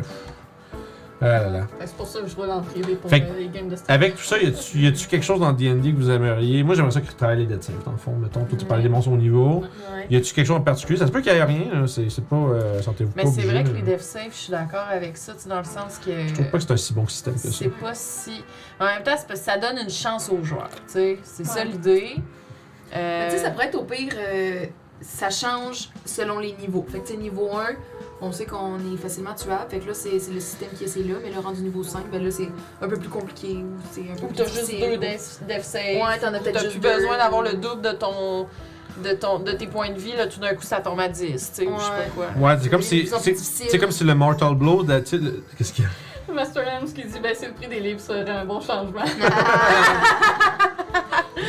Ah 1.21 1.27
là 1.27 1.49
là. 1.49 1.67
C'est 1.85 1.95
pour 1.95 2.07
ça 2.07 2.21
que 2.21 2.27
je 2.27 2.35
roule 2.35 2.49
en 2.49 2.61
privé 2.61 2.95
pour 2.95 3.09
Fait 3.09 3.21
euh, 3.23 3.37
les 3.37 3.49
games 3.49 3.67
de 3.67 3.75
stratégie. 3.75 4.05
Avec 4.05 4.15
tout 4.15 4.23
ça, 4.23 4.37
y 4.37 4.47
a-tu 4.47 4.77
y 4.79 4.87
a-tu 4.87 5.07
quelque 5.07 5.23
chose 5.25 5.41
dans 5.41 5.51
D&D 5.51 5.91
que 5.91 5.97
vous 5.97 6.09
aimeriez? 6.09 6.63
Moi, 6.63 6.75
j'aimerais 6.75 6.91
ça 6.91 7.01
que 7.01 7.11
travaille 7.11 7.39
les 7.39 7.45
Dead 7.45 7.61
Saves, 7.61 7.83
dans 7.83 7.91
le 7.91 7.97
fond. 7.97 8.13
Mettons, 8.15 8.45
toi, 8.45 8.57
tu 8.57 8.65
parlais 8.65 8.83
des 8.83 8.89
monstres 8.89 9.11
au 9.11 9.17
niveau. 9.17 9.59
Ouais. 9.59 10.07
Y 10.09 10.15
a-tu 10.15 10.33
quelque 10.33 10.47
chose 10.47 10.55
en 10.57 10.61
particulier? 10.61 10.97
Ça 10.97 11.07
se 11.07 11.11
peut 11.11 11.19
qu'il 11.21 11.33
y 11.33 11.35
ait 11.35 11.43
rien, 11.43 11.65
là. 11.81 11.87
c'est 11.87 12.09
c'est 12.09 12.23
pas. 12.25 12.35
euh, 12.37 12.81
Sentez-vous 12.81 13.11
Mais 13.17 13.23
pas 13.23 13.29
c'est 13.29 13.35
obligé, 13.39 13.53
vrai 13.53 13.63
que 13.65 13.69
là. 13.69 13.75
les 13.75 13.91
dev 13.91 13.99
safe, 13.99 14.29
je 14.31 14.37
suis 14.37 14.51
d'accord 14.51 14.85
avec 14.89 15.17
ça, 15.17 15.33
tu 15.33 15.39
sais, 15.41 15.49
dans 15.49 15.57
le 15.57 15.63
sens 15.65 15.99
que. 16.05 16.11
Je 16.27 16.33
trouve 16.33 16.49
pas 16.49 16.57
que 16.57 16.63
c'est 16.63 16.71
un 16.71 16.77
si 16.77 16.93
bon 16.93 17.07
système 17.07 17.33
que 17.33 17.39
ça. 17.41 17.49
C'est 17.51 17.67
pas 17.69 17.93
si. 17.93 18.43
En 18.79 18.85
même 18.85 19.03
temps, 19.03 19.11
c'est 19.17 19.27
parce 19.27 19.39
que 19.41 19.45
ça 19.45 19.57
donne 19.57 19.77
une 19.77 19.89
chance 19.89 20.29
aux 20.29 20.41
joueurs. 20.43 20.69
Tu 20.87 20.93
sais, 20.93 21.17
c'est 21.23 21.45
ça 21.45 21.65
l'idée. 21.65 22.15
Euh, 22.95 23.25
Mais 23.25 23.31
tu 23.31 23.37
sais, 23.37 23.43
ça 23.43 23.51
pourrait 23.51 23.67
être 23.67 23.75
au 23.75 23.83
pire, 23.83 24.13
euh, 24.17 24.65
ça 25.01 25.29
change 25.29 25.89
selon 26.05 26.39
les 26.39 26.53
niveaux. 26.53 26.85
Fait 26.89 26.99
que 26.99 27.07
tu 27.07 27.13
sais, 27.13 27.19
niveau 27.19 27.49
1, 27.53 27.75
on 28.21 28.31
sait 28.31 28.45
qu'on 28.45 28.75
est 28.77 28.97
facilement 29.01 29.33
tuable. 29.33 29.65
Fait 29.69 29.79
que 29.79 29.87
là, 29.87 29.93
c'est 29.93 30.19
c'est 30.19 30.31
le 30.31 30.39
système 30.39 30.69
qui 30.77 30.83
essaie 30.83 31.03
là. 31.03 31.15
Mais 31.23 31.29
là, 31.31 31.37
rendu 31.41 31.61
niveau 31.61 31.83
5, 31.83 32.09
ben 32.11 32.23
là, 32.23 32.31
c'est 32.31 32.49
un 32.81 32.87
peu 32.89 32.97
plus 32.97 33.09
compliqué. 33.09 33.57
Ou 33.57 33.67
c'est 33.91 34.01
un 34.01 34.15
peu 34.15 34.23
Ou 34.23 34.27
plus 34.27 34.35
t'as 34.37 34.45
juste 34.45 34.71
deux 34.79 34.97
dev, 34.97 35.61
save. 35.61 35.83
Ouais, 35.95 36.19
t'en 36.19 36.33
as 36.33 36.39
Ou 36.39 36.43
peut-être 36.43 36.53
T'as 36.53 36.59
juste 36.63 36.71
plus 36.79 36.79
deux. 36.81 36.95
besoin 36.95 37.17
d'avoir 37.17 37.41
le 37.41 37.53
double 37.53 37.81
de 37.81 37.91
ton. 37.91 38.47
De, 39.03 39.11
ton, 39.13 39.39
de 39.39 39.51
tes 39.53 39.67
points 39.67 39.91
de 39.91 39.97
vie, 39.99 40.11
là, 40.17 40.27
tout 40.27 40.41
d'un 40.41 40.53
coup, 40.55 40.63
ça 40.63 40.81
tombe 40.81 40.99
à 40.99 41.07
10, 41.07 41.23
tu 41.25 41.37
sais, 41.37 41.67
ou 41.67 41.73
je 41.77 41.83
sais 41.83 41.89
pas 41.89 42.03
quoi. 42.13 42.25
Ouais, 42.37 42.57
c'est 42.61 42.69
comme 42.69 42.81
si. 42.81 43.07
C'est 43.69 43.77
comme 43.77 43.91
si 43.91 44.03
le 44.03 44.13
Mortal 44.13 44.55
Blow, 44.55 44.83
de- 44.83 44.99
tu 44.99 45.05
sais, 45.05 45.17
le- 45.17 45.41
qu'est-ce 45.57 45.71
qu'il 45.71 45.85
y 45.85 45.87
a? 45.87 45.91
Master 46.35 46.63
Hams 46.67 46.91
qui 46.91 47.03
dit 47.03 47.19
ben 47.19 47.33
c'est 47.35 47.47
le 47.47 47.53
prix 47.53 47.67
des 47.67 47.79
livres 47.79 47.99
serait 47.99 48.29
un 48.29 48.45
bon 48.45 48.59
changement. 48.61 49.01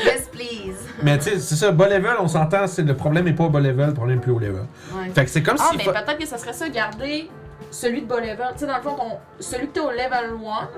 yes, 0.04 0.28
please. 0.30 0.76
Mais 1.02 1.18
tu 1.18 1.24
sais, 1.24 1.38
c'est 1.38 1.56
ça, 1.56 1.70
bas 1.72 1.88
level, 1.88 2.16
on 2.20 2.28
s'entend, 2.28 2.66
c'est 2.66 2.82
le 2.82 2.94
problème 2.94 3.28
est 3.28 3.32
pas 3.32 3.44
au 3.44 3.50
bas 3.50 3.60
level, 3.60 3.88
le 3.88 3.94
problème 3.94 4.18
est 4.18 4.20
plus 4.20 4.32
haut 4.32 4.38
level. 4.38 4.64
Ouais. 4.92 5.10
Fait 5.14 5.24
que 5.24 5.30
c'est 5.30 5.42
comme 5.42 5.56
Ah, 5.58 5.68
si. 5.70 5.76
mais 5.78 5.84
peut-être 5.84 6.18
que 6.18 6.26
ça 6.26 6.38
serait 6.38 6.52
ça, 6.52 6.68
garder 6.68 7.30
celui 7.70 8.02
de 8.02 8.06
bas 8.06 8.20
level. 8.20 8.48
Tu 8.52 8.60
sais, 8.60 8.66
dans 8.66 8.76
le 8.76 8.82
fond, 8.82 8.96
ton, 8.96 9.18
celui 9.38 9.68
que 9.68 9.74
t'as 9.74 9.82
au 9.82 9.90
level 9.90 10.30
1, 10.46 10.68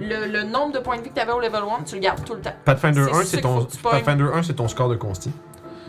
le, 0.00 0.26
le 0.26 0.42
nombre 0.44 0.72
de 0.72 0.78
points 0.78 0.96
de 0.98 1.02
vie 1.02 1.10
que 1.10 1.14
t'avais 1.14 1.32
au 1.32 1.40
level 1.40 1.62
1, 1.80 1.84
tu 1.84 1.94
le 1.96 2.00
gardes 2.00 2.24
tout 2.24 2.34
le 2.34 2.40
temps. 2.40 2.54
Pathfinder 2.64 3.04
c'est 3.04 3.10
1, 3.10 3.14
ça 3.14 3.24
c'est 3.24 3.40
ton, 3.40 3.64
que 3.64 3.72
tu. 3.72 3.78
Pathfinder 3.78 4.26
1, 4.34 4.42
c'est 4.42 4.54
ton 4.54 4.68
score 4.68 4.88
de 4.88 4.96
consti. 4.96 5.30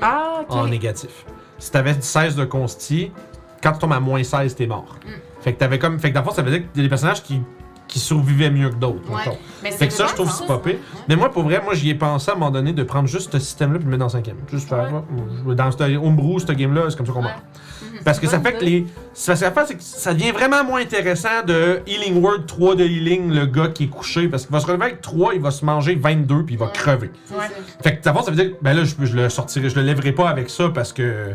Ah, 0.01 0.39
ok. 0.41 0.51
en 0.51 0.67
négatif. 0.67 1.25
Si 1.59 1.71
t'avais 1.71 1.93
16 1.99 2.35
de 2.35 2.45
consti, 2.45 3.11
quand 3.61 3.71
tu 3.71 3.79
tombes 3.79 3.93
à 3.93 3.99
moins 3.99 4.21
16, 4.23 4.55
t'es 4.55 4.67
mort. 4.67 4.95
Mm. 5.05 5.09
Fait 5.41 5.53
que 5.53 5.59
t'avais 5.59 5.79
comme. 5.79 5.99
Fait 5.99 6.09
que 6.09 6.15
dans 6.15 6.21
le 6.21 6.25
fond, 6.27 6.33
ça 6.33 6.41
veut 6.41 6.51
dire 6.51 6.59
qu'il 6.59 6.77
y 6.77 6.79
a 6.79 6.83
des 6.83 6.89
personnages 6.89 7.23
qui, 7.23 7.41
qui 7.87 7.99
survivaient 7.99 8.49
mieux 8.49 8.69
que 8.69 8.75
d'autres. 8.75 9.09
Ouais. 9.11 9.37
Mais 9.61 9.71
Fait 9.71 9.87
que 9.87 9.93
ça, 9.93 10.07
je 10.07 10.13
trouve 10.15 10.31
c'est 10.31 10.47
pas 10.47 10.57
pire. 10.57 10.77
Mais 11.07 11.15
moi, 11.15 11.31
pour 11.31 11.43
vrai, 11.43 11.61
moi, 11.63 11.73
j'y 11.75 11.89
ai 11.91 11.95
pensé 11.95 12.31
à 12.31 12.33
un 12.33 12.37
moment 12.37 12.51
donné 12.51 12.73
de 12.73 12.83
prendre 12.83 13.07
juste 13.07 13.31
ce 13.31 13.39
système-là 13.39 13.77
puis 13.77 13.85
le 13.85 13.91
mettre 13.91 13.99
dans 13.99 14.05
le 14.05 14.11
cinquième. 14.11 14.37
Juste 14.51 14.67
faire. 14.69 14.89
Ouais. 15.45 15.55
Dans 15.55 15.71
ce 15.71 15.97
Homebrew, 15.97 16.39
ce 16.39 16.51
game-là, 16.51 16.83
c'est 16.89 16.97
comme 16.97 17.05
ça 17.05 17.11
qu'on 17.13 17.19
Ouais. 17.19 17.25
meurt. 17.25 17.43
Parce 18.05 18.19
que 18.19 18.27
ça 18.27 18.39
fait 18.39 18.53
que 18.53 18.63
les. 18.65 18.85
Ça, 19.13 19.35
ça 19.35 19.51
fait 19.51 19.65
c'est 19.67 19.75
que 19.75 19.83
ça 19.83 20.13
devient 20.13 20.31
vraiment 20.31 20.63
moins 20.63 20.81
intéressant 20.81 21.43
de 21.45 21.81
Healing 21.87 22.21
Word 22.21 22.45
3 22.47 22.75
de 22.75 22.83
Healing, 22.83 23.31
le 23.31 23.45
gars 23.45 23.67
qui 23.67 23.83
est 23.85 23.87
couché. 23.87 24.27
Parce 24.27 24.43
qu'il 24.45 24.51
va 24.53 24.59
se 24.59 24.65
relever 24.65 24.85
avec 24.85 25.01
3, 25.01 25.35
il 25.35 25.41
va 25.41 25.51
se 25.51 25.63
manger 25.63 25.95
22 25.95 26.43
puis 26.43 26.55
il 26.55 26.57
va 26.57 26.65
Ouais. 26.65 26.71
crever. 26.73 27.11
Ouais. 27.31 27.37
ça. 27.45 27.83
Fait 27.83 27.97
que 27.97 28.03
ça 28.03 28.11
veut 28.11 28.31
dire 28.35 28.51
que 28.51 28.63
ben 28.63 28.73
là, 28.73 28.83
je, 28.83 28.95
je 29.05 29.15
le 29.15 29.29
sortirai, 29.29 29.69
je 29.69 29.75
le 29.75 29.83
lèverai 29.83 30.11
pas 30.13 30.29
avec 30.29 30.49
ça 30.49 30.69
parce 30.73 30.91
que. 30.91 31.27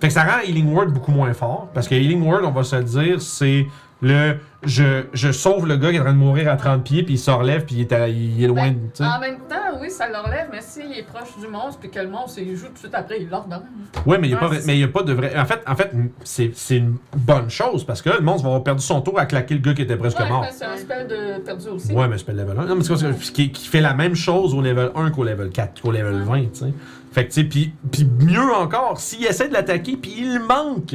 Fait 0.00 0.08
que 0.08 0.14
ça 0.14 0.24
rend 0.24 0.40
Healing 0.46 0.72
Word 0.74 0.88
beaucoup 0.88 1.12
moins 1.12 1.32
fort. 1.34 1.68
Parce 1.74 1.86
que 1.86 1.94
Healing 1.94 2.22
Word, 2.26 2.40
on 2.44 2.50
va 2.50 2.64
se 2.64 2.76
le 2.76 2.84
dire, 2.84 3.20
c'est 3.22 3.66
le. 4.02 4.36
Je, 4.62 5.04
je 5.14 5.32
sauve 5.32 5.66
le 5.66 5.76
gars 5.78 5.88
qui 5.90 5.96
est 5.96 6.00
en 6.00 6.04
train 6.04 6.12
de 6.12 6.18
mourir 6.18 6.50
à 6.50 6.56
30 6.56 6.84
pieds, 6.84 7.02
puis 7.02 7.14
il 7.14 7.18
se 7.18 7.30
relève, 7.30 7.64
puis 7.64 7.76
il 7.76 7.80
est, 7.80 7.92
à- 7.92 8.08
il 8.08 8.44
est 8.44 8.46
loin 8.46 8.64
Ben, 8.68 8.74
de. 8.74 8.78
sais. 8.92 9.04
En 9.04 9.18
même 9.18 9.38
temps, 9.48 9.78
oui, 9.80 9.88
ça 9.90 10.06
le 10.06 10.18
relève, 10.18 10.48
mais 10.52 10.60
s'il 10.60 10.92
est 10.92 11.02
proche 11.06 11.38
du 11.40 11.46
monstre 11.48 11.78
puis 11.80 11.88
que 11.90 11.98
le 11.98 12.08
monstre 12.10 12.40
il 12.42 12.54
joue 12.56 12.66
tout 12.66 12.74
de 12.74 12.78
suite 12.78 12.94
après, 12.94 13.22
il 13.22 13.28
l'ordonne. 13.30 13.62
Ouais, 14.04 14.18
mais 14.18 14.28
il 14.28 14.32
n'y 14.32 14.36
a, 14.36 14.42
Ouais, 14.42 14.48
pas- 14.50 14.54
c'est 14.60 14.66
mais 14.66 14.76
il 14.76 14.80
y 14.80 14.84
a 14.84 14.88
pas 14.88 15.02
de 15.02 15.14
vrai. 15.14 15.32
En 15.38 15.46
fait, 15.46 15.62
en 15.66 15.74
fait 15.76 15.90
c'est 16.24 16.50
c'est 16.54 16.76
une 16.76 16.96
bonne 17.16 17.48
chose 17.48 17.84
parce 17.84 18.02
que 18.02 18.10
là, 18.10 18.16
le 18.18 18.24
monstre 18.24 18.42
va 18.42 18.48
avoir 18.50 18.62
perdu 18.64 18.82
son 18.82 19.00
tour 19.00 19.18
à 19.18 19.24
claquer 19.24 19.54
le 19.54 19.60
gars 19.60 19.72
qui 19.72 19.80
était 19.82 19.96
presque 19.96 20.18
Ouais, 20.20 20.28
mort. 20.28 20.44
c'est 20.52 20.66
un 20.66 20.76
spell 20.76 21.06
de 21.06 21.40
perdu 21.42 21.68
aussi. 21.68 21.92
Ouais, 21.92 22.06
mais 22.06 22.16
le 22.28 22.34
level 22.42 22.58
1. 22.58 22.64
Non, 22.66 22.74
mais 22.76 22.82
c'est 22.84 23.32
qui, 23.32 23.50
qui 23.52 23.66
fait 23.66 23.80
la 23.80 23.94
même 23.94 24.14
chose 24.14 24.52
au 24.54 24.60
level 24.60 24.90
1 24.94 25.10
qu'au 25.10 25.24
level 25.24 25.48
4, 25.48 25.80
qu'au 25.80 25.90
level 25.90 26.20
20, 26.22 26.40
tu 26.42 26.48
sais. 26.52 26.72
Fait 27.12 27.24
que, 27.26 27.32
tu 27.32 27.40
sais, 27.40 27.44
puis 27.44 27.72
puis 27.90 28.04
mieux 28.20 28.52
encore, 28.54 29.00
s'il 29.00 29.24
essaie 29.24 29.48
de 29.48 29.54
l'attaquer, 29.54 29.96
puis 29.96 30.14
il 30.18 30.38
manque. 30.38 30.94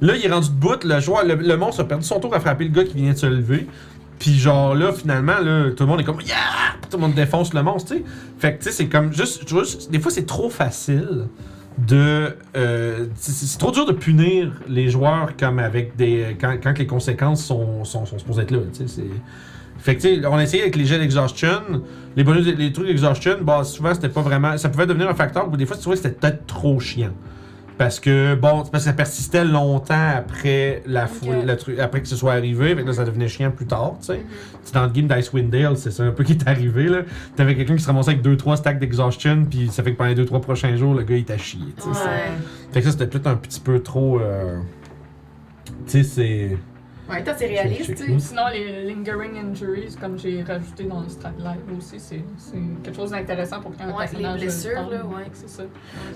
Là, 0.00 0.16
il 0.16 0.24
est 0.24 0.30
rendu 0.30 0.48
debout, 0.48 0.76
le 0.84 1.00
joueur, 1.00 1.24
le, 1.24 1.56
monstre 1.56 1.82
a 1.82 1.84
perdu 1.84 2.04
son 2.04 2.20
tour 2.20 2.34
à 2.34 2.40
frapper 2.40 2.64
le 2.64 2.70
gars 2.70 2.84
qui 2.84 2.96
vient 2.96 3.12
de 3.12 3.18
se 3.18 3.26
lever. 3.26 3.66
Puis 4.18 4.38
genre 4.38 4.74
là, 4.74 4.92
finalement, 4.92 5.38
là, 5.40 5.70
tout 5.70 5.82
le 5.82 5.88
monde 5.88 6.00
est 6.00 6.04
comme 6.04 6.20
Yeah! 6.20 6.36
Tout 6.90 6.96
le 6.96 7.02
monde 7.02 7.14
défonce 7.14 7.54
le 7.54 7.62
monstre, 7.62 7.92
tu 7.92 7.98
sais. 7.98 8.04
Fait 8.38 8.54
que 8.54 8.58
tu 8.58 8.64
sais, 8.64 8.72
c'est 8.72 8.86
comme 8.86 9.12
juste, 9.12 9.48
juste- 9.48 9.90
Des 9.90 9.98
fois, 9.98 10.12
c'est 10.12 10.26
trop 10.26 10.50
facile 10.50 11.26
de. 11.78 12.36
euh, 12.56 13.06
c'est 13.16 13.58
trop 13.58 13.70
dur 13.70 13.86
de 13.86 13.92
punir 13.92 14.52
les 14.68 14.90
joueurs 14.90 15.30
comme 15.38 15.58
avec 15.58 15.96
des. 15.96 16.36
Quand, 16.40 16.78
les 16.78 16.86
conséquences 16.86 17.44
sont, 17.44 17.84
sont, 17.84 18.06
sont 18.06 18.18
supposées 18.18 18.42
être 18.42 18.50
là, 18.50 18.58
Fait 19.78 19.96
que 19.96 20.26
on 20.26 20.36
a 20.36 20.42
essayé 20.42 20.62
avec 20.62 20.76
les 20.76 20.84
jets 20.84 20.98
d'exhaustion. 20.98 21.82
Les 22.14 22.24
bonus, 22.24 22.46
les 22.46 22.72
trucs 22.72 22.86
d'exhaustion, 22.86 23.38
bah 23.40 23.64
souvent 23.64 23.94
c'était 23.94 24.10
pas 24.10 24.22
vraiment. 24.22 24.56
Ça 24.58 24.68
pouvait 24.68 24.86
devenir 24.86 25.08
un 25.08 25.14
facteur 25.14 25.48
où 25.50 25.56
des 25.56 25.66
fois 25.66 25.76
tu 25.76 25.82
trouvais 25.82 25.96
que 25.96 26.02
c'était 26.02 26.14
peut-être 26.14 26.46
trop 26.46 26.78
chiant. 26.78 27.12
Parce 27.82 27.98
que, 28.00 28.34
bon, 28.36 28.62
c'est 28.64 28.70
parce 28.70 28.84
que 28.84 28.90
ça 28.90 28.92
persistait 28.92 29.44
longtemps 29.44 30.08
après 30.16 30.82
la 30.86 31.06
fou- 31.08 31.26
Ok. 31.30 31.44
le 31.46 31.56
truc, 31.56 31.78
après 31.80 32.00
que 32.00 32.06
ce 32.08 32.14
soit 32.16 32.32
arrivé, 32.34 32.74
fait 32.76 32.82
que 32.82 32.86
là, 32.86 32.92
ça 32.92 33.04
devenait 33.04 33.26
chiant 33.28 33.50
plus 33.50 33.66
tard, 33.66 33.94
tu 34.00 34.06
sais. 34.06 34.22
C'est 34.62 34.74
dans 34.74 34.84
le 34.84 34.90
game 34.90 35.08
d'Icewind 35.08 35.50
Dale, 35.50 35.76
c'est 35.76 35.90
ça 35.90 36.04
un 36.04 36.12
peu 36.12 36.22
qui 36.22 36.32
est 36.32 36.46
arrivé, 36.48 36.84
là. 36.84 36.98
T'avais 37.34 37.56
quelqu'un 37.56 37.74
qui 37.74 37.82
se 37.82 37.88
ramassait 37.88 38.10
avec 38.12 38.22
2-3 38.22 38.56
stacks 38.56 38.78
d'exhaustion, 38.78 39.44
puis 39.50 39.68
ça 39.68 39.82
fait 39.82 39.92
que 39.92 39.96
pendant 39.98 40.10
les 40.10 40.14
2-3 40.24 40.40
prochains 40.40 40.76
jours, 40.76 40.94
le 40.94 41.02
gars, 41.02 41.16
il 41.16 41.24
t'a 41.24 41.38
chié, 41.38 41.60
tu 41.76 41.82
sais. 41.82 41.88
Ouais. 41.88 42.30
Fait 42.72 42.80
que 42.80 42.86
ça, 42.86 42.92
c'était 42.92 43.06
peut-être 43.08 43.26
un 43.26 43.34
petit 43.36 43.60
peu 43.60 43.80
trop. 43.80 44.20
euh, 44.20 44.58
Tu 45.86 45.90
sais, 45.90 46.02
c'est. 46.04 46.56
Ouais, 47.12 47.24
toi, 47.24 47.34
c'est 47.36 47.46
réaliste, 47.46 47.86
Check, 47.96 47.98
check. 47.98 48.20
Sinon, 48.20 48.42
les 48.52 48.84
lingering 48.84 49.38
injuries, 49.50 49.94
comme 50.00 50.18
j'ai 50.18 50.42
rajouté 50.42 50.84
dans 50.84 51.00
le 51.00 51.08
strat 51.08 51.32
live 51.38 51.78
aussi, 51.78 51.98
c'est 52.00 52.24
c'est 52.38 52.58
quelque 52.82 52.96
chose 52.96 53.10
d'intéressant 53.10 53.60
pour 53.60 53.76
qu'un 53.76 53.88
Ouais, 53.90 53.98
personnage. 54.06 54.34
les 54.40 54.46
blessures, 54.46 54.88
là, 54.90 55.04
ouais. 55.04 55.24
C'est 55.34 55.48
ça. 55.48 55.62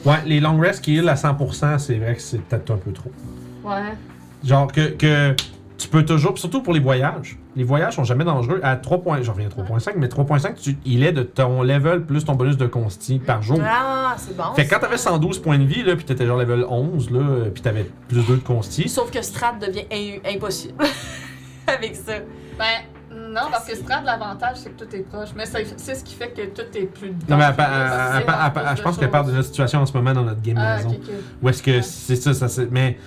Ouais, 0.05 0.17
les 0.27 0.41
long 0.41 0.59
rests 0.59 0.83
qui 0.83 0.95
heal 0.97 1.09
à 1.09 1.15
100%, 1.15 1.79
c'est 1.79 1.97
vrai 1.99 2.15
que 2.15 2.23
c'est 2.23 2.41
peut-être 2.43 2.71
un 2.71 2.77
peu 2.79 2.93
trop. 2.93 3.11
Ouais. 3.65 3.93
Genre 4.45 4.71
que, 4.73 4.89
que 4.91 5.35
tu 5.79 5.89
peux 5.89 6.05
toujours, 6.05 6.39
surtout 6.39 6.63
pour 6.63 6.73
les 6.73 6.81
voyages. 6.81 7.39
Les 7.55 7.65
voyages 7.65 7.95
sont 7.97 8.05
jamais 8.05 8.25
dangereux. 8.25 8.61
À 8.63 8.77
3 8.77 9.03
points, 9.03 9.21
j'en 9.23 9.33
reviens 9.33 9.49
à 9.49 9.51
3.5, 9.51 9.93
mais 9.97 10.07
3.5, 10.09 10.55
tu, 10.55 10.77
il 10.87 11.03
est 11.05 11.13
de 11.13 11.23
ton 11.23 11.63
level 11.63 12.05
plus 12.07 12.25
ton 12.25 12.35
bonus 12.35 12.57
de 12.57 12.67
consti 12.67 13.19
par 13.19 13.43
jour. 13.43 13.61
Ah, 13.63 14.15
c'est 14.17 14.37
bon. 14.37 14.45
Fait 14.55 14.65
que 14.65 14.71
quand 14.71 14.81
t'avais 14.81 14.97
112 14.97 15.39
points 15.41 15.59
de 15.59 15.65
vie, 15.65 15.83
là, 15.83 15.95
pis 15.97 16.05
t'étais 16.05 16.25
genre 16.27 16.39
level 16.39 16.65
11, 16.69 17.11
là, 17.11 17.51
pis 17.55 17.61
t'avais 17.63 17.87
plus 18.09 18.27
2 18.27 18.37
de 18.37 18.41
consti. 18.43 18.89
Sauf 18.89 19.11
que 19.11 19.21
Strat 19.21 19.55
devient 19.61 19.85
im- 19.93 20.35
impossible 20.35 20.83
avec 21.67 21.95
ça. 21.95 22.13
Ben, 22.59 22.65
non, 23.15 23.43
parce 23.51 23.67
que 23.69 23.77
Strat, 23.77 24.01
l'avantage, 24.03 24.57
c'est 24.57 24.71
que 24.77 24.83
tout 24.85 24.97
est 24.97 25.01
proche. 25.01 25.29
Mais 25.37 25.45
c'est 25.47 25.67
c'est 25.79 25.95
ce 25.95 26.05
qui 26.05 26.15
fait 26.15 26.29
que 26.31 26.43
tout 26.47 26.67
est 26.77 26.87
plus. 26.87 27.11
Non, 27.29 27.37
mais 27.37 27.45
elle 27.49 27.55
pa- 27.55 28.51
plus 28.51 28.63
je 28.71 28.77
de 28.77 28.83
pense 28.83 28.97
qu'elle 28.99 29.11
parle 29.11 29.27
de 29.27 29.33
notre 29.33 29.49
situation 29.49 29.81
en 29.81 29.87
ce 29.87 29.93
moment 29.93 30.13
dans 30.15 30.23
notre 30.23 30.41
game 30.43 30.57
Ah, 30.59 30.77
maison. 30.77 30.91
ok, 30.91 30.97
ok. 31.03 31.11
Où 31.43 31.49
est-ce 31.51 31.63
que 31.63 31.71
Ouais. 31.73 31.83
c'est 31.83 32.17
ça, 32.17 32.33
ça 32.35 32.49
c'est- 32.49 32.71
mais 32.71 32.99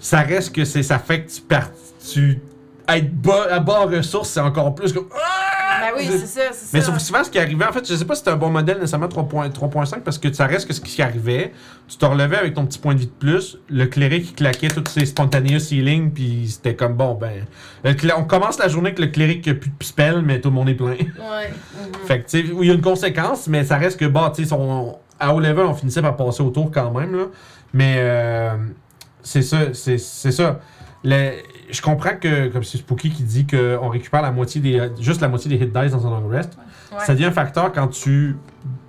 ça 0.00 0.20
reste 0.20 0.54
que 0.54 0.64
c'est 0.64 0.82
ça 0.84 0.98
fait 0.98 1.24
que 1.24 1.30
tu 1.30 1.40
pars, 1.40 1.70
tu 2.12 2.40
être 2.88 3.12
bas, 3.20 3.46
à 3.50 3.58
bas 3.60 3.80
en 3.82 3.86
ressources, 3.86 4.30
c'est 4.30 4.40
encore 4.40 4.74
plus 4.74 4.92
comme 4.92 5.08
Ah! 5.14 5.80
Ben 5.80 5.92
oui, 5.96 6.06
C'est- 6.10 6.26
c'est 6.26 6.52
ça, 6.54 6.66
Mais 6.72 6.80
sauf 6.80 6.98
souvent, 6.98 7.22
ce 7.22 7.30
qui 7.30 7.38
arrivait, 7.38 7.64
en 7.64 7.72
fait, 7.72 7.86
je 7.88 7.94
sais 7.94 8.04
pas 8.04 8.14
si 8.14 8.20
c'était 8.20 8.32
un 8.32 8.36
bon 8.36 8.50
modèle 8.50 8.76
nécessairement 8.78 9.06
3.5 9.08 9.52
3.5 9.52 10.00
parce 10.00 10.18
que 10.18 10.32
ça 10.32 10.46
reste 10.46 10.66
que 10.66 10.72
ce 10.74 10.80
qui 10.80 11.00
arrivait, 11.02 11.52
tu 11.86 11.96
te 11.96 12.04
relevais 12.04 12.36
avec 12.36 12.54
ton 12.54 12.66
petit 12.66 12.78
point 12.78 12.94
de 12.94 13.00
vie 13.00 13.06
de 13.06 13.12
plus, 13.12 13.58
le 13.68 13.86
cléric 13.86 14.26
qui 14.26 14.32
claquait 14.32 14.68
toutes 14.68 14.88
ses 14.88 15.06
spontaneous 15.06 15.70
healing, 15.72 16.10
puis 16.10 16.48
c'était 16.48 16.74
comme 16.74 16.94
bon, 16.94 17.14
ben. 17.14 17.44
on 18.16 18.24
commence 18.24 18.58
la 18.58 18.68
journée 18.68 18.88
avec 18.88 18.98
le 18.98 19.06
cléric 19.06 19.42
qui 19.42 19.50
a 19.50 19.54
plus 19.54 19.70
de 19.70 19.84
spell, 19.84 20.22
mais 20.22 20.40
tout 20.40 20.48
le 20.48 20.54
monde 20.56 20.68
est 20.70 20.74
plein. 20.74 20.86
Ouais. 20.88 20.98
Mhm. 21.78 22.06
Fait 22.06 22.20
que, 22.22 22.28
tu 22.28 22.46
sais, 22.46 22.52
oui, 22.52 22.66
il 22.66 22.68
y 22.68 22.72
a 22.72 22.74
une 22.74 22.80
conséquence, 22.80 23.46
mais 23.46 23.64
ça 23.64 23.76
reste 23.76 24.00
que, 24.00 24.06
bah, 24.06 24.32
tu 24.34 24.44
sais, 24.44 24.54
à 25.20 25.34
haut 25.34 25.40
level, 25.40 25.64
on 25.66 25.74
finissait 25.74 26.02
par 26.02 26.16
passer 26.16 26.42
au 26.42 26.50
tour 26.50 26.70
quand 26.72 26.90
même, 26.90 27.14
là. 27.14 27.24
Mais, 27.72 27.96
euh, 27.98 28.56
c'est 29.22 29.42
ça, 29.42 29.58
c'est 29.74 29.98
c'est 29.98 30.32
ça. 30.32 30.58
Le- 31.04 31.32
je 31.70 31.82
comprends 31.82 32.16
que, 32.20 32.48
comme 32.48 32.62
c'est 32.64 32.78
Spooky 32.78 33.10
qui 33.10 33.22
dit 33.22 33.46
qu'on 33.46 33.88
récupère 33.88 34.22
la 34.22 34.30
moitié 34.32 34.60
des, 34.60 34.90
juste 35.00 35.20
la 35.20 35.28
moitié 35.28 35.48
des 35.50 35.64
hit 35.64 35.72
dice 35.72 35.92
dans 35.92 36.06
un 36.06 36.10
long 36.20 36.28
rest. 36.28 36.56
Ouais. 36.92 36.98
Ça 37.04 37.12
devient 37.14 37.26
un 37.26 37.32
facteur 37.32 37.72
quand 37.72 37.88
tu 37.88 38.36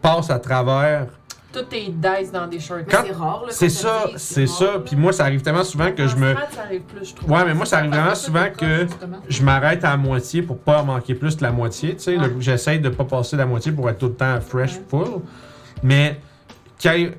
passes 0.01 0.29
à 0.29 0.39
travers. 0.39 1.07
Tout 1.51 1.65
est 1.71 1.89
dice 1.89 2.31
dans 2.31 2.45
des 2.45 2.59
Quand- 2.59 3.03
c'est 3.05 3.11
rare, 3.11 3.41
là. 3.45 3.47
C'est 3.49 3.69
ça, 3.69 4.03
c'est 4.17 4.45
ça. 4.45 4.81
Puis 4.85 4.95
moi, 4.95 5.11
ça 5.11 5.23
arrive 5.23 5.41
tellement 5.41 5.63
souvent 5.63 5.91
que 5.91 6.07
je 6.07 6.15
me. 6.15 6.35
Ça 6.51 6.61
arrive 6.63 6.81
plus, 6.81 7.09
je 7.09 7.15
trouve. 7.15 7.31
Ouais, 7.31 7.43
mais 7.43 7.55
moi, 7.55 7.65
ça 7.65 7.79
arrive 7.79 7.89
vraiment 7.91 8.13
souvent 8.13 8.45
que 8.55 8.85
je 9.27 9.41
m'arrête 9.43 9.83
à 9.83 9.89
la 9.91 9.97
moitié 9.97 10.43
pour 10.43 10.59
pas 10.59 10.83
manquer 10.83 11.15
plus 11.15 11.35
que 11.35 11.41
la 11.43 11.51
moitié. 11.51 11.95
Tu 11.95 12.03
sais, 12.03 12.17
Ouais. 12.17 12.27
J'essaye 12.39 12.79
de 12.79 12.89
pas 12.89 13.03
passer 13.03 13.35
la 13.35 13.47
moitié 13.47 13.71
pour 13.71 13.89
être 13.89 13.97
tout 13.97 14.07
le 14.07 14.13
temps 14.13 14.39
fresh, 14.41 14.79
full. 14.89 15.21
Mais 15.81 16.19
qu'il 16.77 16.91
y 16.93 17.03
ait 17.05 17.17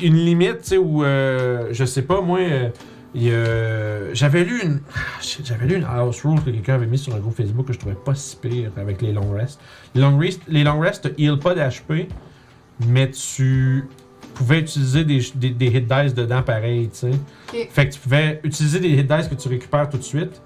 une 0.00 0.16
limite, 0.16 0.62
tu 0.62 0.68
sais, 0.68 0.76
où, 0.78 1.04
euh, 1.04 1.68
je 1.72 1.84
sais 1.84 2.02
pas, 2.02 2.22
moi, 2.22 2.38
euh, 2.40 2.68
a- 3.14 4.14
j'avais 4.14 4.44
lu 4.44 4.60
une. 4.62 4.80
ah, 4.94 4.98
J'avais 5.44 5.66
lu 5.66 5.76
une 5.76 5.84
house 5.84 6.22
rule 6.24 6.40
que 6.42 6.50
quelqu'un 6.50 6.74
avait 6.74 6.86
mis 6.86 6.98
sur 6.98 7.14
un 7.14 7.18
groupe 7.18 7.36
Facebook 7.36 7.66
que 7.66 7.72
je 7.72 7.78
trouvais 7.78 7.94
pas 7.94 8.14
si 8.14 8.36
pire 8.36 8.70
avec 8.76 9.02
les 9.02 9.12
long 9.12 9.30
rests. 9.32 9.60
Les 9.94 10.00
long 10.00 10.16
rests, 10.18 10.40
les 10.48 10.64
long 10.64 10.80
rests 10.80 11.10
heal 11.18 11.38
pas 11.38 11.54
d'HP, 11.54 12.08
mais 12.86 13.10
tu 13.10 13.84
pouvais 14.34 14.60
utiliser 14.60 15.04
des, 15.04 15.20
des, 15.34 15.50
des 15.50 15.66
hit 15.66 15.86
dice 15.86 16.14
dedans 16.14 16.42
pareil, 16.42 16.88
tu 16.88 16.98
sais. 17.52 17.68
Fait 17.70 17.88
que 17.88 17.92
tu 17.94 18.00
pouvais 18.00 18.40
utiliser 18.44 18.80
des 18.80 18.88
hit 18.88 19.06
dice 19.06 19.28
que 19.28 19.34
tu 19.34 19.48
récupères 19.48 19.88
tout 19.90 19.98
de 19.98 20.02
suite 20.02 20.40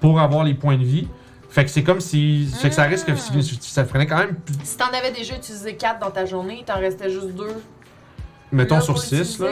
pour 0.00 0.20
avoir 0.20 0.44
les 0.44 0.54
points 0.54 0.76
de 0.76 0.84
vie. 0.84 1.08
Fait 1.48 1.64
que 1.64 1.70
c'est 1.70 1.82
comme 1.82 2.00
si. 2.00 2.46
Fait 2.60 2.68
que 2.68 2.74
ça 2.74 2.84
risque 2.84 3.06
que 3.06 3.12
Ah. 3.12 3.42
ça 3.60 3.84
prenait 3.84 4.06
quand 4.06 4.18
même, 4.18 4.36
Si 4.62 4.76
t'en 4.76 4.86
avais 4.88 5.10
déjà 5.10 5.36
utilisé 5.36 5.74
4 5.74 6.00
dans 6.00 6.10
ta 6.10 6.26
journée, 6.26 6.62
t'en 6.66 6.78
restait 6.78 7.08
juste 7.10 7.30
2. 7.34 7.46
Mettons 8.52 8.80
sur 8.80 8.98
6, 8.98 9.38
là. 9.40 9.46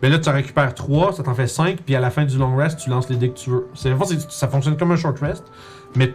Ouais. 0.00 0.08
Là, 0.10 0.18
tu 0.18 0.28
en 0.28 0.32
récupères 0.32 0.74
3, 0.74 1.12
ça 1.14 1.22
t'en 1.22 1.34
fait 1.34 1.46
5, 1.46 1.78
puis 1.84 1.94
à 1.96 2.00
la 2.00 2.10
fin 2.10 2.24
du 2.24 2.38
long 2.38 2.54
rest, 2.56 2.78
tu 2.78 2.90
lances 2.90 3.08
les 3.08 3.16
dés 3.16 3.30
que 3.30 3.38
tu 3.38 3.50
veux. 3.50 3.66
C'est, 3.74 3.92
en 3.92 3.98
fait, 3.98 4.14
c'est- 4.16 4.30
ça 4.30 4.48
fonctionne 4.48 4.76
comme 4.76 4.92
un 4.92 4.96
short 4.96 5.18
rest, 5.20 5.44
mais 5.96 6.14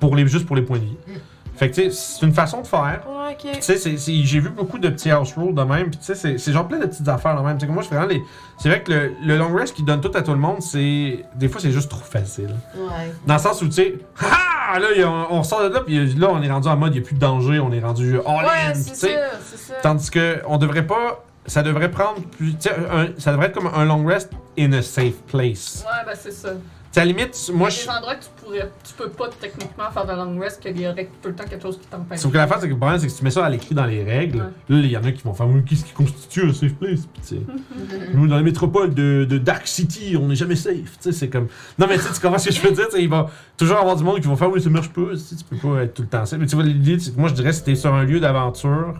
pour 0.00 0.14
les, 0.16 0.26
juste 0.26 0.46
pour 0.46 0.56
les 0.56 0.62
points 0.62 0.78
de 0.78 0.84
vie. 0.84 0.96
Mm. 1.06 1.12
Fait 1.56 1.70
que, 1.70 1.76
tu 1.76 1.82
sais, 1.82 1.90
c'est 1.90 2.26
une 2.26 2.32
façon 2.32 2.62
de 2.62 2.66
faire. 2.66 3.02
Ouais. 3.08 3.36
Tu 3.40 3.62
sais, 3.62 3.96
j'ai 3.96 4.40
vu 4.40 4.48
beaucoup 4.50 4.78
de 4.78 4.88
petits 4.88 5.10
house 5.12 5.34
rules 5.36 5.54
de 5.54 5.62
même, 5.62 5.88
puis 5.90 5.98
tu 6.00 6.04
sais, 6.04 6.16
c'est, 6.16 6.36
c'est 6.36 6.50
genre 6.52 6.66
plein 6.66 6.78
de 6.78 6.86
petites 6.86 7.06
affaires 7.08 7.36
de 7.40 7.46
même. 7.46 7.56
Moi, 7.72 7.82
je 7.84 7.88
fais 7.88 7.94
vraiment 7.94 8.10
les. 8.12 8.20
C'est 8.58 8.68
vrai 8.68 8.82
que 8.82 8.90
le, 8.92 9.12
le 9.24 9.38
long 9.38 9.54
rest 9.54 9.72
qui 9.74 9.84
donne 9.84 10.00
tout 10.00 10.10
à 10.14 10.22
tout 10.22 10.32
le 10.32 10.38
monde, 10.38 10.60
c'est. 10.62 11.24
Des 11.36 11.48
fois, 11.48 11.60
c'est 11.60 11.70
juste 11.70 11.88
trop 11.90 12.00
facile. 12.02 12.54
Ouais. 12.76 13.12
Dans 13.24 13.34
le 13.34 13.40
sens 13.40 13.62
où, 13.62 13.66
tu 13.66 13.72
sais, 13.72 13.94
ah, 14.20 14.80
là, 14.80 14.86
il 14.96 15.00
y 15.00 15.04
a- 15.04 15.08
on 15.08 15.42
sort 15.44 15.62
de 15.62 15.68
là, 15.72 15.80
puis 15.86 16.12
là, 16.14 16.28
on 16.32 16.42
est 16.42 16.50
rendu 16.50 16.66
en 16.66 16.76
mode, 16.76 16.92
il 16.92 16.98
n'y 17.00 17.04
a 17.04 17.06
plus 17.06 17.14
de 17.14 17.20
danger, 17.20 17.60
on 17.60 17.72
est 17.72 17.80
rendu 17.80 18.18
all 18.26 18.46
in. 18.46 18.72
tu 18.72 18.82
sais. 18.92 19.16
Tandis 19.80 20.10
que 20.10 20.40
on 20.48 20.58
devrait 20.58 20.86
pas. 20.86 21.24
Ça 21.46 21.62
devrait 21.62 21.90
prendre 21.90 22.20
plus. 22.22 22.52
tu 22.54 22.68
sais, 22.68 22.70
un- 22.90 23.08
ça 23.18 23.32
devrait 23.32 23.46
être 23.48 23.54
comme 23.54 23.70
un 23.74 23.84
long 23.84 24.04
rest 24.06 24.30
in 24.58 24.72
a 24.72 24.82
safe 24.82 25.16
place. 25.26 25.84
Ouais, 25.86 26.04
ben 26.06 26.18
c'est 26.18 26.32
ça. 26.32 26.50
Tu 26.52 27.00
sais, 27.00 27.00
à 27.00 27.04
la 27.04 27.12
limite, 27.12 27.50
moi 27.52 27.68
Il 27.70 27.74
y 27.74 27.76
a 27.76 27.80
je. 27.80 27.84
des 27.86 27.90
endroits 27.90 28.14
que 28.14 28.22
tu 28.24 28.30
pourrais, 28.40 28.70
tu 28.84 28.94
peux 28.94 29.08
pas 29.10 29.28
techniquement 29.40 29.90
faire 29.92 30.06
de 30.06 30.12
long 30.12 30.38
rest, 30.38 30.60
qu'il 30.62 30.80
y 30.80 30.86
aurait 30.86 31.10
tout 31.20 31.28
le 31.28 31.34
temps 31.34 31.44
quelque 31.44 31.60
chose 31.62 31.78
qui 31.78 31.86
t'empêche. 31.88 32.20
Sauf 32.20 32.30
que 32.32 32.36
l'affaire, 32.38 32.58
c'est 32.60 32.68
que 32.68 32.72
le 32.72 32.78
problème, 32.78 32.98
c'est 33.00 33.06
que 33.06 33.12
si 33.12 33.18
tu 33.18 33.24
mets 33.24 33.30
ça 33.30 33.44
à 33.44 33.50
l'écrit 33.50 33.74
dans 33.74 33.84
les 33.84 34.04
règles, 34.04 34.38
Ouais. 34.38 34.44
là, 34.76 34.78
il 34.78 34.86
y 34.90 34.96
en 34.96 35.02
a 35.02 35.10
qui 35.12 35.22
vont 35.24 35.34
faire, 35.34 35.46
qu'est-ce 35.68 35.84
qui 35.84 35.92
constitue 35.92 36.48
un 36.48 36.52
safe 36.52 36.74
place? 36.74 37.00
Puis, 37.12 37.22
tu 37.22 37.34
sais, 37.34 37.40
nous, 38.14 38.26
dans 38.28 38.36
les 38.38 38.44
métropoles 38.44 38.94
de, 38.94 39.26
de 39.28 39.38
Dark 39.38 39.66
City, 39.66 40.16
on 40.18 40.28
n'est 40.28 40.36
jamais 40.36 40.54
safe. 40.56 40.74
Tu 40.74 40.88
sais, 41.00 41.12
c'est 41.12 41.28
comme. 41.28 41.48
Non, 41.78 41.86
mais 41.88 41.96
tu 41.96 42.02
sais, 42.04 42.14
tu 42.14 42.20
comprends 42.20 42.38
ce 42.38 42.48
que 42.48 42.54
je 42.54 42.60
veux 42.62 42.70
dire? 42.72 42.86
Il 42.96 43.08
va 43.08 43.28
toujours 43.56 43.78
avoir 43.78 43.96
du 43.96 44.04
monde 44.04 44.20
qui 44.20 44.28
vont 44.28 44.36
faire, 44.36 44.50
oui, 44.50 44.62
ça 44.62 44.70
marche 44.70 44.90
pas. 44.90 45.02
Tu 45.14 45.44
peux 45.50 45.56
pas 45.68 45.82
être 45.82 45.94
tout 45.94 46.02
le 46.02 46.08
temps 46.08 46.24
safe. 46.24 46.38
Mais 46.38 46.46
tu 46.46 46.54
vois, 46.54 46.64
l'idée, 46.64 46.98
c'est 47.00 47.12
que 47.14 47.18
moi, 47.20 47.28
je 47.28 47.34
dirais, 47.34 47.52
si 47.52 47.64
t'es 47.64 47.74
sur 47.74 47.92
un 47.92 48.04
lieu 48.04 48.20
d'aventure, 48.20 48.94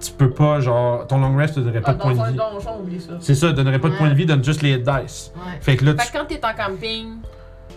tu 0.00 0.12
peux 0.12 0.30
pas, 0.30 0.60
genre, 0.60 1.06
ton 1.06 1.18
long 1.18 1.36
rest 1.36 1.54
te 1.54 1.60
donnerait 1.60 1.80
pas 1.80 1.90
Ah, 1.90 1.94
de 1.94 1.98
points 2.00 2.14
de 2.14 2.30
vie. 2.32 2.36
donjon, 2.36 2.80
oublie 2.80 3.00
ça. 3.00 3.12
C'est 3.20 3.34
ça, 3.34 3.52
donnerait 3.52 3.78
pas 3.78 3.88
de 3.90 3.96
points 3.96 4.08
de 4.10 4.14
vie, 4.14 4.26
donne 4.26 4.42
juste 4.44 4.62
les 4.62 4.72
hit 4.74 4.82
dice. 4.82 5.32
Ouais. 5.36 5.58
Fait 5.60 5.76
que 5.76 5.84
là, 5.84 5.92
tu 5.94 6.00
Fait 6.00 6.12
que 6.12 6.18
quand 6.18 6.24
t'es 6.26 6.40
en 6.44 6.54
camping, 6.54 7.06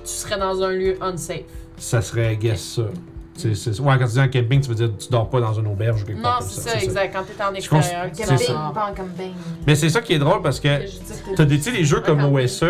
tu 0.04 0.10
serais 0.12 0.40
dans 0.40 0.62
un 0.64 0.72
lieu 0.72 0.98
unsafe. 1.02 1.42
ça 1.78 2.02
serait 2.02 2.36
guess 2.38 2.62
ça. 2.76 2.84
C'est, 3.44 3.56
c'est- 3.56 3.80
ouais, 3.80 3.96
quand 4.00 4.06
tu 4.06 4.12
dis 4.14 4.20
en 4.20 4.28
camping, 4.30 4.62
tu 4.62 4.70
veux 4.70 4.76
dire 4.76 4.90
tu 4.98 5.10
dors 5.10 5.30
pas 5.30 5.40
dans 5.42 5.54
une 5.54 5.68
auberge 5.68 6.04
ou 6.04 6.06
quelque 6.06 6.18
Non, 6.18 6.24
part 6.24 6.40
comme 6.40 6.48
c'est 6.50 6.62
ça. 6.62 6.70
ça, 6.72 6.82
exact. 6.84 7.14
Quand 7.14 7.24
t'es 7.24 7.44
en 7.44 7.62
Je 7.62 7.68
pense- 7.70 7.80
extérieur, 7.86 8.12
tu 8.12 8.16
c'est 8.18 8.24
Camping, 8.30 8.48
ça. 8.48 8.72
pas 8.74 8.86
en 8.92 8.94
camping. 8.94 9.32
Mais 9.68 9.76
c'est 9.76 9.90
ça 9.90 10.02
qui 10.02 10.14
est 10.14 10.20
drôle 10.20 10.42
parce 10.42 10.60
que 10.60 10.80
des, 11.44 11.58
tu 11.58 11.62
sais, 11.64 11.72
des 11.72 11.84
jeux 11.84 12.02
comme 12.02 12.24
OSE, 12.34 12.64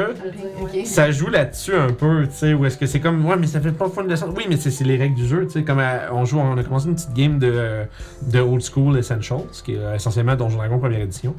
ça 0.85 1.11
joue 1.11 1.29
là-dessus 1.29 1.75
un 1.75 1.91
peu, 1.91 2.23
tu 2.27 2.33
sais, 2.33 2.53
où 2.53 2.65
est-ce 2.65 2.77
que 2.77 2.85
c'est 2.85 2.99
comme, 2.99 3.25
ouais, 3.25 3.35
mais 3.37 3.47
ça 3.47 3.59
fait 3.61 3.71
pas 3.71 3.89
fun 3.89 4.03
de 4.03 4.09
descendre. 4.09 4.33
Oui, 4.35 4.45
mais 4.49 4.57
c'est, 4.57 4.71
c'est 4.71 4.83
les 4.83 4.97
règles 4.97 5.15
du 5.15 5.27
jeu, 5.27 5.45
tu 5.45 5.51
sais, 5.53 5.63
comme 5.63 5.79
à- 5.79 6.11
on 6.11 6.25
joue, 6.25 6.39
on 6.39 6.57
a 6.57 6.63
commencé 6.63 6.87
une 6.87 6.95
petite 6.95 7.13
game 7.13 7.39
de, 7.39 7.83
de 8.31 8.39
Old 8.39 8.61
School 8.63 8.97
Essentials, 8.97 9.41
qui 9.63 9.73
est 9.73 9.77
euh, 9.79 9.95
essentiellement 9.95 10.35
Donjon 10.35 10.57
Dragon 10.57 10.79
première 10.79 11.01
édition. 11.01 11.35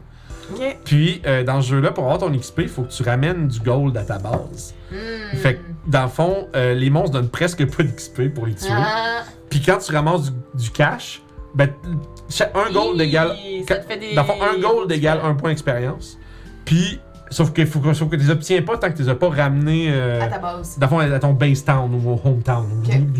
Puis, 0.85 1.23
euh, 1.27 1.43
dans 1.43 1.63
ce 1.63 1.69
jeu-là, 1.71 1.91
pour 1.91 2.05
avoir 2.05 2.19
ton 2.19 2.31
XP, 2.31 2.61
il 2.63 2.69
faut 2.69 2.83
que 2.83 2.93
tu 2.93 3.03
ramènes 3.03 3.49
du 3.49 3.61
gold 3.61 3.97
à 3.97 4.03
ta 4.05 4.19
base. 4.19 4.75
Hmm. 4.93 5.37
Fait 5.39 5.55
que, 5.55 5.61
dans 5.87 6.03
le 6.05 6.09
fond, 6.09 6.49
euh, 6.57 6.75
les 6.75 6.91
monstres 6.91 7.13
donnent 7.13 7.29
presque 7.29 7.65
pas 7.77 7.83
d'XP 7.83 8.33
pour 8.35 8.47
les 8.47 8.55
tuer. 8.55 8.69
Ah, 8.71 9.23
Puis 9.51 9.61
quand 9.61 9.79
tu 9.79 9.93
ramasses 9.93 10.31
du, 10.33 10.63
du 10.63 10.71
cash, 10.71 11.23
ben, 11.55 11.69
un 12.55 12.73
gold 12.73 13.01
égale. 13.01 13.37
des- 13.37 14.15
Dans 14.15 14.23
le 14.23 14.27
fond, 14.27 14.35
un 14.43 14.61
gold 14.61 14.91
égale 14.93 15.21
un 15.23 15.35
point 15.35 15.51
d'expérience. 15.51 16.19
Puis, 16.65 16.99
sauf 17.31 17.53
que, 17.53 17.65
faut, 17.67 17.81
sauf 17.95 18.09
que 18.09 18.17
tu 18.17 18.23
les 18.23 18.31
obtiens 18.31 18.63
pas 18.63 18.77
tant 18.79 18.91
que 18.91 18.97
tu 18.97 19.03
les 19.03 19.09
as 19.11 19.15
pas 19.15 19.29
ramenés. 19.29 19.89
euh, 19.91 20.21
à 20.23 20.27
ta 20.29 20.39
base. 20.39 20.79
dans 20.79 20.87
le 20.87 20.91
fond, 20.91 20.99
à 20.99 21.19
ton 21.19 21.33
base 21.33 21.65
town 21.65 21.95
ou 21.95 22.11
au 22.11 22.21
hometown, 22.25 22.67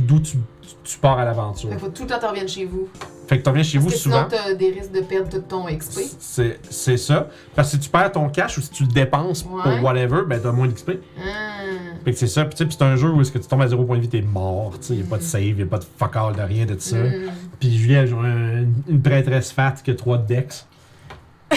d'où 0.07 0.21
tu, 0.21 0.39
tu 0.83 0.99
pars 0.99 1.19
à 1.19 1.25
l'aventure. 1.25 1.69
Fait 1.71 1.77
que 1.77 1.81
faut 1.81 1.89
tout 1.89 2.03
le 2.03 2.09
temps 2.09 2.17
que 2.17 2.21
tu 2.23 2.27
reviennes 2.27 2.49
chez 2.49 2.65
vous. 2.65 2.89
Fait 3.27 3.39
que 3.39 3.43
tu 3.43 3.49
reviens 3.49 3.63
chez 3.63 3.79
vous 3.79 3.89
que 3.89 3.95
souvent. 3.97 4.27
sinon, 4.29 4.43
t'as 4.45 4.53
des 4.55 4.71
risques 4.71 4.93
de 4.93 5.01
perdre 5.01 5.31
tout 5.31 5.39
ton 5.49 5.65
XP. 5.67 6.01
C'est 6.19 6.61
c'est 6.69 6.99
ça. 6.99 7.29
Parce 7.55 7.69
que 7.71 7.77
si 7.77 7.81
tu 7.81 7.89
perds 7.89 8.13
ton 8.13 8.29
cash 8.29 8.59
ou 8.59 8.61
si 8.61 8.71
tu 8.71 8.83
le 8.83 8.91
dépenses 8.91 9.45
Ouais. 9.51 9.63
pour 9.79 9.85
whatever, 9.85 10.23
ben 10.27 10.39
t'as 10.43 10.53
moins 10.53 10.67
d'XP. 10.67 10.91
Hmm. 10.91 12.05
Fait 12.05 12.13
que 12.13 12.19
c'est 12.19 12.27
ça. 12.27 12.45
Puis 12.45 12.55
tu 12.55 12.67
c'est 12.71 12.83
un 12.83 12.97
jeu 12.97 13.09
où 13.09 13.21
est-ce 13.23 13.33
que 13.33 13.39
tu 13.39 13.47
tombes 13.49 13.63
à 13.63 13.69
0 13.69 13.83
point 13.85 13.97
de 13.97 14.03
vie, 14.03 14.09
t'es 14.11 14.21
mort. 14.21 14.73
Tu 14.81 14.89
sais, 14.89 14.95
y 14.97 15.01
a 15.01 15.05
pas 15.07 15.17
de 15.17 15.23
save, 15.23 15.59
y 15.59 15.63
a 15.63 15.67
pas 15.67 15.79
de 15.79 15.85
fuck 15.99 16.15
all 16.17 16.35
de 16.37 16.43
rien 16.43 16.67
de 16.67 16.79
ça. 16.79 16.97
Hmm. 16.99 17.31
Puis 17.59 17.75
Julie, 17.79 17.95
elle 17.95 18.07
joue 18.09 18.19
un- 18.21 18.67
une 18.89 19.01
prêtresse 19.03 19.53
fat 19.53 19.73
qui 19.83 19.91
a 19.91 19.95
3 19.95 20.19
dex. 20.19 20.67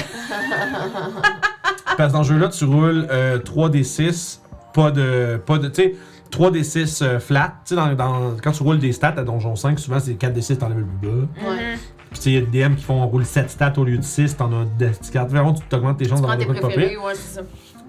Parce 1.97 2.11
que 2.11 2.17
dans 2.17 2.23
ce 2.23 2.29
jeu-là, 2.33 2.49
tu 2.49 2.65
roules 2.65 3.07
euh, 3.09 3.39
3d6, 3.39 4.39
pas 4.73 4.91
de. 4.91 5.39
Pas 5.45 5.57
de 5.57 5.67
tu 5.67 5.75
sais, 5.83 5.95
3d6 6.31 7.03
euh, 7.03 7.19
flat. 7.19 7.53
Tu 7.65 7.69
sais, 7.69 7.75
dans, 7.75 7.93
dans- 7.93 8.35
quand 8.41 8.51
tu 8.51 8.63
roules 8.63 8.79
des 8.79 8.91
stats 8.91 9.15
à 9.17 9.23
Donjon 9.23 9.55
5, 9.55 9.79
souvent 9.79 9.99
c'est 9.99 10.13
4d6 10.13 10.57
dans 10.57 10.69
le 10.69 10.75
plus 10.75 10.83
bas. 11.09 11.27
Ouais. 11.49 11.77
Puis 12.09 12.19
tu 12.19 12.21
sais, 12.21 12.29
il 12.31 12.33
y 12.35 12.37
a 12.37 12.41
des 12.41 12.63
DM 12.67 12.75
qui 12.75 12.83
font 12.83 13.01
on 13.01 13.07
roule 13.07 13.25
7 13.25 13.49
stats 13.49 13.73
au 13.77 13.83
lieu 13.83 13.97
de 13.97 14.03
6, 14.03 14.37
t'en 14.37 14.51
as 14.51 14.65
4. 15.11 15.29
Vraiment, 15.29 15.53
tu 15.53 15.63
t'augmentes 15.67 15.97
tes 15.97 16.07
chances 16.07 16.21
des 16.21 16.37
tes 16.37 16.45
trucs 16.45 16.61
pas 16.61 16.67
ouais, 16.67 17.13
c'est 17.13 17.39
ça. 17.39 17.41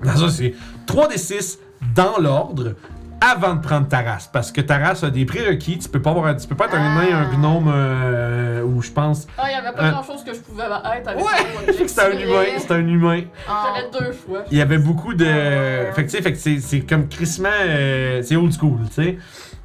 Dans 0.02 0.16
ça, 0.16 0.28
c'est 0.30 0.54
3d6 0.86 1.58
dans 1.94 2.18
l'ordre 2.18 2.74
avant 3.20 3.54
de 3.54 3.60
prendre 3.60 3.88
ta 3.88 4.00
race. 4.02 4.28
Parce 4.32 4.52
que 4.52 4.60
ta 4.60 4.78
race 4.78 5.02
a 5.04 5.10
des 5.10 5.24
prérequis. 5.24 5.78
Tu 5.78 5.88
peux 5.88 6.00
pas, 6.00 6.10
avoir, 6.10 6.36
tu 6.36 6.46
peux 6.46 6.54
pas 6.54 6.66
être 6.66 6.74
un 6.74 6.96
Ah. 6.96 7.04
nain, 7.04 7.16
un 7.18 7.36
gnome 7.36 7.70
euh, 7.74 8.62
ou 8.62 8.80
je 8.82 8.90
pense. 8.90 9.26
Ah, 9.36 9.44
il 9.48 9.52
y 9.52 9.54
avait 9.54 9.76
pas 9.76 9.90
grand 9.90 10.02
chose 10.04 10.22
que 10.24 10.32
je 10.34 10.40
pouvais 10.40 10.64
être 10.64 11.08
avec 11.08 11.18
Ouais! 11.24 11.84
c'est 11.86 12.00
un 12.00 12.18
humain. 12.18 12.44
C'est 12.58 12.70
un 12.72 12.86
humain. 12.86 13.22
Ah. 13.48 13.74
J'avais 13.76 14.06
deux 14.06 14.12
fois. 14.12 14.44
Il 14.50 14.58
y 14.58 14.62
avait 14.62 14.78
beaucoup 14.78 15.14
de. 15.14 15.26
Ah. 15.26 15.92
Fait 15.94 16.04
que 16.06 16.10
tu 16.10 16.16
sais, 16.16 16.22
fait 16.22 16.32
que 16.32 16.38
c'est, 16.38 16.60
c'est 16.60 16.80
comme 16.80 17.08
crissement. 17.08 17.48
euh, 17.66 18.22
c'est 18.22 18.36
old 18.36 18.52
school, 18.52 18.78
tu 18.88 19.02
sais. 19.02 19.18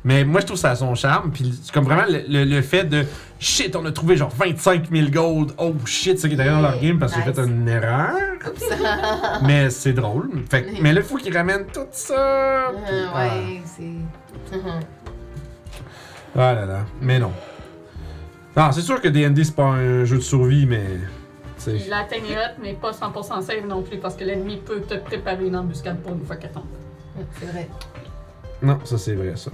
Mais 0.05 0.25
moi, 0.25 0.41
je 0.41 0.45
trouve 0.47 0.57
ça 0.57 0.71
a 0.71 0.75
son 0.75 0.95
charme. 0.95 1.31
Puis 1.31 1.57
c'est 1.63 1.71
comme 1.73 1.85
vraiment 1.85 2.03
le, 2.09 2.23
le- 2.27 2.43
le 2.43 2.61
fait 2.61 2.84
de. 2.84 3.05
Shit, 3.39 3.75
on 3.75 3.85
a 3.85 3.91
trouvé 3.91 4.17
genre 4.17 4.30
25 4.35 4.89
000 4.91 5.09
gold. 5.09 5.51
Oh 5.57 5.73
shit, 5.85 6.17
c'est 6.17 6.23
ça 6.23 6.27
qui 6.30 6.35
est 6.35 6.39
arrivé 6.39 6.55
dans 6.55 6.61
leur 6.61 6.80
game 6.80 6.99
parce 6.99 7.13
qu'ils 7.13 7.21
ont 7.23 7.25
Nice. 7.27 7.35
fait 7.35 7.45
une 7.45 7.67
erreur. 7.69 8.11
mais 9.43 9.69
c'est 9.69 9.93
drôle. 9.93 10.30
Fait 10.49 10.63
que- 10.63 10.81
mais 10.81 10.91
là, 10.93 11.01
il 11.01 11.05
faut 11.05 11.17
qu'ils 11.17 11.35
ramènent 11.35 11.65
tout 11.73 11.88
ça. 11.91 12.15
Ah, 12.17 12.71
Puis- 12.85 12.95
ah. 13.13 13.17
ouais, 13.19 13.61
c'est. 13.65 14.59
Ah 16.35 16.53
là 16.53 16.65
là, 16.65 16.80
mais 17.01 17.19
non. 17.19 17.31
Non, 18.55 18.71
c'est 18.71 18.81
sûr 18.81 18.99
que 19.01 19.07
D&D 19.07 19.43
c'est 19.43 19.55
pas 19.55 19.63
un 19.65 20.03
jeu 20.05 20.17
de 20.17 20.21
survie, 20.21 20.65
mais 20.65 20.84
atteigne 21.91 22.23
hot, 22.35 22.59
mais 22.61 22.73
pas 22.73 22.91
100% 22.91 23.41
save 23.41 23.65
non 23.67 23.81
plus, 23.84 23.97
parce 23.97 24.15
que 24.15 24.23
l'ennemi 24.23 24.57
peut 24.57 24.81
te 24.81 24.95
préparer 24.95 25.45
une 25.47 25.55
embuscade 25.55 25.99
pour 26.01 26.13
une 26.13 26.25
fois 26.25 26.35
qu'elle 26.35 26.51
tombe. 26.51 26.63
C'est 27.39 27.45
vrai. 27.45 27.69
non, 28.61 28.80
ça 28.84 28.97
c'est 28.97 29.13
vrai 29.15 29.34
ça. 29.35 29.51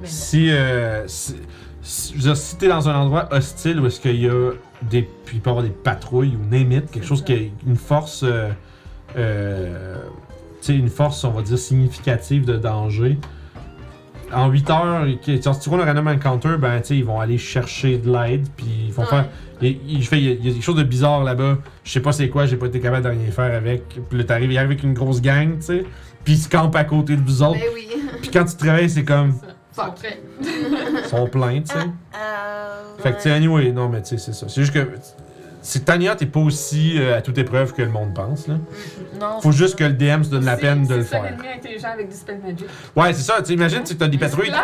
Bon. 0.00 0.06
Si, 0.06 0.50
euh, 0.50 1.06
si, 1.06 1.36
si, 1.82 2.12
je 2.12 2.16
veux 2.16 2.22
dire, 2.22 2.36
si 2.36 2.56
t'es 2.56 2.68
dans 2.68 2.88
un 2.88 2.94
endroit 2.94 3.28
hostile 3.32 3.80
où 3.80 3.86
est-ce 3.86 4.00
qu'il 4.00 4.20
y 4.20 4.28
a 4.28 4.50
des, 4.82 5.02
puis 5.24 5.36
il 5.36 5.40
peut 5.40 5.50
y 5.50 5.52
avoir 5.52 5.64
des 5.64 5.70
patrouilles 5.70 6.36
ou 6.36 6.54
it, 6.54 6.90
quelque 6.90 7.06
chose 7.06 7.22
qui 7.24 7.32
a 7.32 7.36
une 7.66 7.76
force, 7.76 8.22
euh, 8.22 8.48
euh, 9.16 9.96
tu 10.62 10.66
sais, 10.72 10.74
une 10.76 10.88
force, 10.88 11.22
on 11.24 11.30
va 11.30 11.42
dire 11.42 11.58
significative 11.58 12.44
de 12.44 12.56
danger. 12.56 13.18
En 14.32 14.48
8 14.48 14.70
heures, 14.70 15.06
si 15.24 15.40
tu 15.60 15.68
roules 15.68 15.80
un 15.80 15.84
random 15.86 16.06
encounter, 16.06 16.56
ben 16.58 16.80
tu 16.80 16.86
sais, 16.88 16.96
ils 16.96 17.04
vont 17.04 17.18
aller 17.18 17.36
chercher 17.36 17.98
de 17.98 18.12
l'aide, 18.12 18.46
puis 18.56 18.66
ils 18.86 18.92
vont 18.92 19.02
Ouais. 19.02 19.08
faire. 19.08 19.28
Il, 19.60 19.76
il 19.88 20.06
fait- 20.06 20.18
il 20.18 20.24
y 20.24 20.28
a- 20.28 20.32
il 20.34 20.46
y 20.46 20.50
a 20.50 20.54
des 20.54 20.60
choses 20.60 20.76
de 20.76 20.84
bizarres 20.84 21.24
là-bas. 21.24 21.58
Je 21.84 21.90
sais 21.90 22.00
pas 22.00 22.12
c'est 22.12 22.28
quoi, 22.28 22.46
j'ai 22.46 22.56
pas 22.56 22.66
été 22.66 22.78
capable 22.80 23.04
de 23.04 23.10
rien 23.10 23.30
faire 23.32 23.52
avec. 23.54 23.82
Puis 24.08 24.18
là, 24.18 24.24
t'arrives, 24.24 24.52
il 24.52 24.56
arrive 24.56 24.70
avec 24.70 24.82
une 24.84 24.94
grosse 24.94 25.20
gang, 25.20 25.56
tu 25.58 25.62
sais. 25.62 25.84
Puis 26.24 26.34
ils 26.34 26.38
se 26.38 26.48
campent 26.48 26.76
à 26.76 26.84
côté 26.84 27.16
de 27.16 27.22
vous 27.22 27.42
autres. 27.42 27.58
Ben 27.58 27.66
oui. 27.74 27.88
Puis 28.22 28.30
quand 28.30 28.44
tu 28.44 28.54
te 28.54 28.64
réveilles, 28.64 28.88
c'est 28.90 29.04
comme. 29.04 29.34
Ça. 29.80 29.86
Ils 29.88 29.88
sont 29.88 29.92
prêts. 29.94 30.20
Ils 31.04 31.08
sont 31.08 31.26
pleins, 31.28 31.60
tu 31.62 31.72
sais. 31.72 31.78
Euh, 31.78 32.82
Fait 33.02 33.10
que, 33.12 33.16
tu 33.16 33.22
sais, 33.22 33.30
anyway, 33.32 33.72
non, 33.72 33.88
mais 33.88 34.02
tu 34.02 34.08
sais, 34.10 34.18
c'est 34.18 34.32
ça. 34.32 34.46
C'est 34.48 34.60
juste 34.62 34.74
que. 34.74 34.86
C'est 35.62 35.84
Tania, 35.84 36.16
t'es 36.16 36.24
pas 36.24 36.40
aussi 36.40 36.96
euh, 36.98 37.18
à 37.18 37.20
toute 37.20 37.36
épreuve 37.36 37.74
que 37.74 37.82
le 37.82 37.90
monde 37.90 38.14
pense, 38.14 38.48
là. 38.48 38.54
non, 39.20 39.42
Faut 39.42 39.52
juste 39.52 39.76
que 39.76 39.84
le 39.84 39.92
DM 39.92 40.22
se 40.22 40.30
donne 40.30 40.46
la 40.46 40.54
C'est- 40.54 40.62
peine 40.62 40.82
de 40.84 40.88
c'est 40.88 40.96
le 40.96 41.02
ça, 41.04 41.08
faire. 41.10 41.22
l'ennemi 41.24 41.48
intelligent 41.54 41.88
avec 41.92 42.08
Dispel 42.08 42.40
Magic. 42.42 42.66
Ouais, 42.96 43.12
c'est 43.12 43.22
ça. 43.22 43.34
Tu 43.40 43.48
sais, 43.48 43.52
imagine, 43.52 43.80
tu 43.80 43.88
sais, 43.88 43.94
que 43.94 43.98
t'as 43.98 44.08
des 44.08 44.16
patrouilles. 44.16 44.50
Tu 44.50 44.54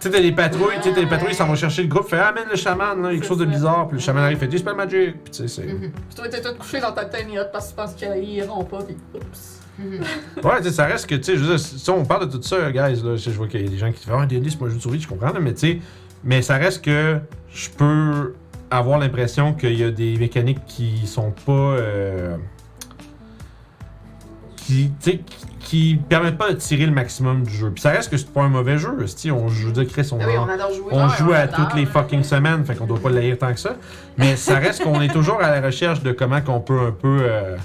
sais, 0.00 0.10
t'as 0.10 0.20
des 0.20 0.32
patrouilles, 0.32 0.74
tu 0.82 0.88
sais, 0.88 0.94
t'as 0.96 1.00
des 1.02 1.06
patrouilles, 1.06 1.30
ils 1.32 1.36
s'en 1.36 1.46
vont 1.46 1.54
chercher 1.54 1.82
le 1.82 1.88
groupe, 1.88 2.08
fait 2.08 2.18
Ah, 2.18 2.30
amène 2.30 2.48
le 2.50 2.56
chaman, 2.56 3.00
là, 3.02 3.12
il 3.12 3.14
y 3.14 3.18
a 3.18 3.20
quelque 3.20 3.22
C'est 3.22 3.28
chose 3.28 3.38
de 3.38 3.44
ça. 3.44 3.50
bizarre. 3.50 3.86
Puis 3.86 3.98
le 3.98 4.02
chaman 4.02 4.24
arrive, 4.24 4.38
fait 4.38 4.48
Dispel 4.48 4.74
Magic. 4.74 5.22
Puis 5.22 5.30
tu 5.32 5.32
sais, 5.32 5.48
c'est. 5.48 5.62
Mhm. 5.72 5.92
Puis 5.92 6.14
toi, 6.16 6.28
t'es 6.28 6.40
tout 6.40 6.54
couché 6.58 6.80
dans 6.80 6.90
ta 6.92 7.04
tiny 7.04 7.36
hut 7.36 7.40
parce 7.52 7.66
que 7.66 7.70
tu 7.70 7.76
penses 7.76 7.94
qu'ils 7.94 8.28
iront 8.34 8.64
pas, 8.64 8.78
puis 8.82 8.96
oups. 9.14 9.55
Ouais, 10.44 10.58
tu 10.58 10.64
sais, 10.64 10.70
ça 10.72 10.86
reste 10.86 11.06
que, 11.08 11.14
tu 11.16 11.24
sais, 11.24 11.36
je 11.36 11.42
veux 11.42 11.48
dire, 11.56 11.60
si 11.60 11.90
on 11.90 12.04
parle 12.04 12.26
de 12.28 12.36
tout 12.36 12.42
ça, 12.42 12.70
guys, 12.70 13.02
là, 13.02 13.16
je 13.16 13.16
je 13.16 13.30
vois 13.30 13.46
qu'il 13.48 13.62
y 13.62 13.66
a 13.66 13.68
des 13.68 13.78
gens 13.78 13.90
qui 13.92 13.98
disent 14.04 14.12
Ah, 14.12 14.26
D&D, 14.26 14.48
c'est 14.50 14.58
pas 14.58 14.66
un 14.66 14.70
jeu 14.70 14.76
de 14.76 14.80
survie, 14.80 15.00
je 15.00 15.08
comprends, 15.08 15.32
là, 15.32 15.40
mais 15.40 15.52
tu 15.54 15.60
sais, 15.60 15.78
mais 16.24 16.42
ça 16.42 16.56
reste 16.56 16.84
que 16.84 17.18
je 17.52 17.68
peux 17.70 18.34
avoir 18.70 18.98
l'impression 18.98 19.52
qu'il 19.54 19.74
y 19.78 19.84
a 19.84 19.90
des 19.90 20.16
mécaniques 20.16 20.64
qui 20.66 21.06
sont 21.06 21.32
pas. 21.44 21.52
euh, 21.52 22.36
qui, 24.56 24.90
tu 25.00 25.10
sais, 25.10 25.18
qui, 25.18 25.46
qui 25.60 26.00
permettent 26.08 26.38
pas 26.38 26.50
de 26.52 26.56
tirer 26.56 26.86
le 26.86 26.92
maximum 26.92 27.42
du 27.44 27.52
jeu. 27.52 27.70
Puis 27.70 27.82
ça 27.82 27.90
reste 27.90 28.10
que 28.10 28.16
c'est 28.16 28.28
pas 28.32 28.42
un 28.42 28.48
mauvais 28.48 28.78
jeu. 28.78 29.06
Si 29.06 29.30
on 29.30 29.48
joue 29.48 29.72
de 29.72 29.82
Chris, 29.84 30.08
on, 30.12 30.18
Ah 30.20 30.24
oui, 30.26 30.34
on 30.38 30.48
adore 30.48 30.72
jouer. 30.72 30.88
on 30.92 31.06
Ouais, 31.06 31.16
joue 31.18 31.32
à 31.32 31.46
toutes 31.48 31.74
les 31.74 31.86
fucking 31.86 32.22
semaines, 32.22 32.64
fait 32.64 32.74
qu'on 32.76 32.86
doit 32.86 32.98
pas 33.00 33.10
le 33.10 33.20
lire 33.20 33.38
tant 33.38 33.52
que 33.52 33.58
ça. 33.60 33.76
Mais 34.16 34.36
ça 34.36 34.58
reste 34.58 34.82
qu'on 34.84 35.00
est 35.00 35.12
toujours 35.12 35.40
à 35.42 35.50
la 35.50 35.60
recherche 35.66 36.02
de 36.02 36.12
comment 36.12 36.40
qu'on 36.40 36.60
peut 36.60 36.78
un 36.80 36.92
peu. 36.92 37.18
euh, 37.22 37.56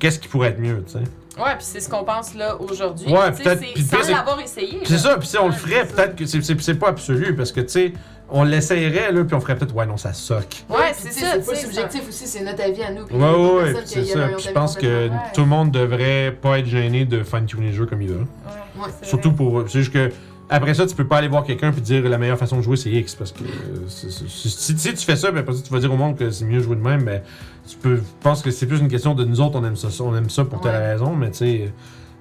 Qu'est-ce 0.00 0.18
qui 0.18 0.26
pourrait 0.28 0.48
être 0.48 0.58
mieux, 0.60 0.82
tu 0.86 0.92
sais? 0.94 0.98
Ouais, 1.38 1.54
puis 1.56 1.60
c'est 1.64 1.80
ce 1.80 1.88
qu'on 1.88 2.02
pense 2.04 2.34
là 2.34 2.56
aujourd'hui. 2.60 3.06
Ouais, 3.06 3.30
peut-être- 3.30 3.62
Sans 3.88 4.02
c'est- 4.02 4.12
l'avoir 4.12 4.40
essayé. 4.40 4.78
Puis 4.78 4.86
c'est 4.88 4.98
ça, 4.98 5.16
puis 5.16 5.28
si 5.28 5.38
on 5.38 5.46
le 5.46 5.52
ferait, 5.52 5.84
c'est 5.86 5.94
peut-être 5.94 6.16
que 6.16 6.26
c'est- 6.26 6.42
c'est 6.42 6.60
c'est 6.60 6.74
pas 6.74 6.88
absolu, 6.88 7.34
parce 7.36 7.52
que 7.52 7.60
tu 7.60 7.68
sais, 7.68 7.92
on 8.28 8.42
l'essayerait, 8.44 9.12
là, 9.12 9.24
puis 9.24 9.34
on 9.34 9.40
ferait 9.40 9.56
peut-être, 9.56 9.74
ouais, 9.74 9.86
non, 9.86 9.96
ça 9.96 10.12
soque. 10.12 10.64
Ouais, 10.68 10.92
c'est 10.94 11.12
ça. 11.12 11.26
C'est 11.34 11.46
pas 11.46 11.54
subjectif 11.54 12.08
aussi, 12.08 12.26
c'est 12.26 12.42
notre 12.44 12.62
avis 12.62 12.82
à 12.82 12.90
nous. 12.92 13.04
puis 13.06 13.16
Ouais, 13.16 13.22
ouais, 13.22 13.74
c'est 13.86 14.04
ça. 14.04 14.28
Puis 14.36 14.44
je 14.44 14.50
pense 14.50 14.76
que. 14.76 15.08
Ouais. 15.08 15.16
tout 15.32 15.42
le 15.42 15.46
monde 15.46 15.70
devrait 15.70 16.36
pas 16.40 16.58
être 16.58 16.66
gêné 16.66 17.04
de 17.04 17.22
fine-tuner 17.22 17.68
les 17.68 17.72
jeux 17.72 17.86
comme 17.86 18.02
il 18.02 18.08
veut. 18.08 18.16
Ouais, 18.18 18.84
Ouais. 18.84 18.90
c'est 19.00 19.08
Surtout 19.08 19.28
vrai. 19.30 19.36
pour. 19.36 19.64
C'est 19.68 19.78
juste 19.80 19.92
que. 19.92 20.10
Après 20.52 20.74
ça, 20.74 20.84
tu 20.84 20.96
peux 20.96 21.06
pas 21.06 21.18
aller 21.18 21.28
voir 21.28 21.44
quelqu'un 21.44 21.70
puis 21.70 21.80
dire 21.80 22.02
la 22.08 22.18
meilleure 22.18 22.36
façon 22.38 22.56
de 22.56 22.62
jouer 22.62 22.74
c'est 22.76 22.90
X 22.90 23.14
parce 23.14 23.30
que 23.30 23.44
euh, 23.44 23.86
si, 23.86 24.10
si- 24.10 24.50
si 24.50 24.74
tu 24.94 25.04
fais 25.04 25.14
ça, 25.14 25.30
ben 25.30 25.38
après 25.42 25.54
ça 25.54 25.60
tu 25.64 25.72
vas 25.72 25.78
dire 25.78 25.92
au 25.92 25.96
monde 25.96 26.18
que 26.18 26.28
c'est 26.32 26.44
mieux 26.44 26.58
jouer 26.60 26.74
de 26.74 26.80
même, 26.82 27.02
mais 27.04 27.22
tu 27.68 27.76
peux. 27.76 27.96
Je 27.96 28.02
pense 28.20 28.42
que 28.42 28.50
c'est 28.50 28.66
plus 28.66 28.78
une 28.80 28.88
question 28.88 29.14
de 29.14 29.24
nous 29.24 29.40
autres 29.40 29.58
on 29.60 29.64
aime 29.64 29.76
ça, 29.76 29.88
on 30.02 30.14
aime 30.16 30.30
ça 30.30 30.44
pour 30.44 30.60
telle 30.60 30.72
Ouais. 30.72 30.92
raison, 30.92 31.14
mais 31.14 31.30
tu 31.30 31.38
sais, 31.38 31.72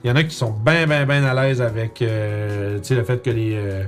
il 0.04 0.08
y 0.10 0.12
en 0.12 0.16
a 0.16 0.24
qui 0.24 0.36
sont 0.36 0.52
bien 0.52 0.88
bien 0.88 1.06
bien 1.06 1.24
à 1.26 1.34
l'aise 1.34 1.62
avec 1.62 2.02
euh, 2.02 2.78
tu 2.80 2.86
sais 2.86 2.96
le 2.96 3.04
fait 3.04 3.22
que 3.22 3.30
les 3.30 3.54
euh, 3.56 3.84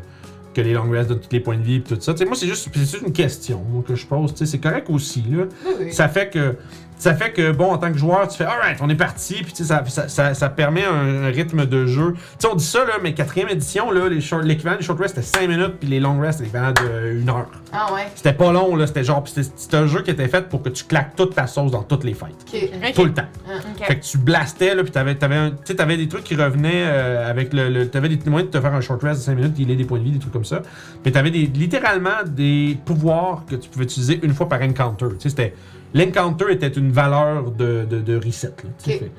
que 0.53 0.61
les 0.61 0.73
donnent 0.73 1.19
tous 1.19 1.29
les 1.31 1.39
points 1.39 1.57
de 1.57 1.63
vie 1.63 1.75
et 1.75 1.81
tout 1.81 1.95
ça. 1.99 2.13
Tu 2.13 2.19
sais, 2.19 2.25
moi 2.25 2.35
c'est 2.35 2.47
juste 2.47 2.69
juste 2.73 2.97
une 3.05 3.13
question 3.13 3.61
moi, 3.69 3.83
que 3.87 3.95
je 3.95 4.05
pose. 4.05 4.31
Tu 4.33 4.39
sais, 4.39 4.45
c'est 4.45 4.59
correct 4.59 4.89
aussi 4.89 5.23
là. 5.29 5.45
Oui, 5.65 5.71
oui. 5.79 5.93
Ça 5.93 6.09
fait 6.09 6.29
que 6.29 6.55
ça 7.01 7.13
fait 7.15 7.31
que 7.31 7.51
bon 7.51 7.71
en 7.71 7.77
tant 7.77 7.91
que 7.91 7.97
joueur 7.97 8.27
tu 8.27 8.37
fais 8.37 8.45
alright 8.45 8.77
on 8.81 8.89
est 8.89 8.95
parti 8.95 9.35
puis 9.43 9.53
tu 9.53 9.63
sais 9.63 9.65
ça, 9.65 9.83
ça, 9.87 10.07
ça, 10.07 10.33
ça 10.33 10.49
permet 10.49 10.85
un, 10.85 11.23
un 11.23 11.27
rythme 11.27 11.65
de 11.65 11.85
jeu. 11.85 12.13
Tu 12.13 12.19
sais 12.39 12.47
on 12.47 12.55
dit 12.55 12.63
ça 12.63 12.85
là 12.85 12.93
mais 13.01 13.13
quatrième 13.13 13.49
édition 13.49 13.91
là 13.91 14.07
les 14.07 14.21
short- 14.21 14.43
l'équivalent 14.43 14.77
des 14.77 14.83
short 14.83 14.99
rests 14.99 15.15
c'était 15.15 15.39
5 15.39 15.47
minutes 15.49 15.73
puis 15.79 15.89
les 15.89 15.99
long 15.99 16.19
rests 16.19 16.43
c'était 16.45 16.57
l'équivalent 16.59 16.73
de 16.73 17.21
1 17.23 17.27
heure. 17.29 17.47
Ah 17.73 17.93
ouais, 17.93 18.07
C'était 18.15 18.33
pas 18.33 18.51
long 18.51 18.75
là 18.75 18.87
c'était 18.87 19.03
genre 19.03 19.23
puis 19.23 19.33
c'était 19.35 19.49
c'était 19.55 19.77
un 19.77 19.87
jeu 19.87 20.01
qui 20.01 20.11
était 20.11 20.27
fait 20.27 20.47
pour 20.47 20.61
que 20.61 20.69
tu 20.69 20.83
claques 20.83 21.15
toute 21.15 21.35
ta 21.35 21.47
sauce 21.47 21.71
dans 21.71 21.83
toutes 21.83 22.03
les 22.03 22.13
fights. 22.13 22.45
Tout 22.93 23.05
le 23.05 23.13
temps. 23.13 23.25
Ok. 23.47 23.85
Fait 23.87 23.95
que 23.99 24.03
tu 24.05 24.17
blastais, 24.17 24.75
là, 24.75 24.83
puis 24.83 24.91
t'avais, 24.91 25.15
t'avais, 25.15 25.35
un- 25.35 25.49
tu 25.51 25.57
sais, 25.65 25.75
t'avais 25.75 25.97
des 25.97 26.07
trucs 26.07 26.23
qui 26.23 26.35
revenaient 26.35 26.83
euh, 26.85 27.29
avec 27.29 27.53
le, 27.53 27.69
le- 27.69 27.87
T'avais 27.89 28.09
des 28.09 28.29
moyens 28.29 28.51
de 28.51 28.57
te 28.57 28.61
faire 28.61 28.73
un 28.73 28.81
short 28.81 29.01
rest 29.01 29.19
de 29.21 29.23
5 29.25 29.35
minutes, 29.35 29.55
il 29.57 29.75
des 29.75 29.83
points 29.85 29.99
de 29.99 30.03
vie, 30.03 30.11
des 30.11 30.19
trucs 30.19 30.33
comme 30.33 30.45
ça. 30.45 30.61
Mais 31.03 31.11
t'avais 31.11 31.31
des, 31.31 31.45
littéralement 31.47 32.23
des 32.25 32.77
pouvoirs 32.85 33.43
que 33.49 33.55
tu 33.55 33.69
pouvais 33.69 33.85
utiliser 33.85 34.19
une 34.23 34.33
fois 34.33 34.47
par 34.47 34.61
encounter. 34.61 35.05
Tu 35.13 35.15
sais, 35.21 35.29
c'était. 35.29 35.53
L'encounter 35.93 36.45
était 36.51 36.67
une 36.69 36.91
valeur 36.91 37.51
de, 37.51 37.85
de, 37.89 37.99
de 37.99 38.15
reset, 38.17 38.47
là. 38.63 38.69
Fait, 38.79 39.11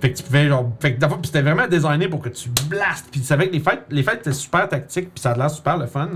fait 0.00 0.12
que 0.12 0.16
tu 0.16 0.22
pouvais, 0.22 0.48
genre. 0.48 0.72
Fait 0.80 0.94
que, 0.94 1.06
c'était 1.24 1.42
vraiment 1.42 1.66
designé 1.66 2.08
pour 2.08 2.20
que 2.20 2.30
tu 2.30 2.48
blastes. 2.68 3.08
Puis 3.10 3.20
tu 3.20 3.26
savais 3.26 3.48
que 3.48 3.52
les 3.52 3.60
fights, 3.60 3.82
les 3.90 4.02
fights 4.02 4.20
étaient 4.20 4.32
super 4.32 4.68
tactiques, 4.68 5.12
puis 5.12 5.20
ça 5.20 5.32
a 5.32 5.36
l'air 5.36 5.50
super 5.50 5.76
le 5.76 5.86
fun. 5.86 6.08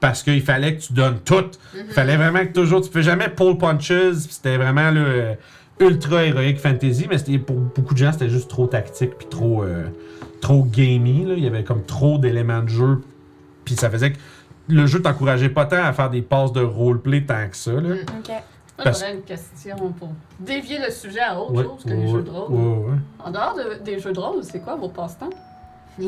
Parce 0.00 0.22
qu'il 0.22 0.42
fallait 0.42 0.76
que 0.76 0.82
tu 0.82 0.92
donnes 0.92 1.18
tout. 1.24 1.44
Il 1.74 1.92
fallait 1.92 2.16
vraiment 2.16 2.40
que 2.40 2.52
toujours. 2.52 2.80
Tu 2.82 2.90
fais 2.90 3.02
jamais 3.02 3.28
pull 3.28 3.58
punches, 3.58 3.88
puis 3.88 4.26
c'était 4.30 4.56
vraiment 4.56 4.90
le. 4.90 5.00
euh, 5.00 5.34
ultra 5.78 6.24
héroïque 6.24 6.58
fantasy, 6.58 7.06
mais 7.10 7.18
c'était 7.18 7.36
pour 7.38 7.56
beaucoup 7.56 7.92
de 7.92 7.98
gens, 7.98 8.10
c'était 8.12 8.30
juste 8.30 8.48
trop 8.48 8.66
tactique 8.66 9.12
puis 9.18 9.26
trop 9.28 9.62
euh, 9.62 9.84
trop 10.40 10.64
gamey. 10.64 11.24
Là. 11.26 11.34
Il 11.36 11.44
y 11.44 11.46
avait 11.46 11.64
comme 11.64 11.84
trop 11.84 12.16
d'éléments 12.18 12.62
de 12.62 12.68
jeu, 12.70 13.02
puis 13.64 13.74
ça 13.74 13.90
faisait 13.90 14.12
que 14.12 14.18
le 14.68 14.86
jeu 14.86 15.02
t'encourageait 15.02 15.50
pas 15.50 15.66
tant 15.66 15.84
à 15.84 15.92
faire 15.92 16.08
des 16.08 16.22
passes 16.22 16.52
de 16.52 16.62
roleplay 16.62 17.24
tant 17.26 17.46
que 17.50 17.56
ça. 17.56 17.72
Là. 17.72 17.80
Mm. 17.80 17.98
Ok. 18.20 18.32
Moi, 18.78 18.84
Parce- 18.84 19.00
j'aurais 19.00 19.14
une 19.14 19.22
question 19.22 19.76
pour 19.98 20.10
dévier 20.38 20.78
le 20.78 20.90
sujet 20.90 21.20
à 21.20 21.40
autre 21.40 21.54
Ouais, 21.54 21.64
chose 21.64 21.82
que 21.84 21.88
les 21.88 21.96
ouais, 21.96 22.08
jeux 22.08 22.22
de 22.22 22.30
rôle. 22.30 22.52
ouais, 22.52 22.76
ouais. 22.90 22.98
En 23.24 23.30
dehors 23.30 23.54
de- 23.56 23.82
des 23.82 23.98
jeux 23.98 24.12
de 24.12 24.20
rôle, 24.20 24.44
c'est 24.44 24.60
quoi 24.60 24.74
vos 24.76 24.88
passe-temps? 24.90 25.30
Euh, 25.98 26.04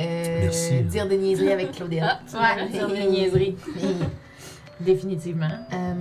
Merci. 0.00 0.80
Dire 0.82 1.06
des 1.06 1.16
niaiseries 1.18 1.52
avec 1.52 1.68
Ah, 1.70 1.76
Claudia. 1.76 2.20
tu 2.28 2.34
m'aurais 2.36 2.66
dit 2.66 2.72
Dire 2.72 2.88
des 2.88 3.06
niaiseries. 3.06 3.56
Définitivement. 4.80 5.46
Euh, 5.72 5.94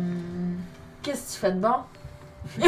Qu'est-ce 1.04 1.28
que 1.28 1.34
tu 1.34 1.38
fais 1.40 1.52
de 1.52 1.60
bon? 1.60 1.76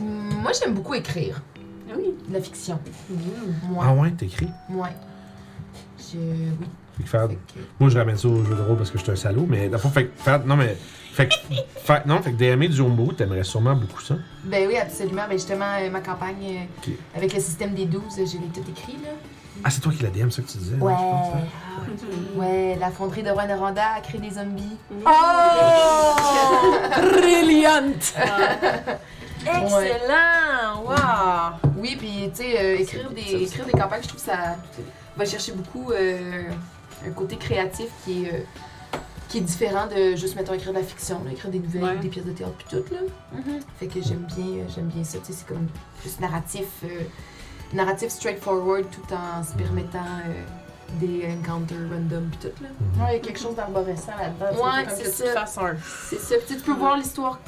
moi, 0.00 0.52
j'aime 0.58 0.74
beaucoup 0.74 0.94
écrire 0.94 1.40
Oui. 1.96 2.14
de 2.28 2.32
la 2.32 2.40
fiction. 2.40 2.78
Mmh. 3.10 3.16
Moi, 3.70 3.84
Ah 3.86 3.94
ouais, 3.94 4.10
t'écris? 4.12 4.48
moi. 4.68 4.88
Je... 5.98 6.18
Oui. 6.18 6.66
Fait 7.02 7.18
que 7.28 7.34
Moi, 7.80 7.90
je 7.90 7.98
ramène 7.98 8.16
ça 8.16 8.28
au 8.28 8.44
jeu 8.44 8.54
de 8.54 8.62
rôle 8.62 8.76
parce 8.76 8.90
que 8.90 8.98
je 8.98 9.02
suis 9.02 9.12
un 9.12 9.16
salaud, 9.16 9.46
mais 9.48 9.66
dans 9.68 9.72
le 9.76 9.78
fond, 9.78 9.90
fait 9.90 10.06
que 10.06 10.22
faire. 10.22 10.44
Non, 10.46 10.56
mais. 10.56 10.76
Fait 11.12 11.28
que. 11.28 11.34
non, 12.08 12.22
fait 12.22 12.32
que 12.32 12.66
du 12.66 12.80
Homebrew, 12.80 13.12
t'aimerais 13.12 13.44
sûrement 13.44 13.74
beaucoup 13.74 14.00
ça. 14.00 14.14
Ben 14.44 14.66
oui, 14.68 14.76
absolument. 14.76 15.22
Ben 15.28 15.32
justement, 15.32 15.76
euh, 15.80 15.90
ma 15.90 16.00
campagne 16.00 16.44
euh, 16.44 16.88
Ok. 16.88 16.94
avec 17.16 17.34
le 17.34 17.40
système 17.40 17.74
des 17.74 17.86
12, 17.86 18.02
euh, 18.02 18.26
je 18.26 18.32
l'ai 18.38 18.48
tout 18.52 18.68
écrit, 18.68 18.98
là. 19.02 19.10
Ah, 19.62 19.70
c'est 19.70 19.80
toi 19.80 19.92
qui 19.92 20.02
l'as 20.02 20.10
DM, 20.10 20.30
ça 20.30 20.42
que 20.42 20.48
tu 20.48 20.58
disais. 20.58 20.76
Ouais. 20.76 20.92
je 20.92 20.98
pense, 20.98 21.34
hein? 21.34 21.38
Ouais. 22.36 22.46
Ouais, 22.46 22.76
la 22.80 22.90
fonderie 22.90 23.22
de 23.22 23.30
Rwanda 23.30 23.82
a 23.96 24.00
créé 24.00 24.20
des 24.20 24.30
zombies. 24.30 24.76
Oh! 25.06 26.16
Brilliant! 27.20 27.92
Ah, 29.46 29.60
Excellent! 29.62 30.82
Wow! 30.84 31.70
Oui, 31.78 31.96
puis 31.98 32.30
tu 32.34 32.42
sais, 32.42 32.58
euh, 32.58 32.78
écrire, 32.80 33.10
des, 33.10 33.42
écrire 33.44 33.66
des 33.66 33.72
campagnes, 33.72 34.02
je 34.02 34.08
trouve 34.08 34.20
que 34.20 34.26
ça 34.26 34.56
va 35.16 35.24
chercher 35.24 35.52
beaucoup 35.52 35.92
euh, 35.92 36.50
un 37.06 37.10
côté 37.12 37.36
créatif 37.36 37.86
qui 38.04 38.24
est, 38.24 38.34
euh, 38.34 38.98
qui 39.28 39.38
est 39.38 39.42
différent 39.42 39.86
de 39.86 40.14
juste, 40.16 40.36
mettons, 40.36 40.54
écrire 40.54 40.72
de 40.72 40.78
la 40.78 40.84
fiction, 40.84 41.20
là, 41.24 41.32
écrire 41.32 41.50
des 41.50 41.58
nouvelles, 41.58 41.82
Ouais. 41.84 41.96
des 41.98 42.08
pièces 42.08 42.24
de 42.26 42.32
théâtre, 42.32 42.54
puis 42.58 42.66
tout, 42.78 42.94
là. 42.94 43.00
Fait 43.78 43.86
que 43.86 44.00
j'aime 44.02 44.26
bien, 44.36 44.46
euh, 44.62 44.64
j'aime 44.74 44.86
bien 44.86 45.02
ça, 45.04 45.18
tu 45.18 45.26
sais, 45.26 45.32
c'est 45.32 45.46
comme 45.46 45.66
plus 46.00 46.20
narratif, 46.20 46.66
euh, 46.84 47.00
narratif 47.72 48.10
straightforward 48.10 48.84
tout 48.90 49.12
en 49.14 49.42
se 49.42 49.52
permettant 49.54 49.98
euh, 50.28 50.42
des 51.00 51.26
encounters 51.26 51.76
random, 51.90 52.28
puis 52.30 52.48
tout, 52.50 52.62
là. 52.62 52.68
Ouais, 53.04 53.12
il 53.12 53.16
y 53.16 53.16
a 53.16 53.18
quelque 53.20 53.40
chose 53.40 53.56
d'arborescent 53.56 54.12
là-dedans. 54.16 54.62
Ouais, 54.62 54.84
comme 54.84 54.94
c'est 54.96 55.10
ça. 55.10 55.44
C'est 56.08 56.20
ça, 56.20 56.34
tu 56.46 56.54
peux 56.56 56.72
voir 56.74 56.96
l'histoire 56.96 57.38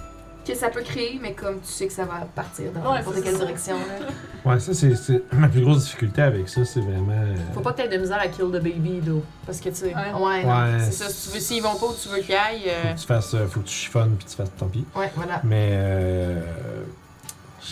que 0.46 0.54
ça 0.54 0.68
peut 0.68 0.82
créer, 0.82 1.18
mais 1.20 1.32
comme 1.32 1.60
tu 1.60 1.66
sais 1.72 1.86
que 1.86 1.92
ça 1.92 2.04
va 2.04 2.20
partir 2.34 2.70
dans 2.72 2.90
Ouais, 2.92 2.98
n'importe 2.98 3.22
quelle 3.22 3.32
ça. 3.36 3.44
direction, 3.44 3.76
là. 3.76 4.06
Ouais, 4.52 4.60
ça, 4.60 4.72
c'est. 4.74 4.92
Ma 5.32 5.48
plus 5.48 5.60
grosse 5.62 5.84
difficulté 5.84 6.22
avec 6.22 6.48
ça, 6.48 6.64
c'est 6.64 6.80
vraiment. 6.80 7.10
euh, 7.12 7.34
Faut 7.52 7.60
pas 7.60 7.72
que 7.72 7.78
t'aies 7.82 7.88
de 7.88 7.96
misère 8.00 8.18
à 8.20 8.28
kill 8.28 8.46
the 8.46 8.62
baby, 8.62 9.00
là. 9.04 9.20
Parce 9.44 9.58
que, 9.60 9.68
tu 9.70 9.74
sais, 9.74 9.94
Ouais. 9.94 10.44
Ouais, 10.44 10.78
c'est 10.84 10.92
ça, 10.92 11.08
si 11.08 11.28
tu 11.28 11.34
veux, 11.34 11.40
s'ils 11.40 11.62
vont 11.62 11.74
pas 11.74 11.86
où 11.86 11.94
tu 12.00 12.08
veux 12.08 12.20
qu'ils 12.20 12.34
aillent, 12.34 12.62
Faut 12.82 12.88
euh, 12.88 12.92
que 12.94 12.98
tu 13.00 13.06
fasses. 13.06 13.34
euh, 13.34 13.46
Faut 13.48 13.60
que 13.60 13.66
tu 13.66 13.74
chiffonnes 13.74 14.14
puis 14.16 14.26
tu 14.28 14.36
fasses 14.36 14.52
tant 14.56 14.66
pis. 14.68 14.84
Ouais, 14.94 15.10
voilà. 15.16 15.40
Mais 15.42 15.70
euh, 15.72 16.40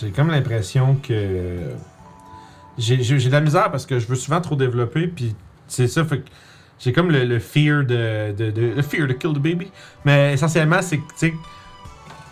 j'ai 0.00 0.10
comme 0.10 0.30
l'impression 0.30 0.96
que 0.96 1.58
j'ai, 2.78 3.02
j'ai, 3.02 3.18
j'ai 3.18 3.28
de 3.28 3.32
la 3.34 3.40
misère 3.40 3.70
parce 3.70 3.86
que 3.86 3.98
je 3.98 4.06
veux 4.06 4.16
souvent 4.16 4.40
trop 4.40 4.56
développer 4.56 5.06
puis 5.06 5.34
c'est 5.68 5.86
ça 5.86 6.04
fait 6.04 6.18
que 6.18 6.28
j'ai 6.80 6.92
comme 6.92 7.10
le, 7.10 7.24
le 7.24 7.38
fear 7.38 7.84
de, 7.84 8.32
de, 8.32 8.50
de- 8.50 8.72
le 8.74 8.82
fear 8.82 9.06
de 9.06 9.12
kill 9.12 9.32
the 9.32 9.38
baby. 9.38 9.70
Mais 10.04 10.32
essentiellement 10.34 10.82
c'est 10.82 10.98
que 10.98 11.02
tu 11.02 11.28
sais 11.28 11.34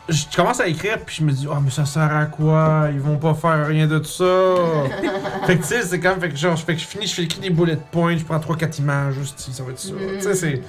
je 0.09 0.25
commence 0.35 0.61
à 0.61 0.67
écrire 0.67 0.99
puis 1.05 1.17
je 1.21 1.25
me 1.25 1.33
dis 1.33 1.47
oh 1.49 1.55
mais 1.63 1.71
ça 1.71 1.85
sert 1.85 2.15
à 2.15 2.27
quoi? 2.27 2.89
Ils 2.93 3.01
vont 3.01 3.17
pas 3.19 3.35
faire 3.35 3.67
rien 3.67 3.87
de 3.87 3.99
tout 3.99 4.05
ça 4.05 4.25
fait 5.47 5.57
que 5.57 5.63
tu 5.63 5.69
sais 5.69 5.83
c'est 5.83 6.01
comme 6.01 6.21
fait 6.21 6.29
que 6.31 6.37
genre 6.37 6.57
je 6.57 6.65
que 6.65 6.77
je 6.77 6.85
finis 6.87 7.07
je 7.07 7.15
fais 7.15 7.23
écrire 7.23 7.43
des 7.43 7.51
bullet 7.51 7.79
points 7.91 8.17
je 8.17 8.25
prends 8.25 8.41
3 8.41 8.57
4 8.57 8.79
images 8.81 9.15
juste 9.15 9.39
ça 9.39 9.63
va 9.63 9.71
être 9.71 9.79
ça 9.79 9.93
tu 10.15 10.21
sais 10.21 10.35
c'est 10.35 10.63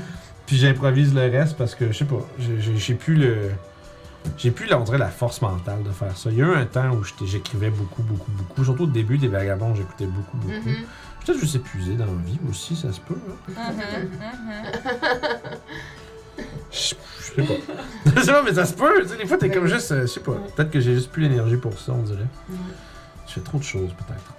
puis 0.45 0.57
j'improvise 0.57 1.13
le 1.13 1.21
reste 1.21 1.57
parce 1.57 1.73
que 1.75 1.91
je 1.91 1.97
sais 1.97 2.05
pas 2.05 2.19
j'ai- 2.37 2.93
plus 2.95 3.15
le 3.15 3.37
j'ai 4.37 4.51
plus, 4.51 4.67
là, 4.67 4.79
on 4.79 4.85
dirait, 4.85 4.97
la 4.97 5.09
force 5.09 5.41
mentale 5.41 5.83
de 5.83 5.89
faire 5.91 6.15
ça. 6.15 6.29
Il 6.31 6.37
y 6.37 6.41
a 6.41 6.45
eu 6.45 6.55
un 6.55 6.65
temps 6.65 6.91
où 6.91 7.03
j'écrivais 7.25 7.69
beaucoup, 7.69 8.01
beaucoup, 8.03 8.31
beaucoup. 8.31 8.63
Surtout 8.63 8.83
au 8.83 8.87
début 8.87 9.17
des 9.17 9.27
Vagabonds, 9.27 9.75
j'écoutais 9.75 10.05
beaucoup, 10.05 10.37
beaucoup. 10.37 10.69
Mhm. 10.69 10.77
Peut-être 11.25 11.39
juste 11.41 11.55
épuisé 11.55 11.95
dans 11.95 12.05
la 12.05 12.11
vie 12.25 12.39
aussi, 12.49 12.73
ça 12.77 12.93
se 12.93 13.01
peut. 13.01 13.17
hein. 13.57 13.71
mhm, 13.73 14.07
mhm. 14.13 15.57
Je 16.37 16.45
je 16.71 17.41
sais 17.41 17.41
pas. 17.43 17.53
je 18.15 18.21
sais 18.21 18.31
pas, 18.31 18.43
mais 18.43 18.53
ça 18.53 18.65
se 18.65 18.73
peut. 18.73 19.01
Tu 19.03 19.09
sais, 19.09 19.17
des 19.17 19.25
fois, 19.25 19.37
t'es 19.37 19.49
comme 19.49 19.65
juste, 19.67 19.91
euh, 19.91 20.01
je 20.01 20.07
sais 20.07 20.19
pas. 20.19 20.33
Peut-être 20.55 20.71
que 20.71 20.79
j'ai 20.79 20.93
juste 20.95 21.11
plus 21.11 21.23
l'énergie 21.23 21.57
pour 21.57 21.77
ça, 21.79 21.91
on 21.93 22.01
dirait. 22.03 22.25
Je 23.27 23.33
fais 23.33 23.41
trop 23.41 23.57
de 23.57 23.63
choses, 23.63 23.89
peut-être. 23.93 24.33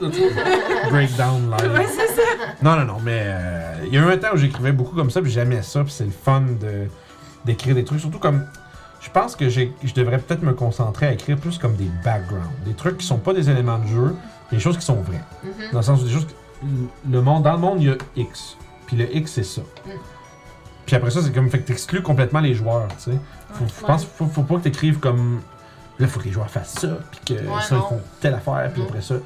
Breakdown 0.90 1.50
live. 1.50 1.72
Ouais, 1.72 1.86
c'est 1.86 2.14
ça. 2.14 2.22
Non, 2.62 2.76
non, 2.76 2.84
non, 2.84 2.96
mais 3.04 3.22
euh, 3.24 3.74
il 3.86 3.94
y 3.94 3.98
a 3.98 4.00
eu 4.00 4.10
un 4.12 4.16
temps 4.16 4.28
où 4.34 4.36
j'écrivais 4.36 4.72
beaucoup 4.72 4.94
comme 4.94 5.10
ça, 5.10 5.20
puis 5.20 5.30
j'aimais 5.30 5.62
ça, 5.62 5.82
puis 5.82 5.92
c'est 5.92 6.04
le 6.04 6.10
fun 6.10 6.42
de, 6.60 6.86
d'écrire 7.44 7.74
des 7.74 7.84
trucs. 7.84 8.00
Surtout 8.00 8.18
comme. 8.18 8.44
Je 9.00 9.08
pense 9.10 9.34
que 9.34 9.48
j'ai, 9.48 9.72
je 9.82 9.94
devrais 9.94 10.18
peut-être 10.18 10.42
me 10.42 10.52
concentrer 10.52 11.06
à 11.06 11.12
écrire 11.12 11.38
plus 11.38 11.56
comme 11.56 11.74
des 11.74 11.90
backgrounds. 12.04 12.44
Des 12.66 12.74
trucs 12.74 12.98
qui 12.98 13.06
sont 13.06 13.16
pas 13.18 13.32
des 13.32 13.48
éléments 13.48 13.78
de 13.78 13.86
jeu, 13.86 14.14
des 14.52 14.58
choses 14.60 14.76
qui 14.76 14.84
sont 14.84 15.00
vraies. 15.00 15.22
Mhm. 15.42 15.50
Dans 15.72 15.78
le 15.78 15.84
sens 15.84 16.02
où 16.02 16.04
des 16.04 16.10
choses. 16.12 16.26
que- 16.26 16.66
Le 17.10 17.22
monde, 17.22 17.42
dans 17.44 17.52
le 17.52 17.58
monde, 17.58 17.80
il 17.82 17.88
y 17.88 17.90
a 17.90 17.96
X. 18.16 18.56
Puis 18.90 18.96
le 18.96 19.16
X, 19.16 19.30
c'est 19.32 19.44
ça. 19.44 19.60
Mm. 19.86 19.90
Puis 20.84 20.96
après 20.96 21.10
ça, 21.12 21.22
c'est 21.22 21.30
comme. 21.32 21.48
Fait 21.48 21.60
que 21.60 21.66
t'exclus 21.68 22.02
complètement 22.02 22.40
les 22.40 22.54
joueurs, 22.54 22.88
tu 22.96 23.12
sais. 23.12 23.18
Faut, 23.52 23.64
je 23.66 23.86
pense 23.86 24.04
faut, 24.04 24.26
faut 24.26 24.42
pas 24.42 24.56
que 24.56 24.62
t'écrives 24.62 24.98
comme. 24.98 25.40
Là, 26.00 26.08
faut 26.08 26.18
que 26.18 26.24
les 26.24 26.32
joueurs 26.32 26.50
fassent 26.50 26.74
ça, 26.80 26.98
puis 27.12 27.20
que 27.36 27.42
Ouais, 27.44 27.60
ça, 27.62 27.76
ils 27.76 27.88
font 27.88 28.00
telle 28.20 28.34
affaire, 28.34 28.70
puis 28.72 28.80
Non. 28.82 28.88
après 28.88 29.02
ça. 29.02 29.16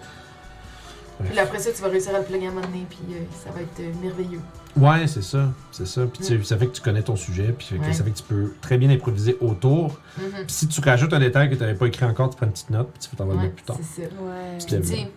Puis 1.25 1.39
après 1.39 1.59
ça, 1.61 1.71
tu 1.73 1.81
vas 1.81 1.89
réussir 1.89 2.13
à 2.15 2.19
le 2.19 2.25
plugger 2.25 2.47
à 2.47 2.51
un 2.51 2.53
moment 2.55 2.67
donné, 2.67 2.85
puis 2.91 2.99
euh, 3.13 3.21
ça 3.45 3.51
va 3.53 3.61
être 3.63 3.79
euh, 3.81 3.93
merveilleux. 4.03 4.41
Ouais, 4.77 5.07
c'est 5.07 5.23
ça. 5.23 5.49
C'est 5.71 5.87
ça. 5.87 6.03
Puis 6.07 6.19
tu 6.19 6.25
sais, 6.25 6.43
ça 6.45 6.59
fait 6.59 6.67
que 6.67 6.73
tu 6.73 6.83
connais 6.83 7.03
ton 7.03 7.15
sujet, 7.15 7.55
puis 7.57 7.79
Ouais. 7.79 7.93
ça 7.93 8.03
fait 8.03 8.11
que 8.11 8.17
tu 8.17 8.25
peux 8.25 8.53
très 8.61 8.77
bien 8.77 8.91
improviser 8.91 9.39
autour. 9.41 9.97
Mhm. 10.19 10.25
Puis 10.39 10.45
si 10.49 10.67
tu 10.69 10.81
rajoutes 10.81 11.13
un 11.13 11.21
détail 11.21 11.49
que 11.49 11.55
tu 11.55 11.61
n'avais 11.61 11.75
pas 11.77 11.87
écrit 11.87 12.05
encore, 12.05 12.31
tu 12.31 12.37
prends 12.37 12.47
une 12.47 12.53
petite 12.53 12.71
note, 12.71 12.91
puis 12.91 12.99
tu 13.05 13.09
fais 13.09 13.17
t'en 13.17 13.25
le 13.27 13.31
Ouais, 13.37 13.43
mettre 13.43 13.55
plus 13.55 13.65
tard. 13.65 13.77
c'est 13.81 14.03
ça. 14.03 14.09
Ouais. 14.09 14.59
Puis 14.59 14.67
Puis, 14.67 14.81
tu 14.81 14.87
sais, 14.97 15.11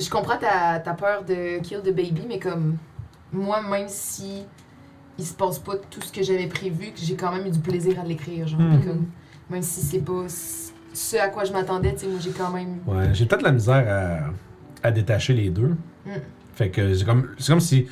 je 0.00 0.08
comprends 0.10 0.36
ta, 0.38 0.78
ta 0.78 0.94
peur 0.94 1.24
de 1.24 1.58
kill 1.58 1.80
the 1.80 1.92
baby, 1.92 2.22
mais 2.28 2.38
comme 2.38 2.76
moi, 3.34 3.62
même 3.62 3.88
si 3.88 4.44
il 5.18 5.24
se 5.24 5.34
passe 5.34 5.58
pas 5.58 5.76
tout 5.90 6.00
ce 6.00 6.12
que 6.12 6.22
j'avais 6.22 6.46
prévu, 6.46 6.92
que 6.92 7.00
j'ai 7.00 7.14
quand 7.16 7.32
même 7.32 7.46
eu 7.46 7.50
du 7.50 7.58
plaisir 7.58 8.00
à 8.00 8.04
l'écrire, 8.04 8.46
genre. 8.46 8.60
Comme, 8.84 9.06
même 9.50 9.62
si 9.62 9.80
c'est 9.80 10.00
pas 10.00 10.24
ce 10.28 11.16
à 11.16 11.28
quoi 11.28 11.44
je 11.44 11.52
m'attendais, 11.52 11.92
tu 11.94 12.00
sais, 12.00 12.06
moi 12.06 12.18
j'ai 12.20 12.30
quand 12.30 12.50
même. 12.50 12.78
Ouais, 12.86 13.12
j'ai 13.12 13.26
peut-être 13.26 13.42
la 13.42 13.52
misère 13.52 14.32
à, 14.82 14.88
à 14.88 14.90
détacher 14.90 15.34
les 15.34 15.50
deux. 15.50 15.76
Mm. 16.06 16.10
Fait 16.54 16.70
que 16.70 16.94
c'est 16.94 17.04
comme, 17.04 17.28
c'est 17.38 17.52
comme 17.52 17.60
si. 17.60 17.88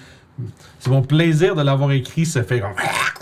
C'est 0.78 0.90
mon 0.90 1.02
plaisir 1.02 1.54
de 1.54 1.62
l'avoir 1.62 1.92
écrit 1.92 2.24
se 2.26 2.42
fait 2.42 2.60
comme. 2.60 2.72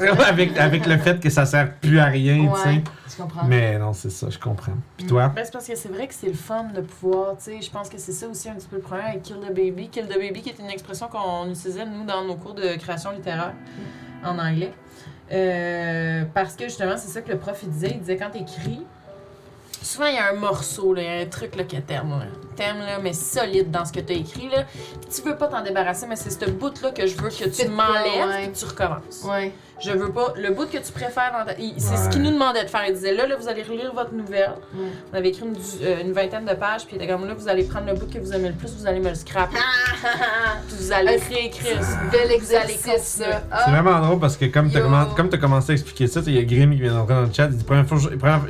avec, 0.27 0.57
avec 0.57 0.87
le 0.87 0.97
fait 0.99 1.21
que 1.21 1.29
ça 1.29 1.45
sert 1.45 1.75
plus 1.75 1.99
à 1.99 2.07
rien, 2.07 2.51
tu 2.55 2.61
sais. 2.63 2.83
Je 3.11 3.17
comprends. 3.23 3.45
Mais 3.45 3.79
non, 3.79 3.93
c'est 3.93 4.11
ça, 4.11 4.29
je 4.31 4.39
comprends. 4.39 4.73
Puis 4.97 5.07
Mm. 5.07 5.09
toi? 5.09 5.29
Ben, 5.35 5.45
c'est 5.45 5.53
parce 5.53 5.67
que 5.67 5.75
c'est 5.77 5.89
vrai 5.89 6.07
que 6.07 6.15
c'est 6.15 6.29
le 6.29 6.35
fun 6.35 6.65
de 6.75 6.81
pouvoir, 6.81 7.37
tu 7.37 7.45
sais, 7.45 7.61
je 7.61 7.71
pense 7.71 7.89
que 7.89 7.99
c'est 7.99 8.13
ça 8.13 8.29
aussi 8.29 8.49
un 8.49 8.55
petit 8.55 8.69
peu 8.69 8.77
le 8.77 8.83
problème 8.83 9.07
avec 9.09 9.23
Kill 9.23 9.37
the 9.37 9.53
Baby. 9.55 9.89
Kill 9.89 10.07
the 10.07 10.19
Baby 10.19 10.41
qui 10.43 10.51
est 10.51 10.59
une 10.61 10.71
expression 10.71 11.09
qu'on 11.09 11.51
utilisait, 11.51 11.85
nous, 11.85 12.05
dans 12.05 12.25
nos 12.25 12.37
cours 12.37 12.55
de 12.55 12.77
création 12.79 13.11
littéraire 13.11 13.53
en 14.25 14.39
anglais. 14.39 14.73
Euh, 15.33 16.25
parce 16.35 16.55
que 16.57 16.65
justement, 16.65 16.97
c'est 16.97 17.09
ça 17.09 17.21
que 17.23 17.31
le 17.31 17.39
prof 17.39 17.59
il 17.63 17.71
disait. 17.71 17.91
Il 17.95 18.01
disait 18.01 18.17
quand 18.17 18.31
t'écris, 18.31 18.85
souvent 19.83 20.07
il 20.07 20.15
y 20.15 20.19
a 20.19 20.31
un 20.31 20.35
morceau, 20.35 20.95
là, 20.95 21.03
il 21.03 21.05
y 21.05 21.09
a 21.09 21.23
un 21.23 21.27
truc 21.27 21.57
là, 21.57 21.65
que 21.65 21.77
t'aimes, 21.77 22.11
là. 22.11 22.27
T'aimes, 22.57 22.81
là, 22.81 22.99
mais 22.99 23.13
solide 23.13 23.71
dans 23.71 23.85
ce 23.85 23.93
que 23.93 24.01
t'as 24.01 24.15
écrit. 24.15 24.49
Là. 24.49 24.65
Puis 25.01 25.11
tu 25.15 25.23
veux 25.23 25.37
pas 25.37 25.49
t'en 25.49 25.63
débarrasser, 25.63 26.07
mais 26.07 26.17
c'est 26.17 26.31
ce 26.31 26.51
bout-là 26.51 26.91
que 26.91 27.07
je 27.07 27.17
veux 27.17 27.31
que 27.31 27.49
tu 27.49 27.69
m'enlèves 27.69 28.29
ouais. 28.29 28.45
et 28.45 28.49
que 28.51 28.57
tu 28.57 28.65
recommences. 28.65 29.25
Ouais. 29.25 29.53
Je 29.83 29.93
veux 29.93 30.11
pas. 30.13 30.35
Le 30.37 30.51
bout 30.51 30.67
que 30.71 30.79
tu 30.79 30.93
préfères 30.93 31.33
dans 31.39 31.45
ta. 31.45 31.59
il- 31.59 31.75
C'est 31.79 31.97
ce 31.97 32.09
qu'il 32.09 32.23
nous 32.23 32.31
demandait 32.33 32.65
de 32.65 32.69
faire. 32.69 32.83
Il 32.89 32.95
disait 32.95 33.15
là, 33.15 33.27
là, 33.27 33.37
vous 33.39 33.49
allez 33.49 33.63
relire 33.63 33.93
votre 33.95 34.13
nouvelle. 34.13 34.53
Ouais. 34.75 34.87
On 35.13 35.17
avait 35.17 35.29
écrit 35.31 35.47
une, 35.47 35.53
du- 35.55 35.61
euh, 35.83 36.03
une 36.03 36.13
vingtaine 36.13 36.45
de 36.45 36.55
pages, 36.55 36.87
puis 36.87 36.97
il 36.97 37.03
était 37.03 37.11
comme 37.13 37.27
là, 37.27 37.35
vous 37.35 37.49
allez 37.49 37.65
prendre 37.65 37.87
le 37.87 37.95
bout 37.95 38.07
que 38.13 38.19
vous 38.19 38.33
aimez 38.33 38.49
le 38.49 38.55
plus, 38.55 38.75
vous 38.79 38.87
allez 38.87 39.01
me 39.01 39.09
le 39.09 39.15
scraper. 39.15 39.57
puis 40.69 40.77
vous 40.79 40.93
allez 40.93 41.17
réécrire. 41.17 41.79
Bel 42.13 42.21
Vous 42.41 42.55
allez 42.55 42.75
exercice. 42.75 43.23
Ah, 43.51 43.63
C'est 43.65 43.71
vraiment 43.71 43.99
drôle 44.01 44.19
parce 44.21 44.37
que 44.37 44.45
comme 44.47 44.71
tu 44.71 44.79
as 44.79 45.39
commencé 45.39 45.71
à 45.71 45.75
expliquer 45.75 46.07
ça, 46.07 46.21
il 46.27 46.35
y 46.35 46.39
a 46.39 46.43
Grim 46.45 46.71
qui 46.73 46.83
vient 46.83 46.95
d'entrer 46.95 47.15
dans 47.15 47.21
le 47.23 47.33
chat, 47.33 47.47
il 47.47 47.57
dit 47.57 47.65
première 47.65 47.87
fois, 47.87 47.99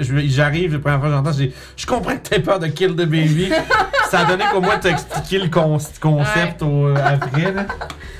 j'arrive, 0.00 0.74
la 0.74 0.78
première 0.80 0.98
fois 1.00 1.08
que 1.08 1.14
j'entends, 1.14 1.32
je 1.32 1.36
dis 1.44 1.54
je 1.76 1.86
comprends 1.86 2.16
que 2.16 2.28
t'aies 2.28 2.40
peur 2.40 2.58
de 2.58 2.66
Kill 2.68 2.92
the 2.92 3.04
Baby. 3.06 3.50
ça 4.10 4.20
a 4.20 4.24
donné 4.24 4.44
qu'au 4.52 4.60
moins 4.60 4.78
t'as 4.78 4.90
expliqué 4.90 5.38
le 5.38 5.48
con- 5.48 5.78
concept 6.00 6.62
au, 6.62 6.88
euh, 6.88 6.94
après. 6.96 7.52
Là. 7.52 7.66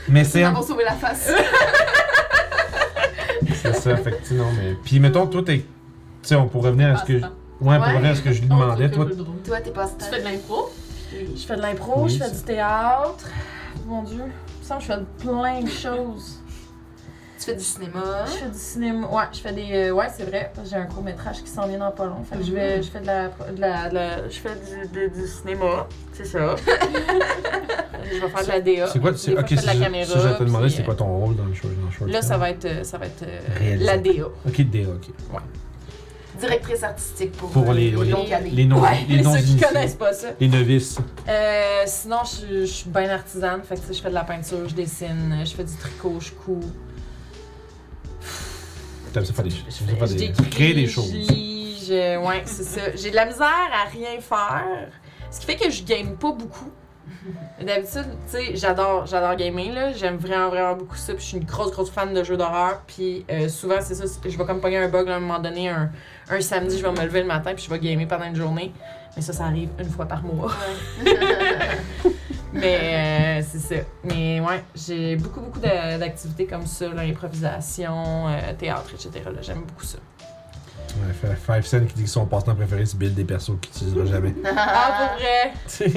Mais 0.08 0.24
c'est 0.24 0.40
Nous 0.42 0.46
avons 0.48 0.62
sauvé 0.62 0.84
la 0.84 0.92
face. 0.92 1.30
c'est 3.54 3.74
ça, 3.74 3.96
fait 3.96 4.10
que 4.12 4.16
tu 4.18 4.24
sais, 4.26 4.34
non, 4.34 4.46
mais. 4.56 4.74
Puis 4.84 4.98
mettons, 5.00 5.26
toi, 5.26 5.42
t'es. 5.44 5.58
Tu 5.58 5.64
sais, 6.22 6.34
on 6.36 6.48
pourrait 6.48 6.70
revenir 6.70 6.94
à 6.94 6.96
ce 6.98 7.04
que. 7.04 7.12
Ouais, 7.14 7.20
pour 7.60 7.68
Ouais. 7.68 7.78
revenir 7.92 8.10
à 8.10 8.14
ce 8.14 8.22
que 8.22 8.32
je 8.32 8.40
lui 8.40 8.48
demandais. 8.48 8.90
Toi, 8.90 9.06
Toi, 9.44 9.60
t'es 9.60 9.70
pas 9.70 9.86
Tu 9.98 10.04
fais 10.06 10.20
de 10.20 10.24
l'impro? 10.24 10.70
Je 11.12 11.46
fais 11.46 11.56
de 11.56 11.60
l'impro, 11.62 12.04
Oui, 12.04 12.10
je 12.10 12.22
fais 12.22 12.30
du 12.30 12.42
théâtre. 12.42 13.28
Mon 13.86 14.02
Dieu, 14.02 14.22
il 14.24 14.60
me 14.60 14.64
semble 14.64 14.80
que 14.80 14.86
je 14.86 14.92
fais 14.92 15.26
plein 15.26 15.60
de 15.62 15.68
choses. 15.68 16.39
Tu 17.40 17.46
fais 17.46 17.54
du 17.56 17.64
cinéma? 17.64 18.26
Je 18.26 18.32
fais 18.32 18.50
du 18.50 18.58
cinéma. 18.58 19.06
Ouais, 19.08 19.22
je 19.32 19.38
fais 19.38 19.52
des. 19.54 19.68
euh, 19.72 19.92
ouais, 19.92 20.08
c'est 20.14 20.24
vrai, 20.24 20.52
j'ai 20.68 20.76
un 20.76 20.84
court 20.84 21.02
métrage 21.02 21.42
qui 21.42 21.48
s'en 21.48 21.66
vient 21.66 21.78
dans 21.78 21.90
pas 21.90 22.04
long. 22.04 22.22
Fait 22.22 22.36
que 22.36 22.44
je, 22.44 22.52
vais, 22.52 22.82
je 22.82 22.90
fais 22.90 23.00
de 23.00 23.06
la. 23.06 23.28
De 23.28 23.58
la, 23.60 23.88
de 23.88 23.94
la- 23.94 24.28
je 24.28 24.38
fais 24.38 24.50
du, 24.50 24.88
de- 25.08 25.08
du 25.22 25.26
cinéma, 25.26 25.86
c'est 26.12 26.26
ça. 26.26 26.54
je 28.04 28.20
vais 28.20 28.28
faire 28.28 28.42
de 28.44 28.48
la 28.48 28.60
DA. 28.60 28.86
c'est 28.88 28.98
quoi 29.00 29.16
c'est, 29.16 29.32
fois, 29.32 29.40
Ok, 29.40 29.46
je 29.48 29.54
fais 29.54 29.60
si 29.60 29.62
de 29.62 29.66
la 29.68 29.74
je- 29.74 29.80
caméra. 29.80 30.04
si 30.06 30.18
je 30.20 30.34
te 30.38 30.42
demandais, 30.44 30.68
c'est 30.68 30.82
quoi 30.84 30.94
ton 30.94 31.06
rôle 31.18 31.34
dans 31.36 31.46
le 31.46 31.54
show 31.54 31.68
dans 31.68 32.04
le 32.06 32.10
euh, 32.10 32.12
Là, 32.12 32.20
ça 32.22 32.36
va 32.36 32.50
être, 32.50 32.64
euh, 32.66 32.84
ça 32.84 32.98
va 32.98 33.06
être 33.06 33.22
euh, 33.22 33.76
la 33.80 33.96
DA. 33.96 34.26
Ok, 34.46 34.60
DA, 34.70 34.88
ok. 34.90 35.10
Directrice 36.38 36.82
artistique 36.84 37.32
pour, 37.32 37.50
Pour 37.50 37.70
euh, 37.70 37.74
les, 37.74 37.90
les, 37.90 38.50
les 38.52 38.64
non, 38.66 38.80
Ouais, 38.80 39.04
les 39.08 39.20
non 39.22 39.34
ceux 39.36 39.40
qui 39.42 39.56
connaissent 39.56 39.94
pas 39.94 40.12
ça. 40.12 40.28
Les 40.40 40.48
novices. 40.48 40.96
Euh, 41.28 41.82
sinon, 41.86 42.18
je, 42.24 42.60
je 42.60 42.64
suis 42.66 42.88
bien 42.88 43.10
artisane. 43.10 43.62
Fait 43.62 43.74
que, 43.74 43.80
tu 43.80 43.86
sais, 43.88 43.94
je 43.94 44.02
fais 44.02 44.08
de 44.10 44.14
la 44.14 44.24
peinture, 44.24 44.66
je 44.68 44.74
dessine, 44.74 45.38
je 45.44 45.54
fais 45.54 45.64
du 45.64 45.74
tricot, 45.74 46.14
je 46.20 46.30
couds. 46.32 46.60
T'aimes 49.12 49.24
ça 49.24 49.32
faire 49.32 49.44
des, 49.44 49.50
Je, 49.50 50.32
faire 50.32 50.50
créer 50.50 50.86
choses. 50.86 51.12
lis, 51.12 51.84
je- 51.88 52.18
ouais, 52.24 52.42
c'est 52.44 52.62
ça. 52.64 52.80
J'ai 52.94 53.10
de 53.10 53.16
la 53.16 53.26
misère 53.26 53.46
à 53.72 53.88
rien 53.90 54.20
faire. 54.20 54.88
Ce 55.30 55.40
qui 55.40 55.46
fait 55.46 55.56
que 55.56 55.70
je 55.70 55.82
game 55.84 56.16
pas 56.16 56.32
beaucoup. 56.32 56.70
D'habitude, 57.60 58.06
tu 58.30 58.36
sais, 58.38 58.56
j'adore, 58.56 59.04
j'adore 59.06 59.36
gamer, 59.36 59.72
là. 59.74 59.92
J'aime 59.92 60.16
vraiment, 60.16 60.48
vraiment 60.48 60.74
beaucoup 60.74 60.96
ça. 60.96 61.12
Puis 61.12 61.22
je 61.22 61.28
suis 61.28 61.36
une 61.38 61.44
grosse, 61.44 61.70
grosse 61.72 61.90
fan 61.90 62.14
de 62.14 62.22
jeux 62.24 62.36
d'horreur. 62.36 62.80
Puis 62.86 63.24
euh, 63.30 63.48
souvent, 63.48 63.76
c'est 63.80 63.94
ça, 63.94 64.04
je 64.24 64.36
vais 64.38 64.44
comme 64.46 64.60
pogner 64.60 64.78
un 64.78 64.88
bug 64.88 65.06
là, 65.06 65.14
à 65.14 65.16
un 65.16 65.20
moment 65.20 65.38
donné, 65.38 65.68
un, 65.68 65.90
un 66.30 66.40
samedi, 66.40 66.78
je 66.78 66.82
vais 66.86 66.92
me 66.92 67.02
lever 67.02 67.20
le 67.20 67.26
matin, 67.26 67.52
puis 67.54 67.64
je 67.64 67.70
vais 67.70 67.78
gamer 67.78 68.06
pendant 68.08 68.24
une 68.24 68.36
journée. 68.36 68.72
Mais 69.16 69.22
ça, 69.22 69.32
ça 69.32 69.44
arrive 69.44 69.68
une 69.78 69.90
fois 69.90 70.06
par 70.06 70.22
mois. 70.22 70.52
Mais 72.52 73.40
euh, 73.43 73.47
c'est 73.48 73.59
ça. 73.59 73.82
Mais 74.05 74.40
ouais, 74.40 74.64
j'ai 74.74 75.16
beaucoup, 75.16 75.40
beaucoup 75.40 75.60
d'activités 75.60 76.47
comme 76.47 76.66
ça, 76.66 76.89
là, 76.89 77.02
improvisation, 77.02 78.28
euh, 78.28 78.52
théâtre, 78.59 78.90
etc. 78.94 79.24
J'aime 79.40 79.62
beaucoup 79.62 79.85
ça. 79.85 79.98
Ouais, 80.96 81.12
fait 81.12 81.36
Five 81.36 81.64
Cent 81.66 81.86
qui 81.86 81.94
dit 81.94 82.02
que 82.04 82.08
son 82.08 82.26
passe-temps 82.26 82.54
préféré, 82.54 82.84
c'est 82.86 82.98
build 82.98 83.14
des 83.14 83.24
persos 83.24 83.52
qu'il 83.60 83.70
n'utilisera 83.86 84.06
jamais. 84.06 84.34
Ah, 84.56 84.92
pour 85.08 85.18
vrai? 85.18 85.52
c'est 85.66 85.88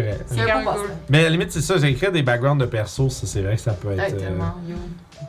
vrai. 0.00 0.18
C'est 0.26 0.36
cool. 0.36 0.90
Mais 1.08 1.20
à 1.20 1.22
la 1.24 1.28
limite, 1.30 1.52
c'est 1.52 1.60
ça, 1.60 1.76
j'ai 1.78 1.88
écrit 1.88 2.10
des 2.10 2.22
backgrounds 2.22 2.60
de 2.60 2.66
persos, 2.66 3.08
ça 3.10 3.26
c'est 3.26 3.42
vrai 3.42 3.56
que 3.56 3.60
ça 3.60 3.72
peut 3.72 3.92
être. 3.92 3.98
Ouais, 3.98 4.14
euh, 4.14 4.18
tellement, 4.18 4.54
yo. 4.68 4.76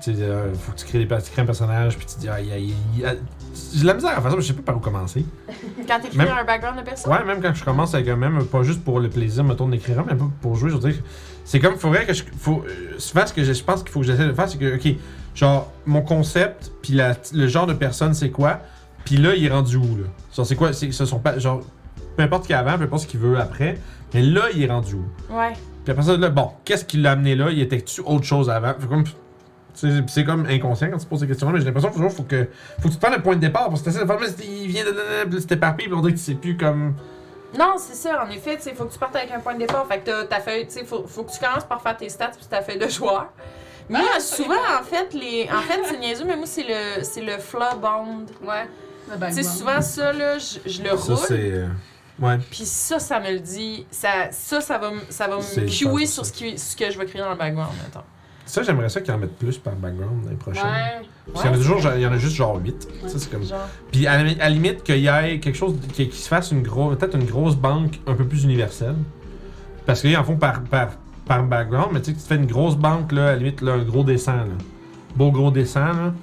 tu 0.03 0.13
sais, 0.15 0.21
euh, 0.21 0.53
faut 0.53 0.71
que 0.71 0.77
tu 0.77 0.85
crées, 0.85 1.05
des, 1.05 1.21
tu 1.21 1.31
crées 1.31 1.41
un 1.41 1.45
personnage, 1.45 1.97
puis 1.97 2.05
tu 2.05 2.19
dis, 2.19 2.29
aïe, 2.29 2.51
aïe, 2.51 2.73
aïe, 2.95 3.05
aïe. 3.05 3.19
J'ai 3.73 3.81
de 3.81 3.88
la 3.88 3.93
misère 3.93 4.11
à 4.17 4.21
faire 4.21 4.31
ça, 4.31 4.35
mais 4.38 4.41
je 4.41 4.47
sais 4.47 4.53
pas 4.53 4.61
par 4.61 4.77
où 4.77 4.79
commencer. 4.79 5.25
Quand 5.88 5.99
t'écris 5.99 6.17
Même- 6.17 6.27
un 6.29 6.43
background 6.43 6.79
de 6.79 6.83
personne? 6.83 7.11
Ouais, 7.11 7.23
même 7.25 7.41
quand 7.41 7.53
je 7.53 7.63
commence 7.63 7.93
avec 7.93 8.07
un 8.07 8.15
même, 8.15 8.45
pas 8.45 8.63
juste 8.63 8.83
pour 8.83 8.99
le 8.99 9.09
plaisir, 9.09 9.43
mettons, 9.43 9.67
d'écrire 9.67 9.99
un, 9.99 10.05
mais 10.07 10.15
pas 10.15 10.29
pour 10.41 10.55
jouer, 10.55 10.69
je 10.69 10.75
veux 10.77 10.91
dire, 10.91 11.01
c'est 11.43 11.59
comme, 11.59 11.75
faudrait 11.75 12.05
que 12.05 12.13
je. 12.13 12.23
Faut, 12.39 12.63
euh, 12.67 12.95
souvent, 12.97 13.25
ce 13.25 13.33
que 13.33 13.43
je, 13.43 13.51
je 13.53 13.63
pense 13.63 13.81
qu'il 13.83 13.91
faut 13.91 13.99
que 13.99 14.05
j'essaie 14.05 14.25
de 14.27 14.33
faire, 14.33 14.47
c'est 14.47 14.57
que, 14.57 14.75
ok, 14.75 14.95
genre, 15.35 15.71
mon 15.85 16.01
concept, 16.01 16.71
puis 16.81 16.97
le 17.33 17.47
genre 17.47 17.65
de 17.67 17.73
personne, 17.73 18.13
c'est 18.13 18.29
quoi, 18.29 18.59
puis 19.06 19.18
là, 19.18 19.36
il 19.36 19.45
est 19.45 19.49
rendu 19.49 19.78
où, 19.78 19.98
là? 19.98 20.07
Genre, 20.36 20.45
c'est 20.45 20.56
quoi, 20.56 20.73
c'est, 20.73 20.91
ce 20.91 21.06
sont 21.06 21.19
pas, 21.19 21.38
genre, 21.40 21.61
peu 22.18 22.23
importe 22.23 22.44
ce 22.44 22.48
qu'il 22.48 22.53
y 22.56 22.57
a 22.57 22.60
avant, 22.60 22.78
peu 22.78 22.84
importe 22.86 23.03
ce 23.03 23.07
qu'il 23.07 23.19
veut 23.19 23.38
après, 23.40 23.78
mais 24.14 24.22
là, 24.22 24.44
il 24.53 24.64
est 24.64 24.68
rendu 24.68 24.95
où? 24.95 25.06
Ouais. 25.36 25.53
Puis 25.84 25.91
après 25.91 26.03
ça, 26.03 26.15
là, 26.18 26.30
bon, 26.30 26.52
qu'est-ce 26.65 26.86
qui 26.86 26.98
l'a 26.98 27.11
amené 27.11 27.36
là? 27.36 27.49
Il 27.52 27.60
était-tu 27.60 28.02
autre 28.06 28.23
chose 28.26 28.49
avant? 28.49 28.73
Fait 28.80 28.88
comme, 28.88 29.03
tu 29.03 29.11
sais, 29.73 30.03
c'est 30.07 30.23
comme 30.26 30.45
inconscient 30.45 30.90
quand 30.91 30.98
tu 30.98 31.06
te 31.06 31.10
poses 31.10 31.22
ces 31.22 31.28
questions-là, 31.28 31.53
mais 31.53 31.60
j'ai 31.60 31.65
l'impression 31.65 31.90
qu'il 31.90 32.02
faut, 32.03 32.10
faut 32.10 32.23
que, 32.23 32.48
faut 32.80 32.88
que 32.88 32.94
tu 32.94 32.99
te 32.99 33.02
prennes 33.02 33.15
un 33.18 33.22
point 33.22 33.36
de 33.36 33.41
départ, 33.41 33.69
parce 33.69 33.82
que 33.82 33.90
c'est- 33.90 34.02
il 34.45 34.68
vient 34.68 34.84
de. 34.86 35.40
C'est 35.40 35.53
éparpillé, 35.53 35.88
puis 35.90 35.98
on 35.98 36.02
dirait 36.02 36.14
que 36.14 36.18
tu 36.19 36.23
sais 36.23 36.36
plus 36.36 36.56
comme. 36.57 36.94
Non, 37.57 37.73
c'est 37.78 37.95
ça, 37.95 38.23
en 38.26 38.30
effet, 38.30 38.56
tu 38.57 38.64
sais, 38.64 38.73
faut 38.76 38.86
que 38.86 38.94
tu 38.94 38.99
partes 38.99 39.15
avec 39.15 39.32
un 39.32 39.40
point 39.40 39.53
de 39.56 39.60
départ. 39.60 39.86
Fait 39.88 39.99
que 39.99 40.06
t'as 40.06 40.23
ta 40.26 40.40
feuille, 40.40 40.68
tu 40.68 40.73
sais, 40.73 40.86
faut, 40.86 41.03
faut 41.07 41.23
que 41.23 41.32
tu 41.32 41.40
commences 41.40 41.65
par 41.65 41.82
faire 41.82 41.98
tes 41.98 42.07
stats 42.10 42.28
puis 42.38 42.45
ta 42.49 42.61
feuille 42.61 42.78
de 42.80 42.88
joueur. 42.88 43.28
Moi, 43.90 43.99
Ah, 44.15 44.19
souvent, 44.22 44.53
en 44.80 44.84
fait, 44.84 45.14
les, 45.14 45.49
en 45.52 45.60
fait, 45.61 45.82
c'est 45.86 45.98
niaiseux, 45.99 46.23
mais 46.26 46.38
moi, 46.38 46.45
c'est 46.45 46.64
le, 46.64 47.03
c'est 47.03 47.22
le 47.22 47.38
flow 47.40 47.60
bond. 47.82 48.26
Ouais. 48.48 48.69
Tu 49.28 49.34
sais, 49.34 49.44
souvent, 49.44 49.82
ça, 49.82 50.14
là, 50.14 50.38
je, 50.38 50.69
je 50.69 50.82
le 50.84 50.90
Ça, 50.90 50.95
roule. 51.14 51.18
c'est. 51.28 51.52
euh, 51.53 51.68
Ouais. 52.19 52.38
Puis 52.52 52.65
ça, 52.65 52.99
ça 52.99 53.19
me 53.19 53.32
le 53.32 53.40
dit. 53.40 53.86
Ça, 53.90 54.28
ça, 54.32 54.61
ça 54.61 54.78
va, 54.78 54.91
me- 54.91 54.99
ça 55.10 55.28
va 55.28 55.38
me 55.38 55.65
cuer 55.68 56.06
sur 56.06 56.23
ça. 56.26 56.32
ce, 56.32 56.38
qui, 56.38 56.57
ce 56.57 56.76
que 56.76 56.91
je 56.91 56.98
vais 56.99 57.06
créer 57.06 57.22
dans 57.22 57.32
le 57.32 57.36
background, 57.38 57.72
mettons. 57.84 58.03
Ça, 58.45 58.61
j'aimerais 58.64 58.90
ça 58.90 59.02
qu'ils 59.02 59.14
en 59.14 59.18
mettent 59.18 59.38
plus 59.38 59.57
par 59.57 59.73
background 59.73 60.26
l'année 60.26 60.36
prochaine. 60.38 60.64
Ouais. 60.65 61.07
Parce 61.34 61.41
qu'il 61.45 61.52
y 61.52 61.53
en 61.56 61.57
a 61.57 61.61
toujours, 61.61 61.82
il 61.95 62.02
y 62.02 62.06
en 62.06 62.11
a 62.11 62.18
juste 62.18 62.36
genre 62.36 62.57
8. 62.64 62.88
Ça, 63.07 63.18
c'est 63.18 63.32
comme... 63.32 63.44
Genre. 63.44 63.60
Puis 63.91 64.06
à 64.06 64.22
la, 64.22 64.30
à 64.32 64.36
la 64.36 64.49
limite, 64.49 64.84
qu'il 64.84 64.98
y 64.99 65.07
ait 65.07 65.40
quelque 65.40 65.56
chose, 65.56 65.76
qui, 65.94 66.10
qui 66.10 66.18
se 66.18 66.28
fasse 66.28 66.52
une 66.52 66.61
grosse, 66.61 66.98
peut-être 66.98 67.15
une 67.15 67.26
grosse 67.26 67.56
banque 67.56 67.99
un 68.06 68.14
peu 68.14 68.26
plus 68.26 68.44
universelle. 68.44 68.95
Parce 69.86 70.02
qu'ils 70.02 70.15
en 70.18 70.23
font 70.23 70.36
par, 70.38 70.61
par, 70.64 70.90
par 71.26 71.44
background, 71.44 71.90
mais 71.94 72.02
tu 72.02 72.11
sais, 72.11 72.18
que 72.18 72.22
tu 72.22 72.28
fais 72.28 72.36
une 72.36 72.45
grosse 72.45 72.76
banque, 72.76 73.11
là, 73.14 73.30
à 73.30 73.32
la 73.32 73.36
limite, 73.38 73.61
là, 73.61 73.73
un 73.73 73.84
gros 73.84 74.03
dessin, 74.03 74.36
là. 74.38 74.45
Beau 75.15 75.32
gros 75.32 75.49
dessin, 75.49 75.94
là. 75.94 76.14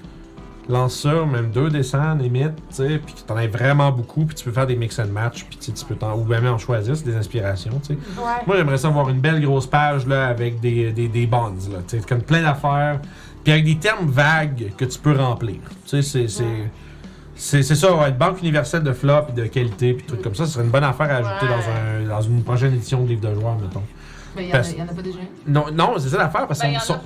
Lance 0.69 1.01
ça, 1.01 1.25
même 1.25 1.51
deux 1.51 1.71
dessins, 1.71 2.15
limite, 2.17 2.57
tu 2.69 2.75
sais, 2.77 2.99
puis 3.05 3.15
que 3.15 3.21
t'en 3.21 3.39
aies 3.39 3.47
vraiment 3.49 3.91
beaucoup, 3.91 4.27
puis 4.27 4.35
tu 4.37 4.45
peux 4.45 4.53
faire 4.53 4.67
des 4.67 4.77
mix 4.77 4.99
and 4.99 5.07
match, 5.07 5.47
puis 5.49 5.59
tu 5.59 5.73
peux 5.87 5.95
t'en, 5.95 6.15
ou 6.15 6.25
même 6.25 6.47
en 6.47 6.59
choisir, 6.59 6.95
c'est 6.95 7.07
des 7.07 7.17
inspirations, 7.17 7.81
tu 7.83 7.95
sais. 7.95 7.99
Ouais. 8.19 8.25
Moi, 8.47 8.57
j'aimerais 8.57 8.77
ça 8.77 8.89
avoir 8.89 9.09
une 9.09 9.21
belle 9.21 9.41
grosse 9.41 9.67
page 9.67 10.07
là, 10.07 10.27
avec 10.27 10.61
des, 10.61 10.93
des, 10.93 11.09
des 11.09 11.27
bonds, 11.27 11.55
là, 11.73 11.79
tu 11.89 11.99
sais, 11.99 12.07
comme 12.07 12.21
plein 12.21 12.43
d'affaires, 12.43 13.01
puis 13.45 13.53
avec 13.55 13.65
des 13.65 13.77
termes 13.79 14.09
vagues 14.11 14.73
que 14.77 14.85
tu 14.85 14.99
peux 14.99 15.17
remplir. 15.17 15.57
Tu 15.87 16.03
sais, 16.03 16.03
c'est. 16.03 16.29
c'est 16.29 16.45
C'est 17.41 17.63
c'est 17.63 17.77
ça, 17.77 17.95
ouais, 17.95 18.09
une 18.11 18.17
banque 18.17 18.41
universelle 18.43 18.83
de 18.83 18.93
flop 18.93 19.29
et 19.29 19.33
de 19.41 19.47
qualité 19.47 19.95
puis 19.95 20.05
trucs 20.05 20.23
comme 20.23 20.35
ça, 20.35 20.45
ce 20.45 20.55
serait 20.55 20.65
une 20.65 20.71
bonne 20.73 20.83
affaire 20.83 21.09
à 21.09 21.17
ajouter 21.19 21.47
Ouais. 21.47 22.05
dans, 22.07 22.13
un, 22.13 22.17
dans 22.17 22.21
une 22.21 22.43
prochaine 22.43 22.75
édition 22.75 23.01
de 23.05 23.09
livre 23.09 23.21
de 23.29 23.33
joueurs, 23.33 23.57
mettons. 23.57 23.83
Mais 24.37 24.49
il 24.49 24.53
en 24.53 24.59
a- 24.59 24.91
en 24.93 24.95
pas 24.95 25.03
déjà. 25.03 25.19
Non, 25.47 25.67
non 25.73 25.95
c'est 25.99 26.09
ça 26.09 26.19
l'affaire, 26.19 26.47
parce 26.49 26.59
Ben, 26.61 26.73
qu'ils 26.73 26.81
sont, 26.81 26.99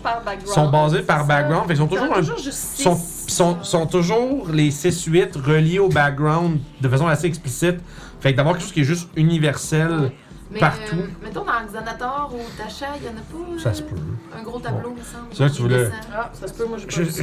sont 0.47 0.70
basés 0.70 1.02
par 1.02 1.26
background, 1.26 1.64
fait 1.68 1.74
qu'ils 1.74 1.82
sont 1.82 1.86
toujours 1.86 2.16
un 2.16 2.22
juste 2.22 2.51
six. 2.52 2.82
sont, 2.82 2.97
sont, 3.32 3.62
sont 3.64 3.86
toujours 3.86 4.48
les 4.50 4.70
6-8 4.70 5.40
reliés 5.40 5.78
au 5.78 5.88
background 5.88 6.59
de 6.80 6.88
façon 6.88 7.06
assez 7.06 7.26
explicite. 7.26 7.76
Fait 8.20 8.32
que 8.32 8.36
d'avoir 8.36 8.54
quelque 8.54 8.64
chose 8.64 8.72
qui 8.72 8.80
est 8.80 8.84
juste 8.84 9.09
universel 9.16 10.12
Mais 10.50 10.60
partout. 10.60 10.96
euh, 10.96 11.06
mettons 11.24 11.44
dans 11.44 11.52
Xanator 11.66 12.32
ou 12.34 12.38
Tasha, 12.56 12.86
il 13.00 13.04
y 13.04 13.09
en 13.09 13.12
a 13.12 13.54
pas. 13.56 13.60
Ça 13.62 13.70
euh, 13.70 13.72
se 13.74 13.82
peut. 13.82 13.96
Un 14.38 14.42
gros 14.42 14.60
tableau, 14.60 14.90
me 14.90 15.02
semble. 15.02 15.26
C'est 15.32 15.38
vrai 15.38 15.50
que 15.50 15.56
tu 15.56 15.62
voulais-. 15.62 15.90
Ah, 16.14 16.30
ça 16.32 16.46
se 16.46 16.54
peut, 16.54 16.66
moi, 16.66 16.78
Je, 16.78 17.02
je, 17.02 17.10
ça. 17.10 17.22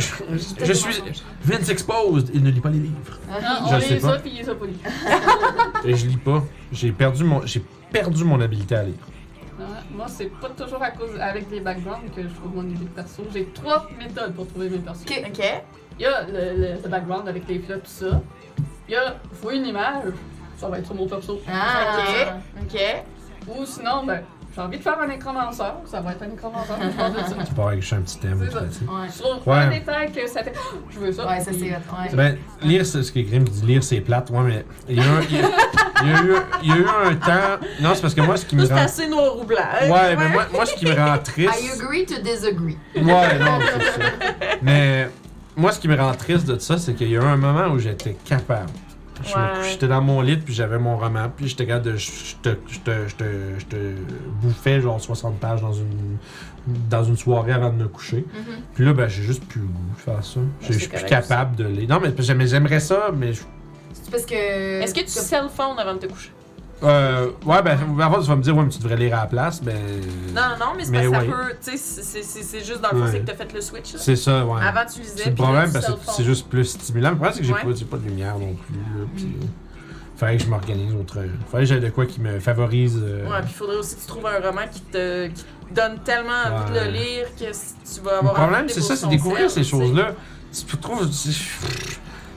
je- 0.60 0.66
je 0.66 0.74
suis 0.74 1.02
Vince 1.44 1.70
Exposed. 1.70 2.32
Il 2.34 2.44
ne 2.44 2.50
lit 2.52 2.60
pas 2.60 2.70
les 2.70 2.80
livres. 2.80 3.18
Non, 3.30 3.70
Je 3.70 3.76
on 3.76 3.80
sais 3.80 3.90
les 3.96 4.00
pas. 4.02 4.14
a 4.16 4.20
puis 4.20 4.32
il 4.34 4.38
les 4.40 4.50
a 4.50 4.56
pas 4.56 4.66
lus. 4.66 5.86
Et 5.86 5.96
je 5.96 6.08
lis 6.08 6.18
pas. 6.18 6.44
J'ai 6.74 6.92
perdu 6.92 7.24
mon, 7.24 7.46
j'ai 7.46 7.64
perdu 7.92 8.24
mon 8.26 8.42
habileté 8.42 8.76
à 8.76 8.84
lire. 8.84 8.96
Ouais, 9.58 9.66
Moi, 9.94 10.06
c'est 10.08 10.32
pas 10.40 10.50
toujours 10.50 10.82
à 10.82 10.92
cause 10.92 11.18
avec 11.20 11.50
les 11.52 11.60
backgrounds 11.62 12.10
que 12.16 12.22
je 12.24 12.28
trouve 12.30 12.56
mon 12.56 12.64
idée 12.64 12.84
de 12.86 12.90
perso. 12.90 13.24
J'ai 13.34 13.46
trois 13.54 13.88
méthodes 13.98 14.34
pour 14.34 14.48
trouver 14.48 14.70
mes 14.70 14.78
persos. 14.80 15.04
Ok. 15.08 15.24
Ok. 15.28 15.44
Il 16.00 16.04
y 16.04 16.06
a 16.06 16.22
le, 16.24 16.62
le- 16.62 16.82
le 16.82 16.90
background 16.90 17.28
avec 17.28 17.48
les 17.48 17.60
flots, 17.60 17.76
tout 17.76 17.82
ça. 17.86 18.22
Il 18.88 18.94
y 18.94 18.96
a, 18.96 19.16
faut 19.42 19.52
une 19.52 19.66
image, 19.66 20.14
ça 20.58 20.68
va 20.70 20.80
être 20.80 20.86
sur 20.86 20.96
mon 20.96 21.08
perso. 21.08 21.40
Ah. 21.52 22.38
Ok. 22.62 22.74
Ok. 22.74 22.80
Ou 23.48 23.66
sinon, 23.66 24.06
ben, 24.06 24.22
j'ai 24.56 24.62
envie 24.62 24.78
de 24.78 24.84
faire 24.84 25.00
un 25.00 25.10
écran 25.10 25.34
danseur, 25.34 25.76
ça 25.86 26.02
va 26.02 26.12
être 26.12 26.24
un 26.24 26.28
ça. 26.66 27.44
Tu 27.48 27.54
pars 27.54 27.68
avec 27.68 27.94
un 27.94 28.02
petit 28.02 28.18
thème. 28.20 28.40
C'est 28.42 28.48
tu 28.48 28.54
ça. 28.54 28.62
Ouais. 28.92 29.08
Je 29.16 29.22
trouve 29.22 29.48
Ouais. 29.48 29.58
un 29.60 29.70
détail 29.70 30.12
que 30.12 30.28
ça 30.28 30.44
fait. 30.44 30.54
Je 30.90 31.00
veux 31.00 31.12
ça. 31.12 31.28
Ouais, 31.28 31.40
ça 31.40 31.52
c'est. 31.54 31.60
Ouais. 31.70 31.78
Ben, 32.14 32.38
lire, 32.62 32.86
c'est 32.86 33.04
ce 33.04 33.12
que 33.12 33.20
Grim 33.20 33.44
dit, 33.44 33.66
lire 33.66 33.84
c'est 33.84 34.02
plate. 34.02 34.30
Ouais, 34.32 34.42
mais 34.44 34.66
il 34.88 34.98
y 34.98 35.00
a, 35.00 35.04
un- 35.04 35.22
il 35.22 35.36
y 35.38 35.42
a- 35.42 35.50
il 36.02 36.10
y 36.10 36.14
a 36.14 36.24
eu, 36.24 36.36
il 36.64 36.70
y 36.70 36.72
a 36.72 36.76
eu 36.78 36.86
un 37.06 37.16
temps. 37.16 37.66
Non, 37.82 37.92
c'est 37.94 38.02
parce 38.02 38.14
que 38.14 38.22
moi, 38.22 38.38
ce 38.38 38.46
qui 38.46 38.56
me 38.56 38.62
Tout 38.62 38.68
c'est 38.70 38.74
rend. 38.74 38.80
assez 38.86 39.08
noir 39.08 39.38
ou 39.38 39.44
blanc. 39.44 39.58
Ouais, 39.84 40.16
mais 40.16 40.30
moi, 40.30 40.46
moi, 40.52 40.66
ce 40.66 40.76
qui 40.76 40.86
me 40.86 40.94
rend 40.94 41.16
I 41.16 41.20
triste. 41.24 41.82
agree 41.82 42.06
to 42.06 42.22
disagree. 42.22 42.78
Ouais, 42.96 43.04
non, 43.40 43.60
c'est 43.62 44.02
ça. 44.02 44.10
Mais 44.62 45.10
moi, 45.60 45.72
ce 45.72 45.80
qui 45.80 45.88
me 45.88 45.96
rend 45.96 46.14
triste 46.14 46.48
de 46.48 46.58
ça, 46.58 46.78
c'est 46.78 46.94
qu'il 46.94 47.10
y 47.10 47.18
a 47.18 47.20
eu 47.20 47.24
un 47.24 47.38
moment 47.38 47.68
où 47.68 47.80
j'étais 47.80 48.16
capable. 48.26 48.72
Je 49.22 49.36
me 49.36 49.70
J'étais 49.70 49.88
dans 49.90 50.02
mon 50.02 50.22
lit, 50.22 50.38
puis 50.38 50.54
j'avais 50.54 50.80
mon 50.80 50.98
roman, 50.98 51.30
puis 51.36 51.50
j'étais 51.50 51.66
capable 51.68 51.92
de. 51.92 51.98
Je 51.98 52.36
te, 52.42 52.50
je 52.68 52.80
te, 52.80 53.08
je 53.08 53.16
te, 53.16 53.24
je 53.60 53.66
te 53.66 53.76
bouffais 54.42 54.80
genre 54.80 55.00
60 55.02 55.38
pages 55.40 55.62
dans 55.62 55.74
une, 55.74 56.18
dans 56.90 57.04
une 57.04 57.18
soirée 57.18 57.52
avant 57.52 57.70
de 57.70 57.76
me 57.76 57.88
coucher. 57.90 58.26
Mhm. 58.34 58.56
Puis 58.74 58.86
là, 58.86 58.94
ben, 58.94 59.10
j'ai 59.10 59.24
juste 59.24 59.44
plus 59.44 59.60
le 59.60 59.68
goût 59.68 59.96
de 59.96 60.02
faire 60.02 60.24
ça. 60.24 60.40
Je 60.62 60.72
je 60.72 60.80
suis 60.80 60.88
plus 60.88 61.04
capable 61.04 61.58
de 61.58 61.66
lire. 61.66 61.90
Non, 61.90 62.00
mais 62.00 62.14
j'aimerais 62.20 62.80
ça, 62.80 63.10
mais. 63.14 63.34
C'est 63.34 64.10
parce 64.10 64.26
que. 64.26 64.82
Est-ce 64.82 64.94
que 64.94 65.02
tu 65.02 65.08
cell 65.08 65.50
phone 65.54 65.78
avant 65.78 65.96
de 65.96 66.00
te 66.00 66.06
coucher? 66.06 66.32
Euh, 66.82 67.32
ouais, 67.46 67.62
ben, 67.62 67.78
avant, 68.02 68.22
tu 68.22 68.28
vas 68.30 68.36
me 68.38 68.42
dire, 68.42 68.56
ouais, 68.56 68.64
mais 68.64 68.70
tu 68.70 68.80
devrais 68.80 68.96
lire 68.96 69.16
à 69.18 69.22
la 69.22 69.26
place. 69.28 69.62
Ben. 69.62 69.76
Non, 70.34 70.42
non, 70.58 70.66
non, 70.68 70.72
mais 70.78 70.86
c'est 70.86 70.92
parce 70.94 71.06
que 71.06 71.10
ouais. 71.10 71.16
ça 71.18 71.22
peut. 71.26 71.56
Tu 71.72 71.78
sais, 71.78 72.24
c'est- 72.24 72.60
juste 72.66 72.82
dans 72.82 72.92
le 72.92 72.98
fond, 73.00 73.04
Ouais. 73.06 73.12
c'est 73.12 73.20
que 73.20 73.26
t'as 73.26 73.36
fait 73.36 73.54
le 73.54 73.62
switch. 73.62 73.96
C'est 73.98 74.16
ça, 74.16 74.46
ouais. 74.46 74.62
Avant, 74.66 74.86
tu 74.92 75.02
lisais. 75.02 75.14
C'est 75.18 75.30
le 75.32 75.36
problème 75.36 75.72
parce 75.74 75.86
que 75.88 75.92
c'est 76.16 76.24
juste 76.24 76.48
plus 76.48 76.66
stimulant. 76.66 77.10
Le 77.10 77.16
problème, 77.16 77.34
c'est 77.34 77.42
que 77.42 77.46
j'ai 77.48 77.54
Ouais. 77.54 77.64
pas, 77.64 77.86
pas 77.92 77.98
de 77.98 78.04
lumière 78.08 78.40
non 78.40 78.54
plus. 78.56 78.76
Là, 78.76 79.06
puis, 79.16 79.26
euh, 79.42 79.46
fallait 80.16 80.38
que 80.38 80.44
je 80.44 80.50
m'organise 80.50 80.94
autre. 80.96 81.18
Fallait 81.52 81.64
que 81.66 81.70
j'aie 81.74 81.80
de 81.82 81.90
quoi 81.90 82.06
qui 82.06 82.22
me 82.22 82.40
favorise. 82.40 82.98
euh, 83.04 83.26
Ouais, 83.30 83.42
puis 83.42 83.50
il 83.50 83.56
faudrait 83.56 83.76
aussi 83.78 83.96
que 83.96 84.02
tu 84.02 84.08
trouves 84.08 84.26
un 84.28 84.40
roman 84.40 84.62
qui 84.72 84.80
te, 84.82 85.28
qui 85.28 85.44
te 85.44 85.74
donne 85.76 86.00
tellement 86.06 86.32
envie 86.46 86.74
de 86.80 86.86
le 86.86 86.92
lire 86.92 87.26
que 87.38 87.44
tu 87.44 88.02
vas 88.06 88.12
Le 88.12 88.18
avoir 88.20 88.34
problème, 88.36 88.60
envie 88.64 88.68
de 88.68 88.72
c'est 88.74 88.82
ça, 88.82 88.96
c'est 88.96 89.08
découvrir 89.10 89.52
ces 89.52 89.64
choses-là. 89.66 90.14
Tu 90.68 90.78
trouves. 90.78 91.08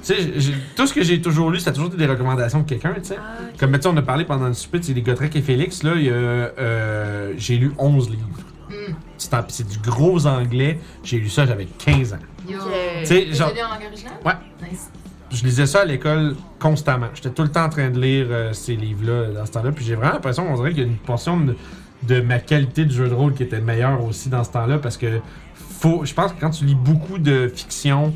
Tu 0.04 0.14
sais, 0.14 0.32
j'ai- 0.36 0.54
tout 0.76 0.86
ce 0.86 0.92
que 0.92 1.02
j'ai 1.02 1.20
toujours 1.20 1.50
lu, 1.50 1.60
ça 1.60 1.70
a 1.70 1.72
toujours 1.72 1.88
été 1.88 1.96
des 1.98 2.06
recommandations 2.06 2.60
de 2.60 2.68
quelqu'un, 2.68 2.92
tu 2.94 3.04
sais. 3.04 3.16
Ah, 3.18 3.38
ok. 3.52 3.58
Comme, 3.60 3.72
tu 3.72 3.82
sais, 3.82 3.86
on 3.88 3.96
a 3.96 4.02
parlé 4.02 4.24
pendant 4.24 4.48
le 4.48 4.54
souper, 4.54 4.80
tu 4.80 4.86
sais, 4.88 4.92
les 4.94 5.02
Gotrek 5.02 5.34
et 5.36 5.42
Félix, 5.42 5.82
là, 5.82 5.92
euh, 5.96 7.32
j'ai 7.36 7.56
lu 7.56 7.72
11 7.78 8.10
livres. 8.10 8.22
Hmm. 8.68 8.94
C'est 9.18 9.30
c'est 9.48 9.68
du 9.68 9.78
gros 9.78 10.26
anglais. 10.26 10.78
J'ai 11.04 11.18
lu 11.18 11.28
ça, 11.28 11.46
j'avais 11.46 11.66
15 11.66 12.14
ans. 12.14 12.18
Yo. 12.48 12.58
Tu 13.00 13.06
sais, 13.06 13.32
genre, 13.32 13.50
en 13.50 13.74
langue 13.74 13.86
originale? 13.86 14.14
Ouais. 14.24 14.32
Nice. 14.68 14.90
je 15.30 15.44
lisais 15.44 15.66
ça 15.66 15.82
à 15.82 15.84
l'école 15.84 16.34
constamment. 16.58 17.06
J'étais 17.14 17.30
tout 17.30 17.42
le 17.42 17.50
temps 17.50 17.64
en 17.64 17.68
train 17.68 17.90
de 17.90 18.00
lire 18.00 18.26
euh, 18.30 18.52
ces 18.52 18.74
livres-là 18.76 19.28
dans 19.32 19.46
ce 19.46 19.52
temps-là. 19.52 19.72
Puis 19.72 19.84
j'ai 19.84 19.94
vraiment 19.94 20.14
l'impression 20.14 20.44
qu'on 20.46 20.56
dirait 20.56 20.70
qu'il 20.70 20.80
y 20.82 20.84
a 20.84 20.88
une 20.88 20.96
portion 20.96 21.38
de, 21.38 21.56
de 22.02 22.20
ma 22.20 22.38
qualité 22.40 22.84
de 22.84 22.90
jeu 22.92 23.08
de 23.08 23.14
rôle 23.14 23.34
qui 23.34 23.42
était 23.44 23.60
meilleure 23.60 24.02
aussi 24.04 24.28
dans 24.28 24.42
ce 24.44 24.50
temps-là. 24.50 24.78
Parce 24.78 24.96
que 24.96 25.20
faut, 25.54 26.04
je 26.04 26.12
pense 26.14 26.32
que 26.32 26.40
quand 26.40 26.50
tu 26.50 26.64
lis 26.64 26.74
beaucoup 26.74 27.18
de 27.18 27.48
fiction, 27.54 28.12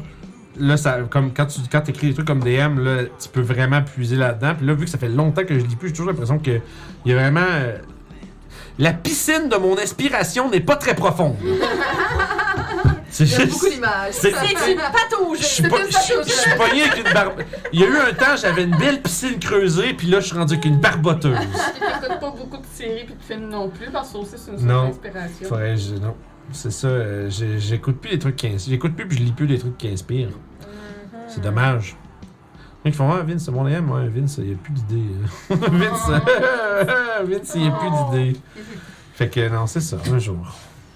là, 0.59 0.77
ça, 0.77 0.99
comme 1.11 1.33
quand 1.33 1.47
tu 1.47 1.61
quand 1.71 1.89
écris 1.89 2.09
des 2.09 2.15
trucs 2.15 2.27
comme 2.27 2.41
DM, 2.41 2.79
là, 2.85 3.05
tu 3.21 3.29
peux 3.33 3.41
vraiment 3.41 3.83
puiser 3.83 4.17
là-dedans. 4.17 4.55
Puis 4.57 4.67
là, 4.67 4.75
vu 4.75 4.85
que 4.85 4.91
ça 4.91 4.99
fait 4.99 5.09
longtemps 5.09 5.45
que 5.45 5.59
je 5.59 5.65
lis 5.65 5.77
plus, 5.77 5.89
j'ai 5.89 5.95
toujours 5.95 6.11
l'impression 6.11 6.39
que 6.39 6.61
il 7.05 7.13
y 7.13 7.15
a 7.15 7.19
vraiment. 7.21 7.41
euh, 7.49 7.79
la 8.79 8.93
piscine 8.93 9.49
de 9.49 9.57
mon 9.57 9.79
inspiration 9.79 10.51
n'est 10.51 10.61
pas 10.61 10.77
très 10.77 10.95
profonde. 10.95 11.37
C'est 13.09 13.25
Il 13.25 13.31
y 13.31 13.35
a 13.35 13.39
juste- 13.39 13.53
beaucoup 13.53 13.71
d'images. 13.71 14.13
c'est- 14.13 14.33
C'est 14.33 14.73
une 14.73 14.79
patauge! 14.79 15.39
je 15.39 15.45
suis 15.45 15.65
je 15.65 15.69
je 15.71 16.57
pogné 16.59 16.83
avec 16.83 17.07
une 17.07 17.13
barbe. 17.15 17.43
Il 17.73 17.81
y 17.81 17.85
a 17.85 17.87
eu 17.87 17.97
un 17.97 18.13
temps, 18.13 18.37
j'avais 18.37 18.65
une 18.65 18.77
belle 18.77 19.01
piscine 19.01 19.39
creusée, 19.39 19.95
puis 19.95 20.09
là, 20.09 20.21
je 20.21 20.27
suis 20.27 20.37
rendu 20.37 20.53
avec 20.55 20.67
une 20.67 20.79
barboteuse. 20.81 21.39
T'écoutes 21.39 22.21
pas 22.21 22.31
beaucoup 22.31 22.59
de 22.59 22.67
séries 22.75 23.05
puis 23.07 23.15
de 23.15 23.23
films 23.23 23.49
non 23.49 23.71
plus, 23.71 23.87
parce 23.91 24.13
que 24.13 24.19
aussi, 24.19 24.33
c'est 24.37 24.51
une 24.51 24.59
source 24.59 25.01
d'inspiration. 25.01 25.49
Je- 25.77 25.95
non. 26.03 26.15
C'est 26.53 26.71
ça, 26.71 26.87
euh, 26.89 27.29
j'écoute 27.31 28.01
plus 28.01 28.11
des 28.11 28.19
trucs 28.19 28.37
qui 28.37 28.47
ins- 28.47 28.59
J'écoute 28.69 28.95
plus, 28.95 29.07
puis 29.07 29.19
je 29.19 29.23
lis 29.25 29.33
plus 29.33 29.47
des 29.47 29.59
trucs 29.59 29.77
qui 29.77 29.89
inspirent. 29.89 30.31
C'est 31.29 31.41
dommage. 31.43 31.97
Ils 32.85 32.93
font, 32.95 33.11
ah, 33.11 33.23
Vince, 33.23 33.45
c'est 33.45 33.51
mon 33.51 33.67
AM. 33.67 33.91
Ouais, 33.91 34.09
Vince, 34.09 34.39
il 34.39 34.45
n'y 34.45 34.55
a 34.55 34.57
plus 34.57 34.73
d'idées. 34.73 35.11
Vince, 35.51 36.09
Vince, 37.25 37.53
il 37.57 37.63
n'y 37.63 37.69
a 37.69 37.73
plus 37.73 37.89
d'idées. 37.91 38.41
Fait 39.15 39.29
que 39.29 39.49
non, 39.49 39.67
c'est 39.67 39.81
ça, 39.81 39.97
un 40.13 40.19
jour. 40.19 40.55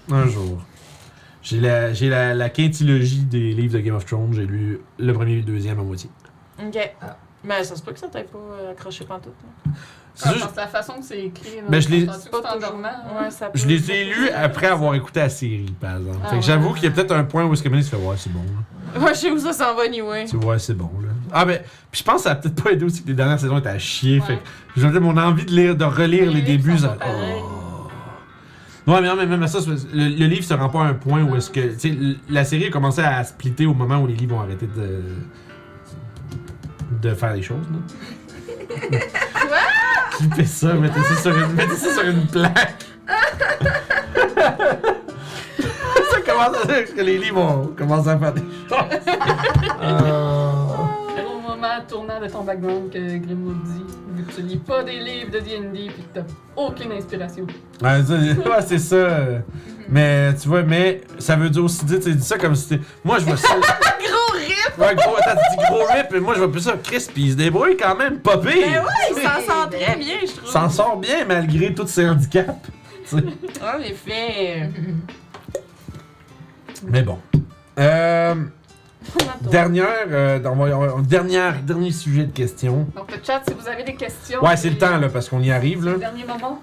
Un 0.09 0.25
jour. 0.27 0.61
J'ai 1.43 1.59
la, 1.59 1.91
j'ai 1.93 2.07
la, 2.07 2.33
la 2.33 2.49
quintilogie 2.49 3.23
des 3.23 3.53
livres 3.53 3.73
de 3.73 3.79
Game 3.79 3.95
of 3.95 4.05
Thrones. 4.05 4.33
J'ai 4.33 4.45
lu 4.45 4.79
le 4.99 5.11
premier 5.13 5.33
et 5.33 5.37
le 5.37 5.41
deuxième 5.41 5.79
à 5.79 5.83
moitié. 5.83 6.09
Ok. 6.63 6.77
Mais 7.43 7.63
ça 7.63 7.75
se 7.75 7.81
peut 7.81 7.91
que 7.91 7.99
ça 7.99 8.07
t'ait 8.07 8.23
pas 8.23 8.37
euh, 8.37 8.71
accroché 8.71 9.03
pantoute. 9.03 9.33
là. 9.65 9.71
C'est 10.13 10.33
juste- 10.33 10.55
la 10.55 10.67
façon 10.67 10.93
que 10.93 11.03
c'est 11.05 11.19
écrit, 11.25 11.55
là, 11.57 11.61
Ben, 11.69 11.81
je 11.81 11.89
l'ai- 11.89 12.07
en 12.09 12.59
dormant. 12.59 12.89
Ouais, 13.19 13.31
ça 13.31 13.47
peut- 13.47 13.57
Je 13.57 13.65
les 13.65 13.79
ça 13.79 13.93
ai 13.93 14.05
lus 14.05 14.29
après 14.29 14.67
avoir 14.67 14.93
écouté 14.95 15.19
la 15.21 15.29
série, 15.29 15.73
par 15.79 15.97
exemple. 15.97 16.17
Ah 16.21 16.25
fait 16.25 16.31
que 16.31 16.35
ouais. 16.37 16.41
j'avoue 16.41 16.73
qu'il 16.73 16.83
y 16.83 16.87
a 16.87 16.91
peut-être 16.91 17.13
un 17.13 17.23
point 17.23 17.45
où 17.45 17.55
ce 17.55 17.63
que 17.63 17.69
Mélanie 17.69 17.85
se 17.85 17.95
fait 17.95 18.01
Ouais, 18.01 18.15
c'est 18.17 18.31
bon. 18.31 18.41
Là. 18.43 18.99
Ouais, 19.05 19.13
je 19.13 19.19
sais 19.19 19.31
où 19.31 19.39
ça 19.39 19.53
s'en 19.53 19.73
va, 19.73 19.83
anyway. 19.83 20.25
Tu 20.25 20.35
vois, 20.37 20.59
c'est 20.59 20.73
bon. 20.73 20.91
Là. 21.01 21.07
Ah, 21.31 21.45
ben, 21.45 21.61
puis 21.91 21.99
je 21.99 22.03
pense 22.03 22.17
que 22.17 22.21
ça 22.23 22.31
a 22.31 22.35
peut-être 22.35 22.61
pas 22.61 22.71
aidé 22.71 22.83
aussi 22.85 23.01
que 23.03 23.07
les 23.07 23.13
dernières 23.13 23.39
saisons 23.39 23.57
étaient 23.57 23.69
à 23.69 23.79
chier. 23.79 24.19
Ouais. 24.19 24.25
Fait 24.25 24.35
que 24.35 24.41
j'avais 24.75 24.99
mon 24.99 25.15
envie 25.17 25.45
de, 25.45 25.51
lire, 25.51 25.75
de 25.77 25.85
relire 25.85 26.25
Les 26.25 26.33
les, 26.33 26.41
livres 26.41 26.63
débuts. 26.65 26.77
sont 26.77 26.83
ça- 26.83 26.89
pas 26.89 27.05
pareils. 27.05 27.41
Oh. 27.41 28.91
Ouais, 28.91 28.99
mais 29.01 29.07
non, 29.07 29.15
mais 29.15 29.25
même 29.27 29.47
ça, 29.47 29.61
c'est 29.61 29.69
parce 29.69 29.83
que 29.85 29.95
le, 29.95 30.03
le 30.09 30.25
livre 30.25 30.43
se 30.43 30.53
rend 30.53 30.67
pas 30.67 30.81
à 30.81 30.87
un 30.87 30.93
point 30.93 31.23
où 31.23 31.35
est-ce 31.37 31.49
que. 31.51 31.71
Tu 31.73 31.79
sais, 31.79 31.87
l- 31.89 32.17
la 32.29 32.43
série 32.43 32.65
a 32.65 32.69
commencé 32.69 33.01
à 33.01 33.23
splitter 33.23 33.65
au 33.65 33.73
moment 33.73 33.99
où 33.99 34.07
les 34.07 34.15
livres 34.15 34.35
ont 34.35 34.41
arrêté 34.41 34.67
de. 34.67 35.01
de 37.09 37.13
faire 37.15 37.33
les 37.33 37.41
choses, 37.43 37.65
là. 37.71 37.77
Qui 38.67 39.47
ça? 40.45 40.73
Mettez 40.73 41.01
ça 41.01 41.15
sur 41.21 41.37
une, 41.37 41.53
mettez 41.53 41.75
ça 41.75 41.93
sur 41.93 42.03
une 42.03 42.27
plaque. 42.27 42.85
ça 46.11 46.21
commence 46.25 46.57
à 46.63 46.65
dire 46.67 46.95
que 46.95 47.01
les 47.01 47.17
livres 47.17 47.41
ont 47.41 47.67
commencé 47.77 48.09
à 48.09 48.17
faire 48.17 48.33
des 48.33 48.41
choses. 48.41 48.77
Euh, 49.81 50.51
C'est 51.15 51.25
au 51.25 51.39
moment 51.39 51.67
tournant 51.87 52.19
de 52.21 52.27
ton 52.27 52.43
background 52.43 52.91
que 52.91 53.17
Grimwood 53.17 53.63
dit, 53.63 53.85
vu 54.15 54.23
que 54.23 54.31
tu 54.33 54.41
lis 54.41 54.57
pas 54.57 54.83
des 54.83 54.99
livres 54.99 55.31
de 55.31 55.39
D&D 55.39 55.69
puis 55.93 56.03
que 56.03 56.19
t'as 56.19 56.25
aucune 56.55 56.91
inspiration. 56.91 57.45
Ouais, 57.81 58.03
ça, 58.03 58.13
ouais, 58.13 58.61
c'est 58.65 58.77
ça. 58.79 59.07
Mais 59.89 60.33
tu 60.35 60.47
vois, 60.47 60.63
mais 60.63 61.01
ça 61.19 61.35
veut 61.35 61.49
dire 61.49 61.63
aussi 61.63 61.83
dire, 61.85 61.99
tu 61.99 62.13
dis 62.15 62.23
ça 62.25 62.37
comme 62.37 62.55
si 62.55 62.67
c'était. 62.69 62.83
Moi, 63.03 63.19
je 63.19 63.25
vois 63.25 63.37
ça. 63.37 63.47
Gros 63.55 63.59
rip! 63.59 64.20
Ouais, 64.77 64.95
gros, 64.95 65.15
tu 65.17 65.57
dis 65.57 65.65
gros 65.65 65.85
rip, 65.85 66.13
et 66.13 66.19
moi, 66.19 66.33
je 66.33 66.39
vois 66.39 66.51
plus 66.51 66.61
ça. 66.61 66.73
Chris, 66.81 67.07
pis 67.13 67.23
il 67.23 67.31
se 67.31 67.35
débrouille 67.37 67.77
quand 67.77 67.95
même, 67.95 68.19
pas 68.19 68.37
pire. 68.37 68.51
Ben 68.53 68.83
ouais, 68.83 68.89
il 69.09 69.15
s'en 69.15 69.53
sort 69.53 69.69
très 69.69 69.95
bien, 69.95 70.15
je 70.21 70.35
trouve. 70.35 70.49
S'en 70.49 70.69
sort 70.69 70.97
bien 70.97 71.25
malgré 71.25 71.73
tous 71.73 71.87
ses 71.87 72.07
handicaps. 72.07 72.49
tu 73.09 73.17
sais. 73.17 73.23
En 73.61 73.79
effet. 73.79 74.69
Mais 76.87 77.03
bon. 77.03 77.19
Euh, 77.79 78.35
dernière, 79.41 80.07
euh, 80.09 80.39
on 80.45 80.99
dernière, 80.99 81.61
dernier 81.61 81.91
sujet 81.91 82.25
de 82.25 82.31
question. 82.31 82.87
Donc 82.95 83.11
le 83.11 83.17
chat, 83.23 83.41
si 83.47 83.53
vous 83.53 83.67
avez 83.67 83.83
des 83.83 83.95
questions... 83.95 84.43
Ouais, 84.43 84.55
c'est 84.57 84.69
le 84.69 84.77
temps, 84.77 84.97
là, 84.97 85.09
parce 85.09 85.29
qu'on 85.29 85.41
y 85.41 85.51
arrive, 85.51 85.85
là. 85.85 85.93
Le 85.93 85.99
dernier 85.99 86.25
moment. 86.25 86.61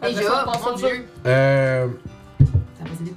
dieu. 0.77 1.07
Euh. 1.27 1.87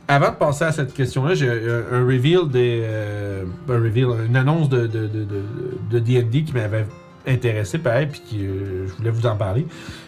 Avant 0.08 0.30
de 0.30 0.36
passer 0.36 0.64
à 0.66 0.72
cette 0.72 0.94
question-là, 0.94 1.34
j'ai 1.36 1.48
euh, 1.50 1.84
un 1.92 2.06
reveal 2.06 2.50
des. 2.50 2.82
euh, 2.84 3.44
un 3.70 3.74
reveal, 3.76 4.08
une 4.28 4.36
annonce 4.36 4.70
de 4.70 4.88
de- 4.88 5.08
de- 5.08 5.24
de- 5.26 5.44
de 5.90 6.00
D&D 6.00 6.44
qui 6.44 6.54
m'avait 6.54 6.86
intéressé, 7.28 7.78
pareil, 7.78 8.08
puis 8.08 8.22
qui, 8.26 8.46
euh, 8.46 8.88
je 8.88 8.94
voulais 8.94 9.12
vous 9.12 9.26
en 9.28 9.36
parler. 9.36 9.66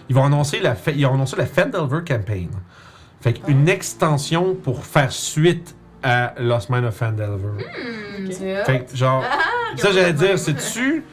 Ils 0.10 0.15
vont 0.15 0.26
annoncer 0.26 0.60
la, 0.60 0.76
fa- 0.76 0.91
ils 0.91 1.06
ont 1.06 1.14
annoncé 1.14 1.35
la 1.38 1.45
Fandelver 1.45 1.99
Campaign. 2.07 2.49
Fait 3.22 3.34
qu'une 3.34 3.69
extension 3.69 4.56
pour 4.56 4.84
faire 4.85 5.11
suite 5.11 5.76
à 6.02 6.34
Lost 6.40 6.69
Mine 6.69 6.85
of 6.85 6.95
Fandelver. 6.95 7.64
Ok. 7.64 8.31
c'est 8.31 8.61
hot. 8.61 8.65
Fait 8.65 8.85
que, 8.85 8.98
genre, 8.98 9.23
ça 9.77 9.91
j'allais 9.91 10.14
dire, 10.14 10.38
c'est-tu. 10.38 11.03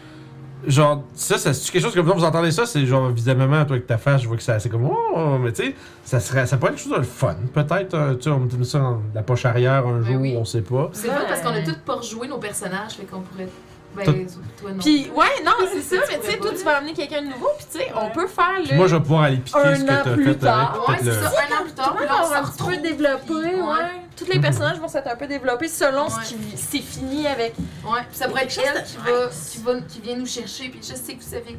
Genre, 0.66 1.03
ça, 1.15 1.39
ça 1.39 1.55
c'est 1.55 1.70
quelque 1.73 1.82
chose 1.82 1.95
que 1.95 2.01
vous 2.01 2.12
vous 2.12 2.24
entendez 2.24 2.51
ça, 2.51 2.66
c'est 2.66 2.85
genre, 2.87 3.09
visiblement, 3.11 3.65
toi 3.65 3.77
avec 3.77 3.87
ta 3.87 3.99
face, 3.99 4.23
je 4.23 4.28
vois 4.28 4.37
que 4.37 4.43
c'est 4.43 4.53
assez 4.53 4.69
comme, 4.69 4.85
oh, 4.91 5.39
mais 5.41 5.53
tu 5.53 5.65
sais, 5.65 5.74
ça 6.05 6.20
serait, 6.20 6.47
ça 6.47 6.57
pourrait 6.57 6.73
être 6.73 6.77
quelque 6.77 6.85
chose 6.89 6.95
de 6.95 6.99
le 6.99 7.05
fun. 7.05 7.37
Peut-être, 7.53 7.95
euh, 7.95 8.15
tu 8.15 8.24
sais, 8.24 8.31
on 8.31 8.41
met 8.41 8.65
ça 8.65 8.78
dans 8.78 9.01
la 9.15 9.23
poche 9.23 9.45
arrière 9.47 9.87
un 9.87 10.01
Ben 10.01 10.12
jour, 10.12 10.20
oui. 10.20 10.35
on 10.37 10.45
sait 10.45 10.62
pas. 10.62 10.91
C'est 10.93 11.09
fun 11.09 11.23
parce 11.28 11.41
qu'on 11.41 11.49
a 11.55 11.62
tous 11.62 11.78
pas 11.85 11.95
rejoué 11.95 12.28
nos 12.28 12.39
personnages, 12.39 12.93
fait 12.93 13.05
qu'on 13.05 13.20
pourrait 13.20 13.49
Ben, 13.97 14.05
Toi- 14.05 14.15
toi, 14.61 14.71
non. 14.73 14.79
Puis, 14.79 15.11
ouais, 15.17 15.43
non, 15.45 15.53
c'est 15.73 15.83
ça, 15.97 16.03
mais 16.09 16.19
tu 16.21 16.31
sais, 16.31 16.39
toi, 16.39 16.51
tu 16.57 16.62
vas 16.65 16.77
amener 16.77 16.93
quelqu'un 16.93 17.23
de 17.23 17.27
nouveau, 17.27 17.49
puis 17.59 17.67
tu 17.73 17.79
sais, 17.79 17.89
on 18.01 18.11
peut 18.11 18.29
faire 18.29 18.59
le. 18.61 18.65
Puis 18.69 18.77
moi, 18.77 18.87
je 18.87 18.95
vais 18.97 19.03
pouvoir 19.03 19.23
aller 19.23 19.39
piquer 19.39 19.59
Un 19.59 19.75
ce 19.75 19.81
que 19.85 19.91
an 19.91 20.01
t'as 20.05 20.12
plus 20.12 20.25
fait 20.25 20.35
tard. 20.37 20.71
avec. 20.71 20.89
Ouais, 20.89 20.97
peut-être 20.97 21.15
c'est 21.15 21.21
le- 21.21 21.27
ça, 21.27 21.41
un 21.41 21.55
an 21.61 21.62
plus 21.65 21.73
tard, 21.73 21.97
on 21.99 22.03
on 22.25 22.29
va 22.29 22.39
un 22.39 22.45
petit 22.45 22.62
peu 22.62 22.77
développer, 22.77 23.33
ouais. 23.33 23.53
ouais. 23.62 23.91
Tous 24.17 24.27
les 24.27 24.37
Mhm. 24.37 24.43
personnages 24.43 24.79
vont 24.79 24.89
s'être 24.89 25.09
un 25.09 25.17
peu 25.17 25.27
développés 25.27 25.67
selon 25.69 26.05
Ouais. 26.05 26.11
ce 26.23 26.29
qui 26.35 26.37
c'est 26.57 26.79
fini 26.83 27.27
avec. 27.27 27.55
Ouais, 27.85 28.01
puis 28.09 28.17
ça 28.19 28.29
pourrait 28.29 28.45
être 28.45 28.59
elle 28.59 28.85
qui, 28.85 28.97
va, 28.99 29.27
nice. 29.27 29.51
qui, 29.53 29.59
va, 29.62 29.81
qui 29.81 30.01
vient 30.01 30.17
nous 30.17 30.27
chercher, 30.27 30.69
puis 30.69 30.81
je 30.83 30.95
sais 30.95 31.15
que 31.15 31.23
vous 31.23 31.31
savez. 31.31 31.59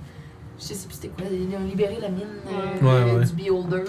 Je 0.60 0.64
sais 0.66 0.88
plus 0.88 0.94
c'était 0.94 1.08
quoi, 1.10 1.26
ils 1.32 1.53
ont 1.56 1.66
libéré 1.68 1.98
la 1.99 2.10
mine 2.10 2.28
euh, 2.48 2.86
Ouais, 2.86 3.14
ouais. 3.20 3.26
du 3.26 3.34
Beholder. 3.34 3.84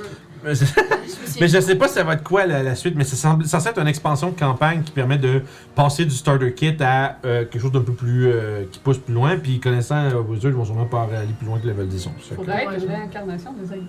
Mais 1.40 1.48
Je 1.48 1.60
sais 1.60 1.76
pas 1.76 1.88
ça 1.88 2.04
va 2.04 2.14
être 2.14 2.22
quoi 2.22 2.46
la, 2.46 2.62
la 2.62 2.74
suite, 2.74 2.94
mais 2.96 3.04
c'est 3.04 3.16
semble- 3.16 3.44
censé 3.46 3.68
être 3.70 3.78
une 3.80 3.88
expansion 3.88 4.30
de 4.30 4.38
campagne 4.38 4.82
qui 4.82 4.92
permet 4.92 5.16
de 5.18 5.42
passer 5.74 6.04
du 6.04 6.14
starter 6.14 6.52
kit 6.52 6.76
à 6.80 7.16
euh, 7.24 7.44
quelque 7.46 7.60
chose 7.62 7.72
d'un 7.72 7.80
peu 7.80 7.92
plus. 7.94 8.26
euh, 8.26 8.64
qui 8.70 8.78
pousse 8.78 8.98
plus 8.98 9.14
loin. 9.14 9.36
Puis 9.38 9.58
connaissant 9.58 9.96
euh, 9.96 10.20
Wizard, 10.20 10.50
ils 10.50 10.56
vont 10.56 10.64
sûrement 10.64 10.84
pas 10.86 11.02
aller 11.04 11.32
plus 11.38 11.46
loin 11.46 11.58
que 11.58 11.66
level 11.66 11.88
10. 11.88 12.04
Fait 12.04 12.10
que- 12.30 12.34
Faudrait 12.36 12.64
être 12.64 12.82
une 12.84 12.88
réincarnation 12.90 13.52
des 13.54 13.72
aïeux. 13.72 13.82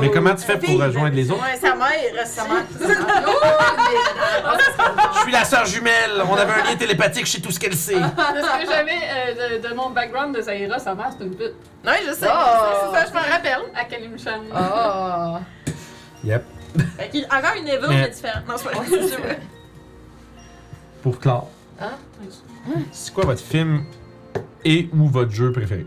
Mais 0.00 0.10
comment 0.10 0.34
tu 0.34 0.44
fais 0.44 0.58
pour 0.58 0.78
rejoindre 0.80 1.14
les 1.16 1.30
autres? 1.30 1.42
Ouais, 1.42 1.56
sa 1.60 1.74
mère, 1.74 2.26
Ça 2.26 2.44
marche. 2.46 2.64
Ça 2.80 3.00
marche. 3.00 3.24
Oh, 3.26 4.48
Je 5.16 5.20
suis 5.22 5.32
la 5.32 5.44
sœur 5.44 5.66
jumelle, 5.66 6.22
on 6.28 6.34
avait 6.34 6.52
un 6.52 6.64
lien 6.64 6.76
télépathique, 6.76 7.26
je 7.26 7.32
sais 7.32 7.40
tout 7.40 7.50
ce 7.50 7.58
qu'elle 7.58 7.74
sait. 7.74 7.94
Parce 8.16 8.62
que 8.64 8.66
j'avais, 8.70 8.92
euh, 8.92 9.58
de, 9.58 9.68
de 9.68 9.74
mon 9.74 9.90
background 9.90 10.36
de 10.36 10.42
Zaira, 10.42 10.78
sa 10.78 10.94
mère, 10.94 11.10
c'est 11.18 11.24
une 11.24 11.34
pute. 11.34 11.54
Ouais, 11.84 12.00
je 12.06 12.12
sais. 12.12 12.26
Oh. 12.28 12.90
C'est 12.92 12.98
ça, 12.98 13.06
je 13.08 13.12
m'en 13.14 13.32
rappelle. 13.34 13.58
À 13.74 13.84
Kalimshan. 13.84 14.40
Oh. 14.54 15.38
Yep. 16.24 16.44
Fait 16.98 17.08
qu'il- 17.10 17.24
encore 17.26 17.54
une 17.58 17.68
Evil, 17.68 17.86
Mais- 17.88 18.08
différente. 18.08 18.46
Non, 18.48 18.54
c'est 18.56 18.70
pas. 18.70 19.34
Pour 21.02 21.18
Claire, 21.18 21.42
Hein? 21.80 21.90
c'est 22.92 23.12
quoi 23.12 23.24
votre 23.24 23.42
film 23.42 23.84
et 24.64 24.88
ou 24.96 25.08
votre 25.08 25.30
jeu 25.32 25.52
préféré? 25.52 25.84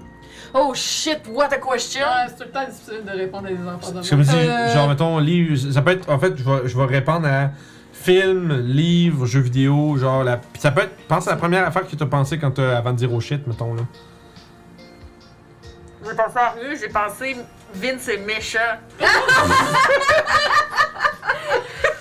Oh 0.53 0.72
shit, 0.74 1.19
what 1.30 1.45
a 1.52 1.57
question! 1.57 2.02
Ouais, 2.02 2.28
c'est 2.30 2.36
tout 2.38 2.44
le 2.45 2.52
temps 2.52 2.65
difficile 2.65 3.03
de 3.06 3.11
répondre 3.18 3.48
à 3.48 3.49
des 3.52 3.68
enfants 3.68 3.91
de 3.91 4.02
C'est 4.02 4.10
comme 4.11 4.24
si, 4.24 4.36
Euh. 4.36 4.74
genre, 4.74 4.88
mettons, 4.88 5.18
livre. 5.19 5.72
Ça 5.72 5.82
peut 5.82 5.91
être. 5.91 6.10
En 6.10 6.18
fait, 6.19 6.34
je 6.38 6.44
vais, 6.44 6.68
je 6.68 6.78
vais 6.78 6.86
répondre 6.86 7.28
à 7.28 7.52
film, 7.91 8.53
livre, 8.61 9.26
jeux 9.26 9.41
vidéo, 9.41 9.98
genre. 9.98 10.24
La, 10.24 10.40
ça 10.57 10.72
peut 10.72 10.82
être. 10.82 10.95
Pense 11.07 11.28
à 11.28 11.32
la 11.32 11.38
première 11.38 11.65
affaire 11.68 11.88
que 11.88 11.95
tu 11.95 12.02
as 12.02 12.06
pensé 12.07 12.38
quand 12.40 12.52
t'as- 12.52 12.78
avant 12.78 12.91
de 12.94 12.98
dire 12.98 13.11
au 13.14 13.19
shit, 13.19 13.45
mettons, 13.48 13.74
là. 13.74 13.82
J'ai 16.06 16.15
pensé 16.15 16.38
à 16.38 16.52
rien, 16.52 16.76
j'ai 16.80 16.88
pensé 16.90 17.36
Vince 17.74 18.07
est 18.07 18.18
méchant. 18.26 18.60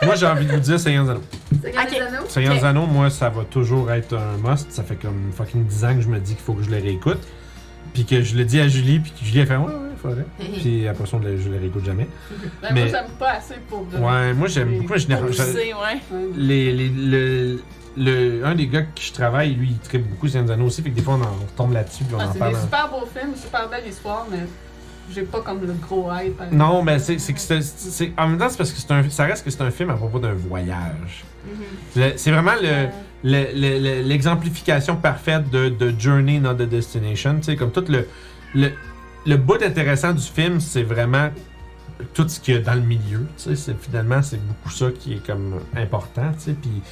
Moi, 0.04 0.14
j'ai 0.14 0.26
envie 0.26 0.46
de 0.46 0.52
vous 0.52 0.60
dire 0.60 0.78
Seigneur 0.78 1.08
anneaux? 1.10 1.22
Seigneur 2.28 2.64
Anneaux, 2.64 2.86
moi, 2.86 3.10
ça 3.10 3.28
va 3.28 3.42
toujours 3.44 3.90
être 3.90 4.14
un 4.16 4.36
must. 4.48 4.70
Ça 4.70 4.84
fait 4.84 4.94
comme 4.96 5.32
fucking 5.32 5.64
10 5.64 5.84
ans 5.84 5.94
que 5.96 6.00
je 6.02 6.08
me 6.08 6.18
dis 6.20 6.34
qu'il 6.34 6.44
faut 6.44 6.52
que 6.52 6.62
je 6.62 6.70
le 6.70 6.76
réécoute. 6.76 7.18
Puis 7.96 8.04
que 8.04 8.20
je 8.22 8.36
le 8.36 8.44
dis 8.44 8.60
à 8.60 8.68
Julie, 8.68 8.98
puis 9.00 9.10
que 9.18 9.24
Julie 9.24 9.40
a 9.40 9.46
fait 9.46 9.56
Ouais, 9.56 9.64
ouais, 9.64 9.72
faudrait. 9.96 10.26
Puis 10.60 10.86
après 10.86 11.06
ça, 11.06 11.16
je 11.22 11.48
le 11.48 11.56
réécoute 11.58 11.84
jamais. 11.86 12.06
Ben, 12.62 12.68
mais- 12.74 12.80
Moi, 12.82 12.88
j'aime 12.90 13.10
pas 13.18 13.30
assez 13.32 13.54
pour. 13.70 13.86
euh, 13.94 13.98
Ouais, 13.98 14.34
moi, 14.34 14.48
j'aime 14.48 14.68
beaucoup. 14.80 14.88
Pour 14.94 15.26
pousser, 15.26 15.72
ouais. 15.72 16.00
les, 16.36 16.72
les- 16.72 16.88
le, 16.90 17.60
le- 17.96 18.44
un 18.44 18.54
des 18.54 18.66
gars 18.66 18.80
avec 18.80 18.94
qui 18.94 19.06
je 19.06 19.12
travaille, 19.14 19.54
lui, 19.54 19.68
il 19.70 19.78
tripe 19.78 20.06
beaucoup 20.10 20.26
des 20.26 20.36
Anneaux 20.36 20.66
aussi. 20.66 20.82
Fait 20.82 20.90
que 20.90 20.94
des 20.96 21.00
fois, 21.00 21.14
on, 21.14 21.22
en, 21.22 21.28
on 21.42 21.56
tombe 21.56 21.72
là-dessus, 21.72 22.04
puis 22.04 22.14
on 22.14 22.20
Ah, 22.20 22.26
en 22.28 22.32
c'est 22.34 22.38
parle. 22.38 22.52
des 22.52 22.58
en- 22.58 22.62
super 22.62 22.90
beaux 22.90 23.06
films, 23.18 23.34
super 23.34 23.68
belle 23.70 23.88
histoire, 23.88 24.26
mais 24.30 24.40
j'ai 25.10 25.22
pas 25.22 25.40
comme 25.40 25.62
le 25.66 25.72
gros 25.72 26.10
hype. 26.12 26.38
hein. 26.38 26.48
Non, 26.52 26.82
mais 26.82 26.98
c'est 26.98 27.18
c'est 27.18 27.32
que 27.32 27.40
c'est- 27.40 27.62
c'est- 27.62 28.12
En 28.18 28.28
même 28.28 28.38
temps, 28.38 28.50
c'est 28.50 28.58
parce 28.58 28.72
que 28.72 28.78
c'est 28.80 28.90
un, 28.92 29.08
ça 29.08 29.24
reste 29.24 29.42
que 29.42 29.50
c'est 29.50 29.62
un 29.62 29.70
film 29.70 29.88
à 29.88 29.94
propos 29.94 30.18
d'un 30.18 30.34
voyage. 30.34 31.24
Mhm. 31.46 32.02
Le- 32.02 32.12
C'est 32.16 32.30
vraiment 32.30 32.54
le- 32.60 32.88
l'exemplification 33.26 34.96
parfaite 34.96 35.50
de, 35.50 35.94
Journey, 35.98 36.38
not 36.40 36.54
the 36.54 36.62
Destination. 36.68 37.40
Comme 37.58 37.72
tout 37.72 37.84
le, 37.88 38.06
le, 38.54 38.70
le 39.26 39.36
bout 39.36 39.62
intéressant 39.62 40.12
du 40.12 40.22
film, 40.22 40.60
c'est 40.60 40.82
vraiment 40.82 41.30
tout 42.14 42.28
ce 42.28 42.38
qu'il 42.40 42.54
y 42.54 42.56
a 42.58 42.60
dans 42.60 42.74
le 42.74 42.80
milieu. 42.82 43.26
Finalement, 43.80 44.22
c'est 44.22 44.40
beaucoup 44.46 44.70
ça 44.70 44.86
qui 44.98 45.14
est 45.14 45.26
comme 45.26 45.60
important. 45.74 46.30
Puis 46.44 46.82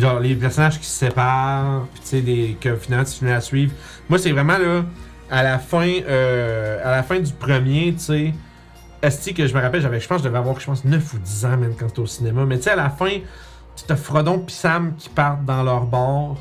genre 0.00 0.18
les 0.20 0.34
personnages 0.34 0.78
qui 0.80 0.86
se 0.86 0.98
séparent, 1.06 1.86
puis 2.10 2.22
des- 2.22 2.56
que 2.60 2.74
finalement 2.76 3.04
tu 3.04 3.12
finis 3.18 3.32
à 3.32 3.40
suivre. 3.40 3.72
Moi, 4.08 4.18
c'est 4.18 4.32
vraiment 4.32 4.58
là, 4.58 4.84
à 5.30 5.42
la 5.42 5.58
fin, 5.58 5.86
euh, 6.08 6.78
à 6.84 6.90
la 6.90 7.02
fin 7.02 7.18
du 7.20 7.32
premier, 7.32 7.92
tu 7.94 8.00
sais. 8.04 8.34
Esti 9.02 9.34
que 9.34 9.46
je 9.46 9.54
me 9.54 9.60
rappelle, 9.60 9.82
j'avais, 9.82 10.00
je 10.00 10.08
pense, 10.08 10.20
je 10.20 10.24
devais 10.24 10.38
avoir, 10.38 10.58
je 10.58 10.64
pense, 10.66 10.84
9 10.84 11.12
ou 11.14 11.18
10 11.18 11.44
ans, 11.44 11.56
même, 11.58 11.74
quand 11.78 11.86
j'étais 11.88 12.00
au 12.00 12.06
cinéma. 12.06 12.44
Mais 12.46 12.56
tu 12.56 12.62
sais, 12.64 12.70
à 12.70 12.76
la 12.76 12.88
fin, 12.90 13.10
t'as 13.86 13.96
Frodon 13.96 14.38
pis 14.40 14.54
Sam 14.54 14.94
qui 14.96 15.08
partent 15.08 15.44
dans 15.44 15.62
leur 15.62 15.84
bar. 15.86 16.36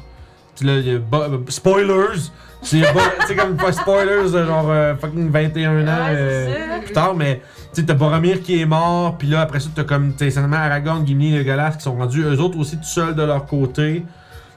Tu 0.56 0.64
là, 0.66 0.78
y 0.78 0.92
a 0.92 0.94
euh, 0.94 1.38
spoilers! 1.50 2.20
C'est 2.62 2.80
ba- 2.82 2.88
tu 3.22 3.28
sais, 3.28 3.36
comme 3.36 3.58
pas 3.58 3.72
spoilers 3.72 4.30
genre 4.30 4.66
euh, 4.70 4.96
fucking 4.96 5.30
21 5.30 5.88
ans 5.88 5.92
euh, 6.10 6.80
plus 6.84 6.94
tard, 6.94 7.14
mais 7.14 7.42
tu 7.74 7.82
sais, 7.82 7.86
t'as 7.86 7.94
Boromir 7.94 8.42
qui 8.42 8.60
est 8.60 8.66
mort, 8.66 9.18
puis 9.18 9.28
là, 9.28 9.42
après 9.42 9.60
ça, 9.60 9.70
t'as 9.76 9.84
comme, 9.84 10.14
t'as 10.14 10.26
essentiellement 10.26 10.58
Aragorn, 10.58 11.06
Gimli, 11.06 11.36
le 11.38 11.44
Galas 11.44 11.72
qui 11.72 11.84
sont 11.84 11.96
rendus 11.96 12.24
eux 12.24 12.40
autres 12.40 12.58
aussi 12.58 12.78
tout 12.78 12.84
seuls 12.86 13.14
de 13.14 13.22
leur 13.22 13.46
côté. 13.46 14.04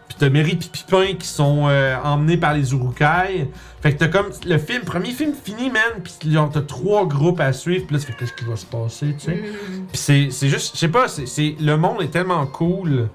Puis 0.09 0.17
t'as 0.19 0.31
Merry 0.31 0.57
pis 0.57 0.69
Pipin 0.69 1.15
qui 1.19 1.27
sont 1.27 1.67
euh, 1.69 1.95
emmenés 2.03 2.39
par 2.39 2.55
les 2.55 2.73
Urukai. 2.73 3.51
Fait 3.83 3.93
que 3.93 3.99
t'as 3.99 4.09
comme 4.09 4.27
le 4.47 4.59
film, 4.59 4.83
premier 4.83 5.11
film 5.11 5.33
fini, 5.35 5.71
man, 5.71 6.03
pis 6.03 6.33
genre 6.33 6.51
t'as 6.51 6.63
trois 6.63 7.07
groupes 7.07 7.41
à 7.41 7.53
suivre, 7.53 7.87
pis 7.87 7.95
là, 7.95 8.01
tu 8.01 8.07
fais 8.07 8.15
qu'est-ce 8.19 8.33
qui 8.33 8.45
va 8.45 8.57
se 8.57 8.67
passer, 8.67 9.15
tu 9.19 9.27
sais? 9.27 9.35
Mhm. 9.37 9.87
Puis 9.93 10.31
c'est, 10.31 10.49
juste, 10.49 10.75
je 10.75 10.79
sais 10.81 10.89
pas, 10.89 11.07
c'est, 11.09 11.57
le 11.61 11.77
monde 11.77 12.03
est 12.03 12.09
tellement 12.09 12.45
cool. 12.47 13.09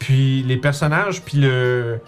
Puis 0.00 0.42
les 0.42 0.56
personnages, 0.56 1.22
puis 1.22 1.38
le 1.38 2.00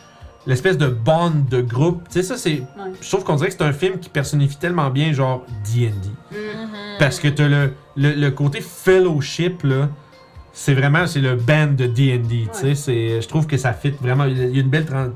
l'espèce 0.48 0.78
de 0.78 0.86
bond 0.86 1.32
de 1.50 1.60
groupe, 1.60 2.02
tu 2.08 2.14
sais 2.14 2.22
ça 2.22 2.36
c'est, 2.36 2.60
Ouais. 2.60 2.92
je 3.00 3.08
trouve 3.08 3.24
qu'on 3.24 3.34
dirait 3.34 3.48
que 3.48 3.56
c'est 3.58 3.64
un 3.64 3.72
film 3.72 3.98
qui 3.98 4.08
personnifie 4.08 4.56
tellement 4.56 4.90
bien 4.90 5.12
genre 5.12 5.44
D&D. 5.74 5.90
Mhm. 6.30 6.38
Parce 7.00 7.18
que 7.18 7.26
t'as 7.28 7.48
le, 7.48 7.72
le, 7.96 8.12
le 8.12 8.30
côté 8.30 8.60
fellowship 8.60 9.62
là, 9.64 9.88
c'est 10.58 10.72
vraiment 10.74 11.06
c'est 11.06 11.20
le 11.20 11.36
band 11.36 11.66
de 11.76 11.86
D&D, 11.86 12.28
tu 12.28 12.48
sais, 12.52 12.66
Ouais. 12.68 12.74
c'est, 12.74 13.20
je 13.20 13.28
trouve 13.28 13.46
que 13.46 13.56
ça 13.58 13.72
fit 13.74 13.90
vraiment, 14.00 14.24
il 14.24 14.38
y 14.54 14.58
a 14.58 14.62
une 14.62 14.70
belle 14.70 14.86
tran- 14.86 15.12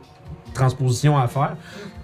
transposition 0.54 1.16
à 1.18 1.26
faire. 1.28 1.56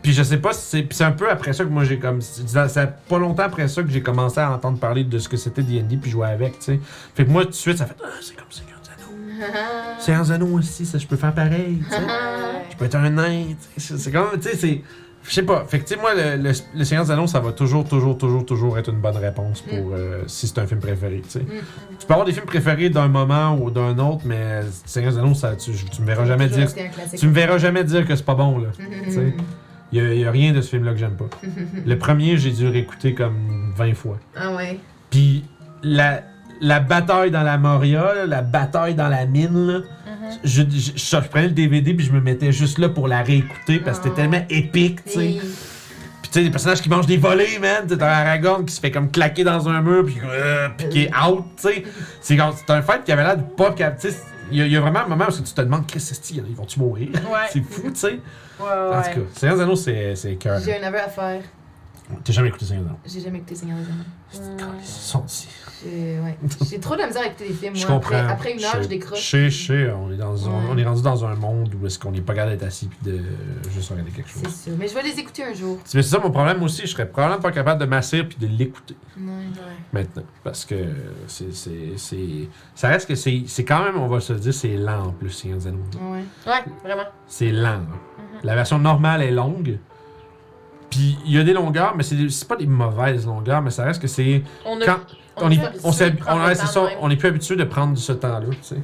Puis 0.02 0.12
je 0.12 0.22
sais 0.22 0.38
pas, 0.38 0.52
si 0.52 0.60
c'est, 0.64 0.92
c'est 0.92 1.04
un 1.04 1.10
peu 1.12 1.28
après 1.30 1.52
ça 1.52 1.64
que 1.64 1.68
moi 1.68 1.84
j'ai 1.84 1.98
comme, 1.98 2.20
c'est 2.20 2.48
c'est 2.68 2.88
pas 3.08 3.18
longtemps 3.18 3.42
après 3.42 3.66
ça 3.68 3.82
que 3.82 3.90
j'ai 3.90 4.00
commencé 4.02 4.38
à 4.40 4.50
entendre 4.52 4.78
parler 4.78 5.04
de 5.04 5.18
ce 5.18 5.28
que 5.28 5.36
c'était 5.36 5.62
D&D 5.62 5.96
puis 6.00 6.10
jouer 6.10 6.28
avec, 6.28 6.58
tu 6.60 6.64
sais. 6.64 6.80
Fait 7.14 7.24
que 7.24 7.30
moi 7.30 7.42
tout 7.44 7.50
de 7.50 7.54
suite 7.54 7.78
ça 7.78 7.86
fait, 7.86 7.96
ah 8.02 8.08
c'est 8.20 8.34
comme 8.36 8.46
Anneaux. 8.48 9.46
Seigneur 9.98 10.24
des 10.24 10.32
Anneaux 10.32 10.58
aussi, 10.58 10.86
ça 10.86 10.96
je 10.98 11.06
peux 11.06 11.16
faire 11.16 11.34
pareil, 11.34 11.82
tu 11.88 11.94
sais. 11.94 12.02
Je 12.72 12.76
peux 12.78 12.84
être 12.84 12.96
un 12.96 13.08
nain. 13.10 13.44
C'est- 13.78 13.96
C'est 13.96 14.12
comme, 14.12 14.38
tu 14.38 14.48
sais, 14.50 14.56
c'est. 14.56 14.82
Je 15.28 15.34
sais 15.34 15.42
pas. 15.42 15.64
Fait 15.66 15.80
que, 15.80 15.84
tu 15.84 15.94
sais, 15.94 16.00
moi, 16.00 16.14
le, 16.14 16.36
le, 16.36 16.52
le 16.74 16.84
Seigneur 16.84 17.04
des 17.04 17.10
Anneaux, 17.10 17.26
ça 17.26 17.40
va 17.40 17.52
toujours, 17.52 17.84
toujours, 17.84 18.16
toujours, 18.16 18.46
toujours 18.46 18.78
être 18.78 18.90
une 18.90 19.00
bonne 19.00 19.16
réponse 19.16 19.60
pour 19.60 19.92
euh, 19.92 20.22
si 20.26 20.46
c'est 20.46 20.58
un 20.58 20.66
film 20.66 20.80
préféré, 20.80 21.20
tu 21.24 21.30
sais. 21.30 21.40
Mm. 21.40 21.62
Tu 21.98 22.06
peux 22.06 22.12
avoir 22.12 22.26
des 22.26 22.32
films 22.32 22.46
préférés 22.46 22.90
d'un 22.90 23.08
moment 23.08 23.58
ou 23.60 23.70
d'un 23.70 23.98
autre, 23.98 24.22
mais 24.24 24.60
Seigneur 24.84 25.12
des 25.12 25.18
Anneaux, 25.18 25.34
ça, 25.34 25.56
tu, 25.56 25.72
tu 25.72 26.02
me 26.02 26.06
verras 26.06 26.26
jamais 26.26 26.48
dire. 26.48 26.68
Tu 27.18 27.26
me 27.26 27.32
verras 27.32 27.58
jamais 27.58 27.82
dire 27.84 28.06
que 28.06 28.14
c'est 28.14 28.24
pas 28.24 28.34
bon, 28.34 28.58
là. 28.58 28.68
Il 29.92 30.02
y 30.02 30.24
a, 30.24 30.30
rien 30.30 30.52
de 30.52 30.60
ce 30.60 30.70
film-là 30.70 30.92
que 30.92 30.98
j'aime 30.98 31.16
pas. 31.16 31.28
Le 31.86 31.98
premier, 31.98 32.36
j'ai 32.36 32.50
dû 32.50 32.68
réécouter 32.68 33.14
comme 33.14 33.72
20 33.76 33.94
fois. 33.94 34.18
Ah 34.36 34.54
ouais. 34.54 34.78
Puis 35.10 35.44
la, 35.82 36.22
la 36.60 36.80
bataille 36.80 37.30
dans 37.30 37.42
la 37.42 37.56
Moria, 37.56 38.14
là, 38.14 38.26
la 38.26 38.42
bataille 38.42 38.94
dans 38.94 39.08
la 39.08 39.26
mine, 39.26 39.66
là, 39.66 39.80
je, 40.44 40.62
je, 40.62 40.92
je- 40.96 41.20
je 41.22 41.28
prenais 41.28 41.46
le 41.48 41.52
DVD 41.52 41.94
puis 41.94 42.04
je 42.06 42.12
me 42.12 42.20
mettais 42.20 42.52
juste 42.52 42.78
là 42.78 42.88
pour 42.88 43.08
la 43.08 43.22
réécouter 43.22 43.78
parce 43.80 43.98
que 43.98 44.04
c'était 44.08 44.22
Ah. 44.22 44.28
tellement 44.28 44.46
épique, 44.50 45.04
tu 45.04 45.10
sais. 45.12 45.26
Et- 45.26 45.40
Puis 45.40 46.30
tu 46.30 46.38
sais, 46.40 46.42
des 46.44 46.50
personnages 46.50 46.80
qui 46.82 46.88
mangent 46.88 47.06
des 47.06 47.16
volets, 47.18 47.58
man. 47.60 47.86
T'as 47.86 48.08
Aragorn 48.08 48.64
qui 48.64 48.74
se 48.74 48.80
fait 48.80 48.90
comme 48.90 49.10
claquer 49.10 49.44
dans 49.44 49.68
un 49.68 49.80
mur 49.80 50.04
puis, 50.04 50.16
euh, 50.24 50.68
puis 50.76 50.88
qui 50.88 51.02
est 51.04 51.10
out, 51.16 51.44
tu 51.56 51.62
sais. 51.68 51.84
C'est 52.20 52.36
un 52.70 52.82
fight 52.82 53.04
qui 53.04 53.12
avait 53.12 53.22
l'air 53.22 53.36
de 53.36 53.42
pas 53.42 53.70
Il 54.50 54.58
y, 54.58 54.62
a- 54.62 54.66
il 54.66 54.72
y 54.72 54.76
a 54.76 54.80
vraiment 54.80 55.00
un 55.00 55.08
moment 55.08 55.24
où 55.28 55.32
tu 55.32 55.42
te 55.42 55.60
demandes, 55.60 55.86
Chris, 55.88 55.98
c'est 56.00 56.14
ils 56.48 56.54
vont-tu 56.54 56.78
mourir? 56.78 57.08
Ouais. 57.12 57.38
c'est 57.52 57.62
fou, 57.62 57.82
tu 57.90 57.96
sais. 57.96 58.20
Ouais, 58.60 58.66
En 58.68 59.02
tout 59.02 59.20
cas, 59.20 59.26
Seigneur 59.34 59.56
c'est 59.76 60.14
c'est 60.16 60.34
cœur. 60.36 60.60
J'ai 60.64 60.78
un 60.78 60.86
aveu 60.86 61.00
à 61.00 61.08
faire. 61.08 61.40
T'as 62.22 62.32
jamais 62.32 62.48
écouté 62.48 62.64
Seigneur 62.66 62.84
des 62.84 62.88
Anneaux? 62.90 62.98
J'ai 63.04 63.20
jamais 63.20 63.38
écouté 63.38 63.54
Seigneur 63.56 63.78
des 63.78 63.84
Anneaux. 63.84 64.72
Ils 64.80 64.86
sont 64.86 65.24
ici. 65.26 65.48
J'ai 65.84 66.20
ouais. 66.20 66.38
J'ai 66.70 66.78
trop 66.78 66.94
de 66.94 67.00
la 67.00 67.06
misère 67.08 67.22
à 67.22 67.26
écouter 67.26 67.48
des 67.48 67.54
films. 67.54 67.74
Je 67.74 67.86
Moi. 67.86 67.96
comprends. 67.96 68.16
Après, 68.16 68.32
après 68.32 68.52
une 68.52 68.64
heure, 68.64 68.82
je 68.82 68.88
décroche. 68.88 69.18
Je 69.20 69.24
sais, 69.28 69.50
je 69.50 69.66
sais, 69.66 69.90
on 69.92 70.12
est, 70.12 70.16
dans, 70.16 70.34
on, 70.48 70.78
est 70.78 70.84
rendu 70.84 71.02
dans 71.02 71.24
un 71.24 71.34
monde 71.34 71.74
où 71.80 71.86
est-ce 71.86 71.98
qu'on 71.98 72.12
n'est 72.12 72.20
pas 72.20 72.34
capable 72.34 72.52
d'être 72.52 72.66
assis 72.68 72.86
puis 72.86 72.98
de 73.02 73.20
juste 73.72 73.90
regarder 73.90 74.10
quelque 74.12 74.28
chose. 74.30 74.42
C'est 74.44 74.70
sûr. 74.70 74.78
Mais 74.78 74.86
je 74.88 74.94
vais 74.94 75.02
les 75.02 75.18
écouter 75.18 75.44
un 75.44 75.52
jour. 75.54 75.78
Mais 75.94 76.02
c'est 76.02 76.08
ça 76.10 76.18
mon 76.18 76.30
problème 76.30 76.62
aussi, 76.62 76.82
je 76.82 76.86
serais 76.88 77.08
probablement 77.08 77.42
pas 77.42 77.52
capable 77.52 77.80
de 77.80 77.86
m'asseoir 77.86 78.24
puis 78.28 78.38
de 78.38 78.46
l'écouter 78.46 78.96
Ouais. 79.18 79.24
maintenant. 79.92 80.22
Parce 80.44 80.64
que 80.64 80.76
c'est. 81.26 81.52
c'est- 81.54 81.96
c'est- 81.96 82.48
Ça 82.74 82.88
reste 82.88 83.08
que 83.08 83.14
c'est 83.16 83.42
c'est 83.46 83.64
quand 83.64 83.82
même, 83.82 83.96
on 83.96 84.06
va 84.06 84.20
se 84.20 84.32
le 84.32 84.38
dire, 84.38 84.54
c'est 84.54 84.76
lent 84.76 85.06
en 85.08 85.12
plus, 85.12 85.30
Seigneur 85.30 85.58
des 85.58 85.66
Anneaux. 85.68 85.82
Ouais. 86.12 86.22
Ouais, 86.46 86.64
vraiment. 86.84 87.04
C'est 87.26 87.50
lent. 87.50 87.62
là. 87.80 87.86
La 88.44 88.54
version 88.54 88.78
normale 88.78 89.22
est 89.22 89.30
longue. 89.32 89.78
Puis 90.90 91.18
il 91.26 91.32
y 91.32 91.38
a 91.38 91.44
des 91.44 91.52
longueurs, 91.52 91.94
mais 91.96 92.02
c'est 92.02 92.48
pas 92.48 92.56
des 92.56 92.66
mauvaises 92.66 93.26
longueurs, 93.26 93.60
mais 93.62 93.70
ça 93.70 93.84
reste 93.84 94.00
que 94.00 94.08
c'est. 94.08 94.42
On. 94.64 94.78
Quand 94.78 94.98
on, 95.36 95.50
est, 95.50 95.56
plus 95.56 95.64
habitué 95.66 95.80
on, 95.84 95.90
de 95.90 96.16
prendre 96.16 96.36
on- 96.36 96.42
le 96.42 96.48
ouais, 96.48 96.54
c'est 96.54 96.60
temps 96.62 96.66
ça, 96.68 96.80
de 96.82 96.86
même. 96.86 96.98
on 97.02 97.10
est 97.10 97.16
plus 97.16 97.28
habitué 97.28 97.56
de 97.56 97.64
prendre 97.64 97.98
ce 97.98 98.12
temps-là, 98.12 98.46
tu 98.50 98.56
sais. 98.62 98.76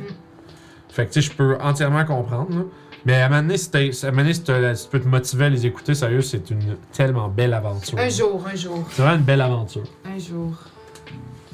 Fait 0.91 1.07
que 1.07 1.13
tu 1.13 1.23
sais, 1.23 1.31
je 1.31 1.35
peux 1.37 1.57
entièrement 1.63 2.05
comprendre. 2.05 2.51
là. 2.57 2.65
Mais 3.07 3.15
à 3.21 3.27
un 3.27 3.29
moment 3.31 3.43
donné, 3.43 3.57
si, 3.57 3.71
à 3.75 3.79
un 3.79 4.11
moment 4.11 4.23
donné, 4.23 4.35
si 4.35 4.43
tu 4.43 4.89
peux 4.91 5.01
te 5.01 5.09
motiver 5.09 5.47
à 5.47 5.49
les 5.49 5.65
écouter, 5.67 5.95
sérieux, 5.95 6.21
c'est 6.21 6.51
une 6.51 6.77
tellement 6.93 7.29
belle 7.29 7.55
aventure. 7.55 7.99
Un 7.99 8.09
jour, 8.09 8.45
un 8.53 8.55
jour, 8.55 8.85
C'est 8.91 9.03
vraiment 9.03 9.17
une 9.19 9.25
belle 9.25 9.41
aventure. 9.41 9.83
un 10.05 10.19
jour. 10.19 10.53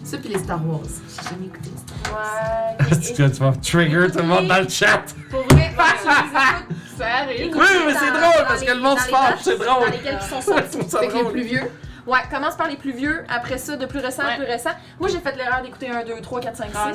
Ça, 0.04 0.16
puis 0.18 0.28
les 0.30 0.38
Star 0.38 0.60
Wars. 0.66 0.80
J'ai 0.86 1.28
jamais 1.30 1.46
écouté 1.46 1.70
les 1.70 1.78
Star 1.78 2.18
Ouais. 2.18 2.86
Est-ce 2.90 3.12
que 3.16 3.28
tu 3.28 3.40
vas 3.42 3.52
trigger 3.52 4.10
tout 4.12 4.18
le 4.18 4.24
monde 4.24 4.46
dans 4.46 4.60
le 4.62 4.68
chat? 4.68 5.02
Pour 5.30 5.42
vrai, 5.50 5.70
faire 5.76 5.96
ça, 6.02 6.64
Ça 6.96 7.06
arrive. 7.24 7.52
Oui, 7.54 7.66
mais 7.86 7.92
c'est 7.94 8.10
drôle, 8.10 8.46
parce 8.46 8.62
que 8.62 8.72
le 8.72 8.80
monde 8.80 8.98
se 8.98 9.08
fâche, 9.08 9.40
c'est 9.42 9.58
drôle. 9.58 9.84
Dans 9.86 9.92
lesquels 9.92 10.18
ils 10.20 10.28
sont 10.28 10.40
sortis. 10.40 10.78
Les 11.14 11.24
plus 11.30 11.42
vieux. 11.44 11.70
Ouais, 12.06 12.20
commence 12.32 12.56
par 12.56 12.68
les 12.68 12.76
plus 12.76 12.92
vieux, 12.92 13.22
après 13.28 13.58
ça, 13.58 13.76
de 13.76 13.84
plus 13.84 13.98
récent 13.98 14.22
à 14.22 14.28
Ouais. 14.28 14.36
plus 14.36 14.46
récent. 14.46 14.70
Moi, 14.98 15.10
j'ai 15.10 15.18
fait 15.18 15.36
l'erreur 15.36 15.60
d'écouter 15.62 15.90
1, 15.90 16.04
2, 16.06 16.18
3, 16.22 16.40
4, 16.40 16.56
5, 16.56 16.64
6. 16.70 16.72
Ah 16.74 16.90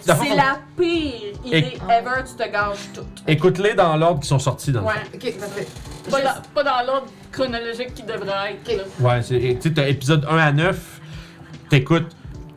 C'est 0.00 0.12
faut- 0.14 0.24
la 0.34 0.58
pire 0.76 1.12
idée 1.44 1.78
ever, 1.88 2.24
tu 2.26 2.34
te 2.34 2.50
gages 2.50 2.76
tout. 2.92 3.04
Écoute-les 3.28 3.74
dans 3.74 3.94
l'ordre 3.96 4.18
qui 4.18 4.26
sont 4.26 4.40
sortis 4.40 4.72
dans 4.72 4.80
le 4.80 4.86
Ouais. 4.86 4.94
Ok, 5.14 5.38
parfait. 5.38 5.68
Pas 6.10 6.20
dans, 6.20 6.42
pas 6.52 6.64
dans 6.64 6.84
l'ordre 6.84 7.06
chronologique 7.30 7.94
qui 7.94 8.02
devrait 8.02 8.54
être. 8.66 8.76
Là. 8.76 8.82
fond. 8.98 9.06
Ouais, 9.08 9.22
tu 9.22 9.62
sais, 9.62 9.72
t'as 9.72 9.86
épisode 9.86 10.26
1 10.28 10.36
à 10.36 10.50
9, 10.50 10.76
t'écoutes 11.70 12.10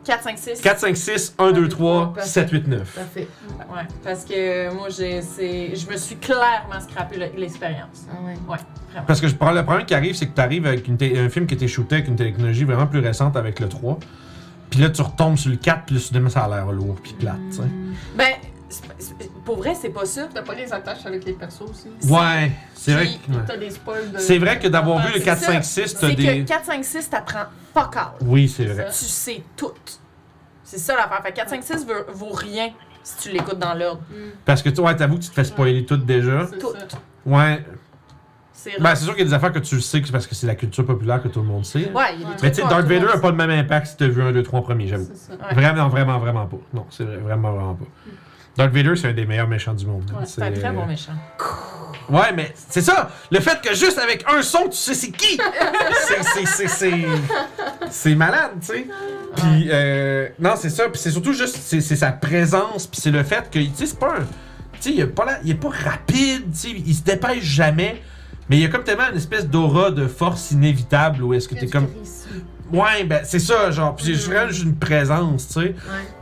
4, 0.09 0.23
5, 0.23 0.37
6. 0.39 0.61
4, 0.61 0.79
5, 0.79 0.97
6, 0.97 1.35
1, 1.37 1.51
2, 1.51 1.69
3, 1.69 2.13
Parfait. 2.13 2.29
7, 2.29 2.49
8, 2.51 2.67
9. 2.67 2.95
Parfait. 2.95 3.27
Ouais, 3.71 3.81
parce 4.03 4.25
que 4.25 4.73
moi, 4.73 4.87
j'ai, 4.89 5.21
c'est, 5.21 5.75
je 5.75 5.87
me 5.87 5.95
suis 5.97 6.15
clairement 6.15 6.79
scrappé 6.81 7.17
le- 7.17 7.39
l'expérience. 7.39 8.07
Ah 8.11 8.15
ouais. 8.25 8.31
Ouais, 8.47 8.57
vraiment. 8.91 9.05
Parce 9.05 9.21
que 9.21 9.27
je 9.27 9.35
prends 9.35 9.51
le 9.51 9.63
problème 9.63 9.85
qui 9.85 9.93
arrive, 9.93 10.15
c'est 10.15 10.25
que 10.27 10.33
tu 10.33 10.41
arrives 10.41 10.65
avec 10.65 10.87
une 10.87 10.97
té- 10.97 11.17
un 11.19 11.29
film 11.29 11.45
qui 11.45 11.53
était 11.53 11.67
shooté 11.67 11.95
avec 11.97 12.07
une 12.07 12.15
technologie 12.15 12.63
vraiment 12.63 12.87
plus 12.87 12.99
récente 13.01 13.37
avec 13.37 13.59
le 13.59 13.69
3. 13.69 13.99
Puis 14.71 14.79
là, 14.79 14.89
tu 14.89 15.01
retombes 15.03 15.37
sur 15.37 15.51
le 15.51 15.57
4, 15.57 15.85
puis 15.85 15.95
là, 15.95 16.01
soudainement, 16.01 16.29
ça 16.29 16.41
a 16.45 16.47
l'air 16.49 16.71
lourd 16.71 16.95
puis 17.03 17.13
plate, 17.13 17.35
tu 17.51 17.57
sais. 17.57 17.63
Ben, 18.17 18.33
c'est- 18.67 18.81
c'est- 18.97 19.08
pour 19.49 19.57
vrai, 19.57 19.73
c'est 19.73 19.89
pas 19.89 20.05
ça. 20.05 20.27
T'as 20.31 20.43
pas 20.43 20.53
les 20.53 20.71
attaches 20.71 21.03
avec 21.07 21.25
les 21.25 21.33
persos 21.33 21.61
aussi? 21.63 21.87
Ouais, 22.07 22.51
c'est 22.75 22.93
vrai 22.93 23.07
que. 23.07 23.31
ouais. 23.31 23.39
T'as 23.47 23.57
des 23.57 23.71
spoils 23.71 24.11
de. 24.11 24.19
C'est 24.19 24.37
vrai 24.37 24.59
que 24.59 24.67
d'avoir 24.67 24.99
vu 24.99 25.05
Ah, 25.07 25.11
le 25.15 25.19
c'est 25.19 25.25
4, 25.25 25.39
ça. 25.39 25.45
5, 25.53 25.63
6, 25.65 25.93
t'as 25.95 26.07
C'est 26.09 26.15
des. 26.15 26.43
que 26.43 26.47
4, 26.47 26.65
5, 26.65 26.85
6, 26.85 27.09
t'apprends 27.09 27.45
fuck 27.73 27.95
all. 27.97 28.07
Oui, 28.21 28.47
c'est 28.47 28.65
vrai. 28.65 28.85
Tu 28.89 29.05
sais 29.05 29.41
tout. 29.55 29.71
C'est 30.63 30.77
ça 30.77 30.95
l'affaire. 30.95 31.23
Fait 31.23 31.31
que 31.31 31.35
4, 31.37 31.49
5, 31.49 31.63
6 31.63 31.87
veut- 31.87 32.05
vaut 32.13 32.29
rien 32.31 32.69
si 33.01 33.17
tu 33.17 33.29
l'écoutes 33.35 33.57
dans 33.57 33.73
l'ordre. 33.73 34.01
Parce 34.45 34.61
que 34.61 34.69
tu 34.69 34.81
ouais, 34.81 34.95
t'avoues 34.95 35.17
que 35.17 35.23
tu 35.23 35.29
te 35.29 35.33
fais 35.33 35.43
spoiler 35.45 35.83
tout 35.83 35.97
déjà. 35.97 36.45
C'est 36.51 36.59
Tout. 36.59 36.73
ça. 36.87 36.97
Ouais. 37.25 37.65
C'est 38.53 38.79
Ben, 38.79 38.93
c'est 38.93 39.05
sûr 39.05 39.13
qu'il 39.15 39.23
y 39.23 39.25
a 39.25 39.29
des 39.29 39.33
affaires 39.33 39.53
que 39.53 39.59
tu 39.59 39.79
sais 39.81 39.99
que 40.01 40.05
c'est 40.07 40.11
parce 40.11 40.27
que 40.27 40.35
c'est 40.35 40.45
la 40.45 40.53
culture 40.53 40.85
populaire 40.85 41.23
que 41.23 41.29
tout 41.29 41.39
le 41.39 41.47
monde 41.47 41.65
sait. 41.65 41.89
Ouais, 41.91 42.13
il 42.15 42.21
y 42.21 42.25
a 42.25 42.27
des 42.35 42.43
Mais 42.43 42.51
tu 42.51 42.61
sais, 42.61 42.67
Darth 42.67 42.81
le 42.83 42.93
Vader 42.93 42.99
monde 43.07 43.15
a 43.15 43.19
pas 43.19 43.31
le 43.31 43.37
même 43.37 43.49
impact 43.51 43.87
si 43.87 43.97
t'as 43.97 44.07
vu 44.09 44.21
un, 44.21 44.31
2, 44.33 44.43
3 44.43 44.59
en 44.59 44.61
premier, 44.63 44.85
j'avoue. 44.87 45.07
C'est. 45.15 45.31
Ouais. 45.31 45.53
Vraiment, 45.55 45.87
vraiment, 45.87 46.19
vraiment 46.19 46.45
pas. 46.45 46.57
Non, 46.73 46.85
c'est 46.91 47.05
vrai, 47.05 47.17
vraiment, 47.17 47.51
vraiment 47.53 47.75
pas. 47.75 47.85
Darth 48.59 48.73
Vader, 48.73 48.97
c'est 48.97 49.07
un 49.07 49.13
des 49.13 49.25
meilleurs 49.25 49.47
méchants 49.47 49.73
du 49.73 49.85
monde. 49.85 50.03
Ouais, 50.11 50.25
C'est 50.25 50.41
un 50.41 50.51
très 50.51 50.69
bon 50.71 50.85
méchant. 50.85 51.13
Ouais, 52.09 52.33
mais 52.35 52.53
c'est 52.69 52.81
ça! 52.81 53.09
Le 53.31 53.39
fait 53.39 53.61
que 53.61 53.73
juste 53.73 53.97
avec 53.97 54.25
un 54.27 54.41
son, 54.41 54.67
tu 54.67 54.75
sais 54.75 54.95
c'est 54.95 55.11
qui! 55.11 55.39
c'est, 56.07 56.23
c'est, 56.23 56.45
c'est, 56.45 56.67
c'est, 56.67 57.05
c'est 57.89 58.15
malade, 58.15 58.51
tu 58.59 58.67
sais. 58.67 58.87
Puis, 59.37 59.69
euh, 59.71 60.27
non, 60.39 60.55
c'est 60.57 60.71
ça. 60.71 60.89
Puis 60.89 60.99
c'est 60.99 61.11
surtout 61.11 61.31
juste, 61.31 61.55
c'est, 61.55 61.79
sa 61.79 62.11
présence, 62.11 62.85
puis 62.85 62.99
c'est 62.99 63.11
le 63.11 63.23
fait 63.23 63.49
que, 63.49 63.59
tu 63.59 63.71
sais, 63.75 63.85
c'est 63.85 63.99
pas 63.99 64.15
un. 64.17 64.23
Tu 64.73 64.81
sais, 64.81 64.91
il, 64.91 64.99
est 64.99 65.05
pas 65.07 65.23
là- 65.23 65.39
il 65.45 65.51
est 65.51 65.55
pas 65.55 65.69
rapide, 65.69 66.51
tu 66.51 66.57
sais, 66.57 66.69
il 66.71 66.93
se 66.93 67.03
dépêche 67.03 67.43
jamais. 67.43 68.01
Mais 68.49 68.57
il 68.57 68.61
y 68.63 68.65
a 68.65 68.67
comme 68.67 68.83
tellement 68.83 69.09
une 69.09 69.17
espèce 69.17 69.47
d'aura 69.47 69.91
de 69.91 70.05
force 70.05 70.51
inévitable 70.51 71.23
où 71.23 71.33
est-ce 71.33 71.47
que 71.47 71.55
t'es 71.55 71.67
comme. 71.67 71.87
Ouais, 72.73 73.05
ben 73.05 73.21
c'est 73.23 73.39
ça, 73.39 73.71
genre. 73.71 73.95
Puis 73.95 74.07
c'est 74.17 74.29
vraiment 74.29 74.49
juste 74.49 74.63
une 74.63 74.75
présence, 74.75 75.47
tu 75.47 75.53
sais. 75.53 75.59
Ouais. 75.59 75.73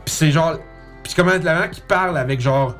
Puis 0.04 0.14
c'est 0.14 0.30
genre. 0.30 0.58
Puis 1.08 1.14
comment 1.16 1.30
la 1.32 1.38
manière 1.38 1.70
qui 1.70 1.80
parle 1.80 2.18
avec 2.18 2.38
genre 2.38 2.74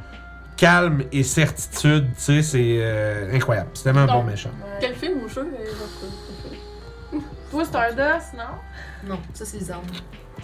calme 0.59 1.03
et 1.13 1.23
certitude, 1.23 2.11
tu 2.15 2.21
sais, 2.23 2.43
c'est 2.43 2.77
euh, 2.79 3.35
incroyable. 3.35 3.71
C'est 3.73 3.85
tellement 3.85 4.01
un 4.01 4.07
bon 4.07 4.23
méchant. 4.23 4.51
Quel 4.81 4.95
film 4.95 5.23
ou 5.25 5.29
jeu 5.29 5.49
votre 5.79 7.25
Toi, 7.51 7.65
Stardust, 7.65 8.35
non? 8.35 9.09
Non, 9.09 9.19
ça 9.33 9.47
c'est 9.47 9.57
les 9.61 9.71
armes. 9.71 9.83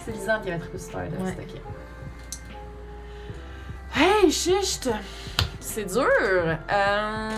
C'est 0.03 0.13
Lisanne 0.13 0.41
qui 0.41 0.49
avait 0.49 0.59
trouvé 0.63 0.79
Stardust, 0.79 1.21
Ouais. 1.21 1.37
ok. 1.39 1.61
Hey, 3.95 4.31
chicht! 4.31 4.89
C'est 5.59 5.85
dur! 5.85 6.07
Euh... 6.09 7.29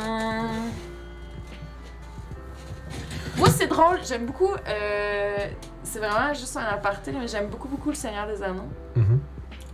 Moi, 3.38 3.50
c'est 3.50 3.68
drôle, 3.68 4.00
j'aime 4.08 4.26
beaucoup. 4.28 4.54
euh, 4.66 5.38
C'est 5.84 6.00
vraiment 6.00 6.34
juste 6.34 6.56
un 6.56 6.62
aparté, 6.74 7.12
mais 7.12 7.28
j'aime 7.28 7.48
beaucoup, 7.50 7.68
beaucoup 7.68 7.90
Le 7.90 7.96
Seigneur 7.96 8.28
des 8.28 8.42
Anneaux. 8.42 8.70
Mhm. 8.96 9.20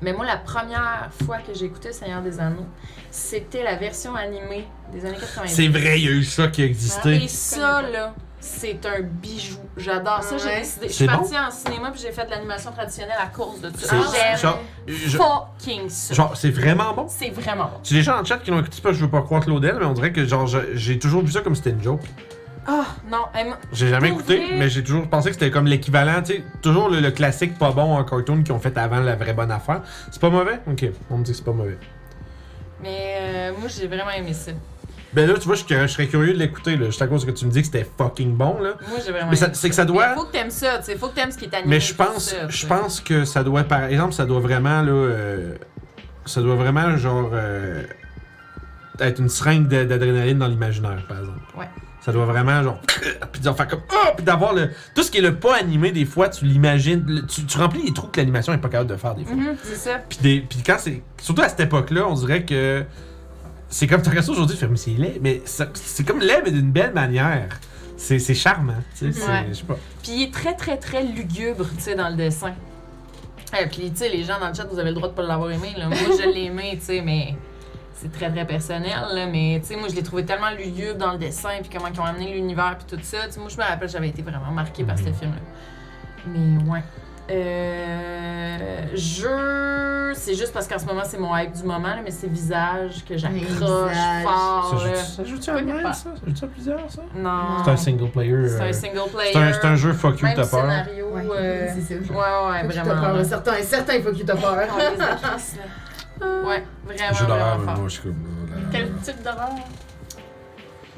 Mais 0.04 0.14
moi, 0.14 0.26
la 0.26 0.38
première 0.38 1.10
fois 1.26 1.38
que 1.38 1.54
j'ai 1.54 1.66
écouté 1.66 1.92
Seigneur 1.94 2.22
des 2.22 2.40
Anneaux, 2.40 2.66
c'était 3.10 3.64
la 3.64 3.76
version 3.76 4.14
animée 4.16 4.68
des 4.92 5.06
années 5.06 5.18
90. 5.18 5.54
C'est 5.54 5.68
vrai, 5.70 6.00
il 6.00 6.06
y 6.06 6.08
a 6.10 6.12
eu 6.12 6.24
ça 6.24 6.48
qui 6.48 6.62
a 6.62 6.66
existé. 6.66 7.24
Et 7.24 7.28
ça, 7.28 7.82
là, 7.82 8.14
c'est 8.40 8.86
un 8.86 9.02
bijou. 9.02 9.58
J'adore 9.78 10.22
ça. 10.22 10.38
J'ai 10.38 10.46
Ouais. 10.46 10.60
décidé. 10.60 10.88
Je 10.90 10.94
suis 10.94 11.08
bon? 11.08 11.14
partie 11.14 11.38
en 11.40 11.50
cinéma 11.50 11.92
puis 11.92 12.02
j'ai 12.02 12.12
fait 12.12 12.26
de 12.26 12.32
l'animation 12.32 12.72
traditionnelle 12.72 13.16
à 13.20 13.28
cause 13.28 13.62
de 13.62 13.70
ça. 13.78 13.96
C'est 14.12 14.46
Ah, 14.46 14.60
J'aime 14.86 15.10
fucking 15.22 15.90
ça. 15.90 16.14
genre, 16.14 16.36
c'est 16.36 16.50
vraiment 16.52 16.94
bon? 16.94 17.06
C'est 17.08 17.30
vraiment 17.30 17.66
bon. 17.66 17.80
C'est 17.84 17.96
les 17.96 18.04
gens 18.04 18.20
en 18.20 18.26
chat 18.26 18.38
qui 18.40 18.52
l'ont 18.52 18.60
écouté, 18.60 18.82
que 18.82 18.92
je 18.92 19.06
veux 19.06 19.10
pas 19.10 19.22
croire 19.22 19.42
Claudel, 19.44 19.78
mais 19.80 19.86
on 19.86 19.94
dirait 19.94 20.12
que 20.12 20.26
genre 20.26 20.46
j'ai 20.74 21.00
toujours 21.00 21.24
vu 21.24 21.32
ça 21.32 21.40
comme 21.42 21.56
c'était 21.56 21.70
une 21.72 21.82
joke. 21.82 22.02
Ah, 22.66 22.86
non. 23.12 23.26
elle 23.34 23.48
J'ai 23.72 23.90
jamais 23.90 24.10
Pour 24.10 24.20
écouté, 24.20 24.38
vrai? 24.38 24.56
mais 24.58 24.70
j'ai 24.70 24.84
toujours 24.84 25.08
pensé 25.10 25.30
que 25.30 25.34
c'était 25.36 25.52
comme 25.52 25.66
l'équivalent, 25.68 26.22
tu 26.24 26.34
sais, 26.36 26.44
toujours 26.62 26.90
le, 26.90 27.00
le 27.02 27.12
classique 27.12 27.58
pas 27.58 27.72
bon 27.72 27.96
en 27.98 28.04
cartoon 28.04 28.42
qu'ils 28.44 28.54
ont 28.54 28.60
fait 28.60 28.78
avant 28.78 29.00
la 29.02 29.16
vraie 29.16 29.34
bonne 29.34 29.52
affaire. 29.52 29.82
C'est 30.12 30.22
pas 30.22 30.30
mauvais? 30.30 30.60
Ok, 30.68 30.86
on 31.10 31.18
me 31.18 31.24
dit 31.24 31.32
que 31.32 31.38
c'est 31.38 31.44
pas 31.44 31.52
mauvais. 31.52 31.78
Mais 32.82 33.16
euh, 33.20 33.52
moi, 33.60 33.68
j'ai 33.70 33.88
vraiment 33.88 34.12
aimé 34.12 34.34
ça. 34.34 34.52
Ben 35.14 35.28
là, 35.28 35.36
tu 35.38 35.46
vois, 35.46 35.56
je, 35.56 35.64
je 35.68 35.88
serais 35.88 36.08
curieux 36.08 36.34
de 36.34 36.40
l'écouter, 36.40 36.76
là, 36.76 36.88
juste 36.88 37.02
à 37.02 37.08
cause 37.08 37.24
que 37.26 37.32
tu 37.32 37.46
me 37.46 37.52
dis 37.52 37.60
que 37.62 37.68
c'était 37.68 37.88
fucking 37.98 38.36
bon, 38.36 38.60
là. 38.62 38.72
Moi, 38.90 38.98
j'ai 39.06 39.12
vraiment 39.12 39.30
Mais 39.30 39.36
ça- 39.36 39.46
aimé 39.46 39.56
c'est 39.56 39.70
que 39.70 39.76
ça 39.76 39.86
doit- 39.86 40.08
Mais 40.10 40.16
faut 40.16 40.24
que 40.26 40.32
t'aimes 40.32 40.50
ça, 40.50 40.80
tu 40.80 40.86
sais. 40.86 40.96
Faut 40.98 41.10
que 41.10 41.16
t'aimes 41.16 41.32
ce 41.32 41.38
qui 41.38 41.46
est 41.46 41.54
animé. 41.54 41.76
Mais 41.76 41.80
je 41.80 41.94
pense, 41.94 42.30
ça, 42.30 42.48
je 42.50 42.66
pense 42.66 43.00
que 43.00 43.24
ça 43.26 43.44
doit, 43.44 43.64
par 43.64 43.84
exemple, 43.84 44.14
ça 44.14 44.26
doit 44.26 44.40
vraiment, 44.40 44.82
là, 44.82 44.92
euh, 44.92 45.56
ça 46.26 46.42
doit 46.42 46.56
vraiment, 46.56 46.98
genre, 46.98 47.30
euh, 47.34 47.84
être 49.00 49.20
une 49.20 49.30
seringue 49.30 49.68
d'adrénaline 49.68 50.40
dans 50.40 50.48
l'imaginaire, 50.48 51.04
par 51.08 51.20
exemple. 51.20 51.40
Ouais. 51.58 51.68
Ça 52.06 52.12
doit 52.12 52.26
vraiment, 52.26 52.62
genre, 52.64 52.80
puis 53.32 53.42
d'en 53.42 53.54
faire 53.54 53.68
comme, 53.68 53.82
ah, 53.90 54.12
puis 54.16 54.26
d'avoir 54.26 54.54
le, 54.54 54.70
tout 54.94 55.04
ce 55.04 55.10
qui 55.12 55.20
est 55.20 55.22
le 55.22 55.36
pas 55.36 55.56
animé, 55.56 55.92
des 55.94 56.04
fois, 56.06 56.28
tu 56.30 56.44
l'imagines, 56.46 57.04
le- 57.08 57.26
tu, 57.26 57.46
tu 57.46 57.58
remplis 57.58 57.82
les 57.84 57.94
trous 57.94 58.08
que 58.08 58.20
l'animation 58.20 58.52
est 58.54 58.58
pas 58.58 58.68
capable 58.68 58.90
de 58.90 58.98
faire, 58.98 59.16
des 59.16 59.24
fois. 59.24 59.36
Mhm, 59.36 59.56
c'est 59.64 59.76
ça. 59.76 60.00
Puis, 60.10 60.18
des, 60.22 60.42
puis 60.42 60.60
quand 60.66 60.76
c'est, 60.80 61.02
surtout 61.22 61.42
à 61.44 61.48
cette 61.50 61.62
époque-là, 61.62 62.06
on 62.08 62.14
dirait 62.14 62.44
que 62.44 62.84
c'est 63.70 63.88
comme, 63.88 64.02
tu 64.04 64.10
regardes 64.10 64.26
ça 64.26 64.32
aujourd'hui, 64.34 64.56
tu 64.58 64.62
fais, 64.62 64.68
mais 64.70 64.76
c'est 64.78 64.92
laid, 64.92 65.20
mais 65.22 65.42
ça- 65.46 65.70
c'est 65.76 66.06
comme 66.06 66.20
laid, 66.20 66.42
mais 66.44 66.52
d'une 66.52 66.72
belle 66.72 66.94
manière. 66.94 67.48
C'est 67.96 68.20
c'est 68.20 68.34
charmant, 68.34 68.74
tu 69.00 69.12
sais, 69.14 69.20
c'est- 69.20 69.26
Ouais. 69.32 69.46
je 69.50 69.54
sais 69.54 69.64
pas. 69.64 69.78
Puis 70.02 70.12
il 70.12 70.24
est 70.24 70.34
très, 70.34 70.56
très, 70.56 70.76
très 70.78 71.04
lugubre, 71.04 71.66
tu 71.78 71.82
sais, 71.84 71.96
dans 71.96 72.10
le 72.10 72.16
dessin. 72.16 72.54
Et 73.62 73.68
puis, 73.68 73.92
tu 73.92 73.98
sais, 73.98 74.10
les 74.10 74.24
gens 74.24 74.40
dans 74.42 74.50
le 74.50 74.54
chat, 74.54 74.66
vous 74.66 74.80
avez 74.80 74.90
le 74.90 74.96
droit 74.96 75.08
de 75.08 75.14
pas 75.14 75.22
l'avoir 75.22 75.52
aimé. 75.52 75.74
Là. 75.78 75.88
Moi, 75.88 75.98
je 76.22 76.28
l'ai 76.28 76.46
aimé, 76.46 76.76
tu 76.80 76.86
sais, 76.88 77.02
mais 77.02 77.36
c'est 78.04 78.12
très, 78.12 78.30
très 78.32 78.46
personnel. 78.46 78.92
Là. 79.14 79.26
Mais, 79.26 79.60
tu 79.62 79.68
sais, 79.70 79.76
moi, 79.76 79.88
je 79.90 79.96
l'ai 79.96 80.04
trouvé 80.04 80.26
tellement 80.26 80.50
lugubre 80.52 80.98
dans 80.98 81.14
le 81.14 81.18
dessin, 81.18 81.50
puis 81.62 81.70
comment 81.74 81.88
ils 81.94 82.00
ont 82.00 82.06
amené 82.06 82.34
l'univers, 82.34 82.78
puis 82.78 82.98
tout 82.98 83.04
ça. 83.04 83.26
Tu 83.28 83.32
sais, 83.34 83.40
moi, 83.40 83.50
je 83.50 83.58
me 83.58 83.64
rappelle, 83.64 83.90
j'avais 83.90 84.10
été 84.10 84.22
vraiment 84.22 84.52
marquée 84.52 84.84
par 84.84 84.98
ce 84.98 85.04
film-là. 85.04 85.42
Mais, 86.28 86.70
ouais. 86.72 86.84
Euh, 87.32 88.88
jeu, 88.96 90.14
c'est 90.14 90.36
juste 90.36 90.52
parce 90.54 90.68
qu'en 90.68 90.78
ce 90.78 90.86
moment, 90.86 91.04
c'est 91.06 91.18
mon 91.18 91.36
hype 91.38 91.54
du 91.54 91.64
moment, 91.64 91.88
là, 91.88 92.00
mais 92.04 92.12
c'est 92.12 92.28
visage 92.28 93.04
que 93.08 93.18
j'accroche 93.18 93.60
fort. 93.60 94.76
Ça 94.78 94.88
là. 94.88 94.94
joue- 94.94 95.00
ça 95.16 95.24
joue-tu 95.24 95.50
à 95.50 95.94
ça? 95.94 95.94
Ça 95.94 96.10
joue-tu 96.28 96.44
à 96.44 96.48
plusieurs, 96.48 96.92
ça? 96.92 97.02
Non. 97.16 97.64
C'est 97.64 97.72
un 97.72 97.78
single 97.78 98.10
player. 98.12 98.50
C'est 98.50 98.62
euh, 98.62 98.70
un 98.70 98.74
single 98.74 99.10
player. 99.14 99.32
C'est 99.32 99.38
un, 99.40 99.54
c'est 99.54 99.66
un 99.66 99.76
jeu 99.76 99.94
fuck 99.94 100.20
you, 100.20 100.28
t'as 100.36 100.46
peur. 100.46 100.48
scénario. 100.48 101.08
Ouais, 101.14 101.22
euh, 101.34 101.68
c'est 101.76 101.82
ça. 101.82 101.94
Ouais, 101.94 102.52
ouais, 102.52 102.62
Faut 102.62 102.68
vraiment. 102.68 103.02
peur. 103.02 103.14
là. 103.14 103.24
Certain, 103.24 103.54
certain, 103.62 103.94
il 103.96 104.04
faut 104.04 104.12
qu'il 104.12 104.26
t'a 104.26 104.36
peur. 104.36 104.58
Ouais, 106.46 106.64
vraiment, 106.86 107.14
jeu 107.14 107.26
d'horreur, 107.26 107.58
vraiment 107.58 107.80
moi, 107.80 107.88
je 107.88 107.94
suis 107.94 108.02
comme. 108.04 108.16
oh 108.26 108.50
là 108.50 108.56
là. 108.56 108.68
Quel 108.72 108.92
type 109.02 109.24
d'horreur? 109.24 109.50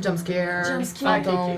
Jumpscare, 0.01 0.65
Jumpscare. 0.65 1.23
fantôme, 1.23 1.51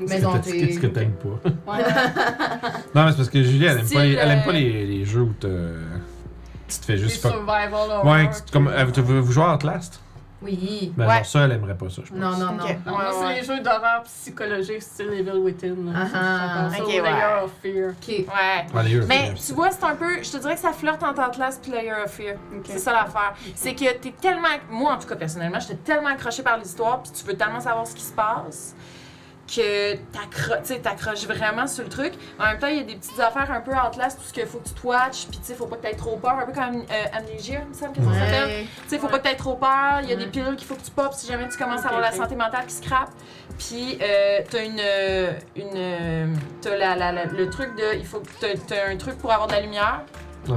ok. 0.00 0.08
maison 0.08 0.32
Qu'est-ce 0.32 0.50
que- 0.50 0.58
Qu'est-ce 0.66 0.80
que 0.80 0.86
t'aimes 0.86 1.12
pas? 1.12 1.72
Ouais. 1.72 1.84
Non, 2.94 3.04
mais 3.04 3.10
c'est 3.10 3.16
parce 3.18 3.28
que 3.28 3.42
Julie, 3.42 3.66
elle 3.66 3.78
aime 3.78 3.88
pas 3.90 4.02
les, 4.04 4.12
elle 4.14 4.30
aime 4.30 4.42
pas 4.44 4.50
euh, 4.50 4.52
les, 4.54 4.86
les 4.86 5.04
jeux 5.04 5.20
où 5.20 5.34
tu 5.38 5.46
te 5.46 6.84
fais 6.86 6.94
Des 6.94 6.98
juste 6.98 7.20
fuck. 7.20 7.32
survival 7.32 7.72
horror. 7.74 8.06
Ouais, 8.06 8.30
tu- 8.30 8.52
comme, 8.52 8.68
euh, 8.68 8.84
vous, 8.86 9.22
vous 9.22 9.32
jouez 9.32 9.44
à 9.44 9.54
Outlast? 9.54 10.00
Oui. 10.44 10.92
Ben, 10.96 11.06
Ouais. 11.08 11.14
genre 11.16 11.26
ça, 11.26 11.40
elle 11.44 11.52
aimerait 11.52 11.76
pas 11.76 11.88
ça, 11.88 12.02
je 12.04 12.10
pense. 12.10 12.18
Non, 12.18 12.30
non, 12.32 12.52
non. 12.52 12.64
Ok. 12.64 12.76
Non, 12.86 12.92
Ouais, 12.92 13.02
moi, 13.02 13.10
c'est 13.12 13.24
ouais. 13.26 13.34
les 13.40 13.44
jeux 13.44 13.60
d'horreur 13.60 14.02
psychologique 14.04 14.82
style 14.82 15.12
Evil 15.12 15.38
Within. 15.38 15.74
là. 15.86 15.92
Ah, 15.96 16.06
ah, 16.14 16.68
J'appelle 16.70 16.76
ça 16.78 16.82
ok, 16.84 16.88
au 16.88 16.90
ouais. 16.92 17.02
Layer 17.12 17.44
of 17.44 17.50
Fear. 17.62 17.88
Ok. 17.90 18.08
Ouais. 18.08 18.26
Ah, 18.74 18.82
Mais 19.08 19.32
c'est- 19.36 19.46
tu 19.48 19.54
vois, 19.54 19.70
c'est 19.70 19.84
un 19.84 19.94
peu. 19.96 20.22
Je 20.22 20.30
te 20.30 20.36
dirais 20.36 20.54
que 20.54 20.60
ça 20.60 20.72
flirte 20.72 21.02
entre 21.02 21.20
Atlas 21.20 21.60
et 21.66 21.70
Layer 21.70 21.92
of 22.04 22.10
Fear. 22.12 22.34
C'est 22.64 22.78
ça 22.78 22.92
l'affaire. 22.92 23.34
C'est 23.54 23.74
que 23.74 23.92
t'es 23.98 24.12
tellement. 24.20 24.48
Moi, 24.70 24.92
en 24.92 24.98
tout 24.98 25.08
cas, 25.08 25.16
personnellement, 25.16 25.58
j'étais 25.60 25.76
tellement 25.76 26.10
accrochée 26.10 26.42
par 26.42 26.58
l'histoire, 26.58 27.02
puis 27.02 27.12
tu 27.12 27.24
veux 27.24 27.34
tellement 27.36 27.60
savoir 27.60 27.86
ce 27.86 27.94
qui 27.94 28.02
se 28.02 28.12
passe, 28.12 28.74
que 29.46 29.94
t'accroches 30.82 31.26
vraiment 31.26 31.66
sur 31.66 31.84
le 31.84 31.90
truc. 31.90 32.14
En 32.38 32.44
même 32.44 32.58
temps, 32.58 32.66
il 32.66 32.76
y 32.76 32.80
a 32.80 32.84
des 32.84 32.96
petites 32.96 33.18
affaires 33.20 33.50
un 33.50 33.60
peu 33.60 33.72
Outlast, 33.72 34.18
tout 34.18 34.24
ce 34.26 34.32
qu'il 34.32 34.46
faut 34.46 34.58
que 34.58 34.68
tu 34.68 34.74
te 34.74 34.86
watches, 34.86 35.26
puis 35.28 35.38
tu 35.38 35.44
sais, 35.44 35.54
faut 35.54 35.66
pas 35.66 35.76
que 35.76 35.82
t'aies 35.82 35.94
trop 35.94 36.16
peur, 36.16 36.38
un 36.38 36.46
peu 36.46 36.52
comme 36.52 36.76
euh, 36.76 37.04
Amnesia, 37.12 37.60
il 37.62 37.68
me 37.68 37.74
semble 37.74 37.92
que 37.94 38.02
ça 38.02 38.12
s'appelle. 38.20 38.44
Ouais. 38.46 38.66
Tu 38.84 38.88
sais, 38.88 38.98
faut 38.98 39.08
pas 39.08 39.18
que 39.18 39.28
t'aies 39.28 39.36
trop 39.36 39.54
peur, 39.56 40.00
il 40.02 40.08
y 40.08 40.12
a 40.12 40.16
des 40.16 40.26
pilules 40.26 40.56
qu'il 40.56 40.66
faut 40.66 40.74
que 40.76 40.82
tu 40.84 40.90
popes 40.90 41.12
si 41.14 41.26
jamais 41.26 41.48
tu 41.48 41.58
commences 41.58 41.84
à 41.84 41.88
avoir 41.88 42.00
la 42.00 42.12
santé 42.12 42.34
mentale 42.36 42.66
qui 42.66 42.74
scrape. 42.74 43.10
Puis 43.58 43.98
euh, 44.02 44.40
t'as 44.50 44.64
une. 44.64 44.80
euh, 44.80 45.32
une 45.56 45.70
euh, 45.76 46.26
t'as 46.60 46.76
la, 46.76 46.96
la- 46.96 47.12
la- 47.12 47.24
le 47.26 47.48
truc 47.50 47.76
de. 47.76 47.96
Il 47.98 48.04
faut 48.06 48.20
que 48.20 48.28
t'as, 48.40 48.48
t'as 48.66 48.90
un 48.90 48.96
truc 48.96 49.18
pour 49.18 49.30
avoir 49.32 49.46
de 49.48 49.52
la 49.52 49.60
lumière. 49.60 50.02
Ouais. 50.48 50.56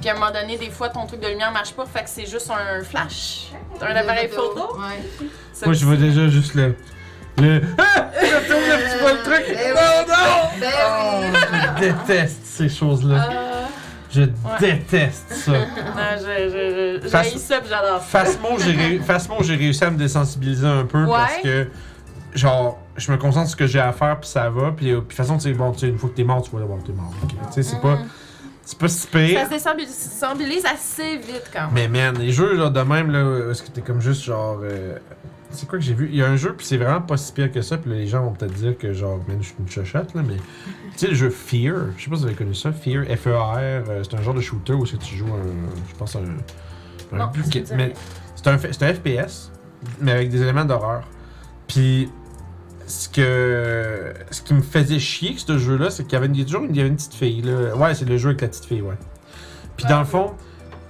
Puis 0.00 0.08
à 0.08 0.12
un 0.12 0.18
moment 0.18 0.30
donné, 0.32 0.56
des 0.56 0.70
fois, 0.70 0.88
ton 0.88 1.06
truc 1.06 1.20
de 1.20 1.28
lumière 1.28 1.52
marche 1.52 1.72
pas, 1.74 1.84
fait 1.86 2.02
que 2.04 2.08
c'est 2.10 2.26
juste 2.26 2.50
un 2.50 2.82
flash. 2.82 3.48
T'as 3.78 3.88
un 3.92 3.96
appareil 3.96 4.28
photo. 4.28 4.56
photo. 4.68 4.78
Ouais. 4.80 5.28
Ça 5.52 5.66
Moi, 5.66 5.74
je 5.74 5.84
vois 5.84 5.96
déjà 5.96 6.26
juste 6.28 6.54
le. 6.54 6.74
Le. 7.38 7.62
Ah! 7.78 8.10
Je 8.20 8.34
retourne 8.36 8.62
le 8.68 8.76
petit 8.84 9.04
pas 9.04 9.12
le 9.12 9.22
truc! 9.22 9.56
Ben 9.56 9.74
Non, 9.74 10.14
non! 10.14 10.60
Ben 10.60 10.70
Oh, 10.88 11.20
oui. 11.22 11.58
je 11.76 11.80
déteste 11.80 12.40
ces 12.44 12.68
choses-là. 12.68 13.28
Euh, 13.30 13.64
Je 14.10 14.22
déteste 14.58 15.32
ça. 15.32 15.52
non, 15.52 15.58
je, 16.18 16.22
je, 16.22 17.00
je, 17.02 17.08
Face- 17.08 17.30
j'haïs 17.30 17.38
ça, 17.38 17.60
j'adore 17.68 18.00
ça. 18.00 18.24
Facemo, 18.24 18.48
j'ai 18.58 19.52
ré- 19.54 19.56
réussi 19.56 19.84
à 19.84 19.90
me 19.90 19.96
désensibiliser 19.96 20.66
un 20.66 20.84
peu 20.84 21.04
Ouais. 21.04 21.12
parce 21.12 21.38
que, 21.42 21.68
genre, 22.34 22.78
je 22.96 23.10
me 23.12 23.16
concentre 23.16 23.46
sur 23.48 23.52
ce 23.52 23.56
que 23.56 23.66
j'ai 23.66 23.80
à 23.80 23.92
faire 23.92 24.18
puis 24.20 24.28
ça 24.28 24.50
va. 24.50 24.72
Puis, 24.72 24.90
euh, 24.90 24.96
de 24.96 25.00
toute 25.00 25.12
façon, 25.14 25.36
tu 25.38 25.44
sais, 25.44 25.52
bon, 25.52 25.72
une 25.72 25.96
fois 25.98 26.10
que 26.10 26.16
t'es 26.16 26.24
mort, 26.24 26.42
tu 26.42 26.50
vas 26.54 26.62
voir 26.64 26.78
que 26.80 26.86
t'es 26.88 26.92
mort. 26.92 27.12
ok? 27.22 27.30
Tu 27.30 27.36
sais, 27.52 27.62
c'est 27.62 27.80
pas, 27.80 27.98
c'est 28.64 28.78
pas 28.78 28.88
si 28.88 29.06
pire. 29.06 29.38
Ça 29.38 29.44
se 29.46 29.50
désensibilise 29.76 30.64
assez 30.66 31.16
vite 31.16 31.50
quand 31.52 31.70
même. 31.70 31.70
Mais 31.72 31.88
man, 31.88 32.18
les 32.20 32.32
jeux 32.32 32.56
genre, 32.56 32.70
de 32.70 32.80
même, 32.82 33.10
là, 33.10 33.50
est-ce 33.50 33.62
que 33.62 33.70
t'es 33.70 33.80
comme 33.80 34.00
juste 34.02 34.24
genre. 34.24 34.58
euh, 34.62 34.98
c'est 35.50 35.68
quoi 35.68 35.78
que 35.78 35.84
j'ai 35.84 35.94
vu? 35.94 36.08
Il 36.10 36.16
y 36.16 36.22
a 36.22 36.28
un 36.28 36.36
jeu, 36.36 36.54
puis 36.56 36.66
c'est 36.66 36.76
vraiment 36.76 37.00
pas 37.00 37.16
si 37.16 37.32
pire 37.32 37.50
que 37.50 37.62
ça, 37.62 37.78
puis 37.78 37.90
les 37.90 38.06
gens 38.06 38.22
vont 38.22 38.32
peut-être 38.32 38.54
dire 38.54 38.78
que 38.78 38.92
genre, 38.92 39.18
man, 39.28 39.38
je 39.40 39.46
suis 39.46 39.56
une 39.58 39.68
chochotte, 39.68 40.14
là, 40.14 40.22
mais. 40.26 40.36
Tu 40.36 40.98
sais, 40.98 41.06
le 41.08 41.14
jeu 41.14 41.30
Fear, 41.30 41.76
je 41.96 42.04
sais 42.04 42.10
pas 42.10 42.16
si 42.16 42.22
vous 42.22 42.26
avez 42.26 42.34
connu 42.34 42.54
ça, 42.54 42.72
Fear, 42.72 43.04
F-E-R, 43.04 43.58
euh, 43.58 44.02
c'est 44.02 44.16
un 44.16 44.22
genre 44.22 44.34
de 44.34 44.40
shooter 44.40 44.74
où 44.74 44.86
tu 44.86 45.16
joues 45.16 45.26
un. 45.26 45.88
Je 45.88 45.96
pense 45.96 46.16
un. 46.16 46.20
un 46.20 47.16
Non, 47.16 47.30
mais 47.76 47.92
c'est 48.36 48.46
un, 48.48 48.58
c'est 48.58 48.82
un 48.82 48.94
FPS, 48.94 49.50
mais 50.00 50.12
avec 50.12 50.30
des 50.30 50.42
éléments 50.42 50.64
d'horreur. 50.64 51.02
Puis. 51.66 52.10
Ce 52.86 53.08
que. 53.08 54.12
Ce 54.32 54.42
qui 54.42 54.52
me 54.52 54.62
faisait 54.62 54.98
chier 54.98 55.34
que 55.34 55.40
ce 55.40 55.58
jeu-là, 55.58 55.90
c'est 55.90 56.02
qu'il 56.02 56.14
y 56.14 56.16
avait 56.16 56.26
une, 56.26 56.34
il 56.34 56.40
y 56.40 56.42
a 56.42 56.44
toujours 56.44 56.64
une, 56.64 56.74
il 56.74 56.76
y 56.76 56.80
avait 56.80 56.88
une 56.88 56.96
petite 56.96 57.14
fille, 57.14 57.42
là. 57.42 57.76
Ouais, 57.76 57.94
c'est 57.94 58.04
le 58.04 58.16
jeu 58.16 58.30
avec 58.30 58.40
la 58.40 58.48
petite 58.48 58.64
fille, 58.64 58.82
ouais. 58.82 58.96
Puis 59.76 59.86
dans 59.86 60.00
le 60.00 60.04
fond, 60.04 60.34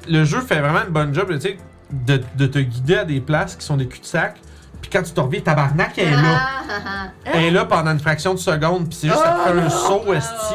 le 0.08 0.24
jeu 0.24 0.40
fait 0.40 0.60
vraiment 0.60 0.82
une 0.86 0.92
bonne 0.92 1.14
job, 1.14 1.28
tu 1.32 1.40
sais, 1.40 1.58
de, 1.92 2.20
de 2.36 2.46
te 2.46 2.58
guider 2.58 2.96
à 2.96 3.04
des 3.04 3.20
places 3.20 3.56
qui 3.56 3.64
sont 3.64 3.76
des 3.76 3.86
cul-de-sac. 3.86 4.40
Puis 4.80 4.90
quand 4.90 5.02
tu 5.02 5.12
te 5.12 5.20
reviens, 5.20 5.40
tabarnak, 5.40 5.92
elle 5.96 6.08
est 6.08 6.10
là. 6.10 6.22
Ah, 6.22 6.62
ah, 6.68 6.72
ah. 6.86 7.30
Elle 7.32 7.44
est 7.44 7.50
là 7.50 7.64
pendant 7.64 7.92
une 7.92 8.00
fraction 8.00 8.34
de 8.34 8.38
seconde, 8.38 8.88
puis 8.88 8.98
c'est 9.00 9.08
juste 9.08 9.20
ça 9.20 9.38
te 9.44 9.52
fait 9.52 9.60
un 9.60 9.70
saut, 9.70 10.12
esti. 10.12 10.54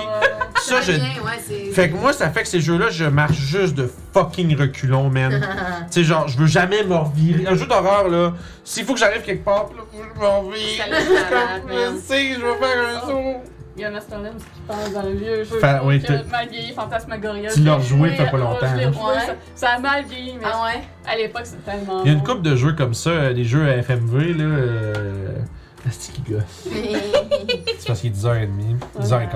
Ça, 0.61 0.81
je. 0.81 0.93
Ouais. 0.93 1.71
Fait 1.73 1.89
que 1.89 1.95
moi, 1.95 2.11
ça 2.11 2.29
fait 2.29 2.41
que 2.41 2.47
ces 2.47 2.59
jeux-là, 2.59 2.89
je 2.89 3.05
marche 3.05 3.37
juste 3.37 3.75
de 3.75 3.91
fucking 4.13 4.55
reculons, 4.57 5.09
man. 5.09 5.39
tu 5.91 6.01
sais, 6.01 6.03
genre, 6.03 6.27
je 6.27 6.37
veux 6.37 6.47
jamais 6.47 6.83
me 6.83 6.95
revirer. 6.95 7.45
Un 7.47 7.55
jeu 7.55 7.67
d'horreur, 7.67 8.07
là, 8.09 8.33
s'il 8.63 8.85
faut 8.85 8.93
que 8.93 8.99
j'arrive 8.99 9.21
quelque 9.21 9.43
part, 9.43 9.69
là, 9.75 9.83
je 9.93 10.19
me 10.19 10.25
revire. 10.25 10.85
Je 12.09 12.41
veux 12.41 12.55
faire 12.55 12.87
un 12.87 13.07
saut. 13.07 13.43
Il 13.77 13.81
y 13.81 13.85
a 13.85 13.91
Mr. 13.91 13.97
Limbs 14.23 14.37
qui 14.37 14.61
passe 14.67 14.93
dans 14.93 15.01
le 15.01 15.11
vieux 15.11 15.43
jeu. 15.43 15.59
Fa- 15.59 15.81
oui, 15.83 16.01
que 16.01 16.07
t'as- 16.07 16.23
mal 16.23 16.47
vieilli 16.47 16.71
Fantasmagoria. 16.71 17.51
Tu 17.51 17.59
l'as 17.59 17.75
rejoué, 17.75 18.09
joué, 18.09 18.15
fait 18.15 18.23
pas 18.25 18.31
oh, 18.35 18.37
longtemps, 18.37 18.59
je 18.61 18.83
hein. 18.83 18.87
rejoué, 18.87 19.03
Ouais. 19.03 19.25
ça, 19.25 19.33
ça 19.53 19.69
a 19.71 19.79
mal 19.79 20.05
vieilli, 20.05 20.35
mais 20.39 20.45
Ah 20.45 20.63
ouais? 20.63 20.81
à 21.05 21.17
l'époque, 21.17 21.45
c'était 21.45 21.71
tellement. 21.71 22.01
Il 22.03 22.07
y 22.07 22.09
a 22.09 22.17
une 22.17 22.23
couple 22.23 22.41
de 22.41 22.55
jeux 22.55 22.73
comme 22.73 22.93
ça, 22.93 23.09
euh, 23.09 23.33
des 23.33 23.43
jeux 23.43 23.67
à 23.67 23.75
FMV, 23.83 24.33
là. 24.37 24.43
Euh... 24.45 25.39
esti 25.87 26.11
qui 26.13 26.21
gosse. 26.31 26.41
C'est 26.63 27.87
parce 27.87 27.99
qu'il 27.99 28.11
est 28.11 28.15
10h30, 28.15 28.49
10h15. 29.01 29.29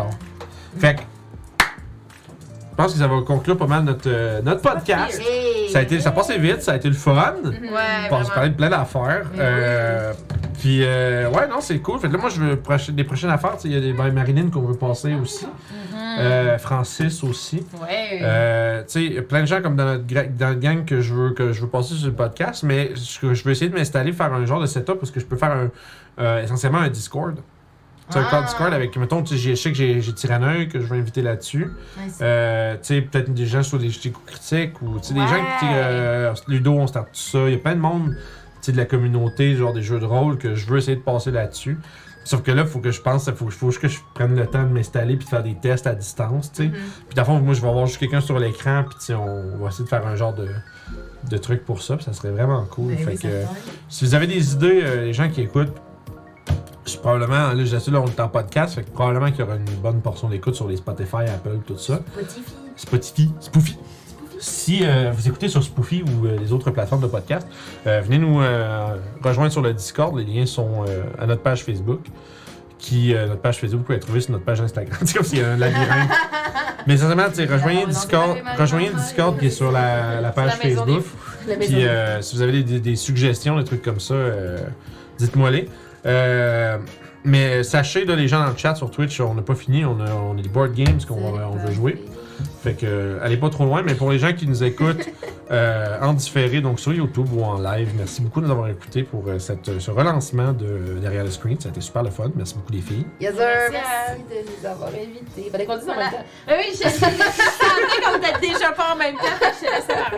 Fait 0.79 0.95
que. 0.95 1.01
Je 2.79 2.83
pense 2.85 2.93
que 2.93 2.99
ça 2.99 3.07
va 3.09 3.21
conclure 3.23 3.57
pas 3.57 3.67
mal 3.67 3.83
notre, 3.83 4.07
euh, 4.09 4.41
notre 4.41 4.61
podcast. 4.61 5.19
Hey. 5.21 5.69
Ça 5.69 5.79
a, 5.79 5.81
été, 5.81 5.99
ça 5.99 6.09
a 6.09 6.11
passé 6.13 6.37
vite, 6.37 6.61
ça 6.61 6.71
a 6.71 6.75
été 6.77 6.87
le 6.87 6.93
fun. 6.93 7.11
Mhm. 7.43 7.51
Ouais, 7.51 7.59
On 7.61 7.69
va 7.69 7.69
se 7.69 8.07
vraiment. 8.09 8.29
parler 8.33 8.49
de 8.51 8.55
plein 8.55 8.69
d'affaires. 8.69 9.25
Euh, 9.37 10.13
Puis, 10.61 10.79
euh, 10.85 11.29
ouais, 11.29 11.45
non, 11.49 11.59
c'est 11.59 11.79
cool. 11.79 11.99
Fait 11.99 12.07
que 12.07 12.13
là, 12.13 12.19
moi, 12.19 12.29
je 12.29 12.39
veux 12.39 12.93
des 12.93 13.03
prochaines 13.03 13.31
affaires. 13.31 13.57
Il 13.65 13.73
y 13.73 13.75
a 13.75 13.81
des 13.81 13.91
ben, 13.91 14.09
Marilyn 14.13 14.49
qu'on 14.49 14.61
veut 14.61 14.77
passer 14.77 15.13
aussi. 15.21 15.45
Euh, 16.21 16.57
Francis 16.57 17.21
aussi. 17.21 17.65
Ouais. 17.81 18.19
Euh, 18.21 18.79
tu 18.83 18.85
sais, 18.87 19.03
il 19.03 19.13
y 19.13 19.17
a 19.17 19.23
plein 19.23 19.41
de 19.41 19.45
gens 19.47 19.61
comme 19.61 19.75
dans 19.75 19.83
notre, 19.85 20.05
gra- 20.05 20.33
dans 20.33 20.47
notre 20.47 20.59
gang 20.61 20.85
que 20.85 21.01
je 21.01 21.13
veux 21.13 21.31
que 21.31 21.51
je 21.51 21.59
veux 21.61 21.67
passer 21.67 21.95
sur 21.95 22.07
le 22.07 22.13
podcast, 22.13 22.63
mais 22.63 22.91
je 22.95 23.43
veux 23.43 23.51
essayer 23.51 23.69
de 23.69 23.75
m'installer, 23.75 24.13
faire 24.13 24.31
un 24.33 24.45
genre 24.45 24.61
de 24.61 24.65
setup 24.67 24.95
parce 24.99 25.11
que 25.11 25.19
je 25.19 25.25
peux 25.25 25.35
faire 25.37 25.51
un, 25.51 25.69
euh, 26.21 26.43
essentiellement 26.43 26.79
un 26.79 26.87
Discord. 26.89 27.35
Tu 28.11 28.17
un 28.17 28.23
Ah. 28.25 28.27
call 28.31 28.45
Discord 28.45 28.73
avec, 28.73 28.95
mettons, 28.97 29.21
tu 29.23 29.35
sais, 29.35 29.37
j'ai- 29.41 29.55
je 29.55 29.61
sais 29.61 29.71
que 29.71 29.77
j'ai 29.77 30.13
Tyranneuil 30.13 30.67
que 30.67 30.79
je 30.79 30.85
vais 30.85 30.97
inviter 30.97 31.21
là-dessus. 31.21 31.67
Euh, 32.21 32.73
tu 32.75 32.79
sais, 32.83 33.01
peut-être 33.01 33.33
des 33.33 33.45
gens 33.45 33.63
sur 33.63 33.77
des 33.79 33.89
coups 33.89 34.25
critiques 34.25 34.81
ou, 34.81 34.99
tu 34.99 35.07
sais, 35.09 35.13
des 35.13 35.19
gens 35.21 35.43
qui, 35.59 35.65
euh, 35.69 36.33
Ludo, 36.47 36.73
on 36.73 36.87
start 36.87 37.07
tout 37.07 37.19
ça. 37.19 37.39
Il 37.47 37.51
y 37.51 37.55
a 37.55 37.59
plein 37.59 37.75
de 37.75 37.81
monde, 37.81 38.15
tu 38.15 38.17
sais, 38.61 38.71
de 38.71 38.77
la 38.77 38.85
communauté, 38.85 39.55
genre 39.55 39.73
des 39.73 39.81
jeux 39.83 39.99
de 39.99 40.05
rôle 40.05 40.37
que 40.37 40.55
je 40.55 40.65
veux 40.67 40.77
essayer 40.79 40.97
de 40.97 41.01
passer 41.01 41.31
là-dessus. 41.31 41.77
Sauf 42.25 42.43
que 42.43 42.51
là, 42.51 42.63
il 42.63 42.67
faut 42.67 42.79
que 42.79 42.91
je 42.91 43.01
pense, 43.01 43.25
il 43.27 43.33
faut, 43.33 43.49
faut 43.49 43.69
que 43.71 43.87
je 43.87 43.97
prenne 44.13 44.35
le 44.35 44.45
temps 44.45 44.61
de 44.63 44.67
m'installer 44.69 45.15
puis 45.15 45.25
de 45.25 45.29
faire 45.29 45.41
des 45.41 45.55
tests 45.55 45.87
à 45.87 45.95
distance, 45.95 46.51
tu 46.51 46.63
sais. 46.63 46.67
Mhm. 46.69 46.73
Puis 46.73 47.15
dans 47.15 47.21
le 47.21 47.25
fond, 47.25 47.39
moi, 47.39 47.53
je 47.55 47.61
vais 47.61 47.69
avoir 47.69 47.87
juste 47.87 47.97
quelqu'un 47.99 48.21
sur 48.21 48.37
l'écran, 48.37 48.83
puis 48.87 49.13
on 49.15 49.57
va 49.57 49.69
essayer 49.69 49.85
de 49.85 49.89
faire 49.89 50.05
un 50.05 50.15
genre 50.15 50.33
de, 50.33 50.47
de 51.29 51.37
truc 51.37 51.65
pour 51.65 51.81
ça, 51.81 51.95
puis 51.95 52.05
ça 52.05 52.13
serait 52.13 52.29
vraiment 52.31 52.63
cool. 52.65 52.89
Ben 52.93 52.97
fait 52.97 53.05
oui, 53.11 53.15
que, 53.15 53.21
certain. 53.21 53.53
si 53.87 54.05
vous 54.05 54.13
avez 54.15 54.27
des 54.27 54.53
idées, 54.53 54.81
euh, 54.83 55.05
les 55.05 55.13
gens 55.13 55.29
qui 55.29 55.41
écoutent, 55.41 55.73
probablement, 56.97 57.53
là, 57.53 57.65
je 57.65 57.91
là, 57.91 58.01
on 58.01 58.07
est 58.07 58.19
en 58.19 58.27
podcast, 58.27 58.75
fait 58.75 58.83
que 58.83 58.91
probablement 58.91 59.31
qu'il 59.31 59.39
y 59.39 59.43
aura 59.43 59.55
une 59.55 59.81
bonne 59.81 60.01
portion 60.01 60.29
d'écoute 60.29 60.55
sur 60.55 60.67
les 60.67 60.77
Spotify, 60.77 61.23
Apple, 61.27 61.59
tout 61.65 61.77
ça. 61.77 61.99
Spotify. 62.13 62.41
Spotify, 62.75 63.31
Spoofy. 63.39 63.77
Si 64.39 64.79
euh, 64.83 65.11
vous 65.13 65.27
écoutez 65.27 65.49
sur 65.49 65.61
Spoofy 65.61 66.01
ou 66.01 66.25
euh, 66.25 66.37
les 66.39 66.53
autres 66.53 66.71
plateformes 66.71 67.01
de 67.01 67.07
podcast, 67.07 67.45
euh, 67.85 68.01
venez 68.01 68.17
nous 68.17 68.41
rejoindre 69.21 69.51
sur 69.51 69.61
le 69.61 69.73
Discord. 69.73 70.17
Les 70.17 70.23
liens 70.23 70.45
sont 70.45 70.85
à 71.19 71.25
notre 71.25 71.41
page 71.41 71.63
Facebook. 71.63 72.01
Qui, 72.77 73.13
notre 73.13 73.41
page 73.41 73.59
Facebook, 73.59 73.79
vous 73.79 73.85
pouvez 73.87 73.97
la 73.97 74.01
trouver 74.01 74.21
sur 74.21 74.31
notre 74.31 74.45
page 74.45 74.61
Instagram. 74.61 74.97
C'est 75.05 75.17
comme 75.17 75.25
s'il 75.25 75.39
y 75.39 75.41
a 75.41 75.51
un 75.51 75.57
labyrinthe. 75.57 76.09
Mais 76.87 76.95
sais, 76.95 77.45
rejoignez 77.45 77.85
Discord, 77.85 78.37
rejoignez 78.57 78.87
le 78.87 78.95
Discord 78.95 79.37
qui 79.37 79.47
est 79.47 79.49
sur 79.49 79.69
la, 79.69 80.21
la 80.21 80.31
page 80.31 80.51
la 80.51 80.55
Facebook. 80.55 81.03
Puis 81.59 81.85
si 82.21 82.35
vous 82.35 82.41
avez 82.41 82.63
des, 82.63 82.95
suggestions, 82.95 83.57
des 83.57 83.65
trucs 83.65 83.81
comme 83.81 83.99
ça, 83.99 84.15
dites-moi 85.17 85.51
les. 85.51 85.67
Euh, 86.05 86.77
mais 87.23 87.63
sachez, 87.63 88.05
là, 88.05 88.15
les 88.15 88.27
gens 88.27 88.39
dans 88.39 88.51
le 88.51 88.57
chat 88.57 88.75
sur 88.75 88.91
Twitch, 88.91 89.19
on 89.19 89.33
n'a 89.33 89.41
pas 89.41 89.55
fini, 89.55 89.85
on 89.85 89.99
a, 89.99 90.11
on 90.11 90.37
a 90.37 90.41
des 90.41 90.49
board 90.49 90.73
games 90.73 90.99
qu'on 91.07 91.15
on 91.15 91.55
veut 91.55 91.73
jouer. 91.73 92.01
Fait 92.63 92.73
que 92.73 92.85
euh, 92.85 93.19
allez 93.23 93.37
pas 93.37 93.49
trop 93.49 93.65
loin, 93.65 93.81
mais 93.83 93.95
pour 93.95 94.11
les 94.11 94.19
gens 94.19 94.33
qui 94.33 94.45
nous 94.47 94.63
écoutent 94.63 95.07
euh, 95.51 95.97
en 96.01 96.13
différé, 96.13 96.61
donc 96.61 96.79
sur 96.79 96.93
YouTube 96.93 97.27
ou 97.33 97.43
en 97.43 97.59
live, 97.59 97.89
merci 97.97 98.21
beaucoup 98.21 98.41
de 98.41 98.45
nous 98.47 98.51
avoir 98.51 98.67
écoutés 98.69 99.03
pour 99.03 99.23
euh, 99.27 99.39
cette, 99.39 99.79
ce 99.79 99.91
relancement 99.91 100.51
de 100.53 100.97
Derrière 101.01 101.23
le 101.23 101.31
Screen. 101.31 101.59
Ça 101.59 101.69
a 101.69 101.71
été 101.71 101.81
super 101.81 102.03
le 102.03 102.09
fun. 102.09 102.31
Merci 102.35 102.55
beaucoup 102.55 102.73
les 102.73 102.81
filles. 102.81 103.05
Yes, 103.21 103.35
sir. 103.35 103.45
Merci 103.71 103.71
Merci 103.71 104.21
de 104.29 104.49
nous 104.61 104.65
avoir 104.69 104.89
invités. 104.89 105.49
Fallait 105.51 105.65
qu'on 105.65 105.77
dise 105.77 105.89
en 105.89 105.95
même 105.97 106.11
temps. 106.11 106.25
Ah 106.47 106.53
oui, 106.57 106.65
je 106.73 106.89
sentais 106.89 108.03
comme 108.03 108.21
t'as 108.21 108.39
déjà 108.39 108.71
pas 108.71 108.93
en 108.93 108.97
même 108.97 109.15
temps. 109.15 109.47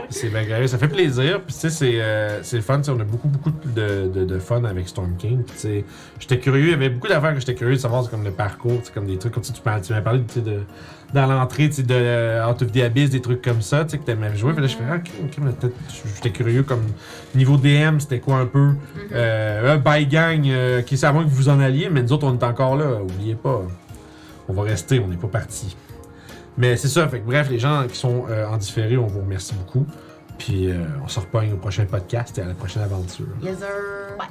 C'est 0.10 0.30
bien 0.30 0.44
grave, 0.46 0.66
ça 0.68 0.78
fait 0.78 0.88
plaisir. 0.88 1.42
Puis 1.46 1.54
tu 1.54 1.60
sais, 1.62 1.70
c'est, 1.70 2.02
euh, 2.02 2.42
c'est 2.44 2.58
le 2.58 2.62
fun. 2.64 2.82
On 2.88 3.00
a 3.00 3.04
beaucoup, 3.04 3.28
beaucoup 3.28 3.52
de, 3.52 4.08
de, 4.08 4.26
de 4.26 4.40
fun 4.40 4.64
avec 4.64 4.88
Storm 4.88 5.16
King. 5.18 5.44
Puis 5.44 5.54
tu 5.56 5.62
sais, 5.62 5.86
j'étais 6.20 6.40
curieux. 6.40 6.66
Il 6.66 6.72
y 6.72 6.74
avait 6.74 6.90
beaucoup 6.90 7.08
d'affaires 7.08 7.34
que 7.34 7.40
j'étais 7.40 7.56
curieux 7.56 7.76
de 7.76 7.80
savoir, 7.80 8.04
c'est 8.04 8.10
comme 8.12 8.24
le 8.24 8.32
parcours, 8.32 8.80
c'est 8.84 8.94
comme 8.94 9.06
des 9.08 9.18
trucs 9.18 9.34
comme 9.34 9.44
ça. 9.44 9.54
Tu, 9.54 9.62
m'as- 9.66 9.80
tu 9.82 9.94
m'as 9.94 10.02
parlé 10.02 10.22
tu 10.28 10.36
sais, 10.36 10.42
de, 10.42 10.62
dans 11.14 11.28
l'entrée 11.28 11.70
tu 11.70 11.78
sais, 11.78 11.84
de 11.84 11.94
euh, 11.94 12.48
Out 12.48 12.62
of 12.62 12.72
the 12.72 12.78
Abyss, 12.78 13.10
des 13.10 13.22
trucs 13.22 13.42
comme 13.42 13.62
ça, 13.62 13.84
tu 13.86 13.92
sais, 13.92 13.98
que 13.98 14.04
t'aimais 14.04 14.36
jouer. 14.36 14.54
Puis 14.54 14.62
là, 14.62 14.68
je 14.68 14.76
fais, 14.76 14.84
ah, 14.90 14.96
ok, 14.96 15.12
ok, 15.24 15.38
mais 15.42 15.52
peut-être, 15.52 15.76
j'étais 16.16 16.32
curieux 16.32 16.64
comme 16.64 16.84
niveau 17.36 17.58
DM, 17.58 18.00
c'était 18.00 18.20
quoi 18.20 18.38
un 18.38 18.46
peu. 18.46 18.74
Euh, 19.14 19.76
un 19.76 19.78
by 19.78 20.06
gang, 20.08 20.48
euh, 20.48 20.82
qui 20.82 21.00
moins 21.02 21.24
que 21.24 21.30
vous 21.30 21.50
en 21.50 21.60
alliez, 21.60 21.90
mais 21.90 22.02
nous 22.02 22.14
autres, 22.14 22.28
on 22.28 22.38
est 22.38 22.44
encore 22.44 22.76
là. 22.76 23.02
Oubliez 23.02 23.36
pas. 23.36 23.62
On 24.48 24.54
va 24.54 24.64
rester, 24.64 25.00
on 25.00 25.08
n'est 25.08 25.18
pas 25.18 25.28
parti. 25.28 25.76
Mais 26.58 26.76
c'est 26.78 26.90
ça, 26.90 27.08
fait 27.08 27.20
que 27.20 27.26
bref, 27.26 27.50
les 27.50 27.60
gens 27.60 27.86
qui 27.88 27.98
sont 27.98 28.26
euh, 28.30 28.48
en 28.48 28.58
différé, 28.58 28.98
on 28.98 29.08
vous 29.08 29.22
remercie 29.22 29.54
beaucoup. 29.56 29.86
Puis 30.38 30.70
euh, 30.70 30.86
on 31.04 31.08
se 31.08 31.20
repogne 31.20 31.54
au 31.54 31.58
prochain 31.58 31.86
podcast 31.86 32.38
et 32.38 32.42
à 32.42 32.46
la 32.46 32.54
prochaine 32.54 32.84
aventure. 32.84 33.28
Yes, 33.42 33.60
sir. 33.60 33.68
Ouais. 34.20 34.26